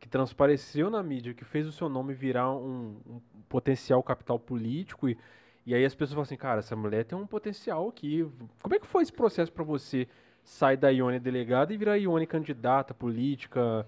que 0.00 0.08
transpareceu 0.08 0.90
na 0.90 1.02
mídia, 1.02 1.34
que 1.34 1.44
fez 1.44 1.66
o 1.66 1.72
seu 1.72 1.88
nome 1.88 2.14
virar 2.14 2.52
um, 2.52 2.96
um 3.06 3.20
potencial 3.48 4.02
capital 4.02 4.38
político 4.38 5.08
e, 5.08 5.18
e 5.66 5.74
aí 5.74 5.84
as 5.84 5.94
pessoas 5.94 6.12
falam 6.12 6.22
assim, 6.22 6.36
cara, 6.36 6.60
essa 6.60 6.76
mulher 6.76 7.04
tem 7.04 7.18
um 7.18 7.26
potencial 7.26 7.88
aqui. 7.88 8.26
Como 8.62 8.74
é 8.74 8.78
que 8.80 8.86
foi 8.86 9.02
esse 9.02 9.12
processo 9.12 9.52
pra 9.52 9.64
você 9.64 10.08
sair 10.44 10.76
da 10.76 10.88
Ione 10.90 11.18
delegada 11.20 11.72
e 11.74 11.76
virar 11.76 11.96
Ione 11.96 12.26
candidata 12.26 12.94
política, 12.94 13.86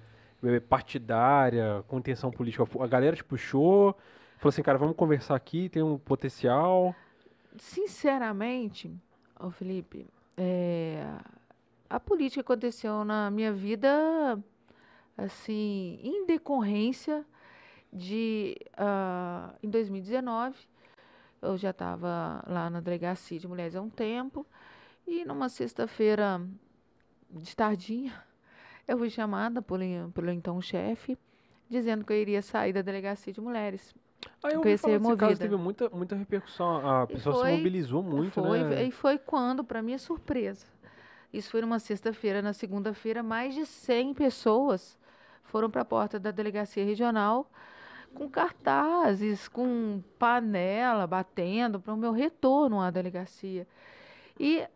partidária, 0.69 1.85
com 1.89 1.99
intenção 1.99 2.31
política? 2.31 2.65
A 2.81 2.87
galera 2.87 3.17
te 3.17 3.25
puxou, 3.25 3.97
falou 4.39 4.49
assim, 4.49 4.63
cara, 4.63 4.79
vamos 4.79 4.97
conversar 4.97 5.35
aqui, 5.35 5.69
tem 5.69 5.83
um 5.83 5.99
potencial. 5.99 6.95
Sinceramente, 7.59 8.95
ô 9.39 9.51
Felipe, 9.51 10.07
é, 10.37 11.05
a 11.89 11.99
política 12.01 12.41
aconteceu 12.41 13.05
na 13.05 13.31
minha 13.31 13.53
vida, 13.53 14.39
assim, 15.17 15.99
em 16.03 16.25
decorrência 16.25 17.25
de, 17.93 18.57
ah, 18.77 19.53
em 19.63 19.69
2019, 19.69 20.57
eu 21.43 21.57
já 21.57 21.71
estava 21.71 22.45
lá 22.47 22.71
na 22.71 22.81
delegacia 22.81 23.39
de 23.39 23.49
mulheres 23.49 23.75
há 23.75 23.81
um 23.81 23.91
tempo, 23.91 24.47
e 25.07 25.25
numa 25.25 25.49
sexta-feira 25.49 26.41
de 27.31 27.57
tardinha, 27.57 28.13
eu 28.91 28.99
fui 28.99 29.11
chamada 29.11 29.63
por, 29.63 29.81
pelo 30.15 30.31
então 30.31 30.61
chefe, 30.61 31.17
dizendo 31.69 32.05
que 32.05 32.13
eu 32.13 32.17
iria 32.17 32.43
sair 32.43 32.73
da 32.73 32.83
delegacia 32.83 33.33
de 33.33 33.41
mulheres. 33.41 33.95
Aí 34.43 34.55
eu 34.55 34.61
que 34.61 34.69
ia 34.69 34.77
ser 34.79 35.01
caso, 35.17 35.39
teve 35.39 35.57
muita, 35.57 35.89
muita 35.91 36.17
repercussão. 36.17 36.87
A 37.03 37.07
pessoa 37.07 37.35
foi- 37.37 37.51
se 37.51 37.57
mobilizou 37.57 38.03
muito, 38.03 38.33
foi, 38.43 38.63
né? 38.65 38.85
E 38.85 38.91
foi 38.91 39.19
quando, 39.19 39.63
para 39.63 39.81
minha 39.81 39.99
surpresa, 39.99 40.67
isso 41.33 41.51
foi 41.51 41.61
numa 41.61 41.79
sexta-feira, 41.79 42.43
na 42.43 42.53
segunda-feira, 42.53 43.23
mais 43.23 43.55
de 43.55 43.65
100 43.65 44.13
pessoas 44.13 44.99
foram 45.45 45.71
para 45.71 45.83
a 45.83 45.85
porta 45.85 46.19
da 46.19 46.31
delegacia 46.31 46.85
regional 46.85 47.51
com 48.15 48.29
cartazes, 48.29 49.47
com 49.49 50.03
panela 50.19 51.07
batendo 51.07 51.79
para 51.81 51.95
o 51.95 51.97
meu 51.97 52.13
retorno 52.13 52.81
à 52.81 52.91
delegacia. 52.91 53.67
E 54.39 54.67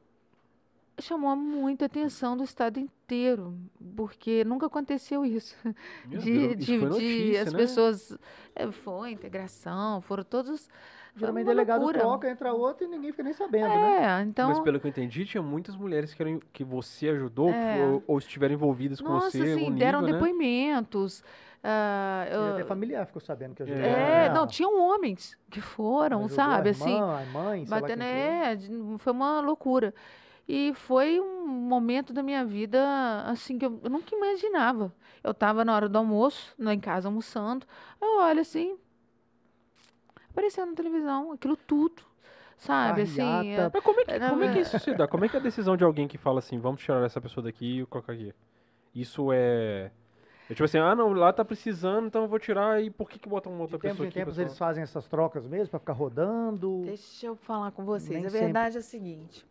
chamou 1.00 1.34
muita 1.36 1.86
atenção 1.86 2.36
do 2.36 2.44
estado 2.44 2.78
inteiro, 2.78 3.56
porque 3.96 4.44
nunca 4.44 4.66
aconteceu 4.66 5.24
isso. 5.24 5.56
Meu 6.06 6.20
de, 6.20 6.32
Deus, 6.48 6.56
de, 6.56 6.62
isso 6.62 6.66
foi 6.66 6.78
de 6.78 6.86
notícia, 6.86 7.42
as 7.42 7.52
né? 7.52 7.58
pessoas. 7.58 8.18
é, 8.54 8.70
foi 8.70 9.10
integração, 9.10 10.00
foram 10.00 10.22
todos. 10.24 10.68
Geralmente 11.16 11.44
uma 11.46 11.52
delegado 11.52 11.80
loucura. 11.82 12.00
troca, 12.00 12.28
entra 12.28 12.52
outro 12.52 12.86
e 12.86 12.88
ninguém 12.88 13.12
fica 13.12 13.22
nem 13.22 13.32
sabendo, 13.32 13.68
né? 13.68 14.18
É, 14.20 14.22
então. 14.22 14.48
Mas 14.48 14.58
pelo 14.58 14.80
que 14.80 14.86
eu 14.86 14.90
entendi, 14.90 15.24
tinha 15.24 15.42
muitas 15.42 15.76
mulheres 15.76 16.12
que, 16.12 16.20
eram, 16.20 16.40
que 16.52 16.64
você 16.64 17.08
ajudou 17.10 17.50
É. 17.50 17.76
fo- 17.76 18.02
ou 18.08 18.18
estiveram 18.18 18.54
envolvidas 18.54 19.00
com 19.00 19.08
Nossa, 19.10 19.30
você. 19.30 19.42
assim, 19.42 19.64
algum 19.64 19.76
deram 19.76 20.00
né? 20.02 20.12
depoimentos. 20.12 21.22
E 21.62 22.34
eu- 22.34 22.54
até 22.54 22.64
familiar 22.64 23.06
ficou 23.06 23.22
sabendo 23.22 23.54
que 23.54 23.62
ajudou. 23.62 23.80
é, 23.80 24.28
né? 24.28 24.34
não, 24.34 24.44
tinham 24.46 24.76
homens 24.80 25.38
que 25.48 25.60
foram, 25.60 26.18
Ajudou 26.18 26.34
sabe, 26.36 26.68
a 26.68 26.72
assim, 26.72 26.92
irmã, 26.94 27.20
a 27.22 27.24
mãe, 27.26 27.64
batendo, 27.64 28.02
foi. 28.02 28.06
é, 28.10 28.56
de- 28.56 28.98
foi 28.98 29.12
uma 29.12 29.40
loucura. 29.40 29.94
E 30.46 30.72
foi 30.74 31.18
um 31.20 31.46
momento 31.46 32.12
da 32.12 32.22
minha 32.22 32.44
vida, 32.44 32.78
assim, 33.26 33.58
que 33.58 33.64
eu, 33.64 33.80
eu 33.82 33.88
nunca 33.90 34.14
imaginava. 34.14 34.92
Eu 35.22 35.32
tava 35.32 35.64
na 35.64 35.74
hora 35.74 35.88
do 35.88 35.96
almoço, 35.96 36.54
lá 36.58 36.74
em 36.74 36.80
casa 36.80 37.08
almoçando, 37.08 37.66
eu 38.00 38.18
olho 38.20 38.40
assim, 38.40 38.76
aparecendo 40.30 40.70
na 40.70 40.76
televisão, 40.76 41.32
aquilo 41.32 41.56
tudo, 41.56 42.02
sabe, 42.58 43.02
assim, 43.02 43.22
é, 43.52 43.70
Mas 43.72 43.82
como 43.82 44.00
é, 44.00 44.04
que, 44.04 44.10
Era- 44.10 44.30
como 44.30 44.42
é 44.44 44.52
que 44.52 44.58
isso 44.60 44.78
se 44.78 44.94
dá? 44.94 45.08
Como 45.08 45.24
é 45.24 45.28
que 45.28 45.36
é 45.36 45.40
a 45.40 45.42
decisão 45.42 45.76
de 45.76 45.84
alguém 45.84 46.06
que 46.06 46.18
fala 46.18 46.40
assim, 46.40 46.58
vamos 46.58 46.82
tirar 46.82 47.02
essa 47.04 47.20
pessoa 47.20 47.42
daqui 47.44 47.80
e 47.80 47.86
colocar 47.86 48.12
aqui? 48.12 48.34
Isso 48.94 49.32
é... 49.32 49.90
é 50.50 50.52
tipo 50.54 50.64
assim, 50.64 50.78
ah 50.78 50.94
não, 50.94 51.12
lá 51.14 51.32
tá 51.32 51.44
precisando, 51.44 52.06
então 52.06 52.22
eu 52.22 52.28
vou 52.28 52.38
tirar 52.38 52.82
e 52.82 52.90
por 52.90 53.08
que 53.08 53.18
que 53.18 53.28
botam 53.28 53.50
uma 53.52 53.62
outra 53.62 53.78
De 53.78 53.82
pessoa 53.82 54.04
em 54.04 54.08
aqui? 54.08 54.18
tempos 54.18 54.34
pessoal? 54.34 54.46
eles 54.46 54.58
fazem 54.58 54.82
essas 54.82 55.06
trocas 55.08 55.46
mesmo 55.46 55.68
pra 55.70 55.80
ficar 55.80 55.94
rodando. 55.94 56.82
Deixa 56.84 57.26
eu 57.26 57.34
falar 57.36 57.70
com 57.72 57.84
vocês. 57.84 58.10
Nem 58.10 58.26
a 58.26 58.30
sempre. 58.30 58.44
verdade 58.44 58.76
é 58.76 58.80
a 58.80 58.82
seguinte: 58.82 59.46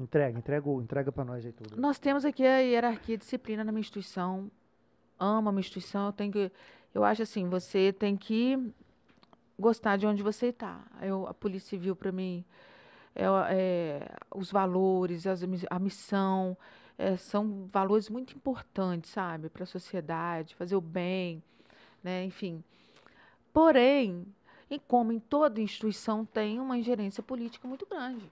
Entrega, 0.00 0.38
entrega, 0.38 0.70
entrega 0.70 1.12
pra 1.12 1.24
nós 1.24 1.44
aí 1.44 1.52
tudo. 1.52 1.78
nós 1.78 1.98
temos 1.98 2.24
aqui 2.24 2.44
a 2.44 2.58
hierarquia 2.58 3.16
e 3.16 3.18
disciplina 3.18 3.62
na 3.62 3.70
minha 3.70 3.80
instituição. 3.80 4.50
Amo 5.18 5.50
a 5.50 5.52
minha 5.52 5.60
instituição. 5.60 6.06
Eu 6.06 6.12
tenho 6.12 6.32
que. 6.32 6.50
Eu 6.94 7.04
acho 7.04 7.22
assim, 7.22 7.48
você 7.48 7.92
tem 7.92 8.16
que 8.16 8.72
gostar 9.58 9.96
de 9.96 10.06
onde 10.06 10.22
você 10.22 10.46
está. 10.46 10.82
A 11.28 11.34
Polícia 11.34 11.68
Civil, 11.68 11.94
para 11.94 12.10
mim, 12.10 12.44
é, 13.14 13.24
é, 13.50 14.08
os 14.34 14.50
valores, 14.50 15.26
as 15.26 15.42
a 15.70 15.78
missão, 15.78 16.56
é, 16.96 17.16
são 17.16 17.68
valores 17.70 18.08
muito 18.08 18.34
importantes, 18.34 19.10
sabe, 19.10 19.50
para 19.50 19.64
a 19.64 19.66
sociedade, 19.66 20.54
fazer 20.54 20.76
o 20.76 20.80
bem, 20.80 21.42
né? 22.02 22.24
Enfim. 22.24 22.64
Porém, 23.52 24.26
e 24.70 24.78
como 24.78 25.12
em 25.12 25.20
toda 25.20 25.60
instituição 25.60 26.24
tem 26.24 26.58
uma 26.58 26.78
ingerência 26.78 27.22
política 27.22 27.68
muito 27.68 27.86
grande. 27.86 28.30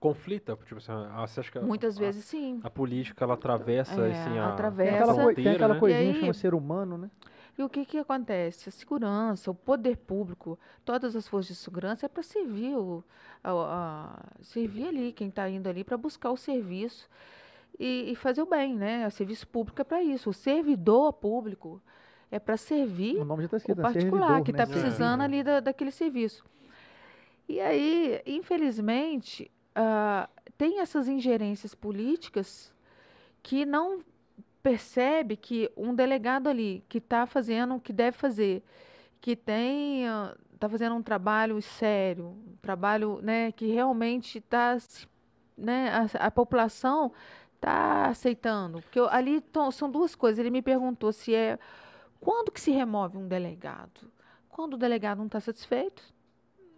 Conflita? 0.00 0.56
Tipo 0.64 0.76
assim, 0.78 0.92
ah, 0.92 1.26
você 1.26 1.40
acha 1.40 1.50
que 1.50 1.58
a- 1.58 1.62
Muitas 1.62 1.96
a, 1.96 2.00
vezes, 2.00 2.24
sim. 2.24 2.60
a 2.62 2.70
política 2.70 3.24
ela 3.24 3.34
atravessa 3.34 4.06
É, 4.06 4.12
assim, 4.12 4.38
a, 4.38 4.48
atravessa. 4.52 4.90
Tem 4.90 5.02
aquela, 5.12 5.34
tem 5.34 5.48
aquela 5.48 5.74
né? 5.74 5.80
coisinha 5.80 6.02
E 6.02 6.08
que 6.10 6.14
aí- 6.16 6.20
chama 6.20 6.34
ser 6.34 6.54
humano, 6.54 6.96
né? 6.98 7.10
E 7.58 7.62
o 7.64 7.68
que, 7.68 7.84
que 7.84 7.98
acontece? 7.98 8.68
A 8.68 8.72
segurança, 8.72 9.50
o 9.50 9.54
poder 9.54 9.96
público, 9.96 10.56
todas 10.84 11.16
as 11.16 11.26
forças 11.26 11.56
de 11.56 11.62
segurança 11.62 12.06
é 12.06 12.08
para 12.08 12.22
servir, 12.22 12.76
o, 12.76 13.02
a- 13.42 13.50
a- 13.50 14.42
servir 14.42 14.86
ali, 14.86 15.12
quem 15.12 15.28
está 15.28 15.48
indo 15.50 15.68
ali 15.68 15.82
para 15.82 15.96
buscar 15.96 16.30
o 16.30 16.36
serviço 16.36 17.08
e, 17.76 18.12
e 18.12 18.14
fazer 18.14 18.42
o 18.42 18.46
bem, 18.46 18.76
né? 18.76 19.04
O 19.08 19.10
serviço 19.10 19.48
público 19.48 19.80
é 19.80 19.84
para 19.84 20.00
isso. 20.00 20.30
O 20.30 20.32
servidor 20.32 21.12
público 21.14 21.82
é 22.30 22.38
para 22.38 22.56
servir 22.56 23.16
O 23.16 23.24
nome 23.24 23.42
já 23.42 23.48
tá 23.48 23.56
o 23.56 23.58
escrito, 23.58 23.78
né? 23.78 23.82
particular 23.82 24.20
Servidor, 24.28 24.44
que 24.44 24.52
né? 24.52 24.56
está 24.58 24.66
Servidor. 24.66 24.88
precisando 24.90 25.20
ali 25.22 25.42
da- 25.42 25.58
daquele 25.60 25.90
serviço. 25.90 26.44
E 27.48 27.58
aí, 27.60 28.22
infelizmente, 28.26 29.50
ah, 29.78 30.28
tem 30.58 30.80
essas 30.80 31.08
ingerências 31.08 31.74
políticas 31.74 32.74
que 33.42 33.66
não 33.66 34.00
percebe 34.62 35.36
que 35.36 35.70
um 35.76 35.94
delegado 35.94 36.48
ali 36.48 36.84
que 36.88 36.98
está 36.98 37.26
fazendo 37.26 37.76
o 37.76 37.80
que 37.80 37.92
deve 37.92 38.16
fazer, 38.18 38.62
que 39.20 39.36
tem 39.36 40.04
está 40.54 40.68
fazendo 40.68 40.96
um 40.96 41.02
trabalho 41.02 41.60
sério, 41.62 42.26
um 42.28 42.56
trabalho 42.62 43.20
né, 43.22 43.52
que 43.52 43.66
realmente 43.68 44.38
está 44.38 44.76
né, 45.56 45.90
a, 45.90 46.26
a 46.26 46.30
população 46.30 47.12
está 47.56 48.06
aceitando. 48.08 48.80
Porque 48.82 48.98
eu- 49.00 49.08
ali 49.08 49.40
tão- 49.40 49.70
são 49.70 49.90
duas 49.90 50.14
coisas. 50.14 50.38
Ele 50.38 50.50
me 50.50 50.62
perguntou 50.62 51.12
se 51.12 51.34
é 51.34 51.58
quando 52.20 52.52
que 52.52 52.60
se 52.60 52.70
remove 52.72 53.18
um 53.18 53.28
delegado? 53.28 54.10
Quando 54.50 54.74
o 54.74 54.78
delegado 54.78 55.18
não 55.18 55.26
está 55.26 55.40
satisfeito, 55.40 56.02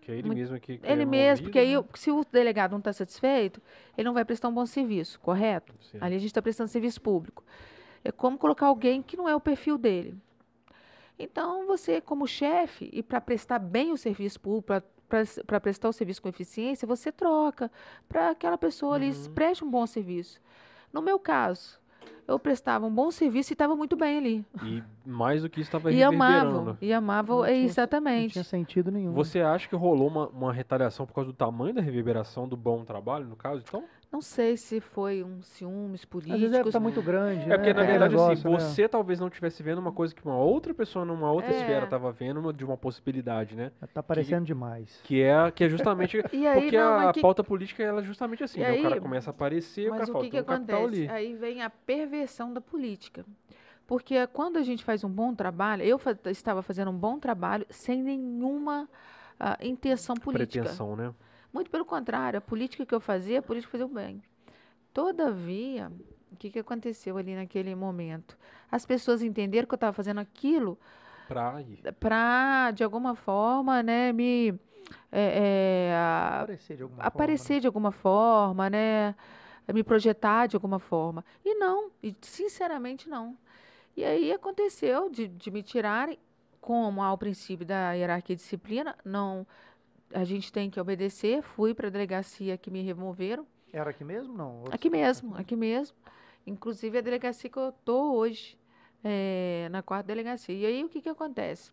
Que 0.01 0.13
é 0.13 0.15
ele 0.17 0.29
mesmo 0.29 0.59
que, 0.59 0.79
que 0.79 0.87
ele 0.87 1.03
é 1.03 1.07
mesmo, 1.07 1.45
porque 1.45 1.59
aí, 1.59 1.77
o- 1.77 1.85
se 1.95 2.11
o 2.11 2.25
delegado 2.33 2.73
não 2.73 2.79
está 2.79 2.93
satisfeito, 2.93 3.61
ele 3.97 4.07
não 4.07 4.15
vai 4.15 4.25
prestar 4.25 4.49
um 4.49 4.53
bom 4.55 4.65
serviço, 4.67 5.21
correto? 5.21 5.73
né? 5.73 5.79
Sim. 5.91 5.99
Ali 6.01 6.15
a 6.17 6.19
gente 6.19 6.31
está 6.31 6.41
prestando 6.43 6.69
serviço 6.71 7.01
público. 7.01 7.45
É 8.03 8.11
como 8.11 8.39
colocar 8.39 8.67
alguém 8.67 9.03
que 9.03 9.17
não 9.17 9.29
é 9.29 9.35
o 9.37 9.41
perfil 9.41 9.77
dele. 9.77 10.17
Então, 11.19 11.67
você, 11.67 12.01
como 12.01 12.27
chefe, 12.27 12.89
e 12.93 13.03
para 13.03 13.21
prestar 13.21 13.59
bem 13.59 13.93
o 13.93 13.97
serviço 13.97 14.41
público, 14.41 14.83
para 15.47 15.61
prestar 15.61 15.89
o 15.89 15.93
serviço 15.93 16.23
com 16.23 16.29
eficiência, 16.29 16.87
você 16.87 17.11
troca 17.11 17.71
para 18.09 18.31
aquela 18.31 18.57
pessoa 18.57 18.95
ali 18.95 19.11
Uhum. 19.11 19.35
preste 19.35 19.65
um 19.65 19.71
bom 19.71 19.87
serviço. 19.87 20.41
No 20.93 21.03
meu 21.03 21.19
caso, 21.19 21.80
eu 22.29 22.39
prestava 22.39 22.87
um 22.87 22.91
bom 22.95 23.11
serviço 23.11 23.53
e 23.53 23.55
estava 23.55 23.75
muito 23.75 23.97
bem 23.97 24.19
ali. 24.19 24.45
E 24.63 24.83
mais 25.05 25.43
do 25.43 25.49
que 25.51 25.61
isso 25.61 25.69
estava 25.69 25.91
E 25.91 25.97
reverberando. 25.97 26.25
amavam, 26.59 26.79
e 26.81 26.93
amavam, 26.93 27.37
Não 27.39 27.45
é, 27.45 27.49
tinha- 27.49 27.59
Não 27.61 27.67
exatamente. 27.69 28.33
tinha 28.33 28.45
sentido 28.45 28.91
nenhum. 28.91 29.13
Você 29.13 29.41
acha 29.41 29.69
que 29.69 29.75
rolou 29.77 30.09
uma, 30.09 30.29
uma 30.29 30.53
retaliação 30.53 31.07
por 31.07 31.13
causa 31.15 31.31
do 31.31 31.37
tamanho 31.37 31.75
da 31.75 31.81
reverberação 31.81 32.49
do 32.49 32.57
bom 32.57 32.85
trabalho, 32.85 33.27
no 33.27 33.37
caso? 33.37 33.63
Então, 33.67 33.85
Não 34.13 34.21
sei 34.21 34.57
se 34.57 34.81
foi 34.81 35.23
um 35.23 35.41
ciúmes 35.41 36.03
Às 36.03 36.09
vezes 36.41 36.53
é, 36.53 36.65
políticos. 36.65 36.73
tá 36.73 36.81
muito 36.81 37.01
grande, 37.01 37.49
É 37.49 37.57
porque, 37.57 37.73
na 37.73 37.83
né? 37.83 37.87
verdade, 37.87 38.17
assim, 38.17 38.29
negócio, 38.29 38.51
né? 38.51 38.59
você 38.59 38.89
talvez 38.89 39.21
não 39.21 39.29
estivesse 39.29 39.63
vendo 39.63 39.79
uma 39.79 39.93
coisa 39.93 40.13
que 40.13 40.25
uma 40.25 40.37
outra 40.37 40.75
pessoa 40.75 41.05
numa 41.05 41.31
outra 41.31 41.53
É. 41.53 41.57
esfera 41.57 41.85
estava 41.85 42.11
vendo 42.11 42.53
de 42.53 42.65
uma 42.65 42.77
possibilidade, 42.77 43.55
né? 43.55 43.71
Tá 43.95 44.03
parecendo 44.03 44.45
demais. 44.45 45.01
Que 45.05 45.23
é, 45.23 45.51
que 45.53 45.63
é 45.63 45.69
justamente. 45.69 46.19
E 46.33 46.45
aí, 46.45 46.61
porque 46.61 46.77
não, 46.77 47.09
a 47.09 47.13
que- 47.13 47.21
pauta 47.21 47.45
política 47.45 47.85
ela 47.85 48.01
é 48.01 48.05
justamente 48.05 48.43
assim. 48.43 48.59
E 48.59 48.63
né? 48.65 48.73
o 48.73 48.83
cara 48.83 49.01
começa 49.01 49.31
a 49.31 49.33
aparecer, 49.33 49.87
o 49.87 49.91
Mas 49.91 50.01
cara 50.01 50.11
o 50.11 50.13
fala, 50.15 50.25
que, 50.25 50.31
que 50.33 50.43
tem 50.43 50.55
um 50.55 50.57
acontece? 50.57 50.83
ali. 50.85 51.09
Aí 51.09 51.35
vem 51.37 51.63
a 51.63 51.71
perversão 51.71 52.53
da 52.53 52.61
política. 52.61 53.25
Porque 53.87 54.27
quando 54.29 54.57
a 54.57 54.63
gente 54.63 54.85
faz 54.85 55.03
um 55.05 55.09
bom 55.09 55.35
trabalho, 55.35 55.83
eu 55.83 55.99
fa- 55.99 56.17
estava 56.27 56.63
fazendo 56.63 56.91
um 56.91 56.97
bom 56.97 57.19
trabalho 57.19 57.67
sem 57.71 58.03
nenhuma 58.03 58.89
ah, 59.39 59.57
intenção 59.63 60.17
política. 60.17 60.63
Pretensão, 60.65 60.97
né? 60.97 61.13
Muito 61.53 61.71
pelo 61.71 61.85
contrário, 61.85 62.39
a 62.39 62.41
política 62.41 62.87
que 62.87 62.95
eu 62.95 63.01
fazia, 63.01 63.41
a 63.41 63.43
política 63.43 63.73
fazia 63.73 63.87
o 63.87 63.89
bem. 63.89 64.23
Todavia, 64.93 65.91
o 66.31 66.37
que, 66.37 66.51
que 66.51 66.59
aconteceu 66.59 67.17
ali 67.17 67.35
naquele 67.35 67.75
momento? 67.75 68.37
As 68.71 68.87
pessoas 68.87 69.23
entenderam 69.23 69.67
que 69.67 69.75
eu 69.75 69.77
estava 69.77 69.93
fazendo 69.93 70.21
aquilo 70.21 70.79
para, 71.99 72.73
de 72.73 72.83
alguma 72.83 73.15
forma, 73.15 73.83
né, 73.83 74.13
me 74.13 74.59
é, 75.13 75.91
é, 75.93 75.95
Aparecer 76.39 76.77
de 76.77 76.83
alguma 76.83 77.03
aparecer 77.03 77.61
de 77.61 77.67
alguma 77.67 77.93
forma, 77.93 78.71
né? 78.71 79.15
Me 79.73 79.85
projetar 79.85 80.47
de 80.47 80.57
alguma 80.57 80.79
forma. 80.79 81.25
E 81.45 81.55
não, 81.55 81.91
e 82.03 82.15
sinceramente 82.21 83.09
não. 83.09 83.37
E 83.97 84.05
aí 84.05 84.33
aconteceu 84.33 85.09
de, 85.09 85.29
de 85.29 85.51
me 85.51 85.63
tirarem, 85.63 86.19
como 86.61 87.03
ao 87.03 87.17
princípio 87.17 87.65
da 87.65 87.93
hierarquia 87.93 88.35
e 88.35 88.37
disciplina, 88.37 88.97
não. 89.05 89.47
A 90.13 90.25
gente 90.25 90.53
tem 90.53 90.69
que 90.71 90.81
obedecer. 90.81 91.43
Fui 91.43 91.75
para 91.75 91.89
a 91.89 91.91
delegacia 91.91 92.57
que 92.59 92.71
me 92.71 92.83
removeram. 92.83 93.47
Era 93.73 93.91
aqui 93.91 94.05
mesmo? 94.05 94.37
Não. 94.37 94.65
Aqui 94.71 94.91
mesmo, 94.91 95.37
aqui 95.37 95.55
mesmo. 95.55 95.97
Inclusive 96.47 96.99
a 96.99 97.01
delegacia 97.01 97.49
que 97.49 97.59
eu 97.59 97.73
tô 97.85 98.15
hoje, 98.15 98.59
eh, 99.05 99.69
na 99.71 99.83
quarta 99.83 100.09
delegacia. 100.09 100.55
E 100.55 100.67
aí 100.67 100.85
o 100.85 100.89
que 100.89 101.01
que 101.01 101.09
acontece? 101.09 101.71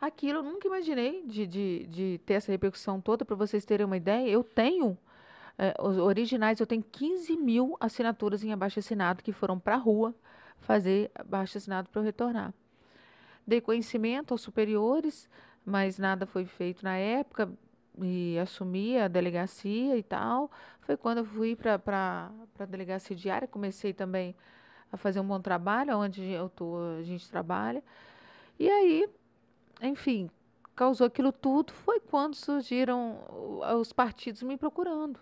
Aquilo 0.00 0.40
eu 0.40 0.42
nunca 0.42 0.66
imaginei 0.66 1.22
de, 1.24 1.46
de, 1.46 1.86
de 1.86 2.20
ter 2.26 2.34
essa 2.34 2.52
repercussão 2.52 3.00
toda, 3.00 3.24
para 3.24 3.36
vocês 3.36 3.64
terem 3.64 3.86
uma 3.86 3.96
ideia. 3.96 4.28
Eu 4.28 4.42
tenho, 4.42 4.98
eh, 5.58 5.74
os 5.80 5.96
originais, 5.96 6.60
eu 6.60 6.66
tenho 6.66 6.82
15 6.82 7.36
mil 7.36 7.76
assinaturas 7.80 8.42
em 8.42 8.52
abaixo 8.52 8.78
assinado 8.78 9.22
que 9.22 9.32
foram 9.32 9.58
para 9.58 9.74
a 9.74 9.78
rua 9.78 10.14
fazer 10.58 11.10
abaixo 11.14 11.56
assinado 11.56 11.88
para 11.88 12.00
eu 12.00 12.04
retornar. 12.04 12.52
Dei 13.46 13.60
conhecimento 13.60 14.32
aos 14.32 14.40
superiores, 14.40 15.28
mas 15.66 15.98
nada 15.98 16.26
foi 16.26 16.46
feito 16.46 16.84
na 16.84 16.96
época 16.96 17.50
e 18.00 18.38
assumi 18.38 18.98
a 18.98 19.08
delegacia 19.08 19.96
e 19.96 20.02
tal. 20.02 20.50
Foi 20.82 20.96
quando 20.96 21.18
eu 21.18 21.24
fui 21.24 21.56
para 21.56 22.30
a 22.58 22.64
delegacia 22.66 23.16
diária, 23.16 23.48
comecei 23.48 23.92
também 23.92 24.34
a 24.92 24.96
fazer 24.96 25.20
um 25.20 25.26
bom 25.26 25.40
trabalho, 25.40 25.98
onde 25.98 26.22
eu 26.22 26.48
tô, 26.48 26.76
a 26.98 27.02
gente 27.02 27.28
trabalha. 27.28 27.82
E 28.58 28.70
aí 28.70 29.08
enfim, 29.82 30.30
causou 30.74 31.06
aquilo 31.06 31.32
tudo 31.32 31.72
foi 31.72 32.00
quando 32.00 32.34
surgiram 32.34 33.18
os 33.78 33.92
partidos 33.92 34.42
me 34.42 34.56
procurando. 34.56 35.18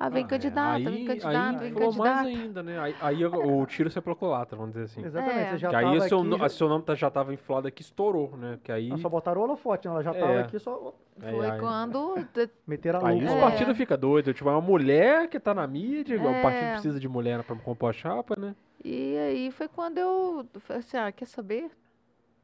Ah, 0.00 0.08
vem 0.08 0.22
Ah, 0.22 0.26
é. 0.26 0.28
candidato, 0.28 0.76
aí, 0.76 0.84
vem 0.84 1.04
candidato, 1.04 1.34
aí 1.36 1.58
vem 1.58 1.74
candidato. 1.74 1.98
mais 1.98 2.26
ainda, 2.28 2.62
né? 2.62 2.78
Aí, 2.78 2.94
aí 3.00 3.26
o 3.26 3.66
tiro 3.66 3.90
você 3.90 4.00
pro 4.00 4.16
lata, 4.28 4.54
vamos 4.54 4.70
dizer 4.74 4.84
assim. 4.84 5.04
Exatamente, 5.04 5.38
É. 5.40 5.50
você 5.50 5.58
já 5.58 5.68
Que 5.70 5.74
aí 5.74 5.82
tava 5.84 5.96
o 5.96 6.00
seu, 6.08 6.18
aqui, 6.20 6.28
no- 6.28 6.38
já- 6.38 6.44
a 6.44 6.48
seu 6.48 6.68
nome 6.68 6.84
tá- 6.84 6.94
já 6.94 7.10
tava 7.10 7.34
inflado 7.34 7.66
aqui, 7.66 7.82
estourou, 7.82 8.36
né? 8.36 8.60
Que 8.62 8.70
aí, 8.70 8.96
só 9.00 9.08
botaram 9.08 9.40
o 9.40 9.44
holofote, 9.44 9.88
né? 9.88 9.94
ela 9.94 10.02
já 10.04 10.12
É. 10.14 10.20
tava 10.20 10.38
aqui, 10.40 10.56
só 10.60 10.94
aí, 11.20 11.34
Foi 11.34 11.50
aí- 11.50 11.58
quando 11.58 12.14
te- 12.32 12.48
meteram 12.64 13.04
a 13.04 13.08
aí 13.08 13.18
lupa. 13.20 13.32
os 13.32 13.38
É. 13.38 13.40
partidos 13.40 13.76
ficam 13.76 13.98
doidos. 13.98 14.34
Tipo, 14.36 14.48
é 14.48 14.52
uma 14.52 14.60
mulher 14.60 15.28
que 15.28 15.40
tá 15.40 15.52
na 15.52 15.66
mídia, 15.66 16.16
o 16.22 16.28
É. 16.28 16.42
partido 16.42 16.70
precisa 16.74 17.00
de 17.00 17.08
mulher 17.08 17.42
pra 17.42 17.56
compor 17.56 17.90
a 17.90 17.92
chapa, 17.92 18.36
né? 18.38 18.54
E 18.84 19.18
aí 19.18 19.50
foi 19.50 19.66
quando 19.66 19.98
eu 19.98 20.46
falei 20.60 20.78
assim, 20.78 20.96
ah, 20.96 21.10
quer 21.10 21.26
saber? 21.26 21.72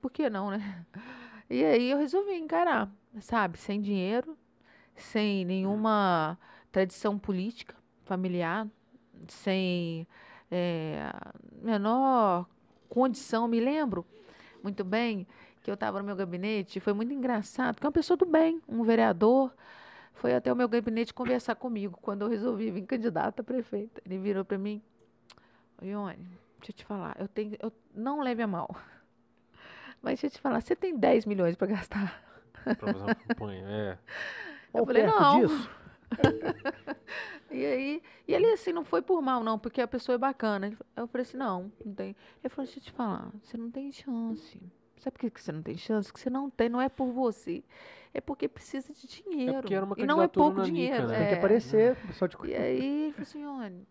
Por 0.02 0.10
que 0.10 0.28
não, 0.28 0.50
né? 0.50 0.58
E 1.48 1.62
aí 1.64 1.90
eu 1.92 1.98
resolvi 1.98 2.32
encarar, 2.36 2.88
sabe? 3.20 3.58
Sem 3.58 3.80
dinheiro, 3.80 4.36
sem 4.96 5.44
nenhuma 5.44 6.36
tradição 6.74 7.16
política 7.16 7.76
familiar, 8.02 8.66
sem 9.28 10.08
eh, 10.50 11.08
menor 11.62 12.48
condição. 12.88 13.46
Me 13.46 13.60
lembro 13.60 14.04
muito 14.60 14.82
bem 14.82 15.24
que 15.62 15.70
eu 15.70 15.74
estava 15.74 16.00
no 16.00 16.04
meu 16.04 16.16
gabinete, 16.16 16.78
e 16.78 16.80
foi 16.80 16.92
muito 16.92 17.14
engraçado, 17.14 17.76
que 17.76 17.86
é 17.86 17.88
uma 17.88 17.92
pessoa 17.92 18.16
do 18.16 18.26
bem, 18.26 18.60
um 18.68 18.82
vereador, 18.82 19.54
foi 20.14 20.34
até 20.34 20.52
o 20.52 20.56
meu 20.56 20.68
gabinete 20.68 21.14
conversar 21.14 21.54
comigo 21.54 21.96
quando 22.02 22.22
eu 22.22 22.28
resolvi 22.28 22.72
vir 22.72 22.82
candidata 22.82 23.40
a 23.40 23.44
prefeita. 23.44 24.02
Ele 24.04 24.18
virou 24.18 24.44
para 24.44 24.58
mim, 24.58 24.82
Ione, 25.80 26.26
deixa 26.58 26.70
eu 26.70 26.74
te 26.74 26.84
falar, 26.84 27.16
eu 27.20 27.28
tenho, 27.28 27.56
eu, 27.62 27.72
não 27.94 28.20
leve 28.20 28.42
a 28.42 28.48
mal, 28.48 28.74
mas 30.02 30.20
deixa 30.20 30.26
eu 30.26 30.30
te 30.32 30.40
falar, 30.40 30.60
você 30.60 30.74
tem 30.74 30.98
10 30.98 31.24
milhões 31.24 31.54
para 31.54 31.68
gastar. 31.68 32.20
Pra 32.64 32.74
fazer 32.74 32.98
uma 32.98 33.14
campanha. 33.14 33.64
É. 33.68 33.98
Ou 34.72 34.80
eu 34.80 34.86
falei, 34.86 35.02
perto 35.04 35.20
não. 35.20 35.40
disso, 35.40 35.70
E 37.50 37.64
aí, 37.64 38.02
e 38.26 38.34
ele 38.34 38.46
assim, 38.50 38.72
não 38.72 38.84
foi 38.84 39.00
por 39.00 39.22
mal, 39.22 39.44
não, 39.44 39.58
porque 39.58 39.80
a 39.80 39.86
pessoa 39.86 40.14
é 40.16 40.18
bacana. 40.18 40.66
Ele- 40.66 40.78
Eu 40.96 41.06
falei 41.06 41.22
assim, 41.22 41.36
não, 41.36 41.70
não 41.84 41.94
tem. 41.94 42.16
Ele 42.42 42.48
falou, 42.48 42.66
deixa 42.66 42.80
eu 42.80 42.82
te 42.82 42.90
falar, 42.90 43.30
você 43.42 43.56
não 43.56 43.70
tem 43.70 43.92
chance. 43.92 44.60
Sabe 44.98 45.12
por 45.12 45.20
que 45.20 45.30
que 45.30 45.40
você 45.40 45.52
não 45.52 45.62
tem 45.62 45.76
chance? 45.76 46.12
Que 46.12 46.18
você 46.18 46.30
não 46.30 46.50
tem, 46.50 46.68
não 46.68 46.80
é 46.80 46.88
por 46.88 47.12
você. 47.12 47.62
É 48.12 48.20
porque 48.20 48.48
precisa 48.48 48.92
de 48.92 49.06
dinheiro. 49.06 49.60
porque 49.60 49.74
era 49.74 49.84
uma 49.84 49.94
e 49.98 50.06
não 50.06 50.20
é 50.20 50.26
pouco 50.26 50.62
dinheiro. 50.62 51.06
né? 51.06 51.18
tem 51.18 51.28
que 51.28 51.34
é. 51.34 51.38
aparecer, 51.38 51.96
só 52.14 52.26
de 52.26 52.36
E 52.44 52.54
aí 52.54 52.78
ele 53.06 53.12
falou 53.12 53.22
assim, 53.22 53.44
olha, 53.44 53.86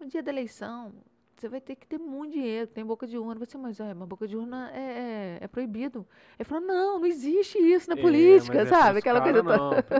no 0.00 0.06
dia 0.06 0.22
da 0.22 0.30
eleição, 0.30 0.92
você 1.40 1.48
vai 1.48 1.60
ter 1.60 1.76
que 1.76 1.86
ter 1.86 1.98
muito 1.98 2.32
dinheiro, 2.32 2.66
tem 2.66 2.84
boca 2.84 3.06
de 3.06 3.16
urna. 3.18 3.34
Falei 3.34 3.46
assim, 3.48 3.58
mas 3.58 3.80
é, 3.80 3.94
mas 3.94 4.08
boca 4.08 4.26
de 4.26 4.36
urna 4.36 4.70
é, 4.72 4.80
é, 4.80 5.38
é 5.42 5.48
proibido. 5.48 6.06
Ele 6.38 6.44
falou, 6.48 6.66
não, 6.66 6.98
não 7.00 7.06
existe 7.06 7.58
isso 7.58 7.88
na 7.90 7.96
É, 7.96 8.00
política, 8.02 8.66
sabe? 8.66 8.98
Aquela 8.98 9.20
coisa 9.20 9.42
toda. 9.42 9.56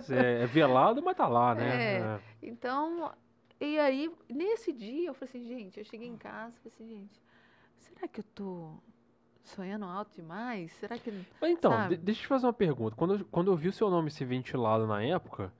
Não, 0.08 0.16
é, 0.16 0.42
é 0.42 0.46
velado, 0.46 1.02
mas 1.02 1.16
tá 1.16 1.28
lá, 1.28 1.54
né? 1.54 1.68
É. 1.68 1.98
É. 2.00 2.20
Então, 2.42 3.12
e 3.60 3.78
aí, 3.78 4.10
nesse 4.28 4.72
dia, 4.72 5.08
eu 5.08 5.14
falei 5.14 5.28
assim, 5.30 5.44
gente, 5.46 5.78
eu 5.78 5.84
cheguei 5.84 6.08
em 6.08 6.16
casa 6.16 6.54
falei 6.62 6.72
assim, 6.74 6.86
gente, 6.88 7.22
será 7.78 8.06
que 8.08 8.20
eu 8.20 8.24
tô 8.34 8.72
sonhando 9.42 9.84
alto 9.84 10.10
demais? 10.14 10.72
Será 10.72 10.98
que. 10.98 11.10
Mas 11.40 11.50
então, 11.50 11.70
Sabe? 11.72 11.96
de- 11.96 12.02
deixa 12.02 12.20
eu 12.20 12.22
te 12.22 12.28
fazer 12.28 12.46
uma 12.46 12.52
pergunta. 12.52 12.94
Quando 12.96 13.14
eu, 13.14 13.24
quando 13.30 13.50
eu 13.50 13.56
vi 13.56 13.68
o 13.68 13.72
seu 13.72 13.88
nome 13.90 14.10
ser 14.10 14.24
ventilado 14.26 14.86
na 14.86 15.02
época, 15.02 15.52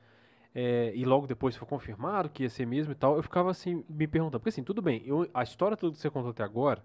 é, 0.59 0.93
e 0.95 1.05
logo 1.05 1.27
depois 1.27 1.57
foi 1.57 1.67
confirmado 1.69 2.29
que 2.31 2.43
ia 2.45 2.51
ser 2.51 2.67
mesmo 2.67 2.93
e 2.93 2.95
tal, 2.97 3.17
eu 3.17 3.23
ficava 3.23 3.51
assim, 3.51 3.85
me 3.89 4.07
perguntando. 4.07 4.41
Porque 4.41 4.51
assim, 4.51 4.65
tudo 4.65 4.83
bem, 4.83 5.03
eu- 5.07 5.29
a 5.35 5.43
história 5.43 5.77
toda 5.77 5.93
que 5.95 5.99
você 6.01 6.11
contou 6.11 6.31
até 6.31 6.43
agora 6.43 6.83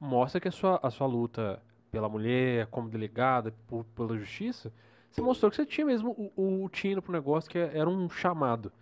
mostra 0.00 0.40
que 0.40 0.48
a 0.48 0.52
sua, 0.52 0.80
a 0.82 0.90
sua 0.90 1.06
luta 1.06 1.62
pela 1.90 2.08
mulher, 2.08 2.66
como 2.68 2.88
delegada, 2.88 3.54
por- 3.68 3.84
pela 3.96 4.16
justiça, 4.18 4.72
você 5.10 5.22
mostrou 5.22 5.50
que 5.50 5.56
você 5.56 5.66
tinha 5.66 5.86
mesmo 5.86 6.10
o, 6.36 6.64
o 6.64 6.68
tino 6.68 7.00
pro 7.02 7.12
negócio, 7.12 7.50
que 7.50 7.58
era 7.58 7.88
um 7.88 8.08
chamado. 8.10 8.72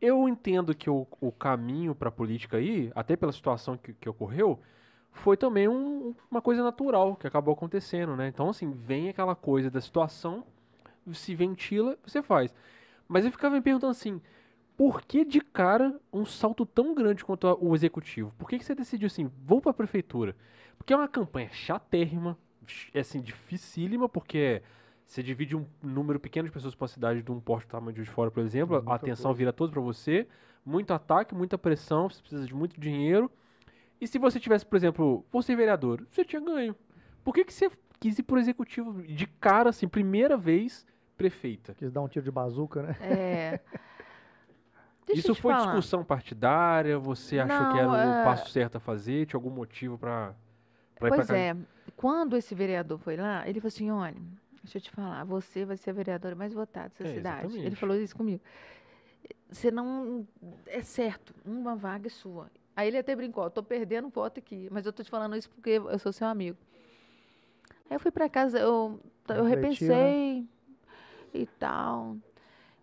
Eu 0.00 0.28
entendo 0.28 0.74
que 0.74 0.90
o, 0.90 1.06
o 1.20 1.32
caminho 1.32 1.94
para 1.94 2.08
a 2.08 2.12
política 2.12 2.56
aí, 2.58 2.90
até 2.94 3.16
pela 3.16 3.32
situação 3.32 3.76
que, 3.76 3.94
que 3.94 4.08
ocorreu, 4.08 4.60
foi 5.12 5.36
também 5.36 5.68
um- 5.68 6.14
uma 6.30 6.42
coisa 6.42 6.62
natural 6.62 7.16
que 7.16 7.26
acabou 7.26 7.54
acontecendo, 7.54 8.16
né? 8.16 8.28
Então, 8.28 8.48
assim, 8.50 8.70
vem 8.72 9.08
aquela 9.08 9.34
coisa 9.34 9.70
da 9.70 9.80
situação, 9.80 10.44
se 11.12 11.34
ventila, 11.34 11.98
você 12.06 12.22
faz. 12.22 12.54
Mas 13.08 13.24
eu 13.24 13.30
ficava 13.30 13.54
me 13.54 13.60
perguntando 13.60 13.90
assim, 13.90 14.20
por 14.76 15.02
que 15.02 15.24
de 15.24 15.40
cara 15.40 15.98
um 16.12 16.24
salto 16.24 16.66
tão 16.66 16.94
grande 16.94 17.24
quanto 17.24 17.46
a- 17.46 17.54
o 17.54 17.74
executivo? 17.74 18.32
Por 18.38 18.48
que, 18.48 18.58
que 18.58 18.64
você 18.64 18.74
decidiu 18.74 19.06
assim, 19.06 19.30
vou 19.44 19.60
para 19.60 19.70
a 19.70 19.74
prefeitura? 19.74 20.36
Porque 20.76 20.92
é 20.92 20.96
uma 20.96 21.08
campanha 21.08 21.48
chatérrima, 21.52 22.36
é 22.92 23.00
assim, 23.00 23.20
dificílima, 23.20 24.08
porque 24.08 24.62
você 25.06 25.22
divide 25.22 25.54
um 25.54 25.66
número 25.82 26.18
pequeno 26.18 26.48
de 26.48 26.52
pessoas 26.52 26.74
para 26.74 26.84
uma 26.84 26.88
cidade 26.88 27.22
de 27.22 27.30
um 27.30 27.38
porte 27.40 27.66
do 27.66 27.70
tamanho 27.70 27.94
de 27.94 28.04
Fora, 28.04 28.30
por 28.30 28.42
exemplo, 28.42 28.76
Muita 28.76 28.90
a 28.92 28.94
atenção 28.96 29.26
coisa. 29.26 29.38
vira 29.38 29.52
toda 29.52 29.70
para 29.72 29.80
você, 29.80 30.26
muito 30.64 30.92
ataque, 30.92 31.34
muita 31.34 31.56
pressão, 31.58 32.08
você 32.08 32.20
precisa 32.20 32.46
de 32.46 32.54
muito 32.54 32.80
dinheiro. 32.80 33.30
E 34.00 34.06
se 34.08 34.18
você 34.18 34.40
tivesse, 34.40 34.66
por 34.66 34.76
exemplo, 34.76 35.24
você 35.30 35.54
vereador, 35.54 36.04
você 36.10 36.24
tinha 36.24 36.40
ganho. 36.40 36.74
Por 37.22 37.32
que, 37.32 37.44
que 37.44 37.52
você 37.52 37.70
quis 38.00 38.18
ir 38.18 38.22
pro 38.24 38.38
executivo 38.38 39.02
de 39.02 39.26
cara, 39.26 39.70
assim, 39.70 39.86
primeira 39.86 40.36
vez, 40.36 40.84
prefeita? 41.16 41.74
Quis 41.74 41.90
dar 41.92 42.00
um 42.02 42.08
tiro 42.08 42.24
de 42.24 42.30
bazuca, 42.30 42.82
né? 42.82 42.96
É. 43.00 43.60
Deixa 45.06 45.20
Isso 45.20 45.34
foi 45.34 45.52
falar. 45.52 45.66
discussão 45.66 46.02
partidária? 46.04 46.98
Você 46.98 47.38
achou 47.38 47.58
Não, 47.58 47.72
que 47.72 47.78
era 47.78 47.90
o 47.90 47.94
é- 47.94 48.24
passo 48.24 48.50
certo 48.50 48.76
a 48.76 48.80
fazer? 48.80 49.26
Tinha 49.26 49.38
algum 49.38 49.50
motivo 49.50 49.96
ir 49.96 50.38
Pois 50.98 51.26
pra 51.26 51.36
é, 51.36 51.56
quando 51.96 52.36
esse 52.36 52.54
vereador 52.54 52.98
foi 52.98 53.16
lá, 53.16 53.46
ele 53.48 53.60
falou 53.60 53.68
assim: 53.68 53.90
olha, 53.90 54.16
deixa 54.62 54.78
eu 54.78 54.82
te 54.82 54.90
falar, 54.90 55.24
você 55.24 55.64
vai 55.64 55.76
ser 55.76 55.90
a 55.90 55.92
vereadora 55.92 56.34
mais 56.34 56.54
votada 56.54 56.88
dessa 56.88 57.04
É, 57.04 57.14
cidade. 57.14 57.44
Ele 57.46 57.56
exatamente. 57.56 57.76
falou 57.76 57.96
isso 57.96 58.16
comigo. 58.16 58.40
Você 59.50 59.70
não. 59.70 60.26
É 60.66 60.82
certo, 60.82 61.34
uma 61.44 61.76
vaga 61.76 62.06
é 62.06 62.10
sua. 62.10 62.50
Aí 62.74 62.88
ele 62.88 62.98
até 62.98 63.14
brincou: 63.14 63.48
tô 63.50 63.62
perdendo 63.62 64.08
voto 64.08 64.38
aqui, 64.38 64.68
mas 64.70 64.86
eu 64.86 64.92
tô 64.92 65.02
te 65.02 65.10
falando 65.10 65.36
isso 65.36 65.50
porque 65.50 65.70
eu 65.70 65.98
sou 65.98 66.12
seu 66.12 66.26
amigo. 66.26 66.56
Aí 67.88 67.96
eu 67.96 68.00
fui 68.00 68.10
pra 68.10 68.28
casa, 68.28 68.58
eu, 68.58 69.00
eu 69.28 69.44
Refletiu, 69.44 69.96
né? 69.96 70.16
repensei 70.16 70.48
e 71.34 71.46
tal. 71.46 72.16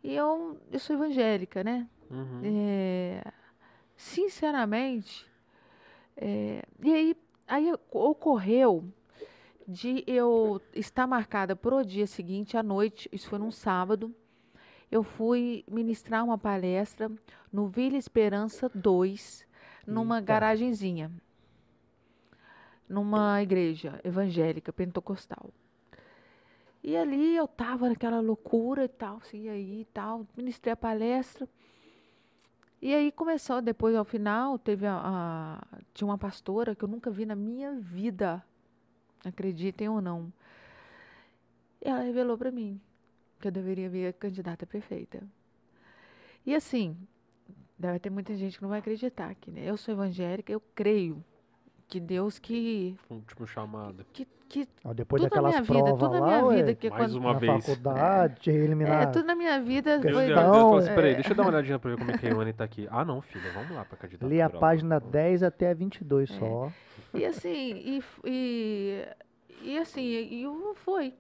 E 0.04 0.16
eu, 0.16 0.60
eu 0.72 0.80
sou 0.80 0.96
evangélica, 0.96 1.64
né? 1.64 1.88
Uhum. 2.10 2.42
É, 2.44 3.24
sinceramente, 3.96 5.26
é, 6.18 6.64
e 6.84 6.94
aí, 6.94 7.18
aí 7.48 7.74
ocorreu 7.90 8.84
de 9.68 10.04
eu 10.06 10.62
estar 10.74 11.08
marcada 11.08 11.56
para 11.56 11.76
o 11.76 11.84
dia 11.84 12.06
seguinte 12.06 12.58
à 12.58 12.64
noite, 12.64 13.08
isso 13.12 13.30
foi 13.30 13.40
num 13.40 13.52
sábado, 13.52 14.14
eu 14.92 15.04
fui 15.04 15.64
ministrar 15.68 16.24
uma 16.26 16.38
palestra 16.38 17.10
no 17.52 17.68
Vila 17.68 17.96
Esperança 17.96 18.70
2, 18.74 19.46
numa 19.88 20.18
Eita. 20.18 20.26
garagenzinha, 20.26 21.10
numa 22.90 23.42
igreja 23.42 24.02
evangélica 24.04 24.74
pentecostal. 24.74 25.50
E 26.84 26.98
ali 26.98 27.36
eu 27.36 27.48
tava 27.48 27.90
naquela 27.90 28.20
loucura 28.20 28.86
e 28.86 28.88
tal, 28.88 29.18
assim, 29.18 29.44
e 29.44 29.50
aí 29.50 29.82
e 29.82 29.86
tal, 29.86 30.26
ministrei 30.36 30.74
a 30.74 30.76
palestra. 30.78 31.48
E 32.82 32.94
aí 32.96 33.12
começou, 33.12 33.62
depois 33.62 33.96
ao 33.96 34.04
final, 34.04 34.58
teve 34.58 34.88
a, 34.88 35.00
a- 35.04 35.78
tinha 35.94 36.08
uma 36.08 36.18
pastora 36.18 36.76
que 36.76 36.84
eu 36.84 36.88
nunca 36.88 37.12
vi 37.12 37.26
na 37.26 37.36
minha 37.36 37.74
vida, 37.80 38.44
acreditem 39.24 39.88
ou 39.90 40.02
não. 40.02 40.34
E 41.80 41.88
ela 41.88 42.02
revelou 42.02 42.38
para 42.38 42.52
mim 42.52 42.82
que 43.40 43.48
eu 43.48 43.52
deveria 43.52 43.90
vir 43.90 44.14
candidata 44.14 44.66
a 44.66 44.68
prefeita. 44.68 45.22
E 46.44 46.56
assim, 46.56 46.98
deve 47.78 48.00
ter 48.00 48.10
muita 48.10 48.36
gente 48.36 48.58
que 48.58 48.62
não 48.64 48.70
vai 48.70 48.80
acreditar 48.80 49.30
aqui, 49.30 49.52
né? 49.52 49.62
Eu 49.64 49.78
sou 49.78 49.94
evangélica, 49.94 50.52
eu 50.52 50.62
creio 50.74 51.24
que 51.88 52.00
Deus 52.00 52.40
que 52.40 52.98
um 53.10 53.22
chamado. 53.46 54.06
que, 54.14 54.28
que 54.52 54.68
Ó, 54.84 54.94
depois 54.94 55.22
tudo 55.22 55.30
na 55.36 55.42
daquelas 55.42 55.52
minha 55.54 55.62
vida, 55.64 55.74
provas 55.96 56.00
tudo 56.00 56.14
na 56.14 56.20
lá, 56.20 56.42
minha 56.42 56.56
vida 56.58 56.76
que 56.76 56.90
Mais 56.90 57.02
quando, 57.04 57.16
uma 57.18 57.34
na 57.34 57.40
vez. 57.40 57.66
faculdade, 57.66 58.50
eliminar. 58.50 59.04
é, 59.04 59.06
tudo 59.08 59.26
na 59.26 59.36
minha 59.36 59.62
vida 59.62 59.98
Deus 60.00 60.14
foi 60.14 60.34
assim, 60.80 60.94
peraí, 60.96 61.12
É. 61.12 61.16
deixa 61.16 61.32
eu 61.32 61.36
dar 61.36 61.44
uma 61.44 61.50
olhadinha 61.56 61.80
pra 61.80 61.92
ver 61.92 61.98
como 61.98 62.12
é 62.12 62.18
que 62.18 62.28
a 62.28 62.30
Ione 62.30 62.52
tá 62.54 62.64
aqui. 62.66 62.88
Ah, 62.92 63.06
não, 63.06 63.22
filha, 63.22 63.52
vamos 63.54 63.72
lá 63.72 63.86
pra 63.86 63.98
candidatura. 63.98 64.30
Li 64.34 64.42
a 64.42 64.48
lá. 64.48 64.60
página 64.60 65.00
10 65.00 65.44
até 65.44 65.72
a 65.72 65.74
22 65.74 66.30
É. 66.30 66.34
só. 66.40 66.72
E 67.14 67.26
assim, 67.26 67.50
e, 67.50 68.04
e, 68.26 69.06
e 69.64 69.78
assim, 69.78 70.02
e 70.02 70.44
eu 70.44 70.74
fui. 70.76 71.14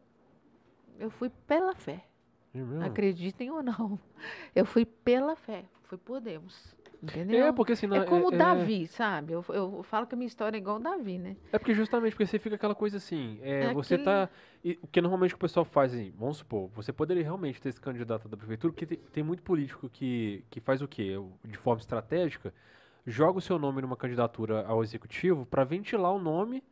Eu 1.00 1.10
fui 1.10 1.30
pela 1.48 1.74
fé. 1.74 2.04
É? 2.54 2.86
Acreditem 2.86 3.50
ou 3.50 3.64
não. 3.64 3.98
Eu 4.54 4.66
fui 4.66 4.86
pela 4.86 5.36
fé. 5.38 5.64
Fui 5.84 5.98
por 5.98 6.20
Deus. 6.20 6.76
Entendeu? 7.02 7.48
É, 7.48 7.52
porque 7.52 7.74
assim... 7.74 7.88
não- 7.88 7.98
É 7.98 8.06
como 8.06 8.32
é, 8.32 8.38
Davi, 8.38 8.86
sabe? 8.86 9.34
Eu, 9.34 9.44
eu 9.50 9.82
falo 9.84 10.06
que 10.06 10.14
a 10.14 10.18
minha 10.18 10.28
história 10.28 10.56
é 10.58 10.60
igual 10.60 10.80
Davi, 10.80 11.18
né? 11.18 11.36
É 11.52 11.58
porque 11.58 11.74
justamente 11.74 12.12
porque 12.14 12.28
você 12.28 12.38
fica 12.38 12.56
aquela 12.56 12.76
coisa 12.76 12.98
assim, 12.98 13.40
é, 13.42 13.64
É 13.66 13.74
você 13.74 13.96
aquele- 13.96 14.06
tá. 14.06 14.30
e 14.64 14.78
O 14.84 14.88
que 14.88 15.02
normalmente 15.02 15.34
o 15.34 15.38
pessoal 15.38 15.66
faz 15.66 15.94
assim, 15.94 16.14
vamos 16.16 16.38
supor, 16.38 16.70
você 16.76 16.94
poderia 16.94 17.24
realmente 17.24 17.60
ter 17.60 17.70
esse 17.70 17.82
candidato 17.82 18.30
da 18.30 18.38
prefeitura, 18.38 18.72
porque 18.72 18.86
tem, 18.86 18.98
tem 19.12 19.24
muito 19.24 19.42
político 19.42 19.90
que, 19.90 20.44
que 20.52 20.60
faz 20.60 20.82
o 20.84 20.88
quê? 20.88 21.16
De 21.44 21.58
forma 21.58 21.80
estratégica, 21.80 22.54
joga 23.06 23.40
o 23.40 23.42
seu 23.42 23.58
nome 23.58 23.82
numa 23.82 23.98
candidatura 23.98 24.64
ao 24.68 24.84
executivo 24.84 25.44
para 25.46 25.64
ventilar 25.64 26.12
o 26.14 26.20
nome, 26.20 26.64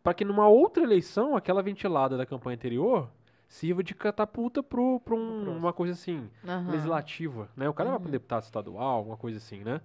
para 0.00 0.14
que 0.14 0.24
numa 0.24 0.46
outra 0.46 0.82
eleição, 0.84 1.34
aquela 1.36 1.60
ventilada 1.62 2.16
da 2.16 2.24
campanha 2.24 2.54
anterior, 2.54 3.10
sirva 3.52 3.82
de 3.82 3.94
catapulta 3.94 4.62
para 4.62 4.80
um, 4.80 5.58
uma 5.58 5.74
coisa 5.74 5.92
assim, 5.92 6.30
Aham. 6.48 6.72
legislativa, 6.72 7.50
né? 7.54 7.68
O 7.68 7.74
cara 7.74 7.90
vai 7.90 7.98
para 7.98 8.06
Uhum. 8.06 8.12
deputado 8.12 8.42
estadual, 8.44 8.96
alguma 8.96 9.16
coisa 9.18 9.36
assim, 9.36 9.62
né? 9.62 9.82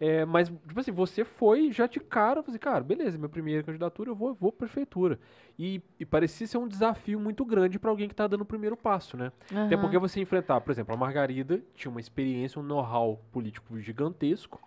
É, 0.00 0.24
mas, 0.24 0.48
tipo 0.48 0.80
assim, 0.80 0.92
você 0.92 1.22
foi 1.22 1.70
já 1.72 1.86
de 1.86 2.00
cara, 2.00 2.40
você, 2.40 2.58
cara, 2.58 2.82
beleza, 2.82 3.18
minha 3.18 3.28
primeira 3.28 3.62
candidatura, 3.62 4.10
eu 4.10 4.14
vou, 4.14 4.34
vou 4.34 4.50
pra 4.50 4.66
prefeitura. 4.66 5.18
E, 5.58 5.82
e 6.00 6.06
parecia 6.06 6.46
ser 6.46 6.56
um 6.56 6.66
desafio 6.66 7.20
muito 7.20 7.44
grande 7.44 7.78
para 7.78 7.90
alguém 7.90 8.08
que 8.08 8.14
tá 8.14 8.26
dando 8.26 8.42
o 8.42 8.46
primeiro 8.46 8.76
passo, 8.78 9.14
né? 9.16 9.30
Até 9.66 9.76
Aham. 9.76 9.80
porque 9.82 9.98
você 9.98 10.18
enfrentar, 10.20 10.60
por 10.62 10.70
exemplo, 10.70 10.94
a 10.94 10.96
Margarida 10.96 11.62
tinha 11.74 11.90
uma 11.90 12.00
experiência, 12.00 12.58
um 12.58 12.64
know-how 12.64 13.20
político 13.30 13.78
gigantesco. 13.78 14.58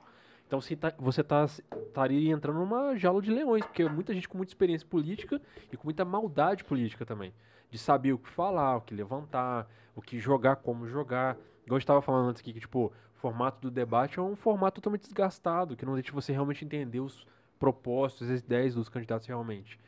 Então 0.49 0.59
você 0.59 0.75
tá, 0.75 0.91
você 0.97 1.23
tá, 1.23 1.45
estaria 1.45 2.31
entrando 2.31 2.57
numa 2.57 2.97
jaula 2.97 3.21
de 3.21 3.29
leões, 3.29 3.63
porque 3.63 3.87
muita 3.87 4.15
gente 4.15 4.27
com 4.27 4.35
muita 4.35 4.49
experiência 4.49 4.87
política 4.87 5.39
e 5.71 5.77
com 5.77 5.83
muita 5.85 6.03
maldade 6.03 6.63
política 6.63 7.05
também. 7.05 7.31
De 7.69 7.77
saber 7.77 8.13
o 8.13 8.17
que 8.17 8.27
falar, 8.27 8.77
o 8.77 8.81
que 8.81 8.95
levantar, 8.95 9.69
o 9.95 10.01
que 10.01 10.17
jogar, 10.19 10.55
como 10.55 10.87
jogar. 10.87 11.37
Igual 11.67 11.75
eu 11.75 11.77
estava 11.77 12.01
falando 12.01 12.29
antes 12.29 12.41
aqui, 12.41 12.51
que 12.51 12.59
tipo, 12.61 12.87
o 12.87 13.19
formato 13.19 13.61
do 13.61 13.69
debate 13.69 14.17
é 14.17 14.21
um 14.23 14.35
formato 14.35 14.81
totalmente 14.81 15.03
desgastado, 15.03 15.77
que 15.77 15.85
não 15.85 15.93
deixa 15.93 16.11
você 16.11 16.31
realmente 16.33 16.65
entender 16.65 16.99
os 16.99 17.27
propósitos, 17.59 18.27
as 18.31 18.39
ideias 18.39 18.73
dos 18.73 18.89
candidatos 18.89 19.27
realmente. 19.27 19.79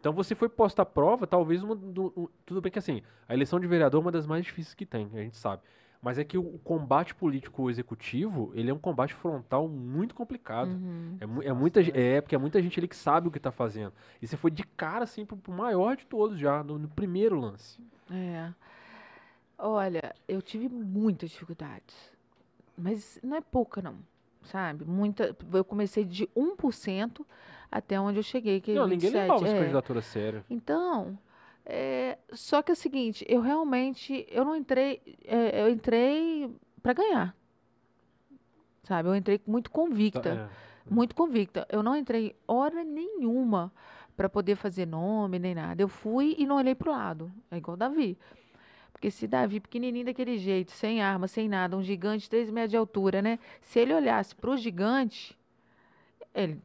Então 0.00 0.14
você 0.14 0.34
foi 0.34 0.48
posta 0.48 0.80
à 0.80 0.86
prova, 0.86 1.26
talvez 1.26 1.62
uma 1.62 1.74
do- 1.74 2.10
um- 2.16 2.28
tudo 2.46 2.62
bem 2.62 2.72
que 2.72 2.78
assim, 2.78 3.02
a 3.28 3.34
eleição 3.34 3.60
de 3.60 3.66
vereador 3.66 4.00
é 4.00 4.04
uma 4.04 4.12
das 4.12 4.26
mais 4.26 4.46
difíceis 4.46 4.72
que 4.72 4.86
tem, 4.86 5.10
a 5.12 5.18
gente 5.18 5.36
sabe. 5.36 5.62
Mas 6.02 6.18
é 6.18 6.24
que 6.24 6.38
o 6.38 6.58
combate 6.58 7.14
político 7.14 7.68
executivo, 7.70 8.52
ele 8.54 8.70
é 8.70 8.74
um 8.74 8.78
combate 8.78 9.14
frontal 9.14 9.68
muito 9.68 10.14
complicado. 10.14 10.68
Uhum. 10.68 11.16
É, 11.20 11.26
mu- 11.26 11.42
é 11.42 11.52
muita, 11.52 11.80
é, 11.80 12.20
porque 12.20 12.34
é 12.34 12.38
muita 12.38 12.60
gente 12.62 12.78
ali 12.78 12.86
que 12.86 12.96
sabe 12.96 13.28
o 13.28 13.30
que 13.30 13.40
tá 13.40 13.50
fazendo. 13.50 13.92
E 14.20 14.26
você 14.26 14.36
foi 14.36 14.50
de 14.50 14.62
cara, 14.62 15.04
assim, 15.04 15.24
pro, 15.24 15.36
pro 15.36 15.52
maior 15.52 15.96
de 15.96 16.06
todos 16.06 16.38
já, 16.38 16.62
no, 16.62 16.78
no 16.78 16.88
primeiro 16.88 17.38
lance. 17.40 17.80
É. 18.10 18.52
Olha, 19.58 20.14
eu 20.28 20.42
tive 20.42 20.68
muitas 20.68 21.30
dificuldades. 21.30 21.94
Mas 22.76 23.18
não 23.22 23.36
é 23.36 23.40
pouca, 23.40 23.80
não. 23.80 23.96
Sabe? 24.42 24.84
Muita. 24.84 25.34
Eu 25.52 25.64
comecei 25.64 26.04
de 26.04 26.28
1% 26.36 27.24
até 27.70 27.98
onde 27.98 28.18
eu 28.18 28.22
cheguei, 28.22 28.60
que 28.60 28.72
é 28.72 28.74
não, 28.74 28.86
ninguém 28.86 29.10
27. 29.10 29.22
levava 29.22 29.44
essa 29.46 29.56
é. 29.56 29.60
candidatura 29.60 29.98
a 29.98 30.02
sério. 30.02 30.44
Então, 30.48 31.18
é, 31.66 32.16
só 32.32 32.62
que 32.62 32.70
é 32.70 32.74
o 32.74 32.76
seguinte, 32.76 33.24
eu 33.28 33.40
realmente, 33.40 34.24
eu 34.30 34.44
não 34.44 34.54
entrei, 34.54 35.02
é, 35.24 35.62
eu 35.62 35.68
entrei 35.68 36.54
para 36.80 36.92
ganhar. 36.92 37.36
Sabe? 38.84 39.08
Eu 39.08 39.16
entrei 39.16 39.40
muito 39.46 39.68
Tá, 39.68 39.74
convicta. 39.74 40.48
é. 40.62 40.66
Muito 40.88 41.16
convicta. 41.16 41.66
Eu 41.68 41.82
não 41.82 41.96
entrei 41.96 42.36
hora 42.46 42.84
nenhuma 42.84 43.72
para 44.16 44.28
poder 44.28 44.54
fazer 44.54 44.86
nome 44.86 45.40
nem 45.40 45.52
nada. 45.52 45.82
Eu 45.82 45.88
fui 45.88 46.36
e 46.38 46.46
não 46.46 46.56
olhei 46.56 46.76
pro 46.76 46.92
lado. 46.92 47.32
É 47.50 47.56
igual 47.56 47.76
Davi. 47.76 48.16
Porque 48.92 49.10
se 49.10 49.26
Davi, 49.26 49.58
pequenininho 49.58 50.06
daquele 50.06 50.38
jeito, 50.38 50.70
sem 50.70 51.02
arma, 51.02 51.26
sem 51.26 51.48
nada, 51.48 51.76
um 51.76 51.82
gigante 51.82 52.22
de 52.22 52.30
3 52.30 52.50
metros 52.50 52.70
de 52.70 52.76
altura, 52.76 53.20
né? 53.20 53.38
Se 53.60 53.80
ele 53.80 53.92
olhasse 53.92 54.34
pro 54.36 54.56
gigante, 54.56 55.36
ele. 56.32 56.62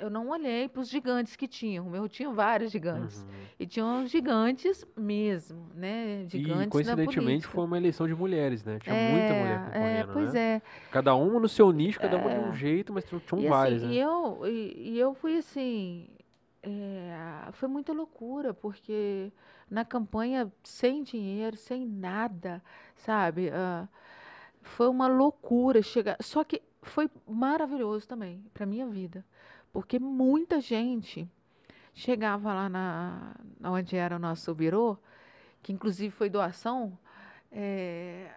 Eu 0.00 0.10
não 0.10 0.28
olhei 0.30 0.68
para 0.68 0.80
os 0.80 0.88
gigantes 0.88 1.36
que 1.36 1.46
tinham. 1.46 1.94
Eu 1.94 2.08
tinha 2.08 2.30
vários 2.30 2.72
gigantes. 2.72 3.22
Uhum. 3.22 3.28
E 3.58 3.66
tinham 3.66 4.06
gigantes 4.06 4.84
mesmo, 4.96 5.66
né? 5.74 6.24
Gigantes 6.26 6.66
E 6.66 6.70
coincidentemente 6.70 7.46
foi 7.46 7.64
uma 7.64 7.76
eleição 7.76 8.06
de 8.06 8.14
mulheres, 8.14 8.64
né? 8.64 8.78
Tinha 8.80 8.94
muita 8.94 9.34
mulher 9.34 9.60
É, 9.60 9.64
concorrendo, 9.64 10.12
pois 10.12 10.34
né? 10.34 10.40
é. 10.40 10.62
Cada 10.90 11.14
uma 11.14 11.38
no 11.38 11.48
seu 11.48 11.70
nicho, 11.70 12.00
cada 12.00 12.16
uma 12.16 12.30
de 12.30 12.36
É. 12.36 12.40
um 12.40 12.54
jeito, 12.54 12.92
mas 12.92 13.04
tinham 13.04 13.42
E, 13.42 13.48
várias, 13.48 13.82
assim, 13.82 13.88
né? 13.88 13.94
e 13.94 13.98
eu, 14.00 14.40
e, 14.46 14.90
e 14.94 14.98
eu 14.98 15.14
fui 15.14 15.36
assim. 15.36 16.08
é, 16.62 17.50
foi 17.52 17.68
muita 17.68 17.92
loucura, 17.92 18.52
porque 18.54 19.32
na 19.70 19.84
campanha, 19.84 20.50
sem 20.62 21.02
dinheiro, 21.02 21.56
sem 21.56 21.86
nada, 21.86 22.62
sabe? 22.96 23.50
ah, 23.50 23.88
foi 24.62 24.88
uma 24.88 25.06
loucura 25.06 25.80
chegar. 25.82 26.16
Só 26.20 26.44
que 26.44 26.60
foi 26.82 27.10
maravilhoso 27.26 28.06
também 28.08 28.44
para 28.52 28.66
minha 28.66 28.86
vida, 28.86 29.24
porque 29.72 29.98
muita 29.98 30.60
gente 30.60 31.28
chegava 31.94 32.52
lá 32.54 32.68
na, 32.68 33.34
onde 33.64 33.96
era 33.96 34.16
o 34.16 34.18
nosso 34.18 34.54
birô, 34.54 34.96
que 35.62 35.72
inclusive 35.72 36.10
foi 36.10 36.28
doação, 36.30 36.98
é, 37.52 38.30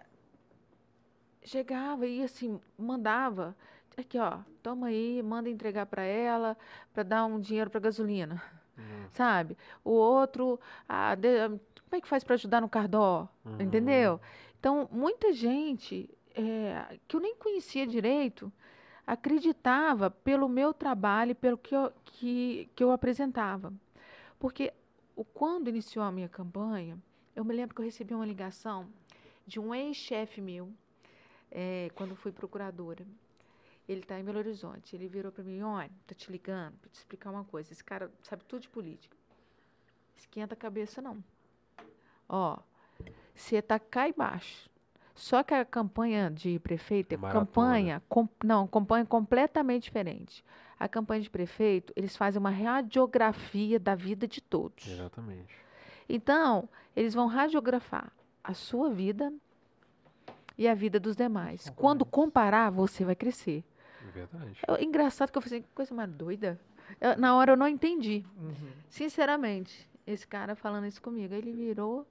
chegava 1.44 2.06
e 2.06 2.22
assim 2.22 2.60
mandava 2.78 3.54
aqui 3.96 4.18
ó 4.18 4.38
toma 4.62 4.88
aí 4.88 5.22
manda 5.22 5.48
entregar 5.48 5.86
para 5.86 6.02
ela 6.02 6.56
para 6.92 7.02
dar 7.02 7.24
um 7.26 7.38
dinheiro 7.40 7.70
para 7.70 7.80
gasolina 7.80 8.42
Uhum. 8.76 9.06
sabe 9.12 9.56
o 9.84 9.90
outro 9.92 10.58
ah, 10.88 11.14
de- 11.14 11.46
como 11.48 11.92
é 11.92 12.00
que 12.00 12.08
faz 12.08 12.24
para 12.24 12.34
ajudar 12.34 12.60
no 12.60 12.68
cardó 12.68 13.28
Uhum. 13.44 13.60
entendeu 13.60 14.20
então 14.58 14.88
muita 14.90 15.32
gente 15.32 16.10
é, 16.34 16.98
que 17.06 17.14
eu 17.14 17.20
nem 17.20 17.36
conhecia 17.36 17.86
direito 17.86 18.52
acreditava 19.06 20.10
pelo 20.10 20.48
meu 20.48 20.72
trabalho 20.72 21.32
e 21.32 21.34
pelo 21.34 21.58
que 21.58 21.74
eu, 21.74 21.92
que, 22.04 22.68
que 22.74 22.82
eu 22.82 22.90
apresentava 22.90 23.72
porque 24.38 24.72
quando 25.32 25.68
iniciou 25.68 26.04
a 26.04 26.12
minha 26.12 26.28
campanha 26.28 26.98
eu 27.34 27.44
me 27.44 27.54
lembro 27.54 27.74
que 27.74 27.80
eu 27.80 27.84
recebi 27.84 28.14
uma 28.14 28.26
ligação 28.26 28.88
de 29.46 29.58
um 29.60 29.74
ex-chefe 29.74 30.40
meu 30.40 30.72
é, 31.50 31.90
quando 31.94 32.16
fui 32.16 32.32
procuradora. 32.32 33.06
Ele 33.88 34.00
está 34.00 34.18
em 34.18 34.24
Belo 34.24 34.38
Horizonte. 34.38 34.96
Ele 34.96 35.08
virou 35.08 35.30
para 35.30 35.44
mim, 35.44 35.62
olha, 35.62 35.90
tô 36.06 36.14
te 36.14 36.30
ligando 36.30 36.76
para 36.78 36.90
te 36.90 36.94
explicar 36.94 37.30
uma 37.30 37.44
coisa. 37.44 37.72
Esse 37.72 37.84
cara 37.84 38.10
sabe 38.22 38.44
tudo 38.44 38.62
de 38.62 38.68
política. 38.68 39.16
Esquenta 40.16 40.54
a 40.54 40.56
cabeça, 40.56 41.02
não. 41.02 41.22
Ó, 42.28 42.58
você 43.34 43.60
tá 43.60 43.78
cá 43.78 44.08
embaixo. 44.08 44.70
Só 45.14 45.42
que 45.42 45.54
a 45.54 45.64
campanha 45.64 46.28
de 46.30 46.58
prefeito 46.58 47.12
é 47.12 47.16
Maratona. 47.16 47.44
campanha, 47.46 48.02
com, 48.08 48.28
não, 48.42 48.66
campanha 48.66 49.04
completamente 49.06 49.84
diferente. 49.84 50.44
A 50.78 50.88
campanha 50.88 51.22
de 51.22 51.30
prefeito, 51.30 51.92
eles 51.94 52.16
fazem 52.16 52.40
uma 52.40 52.50
radiografia 52.50 53.78
da 53.78 53.94
vida 53.94 54.26
de 54.26 54.40
todos. 54.40 54.86
Exatamente. 54.90 55.54
Então, 56.08 56.68
eles 56.96 57.14
vão 57.14 57.28
radiografar 57.28 58.10
a 58.42 58.52
sua 58.54 58.90
vida 58.90 59.32
e 60.58 60.66
a 60.68 60.74
vida 60.74 60.98
dos 60.98 61.14
demais. 61.16 61.70
Quando 61.76 62.04
comparar, 62.04 62.70
você 62.70 63.04
vai 63.04 63.14
crescer. 63.14 63.64
É 64.08 64.10
verdade. 64.10 64.60
É 64.68 64.82
engraçado 64.84 65.30
que 65.30 65.38
eu 65.38 65.42
falei 65.42 65.58
assim, 65.60 65.66
que 65.68 65.74
coisa 65.74 65.94
mais 65.94 66.10
doida. 66.10 66.60
Eu- 67.00 67.16
na 67.16 67.34
hora 67.36 67.52
eu 67.52 67.56
não 67.56 67.68
entendi. 67.68 68.24
Uhum. 68.36 68.52
Sinceramente, 68.88 69.88
esse 70.06 70.26
cara 70.26 70.54
falando 70.54 70.86
isso 70.86 71.00
comigo. 71.00 71.32
Ele 71.32 71.52
virou 71.52 72.06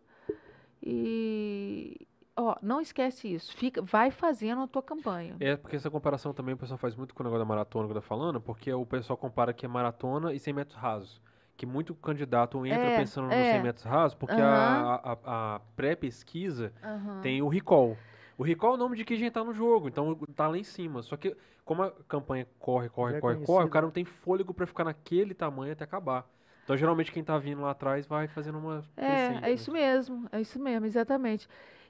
e. 0.81 2.07
Ó, 2.35 2.55
não 2.61 2.81
esquece 2.81 3.31
isso. 3.31 3.55
Fica, 3.55 3.81
vai 3.81 4.09
fazendo 4.09 4.61
a 4.63 4.67
tua 4.67 4.81
campanha. 4.81 5.35
É, 5.39 5.55
porque 5.55 5.75
essa 5.75 5.89
comparação 5.89 6.33
também 6.33 6.55
o 6.55 6.57
pessoal 6.57 6.77
faz 6.77 6.95
muito 6.95 7.13
com 7.13 7.21
o 7.21 7.23
negócio 7.25 7.39
da 7.39 7.45
maratona 7.47 7.85
que 7.87 7.91
eu 7.91 7.95
tô 7.95 8.01
falando, 8.01 8.41
porque 8.41 8.73
o 8.73 8.85
pessoal 8.85 9.15
compara 9.17 9.53
que 9.53 9.65
é 9.65 9.69
maratona 9.69 10.33
e 10.33 10.39
100 10.39 10.53
metros 10.53 10.75
rasos. 10.77 11.21
Que 11.55 11.65
muito 11.65 11.93
candidato 11.93 12.65
entra 12.65 12.89
É, 12.89 12.97
pensando 12.97 13.25
nos 13.27 13.35
é. 13.35 13.51
100 13.51 13.61
metros 13.61 13.85
rasos, 13.85 14.15
porque 14.15 14.41
a, 14.41 14.95
a- 15.03 15.55
a 15.55 15.59
pré-pesquisa 15.75 16.73
Aham. 16.83 17.21
tem 17.21 17.41
o 17.41 17.47
recall. 17.47 17.95
O 18.35 18.43
recall 18.43 18.71
é 18.71 18.73
o 18.73 18.77
nome 18.77 18.97
de 18.97 19.05
quem 19.05 19.15
já 19.17 19.29
tá 19.29 19.43
no 19.43 19.53
jogo, 19.53 19.87
então 19.87 20.15
tá 20.35 20.47
lá 20.47 20.57
em 20.57 20.63
cima. 20.63 21.03
Só 21.03 21.15
que, 21.15 21.37
como 21.63 21.83
a 21.83 21.91
campanha 22.07 22.47
corre, 22.59 22.89
corre, 22.89 23.11
Já 23.11 23.17
é 23.19 23.21
corre, 23.21 23.35
corre, 23.45 23.65
o 23.65 23.69
conhecido. 23.69 23.69
cara 23.69 23.85
não 23.85 23.91
tem 23.93 24.03
fôlego 24.05 24.53
pra 24.53 24.65
ficar 24.65 24.83
naquele 24.83 25.35
tamanho 25.35 25.71
até 25.73 25.83
acabar. 25.83 26.27
Então, 26.63 26.75
geralmente, 26.75 27.11
quem 27.11 27.23
tá 27.23 27.37
vindo 27.37 27.61
lá 27.61 27.71
atrás 27.71 28.07
vai 28.07 28.27
fazendo 28.27 28.57
uma. 28.57 28.83
É, 28.97 29.03
crescente, 29.05 29.45
é 29.45 29.49
né? 29.49 29.53
isso 29.53 29.71
mesmo, 29.71 30.27
é 30.31 30.41
isso 30.41 30.59
mesmo, 30.59 30.85
exatamente. 30.85 31.47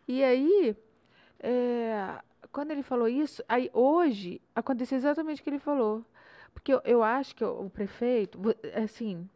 E 0.07 0.23
aí, 0.23 0.75
é, 1.39 2.19
quando 2.51 2.71
ele 2.71 2.83
falou 2.83 3.07
isso, 3.07 3.43
aí 3.47 3.69
hoje 3.73 4.41
aconteceu 4.55 4.97
exatamente 4.97 5.41
o 5.41 5.43
que 5.43 5.49
ele 5.49 5.59
falou. 5.59 6.05
Porque 6.53 6.73
eu, 6.73 6.81
eu 6.85 7.03
acho 7.03 7.35
que 7.35 7.43
o, 7.43 7.65
o 7.65 7.69
prefeito, 7.69 8.39
assim, 8.75 9.27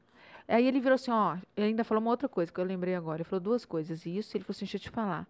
aí 0.47 0.67
ele 0.67 0.79
virou 0.79 0.95
assim, 0.95 1.11
ó, 1.11 1.37
ele 1.55 1.67
ainda 1.67 1.83
falou 1.83 2.01
uma 2.01 2.11
outra 2.11 2.29
coisa 2.29 2.51
que 2.51 2.59
eu 2.59 2.63
lembrei 2.65 2.95
agora, 2.95 3.17
ele 3.17 3.23
falou 3.23 3.41
duas 3.41 3.65
coisas, 3.65 4.05
e 4.05 4.17
isso 4.17 4.37
ele 4.37 4.43
falou 4.43 4.55
assim, 4.55 4.65
deixa 4.65 4.77
eu 4.77 4.81
te 4.81 4.89
falar. 4.89 5.27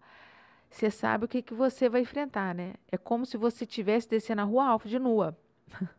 Você 0.70 0.90
sabe 0.90 1.24
o 1.24 1.28
que, 1.28 1.40
que 1.40 1.54
você 1.54 1.88
vai 1.88 2.02
enfrentar, 2.02 2.54
né? 2.54 2.74
É 2.92 2.98
como 2.98 3.24
se 3.24 3.36
você 3.38 3.64
estivesse 3.64 4.08
descendo 4.08 4.42
a 4.42 4.44
rua 4.44 4.66
alfa 4.66 4.88
de 4.88 4.98
nua. 4.98 5.36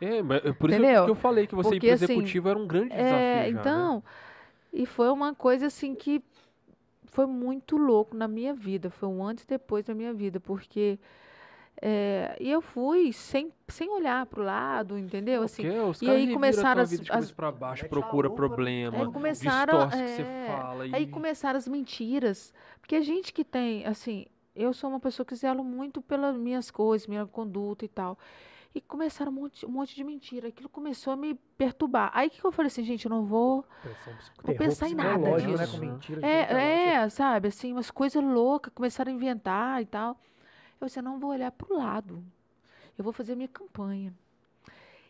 É, 0.00 0.22
mas 0.22 0.44
é 0.44 0.52
por 0.52 0.70
isso 0.70 0.78
Entendeu? 0.78 1.04
que 1.06 1.10
eu 1.10 1.14
falei 1.16 1.44
que 1.44 1.56
você 1.56 1.70
ir 1.70 1.72
Porque, 1.72 1.86
pro 1.88 1.94
assim, 1.96 2.04
executivo 2.04 2.48
era 2.48 2.56
um 2.56 2.68
grande 2.68 2.90
desafio. 2.90 3.16
É, 3.16 3.34
já, 3.34 3.42
né? 3.42 3.48
então, 3.48 4.04
e 4.72 4.86
foi 4.86 5.10
uma 5.10 5.34
coisa 5.34 5.66
assim 5.66 5.92
que 5.92 6.22
foi 7.10 7.26
muito 7.26 7.76
louco 7.76 8.16
na 8.16 8.28
minha 8.28 8.54
vida, 8.54 8.90
foi 8.90 9.08
um 9.08 9.24
antes 9.24 9.44
e 9.44 9.46
depois 9.46 9.84
da 9.84 9.94
minha 9.94 10.12
vida, 10.12 10.38
porque 10.40 10.98
é, 11.80 12.36
e 12.40 12.50
eu 12.50 12.60
fui 12.60 13.12
sem, 13.12 13.52
sem 13.68 13.88
olhar 13.90 14.26
pro 14.26 14.42
lado, 14.42 14.98
entendeu? 14.98 15.42
Assim, 15.42 15.62
Porque 15.62 15.78
os 15.78 16.02
e 16.02 16.06
caras 16.06 16.20
aí 16.22 16.32
começaram 16.34 16.82
as- 16.82 16.90
vida 16.90 17.04
de 17.04 17.12
as- 17.12 17.32
pra 17.32 17.52
baixo, 17.52 17.82
Mete 17.84 17.90
procura 17.90 18.26
a 18.26 18.30
lupa, 18.30 18.48
problema, 18.48 18.98
aí 18.98 19.06
começaram, 19.12 19.74
distorce 19.86 20.02
o 20.02 20.04
que 20.04 20.10
você 20.10 20.22
é, 20.22 20.46
fala. 20.46 20.84
aí 20.84 21.02
e- 21.04 21.06
começaram 21.06 21.56
as 21.56 21.68
mentiras, 21.68 22.52
porque 22.80 22.96
a 22.96 23.00
gente 23.00 23.32
que 23.32 23.44
tem, 23.44 23.86
assim, 23.86 24.26
eu 24.56 24.72
sou 24.72 24.90
uma 24.90 24.98
pessoa 24.98 25.24
que 25.24 25.36
zelo 25.36 25.62
muito 25.62 26.02
pelas 26.02 26.36
minhas 26.36 26.68
coisas, 26.70 27.06
minha 27.06 27.26
conduta 27.26 27.84
e 27.84 27.88
tal. 27.88 28.18
E 28.78 28.80
começaram 28.80 29.32
um 29.32 29.34
monte, 29.34 29.66
um 29.66 29.70
monte 29.70 29.96
de 29.96 30.04
mentira. 30.04 30.46
Aquilo 30.46 30.68
começou 30.68 31.12
a 31.12 31.16
me 31.16 31.34
perturbar. 31.34 32.12
Aí 32.14 32.30
que 32.30 32.44
eu 32.44 32.52
falei 32.52 32.68
assim, 32.68 32.84
gente, 32.84 33.06
eu 33.06 33.10
não 33.10 33.24
vou. 33.24 33.64
Vou 34.40 34.54
pensar 34.54 34.88
em 34.88 34.94
nada 34.94 35.18
psicológico, 35.18 35.50
né? 35.50 35.64
disso. 35.64 35.72
Com 35.80 35.84
mentira. 35.84 36.20
que 36.20 36.26
é 36.26 36.30
É, 36.30 36.92
é, 36.92 37.08
sabe, 37.08 37.48
assim, 37.48 37.72
umas 37.72 37.90
coisas 37.90 38.22
loucas, 38.22 38.72
começaram 38.72 39.10
a 39.10 39.14
inventar 39.16 39.82
e 39.82 39.86
tal. 39.86 40.16
Eu 40.80 40.86
disse, 40.86 41.00
eu 41.00 41.02
não 41.02 41.18
vou 41.18 41.30
olhar 41.30 41.50
pro 41.50 41.76
lado. 41.76 42.24
Eu 42.96 43.02
vou 43.02 43.12
fazer 43.12 43.34
minha 43.34 43.48
campanha. 43.48 44.14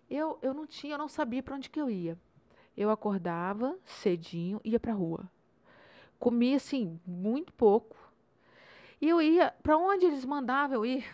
Eu, 0.08 0.38
eu 0.40 0.54
não 0.54 0.66
tinha, 0.66 0.94
eu 0.94 0.98
não 0.98 1.08
sabia 1.08 1.42
para 1.42 1.54
onde 1.54 1.68
que 1.68 1.78
eu 1.78 1.90
ia. 1.90 2.16
Eu 2.74 2.88
acordava 2.88 3.76
cedinho, 3.84 4.62
ia 4.64 4.80
pra 4.80 4.94
rua. 4.94 5.30
Comia, 6.18 6.56
assim, 6.56 6.98
muito 7.06 7.52
pouco. 7.52 7.98
E 8.98 9.10
eu 9.10 9.20
ia, 9.20 9.54
para 9.62 9.76
onde 9.76 10.06
eles 10.06 10.24
mandavam 10.24 10.76
eu 10.76 10.86
ir, 10.86 11.04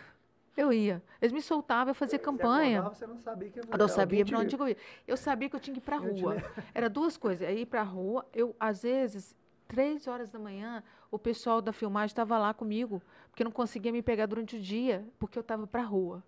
eu 0.55 0.71
ia. 0.71 1.03
Eles 1.21 1.33
me 1.33 1.41
soltavam, 1.41 1.91
eu 1.91 1.95
fazia 1.95 2.17
Você 2.17 2.23
campanha. 2.23 2.79
acordava, 2.79 2.95
Você 2.95 3.07
não 3.07 3.17
sabia 3.17 3.49
que 3.49 3.59
Eu 3.59 3.77
não 3.77 3.87
sabia 3.87 4.25
para 4.25 4.39
onde 4.39 4.55
eu 4.55 4.67
ia. 4.67 4.77
Eu 5.07 5.17
sabia 5.17 5.49
que 5.49 5.55
eu 5.55 5.59
tinha 5.59 5.73
que 5.73 5.79
ir 5.79 5.83
para 5.83 5.97
a 5.97 5.99
rua. 5.99 6.35
Era 6.73 6.89
duas 6.89 7.17
coisas. 7.17 7.47
É 7.47 7.53
ir 7.53 7.65
para 7.65 7.81
a 7.81 7.83
rua. 7.83 8.25
Eu, 8.33 8.55
às 8.59 8.83
vezes, 8.83 9.35
três 9.67 10.07
horas 10.07 10.31
da 10.31 10.39
manhã, 10.39 10.83
o 11.11 11.19
pessoal 11.19 11.61
da 11.61 11.73
filmagem 11.73 12.07
estava 12.07 12.37
lá 12.37 12.53
comigo, 12.53 13.01
porque 13.29 13.43
não 13.43 13.51
conseguia 13.51 13.91
me 13.91 14.01
pegar 14.01 14.25
durante 14.25 14.55
o 14.55 14.59
dia, 14.61 15.05
porque 15.19 15.37
eu 15.37 15.41
estava 15.41 15.67
para 15.67 15.81
a 15.81 15.85
rua. 15.85 16.23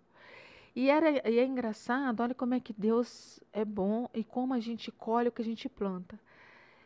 E, 0.75 0.89
era, 0.89 1.27
e 1.27 1.39
é 1.39 1.45
engraçado, 1.45 2.21
olha 2.21 2.35
como 2.35 2.53
é 2.53 2.59
que 2.59 2.71
Deus 2.71 3.39
é 3.51 3.65
bom 3.65 4.07
e 4.13 4.23
como 4.23 4.53
a 4.53 4.59
gente 4.59 4.91
colhe 4.91 5.29
o 5.29 5.31
que 5.31 5.41
a 5.41 5.45
gente 5.45 5.67
planta. 5.67 6.19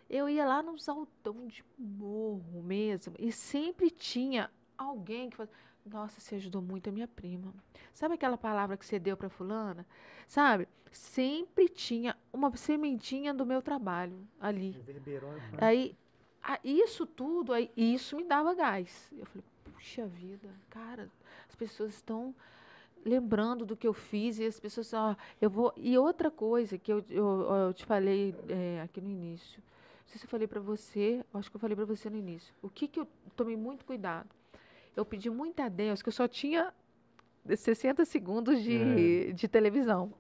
Eu 0.10 0.30
ia 0.30 0.46
lá 0.46 0.62
nos 0.62 0.88
altão 0.88 1.48
de 1.48 1.64
morro 1.78 2.62
mesmo, 2.64 3.14
e 3.20 3.32
sempre 3.32 3.90
tinha 3.90 4.50
alguém 4.78 5.30
que 5.30 5.38
falava, 5.38 5.54
nossa, 5.86 6.20
você 6.22 6.36
ajudou 6.36 6.62
muito 6.62 6.90
a 6.90 6.92
minha 6.92 7.08
prima. 7.08 7.54
Sabe 7.94 8.14
aquela 8.16 8.38
palavra 8.38 8.78
que 8.78 8.86
você 8.86 9.00
deu 9.00 9.18
para 9.18 9.30
fulana? 9.30 9.86
Sabe? 10.28 10.68
Sempre 10.92 11.68
tinha 11.70 12.16
uma 12.32 12.56
sementinha 12.56 13.34
do 13.34 13.46
meu 13.46 13.62
trabalho 13.62 14.28
ali. 14.40 14.72
Reverberou, 14.72 15.32
né? 15.32 15.42
Aí, 15.58 15.96
a- 16.44 16.60
isso 16.64 17.06
tudo, 17.06 17.54
aí, 17.54 17.72
isso 17.76 18.16
me 18.16 18.24
dava 18.24 18.54
gás. 18.54 19.12
Eu 19.18 19.26
falei, 19.26 19.44
puxa 19.74 20.06
vida, 20.08 20.50
cara, 20.70 21.10
as 21.48 21.56
pessoas 21.56 21.94
estão 21.94 22.36
lembrando 23.04 23.66
do 23.66 23.76
que 23.76 23.88
eu 23.88 23.94
fiz 23.94 24.38
e 24.40 24.46
as 24.46 24.60
pessoas, 24.60 24.94
ó, 24.94 25.16
eu 25.42 25.50
vou. 25.50 25.74
E 25.76 25.98
outra 25.98 26.30
coisa 26.30 26.78
que 26.78 26.92
eu, 26.92 27.04
eu, 27.10 27.42
eu 27.68 27.74
te 27.74 27.86
falei 27.86 28.36
é, 28.48 28.82
aqui 28.82 29.02
no 29.02 29.10
início, 29.10 29.62
não 30.02 30.08
sei 30.08 30.20
se 30.20 30.26
eu 30.26 30.30
falei 30.30 30.48
para 30.48 30.60
você, 30.60 31.24
acho 31.34 31.50
que 31.50 31.56
eu 31.56 31.60
falei 31.62 31.76
para 31.76 31.86
você 31.86 32.10
no 32.10 32.18
início. 32.18 32.54
O 32.62 32.70
que 32.70 32.88
que 32.88 33.00
eu 33.00 33.08
tomei 33.36 33.56
muito 33.56 33.86
cuidado? 33.86 34.30
Eu 34.96 35.06
pedi 35.06 35.30
muito 35.30 35.62
a 35.62 35.70
Deus, 35.70 36.02
que 36.02 36.10
eu 36.10 36.14
só 36.14 36.28
tinha 36.28 36.74
60 37.48 38.06
segundos 38.06 38.62
de, 38.62 39.34
de 39.34 39.48
televisão. 39.48 40.14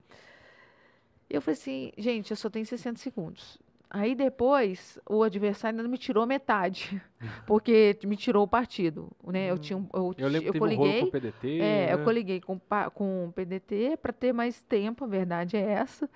Eu 1.29 1.41
falei 1.41 1.57
assim, 1.57 1.91
gente, 1.97 2.31
eu 2.31 2.37
só 2.37 2.49
tenho 2.49 2.65
60 2.65 2.99
segundos. 2.99 3.59
Aí 3.93 4.15
depois 4.15 4.97
o 5.05 5.21
adversário 5.21 5.77
ainda 5.77 5.89
me 5.89 5.97
tirou 5.97 6.25
metade, 6.25 7.01
porque 7.45 7.99
me 8.05 8.15
tirou 8.15 8.43
o 8.43 8.47
partido, 8.47 9.11
né? 9.21 9.51
Eu 9.51 9.57
tinha 9.57 9.77
eu, 9.93 10.13
Eu 10.17 10.27
lembro 10.29 10.47
eu 10.47 10.53
que 10.53 10.59
teve 10.59 10.73
um 10.73 10.77
com 10.77 10.77
coliguei, 10.77 11.03
o 11.03 11.11
PDT. 11.11 11.47
é, 11.59 11.87
né? 11.87 11.93
eu 11.93 12.03
coliguei 12.03 12.39
com, 12.39 12.59
com 12.93 13.27
o 13.27 13.33
PDT 13.33 13.97
para 14.01 14.13
ter 14.13 14.31
mais 14.31 14.61
tempo, 14.63 15.03
a 15.03 15.07
verdade 15.07 15.57
é 15.57 15.61
essa. 15.61 16.09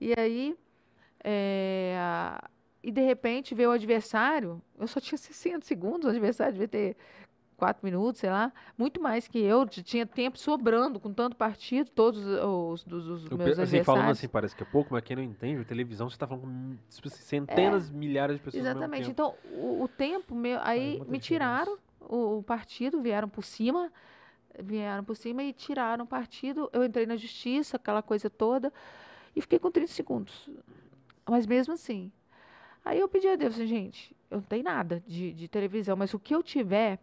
E 0.00 0.14
aí, 0.18 0.56
é, 1.22 1.94
e 2.82 2.90
de 2.90 3.02
repente 3.02 3.54
veio 3.54 3.68
o 3.68 3.72
adversário, 3.72 4.62
eu 4.78 4.86
só 4.86 4.98
tinha 4.98 5.18
60 5.18 5.66
segundos, 5.66 6.06
o 6.06 6.10
adversário 6.10 6.54
devia 6.54 6.68
ter 6.68 6.96
4 7.60 7.84
minutos, 7.84 8.22
sei 8.22 8.30
lá, 8.30 8.50
muito 8.76 9.02
mais 9.02 9.28
que 9.28 9.38
eu, 9.38 9.66
tinha 9.66 10.06
tempo 10.06 10.38
sobrando 10.38 10.98
com 10.98 11.12
tanto 11.12 11.36
partido, 11.36 11.90
todos 11.90 12.24
os, 12.24 12.86
os 12.86 13.30
Eu 13.30 13.36
meus 13.36 13.58
assim, 13.58 13.84
falando 13.84 14.00
adversários. 14.00 14.18
assim, 14.18 14.28
parece 14.28 14.56
que 14.56 14.62
é 14.62 14.66
pouco, 14.66 14.94
mas 14.94 15.04
quem 15.04 15.14
não 15.14 15.22
entende, 15.22 15.62
televisão 15.66 16.08
você 16.08 16.16
tá 16.16 16.26
falando 16.26 16.44
com 16.44 16.76
tipo 16.88 17.08
assim, 17.08 17.22
centenas, 17.22 17.90
milhares 17.90 18.36
de 18.36 18.42
pessoas 18.42 18.64
Exatamente. 18.64 19.10
Então, 19.10 19.34
o, 19.52 19.82
o 19.82 19.88
tempo 19.88 20.34
meu. 20.34 20.58
Aí 20.62 20.96
muita 20.96 21.12
me 21.12 21.18
diferença. 21.18 21.26
tiraram 21.26 21.78
o, 22.00 22.38
o 22.38 22.42
partido, 22.42 23.02
vieram 23.02 23.28
por 23.28 23.44
cima, 23.44 23.92
vieram 24.58 25.04
por 25.04 25.14
cima 25.14 25.42
e 25.42 25.52
tiraram 25.52 26.06
o 26.06 26.08
partido. 26.08 26.70
Eu 26.72 26.82
entrei 26.82 27.04
na 27.04 27.16
justiça, 27.16 27.76
aquela 27.76 28.00
coisa 28.02 28.30
toda, 28.30 28.72
e 29.36 29.42
fiquei 29.42 29.58
com 29.58 29.70
30 29.70 29.92
segundos. 29.92 30.48
Mas 31.28 31.46
mesmo 31.46 31.74
assim. 31.74 32.10
Aí 32.82 32.98
eu 32.98 33.08
pedi 33.08 33.28
a 33.28 33.36
Deus, 33.36 33.54
assim, 33.54 33.66
gente, 33.66 34.16
eu 34.30 34.38
não 34.38 34.44
tenho 34.44 34.64
nada 34.64 35.02
de, 35.06 35.34
de 35.34 35.46
televisão, 35.46 35.94
mas 35.94 36.14
o 36.14 36.18
que 36.18 36.34
eu 36.34 36.42
tiver. 36.42 36.98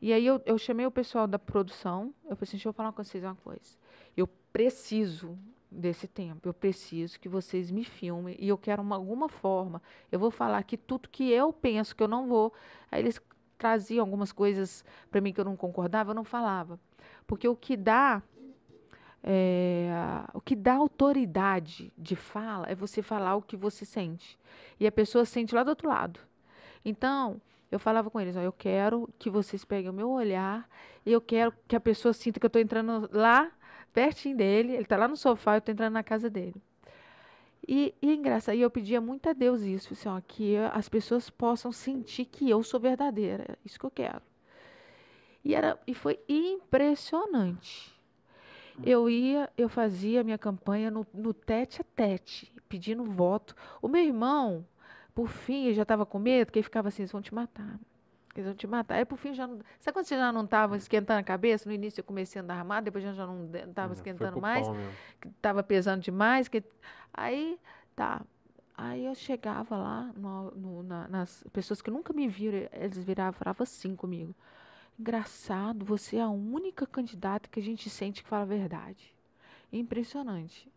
E 0.00 0.12
aí 0.12 0.26
eu, 0.26 0.40
eu 0.44 0.58
chamei 0.58 0.86
o 0.86 0.90
pessoal 0.90 1.26
da 1.26 1.38
produção, 1.38 2.12
eu 2.24 2.36
falei 2.36 2.42
assim, 2.42 2.56
deixa 2.56 2.68
eu 2.68 2.72
falar 2.72 2.92
com 2.92 3.02
vocês 3.02 3.24
uma 3.24 3.34
coisa. 3.36 3.76
Eu 4.16 4.26
preciso 4.52 5.38
desse 5.70 6.06
tempo, 6.06 6.48
eu 6.48 6.54
preciso 6.54 7.18
que 7.18 7.28
vocês 7.28 7.70
me 7.70 7.84
filmem 7.84 8.36
e 8.38 8.48
eu 8.48 8.58
quero 8.58 8.82
uma, 8.82 8.96
alguma 8.96 9.28
forma. 9.28 9.82
Eu 10.10 10.18
vou 10.18 10.30
falar 10.30 10.58
aqui 10.58 10.76
tudo 10.76 11.08
que 11.08 11.30
eu 11.30 11.52
penso 11.52 11.94
que 11.94 12.02
eu 12.02 12.08
não 12.08 12.26
vou. 12.26 12.52
Aí 12.90 13.00
eles 13.02 13.20
traziam 13.58 14.04
algumas 14.04 14.32
coisas 14.32 14.84
para 15.10 15.20
mim 15.20 15.32
que 15.32 15.40
eu 15.40 15.44
não 15.44 15.56
concordava, 15.56 16.10
eu 16.10 16.14
não 16.14 16.24
falava. 16.24 16.78
Porque 17.26 17.48
o 17.48 17.56
que 17.56 17.76
dá 17.76 18.22
é, 19.28 19.90
o 20.32 20.40
que 20.40 20.54
dá 20.54 20.74
autoridade 20.74 21.92
de 21.98 22.14
fala 22.14 22.68
é 22.68 22.74
você 22.74 23.02
falar 23.02 23.34
o 23.34 23.42
que 23.42 23.56
você 23.56 23.84
sente. 23.84 24.38
E 24.78 24.86
a 24.86 24.92
pessoa 24.92 25.24
sente 25.24 25.54
lá 25.54 25.64
do 25.64 25.70
outro 25.70 25.88
lado. 25.88 26.20
Então, 26.84 27.40
eu 27.70 27.78
falava 27.78 28.10
com 28.10 28.20
eles, 28.20 28.36
ó, 28.36 28.40
eu 28.40 28.52
quero 28.52 29.08
que 29.18 29.28
vocês 29.28 29.64
peguem 29.64 29.90
o 29.90 29.92
meu 29.94 30.10
olhar 30.10 30.68
e 31.04 31.12
eu 31.12 31.20
quero 31.20 31.52
que 31.66 31.74
a 31.74 31.80
pessoa 31.80 32.12
sinta 32.12 32.38
que 32.38 32.46
eu 32.46 32.48
estou 32.48 32.62
entrando 32.62 33.08
lá, 33.12 33.50
pertinho 33.92 34.36
dele, 34.36 34.72
ele 34.72 34.82
está 34.82 34.96
lá 34.96 35.08
no 35.08 35.16
sofá, 35.16 35.54
eu 35.54 35.58
estou 35.58 35.72
entrando 35.72 35.94
na 35.94 36.02
casa 36.02 36.30
dele. 36.30 36.62
E, 37.66 37.92
e 38.00 38.10
é 38.10 38.14
engraçado, 38.14 38.54
e 38.54 38.60
eu 38.60 38.70
pedia 38.70 39.00
muito 39.00 39.28
a 39.28 39.32
Deus 39.32 39.62
isso, 39.62 39.92
assim, 39.92 40.08
ó, 40.08 40.20
que 40.20 40.56
as 40.72 40.88
pessoas 40.88 41.28
possam 41.28 41.72
sentir 41.72 42.26
que 42.26 42.48
eu 42.48 42.62
sou 42.62 42.78
verdadeira, 42.78 43.44
é 43.48 43.56
isso 43.64 43.78
que 43.78 43.86
eu 43.86 43.90
quero. 43.90 44.22
E, 45.44 45.54
era, 45.54 45.78
e 45.86 45.94
foi 45.94 46.18
impressionante. 46.28 47.94
Eu 48.84 49.08
ia, 49.08 49.48
eu 49.56 49.68
fazia 49.68 50.22
minha 50.22 50.36
campanha 50.36 50.90
no, 50.90 51.06
no 51.14 51.32
tete 51.32 51.80
a 51.80 51.84
tete, 51.84 52.52
pedindo 52.68 53.04
voto. 53.04 53.54
O 53.80 53.88
meu 53.88 54.02
irmão, 54.02 54.66
por 55.16 55.28
fim, 55.28 55.64
ele 55.64 55.74
já 55.74 55.82
estava 55.82 56.06
com 56.06 56.18
medo, 56.20 56.52
que 56.52 56.58
ele 56.58 56.64
ficava 56.64 56.88
assim, 56.88 57.02
eles 57.02 57.10
vão 57.12 57.22
te 57.22 57.34
matar. 57.34 57.80
Eles 58.34 58.46
vão 58.46 58.54
te 58.54 58.66
matar. 58.66 58.96
Aí, 58.96 59.04
por 59.06 59.16
fim, 59.16 59.32
já 59.32 59.46
não... 59.46 59.60
Sabe 59.80 59.94
quando 59.94 60.04
você 60.04 60.14
já 60.16 60.30
não 60.30 60.44
estava 60.44 60.76
esquentando 60.76 61.20
a 61.20 61.22
cabeça? 61.22 61.66
No 61.68 61.74
início 61.74 62.00
eu 62.00 62.04
comecei 62.04 62.38
a 62.38 62.44
andar 62.44 62.56
armado, 62.58 62.84
depois 62.84 63.02
já 63.02 63.14
já 63.14 63.26
não 63.26 63.46
estava 63.46 63.88
Foi 63.88 63.96
esquentando 63.96 64.40
mais 64.42 64.68
que 65.18 65.28
estava 65.28 65.62
pesando 65.62 66.02
demais, 66.02 66.46
que 66.48 66.62
aí 67.14 67.58
tá. 67.96 68.22
Aí 68.76 69.06
eu 69.06 69.14
chegava 69.14 69.74
lá, 69.78 70.12
no- 70.14 70.50
no- 70.50 70.82
na- 70.82 71.08
nas 71.08 71.42
pessoas 71.50 71.80
que 71.80 71.90
nunca 71.90 72.12
me 72.12 72.28
viram, 72.28 72.68
eles 72.72 72.98
viravam 72.98 73.32
e 73.34 73.38
falavam 73.38 73.62
assim 73.64 73.96
comigo. 73.96 74.34
Engraçado, 74.98 75.82
você 75.82 76.16
é 76.18 76.22
a 76.22 76.28
única 76.28 76.86
candidata 76.86 77.48
que 77.48 77.58
a 77.58 77.62
gente 77.62 77.88
sente 77.88 78.22
que 78.22 78.28
fala 78.28 78.42
a 78.42 78.46
verdade. 78.46 79.14
Impressionante. 79.72 80.70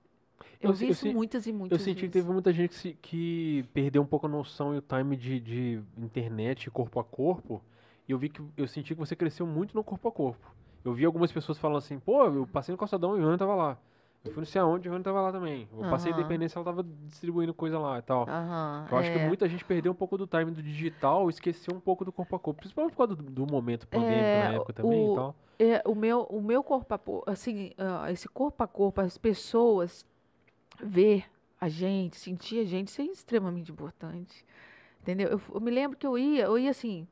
Eu, 0.61 0.69
Eu 0.71 0.75
vi 0.75 0.87
eu 0.87 0.91
isso 0.91 1.07
muitas 1.13 1.45
e 1.45 1.49
Eu 1.51 1.55
muitas 1.57 1.81
senti 1.81 1.95
que 1.95 2.01
vezes. 2.01 2.13
teve 2.13 2.31
muita 2.31 2.51
gente 2.53 2.69
que, 2.69 2.75
se- 2.75 2.93
que 3.01 3.65
perdeu 3.73 4.01
um 4.01 4.05
pouco 4.05 4.25
a 4.25 4.29
noção 4.29 4.73
e 4.73 4.77
o 4.77 4.81
time 4.81 5.15
de, 5.15 5.39
de 5.39 5.81
internet 5.97 6.69
corpo 6.71 6.99
a 6.99 7.03
corpo. 7.03 7.61
E 8.07 8.11
eu 8.11 8.17
vi 8.17 8.29
que 8.29 8.41
eu 8.57 8.67
senti 8.67 8.93
que 8.95 8.99
você 8.99 9.15
cresceu 9.15 9.45
muito 9.45 9.75
no 9.75 9.83
corpo 9.83 10.07
a 10.07 10.11
corpo. 10.11 10.53
Eu 10.83 10.93
vi 10.93 11.05
algumas 11.05 11.31
pessoas 11.31 11.57
falando 11.57 11.77
assim, 11.77 11.99
pô, 11.99 12.23
eu 12.25 12.47
passei 12.47 12.71
no 12.71 12.77
Calçadão 12.77 13.17
e 13.17 13.21
o 13.21 13.23
Rony 13.25 13.37
tava 13.37 13.53
lá. 13.55 13.77
Eu 14.25 14.31
fui 14.31 14.41
não 14.41 14.45
sei 14.45 14.59
aonde 14.59 14.87
e 14.87 14.89
o 14.89 14.91
Rony 14.91 15.03
tava 15.03 15.21
lá 15.21 15.31
também. 15.31 15.67
Eu 15.71 15.79
passei 15.89 16.11
Aham. 16.11 16.19
Independência 16.21 16.57
ela 16.57 16.65
tava 16.65 16.83
distribuindo 16.83 17.53
coisa 17.53 17.77
lá 17.79 17.99
e 17.99 18.01
tal. 18.01 18.27
Aham, 18.27 18.87
Eu 18.91 18.97
acho 18.97 19.11
que 19.11 19.17
é. 19.17 19.27
muita 19.27 19.47
gente 19.47 19.63
perdeu 19.63 19.91
um 19.91 19.95
pouco 19.95 20.17
do 20.17 20.25
time 20.27 20.51
do 20.51 20.61
digital 20.63 21.29
esqueceu 21.29 21.73
um 21.73 21.79
pouco 21.79 22.03
do 22.03 22.11
corpo 22.11 22.35
a 22.35 22.39
corpo. 22.39 22.59
Principalmente 22.59 22.91
por 22.93 22.97
causa 23.07 23.15
do, 23.15 23.23
do 23.23 23.45
momento 23.47 23.87
pandêmico 23.87 24.37
É, 24.37 24.39
na 24.39 24.53
época 24.55 24.73
também 24.73 25.05
o- 25.05 25.11
e 25.11 25.15
tal. 25.15 25.35
É, 25.59 25.81
o 25.85 25.93
meu, 25.95 26.23
o 26.23 26.41
meu 26.41 26.63
corpo 26.63 26.93
a 26.93 26.97
corpo, 26.97 27.29
assim, 27.29 27.71
ah, 27.77 28.09
esse 28.11 28.27
corpo 28.29 28.63
a 28.63 28.67
corpo, 28.67 29.01
as 29.01 29.17
pessoas 29.17 30.05
ver 30.83 31.25
a 31.59 31.67
gente, 31.69 32.17
sentir 32.17 32.59
a 32.61 32.65
gente, 32.65 32.87
isso 32.89 33.01
é 33.01 33.05
extremamente 33.05 33.71
importante. 33.71 34.45
Entendeu? 35.01 35.29
Eu, 35.29 35.41
eu 35.55 35.61
me 35.61 35.71
lembro 35.71 35.97
que 35.97 36.07
eu 36.07 36.17
ia, 36.17 36.45
eu 36.45 36.57
ia 36.59 36.71
assim. 36.71 37.07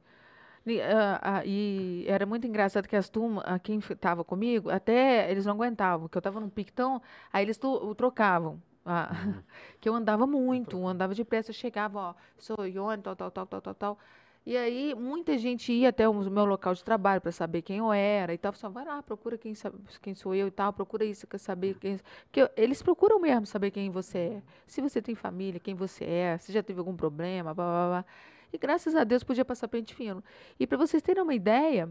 ni- 0.65 0.81
ah, 0.81 1.19
ah, 1.21 1.43
e 1.45 2.05
era 2.07 2.25
muito 2.25 2.47
engraçado 2.47 2.87
que 2.87 2.95
as 2.95 3.09
turmas, 3.09 3.43
ah, 3.47 3.59
quem 3.59 3.79
estava 3.79 4.23
comigo, 4.23 4.69
até 4.69 5.29
eles 5.31 5.45
não 5.45 5.53
aguentavam, 5.53 6.07
que 6.07 6.17
eu 6.17 6.19
estava 6.19 6.39
num 6.39 6.49
pictão, 6.49 7.01
aí 7.31 7.43
eles 7.45 7.57
tu- 7.57 7.95
trocavam. 7.95 8.61
ah, 8.85 9.09
que 9.81 9.89
eu 9.89 9.93
andava 9.95 10.25
muito, 10.27 10.77
eu 10.77 10.87
andava 10.87 11.13
depressa, 11.15 11.51
eu 11.51 11.55
chegava, 11.55 11.99
ó, 11.99 12.13
sou 12.37 12.65
Ione, 12.67 13.01
tal, 13.03 13.15
tal, 13.15 13.31
tal, 13.31 13.45
tal, 13.47 13.61
tal, 13.61 13.75
tal. 13.75 13.99
E 14.47 14.55
aí, 14.55 14.95
muita 14.95 15.37
gente 15.37 15.73
ia 15.73 15.89
até 15.89 16.07
o 16.07 16.13
meu 16.13 16.45
local 16.45 16.73
de 16.73 16.81
trabalho 16.81 17.19
para 17.19 17.33
saber 17.33 17.61
quem 17.61 17.79
eu 17.79 17.91
era 17.91 18.33
e 18.33 18.37
tal. 18.37 18.53
Só 18.53 18.69
vai 18.69 18.85
lá, 18.85 19.03
procura 19.03 19.37
quem, 19.37 19.53
sabe, 19.53 19.77
quem 20.01 20.15
sou 20.15 20.33
eu 20.33 20.47
e 20.47 20.51
tal, 20.51 20.71
procura 20.71 21.03
isso, 21.03 21.27
quer 21.27 21.37
saber 21.37 21.75
quem. 21.77 21.99
Porque 22.23 22.43
eu- 22.43 22.49
eles 22.55 22.81
procuram 22.81 23.19
mesmo 23.19 23.45
saber 23.45 23.71
quem 23.71 23.89
você 23.89 24.17
é. 24.17 24.41
Se 24.65 24.79
você 24.79 25.01
tem 25.01 25.15
família, 25.15 25.59
quem 25.59 25.75
você 25.75 26.05
é, 26.05 26.37
se 26.37 26.53
já 26.53 26.63
teve 26.63 26.79
algum 26.79 26.95
problema, 26.95 27.53
blá, 27.53 27.65
blá, 27.65 27.87
blá. 27.89 28.05
E 28.53 28.57
graças 28.57 28.95
a 28.95 29.03
Deus 29.03 29.21
podia 29.21 29.43
passar 29.43 29.67
pente 29.67 29.93
fino. 29.93 30.23
E 30.57 30.65
para 30.65 30.77
vocês 30.77 31.03
terem 31.03 31.21
uma 31.21 31.35
ideia, 31.35 31.89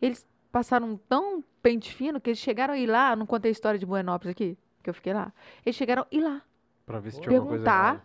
eles 0.00 0.26
passaram 0.50 0.96
tão 0.96 1.44
pente 1.62 1.92
fino 1.94 2.18
que 2.22 2.30
eles 2.30 2.38
chegaram 2.38 2.72
a 2.72 2.78
ir 2.78 2.86
lá, 2.86 3.14
não 3.14 3.26
contei 3.26 3.50
a 3.50 3.52
história 3.52 3.78
de 3.78 3.84
Buenópolis 3.84 4.30
aqui, 4.30 4.56
que 4.82 4.88
eu 4.88 4.94
fiquei 4.94 5.12
lá. 5.12 5.30
Eles 5.62 5.76
chegaram 5.76 6.04
a 6.04 6.06
ir 6.10 6.22
lá, 6.22 6.40
Pra 6.86 6.98
ver 7.00 7.10
se 7.10 7.20
tinha 7.20 7.36
alguma 7.36 7.50
coisa 7.50 7.66
errada. 7.68 8.02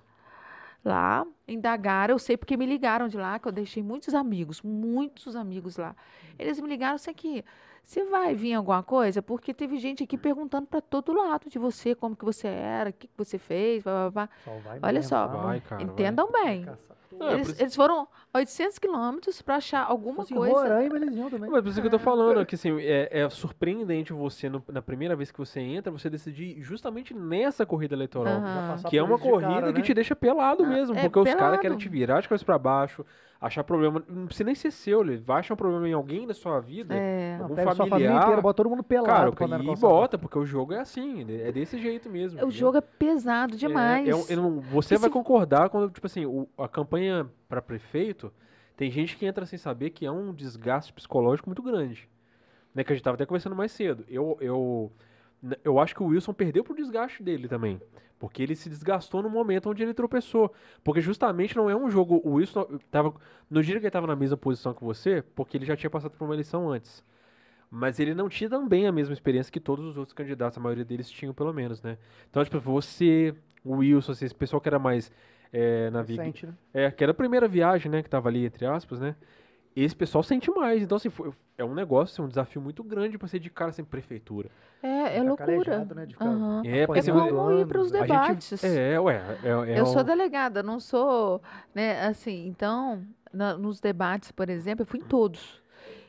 Lá, 0.84 1.26
indagaram, 1.48 2.14
eu 2.16 2.20
sei 2.20 2.38
porque 2.38 2.56
me 2.56 2.66
ligaram 2.66 3.08
de 3.08 3.18
lá, 3.18 3.38
que 3.40 3.48
eu 3.48 3.52
deixei 3.52 3.84
muitos 3.84 4.14
amigos, 4.14 4.62
muitos 4.62 5.36
amigos 5.36 5.78
lá. 5.78 5.95
Eles 6.38 6.60
me 6.60 6.68
ligaram, 6.68 6.95
isso 6.95 7.10
aqui, 7.10 7.44
você 7.84 8.04
vai 8.04 8.36
vir 8.36 8.54
alguma 8.54 8.84
coisa? 8.84 9.22
Porque 9.22 9.54
teve 9.54 9.78
gente 9.78 10.04
aqui 10.04 10.18
perguntando 10.18 10.68
para 10.68 10.82
todo 10.82 11.14
lado 11.14 11.49
de 11.49 11.58
você, 11.58 11.95
como 11.95 12.16
que 12.16 12.26
você 12.26 12.48
era, 12.48 12.90
o 12.90 12.94
que, 12.94 13.08
que 13.08 13.18
você 13.18 13.38
fez, 13.38 13.82
blá, 13.84 13.94
blá, 13.94 14.12
blá. 14.12 14.30
Só 14.44 14.52
vai 14.60 14.80
Olha 14.82 14.94
mesmo, 14.94 15.10
só? 15.10 15.28
Vai, 15.28 15.62
cara. 15.62 15.86
vai. 15.86 15.94
Entendam 15.94 16.32
bem. 16.32 16.66
É 17.19 17.34
Eles, 17.34 17.48
isso- 17.49 17.61
eles 17.61 17.76
foram 17.76 18.07
800 18.34 18.77
quilômetros 18.80 19.41
para 19.41 19.56
achar 19.56 19.84
alguma 19.84 20.23
em 20.23 20.34
coisa. 20.35 20.53
Roraima, 20.56 20.98
eles 20.98 21.15
iam 21.15 21.30
também. 21.30 21.49
Mas 21.49 21.61
por 21.61 21.69
isso 21.69 21.81
que 21.81 21.88
eu 21.88 21.91
tô 21.91 21.99
falando, 21.99 22.45
que 22.45 22.56
assim, 22.56 22.80
é, 22.81 23.10
é 23.22 23.30
surpreendente 23.30 24.14
você, 24.14 24.49
no- 24.49 24.64
na 24.68 24.81
primeira 24.81 25.15
vez 25.15 25.31
que 25.31 25.38
você 25.38 25.60
entra, 25.60 25.91
você 25.91 26.10
decidir 26.10 26.61
justamente 26.61 27.14
nessa 27.14 27.65
corrida 27.65 27.95
eleitoral. 27.95 28.41
Que 28.89 28.98
é 28.98 29.03
uma 29.03 29.18
corrida 29.18 29.49
cara, 29.53 29.73
que 29.73 29.80
né? 29.80 29.85
te 29.85 29.94
deixa 29.94 30.15
pelado 30.15 30.65
mesmo, 30.65 30.95
é 30.95 31.03
porque 31.10 31.30
os 31.30 31.35
caras 31.35 31.60
querem 31.60 31.77
te 31.77 31.89
virar 31.89 32.22
de 32.22 32.27
cabeça 32.30 32.45
pra 32.45 32.57
baixo, 32.60 33.06
achar 33.40 33.64
problema. 33.64 34.04
Não 34.08 34.26
precisa 34.26 34.46
nem 34.46 34.56
ser 34.56 34.72
seu, 34.72 35.02
ele 35.02 35.18
vai 35.18 35.40
achar 35.40 35.54
um 35.54 35.58
problema 35.58 35.88
em 35.88 35.94
alguém 35.94 36.26
da 36.28 36.34
sua 36.34 36.60
vida, 36.60 36.94
É. 36.96 37.36
Não, 37.38 37.44
algum 37.44 37.56
pega 37.56 37.70
sua 37.76 37.86
família 37.86 38.08
familiar. 38.08 38.24
inteira, 38.24 38.42
bota 38.42 38.58
todo 38.58 38.70
mundo 38.70 38.84
pelado. 38.84 39.34
Cara, 39.36 39.64
e 39.64 39.76
bota, 39.76 40.18
porque 40.18 40.38
o 40.40 40.46
jogo 40.46 40.74
é 40.74 40.80
assim, 40.80 41.26
é 41.42 41.52
desse 41.52 41.78
jeito 41.78 42.10
mesmo. 42.10 42.38
O 42.40 42.42
entendeu? 42.44 42.52
jogo 42.52 42.78
é 42.78 42.82
pesado 42.82 43.54
É, 43.54 43.58
demais. 43.58 44.08
é 44.08 44.34
eu 44.34 44.38
não- 44.42 44.60
você 44.60 44.98
vai 44.98 45.10
concordar 45.10 45.70
quando, 45.70 45.92
tipo 45.92 46.08
assim, 46.08 46.26
o- 46.26 46.48
a 46.58 46.68
campanha 46.68 47.28
pra 47.48 47.62
prefeito, 47.62 48.32
tem 48.76 48.90
gente 48.92 49.16
que 49.18 49.26
entra 49.26 49.46
sem 49.46 49.58
saber 49.58 49.90
que 49.92 50.06
é 50.06 50.12
um 50.12 50.34
desgaste 50.34 50.92
psicológico 50.94 51.48
muito 51.50 51.62
grande. 51.64 52.08
Né, 52.76 52.84
que 52.84 52.92
a 52.94 52.96
gente 52.96 53.04
tava 53.04 53.16
até 53.16 53.26
conversando 53.26 53.56
mais 53.56 53.72
cedo. 53.72 54.06
Eu, 54.08 54.38
eu, 54.40 54.92
eu 55.64 55.80
acho 55.80 55.96
que 55.96 56.02
o 56.02 56.08
Wilson 56.08 56.34
perdeu 56.34 56.64
pro 56.64 56.76
desgaste 56.76 57.22
dele 57.24 57.48
também. 57.48 57.80
Porque 58.20 58.42
ele 58.42 58.56
se 58.56 58.70
desgastou 58.70 59.22
no 59.22 59.30
momento 59.30 59.70
onde 59.70 59.84
ele 59.84 59.94
tropeçou. 59.94 60.52
Porque 60.84 61.02
justamente 61.02 61.56
não 61.56 61.70
é 61.70 61.76
um 61.76 61.90
jogo. 61.90 62.20
O 62.24 62.34
Wilson 62.34 62.80
tava. 62.90 63.14
No 63.50 63.62
dia 63.62 63.80
que 63.80 63.86
ele 63.86 63.92
tava 63.92 64.08
na 64.08 64.16
mesma 64.16 64.36
posição 64.36 64.74
que 64.74 64.84
você, 64.84 65.22
porque 65.36 65.56
ele 65.58 65.66
já 65.66 65.76
tinha 65.76 65.90
passado 65.90 66.12
por 66.12 66.26
uma 66.26 66.34
eleição 66.34 66.70
antes. 66.70 67.04
Mas 67.70 68.00
ele 68.00 68.16
não 68.16 68.30
tinha 68.30 68.50
também 68.50 68.88
a 68.88 68.92
mesma 68.92 69.14
experiência 69.14 69.52
que 69.52 69.60
todos 69.60 69.86
os 69.86 69.98
outros 69.98 70.14
candidatos, 70.14 70.58
a 70.58 70.62
maioria 70.62 70.86
deles 70.86 71.10
tinham, 71.12 71.34
pelo 71.34 71.54
menos, 71.54 71.82
né? 71.82 71.98
Então, 72.30 72.44
tipo, 72.44 72.60
você, 72.60 73.36
o 73.64 73.76
Wilson, 73.78 74.14
assim, 74.14 74.26
esse 74.26 74.36
pessoal 74.36 74.62
que 74.62 74.70
era 74.70 74.80
mais 74.80 75.12
é, 75.52 75.90
na 75.90 76.02
Vig, 76.02 76.18
Sente, 76.18 76.46
né? 76.48 76.54
é, 76.74 76.92
que 76.92 77.04
era 77.04 77.12
a 77.12 77.16
primeira 77.16 77.48
viagem, 77.48 77.92
né, 77.92 78.02
que 78.02 78.10
tava 78.10 78.30
ali, 78.30 78.46
entre 78.46 78.66
aspas, 78.66 79.00
né? 79.00 79.16
Esse 79.84 79.95
pessoal 79.95 80.24
sente 80.24 80.49
mais. 80.49 80.82
Então, 80.82 80.95
assim, 80.95 81.10
foi- 81.10 81.32
é 81.58 81.64
um 81.64 81.74
negócio, 81.74 82.24
um 82.24 82.28
desafio 82.28 82.60
muito 82.62 82.84
grande 82.84 83.18
pra 83.18 83.28
ser 83.28 83.38
de 83.40 83.49
cara 83.49 83.72
sem 83.72 83.86
prefeitura. 83.86 84.49
É, 84.82 85.18
é 85.18 85.18
Tá 85.18 85.24
loucura. 85.24 85.86
né, 85.94 86.06
de 86.06 86.14
ficar 86.14 86.26
Aham. 86.26 86.62
É, 86.66 86.86
porque 86.88 86.99
É 86.99 87.02
assim, 87.02 87.12
como 87.12 87.52
ir 87.52 87.68
para 87.68 87.80
os? 87.82 87.94
A 87.94 87.98
gente- 87.99 88.08
debates. 88.08 88.64
É, 88.64 88.99
ué, 88.99 89.22
é, 89.44 89.74
é 89.76 89.80
eu 89.80 89.86
sou 89.86 90.02
um- 90.02 90.04
delegada, 90.04 90.64
não 90.64 90.80
sou, 90.80 91.41
né, 91.76 92.06
assim, 92.06 92.48
então, 92.48 93.04
na- 93.32 93.56
nos 93.58 93.80
debates, 93.80 94.32
por 94.32 94.49
exemplo, 94.49 94.82
eu 94.82 94.88
fui 94.88 94.99
em 94.99 95.04
todos. 95.04 95.62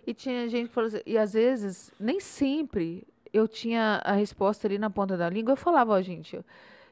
E 0.07 0.15
tinha 0.15 0.49
gente 0.49 0.69
que 0.69 0.75
falou 0.75 0.89
assim, 0.89 1.01
e 1.05 1.19
às 1.19 1.35
vezes, 1.35 1.93
nem 2.01 2.21
sempre 2.21 3.07
eu 3.35 3.47
tinha 3.47 4.01
a 4.03 4.13
resposta 4.13 4.67
ali 4.67 4.79
na 4.79 4.89
ponta 4.89 5.15
da 5.17 5.29
língua, 5.29 5.53
eu 5.53 5.57
falava, 5.57 5.93
ó, 5.93 6.01
gente, 6.01 6.41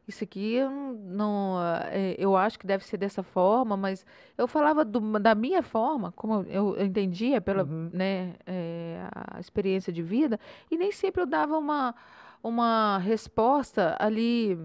isso 0.07 0.23
aqui 0.25 0.55
eu 0.55 0.71
não, 0.71 0.93
não, 0.95 1.57
é, 1.91 2.15
eu 2.19 2.37
acho 2.37 2.59
que 2.59 2.67
deve 2.67 2.85
ser 2.85 2.97
dessa 2.97 3.23
forma, 3.23 3.77
mas 3.77 4.07
eu 4.39 4.47
falava 4.47 4.85
do- 4.85 5.19
da 5.19 5.35
minha 5.35 5.63
forma, 5.63 6.13
como 6.13 6.45
eu, 6.49 6.77
eu 6.77 6.85
entendia 6.87 7.41
pela, 7.41 7.65
Uhum. 7.65 7.91
né, 7.93 8.35
é, 8.47 9.01
a 9.15 9.41
experiência 9.41 9.93
de 9.93 10.03
vida, 10.03 10.39
e 10.71 10.77
nem 10.77 10.93
sempre 10.93 11.23
eu 11.23 11.27
dava 11.27 11.59
uma, 11.59 11.95
uma 12.43 12.99
resposta 12.99 13.97
ali 13.99 14.57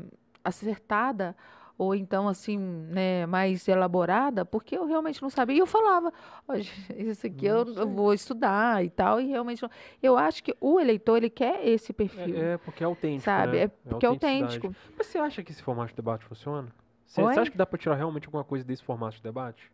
acertada 0.44 1.36
ou 1.82 1.96
então 1.96 2.28
assim, 2.28 2.58
né, 2.60 3.26
mais 3.26 3.68
elaborada, 3.68 4.46
porque 4.46 4.78
eu 4.78 4.86
realmente 4.86 5.20
não 5.20 5.32
sabia. 5.32 5.56
E 5.56 5.60
eu 5.60 5.66
falava, 5.66 6.14
"Ó, 6.48 6.56
gente, 6.56 6.72
isso 7.10 7.26
aqui 7.26 7.48
eu, 7.48 7.66
eu 7.76 7.90
vou 7.90 8.14
estudar 8.14 8.86
e 8.86 8.90
tal, 8.92 9.20
e 9.20 9.26
realmente 9.26 9.64
não. 9.64 9.70
Eu 10.02 10.16
acho 10.16 10.44
que 10.44 10.56
o 10.62 10.80
eleitor, 10.80 11.18
ele 11.18 11.30
quer 11.30 11.68
esse 11.68 11.92
perfil, 11.92 12.38
É, 12.38 12.54
é 12.54 12.58
porque 12.60 12.84
é 12.84 12.86
autêntico, 12.86 13.26
sabe? 13.26 13.58
né? 13.58 13.64
É 13.64 13.68
porque 13.68 14.06
é 14.06 14.10
autêntico. 14.10 14.76
Mas 14.96 15.08
você 15.08 15.18
acha 15.18 15.42
que 15.44 15.52
esse 15.52 15.64
formato 15.64 15.90
de 15.90 15.96
debate 15.96 16.24
funciona? 16.26 16.68
Você, 17.06 17.22
você 17.24 17.40
acha 17.40 17.52
que 17.52 17.58
dá 17.58 17.66
pra 17.66 17.80
tirar 17.80 17.96
realmente 17.96 18.28
alguma 18.28 18.44
coisa 18.44 18.64
desse 18.64 18.84
formato 18.84 19.16
de 19.18 19.24
debate? 19.24 19.72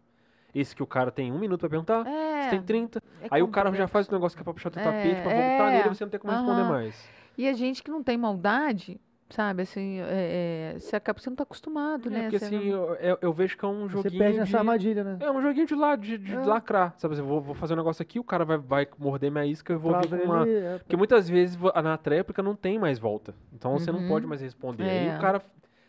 Esse 0.56 0.74
que 0.74 0.82
o 0.82 0.88
cara 0.88 1.12
tem 1.12 1.30
um 1.32 1.38
minuto 1.38 1.60
pra 1.60 1.70
perguntar, 1.70 2.04
você 2.06 2.10
É, 2.10 2.50
tem 2.52 2.62
30. 2.64 3.04
é 3.22 3.28
Aí 3.30 3.42
o 3.44 3.48
cara 3.50 3.72
já 3.74 3.86
faz 3.88 4.08
o 4.08 4.12
negócio 4.14 4.36
que 4.38 4.42
é 4.42 4.46
pra 4.46 4.54
puxar 4.54 4.70
teu 4.72 4.82
É, 4.82 4.84
tapete, 4.86 5.22
pra 5.22 5.32
é, 5.32 5.36
voltar 5.36 5.72
nele 5.72 5.90
e 5.90 5.96
você 5.96 6.06
não 6.06 6.10
tem 6.10 6.20
como 6.22 6.32
responder 6.32 6.62
aham. 6.64 6.70
mais. 6.70 7.10
E 7.38 7.48
a 7.50 7.54
gente 7.54 7.84
que 7.84 7.92
não 7.92 8.02
tem 8.02 8.18
maldade, 8.18 9.00
sabe, 9.30 9.62
assim, 9.64 10.00
é, 10.00 10.74
é, 10.76 10.80
você 10.80 10.96
acaba, 10.96 11.20
você 11.20 11.30
não 11.30 11.36
tá 11.38 11.44
acostumado, 11.44 12.10
É, 12.10 12.14
né? 12.14 12.22
porque 12.24 12.40
Você 12.40 12.46
assim, 12.46 12.70
não- 12.70 12.94
eu, 12.96 13.18
eu- 13.22 13.34
vejo 13.34 13.58
que 13.58 13.66
é 13.66 13.68
um 13.68 13.88
Você 13.90 14.04
joguinho 14.04 14.20
perde 14.20 14.34
de... 14.36 14.40
nessa 14.40 14.58
armadilha, 14.60 15.04
né? 15.04 15.18
É 15.20 15.32
um 15.32 15.42
joguinho 15.42 15.66
de, 15.68 15.76
lá, 15.76 15.96
de, 15.96 16.18
de 16.18 16.34
É. 16.36 16.46
lacrar, 16.46 16.96
sabe? 16.98 17.14
assim, 17.14 17.22
Eu 17.22 17.28
vou, 17.28 17.42
vou 17.42 17.56
fazer 17.56 17.74
um 17.74 17.78
negócio 17.78 18.02
aqui, 18.02 18.20
o 18.20 18.24
cara 18.24 18.46
vai, 18.46 18.58
vai 18.58 18.88
morder 18.98 19.32
minha 19.32 19.46
isca, 19.46 19.74
eu 19.74 19.80
vou 19.80 19.94
vir 19.96 20.08
Trava 20.08 20.18
com 20.24 20.32
uma... 20.32 20.48
ele, 20.48 20.58
é, 20.66 20.78
Porque 20.80 20.96
muitas 20.98 21.28
vezes 21.30 21.58
na 21.84 21.98
tréplica 21.98 22.42
não 22.42 22.56
tem 22.56 22.80
mais 22.80 22.98
volta. 23.00 23.34
Então 23.54 23.78
você 23.78 23.92
não 23.92 24.00
Uhum. 24.00 24.08
pode 24.08 24.26
mais 24.26 24.42
responder. 24.42 24.84
Aí 24.90 25.08
É. 25.10 25.16
o 25.18 25.20
cara 25.20 25.42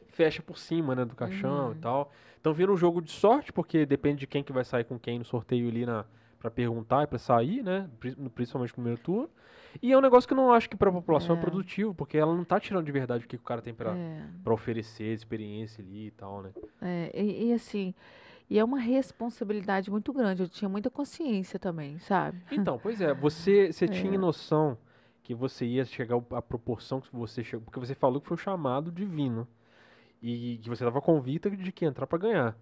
fecha 0.08 0.42
por 0.42 0.58
cima, 0.58 0.94
né, 0.96 1.04
do 1.04 1.14
caixão 1.14 1.66
Uhum. 1.68 1.72
e 1.72 1.76
tal. 1.76 2.12
Então 2.40 2.52
vira 2.52 2.72
um 2.72 2.76
jogo 2.76 3.00
de 3.00 3.10
sorte, 3.10 3.52
porque 3.52 3.86
depende 3.86 4.20
de 4.20 4.26
quem 4.26 4.42
que 4.42 4.52
vai 4.52 4.64
sair 4.64 4.84
com 4.84 4.98
quem 4.98 5.18
no 5.18 5.24
sorteio 5.24 5.68
ali 5.68 5.86
na 5.86 6.04
para 6.40 6.50
perguntar 6.52 7.02
e 7.02 7.06
pra 7.08 7.18
sair, 7.18 7.64
né? 7.64 7.88
Pri- 7.98 8.14
Principalmente 8.32 8.70
no 8.70 8.74
primeiro 8.74 9.00
turno. 9.00 9.28
E 9.82 9.92
é 9.92 9.96
um 9.98 10.00
negócio 10.00 10.26
que 10.26 10.32
eu 10.32 10.36
não 10.36 10.52
acho 10.52 10.68
que 10.68 10.76
pra 10.76 10.90
população 10.90 11.36
é, 11.36 11.38
É. 11.38 11.42
produtivo, 11.42 11.94
porque 11.94 12.16
ela 12.18 12.34
não 12.34 12.44
tá 12.44 12.58
tirando 12.58 12.84
de 12.86 12.92
verdade 12.92 13.24
o 13.24 13.28
que 13.28 13.36
o 13.36 13.40
cara 13.40 13.60
tem 13.62 13.74
pra, 13.74 13.94
é. 13.96 14.22
pra 14.42 14.52
oferecer, 14.54 15.12
experiência 15.14 15.82
ali 15.82 16.06
e 16.06 16.10
tal, 16.10 16.42
né? 16.42 16.50
É, 16.80 17.10
e, 17.14 17.48
e 17.48 17.52
assim, 17.52 17.94
e 18.50 18.58
é 18.58 18.64
uma 18.64 18.78
responsabilidade 18.78 19.90
muito 19.90 20.12
grande. 20.12 20.42
Eu 20.42 20.48
tinha 20.48 20.68
muita 20.68 20.90
consciência 20.90 21.58
também, 21.58 21.98
sabe? 21.98 22.38
Então, 22.50 22.78
pois 22.78 23.00
é, 23.00 23.12
você, 23.14 23.72
você 23.72 23.84
É. 23.86 23.88
tinha 23.88 24.18
noção 24.18 24.76
que 25.22 25.34
você 25.34 25.66
ia 25.66 25.84
chegar 25.84 26.16
à 26.32 26.40
proporção 26.40 27.00
que 27.00 27.14
você 27.14 27.44
chegou, 27.44 27.64
porque 27.66 27.78
você 27.78 27.94
falou 27.94 28.20
que 28.20 28.26
foi 28.26 28.34
um 28.34 28.38
chamado 28.38 28.90
divino 28.90 29.46
e 30.22 30.58
que 30.62 30.68
você 30.68 30.82
estava 30.82 31.00
convicta 31.02 31.50
de 31.50 31.70
que 31.70 31.84
ia 31.84 31.88
entrar 31.90 32.06
para 32.06 32.18
ganhar. 32.18 32.56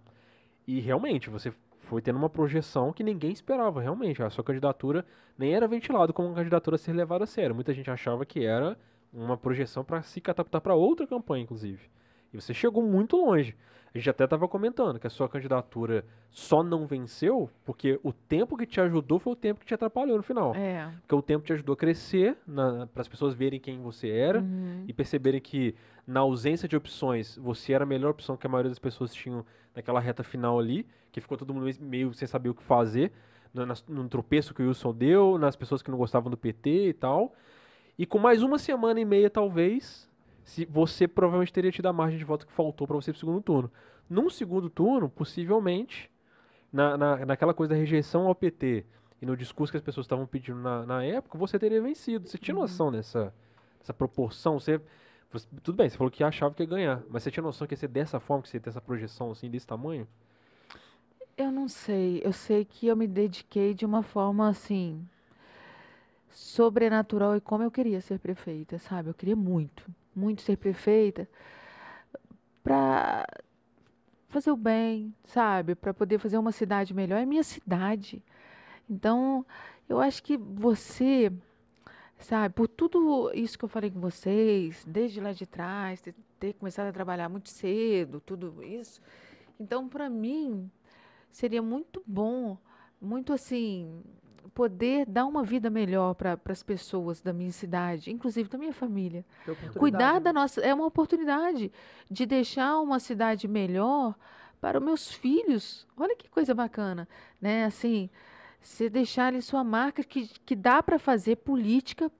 E 0.67 0.81
realmente, 0.81 1.31
você 1.31 1.53
foi 1.87 2.03
tendo 2.03 2.17
uma 2.17 2.29
projeção 2.29 2.93
que 2.93 3.05
ninguém 3.05 3.31
esperava, 3.31 3.81
realmente. 3.81 4.23
A 4.23 4.29
sua 4.29 4.43
candidatura 4.43 5.07
nem 5.39 5.55
era 5.55 5.69
ventilada 5.69 6.13
como 6.13 6.29
uma 6.29 6.35
candidatura 6.35 6.75
a 6.75 6.79
ser 6.79 6.93
levada 6.93 7.25
a 7.25 7.27
sério. 7.27 7.55
Muita 7.55 7.73
gente 7.73 7.91
achava 7.91 8.27
que 8.27 8.45
era 8.45 8.77
uma 9.13 9.37
projeção 9.37 9.85
para 9.85 10.03
se 10.03 10.21
catapultar 10.21 10.61
para 10.61 10.75
outra 10.75 11.07
campanha, 11.07 11.45
inclusive. 11.45 11.89
E 12.33 12.41
você 12.41 12.53
chegou 12.53 12.83
muito 12.83 13.17
longe. 13.17 13.57
A 13.97 13.99
gente 13.99 14.11
até 14.11 14.25
estava 14.25 14.47
comentando 14.47 14.99
que 14.99 15.07
a 15.07 15.11
sua 15.11 15.27
candidatura 15.29 16.05
só 16.31 16.63
não 16.63 16.87
venceu 16.87 17.49
porque 17.65 17.99
o 18.03 18.13
tempo 18.13 18.57
que 18.57 18.67
te 18.67 18.79
ajudou 18.81 19.19
foi 19.19 19.33
o 19.33 19.37
tempo 19.37 19.59
que 19.61 19.65
te 19.67 19.73
atrapalhou 19.73 20.19
no 20.19 20.23
final. 20.23 20.55
É. 20.55 20.91
Porque 21.01 21.15
o 21.15 21.23
tempo 21.23 21.45
te 21.47 21.53
ajudou 21.55 21.73
a 21.73 21.77
crescer, 21.77 22.37
para 22.93 23.01
as 23.01 23.09
pessoas 23.09 23.33
verem 23.35 23.59
quem 23.59 23.81
você 23.81 24.11
era 24.11 24.41
Uhum. 24.41 24.85
e 24.87 24.93
perceberem 24.93 25.41
que 25.41 25.75
na 26.07 26.21
ausência 26.21 26.69
de 26.69 26.77
opções, 26.77 27.37
você 27.39 27.73
era 27.73 27.85
a 27.85 27.87
melhor 27.87 28.11
opção 28.11 28.37
que 28.37 28.47
a 28.47 28.51
maioria 28.51 28.69
das 28.71 28.79
pessoas 28.79 29.15
tinham 29.15 29.45
naquela 29.75 29.99
reta 29.99 30.23
final 30.23 30.59
ali, 30.59 30.87
que 31.11 31.21
ficou 31.21 31.39
todo 31.39 31.55
mundo 31.55 31.67
meio- 31.81 32.13
sem 32.13 32.29
saber 32.29 32.51
o 32.51 32.55
que 32.55 32.63
fazer, 32.63 33.13
no, 33.55 33.65
no 33.89 34.09
tropeço 34.09 34.53
que 34.53 34.63
o 34.63 34.67
Wilson 34.69 34.93
deu, 34.93 35.39
nas 35.39 35.57
pessoas 35.57 35.81
que 35.81 35.91
não 35.91 35.97
gostavam 35.97 36.31
do 36.31 36.37
PT 36.37 36.89
e 36.89 36.93
tal. 36.93 37.35
E 37.99 38.05
com 38.05 38.19
mais 38.19 38.43
uma 38.43 38.59
semana 38.59 39.01
e 39.01 39.05
meia, 39.07 39.31
talvez, 39.31 40.07
se 40.47 40.65
você 40.65 41.09
provavelmente 41.09 41.53
teria 41.53 41.73
tido 41.73 41.87
a 41.87 41.93
margem 41.93 42.19
de 42.19 42.25
voto 42.25 42.47
que 42.47 42.53
faltou 42.53 42.87
para 42.87 42.97
você 42.97 43.11
pro 43.13 43.19
segundo 43.19 43.43
turno. 43.43 43.71
Num 44.09 44.31
segundo 44.31 44.71
turno, 44.71 45.11
possivelmente, 45.11 46.09
na, 46.73 46.97
na, 46.97 47.27
naquela 47.27 47.53
coisa 47.53 47.75
da 47.75 47.79
rejeição 47.79 48.27
ao 48.29 48.35
PT 48.35 48.87
e 49.21 49.27
no 49.27 49.37
discurso 49.37 49.73
que 49.73 49.77
as 49.77 49.83
pessoas 49.83 50.05
estavam 50.07 50.25
pedindo 50.27 50.61
na, 50.61 50.87
na 50.87 51.05
época, 51.05 51.37
você 51.37 51.59
teria 51.59 51.83
vencido. 51.83 52.29
Você 52.29 52.39
tinha 52.39 52.55
noção 52.55 52.93
dessa, 52.93 53.35
dessa 53.81 53.93
proporção? 53.93 54.61
Você, 54.61 54.81
você- 55.33 55.49
tudo 55.65 55.77
bem, 55.77 55.91
você 55.91 55.97
falou 55.99 56.13
que 56.13 56.23
achava 56.23 56.55
que 56.55 56.63
ia 56.63 56.69
ganhar, 56.69 57.03
mas 57.11 57.25
você 57.25 57.31
tinha 57.31 57.43
noção 57.43 57.67
que 57.67 57.75
ia 57.75 57.79
ser 57.79 57.89
dessa 57.89 58.21
forma, 58.21 58.45
que 58.45 58.49
você 58.49 58.59
ia 58.59 58.61
ter 58.61 58.71
essa 58.71 58.81
projeção 58.81 59.33
assim, 59.33 59.51
desse 59.51 59.67
tamanho? 59.67 60.07
Eu 61.37 61.51
não 61.51 61.67
sei. 61.69 62.21
Eu 62.25 62.33
sei 62.33 62.65
que 62.65 62.87
eu 62.87 62.97
me 62.97 63.07
dediquei 63.09 63.75
de 63.75 63.85
uma 63.85 64.03
forma 64.03 64.49
assim 64.49 65.07
sobrenatural 66.31 67.37
e 67.37 67.41
como 67.41 67.65
eu 67.65 67.71
queria 67.71 68.01
ser 68.01 68.19
prefeita, 68.19 68.79
sabe? 68.79 69.09
Eu 69.09 69.15
queria 69.15 69.37
muito, 69.37 69.83
muito 70.17 70.43
ser 70.43 70.57
prefeita 70.57 71.29
para 72.65 73.27
fazer 74.29 74.51
o 74.51 74.57
bem, 74.57 75.15
sabe? 75.25 75.75
Para 75.75 75.95
poder 75.95 76.19
fazer 76.19 76.39
uma 76.39 76.53
cidade 76.53 76.93
melhor. 76.93 77.21
É 77.21 77.27
minha 77.27 77.45
cidade. 77.45 78.23
Então, 78.89 79.47
eu 79.89 80.01
acho 80.01 80.23
que 80.23 80.37
você, 80.37 81.33
sabe, 82.19 82.55
por 82.55 82.67
tudo 82.67 83.31
isso 83.35 83.59
que 83.59 83.65
eu 83.65 83.69
falei 83.69 83.91
com 83.91 84.01
vocês, 84.01 84.85
desde 84.87 85.21
lá 85.21 85.33
de 85.33 85.47
trás, 85.47 86.01
ter, 86.01 86.15
ter 86.41 86.55
começado 86.55 86.89
a 86.89 86.93
trabalhar 86.93 87.29
muito 87.29 87.49
cedo, 87.49 88.21
tudo 88.21 88.63
isso. 88.63 89.01
Então, 89.61 89.89
para 89.89 90.11
mim, 90.11 90.71
seria 91.31 91.63
muito 91.63 92.03
bom, 92.07 92.59
muito 93.01 93.33
assim, 93.33 94.03
poder 94.55 95.07
dar 95.07 95.27
uma 95.27 95.43
vida 95.43 95.69
melhor 95.71 96.15
para 96.15 96.39
as 96.49 96.63
pessoas 96.63 97.21
da 97.23 97.33
minha 97.33 97.53
cidade, 97.53 98.11
inclusive 98.13 98.49
da 98.49 98.59
minha 98.59 98.73
família. 98.73 99.25
Cuidar 99.79 100.15
né? 100.15 100.21
da 100.21 100.33
nossa. 100.33 100.61
É 100.61 100.73
uma 100.75 100.87
oportunidade 100.87 101.71
de 102.11 102.27
deixar 102.27 102.79
uma 102.81 102.99
cidade 102.99 103.47
melhor 103.49 104.15
para 104.61 104.79
os 104.79 104.85
meus 104.85 105.11
filhos. 105.13 105.87
Olha 105.97 106.17
que 106.17 106.29
coisa 106.29 106.55
bacana, 106.55 107.09
né? 107.41 107.65
Assim, 107.65 108.09
você 108.61 108.89
deixar 108.91 109.27
ali 109.29 109.43
sua 109.43 109.63
marca 109.63 110.03
que, 110.03 110.29
que 110.45 110.57
dá 110.57 110.83
para 110.83 110.99
fazer 110.99 111.37
política, 111.37 112.11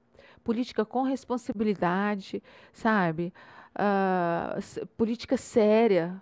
política 0.45 0.85
com 0.85 1.03
responsabilidade, 1.03 2.43
sabe? 2.73 3.33
S- 4.57 4.85
política 4.97 5.37
séria. 5.37 6.21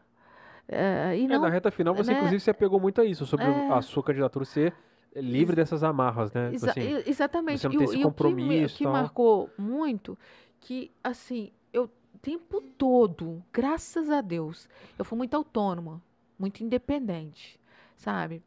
Ah, 0.68 1.14
e 1.14 1.24
É, 1.24 1.28
não 1.28 1.40
na 1.42 1.48
reta 1.50 1.70
final, 1.70 1.94
você 1.94 2.10
né? 2.12 2.16
inclusive 2.16 2.40
se 2.40 2.50
apegou 2.50 2.80
muito 2.80 3.00
a 3.00 3.04
isso, 3.04 3.26
sobre 3.26 3.46
É. 3.46 3.68
a 3.70 3.82
sua 3.82 4.02
candidatura 4.02 4.44
ser 4.44 4.74
livre 5.16 5.56
dessas 5.56 5.82
amarras, 5.84 6.32
né? 6.32 6.52
Tipo 6.52 6.56
Exa- 6.56 6.70
assim, 6.70 6.80
e- 6.80 7.10
exatamente. 7.10 7.60
você 7.60 7.68
não 7.68 7.74
e 7.74 7.78
tem 7.78 7.84
o, 7.84 7.84
esse 7.84 7.98
e 7.98 8.04
o 8.04 8.12
que, 8.12 8.32
compromisso 8.32 8.74
e 8.76 8.78
que 8.78 8.86
marcou 8.86 9.50
muito, 9.58 10.18
que 10.60 10.90
assim, 11.02 11.52
eu 11.72 11.90
o 12.14 12.18
tempo 12.24 12.60
todo, 12.78 13.42
graças 13.52 14.08
a 14.08 14.20
Deus, 14.20 14.68
eu 14.98 15.04
fui 15.04 15.18
muito 15.18 15.34
autônoma, 15.34 16.00
muito 16.38 16.62
independente, 16.64 17.60
sabe? 17.96 18.42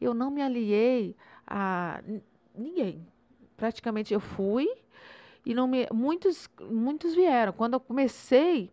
Eu 0.00 0.14
não 0.14 0.30
me 0.30 0.42
aliei 0.42 1.16
a 1.46 2.00
ninguém. 2.54 3.06
Praticamente 3.56 4.12
eu 4.14 4.20
fui 4.20 4.68
e 5.44 5.54
não 5.54 5.66
me 5.66 5.86
muitos 5.92 6.48
muitos 6.70 7.14
vieram. 7.14 7.52
Quando 7.52 7.74
eu 7.74 7.80
comecei 7.80 8.70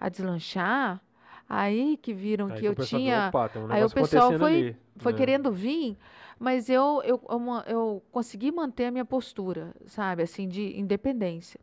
a 0.00 0.08
deslanchar, 0.08 1.00
aí 1.48 1.96
que 1.98 2.12
viram 2.12 2.48
aí 2.48 2.60
que 2.60 2.66
eu 2.66 2.74
tinha 2.74 3.28
opa, 3.28 3.50
um 3.58 3.72
aí 3.72 3.84
o 3.84 3.90
pessoal 3.90 4.32
foi- 4.32 4.52
ali, 4.52 4.76
foi 4.98 5.12
né? 5.12 5.18
querendo 5.18 5.52
vir, 5.52 5.96
mas 6.38 6.68
eu, 6.68 7.02
eu, 7.04 7.20
eu, 7.28 7.40
eu 7.66 8.02
consegui 8.12 8.52
manter 8.52 8.86
a 8.86 8.90
minha 8.90 9.04
postura, 9.04 9.74
sabe, 9.86 10.22
assim, 10.22 10.48
de 10.48 10.78
independência. 10.78 11.58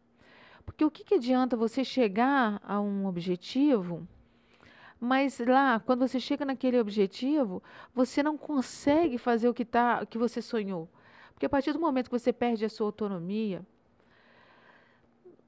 Porque 0.65 0.83
o 0.83 0.91
que, 0.91 1.03
que 1.03 1.15
adianta 1.15 1.55
você 1.55 1.83
chegar 1.83 2.59
a 2.63 2.79
um 2.79 3.05
objetivo, 3.05 4.07
mas 4.99 5.39
lá, 5.39 5.79
quando 5.79 6.07
você 6.07 6.19
chega 6.19 6.45
naquele 6.45 6.79
objetivo, 6.79 7.61
você 7.93 8.23
não 8.23 8.37
consegue 8.37 9.17
fazer 9.17 9.49
o 9.49 9.53
que, 9.53 9.65
tá, 9.65 9.99
o 10.01 10.07
que 10.07 10.17
você 10.17 10.41
sonhou. 10.41 10.89
Porque 11.33 11.45
a 11.45 11.49
partir 11.49 11.73
do 11.73 11.79
momento 11.79 12.09
que 12.09 12.17
você 12.17 12.31
perde 12.31 12.63
a 12.63 12.69
sua 12.69 12.87
autonomia, 12.87 13.65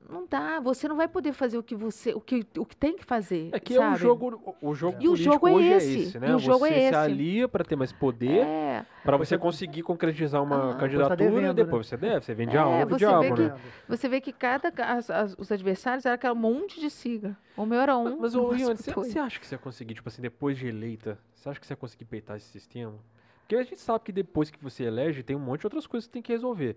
não 0.10 0.26
dá, 0.28 0.60
você 0.60 0.88
não 0.88 0.96
vai 0.96 1.08
poder 1.08 1.34
fazer 1.34 1.58
o 1.58 1.64
que 1.64 1.76
você, 1.76 2.14
o 2.14 2.22
que, 2.22 2.46
o 2.58 2.66
que 2.66 2.76
tem 2.76 2.96
que 2.96 3.04
fazer. 3.04 3.50
É 3.52 3.60
que 3.60 3.74
é 3.76 3.80
o 3.80 3.82
sabe? 3.82 3.98
jogo, 4.00 4.56
o 4.62 4.74
jogo 4.76 4.98
E 5.00 5.08
o 5.08 5.16
jogo 5.16 5.48
é 5.48 5.52
hoje 5.54 5.68
esse, 5.68 5.88
é 5.98 6.00
esse, 6.02 6.20
né? 6.20 6.30
e 6.30 6.34
o 6.34 6.40
jogo 6.40 6.60
você 6.60 6.74
é 6.74 6.78
se 6.80 6.86
esse. 6.88 6.96
alia 6.96 7.48
para 7.48 7.64
ter 7.64 7.76
mais 7.76 7.92
poder, 7.92 8.46
É, 8.46 8.86
para 9.04 9.18
você 9.18 9.38
conseguir 9.38 9.82
concretizar 9.84 10.42
uma 10.44 10.72
Ah. 10.72 10.76
candidatura, 10.76 11.16
Depois 11.16 11.32
tá 11.32 11.36
devendo, 11.40 11.56
depois 11.56 11.88
você 11.88 11.98
deve, 11.98 12.26
você 12.26 12.34
vende 12.34 12.58
a 12.58 12.62
É, 12.62 12.64
alma 12.64 12.86
do 12.86 12.90
você 12.92 12.98
diabo, 12.98 13.22
vê 13.36 13.44
né? 13.44 13.50
que- 13.56 13.62
Você 13.90 14.10
vê 14.10 14.22
que 14.22 14.32
cada 14.34 14.70
as- 14.84 15.10
as- 15.10 15.36
os 15.38 15.52
adversários 15.52 16.06
era 16.06 16.16
aquele 16.16 16.34
monte 16.34 16.80
de 16.80 16.90
sigla. 16.90 17.36
O 17.58 17.66
meu 17.66 17.80
era 17.80 17.98
um. 17.98 18.20
Mas, 18.20 18.34
no 18.34 18.48
ô, 18.50 18.56
Ian, 18.56 18.76
você, 18.76 18.92
você 18.92 19.20
acha 19.20 19.40
que 19.40 19.46
você 19.48 19.56
ia 19.56 19.60
conseguir, 19.60 19.94
tipo 19.96 20.08
assim, 20.10 20.22
depois 20.22 20.58
de 20.58 20.68
eleita, 20.68 21.18
você 21.34 21.50
acha 21.50 21.60
que 21.60 21.66
você 21.66 21.74
ia 21.74 21.78
conseguir 21.78 22.06
peitar 22.06 22.38
esse 22.38 22.48
sistema? 22.48 22.94
Porque 23.42 23.56
a 23.56 23.64
gente 23.64 23.80
sabe 23.80 24.04
que 24.04 24.12
depois 24.12 24.50
que 24.50 24.62
você 24.62 24.84
elege, 24.86 25.22
tem 25.22 25.36
um 25.36 25.40
monte 25.40 25.62
de 25.62 25.68
outras 25.68 25.86
coisas 25.86 26.08
que 26.08 26.14
tem 26.14 26.22
que 26.22 26.32
resolver. 26.34 26.76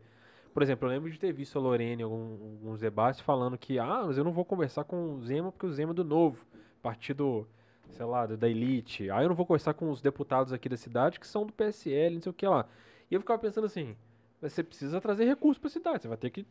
Por 0.58 0.62
exemplo, 0.64 0.88
eu 0.88 0.90
lembro 0.90 1.08
de 1.08 1.20
ter 1.20 1.32
visto 1.32 1.56
a 1.56 1.62
Lorene 1.62 2.02
em 2.02 2.04
algum- 2.04 2.32
alguns 2.32 2.80
debates 2.80 3.20
falando 3.20 3.56
que, 3.56 3.78
ah, 3.78 4.02
mas 4.08 4.18
eu 4.18 4.24
não 4.24 4.32
vou 4.32 4.44
conversar 4.44 4.82
com 4.82 5.14
o 5.14 5.22
Zema 5.22 5.52
porque 5.52 5.66
o 5.66 5.72
Zema 5.72 5.92
é 5.92 5.94
do 5.94 6.02
novo, 6.02 6.44
partido, 6.82 7.46
sei 7.90 8.04
lá, 8.04 8.26
da 8.26 8.48
elite. 8.48 9.08
Ah, 9.08 9.22
eu 9.22 9.28
não 9.28 9.36
vou 9.36 9.46
conversar 9.46 9.74
com 9.74 9.88
os 9.88 10.02
deputados 10.02 10.52
aqui 10.52 10.68
da 10.68 10.76
cidade 10.76 11.20
que 11.20 11.28
são 11.28 11.46
do 11.46 11.52
PSL, 11.52 12.16
não 12.16 12.22
sei 12.22 12.30
o 12.30 12.34
que 12.34 12.44
lá. 12.44 12.66
E 13.08 13.14
eu 13.14 13.20
ficava 13.20 13.38
pensando 13.40 13.66
assim, 13.66 13.94
mas 14.42 14.52
você 14.52 14.64
precisa 14.64 15.00
trazer 15.00 15.26
recursos 15.26 15.60
pra 15.60 15.70
cidade, 15.70 16.02
você 16.02 16.08
vai 16.08 16.16
ter 16.16 16.30
que 16.30 16.44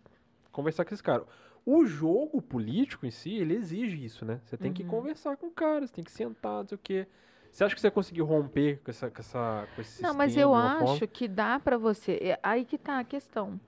conversar 0.53 0.86
com 0.86 0.94
esse 0.94 1.03
cara. 1.03 1.26
O 1.66 1.86
jogo 1.86 2.42
político 2.42 3.06
em 3.06 3.11
si, 3.11 3.34
ele 3.36 3.56
exige 3.56 4.06
isso, 4.06 4.24
né? 4.24 4.40
Você 4.45 4.56
tem 4.56 4.72
que 4.72 4.84
Uhum. 4.84 4.90
conversar 4.90 5.36
com 5.36 5.48
o 5.48 5.52
cara, 5.52 5.86
você 5.86 5.92
tem 5.94 6.03
que 6.06 6.14
sentar, 6.14 6.61
não 6.61 6.68
sei 6.69 6.76
o 6.77 6.80
quê. 6.82 7.08
Você 7.52 7.61
acha 7.66 7.76
que 7.76 7.82
você 7.82 7.92
conseguiu 7.92 8.24
romper 8.24 8.80
com, 8.86 8.90
essa, 8.90 9.11
com, 9.11 9.19
essa, 9.19 9.68
com 9.76 9.82
esse 9.82 10.02
Não, 10.02 10.14
mas 10.14 10.32
sistema 10.38 10.44
eu 10.44 10.53
de 10.53 10.61
uma 10.61 10.68
acho 10.77 11.00
forma? 11.00 11.08
que 11.08 11.27
dá 11.27 11.60
para 11.60 11.77
você. 11.77 12.14
é 12.22 12.40
aí 12.42 12.64
que 12.64 12.77
tá 12.77 13.00
a 13.00 13.03
questão. 13.03 13.60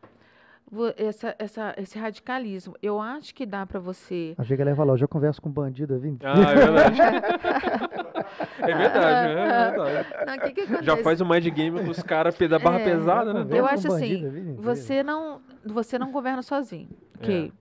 Essa, 0.97 1.35
essa, 1.39 1.73
esse 1.77 1.97
radicalismo. 1.97 2.75
Eu 2.81 3.01
acho 3.01 3.33
que 3.33 3.43
dá 3.45 3.65
para 3.65 3.79
você. 3.79 4.35
Que 4.37 4.53
ela 4.53 4.69
ia 4.69 4.75
falar, 4.75 4.93
hoje 4.93 5.03
eu 5.03 5.07
converso 5.07 5.41
com 5.41 5.49
bandido, 5.49 5.97
Vini. 5.99 6.19
Ah, 6.23 6.51
é 6.51 6.55
verdade. 6.55 7.01
é 8.61 8.75
verdade, 8.75 9.31
é 9.31 9.71
verdade. 9.71 10.07
Não, 10.27 10.39
que, 10.39 10.51
que? 10.67 10.83
Já 10.83 10.97
faz 10.97 11.21
o 11.21 11.25
mind 11.25 11.47
game 11.47 11.83
com 11.83 11.89
os 11.89 12.03
caras 12.03 12.35
da 12.37 12.59
barra 12.59 12.79
É, 12.81 12.83
pesada, 12.85 13.33
né? 13.33 13.57
Eu 13.59 13.65
acho 13.65 13.87
assim, 13.91 14.09
bandido, 14.21 14.29
Vini. 14.29 14.55
Você 14.57 15.01
não, 15.01 15.41
você 15.65 15.97
não 15.97 16.11
governa 16.11 16.43
sozinho, 16.43 16.89
ok? 17.17 17.51
É. 17.55 17.59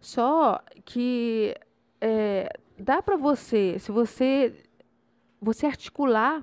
Só 0.00 0.60
que 0.84 1.54
é, 2.00 2.48
dá 2.78 3.02
para 3.02 3.16
você, 3.16 3.78
se 3.78 3.92
você 3.92 4.54
você 5.40 5.66
articular 5.66 6.42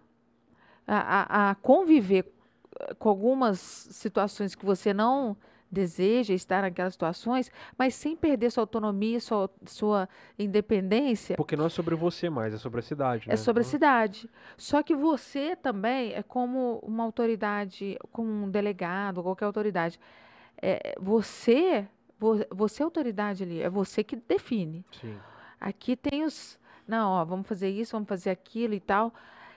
a, 0.87 0.97
a- 1.47 1.49
a 1.51 1.55
conviver 1.55 2.31
com 2.99 3.09
algumas 3.09 3.59
situações 3.59 4.53
que 4.53 4.65
você 4.65 4.93
não 4.93 5.35
deseja 5.75 6.33
estar 6.33 6.61
naquelas 6.63 6.93
situações, 6.93 7.51
mas 7.77 7.93
sem 7.93 8.15
perder 8.15 8.49
sua 8.51 8.63
autonomia, 8.63 9.19
sua, 9.19 9.49
sua 9.65 10.07
independência, 10.39 11.35
Porque 11.35 11.55
não 11.55 11.65
é 11.65 11.69
sobre 11.69 11.95
você 11.95 12.29
mais, 12.29 12.53
é 12.53 12.57
sobre 12.57 12.79
a 12.79 12.83
cidade, 12.83 13.27
né? 13.27 13.33
é 13.33 13.37
sobre 13.37 13.61
a 13.61 13.63
Então, 13.63 13.71
cidade. 13.71 14.29
Só 14.57 14.81
que 14.81 14.95
você 14.95 15.55
também 15.55 16.13
é 16.13 16.23
como 16.23 16.79
uma 16.81 17.03
autoridade, 17.03 17.97
como 18.11 18.29
um 18.31 18.49
delegado, 18.49 19.21
qualquer 19.21 19.45
autoridade. 19.45 19.99
É, 20.61 20.95
você, 20.99 21.85
vo- 22.19 22.45
você 22.49 22.81
é 22.81 22.85
autoridade 22.85 23.43
ali, 23.43 23.61
é 23.61 23.69
você 23.69 24.03
que 24.03 24.15
define. 24.15 24.85
Sim. 25.01 25.17
Aqui 25.59 25.95
tem 25.95 26.23
os. 26.23 26.57
Não, 26.87 27.11
ó, 27.11 27.25
vamos 27.25 27.47
fazer 27.47 27.69
isso, 27.69 27.91
vamos 27.93 28.07
fazer 28.07 28.29
aquilo 28.29 28.73
e 28.73 28.79
tal. 28.79 29.13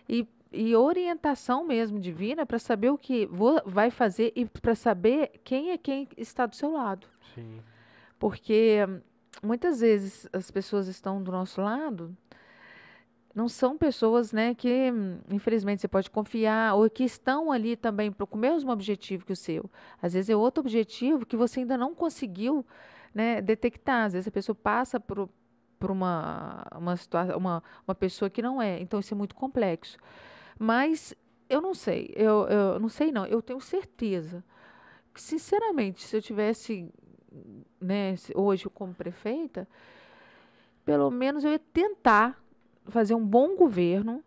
E, 0.09 0.27
e 0.53 0.75
orientação 0.75 1.65
mesmo 1.67 1.99
divina 2.01 2.47
para 2.47 2.59
saber 2.59 2.91
o 2.91 2.99
que 2.99 3.27
vo- 3.27 3.61
vai 3.67 3.91
fazer 3.91 4.33
e 4.35 4.45
para 4.47 4.75
saber 4.75 5.31
quem 5.45 5.71
é 5.71 5.79
quem 5.79 6.09
está 6.17 6.47
do 6.47 6.57
seu 6.57 6.73
lado. 6.73 7.07
Sim. 7.35 7.61
Porque 8.19 8.79
muitas 9.43 9.81
vezes 9.81 10.29
as 10.33 10.51
pessoas 10.51 10.89
estão 10.89 11.23
do 11.23 11.31
nosso 11.31 11.61
lado, 11.61 12.17
não 13.35 13.49
são 13.49 13.79
pessoas 13.79 14.33
né, 14.33 14.55
que, 14.55 14.93
infelizmente, 15.31 15.81
você 15.81 15.87
pode 15.87 16.11
confiar, 16.11 16.75
ou 16.75 16.91
que 16.91 17.05
estão 17.05 17.53
ali 17.53 17.77
também 17.77 18.11
com 18.11 18.37
o 18.37 18.41
mesmo 18.41 18.73
objetivo 18.73 19.25
que 19.25 19.33
o 19.33 19.37
seu. 19.37 19.71
Às 20.03 20.15
vezes 20.15 20.29
é 20.31 20.35
outro 20.35 20.61
objetivo 20.61 21.25
que 21.25 21.37
você 21.37 21.61
ainda 21.61 21.77
não 21.77 21.95
conseguiu 21.95 22.67
né, 23.15 23.41
detectar. 23.41 24.07
Às 24.07 24.15
vezes 24.15 24.27
a 24.27 24.33
pessoa 24.33 24.57
passa 24.57 24.99
por, 24.99 25.29
por 25.79 25.91
uma, 25.91 26.65
uma, 26.75 26.97
situa- 26.97 27.37
uma, 27.37 27.63
uma 27.87 27.95
pessoa 27.95 28.29
que 28.29 28.43
não 28.43 28.61
é. 28.61 28.81
Então 28.81 28.99
isso 28.99 29.15
é 29.15 29.17
muito 29.17 29.37
complexo. 29.37 29.99
Mas 30.59 31.15
eu 31.49 31.61
não 31.61 31.75
sei, 31.75 32.13
eu, 32.15 32.47
eu 32.49 32.81
não 32.81 32.89
sei 32.89 33.13
não, 33.13 33.27
eu 33.27 33.41
tenho 33.43 33.61
certeza 33.61 34.45
que, 35.15 35.23
sinceramente, 35.23 36.03
se 36.03 36.17
eu 36.17 36.23
tivesse 36.23 36.93
né, 37.81 38.17
se- 38.17 38.33
hoje 38.37 38.69
como 38.71 38.95
prefeita, 38.95 39.69
pelo 40.85 41.11
menos 41.11 41.45
eu 41.45 41.51
ia 41.53 41.59
tentar 41.59 42.43
fazer 42.87 43.15
um 43.15 43.25
bom 43.25 43.57
governo. 43.57 44.23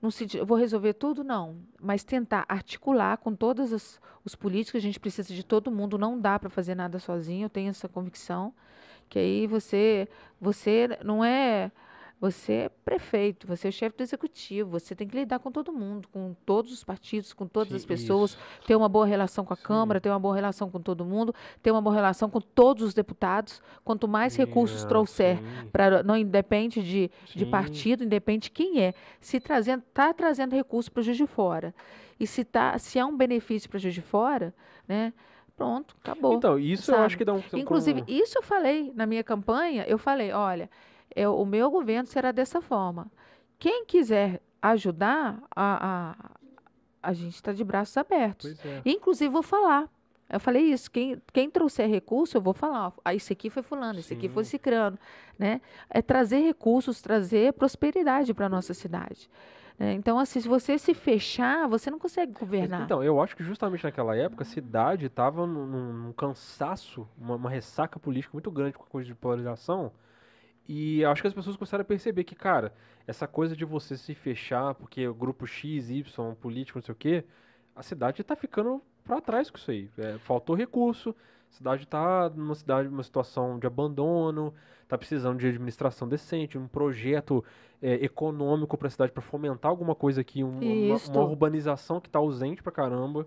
No 0.00 0.10
sentido, 0.10 0.40
eu 0.40 0.46
vou 0.46 0.58
resolver 0.58 0.94
tudo? 0.94 1.22
Não. 1.22 1.56
Mas 1.80 2.02
tentar 2.04 2.44
articular 2.48 3.16
com 3.18 3.34
todos 3.34 3.72
os, 3.72 4.00
os 4.24 4.34
políticos, 4.34 4.78
a 4.78 4.82
gente 4.82 4.98
precisa 5.00 5.32
de 5.32 5.44
todo 5.44 5.70
mundo, 5.70 5.96
não 5.96 6.18
dá 6.20 6.38
para 6.38 6.50
fazer 6.50 6.74
nada 6.74 6.98
sozinho, 6.98 7.46
eu 7.46 7.50
tenho 7.50 7.70
essa 7.70 7.88
convicção. 7.88 8.52
Que 9.08 9.18
aí 9.18 9.46
você, 9.46 10.08
você 10.40 10.98
não 11.04 11.24
é. 11.24 11.70
Você 12.22 12.52
é 12.52 12.68
prefeito, 12.68 13.48
você 13.48 13.66
é 13.66 13.70
o 13.70 13.72
chefe 13.72 13.96
do 13.96 14.02
executivo, 14.04 14.70
você 14.70 14.94
tem 14.94 15.08
que 15.08 15.16
lidar 15.16 15.40
com 15.40 15.50
todo 15.50 15.72
mundo, 15.72 16.06
com 16.06 16.36
todos 16.46 16.72
os 16.72 16.84
partidos, 16.84 17.32
com 17.32 17.48
todas 17.48 17.70
Sim, 17.70 17.74
as 17.74 17.84
pessoas, 17.84 18.30
isso. 18.30 18.38
ter 18.64 18.76
uma 18.76 18.88
boa 18.88 19.04
relação 19.04 19.44
com 19.44 19.52
a 19.52 19.56
Sim. 19.56 19.64
Câmara, 19.64 20.00
ter 20.00 20.08
uma 20.08 20.20
boa 20.20 20.32
relação 20.32 20.70
com 20.70 20.80
todo 20.80 21.04
mundo, 21.04 21.34
ter 21.60 21.72
uma 21.72 21.82
boa 21.82 21.92
relação 21.96 22.30
com 22.30 22.40
todos 22.40 22.84
os 22.84 22.94
deputados. 22.94 23.60
Quanto 23.84 24.06
mais 24.06 24.36
recursos 24.36 24.82
Sim, 24.82 24.86
trouxer, 24.86 25.38
sim, 25.38 25.68
pra, 25.72 26.04
não 26.04 26.16
independe 26.16 26.80
de, 26.80 27.10
de 27.34 27.44
partido, 27.44 28.04
independe 28.04 28.44
de 28.44 28.50
quem 28.52 28.80
é. 28.80 28.94
Se 29.20 29.40
trazendo, 29.40 29.82
tá 29.92 30.14
trazendo 30.14 30.54
recurso 30.54 30.92
para 30.92 31.00
o 31.00 31.02
Juiz 31.02 31.16
de 31.16 31.26
Fora. 31.26 31.74
E 32.20 32.24
se, 32.24 32.44
tá, 32.44 32.78
se 32.78 33.00
há 33.00 33.04
um 33.04 33.16
benefício 33.16 33.68
para 33.68 33.78
o 33.78 33.80
Juiz 33.80 33.94
de 33.94 34.00
Fora, 34.00 34.54
né? 34.86 35.12
Pronto, 35.56 35.96
acabou. 36.00 36.34
Então, 36.34 36.56
isso 36.56 36.92
eu 36.92 36.94
sabe? 36.94 37.06
acho 37.06 37.18
que 37.18 37.24
dá 37.24 37.34
um... 37.34 37.42
Inclusive, 37.54 38.02
um- 38.02 38.04
isso 38.06 38.38
eu 38.38 38.42
falei 38.44 38.92
na 38.94 39.06
minha 39.06 39.24
campanha, 39.24 39.84
eu 39.88 39.98
falei, 39.98 40.30
olha, 40.30 40.70
eu- 41.16 41.36
o 41.38 41.44
meu 41.46 41.70
governo 41.70 42.06
será 42.06 42.32
dessa 42.32 42.60
forma. 42.60 43.06
Quem 43.58 43.84
quiser 43.84 44.40
ajudar, 44.60 45.42
a, 45.54 46.14
a, 46.14 46.30
a 47.02 47.12
gente 47.12 47.34
está 47.34 47.52
de 47.52 47.62
braços 47.64 47.96
abertos. 47.96 48.58
É. 48.64 48.82
Inclusive, 48.84 49.28
vou 49.32 49.42
falar. 49.42 49.88
Eu 50.30 50.40
falei 50.40 50.62
isso, 50.62 50.90
quem, 50.90 51.20
quem 51.32 51.50
trouxer 51.50 51.88
recurso, 51.90 52.36
eu 52.36 52.40
vou 52.40 52.54
falar. 52.54 52.88
ó, 52.88 52.92
Ah, 53.04 53.14
esse 53.14 53.32
aqui 53.34 53.50
foi 53.50 53.62
fulano, 53.62 53.98
esse 53.98 54.14
aqui 54.14 54.28
foi 54.30 54.44
Sim. 54.44 54.50
cicrano. 54.52 54.98
Né? 55.38 55.60
É 55.90 56.00
trazer 56.00 56.38
recursos, 56.40 57.02
trazer 57.02 57.52
prosperidade 57.52 58.32
para 58.32 58.46
a 58.46 58.48
nossa 58.48 58.72
cidade. 58.72 59.28
né? 59.78 59.92
Então, 59.92 60.18
assim, 60.18 60.40
se 60.40 60.48
você 60.48 60.78
se 60.78 60.94
fechar, 60.94 61.68
você 61.68 61.90
não 61.90 61.98
consegue 61.98 62.32
Mas, 62.32 62.40
governar. 62.40 62.82
Então, 62.82 63.02
eu 63.04 63.20
acho 63.20 63.36
que 63.36 63.44
justamente 63.44 63.84
naquela 63.84 64.16
época 64.16 64.42
a 64.42 64.46
cidade 64.46 65.06
estava 65.06 65.46
num, 65.46 65.66
num- 65.66 65.92
num 65.92 66.12
cansaço, 66.12 67.06
uma, 67.18 67.34
uma 67.36 67.50
ressaca 67.50 67.98
política 67.98 68.30
muito 68.32 68.50
grande 68.50 68.72
com 68.78 68.84
a 68.84 68.86
coisa 68.86 69.06
de 69.06 69.14
polarização. 69.14 69.92
E 70.68 71.04
acho 71.04 71.20
que 71.22 71.28
as 71.28 71.34
pessoas 71.34 71.56
começaram 71.56 71.82
a 71.82 71.84
perceber 71.84 72.24
que, 72.24 72.34
cara, 72.34 72.72
essa 73.06 73.26
coisa 73.26 73.56
de 73.56 73.64
você 73.64 73.96
se 73.96 74.14
fechar 74.14 74.74
porque 74.74 75.06
o 75.06 75.14
grupo 75.14 75.46
X, 75.46 75.90
Y, 75.90 76.34
político, 76.40 76.78
não 76.78 76.84
sei 76.84 76.92
o 76.92 76.96
quê, 76.96 77.24
a 77.74 77.82
cidade 77.82 78.22
tá 78.22 78.36
ficando 78.36 78.80
pra 79.04 79.20
trás 79.20 79.50
com 79.50 79.56
isso 79.58 79.70
aí. 79.70 79.90
É, 79.98 80.18
faltou 80.18 80.54
recurso, 80.54 81.14
a 81.50 81.54
cidade 81.54 81.86
tá 81.86 82.30
numa 82.30 82.54
cidade, 82.54 82.88
numa 82.88 83.02
situação 83.02 83.58
de 83.58 83.66
abandono, 83.66 84.54
tá 84.86 84.96
precisando 84.96 85.38
de 85.38 85.48
administração 85.48 86.08
decente, 86.08 86.56
um 86.56 86.68
projeto 86.68 87.44
é, 87.82 87.94
econômico 88.04 88.76
pra 88.78 88.88
cidade 88.88 89.10
pra 89.10 89.22
fomentar 89.22 89.70
alguma 89.70 89.94
coisa 89.94 90.20
aqui, 90.20 90.44
um- 90.44 90.48
uma, 90.50 90.96
uma 91.18 91.24
urbanização 91.30 92.00
que 92.00 92.08
tá 92.08 92.20
ausente 92.20 92.62
pra 92.62 92.70
caramba. 92.70 93.26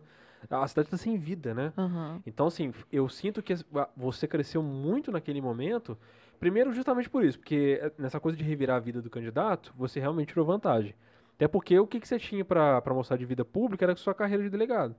A 0.50 0.68
cidade 0.68 0.90
tá 0.90 0.96
sem 0.98 1.18
vida, 1.18 1.54
né? 1.54 1.74
Aham. 1.78 2.22
Então, 2.26 2.48
assim, 2.48 2.72
eu 2.92 3.10
sinto 3.10 3.42
que 3.42 3.54
a- 3.54 3.90
você 3.98 4.28
cresceu 4.28 4.62
muito 4.64 5.12
naquele 5.12 5.42
momento. 5.42 5.98
Primeiro, 6.46 6.72
justamente 6.72 7.10
por 7.10 7.24
isso, 7.26 7.40
porque 7.40 7.80
eh, 7.82 7.92
nessa 7.98 8.20
coisa 8.20 8.38
de 8.38 8.44
revirar 8.44 8.78
a 8.78 8.80
vida 8.80 9.02
do 9.02 9.10
candidato, 9.10 9.74
você 9.76 10.00
realmente 10.00 10.28
tirou 10.30 10.46
vantagem. 10.46 10.94
Até 11.36 11.48
porque 11.48 11.78
o 11.80 11.88
que, 11.88 12.00
que 12.00 12.08
você 12.08 12.20
tinha 12.20 12.46
pra 12.46 12.82
mostrar 12.94 13.18
de 13.18 13.26
vida 13.26 13.44
pública 13.44 13.84
era 13.84 13.96
sua 13.96 14.14
carreira 14.14 14.44
de 14.44 14.50
delegado. 14.50 14.96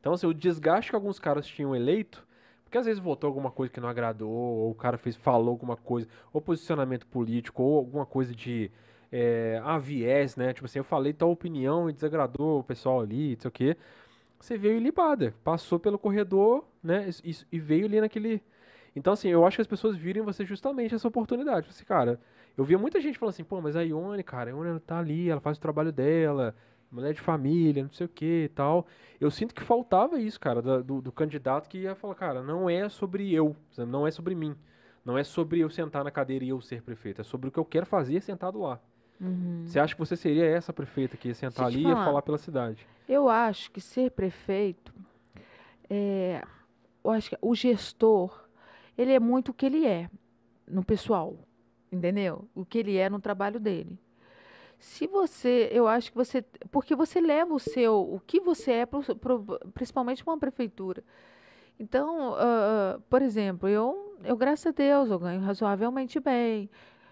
Então, 0.00 0.12
assim, 0.14 0.26
o 0.26 0.34
desgaste 0.34 0.90
que 0.90 0.96
alguns 0.96 1.18
caras 1.18 1.46
tinham 1.46 1.76
eleito, 1.76 2.26
porque 2.64 2.78
às 2.78 2.86
vezes 2.86 3.00
votou 3.02 3.28
alguma 3.28 3.50
coisa 3.50 3.72
que 3.72 3.80
não 3.80 3.88
agradou, 3.88 4.30
ou 4.30 4.70
o 4.72 4.74
cara 4.74 4.98
fez, 4.98 5.16
falou 5.16 5.50
alguma 5.50 5.76
coisa, 5.76 6.08
ou 6.32 6.40
posicionamento 6.40 7.06
político, 7.06 7.62
ou 7.62 7.78
alguma 7.78 8.06
coisa 8.06 8.34
de 8.34 8.70
é, 9.12 9.60
né? 10.36 10.52
Tipo 10.54 10.66
assim, 10.66 10.80
eu 10.80 10.84
falei 10.84 11.12
tal 11.12 11.30
opinião 11.30 11.90
e 11.90 11.92
desagradou 11.92 12.60
o 12.60 12.64
pessoal 12.64 13.00
ali, 13.00 13.34
não 13.34 13.40
sei 13.42 13.48
o 13.48 13.52
quê. 13.52 13.76
Você 14.40 14.56
veio 14.58 14.76
ilibada, 14.76 15.34
passou 15.44 15.78
pelo 15.78 15.98
corredor, 15.98 16.64
né? 16.82 17.08
E- 17.24 17.36
e 17.52 17.58
veio 17.60 17.86
ali 17.86 18.00
naquele. 18.00 18.42
Então, 18.94 19.12
assim, 19.12 19.28
eu 19.28 19.44
acho 19.46 19.56
que 19.56 19.62
as 19.62 19.66
pessoas 19.66 19.96
viram 19.96 20.22
em 20.22 20.24
você 20.24 20.44
justamente 20.44 20.94
essa 20.94 21.06
oportunidade. 21.06 21.66
Tipo 21.66 21.74
Assim, 21.74 21.84
cara, 21.84 22.20
eu 22.56 22.64
via 22.64 22.78
muita 22.78 23.00
gente 23.00 23.18
falando 23.18 23.34
assim, 23.34 23.44
pô, 23.44 23.60
mas 23.60 23.76
a 23.76 23.82
Ione, 23.82 24.22
cara, 24.22 24.50
a 24.50 24.52
Ione 24.52 24.80
tá 24.80 24.98
ali, 24.98 25.28
ela 25.28 25.40
faz 25.40 25.56
o 25.56 25.60
trabalho 25.60 25.92
dela, 25.92 26.54
mulher 26.90 27.14
de 27.14 27.20
família, 27.20 27.84
não 27.84 27.92
sei 27.92 28.06
o 28.06 28.08
que 28.08 28.44
e 28.44 28.48
tal. 28.48 28.86
Eu 29.20 29.30
sinto 29.30 29.54
que 29.54 29.62
faltava 29.62 30.18
isso, 30.20 30.40
cara, 30.40 30.60
do, 30.60 31.00
do 31.00 31.12
candidato 31.12 31.68
que 31.68 31.78
ia 31.78 31.94
falar, 31.94 32.14
cara, 32.14 32.42
não 32.42 32.68
é 32.68 32.88
sobre 32.88 33.32
eu, 33.32 33.54
não 33.78 34.06
é 34.06 34.10
sobre 34.10 34.34
mim. 34.34 34.56
Não 35.04 35.16
é 35.16 35.24
sobre 35.24 35.60
eu 35.60 35.70
sentar 35.70 36.04
na 36.04 36.10
cadeira 36.10 36.44
e 36.44 36.50
eu 36.50 36.60
ser 36.60 36.82
prefeito. 36.82 37.20
É 37.20 37.24
sobre 37.24 37.48
o 37.48 37.52
que 37.52 37.58
eu 37.58 37.64
quero 37.64 37.86
fazer 37.86 38.20
sentado 38.20 38.60
lá. 38.60 38.78
Uhum. 39.20 39.62
Você 39.64 39.78
acha 39.78 39.94
que 39.94 39.98
você 39.98 40.16
seria 40.16 40.44
essa 40.44 40.72
prefeita 40.72 41.16
que 41.16 41.28
ia 41.28 41.34
sentar 41.34 41.66
ali 41.66 41.76
te 41.76 41.82
e 41.82 41.86
ia 41.86 41.92
falar. 41.92 42.04
falar 42.04 42.22
pela 42.22 42.38
cidade? 42.38 42.86
Eu 43.08 43.28
acho 43.28 43.70
que 43.70 43.80
ser 43.80 44.10
prefeito, 44.10 44.94
é, 45.88 46.42
eu 47.02 47.10
acho 47.10 47.30
que 47.30 47.38
o 47.40 47.54
gestor, 47.54 48.48
ele 49.00 49.12
é 49.12 49.20
muito 49.20 49.50
o 49.50 49.54
que 49.54 49.64
ele 49.64 49.86
é 49.86 50.10
no 50.68 50.84
pessoal, 50.84 51.38
entendeu? 51.90 52.46
O 52.54 52.66
que 52.66 52.78
ele 52.78 52.96
é 52.98 53.08
no 53.08 53.18
trabalho 53.18 53.58
dele. 53.58 53.98
Se 54.78 55.06
você, 55.06 55.70
eu 55.72 55.88
acho 55.88 56.10
que 56.10 56.16
você, 56.16 56.42
porque 56.70 56.94
você 56.94 57.20
leva 57.20 57.54
o 57.54 57.58
seu, 57.58 57.98
o 57.98 58.20
que 58.20 58.40
você 58.40 58.72
é, 58.72 58.86
pro, 58.86 59.02
pro, 59.16 59.60
principalmente 59.72 60.22
para 60.22 60.32
uma 60.32 60.38
prefeitura. 60.38 61.02
Então, 61.78 62.34
ah, 62.36 63.00
por 63.08 63.22
exemplo, 63.22 63.68
eu, 63.68 64.16
eu, 64.22 64.36
graças 64.36 64.66
a 64.66 64.70
Deus, 64.70 65.10
eu 65.10 65.18
ganho 65.18 65.40
razoavelmente 65.40 66.20
bem, 66.20 66.68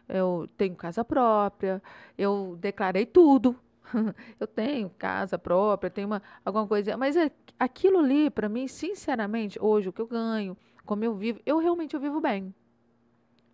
eu 0.08 0.46
tenho 0.58 0.76
casa 0.76 1.02
própria, 1.02 1.82
eu 2.18 2.56
declarei 2.60 3.06
tudo. 3.06 3.56
Eu 4.38 4.46
tenho 4.46 4.90
casa 4.98 5.38
própria, 5.38 5.88
tenho 5.90 6.08
uma, 6.08 6.22
alguma 6.44 6.66
coisa, 6.66 6.94
mas 6.98 7.16
é, 7.16 7.30
aquilo 7.58 8.00
ali, 8.00 8.28
para 8.28 8.46
mim, 8.46 8.68
sinceramente, 8.68 9.58
hoje 9.58 9.88
o 9.88 9.92
que 9.94 10.02
eu 10.02 10.06
ganho, 10.06 10.54
como 10.88 11.04
eu 11.04 11.14
vivo, 11.14 11.38
eu 11.44 11.58
realmente 11.58 11.92
eu 11.94 12.00
vivo 12.00 12.18
bem. 12.18 12.54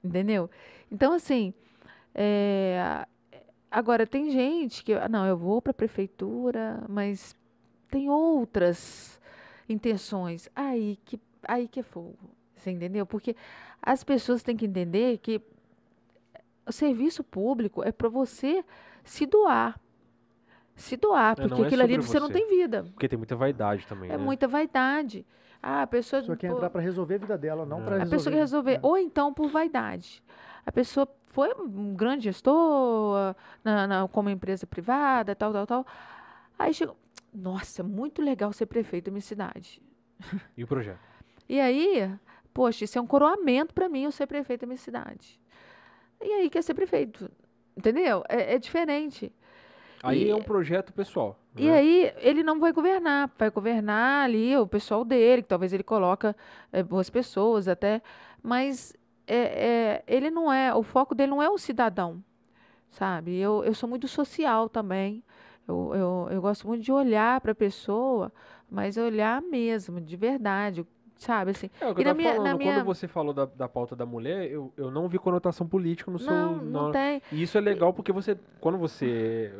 Entendeu? 0.04 0.48
Então, 0.88 1.12
assim, 1.12 1.52
é, 2.14 3.04
agora 3.68 4.06
tem 4.06 4.30
gente 4.30 4.84
que, 4.84 4.92
ah, 4.94 5.08
não, 5.08 5.26
eu 5.26 5.36
vou 5.36 5.60
para 5.60 5.72
a 5.72 5.74
prefeitura, 5.74 6.84
mas 6.88 7.34
tem 7.90 8.08
outras 8.08 9.20
intenções. 9.68 10.48
Aí 10.54 10.96
que, 11.04 11.18
aí 11.42 11.66
que 11.66 11.80
é 11.80 11.82
fogo. 11.82 12.16
Você 12.54 12.70
entendeu? 12.70 13.04
Porque 13.04 13.34
as 13.82 14.04
pessoas 14.04 14.44
têm 14.44 14.56
que 14.56 14.64
entender 14.66 15.18
que 15.18 15.42
o 16.64 16.70
serviço 16.72 17.24
público 17.24 17.82
é 17.82 17.90
para 17.90 18.08
você 18.08 18.64
se 19.02 19.26
doar. 19.26 19.78
Se 20.76 20.96
doar, 20.96 21.32
É, 21.32 21.42
porque 21.48 21.62
é 21.62 21.66
aquilo 21.66 21.82
ali 21.82 21.94
sobre 21.94 22.06
você 22.06 22.20
não 22.20 22.28
você. 22.28 22.34
tem 22.34 22.48
vida. 22.48 22.84
Porque 22.92 23.08
tem 23.08 23.18
muita 23.18 23.34
vaidade 23.34 23.86
também, 23.88 24.08
É 24.10 24.16
né? 24.16 24.22
muita 24.24 24.46
vaidade. 24.46 25.26
Ah, 25.66 25.82
a 25.82 25.86
pessoa. 25.86 26.18
A 26.18 26.22
pessoa 26.22 26.36
quer 26.36 26.48
entrar 26.50 26.68
para 26.68 26.82
resolver 26.82 27.14
a 27.14 27.18
vida 27.18 27.38
dela, 27.38 27.64
não 27.64 27.80
É. 27.80 27.84
para 27.84 27.94
a 27.94 27.98
resolver. 28.00 28.16
pessoa 28.16 28.32
quer 28.34 28.40
resolver. 28.40 28.72
É. 28.74 28.80
Ou 28.82 28.98
então 28.98 29.32
por 29.32 29.48
vaidade. 29.48 30.22
A 30.66 30.70
pessoa 30.70 31.08
foi 31.28 31.54
um 31.54 31.94
grande 31.94 32.24
gestor 32.24 33.34
na, 33.64 33.86
na- 33.86 34.08
como 34.08 34.28
empresa 34.28 34.66
privada, 34.66 35.34
tal, 35.34 35.52
tal, 35.52 35.66
tal. 35.66 35.86
Aí 36.58 36.74
chegou. 36.74 36.96
Nossa, 37.32 37.82
muito 37.82 38.20
legal 38.22 38.52
ser 38.52 38.66
prefeito 38.66 39.06
da 39.06 39.10
minha 39.10 39.22
cidade. 39.22 39.80
E 40.56 40.62
o 40.62 40.66
projeto? 40.66 41.00
E 41.48 41.60
aí, 41.60 42.10
poxa, 42.54 42.84
isso 42.84 42.98
é 42.98 43.00
um 43.02 43.06
coroamento 43.06 43.74
para 43.74 43.86
mim 43.86 44.04
eu 44.04 44.10
ser 44.12 44.26
prefeito 44.26 44.62
da 44.62 44.66
minha 44.66 44.78
cidade. 44.78 45.38
E 46.18 46.26
aí 46.32 46.48
quer 46.48 46.62
ser 46.62 46.72
prefeito. 46.72 47.30
Entendeu? 47.76 48.22
É, 48.30 48.54
é 48.54 48.58
diferente. 48.58 49.30
Aí 50.04 50.24
E- 50.24 50.30
é 50.30 50.34
um 50.36 50.42
projeto 50.42 50.92
pessoal. 50.92 51.38
E 51.56 51.66
né? 51.66 51.72
aí 51.76 52.12
ele 52.18 52.42
não 52.42 52.58
vai 52.58 52.72
governar, 52.72 53.30
vai 53.38 53.50
governar 53.50 54.24
ali 54.24 54.56
o 54.56 54.66
pessoal 54.66 55.04
dele, 55.04 55.42
que 55.42 55.48
talvez 55.48 55.72
ele 55.72 55.84
coloca 55.84 56.34
eh, 56.72 56.82
boas 56.82 57.08
pessoas 57.08 57.68
até, 57.68 58.02
mas 58.42 58.94
é, 59.26 59.36
é, 59.36 60.04
ele 60.06 60.30
não 60.30 60.52
é, 60.52 60.74
o 60.74 60.82
foco 60.82 61.14
dele 61.14 61.30
não 61.30 61.40
é 61.42 61.48
o 61.48 61.56
cidadão, 61.56 62.22
sabe? 62.90 63.36
Eu, 63.38 63.64
eu 63.64 63.74
sou 63.74 63.88
muito 63.88 64.08
social 64.08 64.68
também, 64.68 65.22
eu, 65.68 65.92
eu, 65.94 66.28
eu 66.32 66.40
gosto 66.42 66.66
muito 66.66 66.82
de 66.82 66.92
olhar 66.92 67.40
para 67.40 67.52
a 67.52 67.54
pessoa, 67.54 68.32
mas 68.70 68.96
olhar 68.96 69.40
mesmo, 69.42 70.00
de 70.00 70.16
verdade, 70.16 70.86
sabe? 71.16 71.52
Assim, 71.52 71.70
É 71.80 71.86
o 71.88 71.94
que 71.94 72.00
E 72.00 72.04
eu 72.04 72.06
na 72.06 72.10
tava 72.10 72.14
minha- 72.16 72.30
na 72.30 72.36
falando, 72.36 72.58
minha- 72.58 72.74
quando 72.74 72.84
você 72.86 73.08
falou 73.08 73.32
da, 73.32 73.44
da 73.44 73.68
pauta 73.68 73.94
da 73.96 74.04
mulher, 74.06 74.50
eu, 74.50 74.72
eu 74.76 74.90
não 74.90 75.08
vi 75.08 75.18
conotação 75.18 75.66
política 75.66 76.10
no 76.10 76.18
seu. 76.18 76.30
não, 76.32 76.56
na- 76.56 76.62
não 76.82 76.92
tem. 76.92 77.22
E 77.32 77.42
isso 77.42 77.56
é 77.56 77.60
legal 77.60 77.92
porque 77.92 78.12
você, 78.12 78.36
quando 78.60 78.78
você 78.78 79.52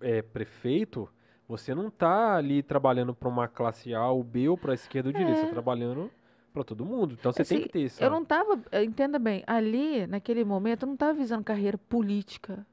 é, 0.00 0.18
é 0.18 0.22
prefeito, 0.22 1.08
você 1.48 1.74
não 1.74 1.90
tá 1.90 2.36
ali 2.36 2.62
trabalhando 2.62 3.14
para 3.14 3.28
uma 3.28 3.46
classe 3.46 3.94
A 3.94 4.08
ou 4.08 4.22
B 4.24 4.48
ou 4.48 4.56
para 4.56 4.74
esquerda 4.74 5.08
ou 5.10 5.12
direita, 5.12 5.40
você 5.40 5.46
tá 5.46 5.52
trabalhando 5.52 6.10
para 6.52 6.64
todo 6.64 6.84
mundo. 6.84 7.16
Então 7.18 7.32
você 7.32 7.44
tem 7.44 7.56
É. 7.56 7.60
Assim, 7.60 7.66
que 7.66 7.72
ter 7.72 7.80
isso. 7.80 8.02
Eu 8.02 8.08
não 8.10 8.22
estava, 8.22 8.58
entenda 8.82 9.18
bem, 9.18 9.42
ali, 9.46 10.06
naquele 10.06 10.44
momento, 10.44 10.84
eu 10.84 10.86
não 10.86 10.94
estava 10.94 11.12
visando 11.12 11.44
carreira 11.44 11.76
política. 11.76 12.64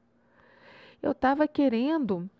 Eu 1.02 1.10
estava 1.12 1.46
querendo 1.48 2.30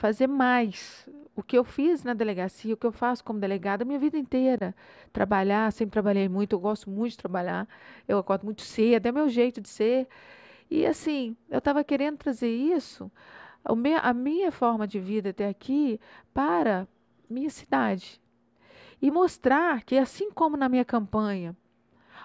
fazer 0.00 0.26
mais. 0.26 1.06
O 1.36 1.42
que 1.42 1.56
eu 1.56 1.62
fiz 1.62 2.02
na 2.02 2.14
delegacia, 2.14 2.72
o 2.72 2.76
que 2.76 2.86
eu 2.86 2.92
faço 2.92 3.22
como 3.22 3.38
delegada 3.38 3.84
minha 3.84 3.98
vida 3.98 4.16
inteira. 4.16 4.74
Trabalhar, 5.12 5.70
sempre 5.72 5.92
trabalhei 5.92 6.26
muito, 6.26 6.54
eu 6.54 6.58
gosto 6.58 6.88
muito 6.88 7.12
de 7.12 7.18
trabalhar. 7.18 7.68
Eu 8.08 8.18
acordo 8.18 8.44
muito 8.44 8.62
cedo, 8.62 9.06
é 9.06 9.12
meu 9.12 9.28
jeito 9.28 9.60
de 9.60 9.68
ser. 9.68 10.08
E 10.70 10.86
assim, 10.86 11.36
eu 11.50 11.58
estava 11.58 11.84
querendo 11.84 12.16
trazer 12.16 12.48
isso, 12.48 13.10
a 13.62 14.14
minha 14.14 14.50
forma 14.50 14.88
de 14.88 14.98
vida 14.98 15.30
até 15.30 15.48
aqui, 15.48 16.00
para 16.32 16.88
minha 17.28 17.50
cidade. 17.50 18.18
E 19.02 19.10
mostrar 19.10 19.82
que, 19.82 19.98
assim 19.98 20.30
como 20.30 20.56
na 20.56 20.68
minha 20.68 20.84
campanha, 20.84 21.54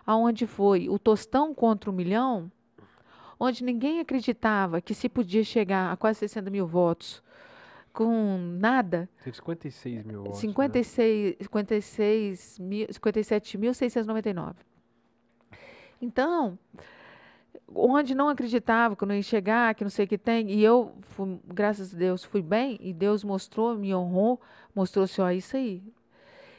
aonde 0.05 0.47
foi 0.47 0.87
o 0.87 0.97
tostão 0.97 1.53
contra 1.53 1.89
o 1.89 1.93
milhão, 1.93 2.49
onde 3.37 3.65
ninguém 3.65 3.99
acreditava 3.99 4.79
que 4.79 4.93
se 4.93 5.09
podia 5.09 5.43
chegar 5.43 5.91
a 5.91 5.97
quase 5.97 6.19
60 6.19 6.49
mil 6.49 6.65
votos 6.65 7.24
com 7.95 8.37
nada, 8.59 9.09
Teve 9.23 9.35
56 9.37 10.03
mil 10.05 10.23
votos. 10.23 10.43
né? 10.43 10.47
56, 10.49 11.35
56 11.39 12.59
mil, 12.59 12.87
57.699. 12.87 14.55
Então, 16.01 16.59
onde 17.73 18.13
não 18.13 18.29
acreditava 18.29 18.95
que 18.95 19.03
eu 19.03 19.07
não 19.07 19.15
ia 19.15 19.21
chegar, 19.23 19.73
que 19.75 19.83
não 19.83 19.89
sei 19.89 20.05
o 20.05 20.07
que 20.07 20.17
tem, 20.17 20.51
e 20.51 20.63
eu, 20.63 20.93
fui- 21.01 21.39
graças 21.45 21.93
a 21.93 21.97
Deus, 21.97 22.23
fui 22.23 22.41
bem, 22.41 22.77
e 22.81 22.93
Deus 22.93 23.23
mostrou, 23.23 23.75
me 23.77 23.93
honrou, 23.95 24.39
mostrou 24.75 25.05
assim, 25.05 25.21
ó, 25.21 25.29
isso 25.31 25.55
aí. 25.57 25.81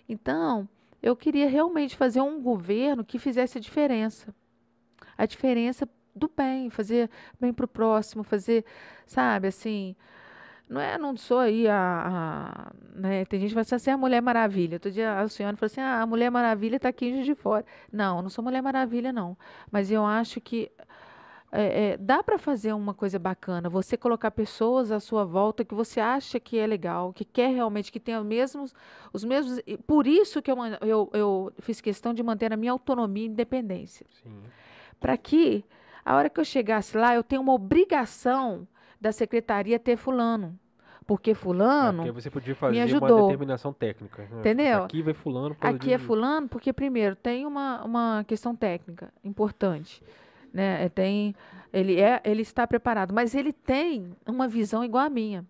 Então, 0.09 0.69
eu 1.03 1.15
queria 1.15 1.49
realmente 1.49 1.97
fazer 1.97 2.21
um 2.21 2.41
governo 2.41 3.05
que 3.05 3.19
fizesse 3.19 3.59
a 3.59 3.61
diferença. 3.61 4.35
A 5.17 5.27
diferença 5.27 5.89
do 6.15 6.31
bem, 6.35 6.71
fazer 6.71 7.11
bem 7.39 7.53
para 7.53 7.65
o 7.67 7.69
próximo, 7.69 8.23
fazer, 8.23 8.65
sabe, 9.07 9.49
assim, 9.49 9.95
não 10.69 10.81
é, 10.81 10.99
não 10.99 11.17
sou 11.17 11.39
aí 11.39 11.69
a, 11.69 12.69
a- 12.69 12.73
né, 12.95 13.25
tem 13.25 13.39
gente 13.41 13.51
que 13.51 13.65
fala 13.65 13.77
assim, 13.77 13.91
a 13.91 13.97
Mulher 13.97 14.21
Maravilha. 14.21 14.77
Outro 14.77 14.91
dia 14.91 15.21
a 15.21 15.29
senhora 15.29 15.57
falou 15.57 15.67
assim, 15.67 15.81
ah, 15.81 16.03
a 16.03 16.07
Mulher 16.07 16.31
Maravilha 16.31 16.77
está 16.77 16.89
aqui 16.89 17.07
em 17.07 17.13
Juiz 17.15 17.27
de 17.27 17.35
Fora. 17.35 17.65
Não, 17.93 18.17
eu 18.17 18.23
não 18.23 18.31
sou 18.31 18.43
Mulher 18.43 18.63
Maravilha, 18.63 19.13
não. 19.13 19.37
Mas 19.71 19.91
eu 19.91 20.05
acho 20.05 20.41
que 20.41 20.71
é, 21.53 21.93
é, 21.93 21.97
dá 21.97 22.23
para 22.23 22.39
fazer 22.39 22.73
uma 22.73 22.93
coisa 22.93 23.19
bacana. 23.19 23.69
Você 23.69 23.97
colocar 23.97 24.31
pessoas 24.31 24.91
à 24.91 24.99
sua 24.99 25.25
volta 25.25 25.65
que 25.65 25.75
você 25.75 26.01
acha 26.01 26.41
que 26.41 26.59
é 26.59 26.67
legal, 26.67 27.13
que 27.13 27.25
quer 27.25 27.55
realmente, 27.55 27.93
que 27.93 28.03
os 28.13 28.25
mesmos, 28.25 28.75
os 29.13 29.25
mesmos. 29.25 29.61
Por 29.87 30.07
isso 30.07 30.43
que 30.43 30.51
eu, 30.51 30.57
eu, 30.83 31.11
eu 31.13 31.53
fiz 31.61 31.81
questão 31.81 32.13
de 32.13 32.23
manter 32.23 32.53
a 32.53 32.57
minha 32.57 32.73
autonomia 32.73 33.25
e 33.25 33.29
independência. 33.29 34.05
Sim. 34.23 34.43
Para 34.99 35.17
que, 35.17 35.65
a 36.05 36.17
hora 36.17 36.29
que 36.29 36.41
eu 36.41 36.45
chegasse 36.45 36.97
lá, 36.97 37.15
eu 37.15 37.23
tenho 37.23 37.43
uma 37.43 37.53
obrigação 37.55 38.67
da 39.01 39.13
secretaria 39.13 39.79
ter 39.79 39.97
fulano. 39.97 40.59
Porque 41.07 41.31
É, 41.31 41.35
fulano. 41.35 41.99
porque 41.99 42.11
você 42.21 42.31
podia 42.31 42.55
fazer 42.55 42.77
uma 42.79 42.85
ajudou. 42.85 43.23
determinação 43.23 43.73
técnica. 43.73 44.23
né? 44.25 44.41
Entendeu? 44.41 44.85
Aqui 44.85 45.03
vai 45.03 45.15
fulano. 45.15 45.57
Aqui 45.61 45.93
é 45.93 45.99
fulano 45.99 46.49
porque, 46.49 46.73
primeiro, 46.73 47.15
tem 47.15 47.47
uma, 47.47 47.85
uma 47.85 48.25
questão 48.27 48.57
técnica 48.57 49.13
importante. 49.23 50.03
Né? 50.53 50.85
É, 50.85 50.89
Tem, 50.89 51.35
ele, 51.73 52.01
é, 52.01 52.21
ele 52.25 52.43
está 52.43 52.67
preparado, 52.67 53.15
mas 53.15 53.35
ele 53.35 53.53
tem 53.53 54.11
uma 54.27 54.49
visão 54.49 54.83
igual 54.85 55.05
à 55.05 55.11
minha. 55.11 55.45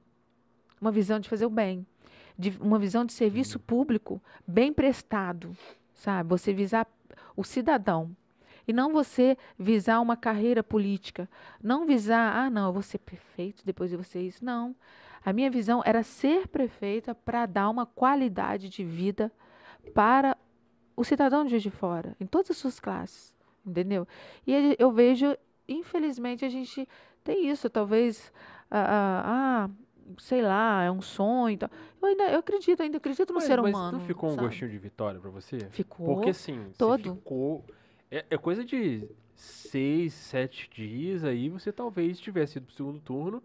Uma 0.78 0.90
visão 0.90 1.18
de 1.18 1.28
fazer 1.28 1.46
o 1.46 1.50
bem. 1.50 1.86
De, 2.38 2.50
uma 2.60 2.78
visão 2.78 3.04
de 3.06 3.14
serviço 3.14 3.58
público 3.58 4.20
bem 4.46 4.72
prestado. 4.74 5.56
Sabe? 5.94 6.28
Você 6.28 6.52
visar 6.52 6.86
o 7.34 7.42
cidadão. 7.42 8.10
E 8.66 8.72
não 8.72 8.92
você 8.92 9.36
visar 9.58 10.00
uma 10.00 10.16
carreira 10.16 10.62
política. 10.62 11.28
Não 11.62 11.86
visar, 11.86 12.36
ah, 12.36 12.50
não, 12.50 12.66
eu 12.66 12.72
vou 12.72 12.82
ser 12.82 12.98
prefeito, 12.98 13.64
depois 13.64 13.92
eu 13.92 13.98
vou 13.98 14.04
ser 14.04 14.22
isso. 14.22 14.44
Não. 14.44 14.74
A 15.24 15.32
minha 15.32 15.50
visão 15.50 15.82
era 15.84 16.02
ser 16.02 16.48
prefeita 16.48 17.14
para 17.14 17.46
dar 17.46 17.68
uma 17.68 17.86
qualidade 17.86 18.68
de 18.68 18.84
vida 18.84 19.32
para 19.94 20.36
o 20.96 21.04
cidadão 21.04 21.44
de 21.44 21.50
Juiz 21.50 21.62
de 21.62 21.70
Fora, 21.70 22.16
em 22.20 22.26
todas 22.26 22.50
as 22.50 22.56
suas 22.56 22.80
classes, 22.80 23.34
entendeu? 23.64 24.06
E 24.46 24.76
eu 24.78 24.90
vejo, 24.90 25.36
infelizmente, 25.68 26.44
a 26.44 26.48
gente 26.48 26.88
tem 27.22 27.48
isso, 27.50 27.68
talvez, 27.68 28.32
ah, 28.70 29.68
ah, 29.68 29.70
sei 30.18 30.42
lá, 30.42 30.82
é 30.84 30.90
um 30.90 31.02
sonho. 31.02 31.58
tal. 31.58 31.70
Eu 32.00 32.08
ainda, 32.08 32.24
eu 32.30 32.38
acredito, 32.38 32.82
ainda 32.82 32.96
acredito 32.98 33.28
no 33.30 33.36
Mas, 33.36 33.44
ser 33.44 33.60
mas 33.60 33.74
humano. 33.74 33.98
não 33.98 34.04
ficou 34.04 34.30
um 34.30 34.34
sabe? 34.34 34.46
gostinho 34.46 34.70
de 34.70 34.78
vitória 34.78 35.20
pra 35.20 35.30
você? 35.30 35.58
Ficou. 35.70 36.14
Porque 36.14 36.32
você 36.32 36.56
todo. 36.78 37.14
ficou. 37.16 37.64
É, 38.10 38.24
é 38.30 38.38
coisa 38.38 38.64
de 38.64 39.08
seis, 39.34 40.12
sete 40.14 40.70
dias 40.72 41.24
aí, 41.24 41.48
você 41.48 41.72
talvez 41.72 42.18
tivesse 42.18 42.58
ido 42.58 42.66
pro 42.66 42.74
segundo 42.74 43.00
turno. 43.00 43.42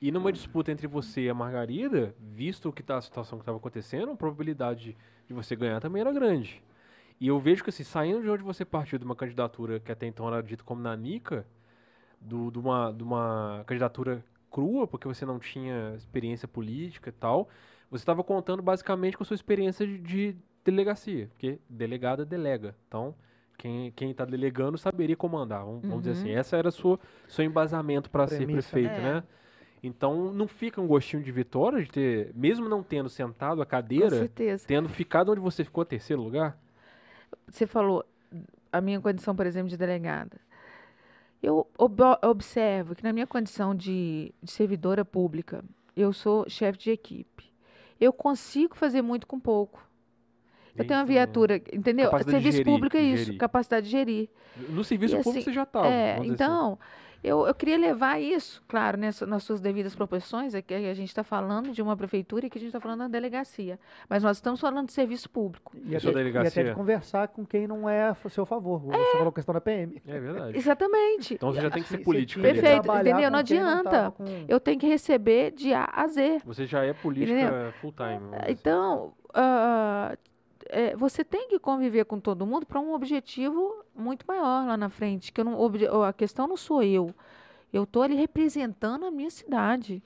E 0.00 0.10
numa 0.12 0.30
disputa 0.30 0.70
entre 0.70 0.86
você 0.86 1.22
e 1.22 1.30
a 1.30 1.34
Margarida, 1.34 2.14
visto 2.20 2.70
que 2.70 2.82
tá, 2.82 2.98
a 2.98 3.00
situação 3.00 3.38
que 3.38 3.42
estava 3.42 3.56
acontecendo, 3.56 4.12
a 4.12 4.16
probabilidade 4.16 4.96
de 5.26 5.34
você 5.34 5.56
ganhar 5.56 5.80
também 5.80 6.00
era 6.00 6.12
grande. 6.12 6.62
E 7.18 7.28
eu 7.28 7.40
vejo 7.40 7.64
que 7.64 7.70
assim, 7.70 7.82
saindo 7.82 8.20
de 8.20 8.28
onde 8.28 8.42
você 8.42 8.64
partiu 8.64 8.98
de 8.98 9.04
uma 9.06 9.16
candidatura 9.16 9.80
que 9.80 9.90
até 9.90 10.06
então 10.06 10.28
era 10.28 10.42
dita 10.42 10.62
como 10.62 10.82
nanica, 10.82 11.46
do, 12.20 12.50
de, 12.50 12.58
uma, 12.58 12.92
de 12.92 13.02
uma 13.02 13.64
candidatura 13.66 14.22
crua, 14.50 14.86
porque 14.86 15.08
você 15.08 15.24
não 15.24 15.38
tinha 15.38 15.94
experiência 15.96 16.46
política 16.48 17.08
e 17.10 17.12
tal, 17.12 17.48
você 17.90 18.02
estava 18.02 18.22
contando 18.22 18.62
basicamente 18.62 19.16
com 19.16 19.22
a 19.22 19.26
sua 19.26 19.34
experiência 19.34 19.86
de, 19.86 19.98
de 19.98 20.36
delegacia, 20.64 21.28
porque 21.28 21.58
delegada 21.68 22.24
delega. 22.24 22.76
Então, 22.88 23.14
quem 23.56 23.90
quem 23.92 24.10
está 24.10 24.24
delegando 24.24 24.76
saberia 24.78 25.16
comandar, 25.16 25.64
vamos, 25.64 25.82
vamos 25.82 26.04
dizer 26.04 26.12
Uhum. 26.14 26.20
assim. 26.20 26.30
Essa 26.38 26.56
era 26.56 26.70
sua 26.70 26.98
seu 27.28 27.44
embasamento 27.44 28.10
para 28.10 28.26
ser 28.26 28.46
prefeito, 28.46 28.88
É. 28.90 29.00
né? 29.00 29.24
Então, 29.82 30.32
não 30.32 30.48
fica 30.48 30.80
um 30.80 30.86
gostinho 30.86 31.22
de 31.22 31.30
vitória 31.30 31.82
de 31.84 31.90
ter, 31.90 32.32
mesmo 32.34 32.68
não 32.68 32.82
tendo 32.82 33.08
sentado 33.08 33.62
a 33.62 33.66
cadeira, 33.66 34.28
tendo 34.66 34.88
ficado 34.88 35.30
onde 35.30 35.40
você 35.40 35.62
ficou, 35.62 35.84
terceiro 35.84 36.22
lugar? 36.22 36.58
Você 37.46 37.66
falou 37.66 38.04
a 38.72 38.80
minha 38.80 39.00
condição, 39.00 39.36
por 39.36 39.46
exemplo, 39.46 39.68
de 39.68 39.76
delegada. 39.76 40.40
Eu 41.42 41.68
ob- 41.78 42.00
observo 42.24 42.94
que 42.96 43.04
na 43.04 43.12
minha 43.12 43.26
condição 43.26 43.74
de, 43.74 44.32
de 44.42 44.50
servidora 44.50 45.04
pública, 45.04 45.62
eu 45.94 46.12
sou 46.12 46.48
chefe 46.48 46.78
de 46.78 46.90
equipe. 46.90 47.44
Eu 48.00 48.12
consigo 48.12 48.74
fazer 48.74 49.02
muito 49.02 49.26
com 49.26 49.38
pouco. 49.38 49.86
Eu 50.78 50.86
tenho 50.86 51.00
uma 51.00 51.06
né? 51.06 51.12
viatura, 51.12 51.56
entendeu? 51.72 52.10
Serviço 52.10 52.58
gerir, 52.58 52.64
público 52.64 52.96
é 52.96 53.00
isso, 53.00 53.24
gerir. 53.24 53.38
capacidade 53.38 53.86
de 53.86 53.92
gerir. 53.92 54.28
No 54.68 54.82
serviço 54.84 55.14
E 55.14 55.18
público 55.18 55.38
assim, 55.38 55.42
você 55.50 55.52
já 55.52 55.62
estava. 55.64 55.86
É, 55.88 56.18
então, 56.24 56.78
eu, 57.26 57.46
eu 57.46 57.54
queria 57.54 57.76
levar 57.76 58.20
isso, 58.20 58.62
claro, 58.68 58.96
né, 58.96 59.10
nas 59.26 59.42
suas 59.42 59.60
devidas 59.60 59.94
proporções, 59.96 60.54
é 60.54 60.62
que 60.62 60.72
a 60.72 60.94
gente 60.94 61.08
está 61.08 61.24
falando 61.24 61.72
de 61.72 61.82
uma 61.82 61.96
prefeitura 61.96 62.46
e 62.46 62.50
que 62.50 62.56
a 62.56 62.60
gente 62.60 62.68
está 62.68 62.80
falando 62.80 63.00
da 63.00 63.08
delegacia. 63.08 63.80
Mas 64.08 64.22
nós 64.22 64.36
estamos 64.36 64.60
falando 64.60 64.86
de 64.86 64.92
serviço 64.92 65.28
público. 65.28 65.72
E 65.76 65.92
Eu 65.94 66.00
sou 66.00 66.10
até, 66.10 66.20
e 66.20 66.22
delegacia. 66.22 66.62
até 66.62 66.70
de 66.70 66.76
conversar 66.76 67.28
com 67.28 67.44
quem 67.44 67.66
não 67.66 67.88
é 67.88 68.10
a 68.10 68.14
seu 68.28 68.46
favor. 68.46 68.80
Você 68.80 69.12
falou 69.12 69.28
a 69.28 69.32
questão 69.32 69.52
da 69.52 69.60
PM. 69.60 70.00
É 70.06 70.20
verdade. 70.20 70.56
Exatamente. 70.56 71.34
Então 71.34 71.52
você 71.52 71.60
já 71.60 71.70
tem 71.70 71.82
que 71.82 71.88
ser 71.88 71.98
político. 71.98 72.42
Perfeito, 72.42 72.92
entendeu? 72.92 73.30
Não 73.30 73.38
adianta. 73.40 73.90
tava 73.90 74.10
com- 74.12 74.24
Eu 74.46 74.60
tenho 74.60 74.78
que 74.78 74.86
receber 74.86 75.50
de 75.50 75.74
A 75.74 75.84
a 75.92 76.06
Z. 76.06 76.42
Você 76.44 76.64
já 76.66 76.84
é 76.84 76.92
política 76.92 77.74
full 77.80 77.92
time. 77.92 78.08
vamos 78.18 78.30
dizer 78.30 78.42
assim. 78.44 78.52
Então, 78.52 79.14
ah, 79.34 80.16
é, 80.70 80.96
você 80.96 81.24
tem 81.24 81.48
que 81.48 81.58
conviver 81.58 82.04
com 82.04 82.18
todo 82.18 82.46
mundo 82.46 82.66
para 82.66 82.80
um 82.80 82.92
objetivo 82.92 83.84
muito 83.94 84.24
maior 84.26 84.66
lá 84.66 84.76
na 84.76 84.88
frente. 84.88 85.32
Que 85.32 85.40
eu 85.40 85.44
não, 85.44 86.04
a 86.04 86.12
questão 86.12 86.46
não 86.46 86.56
sou 86.56 86.82
eu. 86.82 87.14
Eu 87.72 87.84
estou 87.84 88.02
ali 88.02 88.14
representando 88.14 89.04
a 89.04 89.10
minha 89.10 89.30
cidade. 89.30 90.02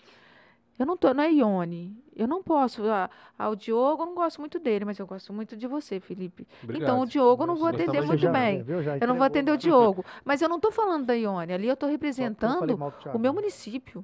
Eu 0.79 0.87
não 0.87 0.97
tô, 0.97 1.13
não 1.13 1.23
é 1.23 1.31
Ione. 1.31 1.95
Eu 2.17 2.27
não 2.27 2.43
posso. 2.43 2.83
Ah, 2.87 3.11
ah, 3.39 3.51
o 3.51 3.55
Diogo, 3.55 4.03
eu 4.03 4.07
não 4.07 4.15
gosto 4.15 4.41
muito 4.41 4.59
dele, 4.59 4.87
mas 4.87 4.99
eu 4.99 5.07
gosto 5.07 5.31
muito 5.31 5.55
de 5.55 5.67
você, 5.67 6.01
Felipe. 6.01 6.49
Obrigado. 6.63 6.83
Então, 6.83 7.01
o 7.01 7.07
Diogo 7.07 7.43
eu 7.43 7.47
não 7.47 7.57
vou 7.57 7.69
atender 7.69 8.01
de 8.01 8.07
muito 8.07 8.21
você. 8.21 8.31
bem. 8.31 8.63
viu? 8.63 8.83
Já 8.83 8.97
Eu 8.97 9.07
não 9.07 9.15
vou 9.17 9.25
atender 9.25 9.51
o 9.51 9.55
né? 9.55 9.59
Diogo. 9.59 10.05
Mas 10.25 10.41
eu 10.41 10.49
não 10.49 10.57
estou 10.57 10.73
falando 10.73 11.05
da 11.05 11.13
Ione. 11.13 11.53
Ali 11.53 11.69
eu 11.69 11.75
estou 11.75 11.89
eu 11.89 11.93
representando 11.93 12.79
o 13.13 13.19
meu 13.19 13.35
município. 13.35 14.03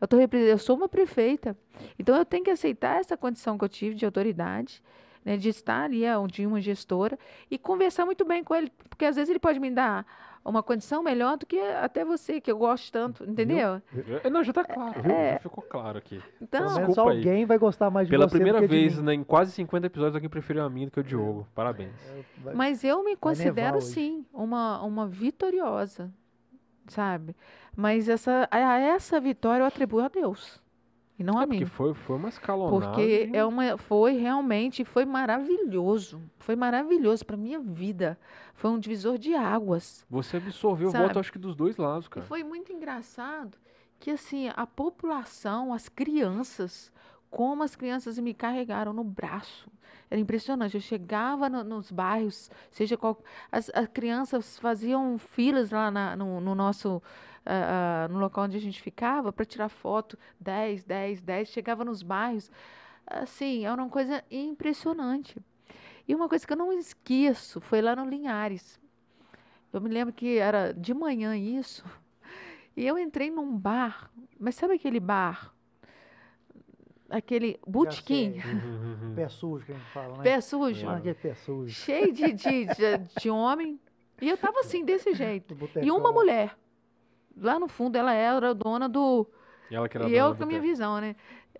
Eu, 0.00 0.08
tô, 0.08 0.16
eu 0.18 0.58
sou 0.58 0.76
uma 0.76 0.88
prefeita. 0.88 1.56
Então, 1.96 2.16
eu 2.16 2.24
tenho 2.24 2.42
que 2.42 2.50
aceitar 2.50 2.98
essa 2.98 3.16
condição 3.16 3.56
que 3.56 3.64
eu 3.64 3.68
tive 3.68 3.94
de 3.94 4.04
autoridade, 4.04 4.82
né, 5.28 5.36
de 5.36 5.50
estar 5.50 5.82
ali, 5.84 6.06
ah, 6.06 6.16
de 6.26 6.46
uma 6.46 6.58
gestora, 6.60 7.18
e 7.50 7.58
conversar 7.58 8.06
muito 8.06 8.24
bem 8.24 8.42
com 8.42 8.54
ele. 8.54 8.72
Porque 8.88 9.04
às 9.04 9.14
vezes 9.16 9.28
ele 9.28 9.38
pode 9.38 9.60
me 9.60 9.70
dar 9.70 10.06
uma 10.42 10.62
condição 10.62 11.02
melhor 11.02 11.36
do 11.36 11.44
que 11.44 11.58
até 11.60 12.02
você, 12.06 12.40
que 12.40 12.50
eu 12.50 12.56
gosto 12.56 12.90
tanto, 12.90 13.22
entendeu? 13.24 13.82
É, 14.24 14.30
Não, 14.30 14.42
já 14.42 14.52
tá 14.54 14.64
claro? 14.64 14.98
É. 15.10 15.34
Já 15.34 15.38
ficou 15.40 15.62
claro 15.62 15.98
aqui. 15.98 16.22
Então, 16.40 16.60
Pelo 16.60 16.72
menos 16.74 16.86
Desculpa 16.88 17.10
aí. 17.10 17.16
alguém 17.18 17.44
vai 17.44 17.58
gostar 17.58 17.90
mais 17.90 18.06
de 18.06 18.10
Pela 18.10 18.26
você 18.26 18.36
primeira 18.36 18.58
do 18.58 18.62
que 18.62 18.68
de 18.68 18.74
vez 18.80 18.96
mim. 18.96 19.04
né, 19.04 19.14
em 19.14 19.22
quase 19.22 19.52
50 19.52 19.86
episódios, 19.86 20.14
alguém 20.14 20.30
preferiu 20.30 20.64
a 20.64 20.70
mim 20.70 20.86
do 20.86 20.90
que 20.90 21.00
o 21.00 21.04
Diogo. 21.04 21.46
Parabéns. 21.54 21.92
É, 22.08 22.22
vai- 22.42 22.54
Mas 22.54 22.82
eu 22.82 23.04
me 23.04 23.14
considero, 23.14 23.82
sim, 23.82 24.24
uma, 24.32 24.80
uma 24.82 25.06
vitoriosa, 25.06 26.10
sabe? 26.86 27.36
Mas 27.76 28.08
essa, 28.08 28.48
a 28.50 28.56
a 28.56 28.78
essa 28.78 29.20
vitória 29.20 29.62
eu 29.62 29.66
atribuo 29.66 30.00
a 30.00 30.08
Deus. 30.08 30.58
E 31.18 31.24
não 31.24 31.36
a 31.38 31.42
É 31.42 31.46
mim. 31.46 31.58
porque 31.58 31.66
foi, 31.66 31.94
foi 31.94 32.16
uma 32.16 32.28
escalonada. 32.28 32.86
Porque 32.92 33.30
e- 33.32 33.36
é 33.36 33.44
uma, 33.44 33.76
foi 33.76 34.12
realmente, 34.16 34.84
foi 34.84 35.04
maravilhoso. 35.04 36.20
Foi 36.38 36.54
maravilhoso 36.54 37.24
para 37.26 37.36
minha 37.36 37.58
vida. 37.58 38.18
Foi 38.54 38.70
um 38.70 38.78
divisor 38.78 39.18
de 39.18 39.34
águas. 39.34 40.06
Você 40.08 40.36
absorveu 40.36 40.88
o 40.88 40.92
Sabe? 40.92 41.04
voto, 41.08 41.18
acho 41.18 41.32
que 41.32 41.38
dos 41.38 41.56
dois 41.56 41.76
lados, 41.76 42.06
E 42.06 42.10
cara. 42.10 42.26
foi 42.26 42.44
muito 42.44 42.72
engraçado 42.72 43.58
que, 43.98 44.10
assim, 44.12 44.48
a 44.54 44.64
população, 44.66 45.72
as 45.74 45.88
crianças, 45.88 46.92
como 47.30 47.62
as 47.62 47.74
crianças 47.74 48.18
me 48.18 48.32
carregaram 48.32 48.92
no 48.92 49.02
braço. 49.02 49.68
Era 50.10 50.20
impressionante. 50.20 50.74
Eu 50.76 50.80
chegava 50.80 51.48
no- 51.48 51.64
nos 51.64 51.90
bairros, 51.90 52.50
seja 52.70 52.96
qual. 52.96 53.18
As, 53.50 53.70
as 53.74 53.86
crianças 53.88 54.58
faziam 54.58 55.18
filas 55.18 55.70
lá 55.70 55.90
na- 55.90 56.16
no, 56.16 56.40
no 56.40 56.54
nosso. 56.54 57.02
Ah, 57.44 58.08
no 58.10 58.18
local 58.18 58.44
onde 58.44 58.56
a 58.56 58.60
gente 58.60 58.80
ficava 58.80 59.32
para 59.32 59.44
tirar 59.44 59.68
foto 59.68 60.18
10, 60.40 60.84
10, 60.84 61.20
10. 61.22 61.48
Chegava 61.48 61.84
nos 61.84 62.02
bairros. 62.02 62.50
Assim, 63.06 63.64
era 63.64 63.74
uma 63.74 63.88
coisa 63.88 64.22
impressionante. 64.30 65.40
E 66.06 66.14
uma 66.14 66.28
coisa 66.28 66.46
que 66.46 66.52
eu 66.52 66.56
não 66.56 66.72
esqueço 66.72 67.60
foi 67.60 67.80
lá 67.82 67.94
no 67.94 68.08
Linhares. 68.08 68.80
Eu 69.72 69.80
me 69.80 69.90
lembro 69.90 70.12
que 70.14 70.38
era 70.38 70.72
de 70.72 70.94
manhã 70.94 71.36
isso. 71.36 71.84
E 72.76 72.86
eu 72.86 72.98
entrei 72.98 73.30
num 73.30 73.56
bar, 73.56 74.10
mas 74.38 74.54
sabe 74.54 74.74
aquele 74.74 75.00
bar? 75.00 75.52
Aquele 77.10 77.58
botequim, 77.66 78.40
sei. 78.40 79.14
Pé 79.14 79.28
sujo 79.28 79.64
que 79.64 79.72
a 79.72 79.74
gente 79.74 79.90
fala, 79.90 80.16
né? 80.18 80.22
pé 80.22 80.40
sujo, 80.40 80.86
que 81.02 81.14
pé 81.14 81.34
sujo. 81.34 81.74
cheio 81.74 82.12
de, 82.12 82.32
de, 82.32 82.66
de, 82.66 82.98
de 83.20 83.30
homem. 83.30 83.80
E 84.20 84.28
eu 84.28 84.36
tava 84.36 84.60
assim, 84.60 84.84
desse 84.84 85.12
jeito. 85.14 85.56
E 85.82 85.90
uma 85.90 86.12
mulher. 86.12 86.56
Lá 87.40 87.58
no 87.58 87.68
fundo, 87.68 87.96
ela 87.96 88.12
era 88.12 88.54
dona 88.54 88.88
do. 88.88 89.26
E 89.70 89.74
ela 89.76 89.88
que 89.88 89.96
era 89.96 90.06
E 90.06 90.10
dona 90.12 90.18
eu 90.18 90.34
com 90.36 90.42
a 90.42 90.46
minha 90.46 90.60
visão, 90.60 91.00
né? 91.00 91.14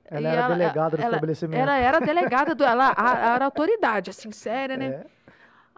Ela 0.05 0.21
E 0.21 0.27
era 0.37 0.49
delegada 0.49 0.97
do 0.97 1.03
ela- 1.03 1.11
estabelecimento. 1.17 1.61
Ela 1.61 1.77
era 1.77 2.01
delegada, 2.01 2.55
do, 2.55 2.65
ela 2.65 2.95
a- 2.97 3.35
era 3.35 3.45
autoridade, 3.45 4.11
assim, 4.11 4.31
séria, 4.33 4.77
né? 4.77 4.87
É. 4.87 5.07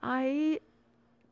Aí, 0.01 0.63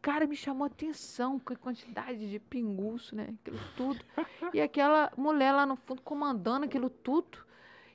cara, 0.02 0.26
me 0.26 0.34
chamou 0.36 0.64
a 0.64 0.66
atenção 0.66 1.38
com 1.38 1.52
a 1.52 1.56
quantidade 1.56 2.28
de 2.28 2.38
pinguço, 2.38 3.14
né? 3.14 3.34
Aquilo 3.40 3.58
tudo. 3.76 4.04
E 4.52 4.60
aquela 4.60 5.12
mulher 5.16 5.52
lá 5.52 5.64
no 5.64 5.76
fundo 5.76 6.02
comandando 6.02 6.64
aquilo 6.66 6.90
tudo. 6.90 7.38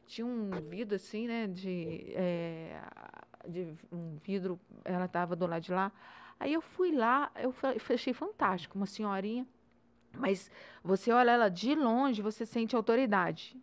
Tinha 0.07 0.25
um 0.25 0.49
vidro 0.69 0.95
assim, 0.95 1.27
né? 1.27 1.47
De, 1.47 2.13
é, 2.15 2.79
de 3.47 3.73
um 3.91 4.17
vidro, 4.23 4.59
ela 4.85 5.05
estava 5.05 5.35
do 5.35 5.45
lado 5.45 5.61
de 5.61 5.71
lá. 5.73 5.91
Aí 6.39 6.53
eu 6.53 6.61
fui 6.61 6.91
lá, 6.93 7.31
eu 7.35 7.53
achei 7.93 8.13
fantástico, 8.13 8.77
uma 8.77 8.85
senhorinha 8.85 9.45
Mas 10.17 10.49
você 10.83 11.11
olha 11.11 11.31
ela 11.31 11.49
de 11.49 11.75
longe, 11.75 12.21
você 12.21 12.45
sente 12.45 12.75
autoridade. 12.75 13.57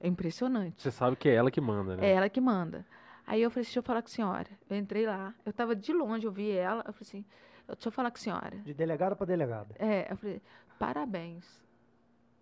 É 0.00 0.08
impressionante. 0.08 0.82
Você 0.82 0.90
sabe 0.90 1.16
que 1.16 1.28
é 1.28 1.34
ela 1.34 1.50
que 1.50 1.60
manda, 1.60 1.96
né? 1.96 2.06
É 2.06 2.12
ela 2.12 2.28
que 2.28 2.40
manda. 2.40 2.84
Aí 3.26 3.40
eu 3.40 3.50
falei, 3.50 3.64
deixa 3.64 3.78
eu 3.78 3.82
falar 3.82 4.02
com 4.02 4.08
a 4.08 4.10
senhora. 4.10 4.48
Eu 4.68 4.76
entrei 4.76 5.06
lá, 5.06 5.32
eu 5.46 5.52
tava 5.52 5.74
de 5.76 5.92
longe, 5.92 6.26
eu 6.26 6.32
vi 6.32 6.50
ela, 6.50 6.82
eu 6.86 6.92
falei 6.92 7.02
assim, 7.08 7.24
deixa 7.68 7.88
eu 7.88 7.92
falar 7.92 8.10
com 8.10 8.16
a 8.18 8.20
senhora. 8.20 8.56
De 8.58 8.74
delegado 8.74 9.14
para 9.16 9.26
delegada. 9.26 9.74
É, 9.78 10.10
eu 10.12 10.16
falei, 10.16 10.42
parabéns. 10.78 11.44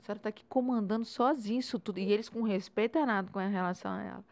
A 0.00 0.02
senhora 0.06 0.18
tá 0.20 0.28
aqui 0.30 0.44
comandando 0.48 1.04
sozinha 1.04 1.60
isso 1.60 1.78
tudo. 1.78 1.98
E 1.98 2.10
eles 2.10 2.28
com 2.30 2.42
respeito 2.42 2.96
é 2.98 3.04
nada 3.04 3.28
com 3.30 3.38
relação 3.38 3.92
a 3.92 4.02
ela. 4.02 4.24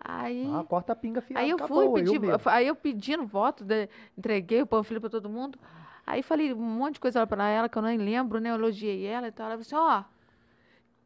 Aí, 0.00 0.50
Ah, 0.54 0.64
corta 0.64 0.92
a 0.92 0.96
pinga 0.96 1.20
fiada. 1.20 1.42
aí 1.42 1.50
eu 1.50 1.56
acabou, 1.56 1.90
fui 1.92 2.02
pedir, 2.02 2.18
mesmo. 2.20 2.40
aí 2.46 2.66
eu 2.66 2.74
pedindo 2.74 3.26
voto, 3.26 3.64
de- 3.64 3.88
entreguei 4.16 4.62
o 4.62 4.66
panfleto 4.66 5.00
para 5.02 5.10
todo 5.10 5.28
mundo. 5.28 5.58
Aí 6.06 6.22
falei 6.22 6.52
um 6.52 6.56
monte 6.56 6.94
de 6.94 7.00
coisa 7.00 7.26
para 7.26 7.48
ela 7.48 7.68
que 7.68 7.76
eu 7.76 7.82
nem 7.82 7.98
lembro, 7.98 8.38
né? 8.40 8.50
Eu 8.50 8.54
elogiei 8.54 9.04
ela 9.06 9.26
e 9.28 9.32
tal. 9.32 9.46
Ela 9.50 9.62
falou 9.62 9.62
assim, 9.62 9.74
ó, 9.74 10.04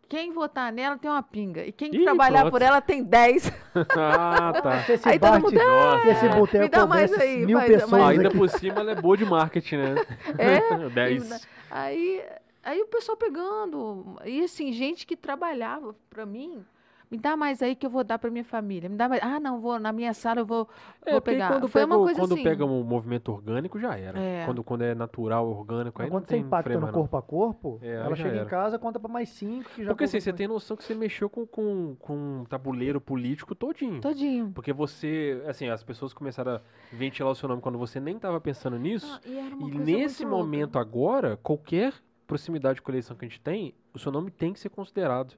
quem 0.09 0.33
votar 0.33 0.71
nela 0.73 0.99
tem 0.99 1.11
uma 1.11 1.23
pinga. 1.23 1.65
E 1.65 1.73
quem 1.73 1.95
Ih, 1.95 2.03
trabalhar 2.05 2.41
pronto. 2.41 2.51
por 2.53 2.63
ela 2.63 2.81
tem 2.81 3.03
10. 3.03 3.51
ah, 3.97 4.53
tá. 4.63 4.85
Esse 4.93 5.09
Aí 5.09 5.19
todo 5.19 5.41
mundo, 5.41 5.53
Nossa. 5.55 6.03
se 6.03 6.09
esse 6.11 6.27
"Ah, 6.27 6.37
boteco 6.37 6.65
me 6.65 6.69
dá 6.69 6.87
mais 6.87 7.13
aí, 7.15 7.47
mil 7.47 7.57
mais- 7.57 7.71
pessoas 7.71 7.91
mais 7.93 8.05
Ah, 8.05 8.09
ainda 8.09 8.29
aqui. 8.29 8.37
por 8.37 8.49
cima 8.51 8.81
ela 8.81 8.91
é 8.93 8.95
boa 8.97 9.17
de 9.17 9.25
marketing, 9.25 9.77
né? 9.77 9.95
É, 10.37 10.89
10. 10.91 11.47
Aí, 11.71 12.23
aí 12.63 12.81
o 12.83 12.87
pessoal 12.89 13.17
pegando. 13.17 14.17
E 14.27 14.43
assim, 14.45 14.71
gente 14.73 15.07
que 15.07 15.17
trabalhava 15.17 15.95
pra 16.11 16.27
mim. 16.27 16.63
Me 17.11 17.19
dá 17.19 17.37
mais 17.37 17.61
aí 17.61 17.75
que 17.75 17.85
eu 17.85 17.91
vou 17.91 18.05
dar 18.05 18.21
pra 18.21 18.31
minha 18.31 18.45
família. 18.45 18.89
Me 18.89 18.97
dá 18.97 19.09
mais. 19.09 19.21
Ah, 19.21 19.41
não, 19.41 19.59
vou 19.61 19.81
na 19.81 19.91
minha 19.91 20.15
sala 20.15 20.41
eu 20.43 20.47
vou, 20.47 20.69
É, 21.05 21.11
vou 21.11 21.21
pegar. 21.21 21.49
quando, 21.49 21.67
Foi 21.67 21.81
pega, 21.81 21.87
uma 21.93 21.97
o- 22.01 22.05
coisa 22.05 22.21
quando 22.21 22.35
assim. 22.35 22.43
pega 22.45 22.65
um 22.65 22.85
movimento 22.85 23.33
orgânico, 23.33 23.81
já 23.81 23.99
era. 23.99 24.17
É. 24.17 24.45
Quando, 24.47 24.63
quando 24.63 24.83
é 24.83 24.95
natural, 24.95 25.49
orgânico, 25.49 26.01
aí 26.01 26.09
Quando 26.09 26.21
não 26.23 26.29
você 26.29 26.35
tem 26.37 26.41
impacta 26.43 26.73
no 26.75 26.87
não. 26.87 26.93
corpo 26.93 27.17
a 27.17 27.23
corpo, 27.23 27.81
É, 27.83 27.95
ela 27.97 28.15
chega 28.15 28.29
era. 28.37 28.43
em 28.45 28.47
casa, 28.47 28.79
conta 28.79 29.01
pra 29.01 29.09
mais 29.11 29.29
cinco 29.29 29.69
que 29.71 29.83
já 29.83 29.91
Porque 29.91 30.05
assim, 30.05 30.21
você 30.21 30.33
tem 30.33 30.47
noção 30.47 30.77
que 30.77 30.85
você 30.85 30.95
mexeu 30.95 31.29
com, 31.29 31.45
com, 31.45 31.97
com 31.99 32.15
um 32.43 32.45
tabuleiro 32.45 33.01
político 33.01 33.57
todinho. 33.57 34.01
Todinho. 34.01 34.53
Porque 34.55 34.73
você, 34.73 35.43
assim, 35.49 35.69
as 35.69 35.83
pessoas 35.83 36.13
começaram 36.15 36.53
a 36.53 36.61
ventilar 36.93 37.33
o 37.33 37.35
seu 37.35 37.49
nome 37.49 37.61
quando 37.61 37.77
você 37.77 37.99
nem 37.99 38.15
estava 38.17 38.41
pensando 38.41 38.79
nisso. 38.79 39.21
Ah, 39.25 39.29
e 39.29 39.33
e 39.33 39.79
nesse 39.79 40.25
muito 40.25 40.31
louca. 40.31 40.45
momento 40.45 40.79
agora, 40.79 41.37
qualquer 41.43 41.93
proximidade 42.25 42.81
com 42.81 42.89
a 42.91 42.95
eleição 42.95 43.17
que 43.17 43.25
a 43.25 43.29
gente 43.29 43.41
tem, 43.41 43.75
o 43.93 43.99
seu 43.99 44.13
nome 44.13 44.31
tem 44.31 44.53
que 44.53 44.61
ser 44.61 44.69
considerado. 44.69 45.35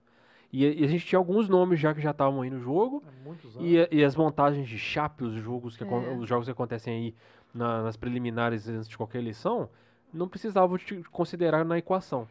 E, 0.53 0.67
a- 0.67 0.71
e 0.73 0.85
a 0.85 0.87
gente 0.87 1.07
tinha 1.07 1.19
alguns 1.19 1.49
nomes 1.49 1.81
já 1.81 1.95
que 1.95 2.01
já 2.01 2.11
estavam 2.11 2.43
aí 2.43 2.51
no 2.51 2.61
jogo. 2.61 3.03
Anos. 3.27 3.57
E, 3.59 3.89
e 3.91 4.05
as 4.05 4.15
montagens 4.15 4.69
de 4.69 4.79
chape, 4.79 5.25
os 5.25 5.35
jogos 5.35 5.77
que, 5.77 5.85
É. 5.85 6.17
os 6.17 6.29
jogos 6.29 6.45
que 6.47 6.53
acontecem 6.53 6.95
aí 6.95 7.15
na- 7.55 7.83
nas 7.83 7.97
preliminares 7.97 8.69
antes 8.69 8.89
de 8.89 8.97
qualquer 8.97 9.19
eleição, 9.19 9.69
não 10.13 10.29
precisavam 10.29 10.77
te 10.77 11.03
considerar 11.05 11.65
na 11.65 11.79
equação. 11.79 12.29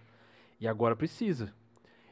E 0.60 0.68
agora 0.68 0.96
precisa. 0.96 1.52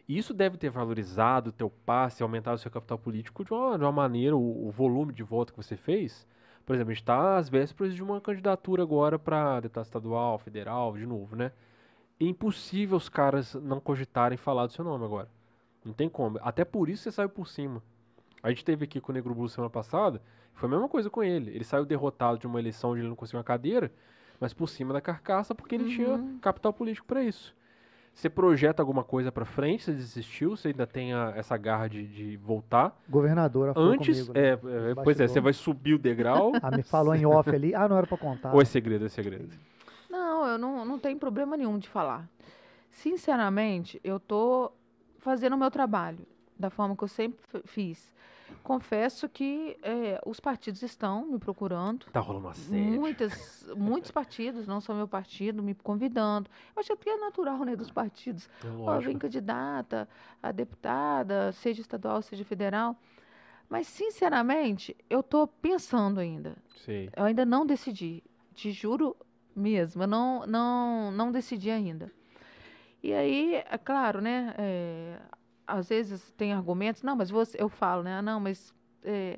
E 0.08 0.18
isso 0.18 0.34
deve 0.34 0.58
ter 0.58 0.72
valorizado 0.72 1.50
o 1.52 1.54
teu 1.54 1.70
passe, 1.70 2.24
aumentado 2.24 2.56
o 2.56 2.60
seu 2.60 2.72
capital 2.72 2.98
político 2.98 3.46
de 3.46 3.54
uma, 3.54 3.78
de 3.78 3.84
uma 3.84 3.92
maneira, 3.92 4.36
o, 4.36 4.68
o 4.68 4.72
volume 4.72 5.14
de 5.14 5.22
voto 5.22 5.54
que 5.54 5.58
você 5.62 5.78
fez. 5.78 6.28
Por 6.66 6.74
exemplo, 6.74 6.90
a 6.92 6.94
gente 6.96 7.04
está 7.04 7.38
às 7.38 7.48
vésperas 7.50 7.94
de 7.94 8.02
uma 8.02 8.20
candidatura 8.20 8.82
agora 8.82 9.20
para 9.20 9.60
deputado 9.60 9.86
estadual, 9.86 10.40
federal, 10.40 10.98
de 10.98 11.06
novo, 11.06 11.36
né? 11.36 11.52
É 12.20 12.26
impossível 12.26 12.98
os 12.98 13.08
caras 13.08 13.54
não 13.54 13.80
cogitarem 13.80 14.38
falar 14.38 14.66
do 14.66 14.72
seu 14.74 14.84
nome 14.84 15.06
agora. 15.06 15.30
Não 15.90 15.94
tem 15.96 16.08
como. 16.08 16.38
Até 16.44 16.64
por 16.64 16.88
isso 16.88 17.02
você 17.04 17.12
saiu 17.12 17.30
por 17.30 17.48
cima. 17.48 17.82
A 18.44 18.50
gente 18.50 18.64
teve 18.64 18.86
aqui 18.86 19.02
com 19.02 19.12
o 19.12 19.16
Negro 19.16 19.34
Blue 19.34 19.50
semana 19.50 19.72
passada, 19.72 20.22
foi 20.54 20.68
a 20.68 20.72
mesma 20.72 20.88
coisa 20.88 21.10
com 21.10 21.24
ele. 21.24 21.50
Ele 21.50 21.64
saiu 21.64 21.84
derrotado 21.84 22.38
de 22.38 22.46
uma 22.46 22.60
eleição 22.60 22.92
onde 22.92 23.02
ele 23.02 23.10
não 23.10 23.16
conseguiu 23.16 23.40
uma 23.40 23.44
cadeira, 23.44 23.92
mas 24.40 24.54
por 24.54 24.70
cima 24.70 24.94
da 24.94 25.02
carcaça 25.02 25.56
porque 25.56 25.74
ele 25.74 25.90
tinha 25.90 26.10
Uhum. 26.10 26.38
capital 26.40 26.72
político 26.72 27.08
para 27.08 27.24
isso. 27.24 27.56
Você 28.14 28.30
projeta 28.30 28.84
alguma 28.84 29.04
coisa 29.04 29.32
para 29.32 29.46
frente, 29.46 29.84
você 29.84 29.94
desistiu, 29.94 30.56
você 30.56 30.68
ainda 30.70 30.86
tem 30.86 31.12
a- 31.14 31.34
essa 31.36 31.58
garra 31.58 31.88
de, 31.88 32.06
de 32.06 32.38
voltar. 32.38 32.96
Governadora 33.10 33.74
falou 33.74 33.94
Antes, 33.94 34.28
comigo, 34.28 34.34
né? 34.34 34.50
é, 34.50 34.92
é, 34.92 34.96
pois 35.04 35.20
é, 35.20 35.28
você 35.28 35.40
vai 35.40 35.54
subir 35.54 35.96
o 35.96 36.00
degrau. 36.00 36.52
Ah, 36.62 36.70
me 36.70 36.84
falou 36.84 37.16
em 37.16 37.26
off 37.26 37.50
ali. 37.50 37.74
Ah, 37.74 37.88
não 37.88 37.98
era 37.98 38.06
pra 38.06 38.18
contar. 38.18 38.54
ou 38.54 38.62
é 38.62 38.66
segredo, 38.66 39.06
é 39.06 39.10
segredo. 39.10 39.50
Não, 40.10 40.46
eu 40.46 40.58
não, 40.60 40.86
não 40.86 41.00
tenho 41.00 41.18
problema 41.18 41.58
nenhum 41.58 41.78
de 41.80 41.88
falar. 41.90 42.28
Sinceramente, 42.92 44.00
eu 44.04 44.20
tô 44.20 44.72
fazendo 45.20 45.54
o 45.54 45.58
meu 45.58 45.70
trabalho 45.70 46.26
da 46.58 46.70
forma 46.70 46.96
que 46.96 47.04
eu 47.04 47.08
sempre 47.08 47.40
fiz. 47.66 48.12
Confesso 48.64 49.30
que 49.30 49.78
eh, 49.84 50.20
os 50.26 50.40
partidos 50.40 50.82
estão 50.82 51.26
me 51.26 51.38
procurando. 51.38 52.08
Tá 52.12 52.20
rolando 52.20 52.48
uma 52.48 52.54
série. 52.54 52.82
Muitas, 52.82 53.66
muitos 53.78 54.12
partidos, 54.12 54.68
não 54.68 54.82
só 54.82 54.94
meu 54.94 55.08
partido, 55.08 55.62
me 55.62 55.76
convidando. 55.76 56.50
Eu 56.76 56.80
acho 56.80 56.98
que 56.98 57.10
é 57.10 57.18
natural, 57.18 57.60
né, 57.60 57.76
dos 57.76 57.92
partidos. 57.92 58.50
É 58.64 59.00
vem 59.00 59.18
candidata, 59.18 60.10
a 60.42 60.52
deputada, 60.52 61.52
seja 61.52 61.82
estadual, 61.82 62.22
seja 62.22 62.44
federal. 62.44 62.98
Mas, 63.70 63.88
sinceramente, 63.88 64.98
eu 65.10 65.20
estou 65.20 65.48
pensando 65.48 66.20
ainda. 66.20 66.58
Sei. 66.84 67.10
Eu 67.16 67.26
ainda 67.26 67.46
não 67.46 67.66
decidi. 67.66 68.24
Te 68.56 68.72
juro 68.72 69.16
mesmo, 69.56 70.04
eu 70.04 70.08
não, 70.08 70.46
não, 70.48 71.12
não 71.12 71.32
decidi 71.32 71.70
ainda. 71.70 72.12
E 73.02 73.14
aí, 73.14 73.56
é 73.56 73.78
claro, 73.78 74.20
né? 74.22 74.54
é, 74.58 75.18
às 75.66 75.90
vezes 75.90 76.32
tem 76.32 76.54
argumentos, 76.54 77.04
não, 77.04 77.16
mas 77.16 77.30
você, 77.30 77.62
eu 77.62 77.70
falo, 77.70 78.04
né? 78.04 78.22
Não, 78.22 78.40
mas 78.40 78.74
é, 79.04 79.36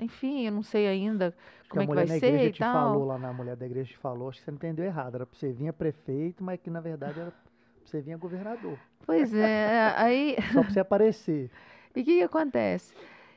enfim, 0.00 0.46
eu 0.46 0.52
não 0.52 0.62
sei 0.62 0.86
ainda 0.86 1.34
Acho 1.60 1.68
como 1.70 1.82
é 1.82 1.86
que 1.86 1.94
vai 1.94 2.04
na 2.04 2.18
ser 2.18 2.26
igreja 2.26 2.44
e 2.48 2.52
te 2.52 2.58
tal. 2.60 2.92
falou 2.92 3.06
lá 3.06 3.18
na 3.18 3.32
mulher 3.32 3.56
da 3.56 3.66
igreja 3.66 3.90
te 3.90 3.98
falou, 3.98 4.28
acho 4.28 4.38
que 4.38 4.44
você 4.44 4.50
entendeu 4.50 4.84
errado. 4.84 5.16
Era 5.16 5.26
pra 5.26 5.36
você 5.38 5.50
vir 5.50 5.72
prefeito, 5.72 6.44
mas 6.44 6.60
que 6.60 6.70
na 6.70 6.80
verdade 6.80 7.20
era 7.20 7.30
pra 7.30 7.40
você 7.84 8.00
vir 8.00 8.16
governador. 8.16 8.78
Pois 9.04 9.34
é, 9.34 9.92
aí. 9.96 10.36
Só 10.52 10.62
pra 10.62 10.70
você 10.70 10.80
aparecer. 10.80 11.50
E 11.94 12.00
o 12.00 12.04
que, 12.06 12.16
que 12.16 12.22
acontece? 12.22 12.94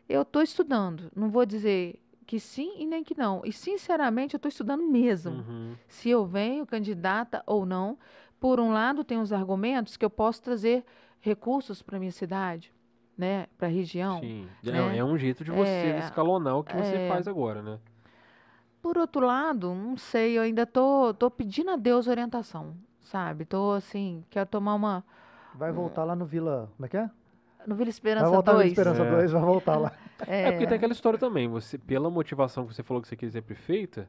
Eu 0.07 0.21
estou 0.21 0.41
estudando, 0.41 1.11
não 1.13 1.29
vou 1.29 1.45
dizer 1.45 2.01
que 2.25 2.39
sim 2.39 2.73
e 2.77 2.85
nem 2.85 3.03
que 3.03 3.17
não. 3.17 3.41
E, 3.43 3.51
sinceramente, 3.51 4.33
eu 4.33 4.37
estou 4.37 4.47
estudando 4.47 4.81
mesmo. 4.81 5.33
Uhum. 5.33 5.75
Se 5.89 6.09
eu 6.09 6.25
venho 6.25 6.65
candidata 6.65 7.43
ou 7.45 7.65
não. 7.65 7.97
Por 8.39 8.59
um 8.59 8.71
lado, 8.71 9.03
tem 9.03 9.17
os 9.19 9.31
argumentos 9.33 9.97
que 9.97 10.05
eu 10.05 10.09
posso 10.09 10.41
trazer 10.41 10.83
recursos 11.19 11.81
para 11.81 11.97
minha 11.99 12.11
cidade, 12.11 12.71
né? 13.17 13.47
Para 13.57 13.67
a 13.67 13.71
região. 13.71 14.19
Sim. 14.19 14.47
né? 14.63 14.95
É, 14.95 14.97
é 14.99 15.03
um 15.03 15.17
jeito 15.17 15.43
de 15.43 15.51
você 15.51 15.69
É, 15.69 15.99
escalonar 15.99 16.57
o 16.57 16.63
que 16.63 16.75
você 16.75 16.95
é. 16.95 17.09
faz 17.09 17.27
agora, 17.27 17.61
né? 17.61 17.79
Por 18.81 18.97
outro 18.97 19.25
lado, 19.25 19.73
não 19.73 19.97
sei, 19.97 20.37
eu 20.37 20.43
ainda 20.43 20.65
tô, 20.65 21.11
tô 21.13 21.31
pedindo 21.31 21.71
a 21.71 21.75
Deus 21.75 22.07
orientação, 22.07 22.75
sabe? 23.01 23.43
Tô 23.43 23.71
assim, 23.71 24.23
quero 24.29 24.47
tomar 24.47 24.75
uma. 24.75 25.03
Vai 25.55 25.71
voltar 25.71 26.03
lá 26.03 26.15
no 26.15 26.25
Vila. 26.25 26.69
Como 26.75 26.85
é 26.85 26.89
que 26.89 26.97
é? 26.97 27.09
No 27.65 27.73
Vila 27.73 27.85
Vai 27.85 27.89
Esperança 27.89 28.29
voltar 28.29 28.51
no 28.51 28.59
2. 28.59 28.73
Vila 28.73 28.81
Esperança 28.91 29.03
É. 29.09 29.11
2, 29.17 29.31
vai 29.31 29.41
voltar 29.41 29.77
lá. 29.77 29.91
É, 30.27 30.49
porque 30.51 30.65
tem 30.65 30.77
aquela 30.77 30.93
história 30.93 31.19
também, 31.19 31.45
você, 31.49 31.77
pela 31.77 32.09
motivação 32.09 32.65
que 32.65 32.73
você 32.73 32.81
falou 32.81 33.01
que 33.01 33.07
você 33.09 33.17
quis 33.17 33.33
ser 33.33 33.41
prefeita, 33.41 34.07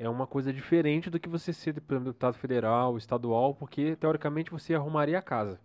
é 0.00 0.08
uma 0.08 0.26
coisa 0.26 0.52
diferente 0.52 1.10
do 1.10 1.20
que 1.20 1.28
você 1.28 1.52
ser 1.52 1.70
exemplo, 1.70 2.00
deputado 2.00 2.34
federal, 2.34 2.98
estadual, 2.98 3.54
porque 3.54 3.96
teoricamente 3.96 4.50
você 4.50 4.74
arrumaria 4.74 5.18
a 5.18 5.22
casa. 5.22 5.60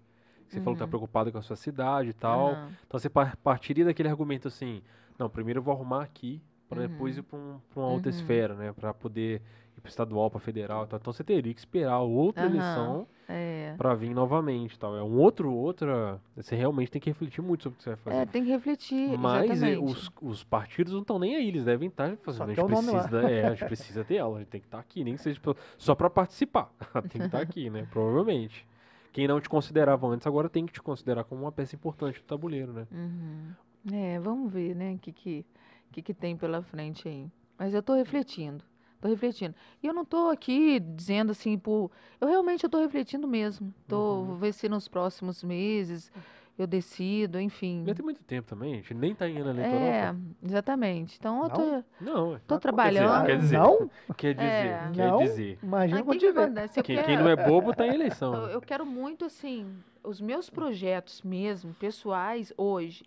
Você 0.48 0.62
falou 0.62 0.76
que 0.76 0.80
tá 0.80 0.88
Uhum. 0.88 0.88
preocupado 0.88 1.32
com 1.32 1.38
a 1.40 1.42
sua 1.42 1.56
cidade 1.56 2.10
e 2.10 2.14
tal. 2.14 2.62
Aham. 2.62 2.78
Então 2.88 3.00
você 3.00 3.10
par- 3.10 3.36
partiria 3.38 3.86
daquele 3.86 4.10
argumento 4.10 4.48
assim, 4.48 4.82
não, 5.18 5.30
primeiro 5.30 5.60
eu 5.60 5.64
vou 5.64 5.74
arrumar 5.74 6.04
aqui, 6.04 6.42
para 6.70 6.82
Uhum. 6.82 6.84
depois 6.84 7.18
ir 7.18 7.24
para 7.24 7.40
uma 7.76 7.90
outra 7.90 8.10
Uhum. 8.10 8.12
esfera, 8.12 8.56
né? 8.56 8.74
Para 8.74 8.94
poder 8.94 9.42
para 9.86 9.90
estadual, 9.90 10.30
para 10.32 10.40
federal 10.40 10.84
e 10.84 10.88
tal. 10.88 10.98
Então 11.00 11.14
você 11.14 11.24
teria 11.24 11.54
que 11.54 11.60
esperar 11.60 12.00
outra 12.00 12.44
Aham. 12.44 12.50
eleição 12.56 13.08
É. 13.30 13.74
para 13.78 13.94
vir 13.94 14.14
novamente 14.14 14.78
tal. 14.78 14.96
É 14.98 15.04
um 15.04 15.18
outro, 15.18 15.52
outra... 15.54 16.20
Você 16.36 16.56
realmente 16.56 16.92
tem 16.92 17.00
que 17.02 17.10
refletir 17.10 17.42
muito 17.42 17.64
sobre 17.64 17.76
o 17.76 17.78
que 17.78 17.84
você 17.84 17.90
vai 17.92 17.98
fazer. 17.98 18.18
É, 18.18 18.26
tem 18.26 18.44
que 18.44 18.50
refletir. 18.50 19.18
Mas 19.18 19.52
exatamente. 19.52 19.84
os, 19.84 20.12
os 20.22 20.44
partidos 20.44 20.92
não 20.94 21.02
estão 21.02 21.20
nem 21.20 21.36
aí, 21.36 21.48
eles 21.48 21.64
devem 21.66 21.88
estar 21.90 22.18
fazendo. 22.18 22.38
Só 22.38 22.44
A 22.44 22.48
gente, 22.48 22.56
quer 22.56 22.64
o 22.66 22.68
nome 22.70 22.92
lá." 22.92 23.00
precisa, 23.04 23.22
da- 23.22 23.32
é, 23.32 23.46
a 23.46 23.50
gente 23.52 23.66
precisa 23.66 24.04
ter 24.04 24.16
ela, 24.16 24.36
a 24.38 24.40
gente 24.40 24.50
tem 24.50 24.62
que 24.62 24.68
estar 24.68 24.80
aqui, 24.80 25.04
nem 25.04 25.16
que 25.16 25.22
seja 25.22 25.40
pra- 25.40 25.56
só 25.78 25.94
para 25.96 26.10
participar. 26.10 26.70
tem 27.10 27.22
que 27.22 27.26
estar 27.28 27.40
aqui, 27.42 27.70
né? 27.70 27.88
Provavelmente. 27.92 28.66
Quem 29.14 29.28
não 29.28 29.40
te 29.40 29.48
considerava 29.48 30.08
antes, 30.08 30.28
agora 30.28 30.50
tem 30.50 30.66
que 30.66 30.74
te 30.74 30.82
considerar 30.82 31.24
como 31.24 31.44
uma 31.44 31.52
peça 31.52 31.74
importante 31.76 32.20
do 32.20 32.26
tabuleiro, 32.26 32.74
né? 32.74 32.86
Uhum. 32.92 33.52
É, 33.94 34.20
vamos 34.20 34.52
ver, 34.52 34.76
né, 34.76 34.94
o 34.96 34.98
que, 34.98 35.12
que, 35.12 35.46
que, 35.92 36.02
que 36.02 36.14
tem 36.14 36.36
pela 36.36 36.62
frente 36.64 37.08
aí. 37.08 37.28
Mas 37.58 37.74
eu 37.74 37.80
estou 37.80 37.96
refletindo, 37.96 38.62
estou 39.06 39.10
refletindo. 39.12 39.56
E 39.82 39.88
eu 39.88 39.94
não 39.94 40.02
estou 40.04 40.30
aqui 40.30 40.80
dizendo 40.80 41.32
assim, 41.32 41.58
por... 41.58 41.92
eu 42.20 42.28
realmente 42.28 42.66
estou 42.66 42.82
refletindo 42.82 43.28
mesmo. 43.28 43.74
Tô, 43.88 43.96
Uhum. 44.20 44.26
Vou 44.26 44.36
ver 44.38 44.54
se 44.54 44.68
nos 44.68 44.88
próximos 44.88 45.44
meses 45.44 46.12
eu 46.58 46.66
decido, 46.66 47.40
enfim. 47.40 47.84
Já 47.86 47.94
tem 47.94 48.04
muito 48.04 48.24
tempo 48.24 48.48
também, 48.48 48.74
a 48.74 48.76
gente 48.78 48.94
nem 48.94 49.14
tá 49.14 49.28
em 49.28 49.38
ano 49.40 49.50
eleitoral. 49.50 49.82
É, 49.82 50.14
pô. 50.14 50.20
exatamente. 50.46 51.18
Então 51.20 51.44
eu 51.44 51.50
Não? 51.50 51.56
tô, 51.56 51.84
Não, 52.02 52.36
é. 52.36 52.40
tô 52.48 52.56
Quer 52.56 52.62
trabalhando. 52.62 53.26
quer 53.26 53.38
dizer, 53.38 53.58
Não? 53.60 53.92
quer 54.18 54.34
dizer, 54.34 54.46
É. 54.48 54.92
quer 54.94 55.08
Não? 55.12 55.18
dizer. 55.18 55.60
Imagina 55.62 56.04
quando 56.04 56.20
que 56.20 56.26
que? 56.26 56.80
Eu 56.80 56.84
Quem, 56.84 56.96
quero- 56.96 57.08
quem 57.08 57.18
não 57.18 57.30
é 57.30 57.36
bobo 57.36 57.74
tá 57.74 57.86
em 57.86 57.94
eleição. 57.94 58.34
Eu, 58.36 58.48
eu 58.52 58.62
quero 58.62 58.86
muito, 58.86 59.26
assim, 59.26 59.68
os 60.04 60.22
meus 60.22 60.50
projetos 60.50 61.22
mesmo, 61.22 61.74
pessoais, 61.74 62.54
hoje, 62.58 63.04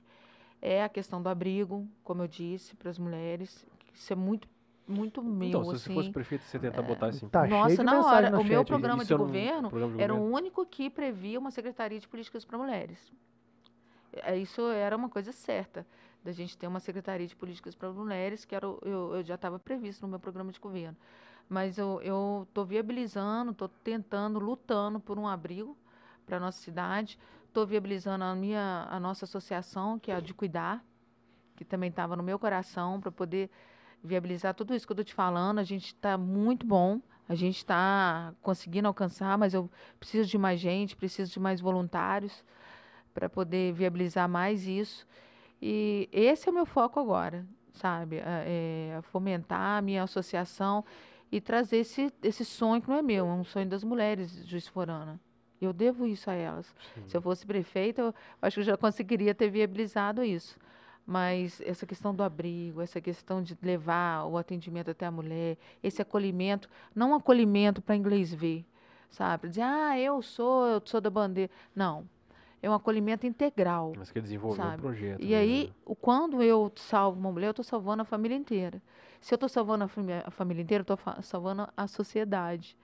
é 0.60 0.82
a 0.84 0.88
questão 0.88 1.22
do 1.22 1.28
abrigo, 1.30 1.86
como 2.04 2.22
eu 2.22 2.28
disse, 2.28 2.76
para 2.76 2.90
as 2.90 2.98
mulheres. 2.98 3.64
Isso 3.94 4.12
é 4.12 4.16
muito 4.16 4.46
muito 4.88 5.22
meu, 5.22 5.48
Então, 5.48 5.64
se 5.64 5.74
assim. 5.74 5.84
você 5.84 5.94
fosse 5.94 6.10
prefeito, 6.10 6.44
você 6.44 6.58
tenta 6.58 6.82
botar 6.82 7.08
esse 7.10 7.26
Tá 7.28 7.46
Nossa, 7.46 7.82
na 7.84 8.00
hora, 8.04 8.30
no 8.30 8.40
o 8.40 8.44
meu 8.44 8.64
programa 8.64 9.04
de 9.04 9.14
um 9.14 9.18
governo 9.18 9.68
programa 9.68 9.96
de 9.96 10.02
era 10.02 10.14
o 10.14 10.18
governo? 10.18 10.36
único 10.36 10.64
que 10.66 10.90
previa 10.90 11.38
uma 11.38 11.50
Secretaria 11.50 12.00
de 12.00 12.08
Políticas 12.08 12.44
para 12.44 12.58
Mulheres. 12.58 13.12
É, 14.12 14.36
Isso 14.36 14.62
era 14.70 14.96
uma 14.96 15.08
coisa 15.08 15.32
certa, 15.32 15.86
da 16.24 16.32
gente 16.32 16.56
ter 16.56 16.66
uma 16.66 16.80
Secretaria 16.80 17.26
de 17.26 17.36
Políticas 17.36 17.74
para 17.74 17.90
Mulheres, 17.92 18.44
que 18.44 18.54
era, 18.54 18.66
eu, 18.66 19.14
eu 19.16 19.22
já 19.22 19.34
estava 19.34 19.58
previsto 19.58 20.02
no 20.02 20.08
meu 20.08 20.18
programa 20.18 20.50
de 20.52 20.58
governo. 20.58 20.96
Mas 21.48 21.78
eu 21.78 22.00
estou 22.46 22.64
viabilizando, 22.64 23.52
estou 23.52 23.68
tentando, 23.68 24.38
lutando 24.38 25.00
por 25.00 25.18
um 25.18 25.26
abrigo 25.26 25.76
para 26.26 26.36
a 26.36 26.40
nossa 26.40 26.60
cidade. 26.60 27.18
Estou 27.46 27.66
viabilizando 27.66 28.24
a, 28.24 28.34
minha, 28.34 28.86
a 28.90 29.00
nossa 29.00 29.24
associação, 29.24 29.98
que 29.98 30.10
é 30.10 30.16
a 30.16 30.20
de 30.20 30.34
Cuidar, 30.34 30.84
que 31.56 31.64
também 31.64 31.88
estava 31.88 32.14
no 32.16 32.22
meu 32.22 32.38
coração, 32.38 33.00
para 33.00 33.10
poder 33.10 33.50
viabilizar 34.02 34.54
tudo 34.54 34.74
isso 34.74 34.86
que 34.86 34.92
eu 34.92 34.94
estou 34.94 35.04
te 35.04 35.14
falando. 35.14 35.58
A 35.58 35.64
gente 35.64 35.86
está 35.86 36.16
muito 36.16 36.66
bom, 36.66 37.00
a 37.28 37.34
gente 37.34 37.56
está 37.58 38.32
conseguindo 38.42 38.88
alcançar, 38.88 39.36
mas 39.38 39.54
eu 39.54 39.70
preciso 39.98 40.28
de 40.28 40.38
mais 40.38 40.60
gente, 40.60 40.96
preciso 40.96 41.32
de 41.32 41.40
mais 41.40 41.60
voluntários 41.60 42.44
para 43.12 43.28
poder 43.28 43.72
viabilizar 43.72 44.28
mais 44.28 44.66
isso. 44.66 45.06
E 45.60 46.08
esse 46.12 46.48
é 46.48 46.52
o 46.52 46.54
meu 46.54 46.64
foco 46.66 47.00
agora, 47.00 47.44
sabe? 47.72 48.20
A- 48.20 48.44
é 48.46 49.00
fomentar 49.02 49.78
a 49.78 49.82
minha 49.82 50.04
associação 50.04 50.84
e 51.30 51.40
trazer 51.40 51.78
esse, 51.78 52.12
esse 52.22 52.44
sonho 52.44 52.80
que 52.80 52.88
não 52.88 52.96
é 52.96 53.02
meu, 53.02 53.26
é 53.26 53.32
um 53.32 53.44
sonho 53.44 53.68
das 53.68 53.82
mulheres 53.84 54.32
de 54.44 54.50
Juiz 54.50 54.68
Forana. 54.68 55.20
Eu 55.60 55.72
devo 55.72 56.06
isso 56.06 56.30
a 56.30 56.34
elas. 56.34 56.72
Se 57.08 57.16
eu 57.16 57.20
fosse 57.20 57.44
prefeita, 57.44 58.00
eu 58.02 58.14
acho 58.40 58.54
que 58.54 58.60
eu 58.60 58.64
já 58.64 58.76
conseguiria 58.78 59.34
ter 59.34 59.50
viabilizado 59.50 60.22
isso. 60.22 60.56
Mas 61.10 61.58
essa 61.62 61.86
questão 61.86 62.14
do 62.14 62.22
abrigo, 62.22 62.82
essa 62.82 63.00
questão 63.00 63.42
de 63.42 63.56
levar 63.62 64.26
o 64.26 64.36
atendimento 64.36 64.90
até 64.90 65.06
a 65.06 65.10
mulher, 65.10 65.56
esse 65.82 66.02
acolhimento, 66.02 66.68
não 66.94 67.12
um 67.12 67.14
acolhimento 67.14 67.80
para 67.80 67.96
inglês 67.96 68.34
ver, 68.34 68.62
sabe? 69.08 69.48
Dizer, 69.48 69.62
ah, 69.62 69.98
eu 69.98 70.20
sou, 70.20 70.66
eu 70.66 70.82
sou 70.84 71.00
da 71.00 71.08
bandeira. 71.08 71.50
Não. 71.74 72.06
É 72.62 72.68
um 72.68 72.74
acolhimento 72.74 73.26
integral. 73.26 73.94
Mas 73.96 74.10
quer 74.12 74.20
desenvolver 74.20 74.60
um 74.60 74.64
sabe? 74.66 74.82
projeto. 74.82 75.22
E 75.22 75.30
né? 75.30 75.36
aí, 75.38 75.72
o- 75.86 75.94
quando 75.94 76.42
eu 76.42 76.70
salvo 76.76 77.18
uma 77.18 77.32
mulher, 77.32 77.46
eu 77.46 77.52
estou 77.52 77.64
salvando 77.64 78.02
a 78.02 78.04
família 78.04 78.36
inteira. 78.36 78.82
Se 79.18 79.32
eu 79.32 79.36
estou 79.36 79.48
salvando 79.48 79.84
a, 79.84 79.88
fami- 79.88 80.12
a 80.12 80.30
família 80.30 80.60
inteira, 80.60 80.84
eu 80.86 80.94
estou 80.94 81.22
salvando 81.22 81.66
a 81.74 81.86
sociedade. 81.86 82.76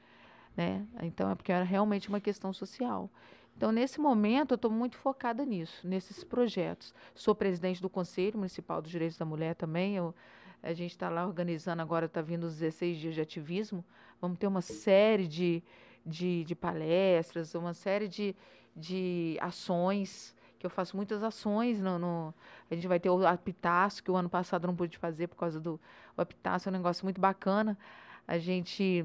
Né? 0.56 0.82
Então, 1.02 1.30
é 1.30 1.34
porque 1.34 1.52
era 1.52 1.64
realmente 1.64 2.08
uma 2.08 2.20
questão 2.20 2.54
social. 2.54 3.10
Então, 3.56 3.70
nesse 3.70 4.00
momento, 4.00 4.52
eu 4.52 4.56
estou 4.56 4.70
muito 4.70 4.96
focada 4.96 5.44
nisso, 5.44 5.86
nesses 5.86 6.24
projetos. 6.24 6.92
Sou 7.14 7.34
presidente 7.34 7.80
do 7.80 7.88
Conselho 7.88 8.38
Municipal 8.38 8.82
dos 8.82 8.90
Direitos 8.90 9.16
da 9.16 9.24
Mulher 9.24 9.54
também. 9.54 9.96
Eu, 9.96 10.14
a 10.62 10.72
gente 10.72 10.90
está 10.90 11.08
lá 11.08 11.24
organizando 11.26 11.80
agora, 11.80 12.06
está 12.06 12.20
vindo 12.20 12.44
os 12.44 12.54
16 12.54 12.98
dias 12.98 13.14
de 13.14 13.20
ativismo. 13.20 13.84
Vamos 14.20 14.38
ter 14.38 14.46
uma 14.48 14.60
série 14.60 15.28
de, 15.28 15.62
de, 16.04 16.44
de 16.44 16.54
palestras, 16.54 17.54
uma 17.54 17.74
série 17.74 18.08
de, 18.08 18.34
de 18.74 19.38
ações, 19.40 20.34
que 20.58 20.66
eu 20.66 20.70
faço 20.70 20.96
muitas 20.96 21.22
ações 21.22 21.80
no, 21.80 21.98
no- 21.98 22.34
a 22.70 22.74
gente 22.74 22.88
vai 22.88 22.98
ter 22.98 23.10
o 23.10 23.26
apitaço, 23.26 24.02
que 24.02 24.10
o 24.10 24.16
ano 24.16 24.28
passado 24.28 24.66
não 24.66 24.74
pude 24.74 24.96
fazer 24.98 25.28
por 25.28 25.36
causa 25.36 25.60
do 25.60 25.78
o 26.16 26.22
é 26.22 26.68
um 26.68 26.72
negócio 26.72 27.04
muito 27.04 27.20
bacana. 27.20 27.78
A 28.26 28.38
gente 28.38 29.04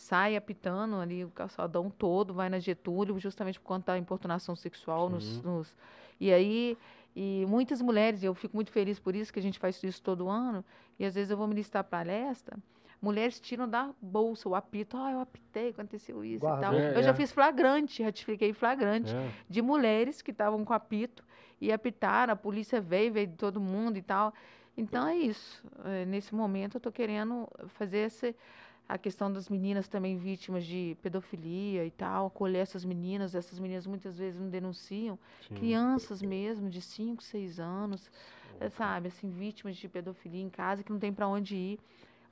sai 0.00 0.34
apitando 0.34 0.96
ali 0.96 1.24
o 1.24 1.28
calçadão 1.30 1.90
todo, 1.90 2.32
vai 2.32 2.48
na 2.48 2.58
Getúlio, 2.58 3.18
justamente 3.18 3.60
por 3.60 3.66
conta 3.66 3.92
da 3.92 3.98
importunação 3.98 4.56
sexual. 4.56 5.10
Nos, 5.10 5.42
nos- 5.42 5.76
e 6.18 6.32
aí, 6.32 6.76
e 7.14 7.44
muitas 7.46 7.82
mulheres, 7.82 8.22
e 8.22 8.26
eu 8.26 8.34
fico 8.34 8.56
muito 8.56 8.72
feliz 8.72 8.98
por 8.98 9.14
isso, 9.14 9.30
que 9.30 9.38
a 9.38 9.42
gente 9.42 9.58
faz 9.58 9.82
isso 9.84 10.02
todo 10.02 10.26
ano, 10.28 10.64
e 10.98 11.04
às 11.04 11.14
vezes 11.14 11.30
eu 11.30 11.36
vou 11.36 11.46
ministrar 11.46 11.84
palestra, 11.84 12.56
mulheres 13.00 13.38
tiram 13.38 13.68
da 13.68 13.90
bolsa 14.00 14.48
o 14.48 14.54
apito, 14.54 14.96
ah, 14.96 15.12
eu 15.12 15.20
apitei, 15.20 15.68
aconteceu 15.68 16.24
isso 16.24 16.40
Guarda. 16.40 16.58
e 16.58 16.70
tal. 16.70 16.74
É, 16.74 16.98
eu 16.98 17.02
já 17.02 17.10
é. 17.10 17.14
fiz 17.14 17.30
flagrante, 17.30 18.02
ratifiquei 18.02 18.54
flagrante 18.54 19.14
É. 19.14 19.30
de 19.50 19.60
mulheres 19.60 20.22
que 20.22 20.30
estavam 20.30 20.64
com 20.64 20.72
apito 20.72 21.22
e 21.60 21.70
apitaram, 21.70 22.32
a 22.32 22.36
polícia 22.36 22.80
veio, 22.80 23.12
veio 23.12 23.26
de 23.26 23.36
todo 23.36 23.60
mundo 23.60 23.98
e 23.98 24.02
tal. 24.02 24.32
Então 24.76 25.06
é 25.06 25.14
isso. 25.16 25.62
É, 25.84 26.06
nesse 26.06 26.34
momento 26.34 26.76
eu 26.76 26.78
estou 26.78 26.92
querendo 26.92 27.46
fazer 27.68 27.98
esse, 28.06 28.34
a 28.90 28.98
questão 28.98 29.32
das 29.32 29.48
meninas 29.48 29.86
também 29.86 30.16
vítimas 30.16 30.64
de 30.66 30.96
pedofilia 31.00 31.86
e 31.86 31.92
tal, 31.92 32.26
acolher 32.26 32.58
essas 32.58 32.84
meninas. 32.84 33.36
Essas 33.36 33.60
meninas 33.60 33.86
muitas 33.86 34.18
vezes 34.18 34.40
não 34.40 34.50
denunciam. 34.50 35.16
Sim. 35.46 35.54
Crianças 35.54 36.20
mesmo, 36.20 36.68
de 36.68 36.80
5, 36.82 37.22
6 37.22 37.60
anos, 37.60 38.10
é, 38.58 38.68
sabe, 38.68 39.06
assim, 39.06 39.30
vítimas 39.30 39.76
de 39.76 39.88
pedofilia 39.88 40.42
em 40.42 40.50
casa 40.50 40.82
que 40.82 40.90
não 40.90 40.98
tem 40.98 41.12
para 41.12 41.28
onde 41.28 41.54
ir. 41.54 41.78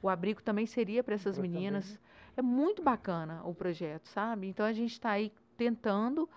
O 0.02 0.08
abrigo 0.08 0.42
também 0.42 0.66
seria 0.66 1.04
para 1.04 1.14
essas 1.14 1.36
Eu 1.36 1.44
também. 1.44 1.52
meninas. 1.52 1.96
É 2.36 2.42
muito 2.42 2.82
bacana 2.82 3.40
o 3.44 3.54
projeto, 3.54 4.08
sabe? 4.08 4.48
Então 4.48 4.66
a 4.66 4.72
gente 4.72 4.92
está 4.92 5.12
aí 5.12 5.32
tentando 5.56 6.28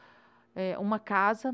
é, 0.54 0.78
uma 0.78 1.00
casa, 1.00 1.54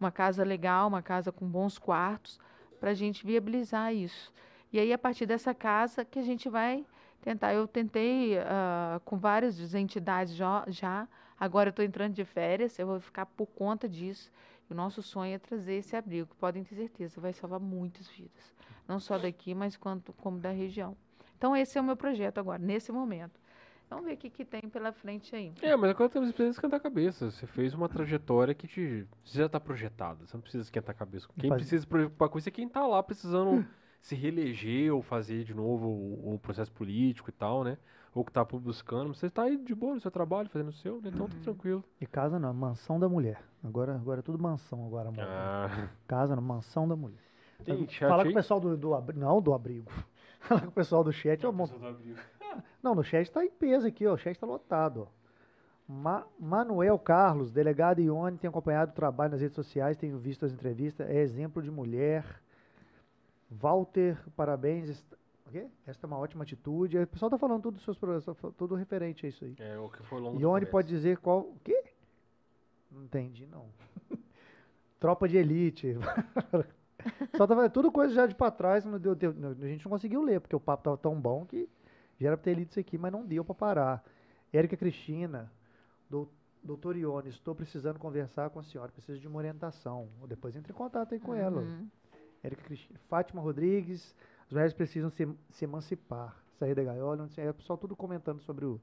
uma 0.00 0.10
casa 0.10 0.42
legal, 0.42 0.88
uma 0.88 1.02
casa 1.02 1.30
com 1.30 1.46
bons 1.46 1.78
quartos, 1.78 2.40
para 2.80 2.90
a 2.90 2.94
gente 2.94 3.24
viabilizar 3.24 3.94
isso. 3.94 4.32
E 4.72 4.78
aí, 4.80 4.92
a 4.92 4.98
partir 4.98 5.24
dessa 5.24 5.54
casa, 5.54 6.04
que 6.04 6.18
a 6.18 6.22
gente 6.22 6.48
vai 6.48 6.84
tentar. 7.20 7.54
Eu 7.54 7.66
tentei 7.68 8.38
ah, 8.38 9.00
com 9.04 9.16
várias 9.18 9.74
entidades 9.74 10.34
já, 10.34 10.64
já. 10.68 11.08
agora 11.38 11.68
eu 11.68 11.70
estou 11.70 11.84
entrando 11.84 12.14
de 12.14 12.24
férias, 12.24 12.78
eu 12.78 12.86
vou 12.86 13.00
ficar 13.00 13.26
por 13.26 13.46
conta 13.46 13.88
disso. 13.88 14.30
E 14.68 14.72
o 14.72 14.76
nosso 14.76 15.02
sonho 15.02 15.34
é 15.34 15.38
trazer 15.38 15.74
esse 15.74 15.96
abrigo, 15.96 16.34
podem 16.38 16.62
ter 16.64 16.74
certeza, 16.74 17.20
vai 17.20 17.32
salvar 17.32 17.60
muitas 17.60 18.08
vidas. 18.08 18.54
Não 18.86 19.00
só 19.00 19.18
daqui, 19.18 19.54
mas 19.54 19.76
quanto, 19.76 20.12
como 20.14 20.38
da 20.38 20.50
região. 20.50 20.96
Então, 21.36 21.56
esse 21.56 21.78
é 21.78 21.80
o 21.80 21.84
meu 21.84 21.96
projeto 21.96 22.38
agora, 22.38 22.58
nesse 22.58 22.90
momento. 22.92 23.40
Vamos 23.88 24.04
ver 24.04 24.14
o 24.14 24.16
que, 24.18 24.28
que 24.28 24.44
tem 24.44 24.60
pela 24.68 24.92
frente 24.92 25.34
aí. 25.34 25.52
É, 25.62 25.74
mas 25.74 25.90
agora 25.90 26.10
você 26.10 26.20
precisa 26.20 26.50
esquentar 26.50 26.78
a 26.78 26.82
cabeça. 26.82 27.30
Você 27.30 27.46
fez 27.46 27.72
uma 27.72 27.88
trajetória 27.88 28.54
que 28.54 28.66
te, 28.68 29.06
você 29.24 29.38
já 29.38 29.46
está 29.46 29.58
projetada. 29.58 30.26
Você 30.26 30.36
não 30.36 30.42
precisa 30.42 30.64
esquentar 30.64 30.94
a 30.94 30.98
cabeça. 30.98 31.26
Quem 31.38 31.48
Faz- 31.48 31.62
precisa 31.62 31.80
se 31.82 31.86
preocupar 31.86 32.28
com 32.28 32.38
isso 32.38 32.48
é 32.48 32.52
quem 32.52 32.66
está 32.66 32.86
lá 32.86 33.02
precisando 33.02 33.64
se 34.00 34.14
reeleger 34.14 34.94
ou 34.94 35.02
fazer 35.02 35.44
de 35.44 35.54
novo 35.54 35.86
o, 35.88 36.34
o 36.34 36.38
processo 36.38 36.70
político 36.72 37.30
e 37.30 37.32
tal, 37.32 37.64
né? 37.64 37.76
Ou 38.14 38.24
que 38.24 38.30
está 38.30 38.44
buscando. 38.44 39.14
Você 39.14 39.26
está 39.26 39.42
aí 39.42 39.56
de 39.56 39.74
boa 39.74 39.94
no 39.94 40.00
seu 40.00 40.10
trabalho, 40.10 40.48
fazendo 40.48 40.68
o 40.68 40.72
seu, 40.72 41.00
né? 41.00 41.10
Então 41.12 41.28
tá 41.28 41.36
tranquilo. 41.42 41.84
E 42.00 42.06
casa 42.06 42.38
não, 42.38 42.52
mansão 42.54 42.98
da 42.98 43.08
mulher. 43.08 43.42
Agora, 43.62 43.94
agora 43.94 44.20
é 44.20 44.22
tudo 44.22 44.38
mansão 44.42 44.86
agora, 44.86 45.08
amor. 45.08 45.24
Ah, 45.24 45.88
Casa 46.06 46.34
não, 46.34 46.42
mansão 46.42 46.88
da 46.88 46.96
mulher. 46.96 47.18
tem 47.64 47.86
Falar 47.86 48.18
aí? 48.22 48.24
com 48.24 48.30
o 48.30 48.34
pessoal 48.34 48.60
do, 48.60 48.76
do 48.76 48.94
abri- 48.94 49.16
Não, 49.18 49.40
do 49.42 49.52
abrigo. 49.52 49.90
Falar 50.40 50.62
com 50.62 50.68
o 50.68 50.72
pessoal 50.72 51.04
do 51.04 51.12
chat. 51.12 51.44
ó, 51.46 51.52
mon- 51.52 51.68
Não, 52.82 52.94
no 52.94 53.04
chat 53.04 53.30
tá 53.30 53.44
em 53.44 53.50
peso 53.50 53.86
aqui, 53.86 54.06
ó. 54.06 54.14
O 54.14 54.18
chat 54.18 54.38
tá 54.38 54.46
lotado, 54.46 55.02
ó. 55.02 55.18
Ma- 55.92 56.26
Manuel 56.38 56.98
Carlos, 56.98 57.50
delegado 57.50 58.00
Ione, 58.00 58.36
tem 58.38 58.48
acompanhado 58.48 58.90
o 58.92 58.94
trabalho 58.94 59.32
nas 59.32 59.40
redes 59.40 59.54
sociais, 59.56 59.96
tenho 59.96 60.18
visto 60.18 60.44
as 60.44 60.52
entrevistas, 60.52 61.08
é 61.08 61.20
exemplo 61.20 61.62
de 61.62 61.70
mulher. 61.70 62.24
Walter, 63.50 64.18
parabéns. 64.36 64.88
est- 64.90 65.14
O 65.46 65.50
quê? 65.50 65.66
Esta 65.86 66.04
é 66.04 66.08
uma 66.08 66.18
ótima 66.18 66.42
atitude. 66.44 66.98
O 66.98 67.06
pessoal 67.06 67.30
tá 67.30 67.38
falando 67.38 67.62
tudo 67.62 67.74
dos 67.76 67.84
seus 67.84 67.96
programas, 67.96 68.24
tudo 68.56 68.74
referente 68.74 69.24
a 69.24 69.28
isso 69.30 69.44
aí. 69.44 69.54
É 69.58 69.78
o 69.78 69.88
que 69.88 70.02
foi 70.02 70.20
longo. 70.20 70.38
Ione 70.38 70.66
pode 70.66 70.88
dizer 70.88 71.16
qual. 71.18 71.40
O 71.40 71.56
quê? 71.64 71.84
Não 72.92 73.02
entendi, 73.04 73.46
não. 73.46 73.66
Tropa 75.00 75.26
de 75.28 75.36
elite. 75.38 75.96
Só 77.36 77.46
tava 77.46 77.70
tudo 77.70 77.90
coisa 77.92 78.12
já 78.12 78.26
de 78.26 78.34
pra 78.34 78.50
trás, 78.50 78.84
não 78.84 78.98
deu, 78.98 79.14
deu- 79.14 79.32
não- 79.32 79.50
a 79.52 79.68
gente 79.68 79.84
não 79.84 79.90
conseguiu 79.90 80.22
ler, 80.22 80.40
porque 80.40 80.56
o 80.56 80.60
papo 80.60 80.82
tava 80.82 80.96
tão 80.98 81.18
bom 81.18 81.46
que 81.46 81.68
já 82.20 82.28
era 82.28 82.36
pra 82.36 82.44
ter 82.44 82.54
lido 82.54 82.70
isso 82.70 82.80
aqui, 82.80 82.98
mas 82.98 83.12
não 83.12 83.24
deu 83.24 83.44
pra 83.44 83.54
parar. 83.54 84.04
Érica 84.52 84.76
Cristina, 84.76 85.50
dou- 86.10 86.28
doutor 86.62 86.96
Ione, 86.96 87.28
estou 87.30 87.54
precisando 87.54 87.98
conversar 87.98 88.50
com 88.50 88.58
a 88.58 88.64
senhora, 88.64 88.90
preciso 88.90 89.20
de 89.20 89.28
uma 89.28 89.38
orientação. 89.38 90.08
Depois 90.26 90.56
entre 90.56 90.72
em 90.72 90.74
contato 90.76 91.14
aí 91.14 91.20
com 91.20 91.32
ela. 91.34 91.62
Érica 92.42 92.62
Cristina. 92.62 92.98
Fátima 93.08 93.40
Rodrigues, 93.40 94.14
as 94.46 94.52
mulheres 94.52 94.72
precisam 94.74 95.10
se, 95.10 95.28
se 95.50 95.64
emancipar, 95.64 96.36
sair 96.58 96.74
da 96.74 96.82
gaiola. 96.84 97.16
Não 97.16 97.28
sei, 97.28 97.44
é 97.46 97.50
o 97.50 97.54
pessoal 97.54 97.76
tudo 97.78 97.96
comentando 97.96 98.40
sobre 98.40 98.64
o. 98.64 98.80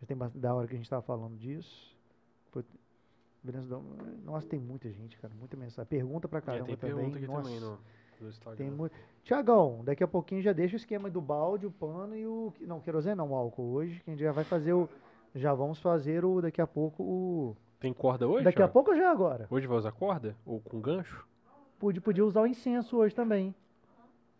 Já 0.00 0.06
tem 0.06 0.16
da 0.34 0.54
hora 0.54 0.66
que 0.66 0.74
a 0.74 0.76
gente 0.76 0.86
estava 0.86 1.02
falando 1.02 1.36
disso. 1.36 1.96
Foi- 2.50 2.64
Nossa, 4.24 4.46
tem 4.48 4.58
muita 4.58 4.90
gente, 4.90 5.16
cara, 5.18 5.32
muita 5.38 5.56
mensagem. 5.56 5.88
Pergunta 5.88 6.28
pra 6.28 6.38
É, 6.38 6.42
caramba 6.42 6.66
tem 6.66 6.76
também. 6.76 6.94
pergunta 6.96 7.18
aqui 7.18 7.26
Nossa, 7.26 7.42
também 7.44 7.60
no, 7.60 7.78
no 8.20 8.28
Instagram. 8.28 8.56
tem 8.56 8.70
muito. 8.70 8.94
Tiagão, 9.22 9.82
daqui 9.84 10.02
a 10.02 10.08
pouquinho 10.08 10.42
já 10.42 10.52
deixa 10.52 10.74
o 10.74 10.76
esquema 10.76 11.08
do 11.08 11.20
balde, 11.20 11.66
o 11.66 11.70
pano 11.70 12.16
e 12.16 12.26
o. 12.26 12.52
Não, 12.60 12.80
querosene 12.80 13.14
não, 13.16 13.30
o 13.30 13.34
álcool 13.34 13.72
hoje, 13.72 14.00
que 14.00 14.10
a 14.10 14.12
gente 14.12 14.22
já 14.22 14.32
vai 14.32 14.44
fazer 14.44 14.72
o. 14.72 14.88
Já 15.34 15.54
vamos 15.54 15.78
fazer 15.80 16.24
o 16.24 16.40
daqui 16.42 16.60
a 16.60 16.66
pouco 16.66 17.02
o. 17.02 17.56
Tem 17.80 17.92
corda 17.92 18.26
hoje? 18.26 18.44
daqui 18.44 18.56
a 18.56 18.66
Thiago? 18.66 18.72
pouco 18.72 18.90
ou 18.90 18.96
já 18.96 19.04
é 19.04 19.06
agora? 19.06 19.46
Hoje 19.50 19.66
vai 19.66 19.78
usar 19.78 19.92
corda? 19.92 20.36
Ou 20.44 20.60
com 20.60 20.80
gancho? 20.80 21.24
Pude, 21.78 22.00
podia 22.00 22.24
usar 22.24 22.40
o 22.42 22.46
incenso 22.46 22.96
hoje 22.96 23.14
também. 23.14 23.54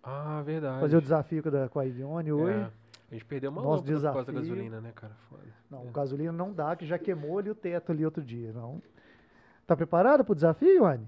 Ah, 0.02 0.42
verdade. 0.44 0.80
Fazer 0.80 0.96
o 0.96 1.00
desafio 1.00 1.42
com 1.42 1.48
a, 1.48 1.52
da- 1.52 1.68
com 1.68 1.78
a 1.78 1.84
Ione 1.84 2.32
hoje. 2.32 2.58
É. 2.58 2.70
A 3.10 3.14
gente 3.14 3.24
perdeu 3.24 3.50
uma 3.50 3.62
Nosso 3.62 3.84
lâmpada 3.84 4.08
por 4.08 4.12
causa 4.12 4.26
da 4.26 4.32
desafio. 4.32 4.54
gasolina, 4.54 4.80
né, 4.80 4.92
cara? 4.94 5.12
Foda. 5.30 5.42
Não, 5.70 5.82
É. 5.82 5.90
gasolina 5.92 6.32
não 6.32 6.52
dá, 6.52 6.74
que 6.76 6.86
já 6.86 6.98
queimou 6.98 7.38
ali 7.38 7.50
o 7.50 7.54
teto 7.54 7.92
ali 7.92 8.04
outro 8.04 8.22
dia, 8.22 8.52
não. 8.52 8.82
Tá 9.66 9.76
preparado 9.76 10.24
pro 10.24 10.34
desafio, 10.34 10.84
Anne? 10.84 11.06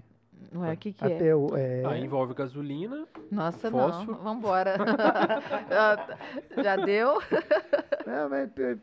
Ué, 0.54 0.72
o 0.72 0.76
que 0.76 0.92
que 0.92 1.04
é? 1.04 1.16
Até 1.16 1.34
o. 1.36 1.54
É, 1.56 1.84
Ah, 1.84 1.98
envolve 1.98 2.32
gasolina. 2.32 3.06
Nossa, 3.30 3.70
fósforo. 3.70 4.12
não. 4.12 4.24
Vambora. 4.24 4.76
já, 5.68 6.16
já 6.62 6.76
deu? 6.76 7.20
é, 8.06 8.28
mas, 8.28 8.50
é, 8.58 8.78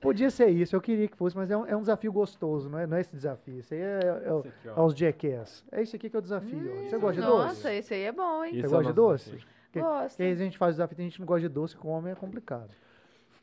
podia 0.00 0.30
ser 0.30 0.48
isso, 0.48 0.74
eu 0.74 0.80
queria 0.80 1.06
que 1.08 1.16
fosse, 1.16 1.36
mas 1.36 1.50
é 1.50 1.56
um, 1.56 1.66
é 1.66 1.76
um 1.76 1.80
desafio 1.80 2.12
gostoso, 2.12 2.68
não 2.68 2.78
é, 2.78 2.86
não 2.86 2.96
é 2.96 3.00
esse 3.00 3.12
desafio. 3.14 3.58
Isso 3.58 3.74
aí 3.74 3.80
é, 3.80 4.22
é, 4.26 4.32
o- 4.32 4.40
Esse 4.40 4.48
aqui, 4.48 4.68
é 4.68 4.80
os 4.80 4.94
Jackass. 4.94 5.64
É 5.72 5.82
isso 5.82 5.96
aqui 5.96 6.10
que 6.10 6.16
é 6.16 6.18
o 6.18 6.22
desafio. 6.22 6.58
ó. 6.72 6.88
Você 6.88 6.98
gosta 6.98 7.20
de 7.20 7.26
Nossa, 7.26 7.54
doce? 7.54 7.68
esse 7.74 7.94
aí 7.94 8.02
é 8.04 8.12
bom, 8.12 8.44
hein? 8.44 8.56
Esse 8.56 8.66
é 8.66 8.68
gosta 8.68 8.84
de 8.84 8.92
doce? 8.92 9.24
desafio. 9.30 9.48
Gosto. 9.72 10.08
Porque 10.16 10.22
aí 10.24 10.32
a 10.32 10.36
gente 10.36 10.58
faz 10.58 10.70
o 10.74 10.76
desafio 10.76 10.96
e 10.98 11.00
a 11.00 11.04
gente 11.04 11.20
não 11.20 11.26
gosta 11.26 11.42
de 11.42 11.48
doce, 11.54 11.76
come 11.76 12.10
é 12.10 12.14
complicado. 12.14 12.70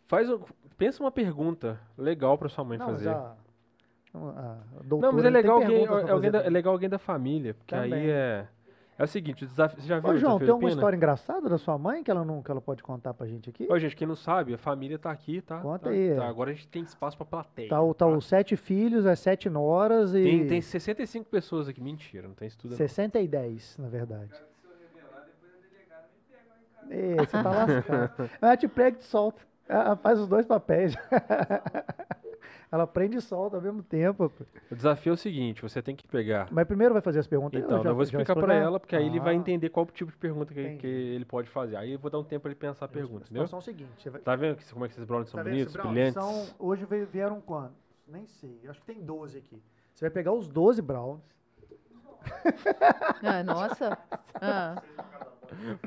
Faz 0.08 0.30
um- 0.30 0.40
pensa 0.78 1.02
uma 1.04 1.12
pergunta 1.12 1.80
legal 1.98 2.38
pra 2.38 2.50
sua 2.50 2.64
mãe 2.64 2.78
Não, 2.78 2.88
fazer. 2.88 3.10
a 3.10 3.36
Não, 4.14 5.12
mas 5.14 5.26
é 5.26 5.30
legal, 5.30 5.62
alguém, 5.62 5.86
é, 5.86 6.12
alguém 6.12 6.32
da, 6.32 6.40
é 6.44 6.50
legal 6.50 6.74
alguém 6.74 6.90
da 6.90 6.98
família, 6.98 7.54
porque 7.54 7.76
Também. 7.76 7.94
aí 7.94 8.10
é. 8.10 8.48
É 9.00 9.04
o 9.04 9.08
seguinte, 9.08 9.44
o 9.44 9.48
desafio, 9.48 9.80
você 9.80 9.88
já 9.88 10.00
viu 10.00 10.10
Ô, 10.10 10.18
João, 10.18 10.40
tem 10.40 10.50
alguma 10.50 10.70
história 10.72 10.96
engraçada 10.98 11.48
da 11.48 11.58
sua 11.60 11.78
mãe 11.78 12.04
que 12.04 12.10
ela, 12.10 12.26
não, 12.26 12.42
que 12.42 12.50
ela 12.50 12.60
pode 12.60 12.82
contar 12.82 13.14
pra 13.14 13.28
gente 13.28 13.48
aqui? 13.50 13.68
Ó, 13.70 13.78
gente, 13.78 13.96
quem 13.96 14.08
não 14.08 14.16
sabe, 14.16 14.56
a 14.56 14.58
família 14.58 14.98
tá 14.98 15.12
aqui, 15.12 15.40
tá? 15.40 15.60
Conta 15.60 15.86
Tá- 15.86 15.90
aí. 15.92 16.16
tá, 16.16 16.28
agora 16.28 16.50
a 16.50 16.54
gente 16.54 16.68
tem 16.68 16.82
espaço 16.82 17.16
pra 17.16 17.26
plateia. 17.26 17.70
Tá, 17.70 17.80
o- 17.80 17.94
tá 17.94 18.08
os 18.08 18.26
sete 18.26 18.56
filhos, 18.56 19.06
é 19.06 19.16
sete 19.16 19.50
noras 19.52 20.16
e. 20.16 20.24
Tem, 20.24 20.48
tem 20.48 20.62
65 20.62 21.30
pessoas 21.30 21.68
aqui. 21.68 21.80
Mentira, 21.80 22.28
não 22.28 22.34
tem 22.34 22.48
isso 22.48 22.58
tudo. 22.58 22.72
não. 22.72 22.78
60 22.78 23.20
e 23.20 23.28
10, 23.28 23.78
na 23.78 23.88
verdade. 23.88 24.32
É, 26.90 27.16
você 27.18 27.32
tá 27.44 27.52
lascado. 27.52 28.30
Ela 28.42 28.58
te 28.58 28.68
prega 28.68 28.98
e 28.98 29.00
te 29.00 29.06
solta. 29.06 29.42
Ela 29.70 29.96
faz 29.98 30.20
os 30.20 30.28
dois 30.28 30.46
papéis. 30.46 30.96
Ela 32.70 32.86
prende 32.86 33.16
e 33.18 33.22
solta 33.22 33.56
ao 33.56 33.62
mesmo 33.62 33.82
tempo. 33.82 34.30
O 34.70 34.76
desafio 34.76 35.12
é 35.12 35.14
o 35.14 35.18
seguinte: 35.18 35.62
você 35.62 35.82
tem 35.82 35.96
que 35.96 36.06
pegar. 36.08 36.48
Mas 36.52 36.66
primeiro 36.68 36.94
vai 36.94 37.02
fazer 37.02 37.20
as 37.20 37.28
perguntas. 37.28 37.64
Então, 37.64 37.82
já- 37.82 37.90
eu 37.90 37.96
vou 37.96 38.04
explicar 38.04 38.34
pra 38.34 38.42
explicar? 38.44 38.62
ela, 38.66 38.80
porque 38.80 38.96
aí 38.96 39.06
ele 39.06 39.20
vai 39.22 39.34
Ah, 39.34 39.38
entender 39.38 39.70
qual 39.70 39.86
tipo 39.86 40.12
de 40.12 40.18
pergunta 40.18 40.54
que, 40.54 40.76
que 40.76 40.86
ele 40.88 41.24
pode 41.24 41.50
fazer. 41.50 41.78
Aí 41.78 41.94
eu 41.94 42.00
vou 42.00 42.12
dar 42.12 42.20
um 42.20 42.24
tempo 42.26 42.42
pra 42.44 42.52
ele 42.52 42.60
pensar 42.60 42.84
a 42.86 42.88
pergunta, 42.90 43.24
A 43.24 43.26
entendeu? 43.28 43.48
é 43.50 43.56
o 43.56 43.62
seguinte. 43.62 43.90
Você 43.98 44.10
vai, 44.10 44.20
Tá 44.22 44.36
vendo 44.36 44.58
que- 44.58 44.74
como 44.74 44.84
é 44.84 44.88
que 44.90 44.94
esses 44.96 45.06
brownies 45.06 45.30
são 45.30 45.38
tá 45.38 45.44
vendo 45.44 45.54
bonitos, 45.54 45.74
brown? 45.74 45.92
brilhantes? 45.94 46.14
São, 46.22 46.46
hoje 46.60 46.86
vieram 47.12 47.40
quantos? 47.40 47.78
Nem 48.06 48.26
sei. 48.28 48.60
Acho 48.68 48.80
que 48.82 48.86
tem 48.86 49.02
12 49.02 49.38
aqui. 49.38 49.62
Você 49.96 50.04
vai 50.06 50.10
pegar 50.12 50.34
os 50.34 50.48
12 50.50 50.82
browns. 50.82 51.22
Ah, 53.24 53.44
nossa. 53.44 53.98
Ah, 54.36 54.82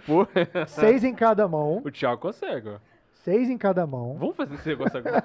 Pô, 0.06 0.26
Seis 0.66 1.04
em 1.04 1.14
cada 1.14 1.46
mão. 1.46 1.82
o 1.84 1.90
Thiago 1.90 2.18
consegue, 2.22 2.70
ó. 2.70 2.78
Seis 3.12 3.50
em 3.50 3.58
cada 3.58 3.86
mão. 3.86 4.16
Vamos 4.18 4.34
fazer 4.34 4.54
esse 4.54 4.68
negócio 4.70 4.98
agora. 4.98 5.22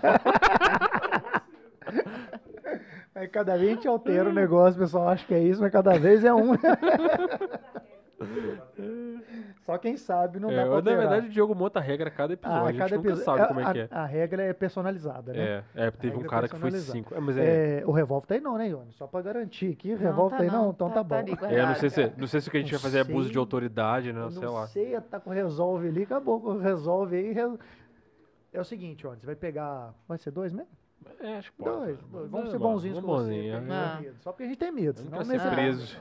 Aí 3.15 3.27
cada 3.29 3.55
vez 3.57 3.71
a 3.71 3.75
gente 3.75 3.87
altera 3.87 4.29
o 4.29 4.33
negócio, 4.33 4.75
o 4.77 4.83
pessoal 4.83 5.07
acha 5.09 5.25
que 5.25 5.33
é 5.33 5.39
isso, 5.41 5.61
mas 5.61 5.71
cada 5.71 5.97
vez 5.97 6.23
é 6.25 6.33
um. 6.33 6.51
Só 9.65 9.77
quem 9.77 9.97
sabe 9.97 10.39
não 10.39 10.49
É, 10.51 10.55
dá 10.55 10.61
pra 10.61 10.65
eu, 10.65 10.69
na 10.71 10.75
alterar. 10.77 10.97
verdade, 10.99 11.27
o 11.27 11.29
Diogo 11.31 11.55
monta 11.55 11.79
a 11.79 11.81
regra 11.81 12.07
a 12.09 12.11
cada 12.11 12.33
episódio. 12.33 12.61
Ah, 12.63 12.67
a 12.67 12.71
gente 12.71 12.79
cada 12.79 12.95
nunca 12.97 13.09
episódio- 13.09 13.25
sabe 13.41 13.47
como 13.47 13.59
é 13.59 13.63
a, 13.63 13.71
que 13.73 13.79
é. 13.79 13.87
a- 13.91 14.01
a 14.01 14.05
regra 14.05 14.43
é 14.43 14.53
personalizada, 14.53 15.33
né? 15.33 15.63
É, 15.75 15.85
é, 15.87 15.91
teve 15.91 16.13
um 16.15 16.19
regra 16.19 16.29
cara 16.29 16.47
que 16.49 16.55
foi. 16.57 16.71
5. 16.71 17.15
É, 17.15 17.19
mas 17.19 17.37
é. 17.37 17.79
É, 17.79 17.85
o 17.85 17.91
revólver 17.91 18.27
tá 18.27 18.35
aí 18.35 18.41
não, 18.41 18.57
né, 18.57 18.67
Ione? 18.69 18.91
Só 18.93 19.07
pra 19.07 19.21
garantir 19.21 19.71
aqui, 19.71 19.89
o 19.93 19.97
Não, 19.97 20.01
revólver 20.05 20.31
tá 20.31 20.37
tá 20.37 20.43
aí 20.43 20.51
não, 20.51 20.63
não. 20.65 20.69
então 20.71 20.89
Tá- 20.89 20.95
tá, 20.95 21.03
tá 21.03 21.03
bom. 21.03 21.15
ali 21.15 21.55
É, 21.55 21.65
não 21.65 21.75
sei, 21.75 21.89
se, 21.89 22.11
não 22.17 22.27
sei 22.27 22.41
se 22.41 22.47
o 22.47 22.51
que 22.51 22.57
a 22.57 22.59
gente 22.59 22.73
Não 22.73 22.79
vai 22.79 22.83
fazer 22.91 22.97
é 22.99 23.01
abuso 23.01 23.31
de 23.31 23.37
autoridade, 23.37 24.13
né? 24.13 24.21
Eu 24.21 24.31
Sei 24.31 24.43
não 24.43 24.53
lá. 24.53 24.67
sei, 24.67 24.99
tá 25.01 25.19
com 25.19 25.29
resolve 25.31 25.87
ali, 25.87 26.03
acabou, 26.03 26.57
resolve 26.59 27.15
aí. 27.17 27.31
re- 27.31 27.57
É 28.53 28.61
o 28.61 28.65
seguinte, 28.65 29.05
ó, 29.07 29.15
você 29.15 29.25
vai 29.25 29.35
pegar. 29.35 29.93
Vai 30.07 30.17
ser 30.17 30.31
dois 30.31 30.53
mesmo? 30.53 30.69
É, 31.19 31.37
acho 31.37 31.51
que 31.51 31.57
pode. 31.63 31.75
Dois. 31.77 31.99
dois. 32.11 32.29
Vamos 32.31 32.47
É, 32.47 32.51
ser 32.51 32.57
bonzinhos 32.59 32.99
com 32.99 33.07
vamos 33.07 33.23
você. 33.27 33.47
é. 33.47 33.53
a 33.53 33.57
Ah. 33.57 34.01
medo. 34.01 34.15
Só 34.21 34.31
porque 34.31 34.43
a 34.43 34.47
gente 34.47 34.57
tem 34.57 34.71
medo. 34.71 35.01
Não 35.03 35.05
Senão 35.05 35.17
quero 35.19 35.29
nem 35.29 35.39
ser 35.39 35.49
você- 35.49 35.55
preso. 35.55 35.97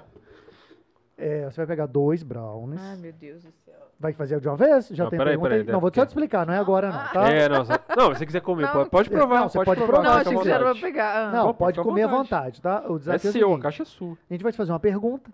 É, 1.17 1.45
você 1.49 1.57
vai 1.59 1.67
pegar 1.67 1.87
dois 1.87 2.23
brownies. 2.25 2.81
ai, 2.83 2.97
meu 2.97 3.13
Deus 3.13 3.45
do 3.45 3.53
céu. 3.65 3.75
Vai 4.01 4.13
fazer 4.13 4.41
de 4.41 4.49
uma 4.49 4.57
vez? 4.57 4.89
Já 4.89 5.05
Não, 5.05 5.11
tem 5.11 5.19
peraí, 5.19 5.33
pergunta 5.35 5.49
peraí, 5.51 5.61
aí? 5.67 5.73
Não, 5.73 5.81
vou 5.81 5.91
só 5.95 6.05
te 6.05 6.09
explicar, 6.09 6.45
não 6.45 6.53
é 6.53 6.59
agora 6.59 6.91
não, 6.91 7.13
tá? 7.13 7.29
É, 7.31 7.49
não, 7.49 7.65
só- 7.65 7.79
não, 7.97 8.13
se 8.13 8.19
você 8.19 8.27
quiser 8.27 8.41
comer, 8.41 8.63
Não. 8.65 8.73
pode, 8.73 8.91
pode 8.91 9.11
provar, 9.11 9.41
Não, 9.43 9.49
você 9.49 9.59
pode, 9.59 9.67
pode 9.67 9.79
provar. 9.81 9.93
provar, 10.03 10.15
Não, 10.15 10.21
achei 10.21 10.37
que 10.39 10.45
já 10.45 10.55
era 10.57 10.65
vontade. 10.65 10.81
pra 10.81 10.89
pegar. 10.89 11.17
Ah. 11.29 11.31
Não, 11.33 11.45
Pode, 11.55 11.59
pode 11.77 11.81
comer 11.89 12.03
à 12.03 12.07
vontade. 12.09 12.61
vontade, 12.61 12.61
tá? 12.63 12.91
O 12.91 12.97
É 12.97 12.99
desafio 12.99 13.29
é, 13.29 13.31
o 13.31 13.33
seu, 13.33 13.41
a 13.41 13.51
seguinte, 13.51 13.63
caixa 13.63 13.83
é 13.85 13.87
sua. 13.87 14.19
a 14.29 14.35
gente 14.35 14.43
vai 14.43 14.51
te 14.53 14.57
fazer 14.59 14.73
uma 14.73 14.81
pergunta, 14.81 15.31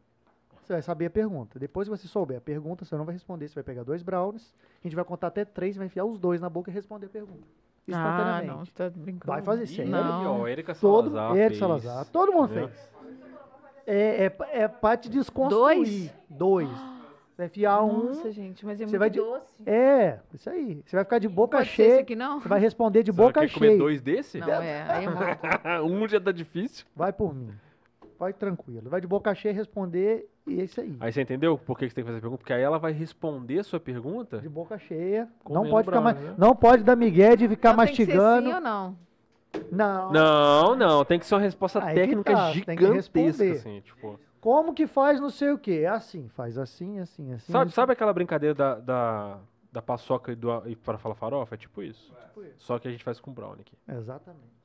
você 0.63 0.75
vai 0.75 0.83
saber 0.83 1.07
a 1.07 1.11
pergunta. 1.11 1.59
Depois 1.59 1.89
que 1.89 1.97
você 1.97 2.07
souber 2.07 2.37
a 2.37 2.41
pergunta, 2.43 2.85
você 2.85 2.95
não 2.95 3.07
vai 3.07 3.15
responder, 3.15 3.49
você 3.49 3.55
vai 3.55 3.65
pegar 3.65 3.83
dois 3.83 4.03
brownies, 4.03 4.55
a 4.85 4.87
gente 4.87 4.95
vai 4.95 5.05
contar 5.05 5.29
até 5.29 5.47
três, 5.47 5.77
vai 5.77 5.87
enfiar 5.87 6.05
os 6.05 6.19
dois 6.19 6.43
na 6.43 6.51
boca 6.51 6.71
e 6.71 6.75
responder 6.75 7.07
a 7.07 7.09
pergunta. 7.09 7.49
Ah, 7.93 8.43
não, 8.47 8.65
você 8.65 8.73
tá 8.73 8.91
brincando. 8.91 9.27
Vai 9.27 9.43
fazer 9.43 9.67
sério? 9.67 9.91
Não. 9.91 10.43
ó, 10.43 10.49
Erika 10.49 10.75
Todo, 10.75 11.11
Salazar 11.11 11.35
fez. 11.35 11.59
Salazar, 11.59 12.05
todo 12.07 12.33
mundo 12.33 12.49
fez. 12.49 12.71
É, 13.87 14.27
é, 14.27 14.33
é 14.63 14.69
pra 14.69 14.97
te 14.97 15.09
desconstruir. 15.09 15.59
Dois? 15.77 16.15
Dois. 16.29 16.69
Você 16.69 17.37
vai 17.39 17.47
enfiar 17.47 17.83
um. 17.83 18.05
Nossa, 18.05 18.31
gente, 18.31 18.65
mas 18.65 18.81
é 18.81 18.85
Você 18.85 18.91
muito 18.91 18.99
vai 18.99 19.11
de- 19.11 19.19
doce. 19.19 19.63
É, 19.67 20.19
isso 20.35 20.49
aí. 20.51 20.83
Você 20.87 20.95
vai 20.95 21.05
ficar 21.05 21.19
de 21.19 21.29
boca 21.29 21.57
Pode 21.59 21.71
ser 21.71 21.83
esse 21.83 21.91
cheia. 21.91 22.01
aqui, 22.03 22.15
não? 22.15 22.41
Você 22.41 22.49
vai 22.49 22.61
responder 22.61 23.03
de 23.03 23.11
Você 23.11 23.17
boca 23.23 23.41
quer 23.41 23.53
comer 23.53 23.67
cheia. 23.69 23.79
dois 23.79 24.01
desse? 24.03 24.39
Não, 24.39 24.49
é, 24.49 24.83
aí 24.89 25.05
é 25.65 25.81
um 25.83 26.07
já 26.07 26.21
tá 26.21 26.31
difícil. 26.33 26.85
Vai 26.95 27.13
por 27.13 27.35
mim. 27.35 27.51
Vai 28.21 28.35
tranquilo. 28.35 28.91
Vai 28.91 29.01
de 29.01 29.07
boca 29.07 29.35
cheia 29.35 29.55
responder 29.55 30.29
e 30.47 30.61
é 30.61 30.65
isso 30.65 30.79
aí. 30.79 30.95
Aí 31.01 31.11
você 31.11 31.23
entendeu 31.23 31.57
por 31.57 31.79
que 31.79 31.87
que 31.87 31.91
você 31.91 31.95
tem 31.95 32.05
que 32.05 32.09
fazer 32.09 32.19
a 32.19 32.21
pergunta? 32.21 32.39
Porque 32.41 32.53
aí 32.53 32.61
ela 32.61 32.79
vai 32.79 32.93
responder 32.93 33.61
a 33.61 33.65
sua 33.65 33.81
pergunta. 33.81 34.41
De 34.41 34.49
boca 34.49 34.79
cheia. 34.79 35.27
Não 35.49 35.67
pode 35.71 35.87
ficar 35.87 36.03
mais, 36.03 36.21
né? 36.21 36.35
não 36.37 36.55
pode 36.55 36.85
dar 36.85 36.97
migué 36.97 37.35
de 37.35 37.49
ficar 37.49 37.73
Então 37.73 37.87
tem 37.87 37.95
que 37.95 38.05
ser 38.05 38.15
mastigando. 38.15 38.49
sim 38.49 38.55
ou 38.55 38.61
não? 38.61 38.99
Não. 39.73 40.13
Não, 40.13 40.77
não, 40.77 41.05
tem 41.05 41.19
que 41.19 41.25
ser 41.25 41.35
uma 41.35 41.41
resposta 41.41 41.83
Aí 41.83 41.95
técnica 41.95 42.35
tá, 42.35 42.53
tem 42.53 42.77
que 42.77 42.85
gigantesca, 42.85 43.53
assim, 43.53 43.81
tipo. 43.81 44.21
Como 44.39 44.75
que 44.75 44.87
faz 44.87 45.19
não 45.19 45.31
sei 45.31 45.53
o 45.53 45.59
quê? 45.59 45.83
É 45.85 45.89
assim, 45.89 46.29
faz 46.29 46.59
assim, 46.59 46.99
assim, 46.99 47.33
assim. 47.33 47.51
Sabe, 47.51 47.69
assim. 47.69 47.75
sabe 47.75 47.93
aquela 47.95 48.13
brincadeira 48.13 48.55
da, 48.55 48.75
da, 48.75 49.39
da 49.73 49.81
paçoca 49.81 50.31
e, 50.31 50.35
do, 50.37 50.63
e 50.67 50.77
para 50.77 50.99
falar 50.99 51.15
farofa? 51.15 51.55
É 51.55 51.59
tipo 51.59 51.83
isso. 51.83 52.15
Tipo 52.29 52.43
isso. 52.43 52.57
Só 52.59 52.79
que 52.79 52.87
a 52.87 52.91
gente 52.91 53.03
faz 53.03 53.19
com 53.19 53.33
brownie 53.33 53.63
aqui. 53.63 53.79
Exatamente. 53.89 54.60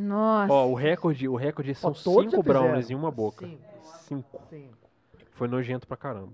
Nossa. 0.00 0.52
Ó, 0.52 0.68
o 0.68 0.74
recorde, 0.74 1.28
o 1.28 1.36
recorde 1.36 1.74
são 1.74 1.92
todos 1.92 2.02
cinco 2.24 2.36
já 2.36 2.42
fizeram. 2.42 2.62
brownies 2.62 2.90
em 2.90 2.94
uma 2.94 3.10
boca. 3.10 3.46
Cinco. 4.06 4.40
Cinco. 4.48 4.78
Foi 5.32 5.46
nojento 5.48 5.86
pra 5.86 5.96
caramba. 5.96 6.32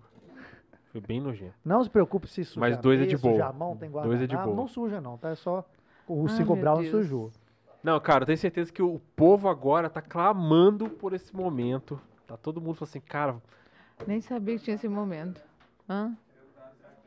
Foi 0.92 1.00
bem 1.00 1.20
nojento. 1.20 1.54
Não 1.64 1.82
se 1.82 1.90
preocupe 1.90 2.26
se 2.28 2.44
sujar. 2.44 2.70
Mas 2.70 2.78
dois 2.78 3.00
é 3.00 3.06
de 3.06 3.16
boa. 3.16 3.46
A 3.46 3.52
mão, 3.52 3.76
tem 3.76 3.90
Dois 3.90 4.20
é 4.22 4.26
de 4.26 4.34
guardanapo. 4.34 4.44
boa. 4.46 4.56
Não 4.56 4.68
suja 4.68 5.00
não, 5.00 5.18
tá? 5.18 5.30
É 5.30 5.34
só 5.34 5.64
os 6.08 6.32
Ah, 6.32 6.36
cinco 6.36 6.52
meu 6.54 6.60
browns 6.62 6.80
Deus. 6.90 6.90
sujou. 7.04 7.30
Não, 7.82 8.00
cara, 8.00 8.22
eu 8.22 8.26
tenho 8.26 8.38
certeza 8.38 8.72
que 8.72 8.82
o 8.82 9.00
povo 9.14 9.48
agora 9.48 9.88
tá 9.90 10.00
clamando 10.02 10.88
por 10.88 11.12
esse 11.12 11.34
momento. 11.34 12.00
Tá 12.26 12.36
todo 12.36 12.60
mundo 12.60 12.74
falando 12.76 12.88
assim, 12.90 13.00
cara. 13.00 13.36
Nem 14.06 14.20
sabia 14.20 14.56
que 14.58 14.64
tinha 14.64 14.74
esse 14.74 14.88
momento. 14.88 15.40
Hã? 15.88 16.16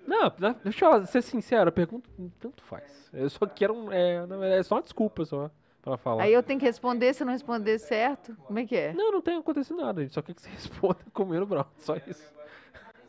Não, 0.07 0.31
deixa 0.63 0.85
eu 0.85 1.05
ser 1.05 1.21
sincero, 1.21 1.69
a 1.69 1.71
pergunta 1.71 2.09
tanto 2.39 2.63
faz. 2.63 3.09
Eu 3.13 3.29
só 3.29 3.45
quero 3.45 3.73
um. 3.73 3.91
É, 3.91 4.25
não, 4.25 4.43
é 4.43 4.63
só 4.63 4.75
uma 4.75 4.81
desculpa 4.81 5.25
só 5.25 5.51
pra 5.81 5.97
falar. 5.97 6.23
Aí 6.23 6.33
eu 6.33 6.43
tenho 6.43 6.59
que 6.59 6.65
responder, 6.65 7.13
se 7.13 7.23
eu 7.23 7.25
não 7.25 7.33
responder 7.33 7.77
certo, 7.79 8.35
como 8.45 8.59
é 8.59 8.65
que 8.65 8.75
é? 8.75 8.93
Não, 8.93 9.11
não 9.11 9.21
tem 9.21 9.37
acontecido 9.37 9.77
nada. 9.77 10.01
A 10.01 10.03
gente 10.03 10.13
só 10.13 10.21
quer 10.21 10.33
que 10.33 10.41
você 10.41 10.49
responda 10.51 10.99
comendo 11.13 11.45
brown. 11.45 11.65
Só 11.77 11.95
isso. 11.95 12.33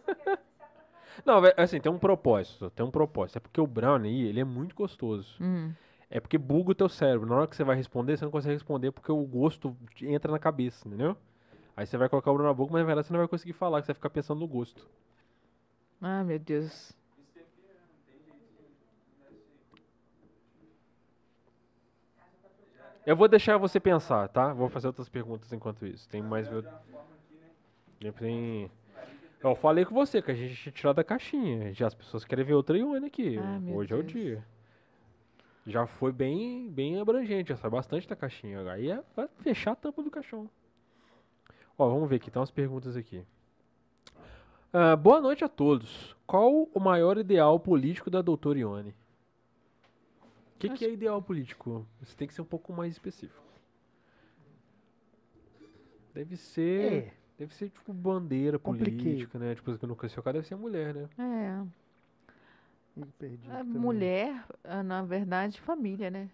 não, 1.24 1.40
assim, 1.57 1.81
tem 1.81 1.90
um 1.90 1.99
propósito. 1.99 2.70
Tem 2.70 2.84
um 2.84 2.90
propósito. 2.90 3.36
É 3.36 3.40
porque 3.40 3.60
o 3.60 3.66
brownie, 3.66 4.28
ele 4.28 4.40
é 4.40 4.44
muito 4.44 4.74
gostoso. 4.74 5.36
Hum. 5.40 5.73
É 6.10 6.18
porque 6.18 6.36
buga 6.36 6.73
o 6.73 6.74
teu 6.74 6.89
cérebro. 6.89 7.28
Na 7.28 7.36
hora 7.36 7.47
que 7.47 7.55
você 7.55 7.62
vai 7.62 7.76
responder, 7.76 8.16
você 8.16 8.24
não 8.24 8.32
consegue 8.32 8.55
responder 8.55 8.90
porque 8.90 9.12
o 9.12 9.23
gosto 9.23 9.76
entra 10.02 10.32
na 10.32 10.39
cabeça, 10.39 10.89
entendeu? 10.89 11.16
Aí 11.76 11.86
você 11.86 11.97
vai 11.97 12.08
colocar 12.08 12.31
o 12.31 12.34
brownie 12.34 12.50
na 12.50 12.57
boca, 12.57 12.73
mas 12.73 12.81
na 12.82 12.86
verdade 12.86 13.07
você 13.07 13.12
não 13.12 13.20
vai 13.20 13.28
conseguir 13.28 13.52
falar, 13.52 13.81
que 13.81 13.86
você 13.86 13.92
vai 13.92 13.99
ficar 13.99 14.10
pensando 14.10 14.40
no 14.40 14.49
gosto. 14.49 14.86
Ah, 16.02 16.24
meu 16.24 16.39
Deus. 16.39 16.92
Eu 23.06 23.16
vou 23.16 23.28
deixar 23.28 23.56
você 23.56 23.80
pensar, 23.80 24.28
tá? 24.28 24.52
Vou 24.52 24.68
fazer 24.68 24.86
outras 24.86 25.08
perguntas 25.08 25.52
enquanto 25.52 25.86
isso. 25.86 26.08
Tem 26.08 26.22
mais. 26.22 26.48
Tem. 28.18 28.70
Eu 29.42 29.54
falei 29.54 29.84
com 29.84 29.94
você 29.94 30.20
que 30.20 30.30
a 30.30 30.34
gente 30.34 30.54
tinha 30.54 30.72
tirado 30.72 30.96
da 30.96 31.04
caixinha. 31.04 31.72
Já 31.72 31.86
as 31.86 31.94
pessoas 31.94 32.24
querem 32.24 32.44
ver 32.44 32.54
outra 32.54 32.76
Ione 32.76 33.06
aqui. 33.06 33.38
Ah, 33.38 33.60
Hoje 33.72 33.92
é 33.92 33.96
o 33.96 34.02
dia. 34.02 34.44
Já 35.66 35.86
foi 35.86 36.12
bem, 36.12 36.70
bem 36.70 37.00
abrangente, 37.00 37.50
já 37.50 37.56
sai 37.56 37.70
bastante 37.70 38.08
da 38.08 38.16
caixinha. 38.16 38.70
Aí 38.70 38.90
é, 38.90 39.02
vai 39.14 39.28
fechar 39.38 39.72
a 39.72 39.76
tampa 39.76 40.02
do 40.02 40.10
caixão. 40.10 40.48
Ó, 41.78 41.88
vamos 41.88 42.08
ver 42.08 42.16
aqui, 42.16 42.30
tem 42.30 42.40
umas 42.40 42.50
perguntas 42.50 42.96
aqui. 42.96 43.24
Ah, 44.72 44.94
boa 44.94 45.20
noite 45.20 45.42
a 45.44 45.48
todos. 45.48 46.14
Qual 46.26 46.68
o 46.72 46.80
maior 46.80 47.18
ideal 47.18 47.58
político 47.58 48.10
da 48.10 48.22
doutora 48.22 48.58
Ione? 48.58 48.94
O 50.60 50.68
que, 50.68 50.68
que 50.68 50.84
é 50.84 50.92
ideal 50.92 51.22
político? 51.22 51.86
Você 52.00 52.14
tem 52.14 52.28
que 52.28 52.34
ser 52.34 52.42
um 52.42 52.44
pouco 52.44 52.70
mais 52.70 52.92
específico. 52.92 53.42
Deve 56.12 56.36
ser. 56.36 56.92
É. 56.92 57.14
Deve 57.39 57.55
ser 57.55 57.70
tipo 57.70 57.94
bandeira 57.94 58.58
Compliquei. 58.58 59.12
política, 59.14 59.39
né? 59.39 59.55
Tipo, 59.55 59.70
no 59.86 59.97
seu 60.10 60.22
caso 60.22 60.34
deve 60.34 60.47
ser 60.47 60.56
mulher, 60.56 60.94
né? 60.94 61.08
É. 61.18 61.66
Perdi 63.18 63.50
A 63.50 63.58
também. 63.64 63.80
mulher, 63.80 64.44
ah, 64.62 64.82
na 64.82 65.02
verdade, 65.02 65.58
família, 65.62 66.10
né? 66.10 66.28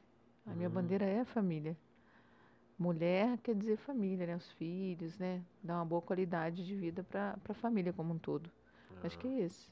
A 0.44 0.52
minha 0.52 0.68
Hum. 0.68 0.72
bandeira 0.72 1.05
é 1.05 1.24
família. 1.24 1.76
Mulher 2.76 3.38
quer 3.38 3.55
dizer 3.55 3.76
família, 3.76 4.26
né? 4.26 4.34
Os 4.34 4.50
filhos, 4.55 5.16
né? 5.18 5.40
Dar 5.62 5.76
uma 5.76 5.84
boa 5.84 6.02
qualidade 6.02 6.66
de 6.66 6.74
vida 6.74 7.05
para 7.05 7.38
a 7.48 7.55
família 7.55 7.92
como 7.92 8.12
um 8.12 8.18
todo. 8.18 8.50
Acho 9.05 9.16
que 9.20 9.28
é 9.28 9.38
esse. 9.42 9.68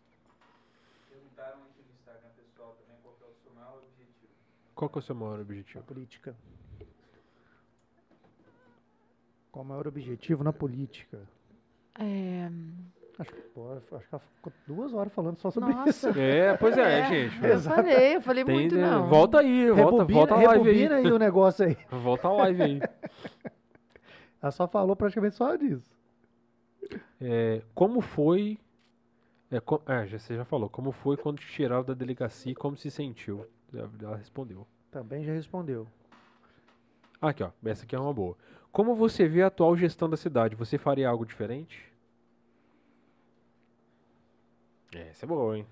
Perguntaram 1.10 1.65
aqui 1.65 1.83
no 1.83 1.92
Instagram 1.99 2.28
pessoal 2.36 2.76
também 2.81 2.97
qual 3.02 3.15
que 3.16 3.24
é 3.24 3.26
o 3.26 3.34
seu 3.42 3.52
maior 3.55 3.78
objetivo. 3.83 4.31
Qual 4.75 4.89
que 4.89 4.99
é 4.99 5.01
o 5.01 5.03
seu 5.03 5.15
maior 5.15 5.39
A 5.39 5.43
objetivo? 5.43 5.85
política. 5.85 6.35
Qual 9.53 9.65
o 9.65 9.69
maior 9.69 9.86
objetivo 9.86 10.43
na 10.43 10.53
política? 10.53 11.20
É, 11.99 12.51
Acho 13.17 13.31
que, 13.33 13.41
pô, 13.55 13.73
acho 13.75 13.86
que 13.86 13.94
ela 14.15 14.23
ficou 14.35 14.53
duas 14.67 14.93
horas 14.93 15.12
falando 15.12 15.36
só 15.39 15.49
sobre 15.49 15.70
isso. 15.70 16.09
nossa. 16.09 16.20
É, 16.20 16.57
pois 16.57 16.77
é, 16.77 16.99
É, 17.01 17.07
gente. 17.07 17.44
Eu 17.44 17.61
falei, 17.61 18.17
eu 18.17 18.20
falei 18.20 18.44
Tem, 18.44 18.55
muito 18.57 18.75
né, 18.75 18.83
não. 18.91 19.09
Volta 19.09 19.39
aí, 19.39 19.70
volta, 19.70 19.83
Rebobina, 19.93 20.19
volta 20.19 20.35
a 20.35 20.43
live 20.43 20.69
aí. 20.70 20.93
aí 20.93 21.12
o 21.12 21.19
negócio 21.19 21.65
aí. 21.67 21.77
Volta 21.89 22.27
a 22.27 22.33
live 22.33 22.62
aí. 22.62 22.81
Ela 24.43 24.51
só 24.51 24.67
falou 24.67 24.97
praticamente 24.97 25.36
só 25.36 25.55
disso. 25.55 25.89
É, 27.20 27.62
como 27.73 28.01
foi. 28.01 28.59
É, 29.51 29.61
co- 29.61 29.81
é, 29.86 30.05
já, 30.09 30.19
você 30.19 30.35
já 30.36 30.44
falou. 30.44 30.69
Como 30.69 30.91
foi 30.91 31.17
quando 31.17 31.39
te 31.39 31.47
tiraram 31.47 31.85
da 31.85 31.94
delegacia 31.94 32.51
e 32.51 32.55
como 32.57 32.77
se 32.77 32.91
sentiu? 32.91 33.47
Já- 33.75 33.89
Ela 34.03 34.17
respondeu. 34.17 34.67
Também 34.91 35.25
já 35.25 35.33
respondeu. 35.33 35.86
Aqui, 37.20 37.43
ó. 37.43 37.51
Essa 37.65 37.85
aqui 37.85 37.97
é 37.97 37.99
uma 37.99 38.12
boa. 38.12 38.36
Como 38.70 38.94
você 38.94 39.27
vê 39.27 39.43
a 39.43 39.47
atual 39.49 39.77
gestão 39.77 40.09
da 40.09 40.17
cidade? 40.17 40.57
Você 40.57 40.78
faria 40.78 41.09
algo 41.09 41.25
diferente? 41.27 41.93
É, 44.94 45.09
essa 45.09 45.25
é 45.27 45.28
boa, 45.28 45.57
hein? 45.59 45.67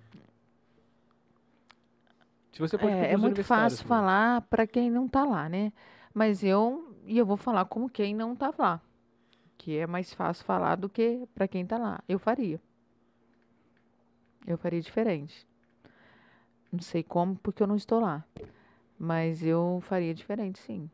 Se 2.52 2.58
você 2.60 2.76
pode 2.76 2.92
É, 2.92 3.12
é 3.12 3.16
muito 3.16 3.42
fácil 3.42 3.86
falar 3.86 4.42
para 4.42 4.66
quem 4.66 4.90
não 4.90 5.08
tá 5.08 5.24
lá, 5.24 5.48
né? 5.48 5.72
Mas 6.12 6.42
eu 6.42 6.94
e 7.06 7.16
eu 7.18 7.26
vou 7.26 7.36
falar 7.36 7.64
como 7.64 7.88
quem 7.88 8.14
não 8.14 8.36
tá 8.36 8.52
lá, 8.58 8.80
que 9.56 9.76
é 9.76 9.86
mais 9.86 10.12
fácil 10.12 10.44
falar 10.44 10.76
do 10.76 10.88
que 10.88 11.26
para 11.34 11.48
quem 11.48 11.64
tá 11.66 11.78
lá. 11.78 12.00
Eu 12.08 12.18
faria. 12.18 12.60
Eu 14.46 14.58
faria 14.58 14.80
diferente. 14.80 15.46
Não 16.72 16.80
sei 16.80 17.02
como, 17.02 17.36
porque 17.36 17.62
eu 17.62 17.66
não 17.66 17.76
estou 17.76 18.00
lá. 18.00 18.24
Mas 18.98 19.44
eu 19.44 19.80
faria 19.82 20.14
diferente, 20.14 20.58
sim. 20.58 20.88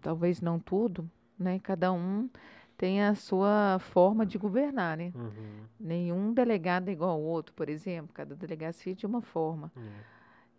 Talvez 0.00 0.40
não 0.40 0.58
tudo, 0.58 1.08
né? 1.38 1.60
Cada 1.60 1.92
um 1.92 2.28
tem 2.76 3.02
a 3.02 3.14
sua 3.14 3.78
forma 3.78 4.26
de 4.26 4.36
governar, 4.38 4.96
né? 4.96 5.12
Uhum, 5.14 5.64
Nenhum 5.78 6.32
delegado 6.34 6.88
é 6.88 6.92
igual 6.92 7.10
ao 7.10 7.20
outro, 7.22 7.54
por 7.54 7.68
exemplo. 7.68 8.12
Cada 8.12 8.34
delegacia 8.34 8.92
é 8.92 8.96
de 8.96 9.06
uma 9.06 9.22
forma. 9.22 9.70
é. 9.76 9.80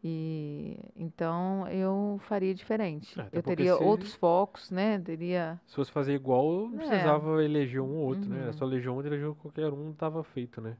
E 0.06 0.77
então 0.95 1.67
eu 1.69 2.19
faria 2.27 2.53
diferente. 2.53 3.17
É, 3.19 3.24
até 3.24 3.38
eu 3.38 3.43
teria 3.43 3.75
se- 3.75 3.83
outros 3.83 4.16
focos, 4.16 4.69
né? 4.69 5.00
Teria. 5.00 5.59
Se 5.66 5.75
fosse 5.75 5.92
fazer 5.92 6.14
igual, 6.14 6.67
não 6.69 6.75
É. 6.75 6.77
precisava 6.77 7.43
eleger 7.43 7.82
um 7.82 7.95
ou 7.95 8.08
outro, 8.08 8.30
né? 8.30 8.38
Era 8.40 8.48
Uhum. 8.48 8.53
só 8.53 8.66
eleger 8.66 8.90
um, 8.92 9.00
eleger 9.01 9.33
qualquer 9.35 9.72
um, 9.74 9.93
tava 9.93 10.24
feito, 10.24 10.59
né? 10.61 10.77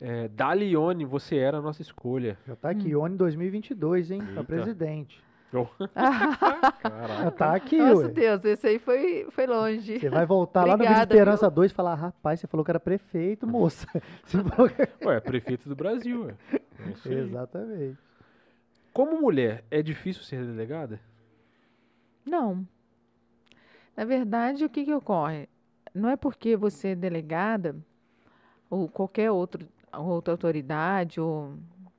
É, 0.00 0.28
Dalione, 0.28 1.04
você 1.04 1.36
era 1.36 1.58
a 1.58 1.62
nossa 1.62 1.80
escolha. 1.82 2.36
Já 2.46 2.54
tá 2.54 2.70
aqui, 2.70 2.94
ONI 2.94 3.16
2022, 3.16 4.10
hein? 4.10 4.22
Pra 4.34 4.44
presidente. 4.44 5.24
Oh, 5.54 5.66
Já 7.24 7.30
tá 7.30 7.54
aqui, 7.54 7.78
Nossa 7.78 8.02
ué. 8.02 8.08
Deus, 8.08 8.44
esse 8.44 8.66
aí 8.66 8.78
foi, 8.78 9.26
foi 9.30 9.46
longe. 9.46 9.98
Você 9.98 10.10
vai 10.10 10.26
voltar 10.26 10.64
lá 10.66 10.72
no 10.72 10.78
Vida 10.78 10.84
Obrigada, 10.90 11.14
Esperança 11.14 11.50
2 11.50 11.70
e 11.70 11.74
falar, 11.74 11.94
rapaz, 11.94 12.40
você 12.40 12.46
falou 12.46 12.64
que 12.64 12.70
era 12.70 12.80
prefeito, 12.80 13.46
moça. 13.46 13.86
Você 14.26 14.42
falou 14.42 14.68
que- 14.68 15.06
Ué, 15.06 15.20
prefeito 15.20 15.68
do 15.68 15.76
Brasil, 15.76 16.24
ué. 16.24 16.34
É 16.52 16.90
isso 16.90 17.08
aí. 17.08 17.14
Exatamente. 17.18 17.98
Como 18.92 19.20
mulher, 19.20 19.64
é 19.70 19.82
difícil 19.82 20.22
ser 20.24 20.44
delegada? 20.44 21.00
Não. 22.24 22.66
Na 23.96 24.04
verdade, 24.04 24.64
o 24.64 24.68
que, 24.68 24.84
que 24.84 24.92
ocorre? 24.92 25.48
Não 25.94 26.08
é 26.10 26.16
porque 26.16 26.56
você 26.56 26.88
é 26.88 26.94
delegada 26.94 27.76
ou 28.68 28.88
qualquer 28.88 29.30
outro, 29.30 29.66
outra 29.92 30.34
autoridade, 30.34 31.20
ou 31.20 31.54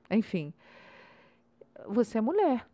enfim, 0.10 0.54
você 1.88 2.18
é 2.18 2.22
mulher. 2.22 2.68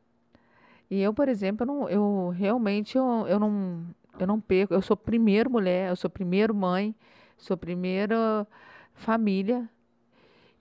E 0.90 1.02
eu, 1.02 1.14
por 1.14 1.28
exemplo, 1.28 1.64
eu, 1.64 1.68
não, 1.68 1.90
eu 1.90 2.30
realmente 2.30 2.98
eu, 2.98 3.26
eu 3.28 3.40
não 3.40 3.86
eu 4.20 4.28
não 4.28 4.40
perco. 4.40 4.74
Eu 4.74 4.82
sou 4.82 4.96
primeiro 4.96 5.50
mulher, 5.50 5.90
eu 5.90 5.96
sou 5.96 6.10
primeiro 6.10 6.54
mãe, 6.54 6.96
sou 7.38 7.58
primeira 7.58 8.48
família 8.94 9.70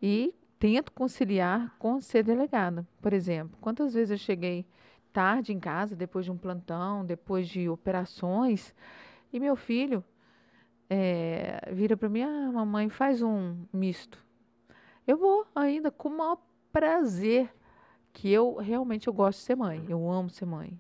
e 0.01 0.35
tento 0.59 0.93
conciliar 0.93 1.75
com 1.79 2.01
ser 2.01 2.23
delegada. 2.25 2.87
Por 3.01 3.13
exemplo, 3.13 3.57
quantas 3.61 3.95
vezes 3.95 4.11
eu 4.13 4.19
cheguei 4.19 4.67
tarde 5.13 5.53
em 5.53 5.61
casa, 5.61 5.95
depois 5.95 6.25
de 6.25 6.31
um 6.31 6.39
plantão, 6.39 7.05
depois 7.05 7.49
de 7.49 7.69
operações, 7.69 8.75
e 9.33 9.39
meu 9.39 9.55
filho 9.57 10.03
eh, 10.89 11.61
vira 11.73 11.97
para 11.97 12.09
mim, 12.09 12.23
ah, 12.23 12.51
mamãe, 12.53 12.89
faz 12.89 13.23
um 13.23 13.57
misto. 13.73 14.23
Eu 15.07 15.17
vou 15.17 15.47
ainda 15.55 15.91
com 15.91 16.09
o 16.09 16.17
maior 16.19 16.39
prazer, 16.73 17.53
que 18.13 18.31
eu 18.31 18.57
realmente 18.57 19.09
eu 19.09 19.13
gosto 19.13 19.39
de 19.39 19.45
ser 19.45 19.57
mãe, 19.57 19.85
eu 19.89 20.11
amo 20.11 20.31
ser 20.31 20.47
mãe. 20.47 20.79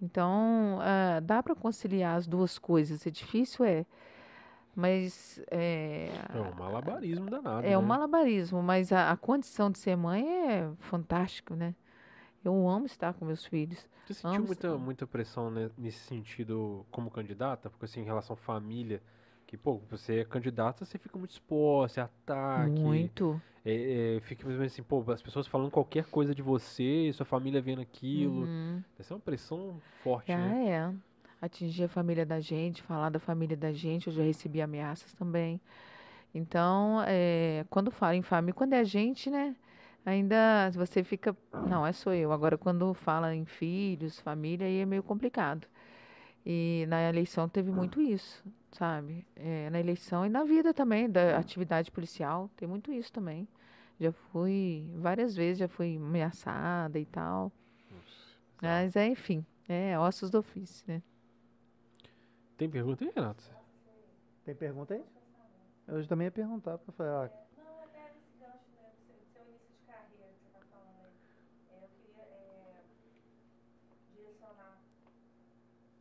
Então, 0.00 0.78
ah, 0.80 1.20
dá 1.20 1.42
para 1.42 1.54
conciliar 1.54 2.16
as 2.16 2.26
duas 2.26 2.58
coisas. 2.58 3.06
É 3.06 3.10
difícil, 3.10 3.64
é. 3.64 3.84
Mas 4.74 5.42
é, 5.50 6.08
É 6.32 6.40
um 6.40 6.54
malabarismo 6.54 7.28
danado, 7.28 7.66
é 7.66 7.76
um 7.76 7.80
né? 7.80 7.86
malabarismo, 7.88 8.62
mas 8.62 8.92
a, 8.92 9.10
a 9.10 9.16
condição 9.16 9.72
de 9.72 9.78
ser 9.78 9.96
mãe 9.96 10.24
é 10.28 10.70
fantástico, 10.78 11.54
né? 11.54 11.74
Eu 12.44 12.68
amo 12.68 12.86
estar 12.86 13.12
com 13.14 13.24
meus 13.24 13.44
filhos. 13.44 13.88
Você 14.06 14.14
sentiu 14.14 14.44
muita, 14.44 14.68
estar. 14.68 14.78
muita 14.78 15.06
pressão 15.06 15.50
né, 15.50 15.68
nesse 15.76 15.98
sentido 15.98 16.86
como 16.92 17.10
candidata? 17.10 17.68
Porque 17.68 17.86
assim, 17.86 18.00
em 18.00 18.04
relação 18.04 18.34
à 18.34 18.36
família, 18.36 19.02
que, 19.48 19.56
pô, 19.56 19.80
você 19.90 20.20
é 20.20 20.24
candidata, 20.26 20.84
você 20.84 20.98
fica 20.98 21.18
muito 21.18 21.30
exposta, 21.30 22.02
é 22.02 22.04
ataque. 22.04 22.70
Muito. 22.80 23.40
É, 23.64 24.16
é, 24.16 24.20
fica 24.20 24.44
mais 24.44 24.58
menos 24.58 24.72
assim, 24.72 24.82
pô, 24.82 25.02
as 25.10 25.22
pessoas 25.22 25.46
falando 25.46 25.70
qualquer 25.70 26.04
coisa 26.04 26.34
de 26.34 26.42
você, 26.42 27.10
sua 27.14 27.24
família 27.24 27.58
vendo 27.60 27.80
aquilo. 27.80 28.42
Uhum. 28.42 28.84
Essa 28.98 29.14
é 29.14 29.16
uma 29.16 29.20
pressão 29.22 29.80
forte, 30.04 30.30
Ah, 30.30 30.36
né? 30.36 30.68
é. 30.68 30.94
Atingir 31.40 31.84
a 31.84 31.88
família 31.88 32.26
da 32.26 32.40
gente, 32.40 32.82
falar 32.82 33.08
da 33.08 33.18
família 33.18 33.56
da 33.56 33.72
gente, 33.72 34.08
eu 34.08 34.12
já 34.12 34.22
recebi 34.22 34.60
ameaças 34.60 35.14
também. 35.14 35.58
Então, 36.34 37.02
é, 37.06 37.64
quando 37.70 37.90
fala 37.90 38.16
em 38.16 38.22
família, 38.22 38.52
quando 38.52 38.74
é 38.74 38.80
a 38.80 38.84
gente, 38.84 39.30
né? 39.30 39.56
Ainda 40.04 40.70
você 40.74 41.02
fica. 41.02 41.34
Não, 41.66 41.86
é 41.86 41.92
sou 41.92 42.12
eu. 42.12 42.32
Agora, 42.32 42.58
quando 42.58 42.92
fala 42.92 43.34
em 43.34 43.46
filhos, 43.46 44.20
família, 44.20 44.66
aí 44.66 44.80
é 44.80 44.86
meio 44.86 45.02
complicado. 45.02 45.66
E 46.44 46.84
na 46.88 47.08
eleição 47.08 47.48
teve 47.48 47.70
muito 47.70 48.00
isso, 48.00 48.42
sabe? 48.72 49.26
É, 49.36 49.70
na 49.70 49.80
eleição 49.80 50.24
e 50.26 50.28
na 50.28 50.44
vida 50.44 50.72
também, 50.74 51.10
da 51.10 51.38
atividade 51.38 51.90
policial, 51.90 52.50
tem 52.56 52.68
muito 52.68 52.92
isso 52.92 53.12
também. 53.12 53.48
Já 54.00 54.12
fui, 54.12 54.88
várias 54.96 55.34
vezes 55.34 55.58
já 55.58 55.68
fui 55.68 55.96
ameaçada 55.96 56.98
e 56.98 57.06
tal. 57.06 57.50
Mas, 58.60 58.96
é, 58.96 59.06
enfim, 59.06 59.44
é 59.68 59.98
ossos 59.98 60.30
do 60.30 60.38
ofício, 60.38 60.84
né? 60.86 61.02
Tem 62.56 62.68
pergunta 62.68 63.04
aí, 63.04 63.12
Renato? 63.14 63.44
Tem 64.44 64.54
pergunta 64.54 64.94
aí? 64.94 65.04
Eu 65.86 66.06
também 66.06 66.26
ia 66.26 66.30
perguntar 66.30 66.76
pra 66.78 66.92
falar. 66.92 67.26
ah, 67.26 67.30
Não, 67.56 67.80
até 67.84 68.10
esse 68.10 68.32
gancho 68.38 68.68
né, 68.76 68.90
do 68.92 69.06
seu, 69.06 69.16
do 69.16 69.26
seu 69.32 69.42
início 69.46 69.68
de 69.78 69.86
carreira 69.86 70.26
que 70.34 70.40
você 70.42 70.46
está 70.48 70.60
falando 70.70 71.00
aí. 71.06 71.14
É, 71.72 71.84
eu 71.84 71.88
queria 71.96 72.22
é, 72.22 72.84
direcionar. 74.14 74.76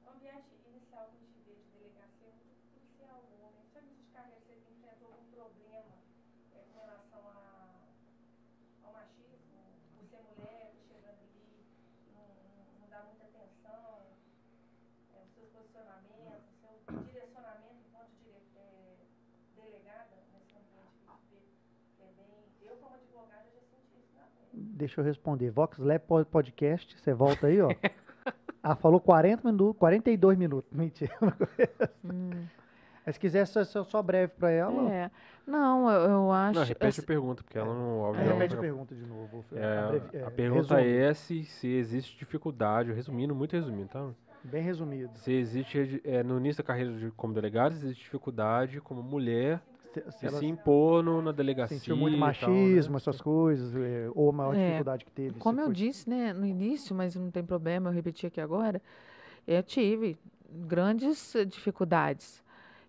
O 0.05 0.09
ambiente 0.11 0.49
inicial 0.67 1.07
que 1.11 1.15
a 1.15 1.19
gente 1.21 1.39
vê 1.45 1.53
de 1.55 1.67
delegacia 1.77 2.27
é 2.27 2.33
muito 2.35 2.63
policial, 2.73 3.21
né? 3.31 3.63
Seu 3.71 3.81
início 3.83 4.03
de 4.03 4.11
carreira, 4.11 4.41
você 4.43 4.53
enfrentou 4.75 5.07
algum 5.07 5.27
problema 5.31 5.93
é, 6.51 6.59
com 6.73 6.79
relação 6.83 7.21
a, 7.31 7.69
ao 8.83 8.91
machismo? 8.93 9.55
Por 9.95 10.03
ser 10.09 10.19
mulher, 10.25 10.73
tá 10.73 10.81
chegando 10.89 11.21
ali, 11.21 11.47
não, 12.11 12.27
não, 12.27 12.65
não 12.81 12.87
dá 12.89 12.99
muita 13.07 13.23
atenção, 13.29 14.03
é, 15.15 15.23
os 15.23 15.31
seus 15.31 15.47
posicionamentos, 15.55 16.43
o 16.43 16.83
seu 16.83 17.03
direcionamento 17.07 17.79
enquanto 17.87 18.11
dire, 18.19 18.43
é, 18.57 18.99
delegada 19.55 20.15
nesse 20.33 20.53
ambiente 20.55 20.91
que 21.01 21.07
a 21.07 21.15
gente 21.15 21.27
vê, 21.31 21.41
que 21.95 22.01
é 22.03 22.11
bem. 22.17 22.43
Eu, 22.61 22.75
como 22.77 22.95
advogada, 22.95 23.47
já 23.53 23.61
senti 23.61 23.97
isso 23.99 24.15
na 24.17 24.27
pele. 24.37 24.76
Deixa 24.87 25.01
eu 25.01 25.05
responder. 25.05 25.49
Vox 25.51 25.77
Lab 25.77 25.99
Pod- 26.07 26.25
Podcast, 26.29 26.97
você 26.97 27.13
volta 27.13 27.47
aí, 27.47 27.61
ó. 27.61 27.67
Ah, 28.63 28.75
falou 28.75 28.99
40 28.99 29.49
minutos, 29.49 29.77
42 29.79 30.37
minutos. 30.37 30.69
Mentira. 30.77 31.13
Hum, 32.03 32.45
Mas 33.05 33.15
se 33.15 33.19
quiser, 33.21 33.45
só, 33.47 33.63
só, 33.63 33.83
só 33.85 34.01
breve 34.01 34.33
pra 34.37 34.51
ela. 34.51 34.91
é. 34.93 35.09
Não, 35.45 35.89
eu, 35.89 36.09
eu 36.09 36.31
acho. 36.33 36.59
Não, 36.59 36.65
repete 36.65 36.87
assim, 36.89 37.01
a 37.01 37.05
pergunta, 37.05 37.43
porque 37.43 37.57
ela 37.57 37.73
não... 37.73 37.99
óbvio, 37.99 38.21
É. 38.21 38.25
ela 38.25 38.33
Repete 38.33 38.53
a 38.53 38.55
não- 38.57 38.61
pergunta 38.61 38.95
de 38.95 39.05
novo. 39.05 39.45
É, 39.53 39.63
a 39.63 40.27
é, 40.27 40.29
pergunta 40.31 40.75
resumo. 40.75 41.01
é 41.05 41.13
se, 41.13 41.43
se 41.45 41.67
existe 41.69 42.17
dificuldade, 42.17 42.91
resumindo, 42.91 43.33
muito 43.33 43.53
resumindo, 43.53 43.87
tá? 43.87 44.09
Bem 44.43 44.61
resumido. 44.63 45.17
Se 45.19 45.31
existe, 45.31 46.01
é, 46.03 46.21
no 46.21 46.37
início 46.37 46.61
da 46.61 46.67
carreira 46.67 46.91
de, 46.97 47.11
como 47.11 47.33
delegado, 47.33 47.71
existe 47.73 48.03
dificuldade 48.03 48.81
como 48.81 49.01
mulher 49.01 49.61
Se, 50.03 50.11
se 50.11 50.19
de 50.19 50.25
ela 50.27 50.39
se 50.39 50.45
impor 50.45 51.03
no, 51.03 51.21
na 51.21 51.31
delegacia 51.31 51.77
sentiu 51.77 51.97
muito 51.97 52.15
e 52.15 52.17
tal, 52.17 52.49
machismo, 52.49 52.93
né? 52.93 52.97
essas 52.97 53.21
coisas, 53.21 53.75
é, 53.75 54.09
ou 54.13 54.29
a 54.29 54.31
maior 54.31 54.55
É, 54.55 54.65
dificuldade 54.65 55.05
que 55.05 55.11
teve. 55.11 55.39
Como 55.39 55.59
eu 55.59 55.65
foi- 55.65 55.73
disse, 55.75 56.09
né, 56.09 56.33
no 56.33 56.45
início, 56.45 56.95
mas 56.95 57.15
não 57.15 57.31
tem 57.31 57.43
problema, 57.43 57.89
eu 57.89 57.93
repeti 57.93 58.25
aqui 58.27 58.39
agora. 58.41 58.81
Eu 59.47 59.63
tive 59.63 60.17
grandes 60.67 61.35
eh, 61.35 61.45
dificuldades. 61.45 62.43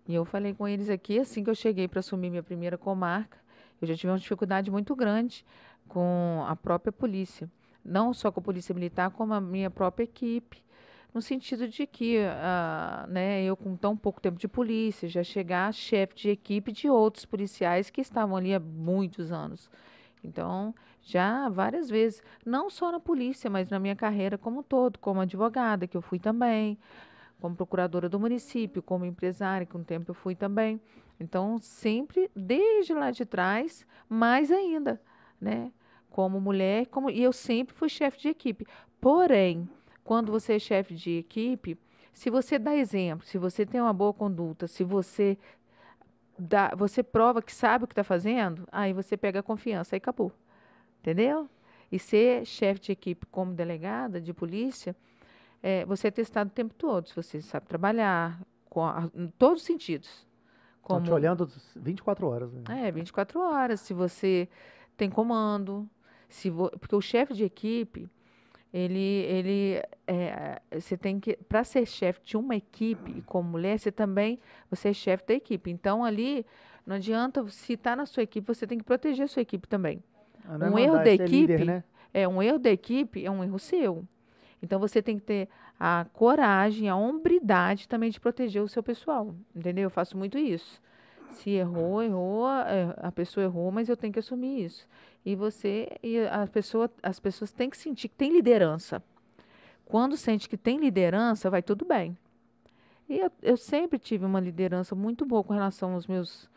E 0.07 0.15
eu 0.15 0.25
falei 0.25 0.53
com 0.53 0.67
eles 0.67 0.89
aqui, 0.89 1.19
assim 1.19 1.43
que 1.43 1.49
eu 1.49 1.55
cheguei 1.55 1.87
para 1.87 1.99
assumir 1.99 2.29
minha 2.29 2.43
primeira 2.43 2.77
comarca, 2.77 3.37
eu 3.81 3.87
já 3.87 3.95
tive 3.95 4.11
uma 4.11 4.17
dificuldade 4.19 4.69
muito 4.71 4.95
grande 4.95 5.45
com 5.87 6.43
a 6.47 6.55
própria 6.55 6.91
polícia. 6.91 7.49
Não 7.83 8.13
só 8.13 8.31
com 8.31 8.39
a 8.39 8.43
polícia 8.43 8.73
militar, 8.73 9.09
como 9.11 9.33
a 9.33 9.41
minha 9.41 9.69
própria 9.69 10.03
equipe. 10.03 10.61
No 11.13 11.21
sentido 11.21 11.67
de 11.67 11.87
que 11.87 12.19
ah, 12.19 13.05
né, 13.09 13.43
eu, 13.43 13.57
com 13.57 13.75
tão 13.75 13.97
pouco 13.97 14.21
tempo 14.21 14.37
de 14.37 14.47
polícia, 14.47 15.09
já 15.09 15.23
chegar 15.23 15.73
chefe 15.73 16.15
de 16.15 16.29
equipe 16.29 16.71
de 16.71 16.87
outros 16.87 17.25
policiais 17.25 17.89
que 17.89 17.99
estavam 18.01 18.35
ali 18.37 18.53
há 18.53 18.59
muitos 18.59 19.31
anos. 19.31 19.69
Então, 20.23 20.73
já 21.01 21.49
várias 21.49 21.89
vezes, 21.89 22.21
não 22.45 22.69
só 22.69 22.91
na 22.91 22.99
polícia, 22.99 23.49
mas 23.49 23.69
na 23.69 23.79
minha 23.79 23.95
carreira 23.95 24.37
como 24.37 24.59
um 24.59 24.63
todo, 24.63 24.99
como 24.99 25.21
advogada, 25.21 25.87
que 25.87 25.97
eu 25.97 26.01
fui 26.01 26.19
também, 26.19 26.77
como 27.39 27.55
procuradora 27.55 28.07
do 28.09 28.19
município, 28.19 28.83
como 28.83 29.05
empresária, 29.05 29.65
que 29.65 29.77
um 29.77 29.83
tempo 29.83 30.11
eu 30.11 30.15
fui 30.15 30.35
também. 30.35 30.79
Então, 31.19 31.57
sempre 31.57 32.29
desde 32.35 32.93
lá 32.93 33.11
de 33.11 33.25
trás, 33.25 33.85
mais 34.07 34.51
ainda, 34.51 35.01
né? 35.39 35.71
Como 36.09 36.39
mulher, 36.39 36.87
como 36.87 37.09
e 37.09 37.21
eu 37.21 37.33
sempre 37.33 37.73
fui 37.75 37.89
chefe 37.89 38.19
de 38.19 38.29
equipe. 38.29 38.65
Porém, 38.99 39.69
quando 40.03 40.31
você 40.31 40.53
é 40.55 40.59
chefe 40.59 40.93
de 40.95 41.17
equipe, 41.17 41.77
se 42.13 42.29
você 42.29 42.57
dá 42.59 42.75
exemplo, 42.75 43.25
se 43.25 43.37
você 43.37 43.65
tem 43.65 43.79
uma 43.79 43.93
boa 43.93 44.13
conduta, 44.13 44.67
se 44.67 44.83
você 44.83 45.37
dá, 46.37 46.73
você 46.75 47.03
prova 47.03 47.41
que 47.41 47.53
sabe 47.53 47.83
o 47.83 47.87
que 47.87 47.93
está 47.93 48.03
fazendo, 48.03 48.67
aí 48.71 48.93
você 48.93 49.15
pega 49.17 49.39
a 49.39 49.43
confiança, 49.43 49.95
aí 49.95 49.97
acabou. 49.97 50.31
Entendeu? 51.01 51.49
E 51.91 51.97
ser 51.97 52.45
chefe 52.45 52.81
de 52.81 52.91
equipe 52.91 53.25
como 53.27 53.53
delegada 53.53 54.19
de 54.21 54.33
polícia, 54.33 54.95
é, 55.61 55.85
você 55.85 56.07
é 56.07 56.11
testado 56.11 56.49
o 56.49 56.53
tempo 56.53 56.73
todo. 56.73 57.07
Se 57.07 57.15
você 57.15 57.41
sabe 57.41 57.67
trabalhar, 57.67 58.39
com 58.69 58.85
a- 58.85 59.09
em 59.15 59.27
todos 59.29 59.61
os 59.61 59.65
sentidos. 59.65 60.27
Estão 60.81 61.01
te 61.03 61.11
olhando 61.11 61.49
24 61.75 62.27
horas. 62.27 62.51
Né? 62.53 62.87
É, 62.87 62.91
24 62.91 63.39
horas. 63.39 63.79
Se 63.81 63.93
você 63.93 64.47
tem 64.95 65.09
comando, 65.09 65.89
se 66.27 66.49
vo- 66.49 66.69
porque 66.79 66.95
o 66.95 67.01
chefe 67.01 67.33
de 67.33 67.43
equipe, 67.43 68.07
ele, 68.73 68.99
ele, 68.99 69.81
é, 70.05 70.61
você 70.71 70.95
tem 70.95 71.19
que, 71.19 71.35
para 71.47 71.63
ser 71.63 71.85
chefe 71.85 72.21
de 72.23 72.37
uma 72.37 72.55
equipe 72.55 73.11
e 73.17 73.21
como 73.23 73.49
mulher, 73.49 73.79
você 73.79 73.91
também, 73.91 74.39
você 74.69 74.89
é 74.89 74.93
chefe 74.93 75.25
da 75.25 75.33
equipe. 75.33 75.71
Então 75.71 76.03
ali, 76.03 76.45
não 76.85 76.95
adianta, 76.95 77.47
se 77.49 77.73
está 77.73 77.95
na 77.95 78.05
sua 78.05 78.23
equipe, 78.23 78.47
você 78.47 78.67
tem 78.67 78.77
que 78.77 78.83
proteger 78.83 79.25
a 79.25 79.27
sua 79.27 79.41
equipe 79.41 79.67
também. 79.67 80.03
Ah, 80.47 80.57
é 80.61 80.69
um 80.69 80.77
erro 80.77 80.97
da 80.97 81.05
ser 81.05 81.27
líder, 81.27 81.53
equipe 81.53 81.65
né? 81.65 81.83
É 82.13 82.27
um 82.27 82.41
erro 82.41 82.59
da 82.59 82.69
equipe, 82.69 83.25
é 83.25 83.31
um 83.31 83.43
erro 83.43 83.59
seu. 83.59 84.05
Então 84.61 84.79
você 84.79 85.01
tem 85.01 85.17
que 85.17 85.25
ter 85.25 85.49
a 85.79 86.05
coragem, 86.13 86.89
a 86.89 86.95
hombridade 86.95 87.87
também 87.87 88.09
de 88.11 88.19
proteger 88.19 88.61
o 88.61 88.67
seu 88.67 88.83
pessoal, 88.83 89.33
entendeu? 89.55 89.83
Eu 89.83 89.89
faço 89.89 90.17
muito 90.17 90.37
isso. 90.37 90.81
Se 91.31 91.51
errou, 91.51 92.03
errou, 92.03 92.49
é, 92.49 92.93
a 92.97 93.11
pessoa 93.11 93.43
errou, 93.43 93.71
mas 93.71 93.87
eu 93.87 93.95
tenho 93.95 94.11
que 94.11 94.19
assumir 94.19 94.65
isso. 94.65 94.87
E 95.25 95.35
você 95.35 95.97
e 96.01 96.19
a 96.27 96.47
pessoa, 96.47 96.89
as 97.03 97.19
pessoas 97.19 97.51
têm 97.51 97.69
que 97.69 97.77
sentir 97.77 98.07
que 98.07 98.15
tem 98.15 98.31
liderança. 98.31 99.03
Quando 99.85 100.15
sente 100.15 100.47
que 100.47 100.57
tem 100.57 100.79
liderança, 100.79 101.49
vai 101.49 101.61
tudo 101.61 101.85
bem. 101.85 102.17
E 103.09 103.19
eu, 103.19 103.31
eu 103.41 103.57
sempre 103.57 103.97
tive 103.97 104.23
uma 104.23 104.39
liderança 104.39 104.95
muito 104.95 105.25
boa 105.25 105.43
com 105.43 105.53
relação 105.53 105.93
aos 105.93 106.05
meus, 106.05 106.49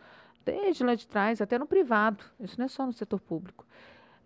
desde 0.45 0.85
lá 0.85 0.95
de 0.95 1.09
trás, 1.09 1.41
até 1.41 1.59
no 1.59 1.67
privado. 1.67 2.23
Isso 2.39 2.57
não 2.59 2.67
é 2.67 2.69
só 2.69 2.85
no 2.85 2.93
setor 2.93 3.19
público. 3.21 3.67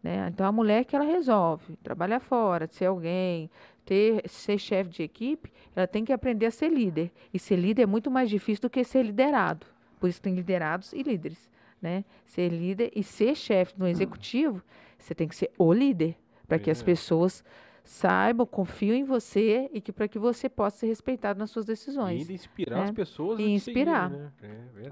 Né? 0.02 0.28
Então 0.28 0.44
a 0.44 0.52
mulher 0.52 0.84
que 0.84 0.94
ela 0.94 1.04
resolve 1.04 1.76
trabalhar 1.82 2.20
fora, 2.20 2.66
ser 2.66 2.86
alguém, 2.86 3.48
ter 3.84 4.28
ser 4.28 4.58
chefe 4.58 4.90
de 4.90 5.02
equipe, 5.04 5.52
ela 5.74 5.86
tem 5.86 6.04
que 6.04 6.12
aprender 6.12 6.46
a 6.46 6.50
ser 6.50 6.68
líder. 6.68 7.12
E 7.32 7.38
ser 7.38 7.56
líder 7.56 7.82
é 7.82 7.86
muito 7.86 8.10
mais 8.10 8.28
difícil 8.28 8.62
do 8.62 8.70
que 8.70 8.82
ser 8.82 9.04
liderado. 9.04 9.66
Por 10.00 10.08
isso 10.08 10.20
tem 10.20 10.34
liderados 10.34 10.92
e 10.92 11.02
líderes, 11.02 11.48
né? 11.80 12.04
Ser 12.24 12.48
líder 12.48 12.90
e 12.94 13.02
ser 13.02 13.34
chefe 13.34 13.74
no 13.78 13.86
executivo, 13.86 14.62
você 14.98 15.14
tem 15.14 15.28
que 15.28 15.36
ser 15.36 15.50
o 15.58 15.72
líder 15.72 16.16
para 16.48 16.58
que 16.58 16.70
as 16.70 16.80
É. 16.80 16.84
pessoas 16.84 17.44
saibam, 17.84 18.44
confiam 18.46 18.96
em 18.96 19.04
você 19.04 19.70
e 19.72 19.80
que 19.80 19.92
para 19.92 20.08
que 20.08 20.18
você 20.18 20.48
possa 20.48 20.78
ser 20.78 20.86
respeitado 20.88 21.38
nas 21.38 21.50
suas 21.50 21.66
E 21.66 21.68
decisões. 21.68 22.20
ainda 22.22 22.32
inspirar 22.32 22.76
né? 22.78 22.82
as 22.84 22.90
pessoas 22.90 23.38
E 23.38 23.44
inspirar. 23.44 24.10
seguirem, 24.10 24.24
né? 24.24 24.32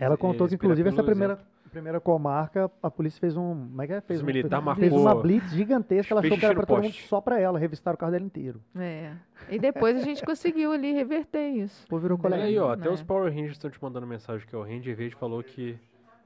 É. 0.01 0.05
Ela 0.05 0.17
contou 0.17 0.47
É, 0.47 0.49
que, 0.51 0.55
inclusive, 0.55 0.89
essa 0.91 1.03
primeira, 1.03 1.33
exemplo. 1.35 1.49
primeira 1.73 2.01
comarca, 2.01 2.71
a 2.81 2.89
polícia 2.89 3.19
fez 3.19 3.37
um. 3.37 3.67
Como 3.69 3.83
é 3.83 3.87
que 3.89 3.93
é? 3.95 4.01
Fez, 4.01 4.23
um- 4.23 4.27
militar 4.27 4.63
fez 4.77 4.93
marcou- 4.93 5.01
uma 5.01 5.15
blitz 5.21 5.51
gigantesca. 5.51 6.15
Ela 6.15 6.21
achou 6.21 6.39
que 6.39 6.45
era 6.45 6.55
pra 6.55 6.67
todo 6.67 6.83
mundo 6.85 6.93
só 6.93 7.21
pra 7.21 7.41
ela. 7.41 7.59
Revistaram 7.59 7.97
o 7.97 7.99
carro 7.99 8.13
dela 8.13 8.25
inteiro. 8.25 8.61
É. 8.77 9.11
E 9.51 9.59
depois 9.59 9.97
a 9.97 10.01
gente 10.05 10.23
conseguiu 10.25 10.71
ali 10.71 10.93
reverter 10.93 11.49
isso. 11.49 11.85
Pô, 11.89 11.99
virou 11.99 12.17
Olha 12.17 12.23
colega. 12.23 12.45
Aí, 12.45 12.57
ó, 12.61 12.71
até 12.75 12.85
né? 12.85 12.91
os 12.95 13.03
Power 13.03 13.25
Rangers 13.33 13.53
estão 13.57 13.71
te 13.71 13.83
mandando 13.83 14.07
mensagem 14.07 14.47
que 14.47 14.55
o 14.55 14.63
Ranger 14.63 14.95
Verde 14.95 15.17
falou 15.17 15.43
que. 15.43 15.77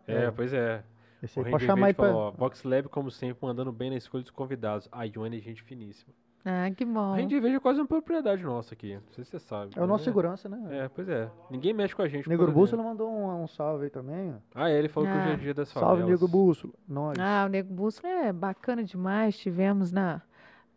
É, 0.09 0.25
É. 0.25 0.31
pois 0.31 0.53
é. 0.53 0.83
Esse 1.23 1.39
O 1.41 1.45
aí, 1.45 1.51
pode 1.51 1.65
chamar 1.67 1.93
pra. 1.95 2.07
falou, 2.07 2.21
ó, 2.23 2.31
Vox 2.31 2.63
Lab, 2.63 2.89
como 2.89 3.11
sempre, 3.11 3.39
mandando 3.45 3.73
bem 3.73 3.91
na 3.91 3.97
escolha 3.97 4.23
dos 4.23 4.31
convidados. 4.31 4.89
A 4.93 5.03
Ione 5.05 5.39
é 5.39 5.41
gente 5.41 5.63
finíssima. 5.63 6.13
Ah, 6.45 6.71
que 6.71 6.85
bom. 6.85 7.13
Ranger 7.15 7.43
Verde 7.43 7.57
é 7.57 7.61
quase 7.61 7.81
uma 7.81 7.87
propriedade 7.87 8.43
nossa 8.45 8.73
aqui. 8.73 8.95
Não 8.95 9.03
sei 9.13 9.25
se 9.25 9.31
você 9.33 9.39
sabe. 9.41 9.73
É 9.77 9.83
o 9.83 9.87
nosso 9.87 10.03
né? 10.03 10.05
segurança, 10.05 10.49
né? 10.49 10.85
É, 10.85 10.89
pois 10.89 11.09
é. 11.09 11.29
Ninguém 11.51 11.75
mexe 11.75 11.95
com 11.95 12.01
a 12.03 12.09
gente. 12.09 12.29
Negro 12.29 12.51
Bússola 12.53 12.83
mandou 12.83 13.11
um, 13.11 13.43
um 13.43 13.49
salve 13.49 13.85
aí 13.85 13.91
também. 13.91 14.31
ó. 14.31 14.35
Ah, 14.55 14.71
é, 14.71 14.79
ele 14.79 14.89
falou 14.89 15.11
que 15.11 15.17
hoje 15.19 15.29
é 15.29 15.33
Ah. 15.33 15.37
dia 15.37 15.53
das 15.53 15.73
favelas. 15.73 15.99
Salve, 15.99 16.11
Negro 16.13 16.29
Bússola. 16.29 16.73
Nós. 16.89 17.19
Ah, 17.19 17.45
o 17.47 17.49
Nego 17.49 17.75
Bússola 17.75 18.09
é 18.09 18.33
bacana 18.33 18.85
demais. 18.85 19.37
Tivemos 19.37 19.91
na, 19.91 20.23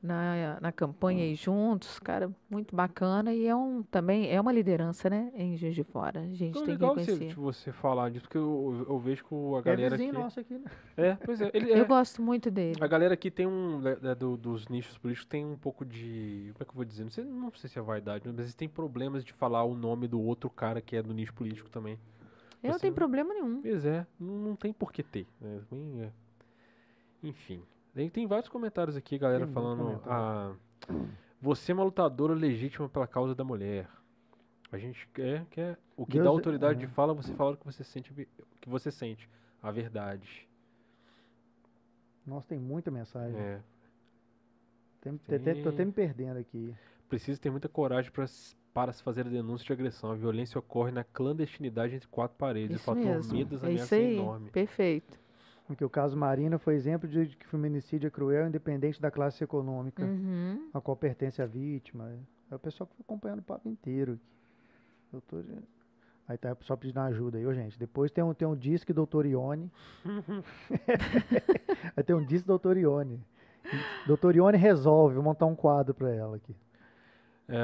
na, 0.02 0.60
na 0.60 0.72
campanha 0.72 1.24
aí 1.24 1.36
juntos, 1.36 2.00
cara, 2.00 2.32
muito 2.50 2.76
bacana. 2.76 3.34
E 3.34 3.46
é 3.46 3.56
um 3.56 3.84
também 3.84 4.32
é 4.32 4.42
uma 4.42 4.52
liderança, 4.52 5.10
né? 5.10 5.32
Em 5.36 5.56
Juiz 5.56 5.76
de 5.76 5.84
Fora. 5.84 6.22
A 6.22 6.24
gente 6.34 6.46
Então, 6.50 6.64
tem 6.66 6.76
que 6.78 6.82
legal 6.84 6.96
você, 6.96 7.12
reconhecer. 7.12 7.36
você 7.40 7.72
falar 7.72 8.10
disso, 8.10 8.24
porque 8.26 8.38
eu, 8.38 8.86
eu 8.90 9.00
vejo 9.00 9.24
que 9.24 9.34
o- 9.34 9.56
a 9.56 9.60
é 9.60 9.62
galera 9.62 9.96
vizinho 9.98 10.14
aqui... 10.14 10.22
nosso 10.24 10.40
aqui, 10.40 10.54
né? 10.58 10.66
É, 10.98 11.16
pois 11.24 11.40
é. 11.42 11.52
Ele, 11.54 11.70
Eu 11.72 11.84
é- 11.84 11.86
gosto 11.86 12.22
muito 12.22 12.50
dele. 12.50 12.78
A 12.82 12.88
galera 12.88 13.14
aqui 13.14 13.30
tem 13.30 13.46
um. 13.46 13.80
né, 13.80 14.16
do- 14.16 14.38
dos 14.38 14.68
nichos 14.68 14.98
políticos 14.98 15.28
tem 15.28 15.46
um 15.46 15.58
pouco 15.58 15.86
de. 15.86 16.50
Como 16.54 16.62
é 16.62 16.66
que 16.66 16.72
eu 16.72 16.76
vou 16.76 16.86
dizer? 16.86 17.04
Não 17.04 17.12
sei, 17.12 17.24
não 17.24 17.52
sei 17.54 17.70
se 17.70 17.78
é 17.78 17.82
vaidade, 17.82 18.28
mas 18.28 18.40
eles 18.40 18.56
têm 18.56 18.68
problemas 18.68 19.24
de 19.24 19.34
falar 19.34 19.64
o 19.64 19.76
nome 19.76 20.08
do 20.08 20.20
outro 20.22 20.50
cara 20.50 20.82
que 20.82 20.96
é 20.96 21.04
do 21.04 21.14
nicho 21.14 21.34
político 21.34 21.70
também. 21.70 22.00
Eu 22.64 22.68
não 22.70 22.74
você- 22.74 22.82
tenho 22.82 22.94
problema 22.94 23.34
nenhum. 23.34 23.62
Pois 23.62 23.86
é, 23.86 24.06
não, 24.20 24.36
não 24.38 24.56
tem 24.56 24.72
por 24.74 24.92
que 24.92 25.02
ter. 25.04 25.28
né, 25.40 25.60
é. 26.00 26.12
Enfim. 27.24 27.62
Tem 28.10 28.26
vários 28.26 28.48
comentários 28.48 28.96
aqui, 28.96 29.18
galera, 29.18 29.46
Tem 29.46 29.54
falando. 29.54 30.02
Ah, 30.06 30.54
você 31.42 31.72
é 31.72 31.76
uma 31.76 31.84
lutadora 31.84 32.34
legítima 32.34 32.88
pela 32.88 33.06
causa 33.08 33.36
da 33.36 33.44
mulher. 33.44 33.88
A 34.72 34.78
gente 34.78 35.06
quer. 35.14 35.46
quer 35.50 35.78
o 35.98 36.06
que 36.06 36.14
Deus 36.14 36.24
dá 36.24 36.30
é- 36.30 36.34
autoridade 36.34 36.80
de 36.80 36.86
é. 36.86 36.88
fala, 36.90 37.14
você 37.14 37.34
fala 37.34 37.52
o 37.54 37.58
que 37.58 37.66
você 37.66 37.84
sente, 37.84 38.12
o 38.12 38.16
que 38.62 38.70
você 38.70 38.90
sente. 38.92 39.30
A 39.62 39.70
verdade. 39.72 40.48
Nossa, 42.26 42.48
tem 42.48 42.58
muita 42.60 42.90
mensagem. 42.90 43.38
É. 43.40 43.60
Tem, 45.02 45.18
tem- 45.18 45.40
tem- 45.40 45.64
tô 45.64 45.70
até 45.70 45.84
me 45.84 45.92
perdendo 45.92 46.38
aqui. 46.38 46.74
Precisa 47.10 47.40
ter 47.40 47.50
muita 47.50 47.68
coragem 47.68 48.10
pra 48.12 48.24
s- 48.24 48.56
para 48.74 48.94
se 48.94 49.04
fazer 49.04 49.22
a 49.28 49.30
denúncia 49.30 49.66
de 49.66 49.74
agressão. 49.74 50.12
A 50.12 50.16
violência 50.16 50.58
ocorre 50.58 50.92
na 50.92 51.04
clandestinidade 51.04 51.96
entre 51.96 52.08
quatro 52.08 52.38
paredes. 52.38 52.78
Isso 52.80 52.90
o 52.90 52.96
fator 52.96 53.04
mesmo. 53.04 53.34
medo 53.34 53.56
É 53.56 53.74
é 53.74 54.14
enorme. 54.14 54.50
Perfeito. 54.52 55.20
Porque 55.74 55.86
o 55.86 55.90
caso 55.90 56.16
Marina 56.18 56.58
foi 56.60 56.76
exemplo 56.76 57.08
de 57.08 57.28
que 57.28 57.48
feminicídio 57.48 58.08
é 58.08 58.10
cruel, 58.10 58.48
independente 58.48 59.02
da 59.02 59.10
classe 59.12 59.44
econômica 59.44 60.04
Uhum. 60.04 60.70
a 60.74 60.80
qual 60.82 60.96
pertence 60.96 61.42
a 61.42 61.46
vítima. 61.46 62.12
É 62.50 62.56
o 62.56 62.60
pessoal 62.60 62.88
que 62.88 62.96
foi 62.96 63.04
acompanhando 63.04 63.40
o 63.40 63.44
papo 63.44 63.68
inteiro. 63.70 64.20
Doutor... 65.12 65.44
Aí 66.28 66.38
tá 66.38 66.54
o 66.54 66.56
pessoal 66.56 66.78
pedindo 66.78 67.00
ajuda 67.00 67.38
aí, 67.38 67.46
ô 67.46 67.54
gente. 67.54 67.78
Depois 67.78 68.10
tem 68.12 68.24
um, 68.24 68.34
tem 68.34 68.48
um 68.48 68.56
disque 68.56 68.94
Doutor 68.94 69.26
Ione. 69.26 69.70
aí 71.96 72.04
tem 72.04 72.16
um 72.16 72.24
disque 72.24 72.48
Doutor 72.48 72.78
Ione. 72.78 73.20
Doutor 74.08 74.36
Ione 74.36 74.58
resolve, 74.58 75.16
vou 75.16 75.24
montar 75.24 75.46
um 75.46 75.56
quadro 75.56 75.94
pra 75.94 76.10
ela 76.10 76.36
aqui. 76.38 76.56
É, 77.48 77.58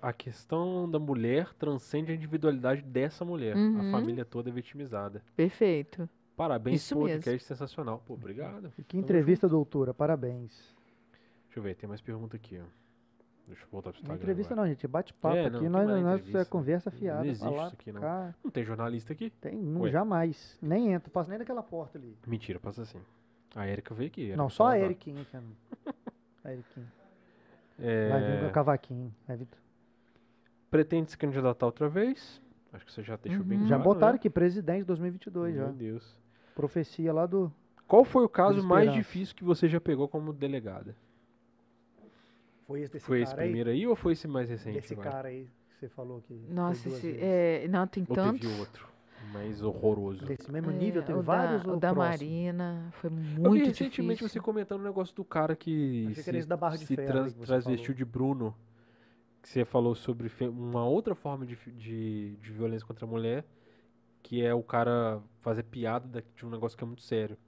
a, 0.00 0.08
a 0.08 0.12
questão 0.12 0.88
da 0.88 0.98
mulher 0.98 1.52
transcende 1.54 2.12
a 2.12 2.14
individualidade 2.14 2.82
dessa 2.82 3.24
mulher. 3.24 3.54
A 3.56 3.58
Uhum. 3.58 3.90
família 3.90 4.24
toda 4.24 4.48
é 4.48 4.52
vitimizada. 4.52 5.22
Perfeito. 5.36 6.08
Parabéns, 6.36 6.82
Isso 6.82 6.94
podcast 6.96 7.30
mesmo. 7.30 7.46
sensacional. 7.46 8.02
Pô, 8.06 8.14
obrigado. 8.14 8.72
Que 8.88 8.96
entrevista, 8.96 9.48
doutora, 9.48 9.92
parabéns. 9.92 10.50
Deixa 11.46 11.58
eu 11.58 11.62
ver, 11.62 11.76
tem 11.76 11.86
mais 11.88 12.00
pergunta 12.00 12.36
aqui, 12.36 12.58
ó. 12.58 12.64
Deixa 13.46 13.64
eu 13.64 13.68
voltar 13.70 13.92
pro 13.92 14.00
Não 14.02 14.12
é 14.12 14.14
Instagram. 14.14 14.16
entrevista 14.16 14.54
agora. 14.54 14.66
não, 14.68 14.72
gente, 14.74 14.86
é 14.86 14.88
bate-papo 14.88 15.36
É, 15.36 15.50
não, 15.50 15.58
aqui. 15.58 15.68
Nós, 15.68 15.86
não 15.88 15.96
é 15.96 16.00
nós 16.00 16.34
é 16.34 16.44
conversa 16.46 16.90
Não 16.90 16.98
fiada. 16.98 17.26
existe 17.26 17.40
pra 17.42 17.50
lá, 17.50 17.66
isso 17.66 17.74
aqui, 17.74 17.92
não. 17.92 18.00
cá. 18.00 18.34
Não 18.42 18.50
tem 18.50 18.64
jornalista 18.64 19.12
aqui? 19.12 19.28
Tem, 19.30 19.58
não, 19.58 19.82
Ué. 19.82 19.90
jamais. 19.90 20.58
Nem 20.62 20.92
entro, 20.94 21.10
passo 21.10 21.28
nem 21.28 21.38
daquela 21.38 21.62
porta 21.62 21.98
ali. 21.98 22.16
Mentira, 22.26 22.58
passa 22.58 22.82
assim. 22.82 23.00
A 23.54 23.68
Erika 23.68 23.94
veio 23.94 24.08
aqui. 24.08 24.34
não, 24.36 24.48
só 24.48 24.68
a. 24.68 24.78
Eriquinha. 24.78 25.24
Que 25.26 25.36
a 26.44 26.52
Eriquinha. 26.52 26.92
É, 27.78 28.08
Vai 28.08 28.20
vir 28.30 28.40
com 28.40 28.46
o 28.46 28.52
cavaquinho. 28.52 29.14
Vai 29.28 29.36
vir- 29.36 29.48
Pretende 30.70 31.10
se 31.10 31.18
candidatar 31.18 31.66
outra 31.66 31.88
vez? 31.88 32.40
Acho 32.72 32.86
que 32.86 32.92
você 32.92 33.02
já 33.02 33.16
deixou 33.16 33.44
bem 33.44 33.58
Uhum. 33.58 33.66
Já 33.66 33.76
claro, 33.76 33.82
botaram 33.90 34.12
né? 34.14 34.16
aqui, 34.16 34.30
presidente 34.30 34.84
2022 34.84 35.56
já. 35.56 35.64
Meu 35.66 35.72
Deus. 35.74 36.21
Profecia 36.54 37.12
lá 37.12 37.26
do. 37.26 37.52
Qual 37.86 38.04
foi 38.04 38.24
o 38.24 38.28
caso 38.28 38.66
mais 38.66 38.92
difícil 38.92 39.34
que 39.34 39.44
você 39.44 39.68
já 39.68 39.80
pegou 39.80 40.08
como 40.08 40.32
delegada? 40.32 40.94
Foi 42.66 42.80
esse 42.80 42.92
desse 42.92 43.04
Foi 43.04 43.20
esse 43.22 43.32
cara 43.34 43.42
primeiro 43.44 43.70
aí 43.70 43.86
ou 43.86 43.94
foi 43.96 44.12
esse 44.12 44.26
mais 44.28 44.48
recente? 44.48 44.92
Agora? 44.92 45.10
cara 45.10 45.28
aí 45.28 45.48
que 45.68 45.76
você 45.78 45.88
falou 45.88 46.20
que. 46.22 46.34
foi 46.34 46.54
Nossa, 46.54 46.88
duas 46.88 46.98
esse, 46.98 47.06
vezes. 47.12 47.22
é, 47.22 47.68
não, 47.68 47.86
tem 47.86 48.06
Ou 48.08 48.14
tantos. 48.14 48.40
teve 48.40 48.60
outro 48.60 48.88
mais 49.32 49.62
horroroso? 49.62 50.24
Desse 50.24 50.50
mesmo 50.50 50.70
É, 50.70 50.74
nível, 50.74 51.02
teve 51.02 51.18
o 51.18 51.22
vários 51.22 51.62
da, 51.64 51.72
o 51.72 51.76
da 51.76 51.92
próximo? 51.92 52.30
Marina 52.30 52.88
foi 52.92 53.10
Eu 53.10 53.14
vi 53.16 53.40
muito 53.40 53.66
recentemente 53.66 54.18
difícil. 54.18 54.28
você 54.28 54.40
comentando 54.40 54.80
o 54.80 54.84
negócio 54.84 55.14
do 55.14 55.24
cara 55.24 55.54
que 55.54 56.06
Achei 56.10 56.22
se, 56.22 56.36
esse 56.36 56.48
da 56.48 56.56
Barra 56.56 56.76
de 56.76 56.86
se 56.86 56.96
Ferro 56.96 57.08
trans- 57.12 57.34
transvestiu 57.34 57.86
falou. 57.94 57.96
de 57.98 58.04
Bruno. 58.04 58.54
Que 59.42 59.48
você 59.48 59.64
falou 59.64 59.94
sobre 59.96 60.30
uma 60.48 60.84
outra 60.86 61.16
forma 61.16 61.44
de, 61.44 61.56
de, 61.72 62.36
de 62.36 62.52
violência 62.52 62.86
contra 62.86 63.04
a 63.04 63.08
mulher, 63.08 63.44
que 64.22 64.44
é 64.44 64.54
o 64.54 64.62
cara 64.62 65.22
fazer 65.40 65.64
piada 65.64 66.08
da- 66.08 66.22
de 66.36 66.46
um 66.46 66.50
negócio 66.50 66.76
que 66.78 66.84
é 66.84 66.86
muito 66.86 67.02
sério. 67.02 67.38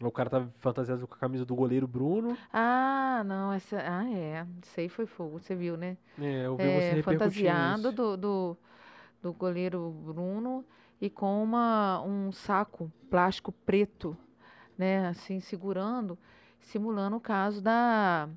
O 0.00 0.10
cara 0.10 0.30
tava 0.30 0.52
fantasiado 0.58 1.06
com 1.06 1.14
a 1.14 1.18
camisa 1.18 1.44
do 1.44 1.54
goleiro 1.54 1.86
Bruno. 1.86 2.38
Ah, 2.52 3.22
não, 3.26 3.52
essa. 3.52 3.78
Ah, 3.80 4.08
é. 4.10 4.46
Isso 4.62 4.80
aí 4.80 4.88
foi 4.88 5.06
fogo, 5.06 5.38
você 5.38 5.54
viu, 5.54 5.76
né? 5.76 5.96
É, 6.18 6.46
eu 6.46 6.56
vi 6.56 6.70
você 6.70 6.88
É, 6.88 6.94
repercutindo 6.94 7.02
fantasiado 7.02 7.92
do, 7.92 8.16
do, 8.16 8.56
do 9.22 9.32
goleiro 9.34 9.90
Bruno 9.90 10.64
e 11.00 11.10
com 11.10 11.42
uma, 11.42 12.02
um 12.02 12.32
saco 12.32 12.92
plástico 13.10 13.52
preto, 13.52 14.16
né? 14.78 15.08
Assim, 15.08 15.40
segurando, 15.40 16.18
simulando 16.60 17.16
o 17.16 17.20
caso 17.20 17.62
da. 17.62 18.28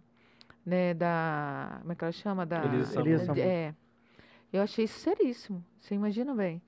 Né, 0.66 0.94
da. 0.94 1.78
Como 1.82 1.94
é 1.94 1.96
que 1.96 2.04
ela 2.06 2.14
chama? 2.14 2.46
Da, 2.46 2.62
Elisa 2.66 2.86
Samud. 2.94 3.42
É. 3.42 3.76
Eu 4.52 4.62
achei 4.62 4.86
isso 4.86 5.00
seríssimo. 5.00 5.64
Você 5.80 5.96
imagina 5.96 6.34
bem. 6.36 6.62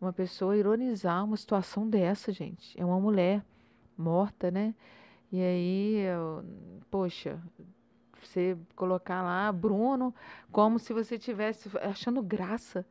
Uma 0.00 0.12
pessoa 0.12 0.56
ironizar 0.56 1.24
uma 1.24 1.36
situação 1.36 1.88
dessa, 1.88 2.32
gente. 2.32 2.80
É 2.80 2.84
uma 2.84 2.98
mulher 2.98 3.44
morta, 3.98 4.50
né? 4.50 4.74
E 5.30 5.40
aí, 5.40 5.96
eu- 5.98 6.42
poxa, 6.90 7.38
você 8.22 8.56
colocar 8.74 9.22
lá 9.22 9.52
Bruno 9.52 10.14
como 10.50 10.78
se 10.78 10.92
você 10.92 11.18
tivesse 11.18 11.70
achando 11.82 12.22
graça 12.22 12.84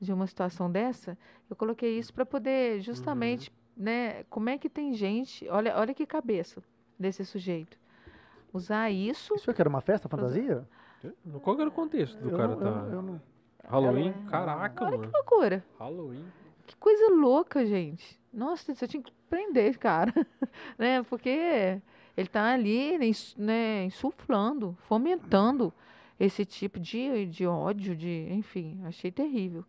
de 0.00 0.12
uma 0.12 0.26
situação 0.26 0.70
dessa. 0.70 1.16
Eu 1.48 1.54
coloquei 1.56 1.98
isso 1.98 2.12
para 2.14 2.24
poder 2.24 2.80
justamente, 2.80 3.52
né, 3.76 4.24
como 4.24 4.48
é 4.48 4.56
que 4.58 4.68
tem 4.70 4.92
gente, 4.94 5.46
olha, 5.48 5.76
olha 5.76 5.94
que 5.94 6.06
cabeça 6.06 6.62
desse 6.98 7.24
sujeito. 7.24 7.78
Usar 8.52 8.90
isso 8.90 9.34
Isso 9.34 9.50
aqui 9.50 9.60
era 9.60 9.68
uma 9.68 9.80
festa, 9.80 10.08
fantasia? 10.08 10.66
Qual 11.42 11.54
que 11.56 11.62
era 11.62 11.68
o 11.68 11.72
contexto 11.72 12.16
do 12.18 12.30
Eu 12.30 12.36
cara 12.36 12.48
não- 12.56 12.58
tá. 12.58 12.66
eu- 12.86 12.92
eu 12.92 13.02
não- 13.02 13.20
Halloween? 13.64 14.08
É. 14.26 14.30
Caraca, 14.30 14.84
Olha 14.84 14.96
mano. 14.98 15.12
loucura. 15.12 15.64
Halloween. 15.78 16.24
Que 16.66 16.76
coisa 16.76 17.08
louca, 17.10 17.64
gente. 17.64 18.18
Nossa, 18.32 18.74
você 18.74 18.86
tinha 18.88 19.02
que 19.02 19.12
prender, 19.28 19.78
cara. 19.78 20.12
né? 20.78 21.02
Porque 21.04 21.80
ele 22.16 22.28
tá 22.28 22.52
ali, 22.52 22.98
né, 22.98 23.10
né, 23.36 23.84
insuflando, 23.84 24.76
fomentando 24.88 25.72
esse 26.18 26.44
tipo 26.44 26.78
de, 26.78 27.26
de 27.26 27.46
ódio, 27.46 27.96
de, 27.96 28.28
enfim, 28.30 28.80
achei 28.84 29.10
terrível. 29.10 29.64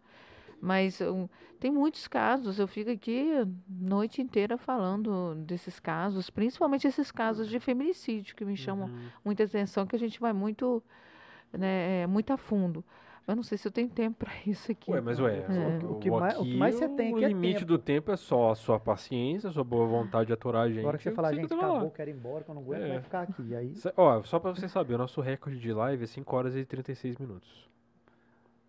Mas 0.61 1.01
um, 1.01 1.27
tem 1.59 1.71
muitos 1.71 2.07
casos, 2.07 2.59
eu 2.59 2.67
fico 2.67 2.89
aqui 2.89 3.31
noite 3.67 4.21
inteira 4.21 4.57
falando 4.57 5.35
desses 5.35 5.79
casos, 5.79 6.29
principalmente 6.29 6.87
esses 6.87 7.11
casos 7.11 7.49
de 7.49 7.59
feminicídio 7.59 8.35
que 8.35 8.45
me 8.45 8.55
chamam 8.55 8.87
Uhum. 8.87 9.09
muita 9.23 9.43
atenção, 9.43 9.85
que 9.85 9.95
a 9.95 9.99
gente 9.99 10.19
vai 10.19 10.33
muito, 10.33 10.81
né, 11.51 12.03
é, 12.03 12.07
muito 12.07 12.31
a 12.31 12.37
fundo. 12.37 12.83
Mas 13.27 13.35
não 13.35 13.43
sei 13.43 13.57
se 13.57 13.67
eu 13.67 13.71
tenho 13.71 13.89
tempo 13.89 14.17
para 14.23 14.31
isso 14.45 14.71
aqui. 14.71 14.91
Ué, 14.91 15.01
mas 15.01 15.19
ué, 15.19 15.39
É. 15.39 15.85
o, 15.85 15.93
O 15.93 15.99
que 15.99 16.11
mais- 16.11 16.37
o 16.37 16.43
que 16.43 16.57
mais 16.57 16.75
você 16.75 16.87
tem 16.89 17.11
o 17.13 17.15
aqui 17.15 17.25
é 17.25 17.27
limite 17.29 17.53
tempo. 17.59 17.65
do 17.65 17.77
tempo 17.79 18.11
é 18.11 18.15
só 18.17 18.51
a 18.51 18.55
sua 18.55 18.79
paciência, 18.79 19.49
a 19.49 19.53
sua 19.53 19.63
boa 19.63 19.87
vontade 19.87 20.27
de 20.27 20.33
aturar 20.33 20.63
a 20.63 20.67
gente. 20.69 20.79
Agora 20.79 20.97
que 20.97 21.03
você 21.03 21.11
falar, 21.11 21.29
que 21.31 21.37
gente, 21.41 21.53
lá. 21.53 21.69
acabou, 21.71 21.91
quero 21.91 22.09
ir 22.09 22.13
embora, 22.13 22.43
que 22.43 22.51
eu 22.51 22.55
não 22.55 22.61
aguento 22.61 22.81
É. 22.83 22.87
mais 22.89 23.03
ficar 23.03 23.21
aqui. 23.21 23.55
Aí, 23.55 23.75
Cê- 23.75 23.93
Ó, 23.97 24.21
só 24.23 24.39
pra 24.39 24.51
você 24.51 24.67
saber, 24.69 24.93
o 24.93 24.97
nosso 24.99 25.21
recorde 25.21 25.59
de 25.59 25.73
live 25.73 26.03
é 26.03 26.07
5 26.07 26.35
horas 26.35 26.55
e 26.55 26.63
36 26.65 27.17
minutos. 27.17 27.67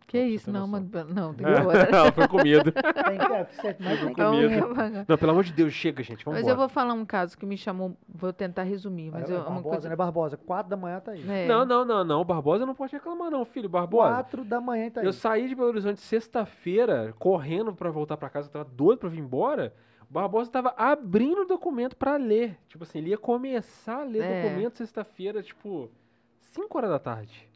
Que 0.06 0.18
você 0.18 0.24
isso? 0.26 0.52
Não, 0.52 0.66
noção. 0.68 0.88
mano, 0.92 1.14
não, 1.14 1.34
tem 1.34 1.44
que 1.44 1.52
ir 1.52 1.60
embora. 1.60 1.90
Não, 1.90 2.12
foi 2.12 2.28
com 2.28 2.36
medo. 2.36 2.70
tem 2.70 2.82
que, 3.18 3.32
é, 3.32 3.76
mas 3.80 4.00
tem 4.00 4.14
com 4.14 4.30
medo. 4.30 5.04
Não, 5.08 5.18
pelo 5.18 5.32
amor 5.32 5.42
de 5.44 5.52
Deus, 5.52 5.72
chega, 5.72 6.02
gente. 6.02 6.24
Vamos 6.24 6.40
Mas 6.40 6.48
eu 6.48 6.56
vou 6.56 6.68
falar 6.68 6.92
um 6.92 7.04
caso 7.04 7.36
que 7.36 7.44
me 7.44 7.56
chamou, 7.56 7.96
vou 8.08 8.32
tentar 8.32 8.62
resumir, 8.62 9.10
mas 9.10 9.28
É, 9.28 9.34
eu, 9.34 9.38
Barbosa, 9.42 9.62
coisa... 9.62 9.88
né, 9.88 9.96
Barbosa? 9.96 10.36
Quatro 10.36 10.70
da 10.70 10.76
manhã 10.76 11.00
tá 11.00 11.10
aí. 11.10 11.28
É, 11.28 11.48
Não, 11.48 11.64
não, 11.64 11.84
não, 11.84 12.04
não. 12.04 12.20
O 12.20 12.24
Barbosa 12.24 12.64
não 12.64 12.74
pode 12.74 12.92
reclamar, 12.92 13.30
não, 13.30 13.44
filho. 13.44 13.68
Barbosa. 13.68 14.14
Quatro 14.14 14.44
da 14.44 14.60
manhã 14.60 14.90
tá 14.90 15.00
aí. 15.00 15.06
Eu 15.06 15.12
saí 15.12 15.48
de 15.48 15.54
Belo 15.56 15.68
Horizonte 15.68 16.00
sexta-feira, 16.00 17.12
correndo 17.18 17.74
pra 17.74 17.90
voltar 17.90 18.16
pra 18.16 18.28
casa, 18.30 18.48
eu 18.48 18.52
tava 18.52 18.64
doido 18.64 19.00
pra 19.00 19.08
vir 19.08 19.18
embora. 19.20 19.74
O 20.08 20.12
Barbosa 20.12 20.48
tava 20.50 20.72
abrindo 20.76 21.42
o 21.42 21.46
documento 21.46 21.96
pra 21.96 22.16
ler. 22.16 22.56
Tipo 22.68 22.84
assim, 22.84 22.98
ele 22.98 23.10
ia 23.10 23.18
começar 23.18 24.02
a 24.02 24.04
ler 24.04 24.22
É. 24.22 24.42
documento 24.42 24.76
sexta-feira, 24.78 25.42
tipo, 25.42 25.90
5 26.38 26.78
horas 26.78 26.90
da 26.90 26.98
tarde. 27.00 27.48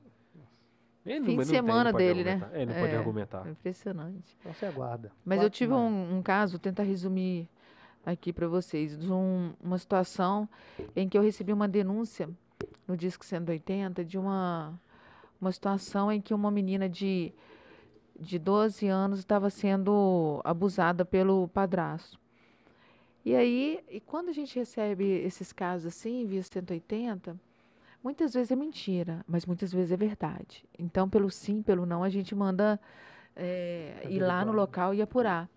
Ele 1.05 1.21
Fim 1.25 1.31
de 1.33 1.37
não 1.37 1.37
tem, 1.37 1.45
semana 1.47 1.93
pode 1.93 2.05
dele, 2.05 2.25
né? 2.25 2.51
É, 2.53 2.57
ele 2.63 2.73
não 2.73 2.81
pode 2.81 2.95
É. 2.95 2.99
argumentar. 2.99 3.49
Impressionante. 3.49 4.37
Então 4.41 4.53
você 4.53 4.67
aguarda. 4.67 5.11
Mas 5.25 5.39
eu 5.39 5.45
Quatro 5.45 5.57
tive 5.57 5.71
da 5.73 5.79
manhã. 5.79 5.89
um, 5.89 6.19
um 6.19 6.23
caso, 6.23 6.53
vou 6.53 6.61
tentar 6.61 6.83
resumir 6.83 7.49
aqui 8.05 8.33
para 8.33 8.47
vocês, 8.47 8.99
de 8.99 9.11
um- 9.13 9.53
uma 9.63 9.79
situação 9.79 10.49
em 10.95 11.09
que 11.09 11.17
eu 11.17 11.23
recebi 11.23 11.53
uma 11.53 11.67
denúncia 11.69 12.29
no 12.87 12.97
Disque 12.97 13.25
180 13.25 14.05
de 14.05 14.19
uma, 14.19 14.79
uma 15.41 15.51
situação 15.53 16.13
em 16.13 16.21
que 16.21 16.35
uma 16.35 16.51
menina 16.51 16.87
de, 16.89 17.33
de 18.19 18.39
12 18.39 18.87
anos 18.87 19.21
estava 19.21 19.49
sendo 19.49 20.41
abusada 20.45 21.05
pelo 21.05 21.49
padrasto. 21.49 22.19
E 23.25 23.35
aí, 23.35 23.81
e 23.89 24.01
quando 24.01 24.29
a 24.31 24.33
gente 24.33 24.59
recebe 24.59 25.05
esses 25.05 25.53
casos 25.53 25.87
assim, 25.89 26.27
via 26.27 26.43
180, 26.43 27.39
muitas 28.03 28.35
vezes 28.35 28.51
é 28.51 28.57
mentira, 28.57 29.25
mas 29.27 29.47
muitas 29.47 29.73
vezes 29.73 29.93
é 29.93 29.97
verdade. 29.97 30.65
Então, 30.79 31.09
pelo 31.09 31.31
sim, 31.31 31.63
pelo 31.63 31.87
não, 31.87 32.03
a 32.03 32.09
gente 32.09 32.35
manda 32.35 32.81
é, 33.37 34.07
ir 34.09 34.21
lá 34.21 34.45
no 34.45 34.53
local 34.53 34.95
e 34.95 35.03
apurar. 35.03 35.49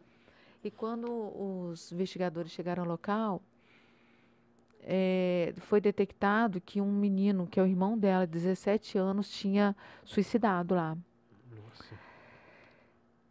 E 0.64 0.72
quando 0.72 1.08
os 1.10 1.92
investigadores 1.92 2.52
chegaram 2.52 2.84
ao 2.84 2.90
local, 2.90 3.42
é, 4.82 5.54
foi 5.58 5.82
detectado 5.82 6.62
que 6.62 6.80
um 6.80 6.92
menino, 6.92 7.48
que 7.48 7.60
é 7.60 7.64
o 7.64 7.68
irmão 7.68 7.98
dela, 7.98 8.26
17 8.26 8.98
anos, 8.98 9.30
tinha 9.30 9.76
suicidado 10.04 10.76
lá. 10.76 10.98
Nossa. 11.52 11.96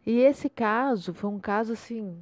E 0.05 0.19
esse 0.19 0.49
caso 0.49 1.13
foi 1.13 1.29
um 1.29 1.39
caso 1.39 1.73
assim 1.73 2.19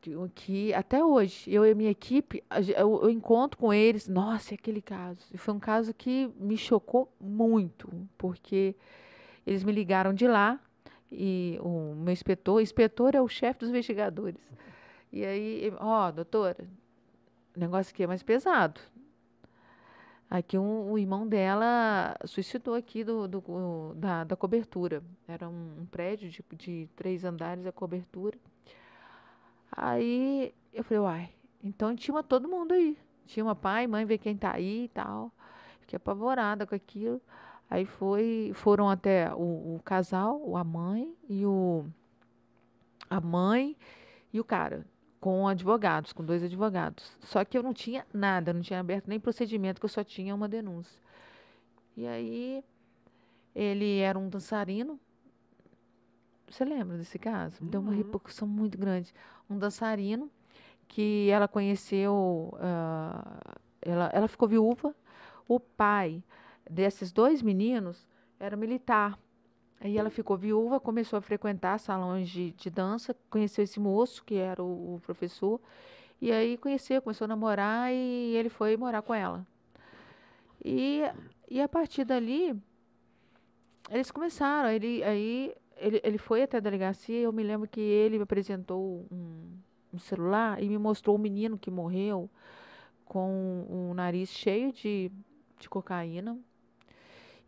que, 0.00 0.14
que 0.34 0.74
até 0.74 1.04
hoje 1.04 1.52
eu 1.52 1.64
e 1.66 1.70
a 1.72 1.74
minha 1.74 1.90
equipe 1.90 2.42
eu, 2.76 3.02
eu 3.02 3.10
encontro 3.10 3.58
com 3.58 3.72
eles, 3.72 4.08
nossa, 4.08 4.54
é 4.54 4.56
aquele 4.56 4.80
caso. 4.82 5.26
E 5.32 5.38
foi 5.38 5.54
um 5.54 5.60
caso 5.60 5.92
que 5.94 6.30
me 6.38 6.56
chocou 6.56 7.12
muito, 7.20 7.88
porque 8.18 8.74
eles 9.46 9.64
me 9.64 9.72
ligaram 9.72 10.12
de 10.14 10.26
lá 10.26 10.58
e 11.10 11.58
o 11.62 11.94
meu 11.94 12.12
inspetor, 12.12 12.56
o 12.56 12.60
inspetor 12.60 13.14
é 13.14 13.20
o 13.20 13.28
chefe 13.28 13.60
dos 13.60 13.68
investigadores. 13.70 14.40
E 15.12 15.24
aí, 15.24 15.72
ó, 15.78 16.10
doutora, 16.10 16.56
o 17.56 17.60
negócio 17.60 17.92
aqui 17.92 18.02
é 18.02 18.06
mais 18.06 18.22
pesado. 18.22 18.80
Aqui 20.30 20.56
um, 20.56 20.92
o 20.92 20.96
irmão 20.96 21.26
dela 21.26 22.16
suicidou 22.24 22.74
aqui 22.74 23.02
do, 23.02 23.26
do- 23.26 23.94
da, 23.96 24.22
da 24.22 24.36
cobertura. 24.36 25.02
Era 25.26 25.48
um, 25.48 25.80
um 25.80 25.86
prédio 25.86 26.30
de, 26.30 26.44
de 26.56 26.88
três 26.94 27.24
andares 27.24 27.66
a 27.66 27.72
cobertura. 27.72 28.38
Aí 29.72 30.54
eu 30.72 30.84
falei, 30.84 31.00
uai, 31.00 31.30
então 31.62 31.94
tinha 31.94 32.22
todo 32.22 32.48
mundo 32.48 32.72
aí. 32.72 32.96
Tinha 33.26 33.44
uma 33.44 33.54
pai, 33.54 33.86
mãe, 33.86 34.04
ver 34.04 34.18
quem 34.18 34.36
tá 34.36 34.54
aí 34.54 34.84
e 34.84 34.88
tal. 34.88 35.32
Fiquei 35.80 35.96
apavorada 35.96 36.66
com 36.66 36.74
aquilo. 36.74 37.20
Aí 37.68 37.84
foi, 37.84 38.50
foram 38.54 38.88
até 38.90 39.32
o, 39.32 39.76
o 39.76 39.80
casal, 39.84 40.56
a 40.56 40.64
mãe 40.64 41.14
e 41.28 41.46
o 41.46 41.84
a 43.08 43.20
mãe 43.20 43.76
e 44.32 44.40
o 44.40 44.44
cara, 44.44 44.86
com 45.20 45.46
advogados, 45.48 46.12
com 46.12 46.24
dois 46.24 46.42
advogados. 46.42 47.16
Só 47.20 47.44
que 47.44 47.58
eu 47.58 47.62
não 47.62 47.74
tinha 47.74 48.06
nada, 48.12 48.52
não 48.52 48.60
tinha 48.60 48.80
aberto 48.80 49.08
nem 49.08 49.18
procedimento, 49.20 49.80
que 49.80 49.84
eu 49.84 49.90
só 49.90 50.04
tinha 50.04 50.34
uma 50.34 50.48
denúncia. 50.48 51.00
E 51.96 52.06
aí 52.06 52.64
ele 53.54 53.98
era 53.98 54.18
um 54.18 54.28
dançarino. 54.28 54.98
Você 56.50 56.64
lembra 56.64 56.96
desse 56.98 57.18
caso? 57.18 57.56
Deu 57.64 57.80
uma 57.80 57.92
Uhum. 57.92 57.96
repercussão 57.98 58.46
muito 58.46 58.76
grande. 58.76 59.14
Um 59.48 59.56
dançarino 59.56 60.28
que 60.88 61.30
ela 61.30 61.46
conheceu, 61.46 62.52
ah, 62.60 63.56
ela, 63.80 64.10
ela 64.12 64.28
ficou 64.28 64.48
viúva. 64.48 64.94
O 65.46 65.60
pai 65.60 66.22
desses 66.68 67.12
dois 67.12 67.40
meninos 67.40 68.06
era 68.38 68.56
militar. 68.56 69.16
Aí 69.80 69.96
ela 69.96 70.10
ficou 70.10 70.36
viúva, 70.36 70.78
começou 70.80 71.18
a 71.18 71.22
frequentar 71.22 71.78
salões 71.78 72.28
de, 72.28 72.50
de 72.52 72.68
dança, 72.68 73.16
conheceu 73.30 73.64
esse 73.64 73.80
moço, 73.80 74.22
que 74.24 74.34
era 74.34 74.62
o, 74.62 74.96
o 74.96 75.00
professor, 75.00 75.58
e 76.20 76.30
aí 76.30 76.58
conheceu, 76.58 77.00
começou 77.00 77.24
a 77.24 77.28
namorar 77.28 77.90
e 77.90 78.34
ele 78.36 78.50
foi 78.50 78.76
morar 78.76 79.00
com 79.00 79.14
ela. 79.14 79.46
E, 80.62 81.00
e 81.48 81.60
a 81.62 81.68
partir 81.68 82.04
dali, 82.04 82.54
eles 83.88 84.10
começaram, 84.10 84.68
ele, 84.68 85.02
aí 85.02 85.54
ele, 85.80 86.00
ele 86.04 86.18
foi 86.18 86.42
até 86.42 86.58
a 86.58 86.60
delegacia, 86.60 87.20
eu 87.20 87.32
me 87.32 87.42
lembro 87.42 87.68
que 87.68 87.80
ele 87.80 88.18
me 88.18 88.24
apresentou 88.24 89.06
um, 89.10 89.58
um 89.94 89.98
celular 89.98 90.62
e 90.62 90.68
me 90.68 90.78
mostrou 90.78 91.16
o 91.16 91.18
menino 91.18 91.58
que 91.58 91.70
morreu 91.70 92.30
com 93.04 93.66
o 93.68 93.94
nariz 93.94 94.30
cheio 94.30 94.72
de, 94.72 95.10
de 95.58 95.68
cocaína. 95.68 96.38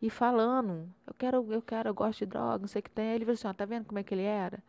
e 0.00 0.10
falando, 0.10 0.88
eu 1.06 1.14
quero, 1.14 1.52
eu 1.52 1.62
quero, 1.62 1.88
eu 1.90 1.94
gosto 1.94 2.20
de 2.20 2.26
droga, 2.26 2.58
não 2.60 2.68
sei 2.68 2.80
o 2.80 2.82
que 2.82 2.90
tem. 2.90 3.12
Ele 3.12 3.24
falou 3.24 3.34
assim, 3.34 3.48
ó, 3.48 3.52
tá 3.54 3.64
vendo 3.64 3.86
como 3.86 3.98
é 3.98 4.02
que 4.02 4.14
ele 4.14 4.22
era? 4.22 4.62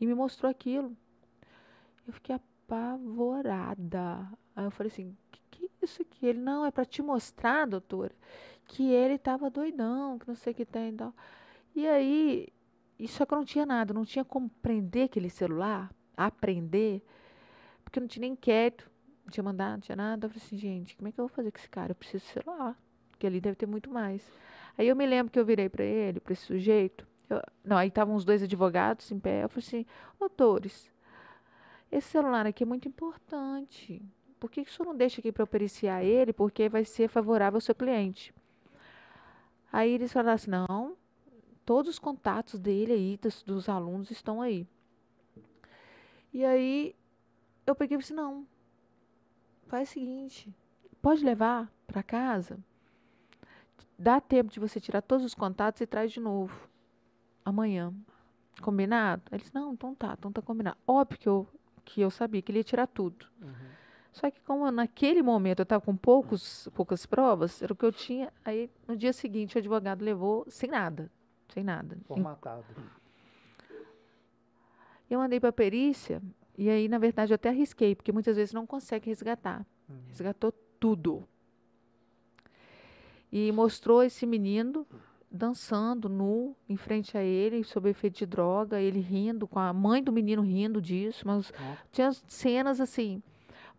E 0.00 0.06
me 0.06 0.14
mostrou 0.14 0.50
aquilo. 0.50 0.96
Eu 2.06 2.12
fiquei 2.12 2.34
apavorada. 2.36 4.28
Aí 4.56 4.64
eu 4.64 4.70
falei 4.70 4.90
assim, 4.92 5.16
que 5.30 5.40
que 5.50 5.64
é 5.82 5.84
isso 5.84 6.02
aqui? 6.02 6.26
Ele, 6.26 6.38
não, 6.40 6.64
é 6.64 6.70
para 6.70 6.84
te 6.84 7.02
mostrar, 7.02 7.66
doutora, 7.66 8.14
que 8.66 8.90
ele 8.90 9.14
estava 9.14 9.50
doidão, 9.50 10.18
que 10.18 10.28
não 10.28 10.34
sei 10.36 10.52
o 10.52 10.56
que 10.56 10.64
tem 10.66 10.90
e 10.90 10.92
tal. 10.92 11.14
E 11.74 11.86
aí, 11.88 12.48
isso 12.98 13.16
só 13.18 13.26
que 13.26 13.32
eu 13.34 13.38
não 13.38 13.44
tinha 13.44 13.66
nada, 13.66 13.94
não 13.94 14.04
tinha 14.04 14.24
como 14.24 14.48
prender 14.62 15.06
aquele 15.06 15.30
celular, 15.30 15.90
aprender, 16.16 17.02
porque 17.84 18.00
não 18.00 18.08
tinha 18.08 18.22
nem 18.22 18.32
inquérito, 18.32 18.90
não 19.24 19.32
tinha 19.32 19.44
mandado, 19.44 19.72
não 19.72 19.80
tinha 19.80 19.96
nada. 19.96 20.26
Eu 20.26 20.30
falei 20.30 20.44
assim, 20.44 20.58
gente, 20.58 20.96
como 20.96 21.08
é 21.08 21.12
que 21.12 21.20
eu 21.20 21.26
vou 21.28 21.34
fazer 21.34 21.50
com 21.52 21.58
esse 21.58 21.68
cara? 21.70 21.92
Eu 21.92 21.96
preciso 21.96 22.24
de 22.24 22.30
celular, 22.32 22.78
porque 23.10 23.26
ali 23.26 23.40
deve 23.40 23.56
ter 23.56 23.66
muito 23.66 23.90
mais. 23.90 24.22
Aí 24.76 24.88
eu 24.88 24.96
me 24.96 25.06
lembro 25.06 25.32
que 25.32 25.38
eu 25.38 25.44
virei 25.44 25.68
para 25.68 25.84
ele, 25.84 26.20
para 26.20 26.32
esse 26.32 26.42
sujeito. 26.46 27.06
eu- 27.30 27.42
não, 27.64 27.76
aí 27.76 27.88
estavam 27.88 28.14
os 28.14 28.24
dois 28.24 28.42
advogados 28.42 29.10
em 29.12 29.18
pé. 29.20 29.44
Eu 29.44 29.48
falei 29.50 29.64
assim, 29.66 29.86
doutores, 30.18 30.90
esse 31.92 32.08
celular 32.08 32.46
aqui 32.46 32.62
é 32.62 32.66
muito 32.66 32.88
importante. 32.88 34.02
Por 34.40 34.50
que 34.50 34.64
que 34.64 34.70
o 34.70 34.74
senhor 34.74 34.88
não 34.88 34.96
deixa 34.96 35.20
aqui 35.20 35.32
para 35.32 35.42
eu 35.42 35.46
periciar 35.46 36.02
ele? 36.04 36.32
Porque 36.32 36.68
vai 36.68 36.84
ser 36.84 37.08
favorável 37.08 37.56
ao 37.58 37.60
seu 37.60 37.74
cliente. 37.74 38.32
Aí 39.72 39.92
eles 39.92 40.12
falaram 40.12 40.34
assim, 40.34 40.50
não, 40.50 40.96
todos 41.68 41.90
os 41.90 41.98
contatos 41.98 42.58
dele 42.58 42.94
aí, 42.94 43.18
dos, 43.20 43.42
dos 43.42 43.68
alunos, 43.68 44.10
estão 44.10 44.40
aí. 44.40 44.66
E 46.32 46.42
aí 46.42 46.96
eu 47.66 47.74
peguei 47.74 47.98
e 47.98 48.00
falei 48.00 48.04
assim, 48.06 48.14
não, 48.14 48.46
faz 49.66 49.90
o 49.90 49.92
seguinte, 49.92 50.50
pode 51.02 51.22
levar 51.22 51.70
para 51.86 52.02
casa, 52.02 52.58
dá 53.98 54.18
tempo 54.18 54.50
de 54.50 54.58
você 54.58 54.80
tirar 54.80 55.02
todos 55.02 55.26
os 55.26 55.34
contatos 55.34 55.82
e 55.82 55.86
traz 55.86 56.10
de 56.10 56.20
novo, 56.20 56.58
amanhã. 57.44 57.92
Combinado? 58.62 59.24
Ele 59.30 59.42
disse, 59.42 59.54
não, 59.54 59.74
então 59.74 59.94
tá, 59.94 60.14
então 60.18 60.32
tá 60.32 60.40
combinado. 60.40 60.78
Óbvio 60.86 61.18
que 61.18 61.28
eu, 61.28 61.46
que 61.84 62.00
eu 62.00 62.10
sabia 62.10 62.40
que 62.40 62.50
ele 62.50 62.60
ia 62.60 62.64
tirar 62.64 62.86
tudo. 62.86 63.26
Só 64.10 64.30
que 64.30 64.40
como 64.40 64.70
naquele 64.70 65.22
momento 65.22 65.58
eu 65.58 65.64
estava 65.64 65.84
com 65.84 65.94
poucos, 65.94 66.66
poucas 66.74 67.04
provas, 67.04 67.60
era 67.60 67.74
o 67.74 67.76
que 67.76 67.84
eu 67.84 67.92
tinha, 67.92 68.32
aí 68.42 68.70
no 68.86 68.96
dia 68.96 69.12
seguinte 69.12 69.54
o 69.54 69.58
advogado 69.58 70.02
levou 70.02 70.46
sem 70.48 70.70
nada, 70.70 71.10
sem 71.52 71.64
nada. 71.64 71.96
Formatado. 72.06 72.64
Eu 75.10 75.18
mandei 75.18 75.40
para 75.40 75.48
a 75.48 75.52
perícia 75.52 76.22
e 76.56 76.68
aí, 76.68 76.88
na 76.88 76.98
verdade, 76.98 77.32
eu 77.32 77.36
até 77.36 77.48
arrisquei, 77.48 77.94
porque 77.94 78.12
muitas 78.12 78.36
vezes 78.36 78.52
não 78.52 78.66
consegue 78.66 79.08
resgatar. 79.08 79.64
Resgatou 80.08 80.52
tudo. 80.78 81.26
E 83.30 83.52
mostrou 83.52 84.02
esse 84.02 84.26
menino 84.26 84.86
dançando 85.30 86.08
nu 86.08 86.56
em 86.68 86.76
frente 86.76 87.16
a 87.16 87.22
ele, 87.22 87.62
sob 87.62 87.88
efeito 87.88 88.18
de 88.18 88.26
droga, 88.26 88.80
ele 88.80 89.00
rindo, 89.00 89.46
com 89.46 89.58
a 89.58 89.72
mãe 89.72 90.02
do 90.02 90.10
menino 90.10 90.42
rindo 90.42 90.80
disso, 90.80 91.26
mas 91.26 91.52
tinha 91.92 92.12
cenas 92.26 92.80
assim, 92.80 93.22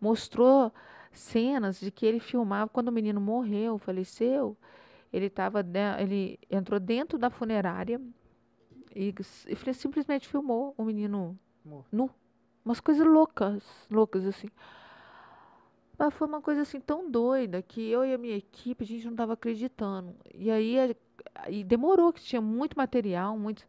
mostrou 0.00 0.72
cenas 1.12 1.80
de 1.80 1.90
que 1.90 2.06
ele 2.06 2.20
filmava 2.20 2.70
quando 2.70 2.88
o 2.88 2.92
menino 2.92 3.20
morreu, 3.20 3.78
faleceu, 3.78 4.56
ele 5.12 5.28
tava, 5.28 5.64
ele 5.98 6.38
entrou 6.50 6.78
dentro 6.78 7.18
da 7.18 7.30
funerária 7.30 8.00
e, 8.94 9.14
e 9.48 9.74
simplesmente 9.74 10.28
filmou 10.28 10.74
o 10.76 10.84
menino 10.84 11.38
Morto. 11.64 11.88
nu. 11.90 12.10
Umas 12.64 12.80
coisas 12.80 13.06
loucas, 13.06 13.62
loucas 13.90 14.26
assim. 14.26 14.48
Mas 15.98 16.14
foi 16.14 16.26
uma 16.26 16.40
coisa 16.40 16.62
assim 16.62 16.80
tão 16.80 17.10
doida 17.10 17.60
que 17.62 17.90
eu 17.90 18.04
e 18.04 18.14
a 18.14 18.18
minha 18.18 18.36
equipe, 18.36 18.84
a 18.84 18.86
gente 18.86 19.04
não 19.04 19.12
estava 19.12 19.34
acreditando. 19.34 20.14
E 20.34 20.50
aí 20.50 20.76
e 21.48 21.64
demorou, 21.64 22.12
que 22.12 22.22
tinha 22.22 22.40
muito 22.40 22.76
material, 22.76 23.38
muito. 23.38 23.66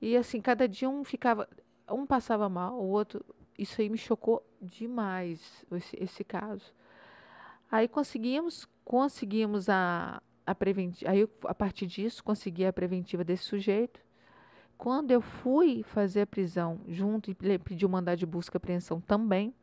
E 0.00 0.16
assim, 0.16 0.40
cada 0.40 0.68
dia 0.68 0.88
um 0.88 1.04
ficava. 1.04 1.48
Um 1.88 2.06
passava 2.06 2.48
mal, 2.48 2.80
o 2.80 2.88
outro. 2.88 3.24
Isso 3.58 3.80
aí 3.80 3.88
me 3.88 3.98
chocou 3.98 4.44
demais, 4.60 5.64
esse, 5.70 6.02
esse 6.02 6.24
caso. 6.24 6.72
Aí 7.70 7.86
conseguimos, 7.86 8.66
conseguimos 8.84 9.68
a, 9.68 10.22
a 10.46 10.54
preventiva. 10.54 11.10
Aí, 11.10 11.20
eu, 11.20 11.30
a 11.44 11.54
partir 11.54 11.86
disso, 11.86 12.22
consegui 12.22 12.64
a 12.64 12.72
preventiva 12.72 13.24
desse 13.24 13.44
sujeito. 13.44 14.00
Quando 14.76 15.12
eu 15.12 15.20
fui 15.20 15.82
fazer 15.84 16.22
a 16.22 16.26
prisão 16.26 16.80
junto 16.88 17.30
e 17.30 17.34
pedi 17.58 17.86
o 17.86 17.88
mandado 17.88 18.18
de 18.18 18.26
busca 18.26 18.56
e 18.56 18.58
apreensão 18.58 19.00
também, 19.00 19.54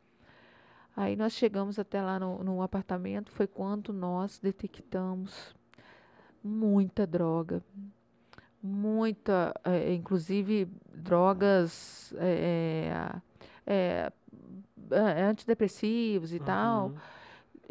aí 0.96 1.14
nós 1.14 1.34
chegamos 1.34 1.78
até 1.78 2.00
lá 2.00 2.18
no, 2.18 2.42
no 2.42 2.62
apartamento, 2.62 3.30
foi 3.30 3.46
quando 3.46 3.92
nós 3.92 4.38
detectamos 4.38 5.54
muita 6.42 7.06
droga, 7.06 7.62
muita, 8.62 9.52
eh, 9.64 9.92
inclusive 9.92 10.66
drogas 10.94 12.14
eh, 12.16 13.12
eh, 13.66 14.12
eh, 14.90 15.22
antidepressivos 15.22 16.32
e 16.32 16.40
tal 16.40 16.88
Uhum. 16.88 16.96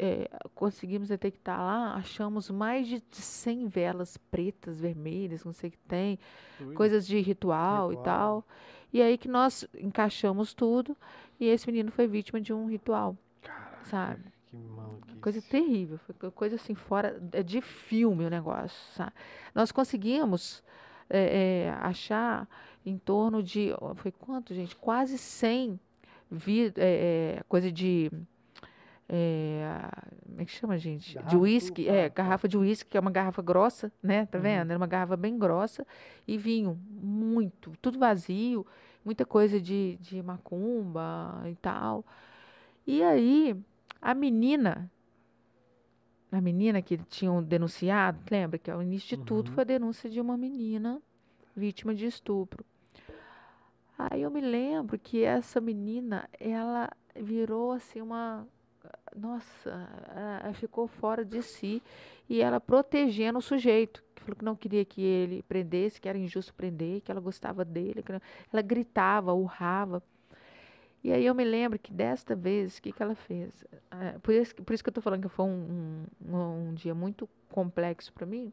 É, 0.02 0.30
conseguimos 0.54 1.08
detectar 1.08 1.58
lá, 1.58 1.94
achamos 1.94 2.50
mais 2.50 2.88
de 2.88 3.02
100 3.10 3.68
velas 3.68 4.16
pretas, 4.16 4.80
vermelhas, 4.80 5.44
não 5.44 5.52
sei 5.52 5.68
o 5.68 5.72
que 5.72 5.78
tem, 5.86 6.18
Ui. 6.58 6.74
coisas 6.74 7.06
de 7.06 7.20
ritual, 7.20 7.92
e 7.92 7.96
Ritual. 7.96 8.04
tal. 8.04 8.44
E 8.94 9.02
aí 9.02 9.18
que 9.18 9.28
nós 9.28 9.68
encaixamos 9.78 10.54
tudo 10.54 10.96
e 11.38 11.46
esse 11.46 11.66
menino 11.66 11.90
foi 11.92 12.06
vítima 12.06 12.40
de 12.40 12.50
um 12.50 12.66
ritual, 12.66 13.14
Caraca, 13.42 13.84
sabe? 13.84 14.22
que 14.46 14.56
maluquice. 14.56 15.18
Coisa 15.18 15.42
terrível, 15.42 16.00
coisa 16.34 16.56
assim 16.56 16.74
fora 16.74 17.22
é 17.32 17.42
de 17.42 17.60
filme 17.60 18.24
o 18.24 18.30
negócio, 18.30 18.78
sabe? 18.94 19.12
Nós 19.54 19.70
conseguimos 19.70 20.62
é, 21.10 21.66
é, 21.66 21.70
achar 21.82 22.48
em 22.86 22.96
torno 22.96 23.42
de, 23.42 23.68
foi 23.96 24.10
quanto, 24.10 24.54
gente? 24.54 24.74
Quase 24.74 25.18
100 25.18 25.78
vi, 26.30 26.72
é, 26.76 27.36
é, 27.38 27.42
coisa 27.48 27.70
de 27.70 28.10
é, 29.12 29.64
como 30.24 30.40
é 30.40 30.44
que 30.44 30.52
chama, 30.52 30.78
gente? 30.78 31.08
De 31.10 31.14
Garrafa, 31.16 31.36
uísque, 31.38 31.84
tudo, 31.84 31.94
é, 31.94 32.08
garrafa 32.08 32.46
de 32.48 32.56
uísque, 32.56 32.90
que 32.90 32.96
é 32.96 33.00
uma 33.00 33.10
garrafa 33.10 33.42
grossa, 33.42 33.90
né? 34.02 34.26
Tá 34.26 34.38
Uhum. 34.38 34.44
vendo? 34.44 34.70
Era 34.70 34.76
uma 34.78 34.86
garrafa 34.86 35.16
bem 35.16 35.36
grossa 35.36 35.84
e 36.28 36.38
vinho, 36.38 36.78
muito, 36.88 37.72
tudo 37.82 37.98
vazio, 37.98 38.64
muita 39.04 39.26
coisa 39.26 39.60
de, 39.60 39.98
de 40.00 40.22
macumba 40.22 41.42
e 41.50 41.56
tal. 41.56 42.04
E 42.86 43.02
aí, 43.02 43.56
a 44.00 44.14
menina, 44.14 44.90
a 46.30 46.40
menina 46.40 46.80
que 46.80 46.96
tinham 46.96 47.42
denunciado, 47.42 48.18
lembra 48.30 48.58
que 48.58 48.70
o 48.70 48.80
início 48.80 49.16
de 49.16 49.24
tudo 49.24 49.48
Uhum. 49.48 49.54
foi 49.54 49.62
a 49.62 49.66
denúncia 49.66 50.08
de 50.08 50.20
uma 50.20 50.36
menina 50.36 51.02
vítima 51.56 51.92
de 51.94 52.06
estupro. 52.06 52.64
Aí 53.98 54.22
eu 54.22 54.30
me 54.30 54.40
lembro 54.40 54.98
que 54.98 55.24
essa 55.24 55.60
menina, 55.60 56.28
ela 56.38 56.88
virou 57.14 57.72
assim 57.72 58.00
uma. 58.00 58.46
Nossa, 59.16 59.70
a- 60.14 60.48
a- 60.48 60.54
ficou 60.54 60.86
fora 60.86 61.24
de 61.24 61.42
si. 61.42 61.82
E 62.28 62.40
ela 62.40 62.60
protegendo 62.60 63.38
o 63.38 63.42
sujeito, 63.42 64.02
que 64.14 64.22
falou 64.22 64.36
que 64.36 64.44
não 64.44 64.54
queria 64.56 64.84
que 64.84 65.02
ele 65.02 65.42
prendesse, 65.42 66.00
que 66.00 66.08
era 66.08 66.16
injusto 66.18 66.54
prender, 66.54 67.00
que 67.00 67.10
ela 67.10 67.20
gostava 67.20 67.64
dele. 67.64 68.02
que 68.02 68.12
Ela 68.12 68.62
gritava, 68.62 69.32
urrava. 69.34 70.02
E 71.02 71.12
aí 71.12 71.24
eu 71.24 71.34
me 71.34 71.44
lembro 71.44 71.78
que 71.78 71.92
desta 71.92 72.36
vez, 72.36 72.76
o 72.78 72.82
que, 72.82 72.92
que 72.92 73.02
ela 73.02 73.14
fez? 73.14 73.64
Ah, 73.90 74.16
por, 74.22 74.34
isso, 74.34 74.54
por 74.56 74.74
isso 74.74 74.82
que 74.84 74.88
eu 74.88 74.92
estou 74.92 75.02
falando 75.02 75.22
que 75.22 75.28
foi 75.28 75.46
um, 75.46 76.04
um, 76.28 76.68
um 76.68 76.74
dia 76.74 76.94
muito 76.94 77.28
complexo 77.50 78.12
para 78.12 78.26
mim, 78.26 78.52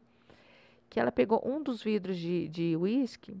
que 0.90 1.00
ela 1.00 1.12
pegou 1.12 1.42
um 1.46 1.62
dos 1.62 1.82
vidros 1.82 2.16
de 2.18 2.76
uísque 2.76 3.36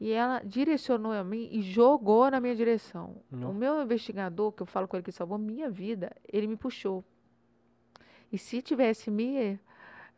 e 0.00 0.10
ela 0.12 0.40
direcionou 0.40 1.12
a 1.12 1.22
mim 1.22 1.48
e 1.52 1.60
jogou 1.60 2.30
na 2.30 2.40
minha 2.40 2.56
direção. 2.56 3.22
Não. 3.30 3.50
O 3.50 3.54
meu 3.54 3.82
investigador, 3.82 4.50
que 4.52 4.62
eu 4.62 4.66
falo 4.66 4.88
com 4.88 4.96
ele 4.96 5.04
que 5.04 5.12
salvou 5.12 5.36
minha 5.36 5.68
vida, 5.68 6.10
ele 6.26 6.46
me 6.46 6.56
puxou. 6.56 7.04
E 8.32 8.38
se 8.38 8.62
tivesse 8.62 9.10
me, 9.10 9.60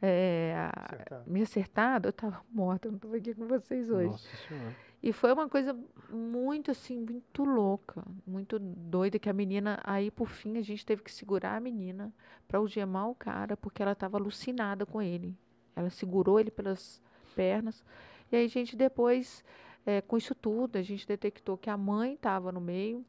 eh, 0.00 0.54
Acertado. 0.72 1.30
me 1.30 1.42
acertado, 1.42 2.08
eu 2.08 2.10
estava 2.10 2.40
morta, 2.50 2.86
eu 2.86 2.92
não 2.92 2.96
estava 2.96 3.16
aqui 3.16 3.34
com 3.34 3.46
vocês 3.48 3.90
hoje. 3.90 4.10
Nossa 4.10 4.36
senhora. 4.48 4.76
E 5.02 5.12
foi 5.12 5.32
uma 5.32 5.48
coisa 5.48 5.76
muito 6.08 6.70
assim, 6.70 7.00
muito 7.00 7.42
louca, 7.42 8.04
muito 8.24 8.56
doida, 8.60 9.18
que 9.18 9.28
a 9.28 9.32
menina, 9.32 9.80
aí 9.82 10.12
por 10.12 10.28
fim 10.28 10.58
a 10.58 10.62
gente 10.62 10.86
teve 10.86 11.02
que 11.02 11.10
segurar 11.10 11.56
a 11.56 11.60
menina 11.60 12.14
para 12.46 12.58
algemar 12.58 13.08
o 13.08 13.14
cara, 13.16 13.56
porque 13.56 13.82
ela 13.82 13.92
estava 13.92 14.16
alucinada 14.16 14.86
com 14.86 15.02
ele. 15.02 15.36
Ela 15.74 15.90
segurou 15.90 16.38
ele 16.38 16.52
pelas 16.52 17.02
pernas. 17.34 17.84
E 18.30 18.36
aí 18.36 18.46
gente 18.46 18.76
depois, 18.76 19.44
eh, 19.86 20.00
com 20.02 20.16
isso 20.16 20.34
tudo, 20.34 20.76
a 20.76 20.82
gente 20.82 21.06
detectou 21.06 21.56
que 21.56 21.70
a 21.70 21.76
mãe 21.76 22.14
estava 22.14 22.52
no 22.52 22.60
meio, 22.60 23.04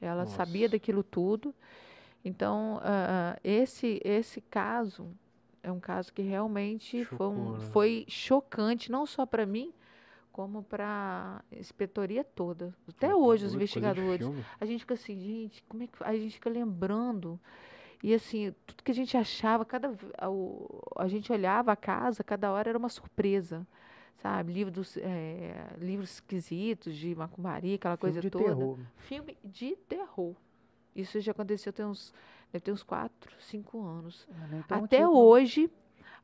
ela 0.00 0.26
sabia 0.26 0.62
Nossa. 0.62 0.72
daquilo 0.72 1.02
tudo. 1.02 1.54
Então, 2.24 2.80
ah, 2.82 3.38
esse, 3.44 4.00
esse 4.04 4.40
caso 4.40 5.08
é 5.62 5.70
um 5.70 5.80
caso 5.80 6.12
que 6.12 6.22
realmente 6.22 7.04
foi, 7.04 7.26
um- 7.28 7.34
Chocou, 7.34 7.58
né? 7.58 7.66
foi 7.72 8.04
chocante, 8.08 8.90
não 8.90 9.06
só 9.06 9.24
para 9.24 9.46
mim, 9.46 9.72
como 10.32 10.62
para 10.62 11.42
a 11.50 11.56
inspetoria 11.56 12.22
toda. 12.22 12.74
Até 12.88 13.08
Tá 13.08 13.16
hoje, 13.16 13.46
os 13.46 13.54
investigadores. 13.54 14.28
A 14.60 14.66
gente 14.66 14.80
fica 14.80 14.94
assim, 14.94 15.18
gente, 15.18 15.62
como 15.68 15.82
é 15.82 15.86
que. 15.86 15.94
A 16.00 16.12
gente 16.14 16.34
fica 16.34 16.50
lembrando. 16.50 17.40
E 18.02 18.12
assim, 18.12 18.54
tudo 18.66 18.82
que 18.82 18.90
a 18.90 18.94
gente 18.94 19.16
achava, 19.16 19.64
cada 19.64 19.88
a, 20.18 21.02
a 21.02 21.08
gente 21.08 21.32
olhava 21.32 21.72
a 21.72 21.76
casa, 21.76 22.22
cada 22.22 22.52
hora 22.52 22.68
era 22.68 22.78
uma 22.78 22.88
surpresa. 22.90 23.66
Sabe? 24.16 24.52
Livros, 24.52 24.96
eh, 24.96 25.66
livros 25.78 26.14
esquisitos 26.14 26.94
de 26.96 27.14
macumbaria, 27.14 27.74
aquela 27.76 27.96
coisa 27.96 28.20
Filme 28.20 28.22
de 28.22 28.30
toda. 28.30 28.44
terror. 28.56 28.78
Filme 28.96 29.38
de 29.44 29.76
terror. 29.88 30.34
Isso 30.94 31.20
já 31.20 31.32
aconteceu 31.32 31.72
tem 31.72 31.84
uns, 31.84 32.12
deve 32.50 32.62
ter 32.62 32.72
uns 32.72 32.82
4, 32.82 33.30
5 33.40 33.78
anos. 33.84 34.26
Ah, 34.30 34.64
tão 34.66 34.84
Até 34.84 35.00
não. 35.02 35.14
hoje, 35.14 35.70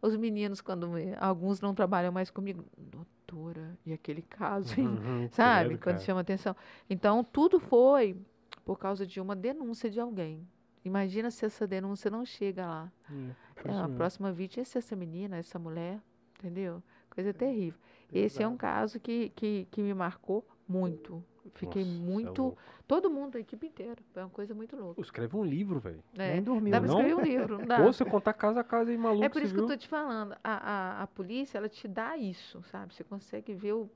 os 0.00 0.16
meninos, 0.16 0.60
quando 0.62 0.88
alguns 1.20 1.60
não 1.60 1.74
trabalham 1.74 2.10
mais 2.10 2.30
comigo, 2.30 2.64
doutora, 2.78 3.78
e 3.84 3.92
aquele 3.92 4.22
caso? 4.22 4.80
Uhum, 4.80 5.28
sabe? 5.30 5.68
credo, 5.70 5.80
Quando 5.82 5.94
cara. 5.96 6.04
chama 6.06 6.20
atenção. 6.22 6.56
Então, 6.88 7.22
tudo 7.22 7.60
foi 7.60 8.16
por 8.64 8.78
causa 8.78 9.06
de 9.06 9.20
uma 9.20 9.36
denúncia 9.36 9.90
de 9.90 10.00
alguém. 10.00 10.48
Imagina 10.84 11.30
se 11.30 11.44
essa 11.44 11.66
denúncia 11.66 12.10
não 12.10 12.24
chega 12.24 12.66
lá. 12.66 12.92
É, 13.10 13.14
É, 13.14 13.70
isso 13.70 13.78
a 13.78 13.82
mesmo. 13.82 13.96
próxima 13.96 14.32
vítima 14.32 14.62
é 14.62 14.78
essa 14.78 14.96
menina, 14.96 15.36
essa 15.36 15.58
mulher, 15.58 16.00
entendeu? 16.38 16.82
Coisa 17.14 17.32
terrível. 17.34 17.78
Esse 18.12 18.42
é 18.42 18.46
um 18.46 18.52
Exato. 18.52 18.58
caso 18.60 19.00
que, 19.00 19.30
que, 19.30 19.66
que 19.70 19.82
me 19.82 19.94
marcou 19.94 20.46
muito. 20.66 21.22
Fiquei 21.54 21.84
Nossa, 21.84 21.96
é 21.96 22.00
muito. 22.00 22.42
louco. 22.42 22.58
todo 22.86 23.10
mundo, 23.10 23.36
a 23.36 23.40
equipe 23.40 23.66
inteira. 23.66 23.96
Foi 24.12 24.22
uma 24.22 24.30
coisa 24.30 24.54
muito 24.54 24.76
louca. 24.76 25.00
Escreve 25.00 25.36
um 25.36 25.44
livro, 25.44 25.80
velho. 25.80 26.02
É, 26.16 26.32
Nem 26.34 26.42
dormiu. 26.42 26.70
dá 26.70 26.78
pra 26.80 26.88
não? 26.88 27.00
escrever 27.00 27.14
um 27.20 27.24
livro, 27.24 27.58
não 27.58 27.66
dá. 27.66 27.80
Ou 27.80 27.92
você 27.92 28.04
contar 28.04 28.32
casa 28.32 28.60
a 28.60 28.64
casa 28.64 28.92
e 28.92 28.96
maluco, 28.96 29.24
É 29.24 29.28
por 29.28 29.42
isso 29.42 29.52
que 29.52 29.60
eu 29.60 29.66
viu? 29.66 29.74
tô 29.74 29.78
te 29.78 29.88
falando. 29.88 30.32
A, 30.42 30.52
a, 31.00 31.02
a 31.02 31.06
polícia, 31.08 31.58
ela 31.58 31.68
te 31.68 31.86
dá 31.88 32.16
isso, 32.16 32.62
sabe? 32.64 32.94
Você 32.94 33.02
consegue 33.04 33.52
ver 33.54 33.72
o, 33.74 33.90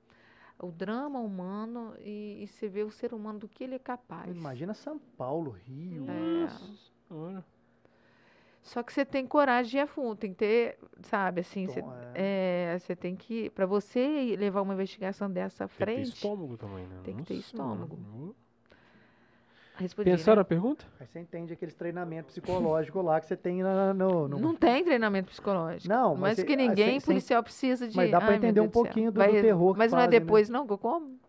o 0.58 0.70
drama 0.70 1.20
humano 1.20 1.94
e, 2.00 2.42
e 2.42 2.46
você 2.48 2.68
vê 2.68 2.82
o 2.82 2.90
ser 2.90 3.14
humano 3.14 3.38
do 3.38 3.48
que 3.48 3.62
ele 3.64 3.76
é 3.76 3.78
capaz. 3.78 4.36
Imagina 4.36 4.74
São 4.74 4.98
Paulo, 4.98 5.50
Rio. 5.52 6.04
É. 6.10 6.48
Olha. 7.14 7.44
Só 8.66 8.82
que 8.82 8.92
você 8.92 9.04
tem 9.04 9.24
coragem 9.24 9.70
de 9.70 9.76
ir 9.76 9.80
a 9.80 9.86
fundo, 9.86 10.16
tem 10.16 10.32
que 10.32 10.38
ter, 10.38 10.76
sabe, 11.02 11.40
assim, 11.42 11.68
você, 11.68 11.80
Tom, 11.80 11.92
é, 12.12 12.76
você 12.80 12.96
tem 12.96 13.14
que, 13.14 13.48
para 13.50 13.64
você 13.64 14.34
levar 14.36 14.60
uma 14.60 14.74
investigação 14.74 15.30
dessa 15.30 15.64
à 15.64 15.68
Tem 15.68 15.76
que 15.78 15.84
ter 15.84 15.92
frente, 15.92 16.14
estômago 16.14 16.56
também, 16.56 16.84
né? 16.84 16.96
tem 17.04 17.16
que 17.16 17.22
ter 17.22 17.34
estômago. 17.34 17.96
mano. 17.96 18.34
respondi, 19.76 20.10
né? 20.10 20.16
Pensaram 20.16 20.42
a 20.42 20.44
pergunta? 20.44 20.84
Aí 20.98 21.06
você 21.06 21.20
entende 21.20 21.52
aqueles 21.52 21.76
treinamentos 21.76 22.32
psicológicos 22.32 23.04
lá 23.04 23.20
que 23.20 23.26
você 23.26 23.36
tem 23.36 23.62
na- 23.62 23.94
no, 23.94 24.26
no- 24.26 24.36
Não 24.40 24.54
tem 24.58 24.82
treinamento 24.82 25.30
psicológico. 25.30 25.88
Não, 25.88 26.14
mas 26.14 26.20
mas 26.20 26.36
você- 26.38 26.44
que 26.44 26.54
ah, 26.54 26.56
ninguém 26.56 26.98
sem- 26.98 27.06
policial 27.06 27.42
precisa 27.44 27.86
de. 27.86 27.96
mas 27.96 28.10
dá 28.10 28.20
meu 28.20 28.32
entender 28.34 28.60
um 28.60 28.68
pouquinho 28.68 29.12
do- 29.12 29.18
Vai- 29.18 29.32
do 29.32 29.40
terror 29.42 29.74
que 29.74 29.78
Mas 29.78 29.92
não 29.92 30.00
é 30.00 30.08
né? 30.08 30.08
depois, 30.08 30.48
não, 30.48 30.66
que 30.66 30.72
eu 30.72 30.78
como? 30.78 31.20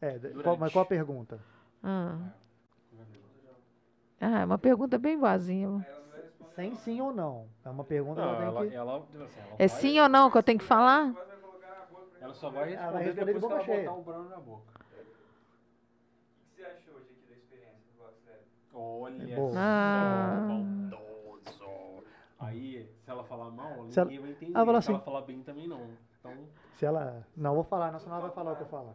É, 0.00 0.16
qual- 0.44 0.56
mas 0.56 0.72
qual 0.72 0.84
a 0.84 0.86
pergunta? 0.86 1.40
Ah. 1.82 2.16
Ah, 4.20 4.40
é 4.40 4.44
uma 4.44 4.58
pergunta 4.58 4.98
bem 4.98 5.18
boazinha. 5.18 5.84
Sem 6.54 6.74
sim 6.74 7.00
ou 7.00 7.12
não. 7.12 7.48
É 7.64 7.70
uma 7.70 7.84
pergunta 7.84 8.20
que 8.20 8.26
Não, 8.26 8.34
ela 8.34 8.44
ela, 8.44 8.60
tem 8.60 8.70
que... 8.70 8.76
ela, 8.76 9.00
tipo 9.00 9.22
assim, 9.24 9.40
ela 9.40 9.50
É 9.54 9.56
vai- 9.58 9.68
sim 9.68 10.00
ou 10.00 10.08
não 10.08 10.30
que 10.30 10.38
eu 10.38 10.42
tenho 10.42 10.58
que 10.58 10.64
falar? 10.64 11.14
Ela 12.20 12.34
só 12.34 12.50
vai 12.50 12.74
Ela 12.74 12.92
vai 12.92 13.02
responder 13.04 13.04
responder 13.04 13.14
de 13.14 13.14
depois 13.14 13.34
que 13.36 13.40
boca 13.40 13.54
ela 13.54 13.64
cheia. 13.64 13.88
botar 13.90 13.98
o 13.98 14.02
brownie 14.02 14.28
na 14.30 14.36
boca. 14.40 14.80
O 14.80 16.54
que 16.54 16.56
você 16.56 16.62
achou 16.64 16.94
de 16.94 17.00
aqui 17.00 17.24
da 17.28 17.34
experiência 17.34 17.80
do 17.96 18.02
Lab? 18.02 18.14
Olha 18.74 19.32
É 19.32 19.36
boa. 19.36 19.52
Ah. 19.56 20.46
bondoso. 20.48 22.04
Aí, 22.40 22.88
se 23.04 23.10
ela 23.10 23.24
falar 23.24 23.50
mal, 23.50 23.86
Se 23.90 23.98
ela- 24.00 24.08
ninguém 24.10 24.20
vai 24.22 24.30
entender. 24.32 24.52
Ah, 24.58 24.64
fala 24.64 24.80
se 24.82 24.86
assim. 24.86 24.92
ela 24.94 25.02
falar 25.04 25.20
bem 25.22 25.42
também 25.42 25.68
não. 25.68 25.88
Então, 26.18 26.32
Se 26.74 26.84
ela... 26.86 27.26
Não, 27.36 27.54
vou 27.54 27.64
falar, 27.64 27.90
não, 27.92 27.98
senão 28.00 28.16
ela 28.16 28.26
vai 28.26 28.34
falar 28.34 28.52
o 28.52 28.56
que 28.56 28.62
eu 28.62 28.66
falo. 28.68 28.94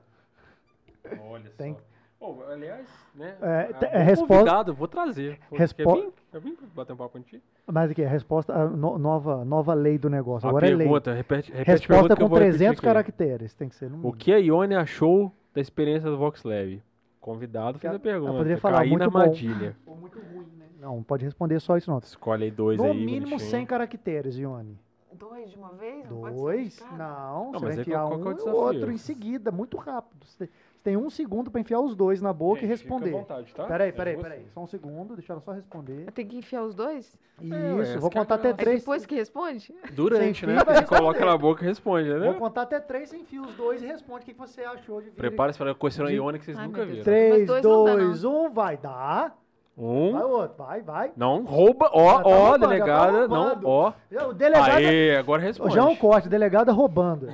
olha 1.22 1.50
Tem- 1.52 1.74
só. 1.74 1.80
Pô, 2.20 2.44
aliás, 2.50 2.88
né? 3.14 3.36
É, 3.42 3.70
ah, 3.70 3.74
te- 3.74 3.86
é 3.86 3.90
bom 4.00 4.04
resposta- 4.06 4.34
convidado, 4.38 4.74
vou 4.74 4.88
trazer. 4.88 5.38
Pô, 5.50 5.56
Respo- 5.58 5.84
Quer 5.84 5.94
vir? 6.02 6.14
Quer 6.32 6.40
vir 6.40 6.58
bater 6.74 6.94
um 6.94 6.96
papo 6.96 7.12
contigo? 7.12 7.44
Mas 7.68 7.92
aqui, 7.92 8.04
a 8.04 8.10
resposta, 8.10 8.54
a 8.54 8.66
no- 8.70 8.98
nova, 8.98 9.44
nova 9.46 9.74
lei 9.74 9.98
do 9.98 10.10
negócio. 10.10 10.48
A 10.48 10.50
Agora 10.50 10.66
é 10.66 10.70
lei. 10.70 10.78
pergunta, 10.80 11.14
repete, 11.14 11.52
repete 11.52 11.70
a 11.70 11.74
Resposta 11.74 11.94
pergunta 11.94 12.16
que 12.16 12.22
eu 12.22 12.26
com 12.26 12.30
vou 12.30 12.40
repetir 12.40 12.58
300 12.60 12.80
aqui. 12.80 12.88
caracteres. 12.88 13.54
Tem 13.54 13.70
que 13.70 13.76
ser 13.76 13.90
no 13.90 14.08
O 14.08 14.14
que 14.14 14.34
a 14.34 14.38
Ione 14.38 14.76
achou 14.76 15.32
da 15.54 15.62
experiência 15.62 16.10
do 16.10 16.18
Vox 16.18 16.44
Lab? 16.44 16.82
Convidado 17.20 17.80
fez 17.80 17.94
a 17.94 18.00
pergunta. 18.00 18.30
ela 18.30 18.38
poderia 18.38 18.58
falar, 18.58 18.78
Caí 18.80 18.92
na 18.92 18.98
muito 18.98 19.12
bom. 19.12 19.20
armadilha. 19.20 19.76
Ou 19.86 19.96
muito 19.98 20.20
ruim, 20.20 20.48
né? 20.58 20.66
Não, 20.80 21.04
pode 21.04 21.26
responder 21.26 21.60
só 21.60 21.76
isso 21.76 21.90
não. 21.92 21.98
Escolhe 22.00 22.46
aí 22.46 22.52
dois 22.52 22.78
No 22.78 22.86
aí. 22.86 22.94
mínimo 22.98 23.26
bonitinho. 23.32 23.50
100 23.50 23.66
caracteres, 23.66 24.38
Ione. 24.38 24.78
Dois 25.14 25.50
de 25.50 25.58
uma 25.58 25.70
vez? 25.74 26.08
Dois? 26.08 26.80
Não, 26.92 26.98
Não, 26.98 27.60
você 27.60 27.66
mas 27.66 27.76
vai 27.76 27.82
enfiar 27.82 28.00
qual- 28.08 28.20
qual 28.20 28.36
que 28.36 28.42
é 28.42 28.44
o 28.46 28.48
um 28.48 28.52
e 28.52 28.76
outro 28.76 28.92
em 28.92 28.98
seguida, 28.98 29.52
muito 29.52 29.78
rápido. 29.78 30.26
Você 30.26 30.50
tem 30.86 30.96
um 30.96 31.10
segundo 31.10 31.50
pra 31.50 31.60
enfiar 31.60 31.80
os 31.80 31.96
dois 31.96 32.22
na 32.22 32.32
boca 32.32 32.60
e 32.64 32.68
Gente, 32.68 32.78
fica 32.78 32.94
à 32.94 32.98
responder. 32.98 33.12
vontade, 33.18 33.52
tá? 33.56 33.64
Peraí, 33.66 33.90
É 33.90 33.92
peraí, 33.92 34.16
peraí. 34.18 34.46
Só 34.54 34.62
um 34.62 34.68
segundo, 34.68 35.16
deixa 35.16 35.34
ela 35.34 35.42
só 35.42 35.52
responder. 35.52 36.04
Eu 36.06 36.12
tenho 36.12 36.28
que 36.30 36.38
enfiar 36.38 36.62
os 36.62 36.76
dois? 36.76 37.18
Isso, 37.42 37.56
ué, 37.56 37.98
vou 37.98 38.12
contar 38.12 38.36
é 38.36 38.38
até. 38.38 38.48
Aí 38.50 38.54
três. 38.54 38.80
depois 38.82 39.04
que 39.04 39.16
responde? 39.16 39.74
Durante, 39.94 40.46
né? 40.46 40.54
Você 40.58 40.84
coloca 40.86 41.08
responder. 41.18 41.26
na 41.26 41.38
boca 41.40 41.64
e 41.64 41.68
responde, 41.68 42.10
Vou 42.12 42.20
né? 42.20 42.34
contar 42.34 42.62
até 42.62 42.80
três, 42.80 43.10
você 43.10 43.18
enfia 43.18 43.42
os 43.42 43.56
dois 43.56 43.82
e 43.82 43.88
responde 43.88 44.22
o 44.22 44.26
que 44.26 44.34
que 44.34 44.40
você 44.40 44.62
achou 44.62 45.02
de 45.02 45.10
vir. 45.10 45.16
Prepare-se 45.16 45.58
para 45.58 45.72
a 45.72 45.76
questão 45.76 46.06
De- 46.06 46.14
Ione 46.14 46.38
que 46.38 46.46
vocês 46.46 46.58
Ai, 46.58 46.68
nunca 46.68 46.86
viram. 46.86 46.98
Mas 46.98 47.04
3, 47.06 47.48
dois 47.48 47.64
não 47.64 47.84
dá, 47.84 47.96
2, 47.96 48.24
1, 48.24 48.50
vai 48.52 48.78
dar. 48.78 49.36
Um. 49.78 50.14
Vai 50.14 50.24
outro, 50.24 50.56
vai, 50.58 50.82
vai. 50.82 51.12
Não, 51.18 51.44
rouba. 51.44 51.90
Ó, 51.92 52.06
Já 52.18 52.24
tá 52.24 52.30
ó, 52.30 52.32
roubando, 52.32 52.62
tá 52.62 52.68
delegada. 52.68 53.28
Não, 53.28 53.62
ó. 53.66 53.94
O 54.30 54.34
delegado. 54.34 54.78
Aê, 54.78 55.18
agora 55.18 55.42
responde. 55.42 55.76
Já 55.76 55.82
é 55.82 55.84
um 55.86 55.96
corte, 55.96 56.30
delegada 56.30 56.72
roubando. 56.72 57.28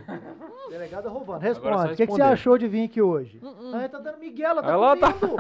delegada 0.69 1.07
roubando. 1.07 1.43
É 1.43 1.49
Responde. 1.49 1.93
O 1.93 1.95
que, 1.95 2.07
que 2.07 2.11
você 2.11 2.21
achou 2.21 2.57
de 2.57 2.67
vir 2.67 2.85
aqui 2.85 2.99
hoje? 3.01 3.39
Ah, 3.75 3.87
tá 3.87 3.99
dando 3.99 4.17
Miguel, 4.17 4.49
ela 4.51 4.63
tá 4.63 4.71
Ela 4.71 4.97
tá- 4.97 5.13
comendo. 5.13 5.37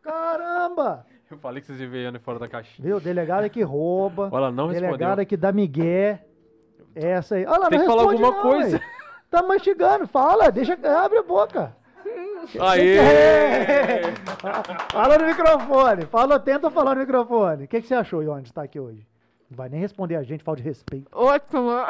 Caramba! 0.00 1.06
Eu 1.30 1.38
falei 1.38 1.60
que 1.60 1.66
vocês 1.66 1.80
iam 1.92 2.20
fora 2.20 2.38
da 2.38 2.46
caixinha. 2.48 2.86
Viu? 2.86 3.00
Delegada 3.00 3.48
que 3.48 3.62
rouba. 3.62 4.28
Ela 4.32 4.50
não 4.52 4.66
respondeu. 4.68 4.90
delegada 4.90 5.24
que 5.24 5.36
dá 5.36 5.50
migué. 5.50 6.24
Essa 6.94 7.36
aí. 7.36 7.46
Olha 7.46 7.58
lá, 7.58 7.68
Tem 7.68 7.78
não 7.78 7.86
que 7.86 7.90
falar 7.90 8.02
alguma 8.02 8.30
não, 8.30 8.42
coisa. 8.42 8.76
ué. 8.76 8.82
Tá 9.30 9.42
mastigando, 9.42 10.06
fala, 10.06 10.50
deixa, 10.52 10.74
abre 10.74 11.18
a 11.18 11.22
boca. 11.22 11.74
Aê! 12.60 12.96
É. 12.98 14.02
Fala 14.92 15.18
no 15.18 15.26
microfone. 15.26 16.06
Fala, 16.06 16.38
tenta 16.40 16.70
falar 16.70 16.94
no 16.94 17.00
microfone. 17.00 17.64
O 17.64 17.68
que, 17.68 17.80
que 17.80 17.86
você 17.86 17.94
achou, 17.94 18.22
Ione, 18.22 18.42
de 18.42 18.48
estar 18.48 18.62
aqui 18.62 18.78
hoje? 18.80 19.06
Não 19.50 19.56
vai 19.56 19.68
nem 19.68 19.80
responder 19.80 20.16
a 20.16 20.22
gente, 20.22 20.42
falta 20.42 20.62
de 20.62 20.68
respeito. 20.68 21.08
Ótimo. 21.12 21.70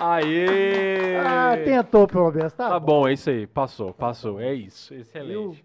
Aê! 0.00 1.16
Ah, 1.16 1.56
tentou 1.64 2.06
pelo 2.06 2.30
menos, 2.30 2.52
tá? 2.52 2.68
Tá 2.68 2.78
bom, 2.78 3.08
é 3.08 3.12
isso 3.14 3.30
aí. 3.30 3.46
Passou, 3.46 3.92
passou. 3.92 4.40
É 4.40 4.54
isso. 4.54 4.94
Excelente. 4.94 5.64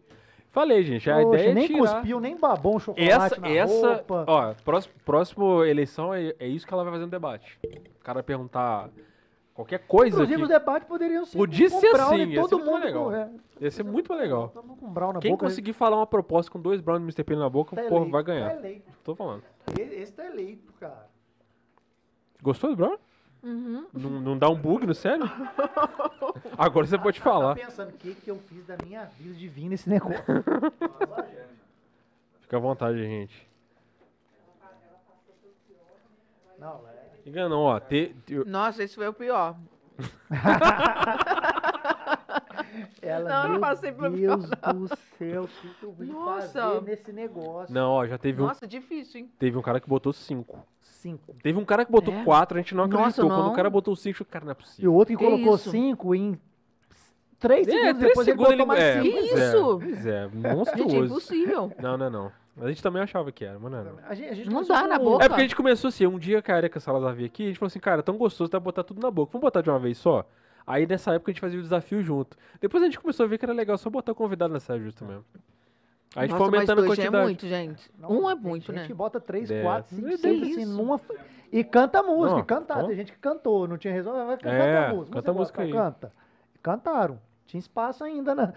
Falei, 0.51 0.83
gente. 0.83 1.09
A 1.09 1.15
Poxa, 1.15 1.27
ideia 1.35 1.49
é 1.49 1.53
nem 1.53 1.67
tirar... 1.67 1.79
cuspiu, 1.79 2.19
nem 2.19 2.37
babou 2.37 2.75
um 2.75 2.79
chocolate 2.79 3.11
Essa, 3.11 3.39
na 3.39 3.49
essa, 3.49 3.87
roupa. 3.95 4.23
ó, 4.27 4.53
próximo, 4.63 4.93
próximo 5.03 5.63
eleição 5.63 6.13
é, 6.13 6.33
é 6.39 6.47
isso 6.47 6.65
que 6.65 6.73
ela 6.73 6.83
vai 6.83 6.93
fazer 6.93 7.05
no 7.05 7.11
debate. 7.11 7.59
O 7.65 8.03
cara 8.03 8.21
perguntar 8.21 8.89
qualquer 9.53 9.79
coisa 9.87 10.15
Inclusive, 10.23 10.37
que 10.37 10.43
os 10.43 10.49
debates 10.49 10.87
poderiam 10.87 11.25
ser 11.25 11.37
Podia 11.37 11.69
com 11.69 11.79
ser 11.79 11.91
brownie, 11.93 12.39
assim, 12.39 12.49
todo 12.49 12.59
mundo 12.65 12.83
legal. 12.83 13.03
com- 13.05 13.15
é. 13.15 13.29
ia 13.61 13.71
ser 13.71 13.83
muito 13.83 14.09
mais 14.09 14.21
legal. 14.21 14.49
Com 14.49 14.89
brown 14.91 15.13
na 15.13 15.19
Quem 15.19 15.31
boca. 15.31 15.45
conseguir 15.45 15.73
falar 15.73 15.97
uma 15.97 16.07
proposta 16.07 16.51
com 16.51 16.59
dois 16.59 16.81
Brown 16.81 16.97
e 16.97 17.03
Mr. 17.03 17.23
P 17.23 17.35
na 17.35 17.49
boca, 17.49 17.75
tá 17.75 17.83
o 17.83 17.87
povo 17.89 18.09
vai 18.09 18.23
Tá 18.23 18.31
ganhar. 18.33 18.55
eleito. 18.57 18.91
Tô 19.03 19.15
falando. 19.15 19.43
Esse, 19.79 20.11
tá 20.11 20.25
eleito, 20.25 20.71
cara. 20.79 21.07
Gostou 22.41 22.71
do 22.71 22.75
Brown? 22.75 22.97
Uhum. 23.43 23.87
Não, 23.93 24.09
não 24.21 24.37
dá 24.37 24.49
um 24.49 24.55
bug 24.55 24.87
no 24.87 24.93
cérebro? 24.95 25.29
Agora 26.57 26.85
você 26.87 26.97
pode 26.97 27.19
falar. 27.19 27.55
Tá 27.55 27.65
pensando, 27.65 27.89
o 27.89 27.93
que, 27.97 28.15
que 28.15 28.31
eu 28.31 28.37
fiz 28.37 28.65
da 28.65 28.77
minha 28.85 29.03
vida 29.05 29.33
de 29.35 29.47
vir 29.49 29.67
nesse 29.67 29.89
negócio? 29.89 30.23
Fica 32.39 32.55
à 32.57 32.59
vontade, 32.59 32.97
gente. 33.03 33.47
Não, 36.57 36.81
é... 37.25 37.49
Não, 37.49 37.61
ó. 37.61 37.79
Te, 37.79 38.15
te- 38.25 38.43
Nossa, 38.45 38.83
esse 38.83 38.95
foi 38.95 39.07
o 39.07 39.13
pior. 39.13 39.55
Ela, 43.01 43.29
Não, 43.29 43.43
eu 43.45 43.51
meu 43.51 43.59
passei 43.59 43.91
pelo 43.91 44.15
Deus 44.15 44.49
do 44.49 44.87
céu, 45.17 45.43
o 45.43 45.47
que, 45.47 45.67
que 45.79 45.83
eu 45.83 45.91
vim 45.91 46.05
Nossa. 46.11 46.47
fazer 46.61 46.81
nesse 46.81 47.11
negócio? 47.11 47.73
não, 47.73 47.91
ó, 47.91 48.05
já 48.07 48.17
teve 48.17 48.41
um, 48.41 48.45
Nossa, 48.47 48.65
difícil, 48.65 49.21
hein? 49.21 49.29
teve 49.37 49.57
um 49.57 49.61
cara 49.61 49.79
que 49.79 49.87
botou 49.87 50.11
cinco. 50.11 50.65
Cinco. 50.81 51.35
Teve 51.43 51.59
um 51.59 51.65
cara 51.65 51.85
que 51.85 51.91
botou 51.91 52.13
É? 52.13 52.23
quatro, 52.23 52.57
a 52.57 52.61
gente 52.61 52.73
não 52.73 52.87
Nossa, 52.87 52.99
acreditou. 53.01 53.29
Quando 53.29 53.41
o 53.41 53.47
não. 53.49 53.53
cara 53.55 53.69
botou 53.69 53.95
cinco, 53.95 54.21
eu 54.21 54.25
falei, 54.25 54.31
cara, 54.31 54.45
não 54.45 54.51
é 54.51 54.53
E 54.53 54.57
possível. 54.57 54.91
o 54.91 54.95
outro 54.95 55.15
que, 55.17 55.23
Que 55.23 55.29
colocou 55.29 55.55
isso? 55.55 55.69
cinco 55.69 56.15
em 56.15 56.39
três 57.39 57.67
É, 57.67 57.71
segundos 57.71 57.97
três 57.99 58.07
depois 58.09 58.25
segundos 58.25 58.51
ele 58.53 58.65
botou 58.65 58.67
mais 58.67 58.83
é, 58.83 59.01
cinco. 59.01 59.03
Que 59.15 59.19
pois 59.29 59.39
é, 59.41 59.47
isso? 59.49 59.79
Pois 59.79 60.05
é, 60.05 60.29
Gente, 60.29 60.45
é 60.45 60.53
monstruoso. 60.55 61.05
impossível. 61.05 61.71
Não, 61.79 61.97
não 61.97 62.05
é 62.05 62.09
não. 62.55 62.65
A 62.65 62.69
gente 62.69 62.81
também 62.83 63.01
achava 63.01 63.31
que 63.31 63.43
era, 63.45 63.57
mas 63.59 63.71
não 63.71 63.79
é 63.79 63.83
não. 63.83 63.97
A 64.07 64.13
gente, 64.13 64.29
a 64.29 64.33
gente 64.33 64.49
Não 64.49 64.63
dá 64.63 64.87
na 64.87 64.95
um. 64.99 65.03
boca. 65.03 65.25
É 65.25 65.27
porque 65.29 65.41
a 65.41 65.43
gente 65.43 65.55
começou 65.55 65.87
assim, 65.87 66.05
um 66.07 66.19
dia 66.19 66.41
que 66.41 66.51
a 66.51 66.57
Erika 66.57 66.79
Salazar 66.79 67.13
veio 67.13 67.25
aqui, 67.27 67.43
a 67.43 67.47
gente 67.47 67.59
falou 67.59 67.67
assim, 67.67 67.79
cara, 67.79 68.01
tão 68.03 68.17
gostoso, 68.17 68.49
tá 68.51 68.59
botar 68.59 68.83
tudo 68.83 69.01
na 69.01 69.09
boca. 69.11 69.31
Vamos 69.31 69.43
botar 69.43 69.61
de 69.61 69.69
uma 69.69 69.79
vez 69.79 69.97
só? 69.97 70.25
Aí 70.65 70.85
nessa 70.87 71.13
época 71.13 71.31
a 71.31 71.33
gente 71.33 71.41
fazia 71.41 71.59
o 71.59 71.61
desafio 71.61 72.01
junto. 72.03 72.37
Depois 72.61 72.81
a 72.81 72.85
gente 72.85 72.99
começou 72.99 73.25
a 73.25 73.27
ver 73.27 73.37
que 73.37 73.45
era 73.45 73.53
legal 73.53 73.77
só 73.77 73.89
botar 73.89 74.11
o 74.11 74.15
convidado 74.15 74.53
nessa 74.53 74.79
justa 74.79 75.03
mesmo. 75.03 75.25
Aí 76.15 76.19
a 76.19 76.21
gente 76.21 76.31
Nossa, 76.31 76.45
foi 76.49 76.55
aumentando 76.55 76.79
a 76.79 76.81
mas 76.87 76.91
é 76.99 77.01
quantidade. 77.01 77.23
muito, 77.25 77.47
gente. 77.47 77.91
Não, 77.97 78.09
um 78.11 78.29
é 78.29 78.35
muito, 78.35 78.67
gente 78.67 78.75
né? 78.81 78.87
que 78.87 78.93
bota 78.93 79.19
três, 79.19 79.49
É. 79.49 79.61
quatro, 79.63 79.95
cinco, 79.95 80.17
seis, 80.17 80.41
assim, 80.43 80.65
numa... 80.65 81.01
E 81.51 81.63
canta 81.63 82.01
música, 82.03 82.37
Não, 82.37 82.45
cantar. 82.45 82.85
Tem 82.85 82.95
gente 82.95 83.11
que 83.11 83.17
cantou, 83.19 83.67
não 83.67 83.77
tinha 83.77 83.93
resolvido, 83.93 84.25
vai 84.25 84.37
cantar 84.37 84.53
É, 84.53 84.87
a 84.87 84.93
música. 84.93 85.15
canta 85.17 85.31
a 85.31 85.33
música 85.33 85.61
aí. 85.63 85.71
Canta. 85.71 86.11
Cantaram. 86.61 87.19
Tinha 87.45 87.59
espaço 87.59 88.03
ainda, 88.03 88.33
né? 88.33 88.51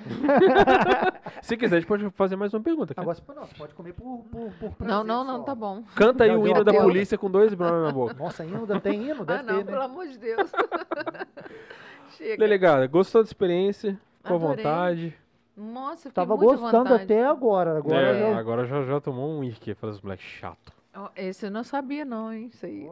Se 1.42 1.56
quiser, 1.56 1.76
a 1.76 1.80
gente 1.80 1.88
pode 1.88 2.08
fazer 2.10 2.36
mais 2.36 2.54
uma 2.54 2.60
pergunta. 2.62 2.94
cara. 2.94 3.04
Agora, 3.04 3.14
você- 3.16 3.34
não, 3.34 3.46
você 3.46 3.54
pode 3.54 3.74
comer 3.74 3.92
por, 3.92 4.24
por, 4.30 4.50
por 4.52 4.70
prazer 4.72 4.94
Não, 4.94 5.04
não, 5.04 5.24
não, 5.24 5.38
só. 5.38 5.42
tá 5.44 5.54
bom. 5.54 5.82
Canta 5.94 6.24
aí 6.24 6.30
Já 6.30 6.38
o 6.38 6.46
hino 6.48 6.64
da 6.64 6.72
polícia 6.72 7.18
com 7.18 7.30
dois 7.30 7.52
bronas 7.52 7.82
na 7.84 7.92
boca. 7.92 8.14
Nossa, 8.14 8.44
hino, 8.44 8.66
tem 8.80 9.02
hino? 9.10 9.24
Deve 9.24 9.40
ah, 9.40 9.42
não, 9.42 9.58
ter, 9.58 9.64
pelo 9.66 9.78
né? 9.78 9.84
amor 9.84 10.06
de 10.06 10.18
Deus. 10.18 10.50
Chega. 12.16 12.36
Delegada, 12.38 12.86
gostou 12.86 13.22
da 13.22 13.26
experiência? 13.26 13.98
Ficou 14.22 14.36
à 14.36 14.38
vontade? 14.40 15.14
Nossa, 15.56 16.10
Tava 16.10 16.36
gostando 16.36 16.84
vontade. 16.84 17.04
até 17.04 17.24
agora. 17.26 17.76
Agora 17.78 17.96
É, 18.16 18.20
já- 18.32 18.38
agora 18.38 18.66
já, 18.66 18.82
já 18.82 19.00
tomou 19.00 19.28
um 19.30 19.42
irque, 19.44 19.74
fala 19.74 19.92
os 19.92 20.00
moleques 20.00 20.26
chato. 20.26 20.72
Esse 21.14 21.46
eu 21.46 21.50
não 21.50 21.62
sabia, 21.64 22.04
não, 22.04 22.32
hein? 22.32 22.50
Isso 22.52 22.64
aí. 22.64 22.88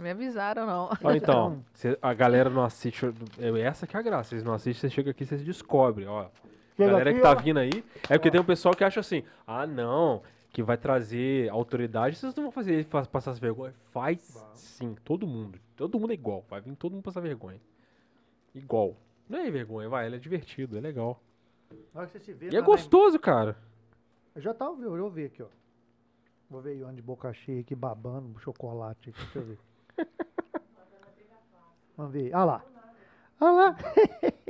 Me 0.00 0.10
avisaram, 0.10 0.66
não. 0.66 0.88
Ó, 1.02 1.10
então, 1.12 1.64
cê- 1.74 1.98
a 2.00 2.14
galera 2.14 2.48
não 2.50 2.64
assiste. 2.64 3.06
é 3.38 3.60
Essa 3.60 3.86
que 3.86 3.96
é 3.96 4.00
a 4.00 4.02
graça. 4.02 4.30
Vocês 4.30 4.42
não 4.42 4.52
assistem, 4.54 4.88
você 4.88 4.94
chega 4.94 5.10
aqui, 5.10 5.24
vocês 5.24 5.42
descobrem, 5.44 6.06
ó. 6.08 6.22
A 6.22 6.30
Chega 6.76 6.90
galera 6.92 7.10
aqui, 7.10 7.18
que 7.18 7.22
tá 7.22 7.32
ó. 7.32 7.34
vindo 7.36 7.58
aí. 7.58 7.84
É 8.08 8.16
porque 8.16 8.30
tem 8.30 8.40
um 8.40 8.44
pessoal 8.44 8.74
que 8.74 8.82
acha 8.82 9.00
assim, 9.00 9.22
ah, 9.46 9.66
não, 9.66 10.22
que 10.50 10.62
vai 10.62 10.78
trazer 10.78 11.50
autoridade, 11.50 12.16
vocês 12.16 12.34
não 12.34 12.44
vão 12.44 12.50
fazer 12.52 12.72
ele 12.72 12.84
passar 12.84 13.32
as 13.32 13.38
vergonhas. 13.38 13.74
Faz 13.92 14.20
sim, 14.54 14.96
todo 15.04 15.26
mundo. 15.26 15.58
Todo 15.76 16.00
mundo 16.00 16.10
é 16.12 16.14
igual. 16.14 16.44
Vai 16.48 16.60
vir 16.62 16.74
todo 16.76 16.92
mundo 16.92 17.02
passar 17.02 17.20
vergonha. 17.20 17.60
Igual. 18.54 18.96
Não 19.28 19.38
é 19.38 19.50
vergonha, 19.50 19.88
vai, 19.88 20.06
ele 20.06 20.16
é 20.16 20.18
divertido, 20.18 20.76
é 20.76 20.80
legal. 20.80 21.20
Na 21.94 22.00
hora 22.00 22.06
que 22.08 22.18
você 22.18 22.24
se 22.24 22.32
vê, 22.32 22.46
E 22.46 22.48
é 22.48 22.52
tá 22.52 22.58
em- 22.58 22.62
gostoso, 22.64 23.18
cara. 23.18 23.56
Eu 24.34 24.40
já 24.40 24.52
tava, 24.54 24.80
eu 24.82 24.96
vou 24.96 25.10
ver 25.10 25.26
aqui, 25.26 25.42
ó. 25.42 25.46
Vou 26.48 26.60
ver 26.60 26.76
Ione 26.78 26.96
de 26.96 27.02
boca 27.02 27.32
cheia 27.32 27.60
aqui, 27.60 27.76
babando, 27.76 28.36
chocolate 28.40 29.10
aqui, 29.10 29.18
deixa 29.20 29.38
eu 29.38 29.44
ver. 29.44 29.58
Vamos 31.96 32.12
ver, 32.12 32.34
ah 32.34 32.44
lá. 32.44 32.64
Ah 33.40 33.50
lá. 33.52 33.76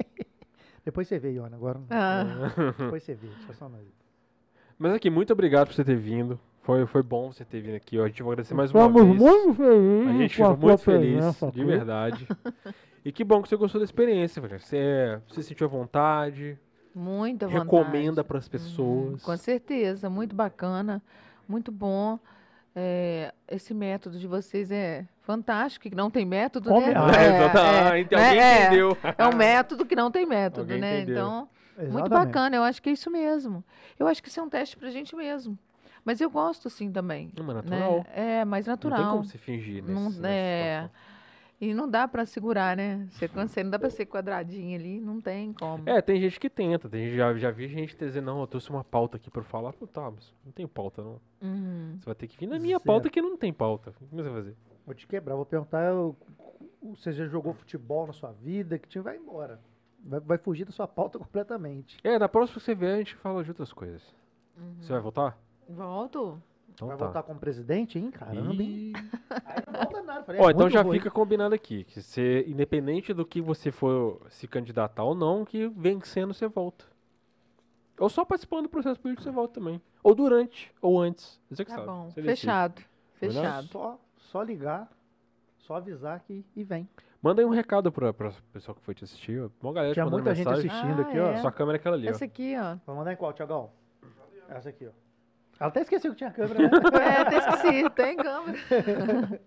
Depois 0.84 1.06
você 1.08 1.18
vê, 1.18 1.32
Ione, 1.32 1.54
agora 1.54 1.78
não. 1.78 1.86
Ah, 1.90 2.24
Depois 2.78 3.02
você 3.02 3.14
vê, 3.14 3.28
só 3.46 3.52
só 3.52 3.68
nós. 3.68 3.82
Mas 4.78 4.94
aqui, 4.94 5.10
muito 5.10 5.32
obrigado 5.32 5.66
por 5.68 5.74
você 5.74 5.84
ter 5.84 5.96
vindo. 5.96 6.38
Foi, 6.62 6.86
foi 6.86 7.02
bom 7.02 7.32
você 7.32 7.44
ter 7.44 7.60
vindo 7.60 7.74
aqui. 7.74 7.98
ó. 7.98 8.04
A 8.04 8.08
gente 8.08 8.22
vai 8.22 8.32
agradecer 8.32 8.54
mais 8.54 8.72
uma 8.72 8.86
Estamos 8.86 9.02
vez. 9.06 9.18
muito 9.18 9.54
felizes 9.54 10.08
A 10.08 10.12
gente 10.12 10.34
ficou 10.36 10.56
muito 10.56 10.78
feliz, 10.78 11.10
presença 11.16 11.50
de 11.50 11.64
verdade. 11.64 12.28
E 13.04 13.12
que 13.12 13.24
bom 13.24 13.42
que 13.42 13.48
você 13.48 13.56
gostou 13.56 13.78
da 13.80 13.84
experiência. 13.84 14.40
Você, 14.42 15.20
você 15.28 15.42
sentiu 15.42 15.66
à 15.66 15.70
vontade, 15.70 16.58
muita 16.94 17.46
vontade. 17.46 17.64
recomenda 17.64 18.22
para 18.24 18.38
as 18.38 18.46
Uhum, 18.46 18.50
pessoas. 18.50 19.22
com 19.22 19.36
certeza, 19.36 20.08
muito 20.08 20.34
bacana, 20.34 21.02
muito 21.48 21.70
bom. 21.72 22.18
É, 22.74 23.34
esse 23.48 23.74
método 23.74 24.18
de 24.18 24.26
vocês 24.26 24.70
é 24.70 25.04
fantástico, 25.30 25.88
que 25.88 25.94
não 25.94 26.10
tem 26.10 26.24
método, 26.24 26.68
Come 26.70 26.86
né? 26.86 26.94
a- 26.94 27.06
Ah, 27.06 27.22
É, 27.22 27.36
exato. 27.36 27.58
Ah, 27.58 27.96
é, 27.96 28.00
ent- 28.00 28.10
né? 28.12 28.26
alguém 28.28 28.40
É, 28.42 28.66
entendeu. 28.66 28.98
É 29.18 29.26
um 29.26 29.36
método 29.36 29.86
que 29.86 29.94
não 29.96 30.10
tem 30.10 30.26
método, 30.26 30.62
Alguém 30.62 30.80
né? 30.80 30.96
entendeu. 31.02 31.14
Então, 31.16 31.48
muito 31.76 31.88
Exatamente. 31.98 32.08
bacana, 32.26 32.56
eu 32.56 32.62
acho 32.62 32.82
que 32.82 32.90
é 32.90 32.92
isso 32.92 33.10
mesmo. 33.10 33.64
Eu 33.98 34.06
acho 34.06 34.22
que 34.22 34.28
isso 34.28 34.40
é 34.40 34.42
um 34.42 34.48
teste 34.48 34.76
pra 34.76 34.90
gente 34.90 35.14
mesmo. 35.14 35.58
Mas 36.04 36.20
eu 36.20 36.30
gosto 36.30 36.66
assim 36.68 36.90
também. 36.90 37.30
Não, 37.36 37.44
mas 37.44 37.56
né? 37.56 37.62
natural. 37.62 38.06
É, 38.14 38.44
mais 38.44 38.66
Não 38.66 38.76
tem 38.76 38.90
natural. 38.90 39.12
como 39.12 39.24
se 39.24 39.38
fingir 39.38 39.82
nesse, 39.82 39.92
Não- 39.94 40.04
nessa 40.10 40.28
é. 40.28 40.82
situação. 40.82 41.10
E 41.62 41.74
não 41.74 41.86
dá 41.86 42.08
pra 42.08 42.24
segurar, 42.24 42.74
né? 42.74 43.06
Você, 43.10 43.28
você 43.28 43.62
não 43.62 43.70
dá 43.70 43.78
pra 43.78 43.90
ser 43.90 44.06
quadradinho 44.06 44.74
ali, 44.78 44.98
não 44.98 45.20
tem 45.20 45.52
como. 45.52 45.82
É, 45.86 46.00
tem 46.00 46.18
gente 46.18 46.40
que 46.40 46.48
tenta. 46.48 46.88
Tem 46.88 47.04
gente, 47.04 47.16
já, 47.18 47.34
já 47.34 47.50
vi 47.50 47.68
gente 47.68 47.94
dizer, 47.98 48.22
não, 48.22 48.40
eu 48.40 48.46
trouxe 48.46 48.70
uma 48.70 48.82
pauta 48.82 49.18
aqui 49.18 49.30
pra 49.30 49.42
eu 49.42 49.44
falar. 49.44 49.74
Pô, 49.74 49.86
tá, 49.86 50.10
mas 50.10 50.32
não 50.42 50.52
tem 50.52 50.66
pauta, 50.66 51.02
não. 51.02 51.20
Uhum. 51.42 51.98
Você 52.00 52.06
vai 52.06 52.14
ter 52.14 52.28
que 52.28 52.38
vir 52.38 52.46
na 52.46 52.58
minha 52.58 52.78
Zero. 52.78 52.84
pauta 52.86 53.10
que 53.10 53.20
não 53.20 53.36
tem 53.36 53.52
pauta. 53.52 53.92
Como 54.08 54.22
você 54.22 54.30
vai 54.30 54.38
fazer? 54.40 54.56
Vou 54.90 54.94
te 54.96 55.06
quebrar, 55.06 55.36
vou 55.36 55.46
perguntar, 55.46 55.84
eu- 55.84 56.16
você 56.82 57.12
já 57.12 57.24
jogou 57.24 57.54
futebol 57.54 58.08
na 58.08 58.12
sua 58.12 58.32
vida? 58.32 58.76
Que 58.76 58.88
time 58.88 59.04
vai 59.04 59.16
embora? 59.16 59.60
Vai, 60.04 60.18
vai 60.18 60.36
fugir 60.36 60.64
da 60.64 60.72
sua 60.72 60.88
pauta 60.88 61.16
completamente. 61.16 61.96
É, 62.02 62.18
na 62.18 62.28
próxima 62.28 62.58
que 62.58 62.64
você 62.64 62.74
vier, 62.74 62.94
a 62.96 62.98
gente 62.98 63.14
fala 63.14 63.44
de 63.44 63.50
outras 63.50 63.72
coisas. 63.72 64.02
Uhum. 64.58 64.74
Você 64.80 64.90
vai 64.92 65.00
voltar? 65.00 65.38
Volto. 65.68 66.42
Então 66.74 66.88
vai 66.88 66.96
tá. 66.96 67.04
voltar 67.04 67.22
como 67.22 67.38
presidente, 67.38 68.00
hein? 68.00 68.10
Caramba, 68.10 68.60
hein? 68.60 68.92
Aí 69.46 69.62
não 69.64 69.72
volta 69.80 70.02
nada. 70.02 70.24
falei, 70.24 70.40
Ó, 70.40 70.48
é 70.48 70.52
então 70.52 70.68
já 70.68 70.82
ruim. 70.82 70.98
fica 70.98 71.08
combinado 71.08 71.54
aqui, 71.54 71.84
que 71.84 72.02
você, 72.02 72.44
independente 72.48 73.14
do 73.14 73.24
que 73.24 73.40
você 73.40 73.70
for 73.70 74.20
se 74.28 74.48
candidatar 74.48 75.04
ou 75.04 75.14
não, 75.14 75.44
que 75.44 75.68
vencendo 75.68 76.34
você 76.34 76.48
volta. 76.48 76.84
Ou 77.96 78.08
só 78.08 78.24
participando 78.24 78.62
do 78.64 78.68
processo 78.68 78.98
político 78.98 79.22
você 79.22 79.30
volta 79.30 79.54
também. 79.54 79.80
Ou 80.02 80.16
durante, 80.16 80.74
ou 80.82 81.00
antes. 81.00 81.38
Você 81.48 81.64
que 81.64 81.70
Tá 81.70 81.76
sabe. 81.76 81.86
bom. 81.86 82.10
você 82.10 82.20
decide. 82.22 82.40
Fechado. 82.40 82.82
Combinado? 83.20 83.44
Fechado. 83.44 83.66
Só, 83.68 84.00
só 84.30 84.42
ligar, 84.42 84.88
só 85.58 85.74
avisar 85.76 86.20
que 86.20 86.44
e 86.54 86.62
vem. 86.64 86.88
Manda 87.20 87.42
aí 87.42 87.46
um 87.46 87.50
recado 87.50 87.90
pra, 87.92 88.12
pra 88.12 88.32
pessoal 88.52 88.74
que 88.74 88.82
foi 88.82 88.94
te 88.94 89.04
assistir. 89.04 89.42
ó. 89.42 89.50
Uma 89.62 89.72
galera 89.72 89.92
te 89.92 89.94
Tinha 89.94 90.04
mandando 90.04 90.22
muita 90.22 90.34
gente 90.34 90.46
mensagem. 90.46 90.70
assistindo 90.70 91.00
Ah, 91.02 91.02
aqui, 91.08 91.18
é. 91.18 91.22
ó. 91.22 91.36
Sua 91.38 91.52
câmera 91.52 91.76
é 91.76 91.80
aquela 91.80 91.96
ali, 91.96 92.06
ó. 92.06 92.10
Essa 92.10 92.24
aqui, 92.24 92.54
ó. 92.56 92.76
Vai 92.86 92.96
mandar 92.96 93.12
em 93.12 93.16
qual, 93.16 93.32
Tiagão? 93.32 93.70
Essa 94.48 94.68
aqui, 94.70 94.86
ó. 94.86 94.90
Ela 95.58 95.68
até 95.68 95.80
esqueceu 95.82 96.12
que 96.12 96.16
tinha 96.18 96.30
câmera, 96.30 96.58
né? 96.62 96.70
É, 97.02 97.20
até 97.20 97.36
esqueci, 97.38 97.90
tem 97.90 98.16
câmera. 98.16 98.58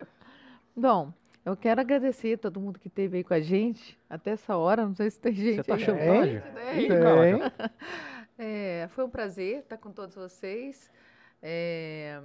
Bom, 0.75 1.11
eu 1.45 1.55
quero 1.57 1.81
agradecer 1.81 2.33
a 2.33 2.37
todo 2.37 2.59
mundo 2.59 2.77
que 2.79 2.87
esteve 2.87 3.17
aí 3.17 3.23
com 3.23 3.33
a 3.33 3.39
gente 3.39 3.97
até 4.09 4.31
essa 4.31 4.55
hora. 4.55 4.85
Não 4.85 4.93
sei 4.95 5.09
se 5.09 5.19
tem 5.19 5.33
gente. 5.33 5.55
Você 5.55 5.63
tá 5.63 5.75
aí. 5.75 5.79
chantagem? 5.79 6.41
Tem. 6.41 6.83
Ih, 6.83 6.87
Tem. 6.87 6.99
caraca. 7.01 7.71
É, 8.37 8.87
foi 8.91 9.03
um 9.05 9.09
prazer 9.09 9.59
estar 9.59 9.77
com 9.77 9.91
todos 9.91 10.15
vocês. 10.15 10.91
É, 11.45 12.21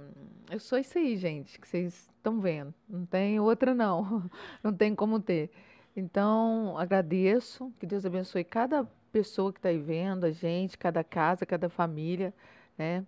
eu 0.49 0.59
sou 0.61 0.77
isso 0.77 0.97
aí, 0.97 1.17
gente, 1.17 1.59
que 1.59 1.67
vocês 1.67 2.09
estão 2.15 2.39
vendo. 2.39 2.73
Não 2.87 3.05
tem 3.05 3.37
outra, 3.37 3.75
não. 3.75 4.23
Não 4.63 4.73
tem 4.73 4.95
como 4.95 5.19
ter. 5.19 5.51
Então, 5.93 6.77
agradeço. 6.77 7.69
Que 7.79 7.85
Deus 7.85 8.05
abençoe 8.05 8.45
cada 8.45 8.85
pessoa 9.11 9.51
que 9.51 9.59
está 9.59 9.69
aí 9.69 9.77
vendo, 9.77 10.25
a 10.25 10.31
gente, 10.31 10.77
cada 10.77 11.03
casa, 11.03 11.45
cada 11.45 11.67
família, 11.67 12.33
né? 12.77 13.05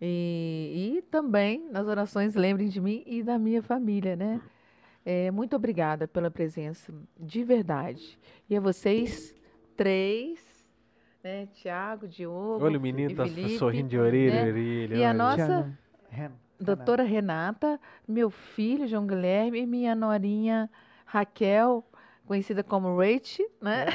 E, 0.00 0.96
e 0.98 1.02
também 1.10 1.68
nas 1.70 1.86
orações 1.86 2.34
lembrem 2.34 2.68
de 2.68 2.80
mim 2.80 3.02
e 3.06 3.22
da 3.22 3.38
minha 3.38 3.62
família, 3.62 4.14
né? 4.16 4.40
É, 5.04 5.30
muito 5.30 5.56
obrigada 5.56 6.06
pela 6.06 6.30
presença, 6.30 6.92
de 7.18 7.42
verdade. 7.42 8.18
E 8.50 8.56
a 8.56 8.60
vocês 8.60 9.34
três, 9.76 10.47
né? 11.28 11.48
Tiago, 11.54 12.08
Diogo, 12.08 12.64
Olha, 12.64 12.78
o 12.78 12.80
menino 12.80 13.10
e 13.10 13.14
tá 13.14 13.24
Felipe, 13.26 13.58
sorrindo 13.58 13.88
de 13.88 13.98
orelha 13.98 14.44
né? 14.44 14.50
orelha. 14.50 14.94
E 14.96 15.04
a 15.04 15.08
olha. 15.08 15.14
nossa- 15.18 15.72
Tiana, 16.10 16.32
doutora 16.58 17.02
Renata, 17.02 17.78
meu 18.06 18.30
filho 18.30 18.86
João 18.88 19.06
Guilherme 19.06 19.60
e 19.60 19.66
minha 19.66 19.94
norinha 19.94 20.70
Raquel, 21.04 21.84
conhecida 22.26 22.62
como 22.64 22.96
Rach, 22.98 23.38
né? 23.60 23.86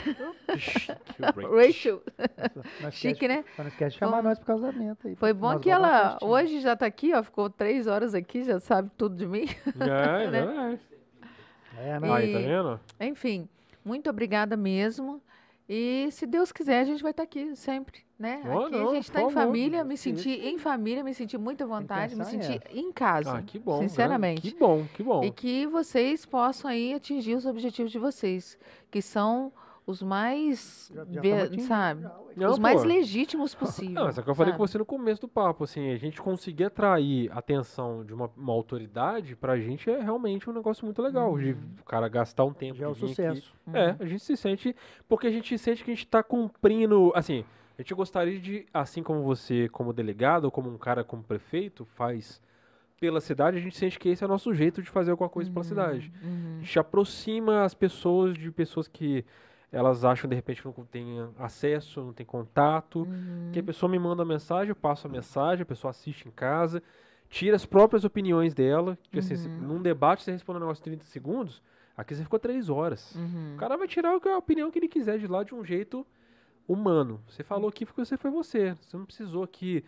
Break. 1.35 1.53
Rachel. 1.55 2.01
Não 2.81 2.89
esquece- 2.89 2.97
chique, 2.97 3.27
né? 3.27 3.43
Não 3.57 3.67
esquece 3.67 3.93
de 3.93 3.99
chamar 3.99 4.13
Foi- 4.17 4.23
nós 4.23 4.37
pro 4.39 4.47
casamento 4.47 5.07
aí. 5.07 5.15
Foi 5.15 5.33
bom 5.33 5.59
que 5.59 5.69
ela 5.69 6.17
hoje 6.21 6.59
já 6.59 6.75
tá 6.75 6.85
aqui, 6.85 7.13
ó, 7.13 7.21
ficou 7.23 7.49
três 7.49 7.87
horas 7.87 8.13
aqui, 8.15 8.43
já 8.43 8.59
sabe 8.59 8.89
tudo 8.97 9.15
de 9.15 9.27
mim. 9.27 9.45
É, 9.81 10.29
né? 10.31 10.79
é, 11.77 11.83
É, 11.85 11.89
é. 11.89 11.99
né? 11.99 12.11
Aí, 12.11 12.33
tá 12.33 12.39
E- 12.39 12.43
vendo? 12.45 12.79
Enfim, 12.99 13.47
muito 13.83 14.09
obrigada 14.09 14.55
mesmo. 14.55 15.21
E 15.67 16.09
se 16.11 16.25
Deus 16.25 16.51
quiser, 16.51 16.81
a 16.81 16.83
gente 16.83 17.01
vai 17.01 17.11
estar 17.11 17.23
aqui 17.23 17.55
sempre, 17.55 17.99
né? 18.19 18.41
Oh, 18.45 18.65
aqui 18.65 18.71
não, 18.71 18.89
a 18.89 18.93
gente 18.95 19.03
está 19.05 19.21
em 19.21 19.29
família, 19.29 19.83
me 19.83 19.93
Isso. 19.93 20.03
senti 20.03 20.29
em 20.29 20.57
família, 20.57 21.03
me 21.03 21.13
senti 21.13 21.37
muita 21.37 21.65
vontade, 21.65 22.15
me 22.15 22.21
intenção 22.21 22.39
é 22.39 22.59
senti 22.59 22.77
em 22.77 22.91
casa. 22.91 23.37
Ah, 23.37 23.41
que 23.41 23.57
bom. 23.57 23.81
né? 23.81 23.87
Sinceramente. 23.87 24.41
Que 24.41 24.59
bom, 24.59 24.85
que 24.93 25.01
bom. 25.01 25.23
E 25.23 25.31
que 25.31 25.65
vocês 25.67 26.25
possam 26.25 26.69
aí 26.69 26.93
atingir 26.93 27.35
os 27.35 27.45
objetivos 27.45 27.91
de 27.91 27.99
vocês, 27.99 28.57
que 28.91 29.01
são 29.01 29.53
os 29.85 30.01
mais, 30.01 30.89
Já- 30.93 31.03
já 31.05 31.21
tamo 31.21 31.35
atingindo 31.41 31.67
sabe. 31.67 32.05
Não, 32.35 32.49
os 32.51 32.57
mais 32.59 32.81
pô. 32.81 32.87
legítimos 32.87 33.53
possíveis. 33.53 33.93
Não, 33.93 34.05
mas 34.05 34.17
é 34.17 34.21
o 34.21 34.23
que 34.23 34.29
eu 34.29 34.35
falei 34.35 34.51
sabe? 34.53 34.57
com 34.61 34.67
você 34.67 34.77
no 34.77 34.85
começo 34.85 35.21
do 35.21 35.27
papo, 35.27 35.63
assim, 35.65 35.91
a 35.91 35.97
gente 35.97 36.21
conseguir 36.21 36.63
atrair 36.65 37.29
a 37.31 37.39
atenção 37.39 38.03
de 38.05 38.13
uma, 38.13 38.29
uma 38.35 38.53
autoridade, 38.53 39.35
pra 39.35 39.59
gente 39.59 39.89
é 39.89 39.99
realmente 40.01 40.49
um 40.49 40.53
negócio 40.53 40.85
muito 40.85 41.01
legal, 41.01 41.37
de 41.37 41.51
o 41.51 41.83
cara 41.85 42.07
gastar 42.07 42.45
um 42.45 42.53
tempo 42.53 42.75
Já 42.79 42.87
é 42.87 42.89
aqui. 42.91 42.99
sucesso. 42.99 43.53
É, 43.73 43.95
a 43.99 44.05
gente 44.05 44.23
se 44.23 44.35
sente, 44.37 44.75
porque 45.07 45.27
a 45.27 45.31
gente 45.31 45.57
sente 45.57 45.83
que 45.83 45.91
a 45.91 45.93
gente 45.93 46.07
tá 46.07 46.23
cumprindo, 46.23 47.11
assim, 47.13 47.43
a 47.77 47.81
gente 47.81 47.93
gostaria 47.93 48.39
de, 48.39 48.65
assim 48.73 49.03
como 49.03 49.21
você, 49.23 49.67
como 49.69 49.91
delegado, 49.91 50.45
ou 50.45 50.51
como 50.51 50.69
um 50.69 50.77
cara 50.77 51.03
como 51.03 51.23
prefeito, 51.23 51.83
faz 51.85 52.41
pela 52.99 53.19
cidade, 53.19 53.57
a 53.57 53.59
gente 53.59 53.75
sente 53.77 53.99
que 53.99 54.07
esse 54.07 54.23
é 54.23 54.27
o 54.27 54.29
nosso 54.29 54.53
jeito 54.53 54.81
de 54.81 54.89
fazer 54.89 55.11
alguma 55.11 55.27
coisa 55.29 55.51
pela 55.51 55.63
cidade. 55.65 56.11
A 56.23 56.25
Uhum. 56.25 56.59
gente 56.61 56.79
aproxima 56.79 57.63
as 57.63 57.73
pessoas 57.73 58.33
de 58.37 58.49
pessoas 58.49 58.87
que 58.87 59.25
elas 59.73 60.05
acham, 60.05 60.29
de 60.29 60.35
repente, 60.35 60.61
que 60.61 60.67
não 60.67 60.85
tem 60.85 61.07
acesso, 61.39 62.01
não 62.01 62.13
tem 62.13 62.25
contato, 62.25 62.99
Uhum. 63.01 63.49
que 63.51 63.59
a 63.59 63.63
pessoa 63.63 63.91
me 63.91 63.97
manda 63.99 64.21
a 64.21 64.25
mensagem, 64.25 64.69
eu 64.69 64.75
passo 64.75 65.07
a 65.07 65.09
mensagem, 65.09 65.63
a 65.63 65.65
pessoa 65.65 65.89
assiste 65.89 66.27
em 66.27 66.31
casa, 66.31 66.81
tira 67.27 67.55
as 67.55 67.65
próprias 67.65 68.05
opiniões 68.05 68.53
dela, 68.53 68.97
que 69.11 69.17
assim, 69.19 69.33
Uhum. 69.35 69.57
num 69.67 69.81
debate 69.81 70.23
você 70.23 70.31
responde 70.31 70.57
um 70.57 70.61
negócio 70.61 70.81
em 70.81 70.83
30 70.83 71.05
segundos, 71.05 71.61
aqui 71.97 72.13
você 72.13 72.21
ficou 72.23 72.37
3 72.39 72.69
horas. 72.69 73.15
Uhum. 73.15 73.55
O 73.55 73.57
cara 73.57 73.75
vai 73.75 73.87
tirar 73.87 74.11
a 74.11 74.37
opinião 74.37 74.69
que 74.69 74.77
ele 74.77 74.87
quiser 74.87 75.17
de 75.17 75.25
lá 75.27 75.43
de 75.43 75.55
um 75.55 75.65
jeito 75.65 76.05
humano. 76.67 77.19
Você 77.27 77.43
falou 77.43 77.67
aqui 77.67 77.85
porque 77.85 78.05
você 78.05 78.15
foi 78.15 78.31
você. 78.31 78.75
Você 78.81 78.95
não 78.95 79.05
precisou 79.05 79.43
aqui 79.43 79.83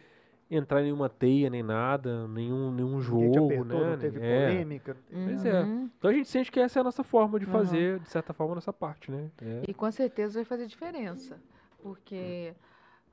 entrar 0.50 0.82
em 0.82 0.86
nenhuma 0.86 1.10
teia, 1.10 1.50
nem 1.50 1.64
nada, 1.64 2.28
nenhum, 2.28 2.72
nenhum 2.72 3.02
jogo, 3.02 3.46
apertou, 3.46 3.80
né? 3.82 3.92
não 3.92 3.98
teve 3.98 4.20
É. 4.24 4.48
polêmica. 4.50 4.94
não 4.94 5.02
teve- 5.02 5.26
Pois 5.26 5.46
é. 5.46 5.62
Uhum. 5.64 5.90
Então 5.98 6.12
a 6.12 6.14
gente 6.14 6.30
sente 6.30 6.52
que 6.52 6.60
essa 6.60 6.80
é 6.80 6.82
a 6.82 6.84
nossa 6.84 7.04
forma 7.04 7.40
de 7.40 7.46
Aham. 7.46 7.52
fazer, 7.54 8.00
de 8.00 8.10
certa 8.10 8.34
forma, 8.34 8.54
a 8.54 8.56
nossa 8.56 8.72
parte, 8.74 9.10
né? 9.10 9.30
É. 9.42 9.64
E 9.68 9.74
com 9.74 9.90
certeza 9.92 10.36
vai 10.40 10.46
fazer 10.46 10.68
diferença, 10.68 11.40
porque 11.82 12.54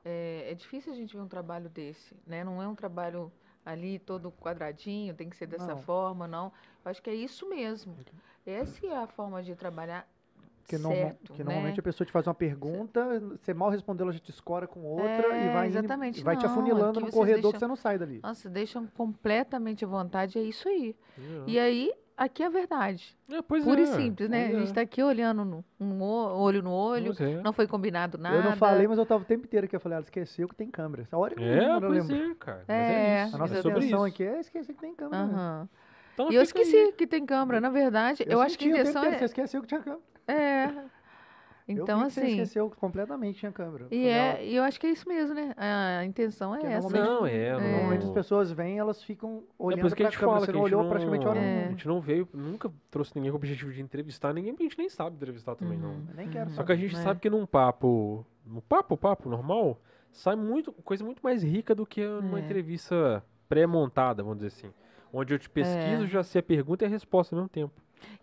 é, 0.05 0.49
é 0.51 0.55
difícil 0.55 0.93
a 0.93 0.97
gente 0.97 1.15
ver 1.17 1.23
um 1.23 1.29
trabalho 1.29 1.69
desse, 1.71 2.15
né? 2.27 2.45
Não 2.45 2.63
é 2.63 2.69
um 2.69 2.75
trabalho 2.75 3.33
ali 3.65 3.99
todo 3.99 4.31
quadradinho, 4.33 5.15
tem 5.15 5.31
que 5.31 5.37
ser 5.37 5.47
dessa 5.47 5.75
Não. 5.75 5.83
forma, 5.83 6.27
não. 6.27 6.53
Eu 6.85 6.91
acho 6.91 7.01
que 7.03 7.09
é 7.09 7.15
isso 7.15 7.49
mesmo. 7.49 7.97
Essa 8.45 8.85
é 8.87 8.97
a 8.97 9.07
forma 9.07 9.43
de 9.43 9.55
trabalhar 9.55 10.07
Porque, 10.63 10.79
certo, 10.79 11.19
porque 11.27 11.43
né? 11.43 11.45
normalmente 11.45 11.81
a 11.81 11.83
pessoa 11.83 12.07
te 12.07 12.13
faz 12.13 12.27
uma 12.27 12.35
pergunta, 12.35 13.21
você 13.41 13.53
mal 13.53 13.69
respondeu, 13.71 14.05
ela 14.05 14.13
já 14.13 14.21
te 14.21 14.31
escora 14.31 14.67
com 14.67 14.81
outra 14.85 15.07
e 15.37 15.47
É, 15.49 15.53
vai, 15.53 15.69
indo- 15.69 15.79
exatamente, 15.79 16.21
e 16.21 16.25
vai 16.25 16.37
te 16.37 16.45
não, 16.45 16.51
afunilando 16.53 16.99
aqui 17.01 17.07
no 17.07 17.13
corredor 17.13 17.37
que 17.37 17.43
deixam- 17.43 17.59
você 17.61 17.67
não 17.67 17.77
sai 17.77 17.99
dali. 17.99 18.21
Nossa, 18.23 18.49
deixam 18.49 18.87
completamente 18.97 19.85
à 19.85 19.89
vontade, 19.89 20.39
é 20.39 20.43
isso 20.43 20.69
aí. 20.69 20.97
É. 21.19 21.23
E 21.47 21.59
aí, 21.59 21.93
aqui 22.17 22.43
é 22.43 22.47
a 22.47 22.49
verdade. 22.51 23.17
É, 23.31 23.43
pois 23.43 23.65
Pura 23.65 23.81
é, 23.81 23.85
e 23.85 23.87
simples, 23.89 24.29
né? 24.31 24.45
pois 24.45 24.55
A 24.55 24.59
gente 24.59 24.67
é. 24.69 24.71
está 24.71 24.81
aqui 24.83 25.03
olhando 25.03 25.45
no, 25.45 25.65
um 25.81 26.03
olho 26.03 26.63
no 26.63 26.71
olho, 26.73 27.15
Pois 27.17 27.21
é. 27.21 27.43
não 27.43 27.53
foi 27.53 27.67
combinado 27.67 28.17
nada. 28.19 28.37
Eu 28.37 28.43
não 28.45 28.57
falei, 28.57 28.87
mas 28.87 28.99
eu 28.99 29.05
tava 29.07 29.23
o 29.23 29.27
tempo 29.27 29.45
inteiro 29.47 29.67
aqui. 29.67 29.75
Eu 29.77 29.81
falei, 29.81 29.97
ela 29.97 30.05
esqueceu 30.05 30.49
que 30.49 30.55
tem 30.55 30.71
câmera. 30.71 31.03
Essa 31.03 31.17
hora 31.19 31.35
que 31.35 31.43
É, 31.43 31.75
eu 31.75 31.81
pois 31.81 32.09
lembro. 32.09 32.31
é, 32.31 32.35
cara. 32.37 32.65
Mas 32.69 32.77
É, 32.79 33.25
isso, 33.27 33.35
A 33.35 33.39
nossa 33.39 33.55
é 33.57 33.59
intenção 33.61 34.05
aqui 34.05 34.23
é 34.25 34.41
esquecer 34.41 34.73
que 34.75 34.81
tem 34.81 34.95
câmera. 34.95 35.27
né? 35.27 35.69
Então 36.15 36.31
E 36.31 36.35
eu 36.35 36.45
fica 36.47 36.61
aí. 36.61 36.65
esqueci 36.67 36.93
que 36.93 37.07
tem 37.07 37.25
câmera, 37.25 37.59
na 37.61 37.71
verdade. 37.71 38.23
Eu, 38.29 38.41
acho 38.41 38.59
que 38.59 38.67
a 38.67 38.69
intenção 38.69 39.03
é. 39.05 39.19
Você 39.19 39.25
esqueceu 39.25 39.61
que 39.63 39.67
tinha 39.69 39.81
câmera. 39.81 40.03
É. 40.29 40.73
Então, 41.69 42.01
eu 42.01 42.09
vi 42.09 42.09
que 42.09 42.11
Você 42.15 42.21
assim. 42.21 42.31
esqueceu 42.33 42.69
completamente 42.71 43.35
que 43.35 43.41
tinha 43.41 43.53
câmera. 43.53 43.87
E 43.91 44.07
é, 44.09 44.37
ó, 44.37 44.43
e 44.43 44.57
eu 44.57 44.65
acho 44.65 44.81
que 44.81 44.87
é 44.87 44.91
isso 44.91 45.09
mesmo, 45.09 45.33
né? 45.33 45.55
A 45.57 46.05
intenção 46.05 46.55
é 46.55 46.59
Porque 46.59 46.73
essa. 46.75 46.89
normalmente- 46.89 47.21
Não, 47.21 47.27
é. 47.27 47.53
Normalmente 47.53 48.01
não- 48.03 48.09
as 48.09 48.15
pessoas 48.15 48.51
vêm, 48.51 48.79
elas 48.79 49.03
ficam 49.03 49.45
É 49.49 49.63
olhando 49.63 49.81
por 49.81 49.87
isso 49.87 49.97
que 49.97 50.03
a 50.03 50.09
pra 50.09 50.19
câmera. 50.19 50.33
fala 50.35 50.41
Você 50.41 50.53
que 50.53 50.59
não 50.59 50.65
a 50.65 50.65
gente 50.69 50.75
olhou 50.75 50.83
não, 50.83 50.91
praticamente 50.91 51.27
hora 51.27 51.39
É. 51.39 51.65
a 51.67 51.69
gente 51.71 51.89
não 51.89 52.01
veio, 52.01 52.29
nunca 52.35 52.71
trouxe 52.91 53.13
ninguém 53.15 53.31
com 53.31 53.37
o 53.37 53.39
objetivo 53.39 53.73
de 53.73 53.81
entrevistar 53.81 54.35
ninguém, 54.35 54.53
porque 54.53 54.65
a 54.65 54.69
gente 54.69 54.79
nem 54.79 54.89
sabe 54.89 55.15
entrevistar 55.17 55.55
também, 55.55 55.79
não. 55.79 55.91
Uhum. 55.91 56.07
Eu 56.11 56.15
Nem 56.17 56.29
quero 56.29 56.51
Uhum. 56.51 56.57
Só 56.57 56.65
que 56.65 56.73
a 56.73 56.77
gente 56.77 56.97
É. 56.97 56.99
sabe 56.99 57.21
que 57.21 57.31
num 57.31 57.47
papo, 57.47 58.27
no 58.45 58.61
papo, 58.61 58.97
papo 58.97 59.29
normal, 59.29 59.81
sai 60.11 60.35
muito, 60.35 60.73
coisa 60.73 61.05
muito 61.05 61.21
mais 61.23 61.45
rica 61.45 61.75
do 61.77 61.87
que 61.87 62.05
numa 62.05 62.41
É. 62.41 62.43
entrevista 62.43 63.23
pré-montada, 63.49 64.23
vamos 64.23 64.39
dizer 64.39 64.49
assim. 64.49 64.75
Onde 65.13 65.35
eu 65.35 65.39
te 65.39 65.49
pesquiso, 65.51 66.05
É. 66.05 66.07
já 66.07 66.23
sei 66.23 66.41
a 66.41 66.43
pergunta 66.43 66.85
e 66.85 66.87
a 66.87 66.91
resposta 66.91 67.35
ao 67.35 67.39
mesmo 67.41 67.49
tempo. 67.51 67.73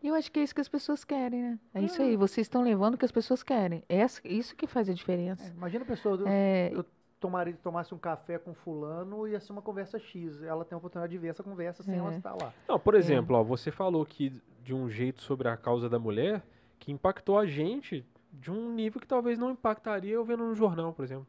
E 0.01 0.07
eu 0.07 0.15
acho 0.15 0.31
que 0.31 0.39
é 0.39 0.43
isso 0.43 0.53
que 0.55 0.61
as 0.61 0.67
pessoas 0.67 1.03
querem, 1.05 1.41
né? 1.41 1.59
É 1.73 1.81
isso 1.81 2.01
Hum. 2.01 2.05
aí. 2.05 2.15
Vocês 2.17 2.45
estão 2.45 2.61
levando 2.63 2.95
o 2.95 2.97
que 2.97 3.05
as 3.05 3.11
pessoas 3.11 3.43
querem. 3.43 3.83
É 3.87 4.05
isso 4.25 4.55
que 4.55 4.67
faz 4.67 4.89
a 4.89 4.91
É, 4.91 4.95
diferença. 4.95 5.53
imagina 5.55 5.83
a 5.83 5.87
pessoa, 5.87 6.17
do- 6.17 6.27
É, 6.27 6.71
eu 6.73 6.83
tomaria, 7.19 7.53
tomasse 7.63 7.93
um 7.93 7.97
café 7.97 8.37
com 8.39 8.53
fulano 8.53 9.27
e 9.27 9.31
ia 9.31 9.39
ser 9.39 9.51
uma 9.51 9.61
conversa 9.61 9.97
X. 9.99 10.41
Ela 10.41 10.65
tem 10.65 10.75
a 10.75 10.77
oportunidade 10.79 11.11
de 11.11 11.17
ver 11.17 11.27
essa 11.29 11.43
conversa 11.43 11.83
sem 11.83 11.93
É. 11.93 11.97
ela 11.97 12.13
estar 12.15 12.31
lá. 12.33 12.53
Não, 12.67 12.79
por 12.79 12.95
exemplo, 12.95 13.35
ó, 13.37 13.43
você 13.43 13.71
falou 13.71 14.01
aqui 14.01 14.33
de 14.63 14.73
um 14.73 14.89
jeito 14.89 15.21
sobre 15.21 15.47
a 15.47 15.55
causa 15.55 15.87
da 15.89 15.99
mulher 15.99 16.43
que 16.77 16.91
impactou 16.91 17.37
a 17.37 17.45
gente 17.45 18.05
de 18.33 18.51
um 18.51 18.71
nível 18.73 18.99
que 19.01 19.07
talvez 19.07 19.37
não 19.39 19.51
impactaria 19.51 20.13
eu 20.13 20.23
vendo 20.25 20.43
no 20.43 20.55
jornal, 20.55 20.91
por 20.93 21.03
exemplo. 21.03 21.27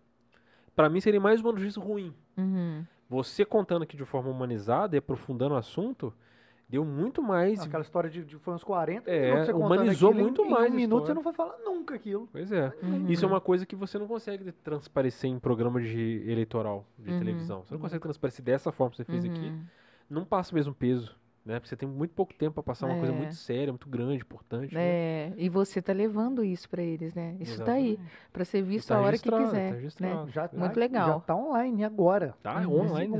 Pra 0.74 0.88
mim 0.88 1.00
seria 1.00 1.20
mais 1.20 1.40
uma 1.40 1.52
notícia 1.52 1.80
ruim. 1.82 2.14
uhum. 2.36 2.84
Você 3.10 3.44
contando 3.44 3.82
aqui 3.82 3.96
de 3.96 4.04
forma 4.04 4.30
humanizada 4.30 4.96
e 4.96 4.98
aprofundando 4.98 5.54
o 5.54 5.58
assunto, 5.58 6.14
deu 6.68 6.84
muito 6.84 7.20
mais. 7.20 7.60
Aquela 7.60 7.82
história 7.82 8.08
de, 8.08 8.24
de 8.24 8.38
foi 8.38 8.54
uns 8.54 8.62
40 8.62 9.10
É, 9.10 9.26
minutos 9.30 9.46
você 9.46 9.52
humanizou 9.52 10.10
aquilo, 10.10 10.20
em- 10.20 10.24
muito 10.30 10.42
em 10.44 10.48
mais 10.50 10.70
um 10.70 10.74
a 10.74 10.76
minuto 10.76 11.06
você 11.06 11.14
não 11.14 11.22
vai 11.22 11.32
falar 11.34 11.58
nunca 11.64 11.96
aquilo. 11.96 12.28
Pois 12.30 12.52
é. 12.52 12.72
Uhum. 12.80 13.08
Isso 13.08 13.24
é 13.24 13.28
uma 13.28 13.40
coisa 13.40 13.66
que 13.66 13.74
você 13.74 13.98
não 13.98 14.06
consegue 14.06 14.52
transparecer 14.52 15.28
em 15.28 15.40
programa 15.40 15.80
de 15.80 16.22
eleitoral 16.30 16.86
de 16.96 17.10
Uhum. 17.10 17.18
televisão. 17.18 17.64
Você 17.64 17.74
não 17.74 17.80
consegue 17.80 18.00
transparecer 18.02 18.44
dessa 18.44 18.70
forma 18.70 18.92
que 18.92 18.98
você 18.98 19.04
fez 19.04 19.24
aqui. 19.24 19.46
Uhum. 19.46 19.64
Não 20.08 20.24
passa 20.24 20.52
o 20.52 20.54
mesmo 20.54 20.72
peso, 20.72 21.16
né? 21.44 21.54
Porque 21.54 21.68
você 21.68 21.76
tem 21.76 21.88
muito 21.88 22.12
pouco 22.14 22.34
tempo 22.34 22.54
para 22.54 22.62
passar 22.62 22.86
uma 22.86 22.96
coisa 22.98 23.12
É. 23.12 23.16
muito 23.16 23.34
séria, 23.34 23.72
muito 23.72 23.88
grande, 23.88 24.22
importante. 24.22 24.74
né? 24.74 24.80
É, 24.82 25.32
e 25.36 25.48
você 25.48 25.80
tá 25.80 25.92
levando 25.92 26.44
isso 26.44 26.68
pra 26.68 26.82
eles, 26.82 27.14
né? 27.14 27.36
Isso 27.40 27.64
tá 27.64 27.72
aí, 27.72 27.98
para 28.32 28.44
ser 28.44 28.62
visto 28.62 28.88
Tá 28.88 28.96
a 28.98 29.00
hora 29.00 29.16
que 29.18 29.30
quiser, 29.30 29.46
tá 29.46 29.52
né? 29.52 29.70
registrado. 29.72 30.30
Já 30.30 30.48
Muito 30.52 30.74
tá, 30.74 30.80
legal. 30.80 31.08
Já 31.08 31.20
tá 31.20 31.34
online 31.36 31.84
agora. 31.84 32.34
Tá 32.42 32.60
Uhum. 32.60 32.80
online. 32.80 33.14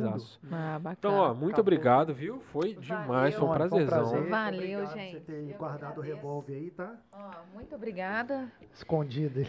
Ah, 0.51 0.79
bacana. 0.79 0.97
Então, 0.99 1.15
ó, 1.15 1.29
muito 1.35 1.45
Acabou. 1.55 1.61
obrigado, 1.61 2.15
viu? 2.15 2.41
Foi 2.53 2.75
demais, 2.75 3.35
foi 3.35 3.45
um 3.47 3.51
Olha, 3.51 3.69
foi 3.69 3.83
um 3.83 3.87
prazerzão. 3.87 4.11
prazer. 4.11 4.29
Valeu, 4.31 4.61
Obrigado 4.61 4.89
por 4.93 4.99
gente. 4.99 5.13
Você 5.13 5.21
ter 5.21 5.51
Eu 5.53 5.59
guardado 5.59 5.99
o 5.99 6.01
revólver 6.01 6.55
aí, 6.55 6.71
tá? 6.71 6.95
Ó, 7.13 7.31
muito 7.55 7.75
obrigada 7.75 8.53
Escondido. 8.73 9.47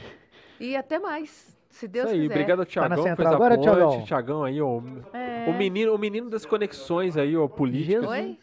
e 0.59 0.75
até 0.75 0.97
mais, 0.99 1.57
se 1.69 1.87
Deus 1.87 2.05
Isso 2.05 2.13
aí, 2.15 2.21
quiser. 2.21 2.33
obrigado 2.33 2.59
ao 2.59 2.65
Tá 2.65 2.69
que 2.69 2.73
central 3.01 3.15
fez 3.15 3.27
a 3.27 3.35
agora, 3.35 3.55
ponte. 3.55 3.63
Thiagão? 3.65 4.03
Thiagão 4.03 4.43
aí, 4.43 4.61
ó. 4.61 4.81
É. 5.13 5.49
O 5.49 5.53
menino, 5.57 5.93
o 5.93 5.97
menino 5.97 6.29
das 6.29 6.45
conexões 6.45 7.17
aí, 7.17 7.35
ó, 7.35 7.47
políticas. 7.47 8.07
Oi? 8.07 8.39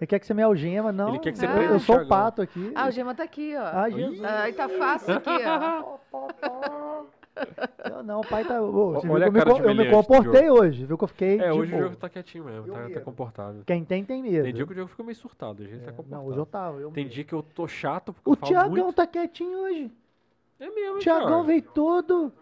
Ele 0.00 0.06
quer 0.06 0.18
que 0.18 0.26
você 0.26 0.34
me 0.34 0.42
algema, 0.42 0.90
não. 0.92 1.10
Ele 1.10 1.18
quer 1.20 1.32
que 1.32 1.38
você 1.38 1.46
eu, 1.46 1.50
prenda 1.52 1.72
eu 1.74 1.80
sou 1.80 1.96
o 2.02 2.08
pato 2.08 2.42
aqui. 2.42 2.72
Ah, 2.74 2.88
o 2.88 2.90
Gema 2.90 3.14
tá 3.14 3.22
aqui, 3.22 3.54
ó. 3.56 3.62
Ah, 3.64 3.88
Jesus. 3.90 4.22
Aí 4.24 4.52
tá 4.52 4.68
fácil 4.68 5.14
aqui, 5.14 5.30
ó. 6.10 7.04
Eu 7.90 8.02
não, 8.04 8.20
o 8.20 8.26
pai 8.26 8.44
tá. 8.44 8.62
ô, 8.62 8.92
você 8.92 9.00
viu 9.08 9.12
Olha 9.16 9.28
que 9.28 9.36
eu, 9.38 9.68
a 9.70 9.74
me, 9.74 9.86
eu 9.86 9.90
comportei 9.90 10.48
hoje, 10.48 10.84
viu 10.86 10.96
que 10.96 11.02
eu 11.02 11.08
fiquei. 11.08 11.40
É, 11.40 11.52
hoje 11.52 11.72
o 11.72 11.76
boa. 11.76 11.82
jogo 11.88 11.96
tá 11.96 12.08
quietinho 12.08 12.44
mesmo, 12.44 12.72
tá, 12.72 12.88
tá 12.88 13.00
comportável. 13.00 13.62
Quem 13.66 13.84
tem, 13.84 14.04
tem 14.04 14.22
medo. 14.22 14.44
Tem 14.44 14.54
dia 14.54 14.64
que 14.64 14.72
o 14.72 14.76
jogo 14.76 14.88
fica 14.88 15.02
meio 15.02 15.16
surtado, 15.16 15.60
hoje 15.64 15.72
ele 15.72 15.80
tá 15.80 15.90
É, 15.90 15.92
comportado. 15.92 16.22
não, 16.22 16.28
hoje 16.28 16.38
eu 16.38 16.46
tava. 16.46 16.78
Eu 16.80 16.90
Tem 16.92 17.02
mesmo. 17.04 17.14
dia 17.16 17.24
que 17.24 17.32
eu 17.32 17.42
tô 17.42 17.66
chato 17.66 18.12
porque 18.12 18.30
O 18.30 18.32
eu 18.34 18.36
falo 18.36 18.52
Tiagão 18.52 18.84
muito. 18.84 18.92
tá 18.96 19.04
quietinho 19.08 19.58
hoje. 19.58 19.90
É 20.60 20.70
mesmo, 20.70 20.98
Tiagão 21.00 21.26
Thiago? 21.28 21.42
veio 21.44 21.62
todo. 21.62 22.32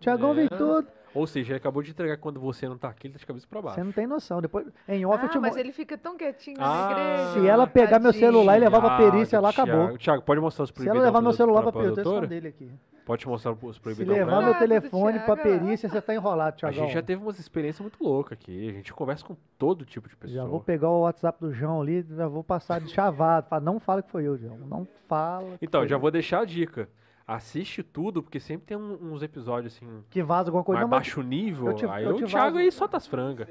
Tiagão 0.00 0.30
É. 0.32 0.34
veio 0.34 0.50
todo. 0.50 0.86
Ou 1.16 1.26
seja, 1.26 1.52
ele 1.52 1.56
acabou 1.58 1.82
de 1.82 1.90
entregar 1.90 2.16
quando 2.18 2.38
você 2.38 2.68
não 2.68 2.76
tá 2.76 2.88
aqui, 2.88 3.06
ele 3.06 3.14
tá 3.14 3.18
de 3.18 3.26
cabeça 3.26 3.46
pra 3.48 3.62
baixo. 3.62 3.76
Você 3.76 3.84
não 3.84 3.92
tem 3.92 4.06
noção. 4.06 4.40
Depois, 4.40 4.66
em 4.88 5.06
off 5.06 5.18
eu 5.22 5.28
Ah, 5.28 5.32
te 5.32 5.38
mas 5.38 5.54
mo- 5.54 5.58
ele 5.60 5.72
fica 5.72 5.96
tão 5.96 6.16
quietinho 6.16 6.56
Ah, 6.60 6.86
na 6.86 6.90
igreja. 6.92 7.40
Se 7.40 7.46
ela 7.48 7.66
pegar 7.66 7.98
meu 7.98 8.12
celular 8.12 8.56
e 8.56 8.60
levar 8.60 8.80
pra 8.80 8.96
Thiago, 8.96 9.12
perícia 9.12 9.40
lá, 9.40 9.48
acabou. 9.50 9.74
Thiago, 9.86 9.98
Thiago, 9.98 10.22
pode 10.22 10.40
mostrar 10.40 10.64
os 10.64 10.68
Se 10.70 10.74
proibidão 10.74 10.96
ela 10.96 11.06
levar 11.06 11.20
meu 11.22 11.32
celular 11.32 11.62
pra 11.62 11.72
pra, 11.72 11.80
perícia, 11.82 12.00
eu 12.00 12.04
tô 12.04 12.20
dele 12.20 12.48
aqui. 12.48 12.70
Pode 13.06 13.26
mostrar 13.28 13.52
os 13.52 13.76
Se 13.76 13.80
proibidão 13.80 14.14
pra 14.16 14.24
levar 14.24 14.42
meu 14.42 14.52
do 14.52 14.58
telefone 14.58 15.18
pra 15.20 15.36
Thiago. 15.36 15.42
perícia, 15.60 15.88
você 15.88 16.00
tá 16.02 16.14
enrolado, 16.14 16.48
A 16.48 16.52
Tiagão. 16.58 16.84
gente 16.84 16.92
já 16.94 17.02
teve 17.02 17.22
umas 17.22 17.38
experiências 17.38 17.80
muito 17.80 18.02
loucas 18.02 18.32
aqui. 18.38 18.68
A 18.68 18.72
gente 18.72 18.92
conversa 18.92 19.24
com 19.24 19.36
todo 19.56 19.84
tipo 19.84 20.08
de 20.08 20.16
pessoa. 20.16 20.42
Já 20.42 20.44
vou 20.44 20.60
pegar 20.60 20.90
o 20.90 21.02
WhatsApp 21.02 21.40
do 21.40 21.52
João 21.52 21.80
ali, 21.80 22.04
já 22.10 22.26
vou 22.28 22.42
passar 22.44 22.80
de 22.80 22.90
chavado. 22.90 23.46
Não 23.62 23.78
fala 23.80 24.02
que 24.02 24.10
foi 24.10 24.24
eu, 24.24 24.36
João. 24.36 24.58
Não 24.58 24.86
fala. 25.08 25.56
que 25.58 25.64
Então, 25.64 25.86
já 25.86 25.96
eu. 25.96 26.00
vou 26.00 26.10
deixar 26.10 26.40
a 26.40 26.44
dica. 26.44 26.88
Assiste 27.26 27.82
tudo, 27.82 28.22
porque 28.22 28.38
sempre 28.38 28.66
tem 28.66 28.76
um- 28.76 29.12
uns 29.12 29.20
episódios 29.22 29.74
assim, 29.74 30.04
Que 30.10 30.22
vaza 30.22 30.48
alguma 30.48 30.62
coisa. 30.62 30.78
mais 30.80 30.84
Não, 30.84 30.88
mas 30.96 31.06
baixo 31.06 31.22
nível. 31.22 31.66
eu 31.68 31.74
te- 31.74 31.86
aí 31.86 32.04
eu 32.04 32.10
o 32.10 32.14
te 32.14 32.24
Thiago 32.26 32.44
vazo- 32.46 32.58
aí 32.58 32.70
solta 32.70 32.96
as 32.96 33.06
frangas. 33.06 33.48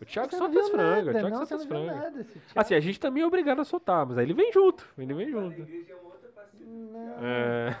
O 0.00 0.04
Thiago 0.04 0.30
você 0.30 0.36
solta 0.38 0.54
não 0.54 0.62
as 0.62 0.70
frangas. 0.70 1.08
O 1.08 1.10
Thiago 1.10 1.28
não, 1.30 1.36
solta 1.38 1.54
as 1.56 1.62
você 1.62 1.68
não 1.74 1.80
viu 1.80 1.86
frangas. 1.90 2.04
nada, 2.04 2.20
esse 2.20 2.32
Thiago. 2.32 2.50
Assim, 2.54 2.74
a 2.74 2.80
gente 2.80 3.00
também 3.00 3.22
é 3.22 3.26
obrigado 3.26 3.60
a 3.60 3.64
soltar, 3.64 4.06
mas 4.06 4.16
aí 4.16 4.24
ele 4.24 4.34
vem 4.34 4.52
junto. 4.52 4.88
Ele 4.96 5.12
vem 5.12 5.28
junto. 5.28 5.66
É... 7.22 7.76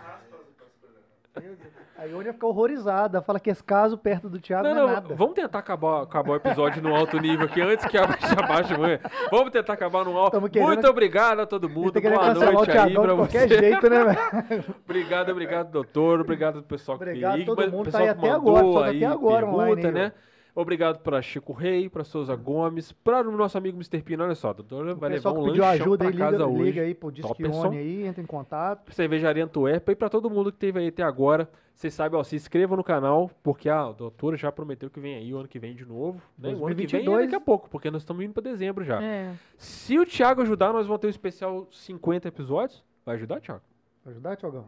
A 2.00 2.06
Iônia 2.06 2.32
fica 2.32 2.46
horrorizada, 2.46 3.20
fala 3.20 3.38
que 3.38 3.50
esse 3.50 3.62
caso 3.62 3.98
perto 3.98 4.26
do 4.26 4.38
Thiago 4.40 4.66
não, 4.66 4.74
Não, 4.74 4.82
é 4.84 4.86
não, 4.86 4.92
nada. 4.94 5.14
vamos 5.14 5.34
tentar 5.34 5.58
acabar, 5.58 6.02
acabar 6.02 6.30
o 6.32 6.36
episódio 6.36 6.82
no 6.82 6.94
alto 6.96 7.18
nível 7.20 7.44
aqui, 7.44 7.60
antes 7.60 7.84
que 7.84 7.98
abaixe 7.98 8.24
abaixo 8.42 8.74
amanhã. 8.74 8.98
Vamos 9.30 9.50
tentar 9.50 9.74
acabar 9.74 10.02
no 10.02 10.16
alto. 10.16 10.40
Querendo- 10.48 10.66
Muito 10.68 10.88
obrigado 10.88 11.40
a 11.40 11.46
todo 11.46 11.68
mundo. 11.68 11.92
tá 11.92 12.00
Boa 12.00 12.34
noite 12.52 12.70
aí 12.70 12.94
pra 12.94 13.06
de 13.06 13.14
qualquer 13.16 13.48
você. 13.48 13.58
jeito, 13.58 13.90
né, 13.90 14.04
velho? 14.04 14.64
Obrigado, 14.82 15.30
obrigado, 15.30 15.70
doutor. 15.70 16.20
Obrigado, 16.22 16.62
pessoal 16.62 16.96
que 16.96 17.04
Obrigado 17.04 17.34
veio. 17.34 17.44
todo 17.44 17.58
Mas- 17.58 17.70
mundo, 17.70 17.90
tá 17.92 17.98
aí 17.98 18.08
até 18.08 18.30
agora, 18.30 18.72
tá 18.72 18.84
aí 18.86 19.04
até 19.04 19.14
agora 19.14 19.36
pergunta, 19.46 19.62
online 19.62 19.86
aí, 19.86 19.92
né? 19.92 20.12
Obrigado 20.54 21.00
para 21.00 21.20
Chico 21.22 21.52
Rei, 21.52 21.88
para 21.88 22.04
Souza 22.04 22.34
Gomes, 22.34 22.92
para 22.92 23.28
o 23.28 23.36
nosso 23.36 23.56
amigo 23.56 23.76
Mr. 23.76 24.02
Pino. 24.02 24.24
Olha 24.24 24.34
só, 24.34 24.52
doutor 24.52 24.86
O 24.88 24.96
vai 24.96 25.10
levar 25.10 25.32
um 25.32 25.44
pediu 25.44 25.62
lanchão 25.62 25.68
ajuda 25.68 25.98
pra 25.98 26.08
aí, 26.08 26.16
casa 26.16 26.36
liga, 26.36 26.46
hoje. 26.46 26.62
liga 26.62 26.82
aí 26.82 26.94
pro 26.94 27.12
Disque 27.12 27.28
Topperson. 27.28 27.68
One 27.68 27.78
aí, 27.78 28.06
entra 28.06 28.22
em 28.22 28.26
contato. 28.26 28.92
Cervejaria 28.92 29.44
Antuérpia 29.44 29.92
e 29.92 29.96
para 29.96 30.08
todo 30.08 30.28
mundo 30.30 30.52
que 30.52 30.58
teve 30.58 30.78
aí 30.78 30.88
até 30.88 31.02
agora. 31.02 31.48
Vocês 31.74 31.94
sabem, 31.94 32.18
ó, 32.18 32.22
se 32.22 32.36
inscreva 32.36 32.76
no 32.76 32.84
canal, 32.84 33.30
porque 33.42 33.68
a 33.68 33.90
doutora 33.90 34.36
já 34.36 34.52
prometeu 34.52 34.90
que 34.90 35.00
vem 35.00 35.14
aí 35.14 35.32
o 35.32 35.38
ano 35.38 35.48
que 35.48 35.58
vem 35.58 35.74
de 35.74 35.86
novo. 35.86 36.20
Né? 36.38 36.50
O 36.50 36.66
ano 36.66 36.76
que 36.76 36.86
vem 36.86 37.00
é 37.00 37.04
2022. 37.04 37.24
daqui 37.24 37.34
a 37.34 37.40
pouco, 37.40 37.70
porque 37.70 37.90
nós 37.90 38.02
estamos 38.02 38.22
indo 38.22 38.34
para 38.34 38.42
dezembro 38.42 38.84
já. 38.84 39.02
É. 39.02 39.32
Se 39.56 39.98
o 39.98 40.04
Thiago 40.04 40.42
ajudar, 40.42 40.72
nós 40.74 40.86
vamos 40.86 41.00
ter 41.00 41.06
um 41.06 41.10
especial 41.10 41.66
50 41.70 42.28
episódios. 42.28 42.84
Vai 43.06 43.16
ajudar, 43.16 43.40
Thiago? 43.40 43.62
Vai 44.04 44.12
ajudar, 44.12 44.36
Tiagão? 44.36 44.66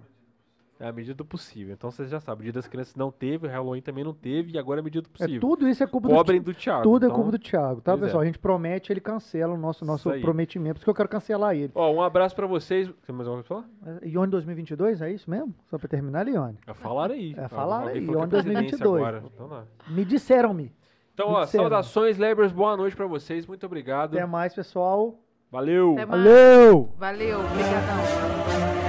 É 0.84 0.88
a 0.88 0.92
medida 0.92 1.14
do 1.14 1.24
possível. 1.24 1.72
Então 1.74 1.92
vocês 1.92 2.10
já 2.10 2.18
sabem, 2.18 2.40
o 2.40 2.42
Dia 2.44 2.52
das 2.54 2.66
Crianças 2.66 2.96
não 2.96 3.12
teve, 3.12 3.46
o 3.46 3.50
Halloween 3.50 3.80
também 3.80 4.02
não 4.02 4.12
teve, 4.12 4.52
e 4.52 4.58
agora 4.58 4.80
é 4.80 4.82
a 4.82 4.84
medida 4.84 5.02
do 5.02 5.08
É, 5.14 5.18
possível. 5.18 5.40
tudo 5.40 5.68
isso 5.68 5.82
é 5.82 5.86
culpa 5.86 6.08
Cobrem 6.08 6.40
do 6.40 6.52
do 6.52 6.54
Thiago. 6.58 6.82
Tudo 6.82 7.04
é 7.04 7.06
então- 7.06 7.14
culpa 7.16 7.30
do 7.30 7.38
Thiago, 7.38 7.80
tá, 7.80 7.92
Pois 7.92 8.02
é. 8.02 8.06
pessoal? 8.06 8.22
A 8.22 8.26
gente 8.26 8.38
promete, 8.40 8.92
ele 8.92 9.00
cancela 9.00 9.54
o 9.54 9.56
nosso, 9.56 9.84
nosso 9.84 10.10
prometimento. 10.20 10.74
Por 10.74 10.78
isso 10.78 10.84
que 10.84 10.90
eu 10.90 10.94
quero 10.94 11.08
cancelar 11.08 11.54
ele. 11.54 11.70
Ó, 11.74 11.92
um 11.92 12.02
abraço 12.02 12.34
pra 12.34 12.48
vocês. 12.48 12.90
Tem 13.06 13.14
mais 13.14 13.28
alguma 13.28 13.44
coisa 13.44 13.64
pra 13.64 13.90
falar? 13.92 13.98
É, 14.02 14.08
Ione 14.08 14.30
2022, 14.32 15.00
é 15.00 15.12
isso 15.12 15.30
mesmo? 15.30 15.54
Só 15.66 15.78
pra 15.78 15.86
terminar, 15.88 16.26
Ione. 16.26 16.58
É, 16.66 16.74
Falaram 16.74 17.14
aí. 17.14 17.32
É, 17.36 17.46
falaram 17.46 17.86
Alguém 17.86 18.02
aí, 18.02 18.08
é 18.08 18.26
presidência 18.26 18.78
2022. 18.78 19.02
agora. 19.02 19.22
Então, 19.32 19.46
lá. 19.46 19.64
Me 19.88 20.04
disseram-me. 20.04 20.72
então 21.14 21.28
Me 21.28 21.34
ó, 21.36 21.44
disseram. 21.44 21.62
saudações, 21.64 22.18
Lebers. 22.18 22.50
Boa 22.50 22.76
noite 22.76 22.96
pra 22.96 23.06
vocês. 23.06 23.46
Muito 23.46 23.64
obrigado. 23.64 24.16
Até 24.16 24.26
mais, 24.26 24.52
pessoal. 24.52 25.16
Valeu. 25.48 25.92
Até 25.92 26.06
mais. 26.06 26.24
Valeu! 26.24 26.92
Valeu, 26.98 27.38
obrigadão. 27.40 28.81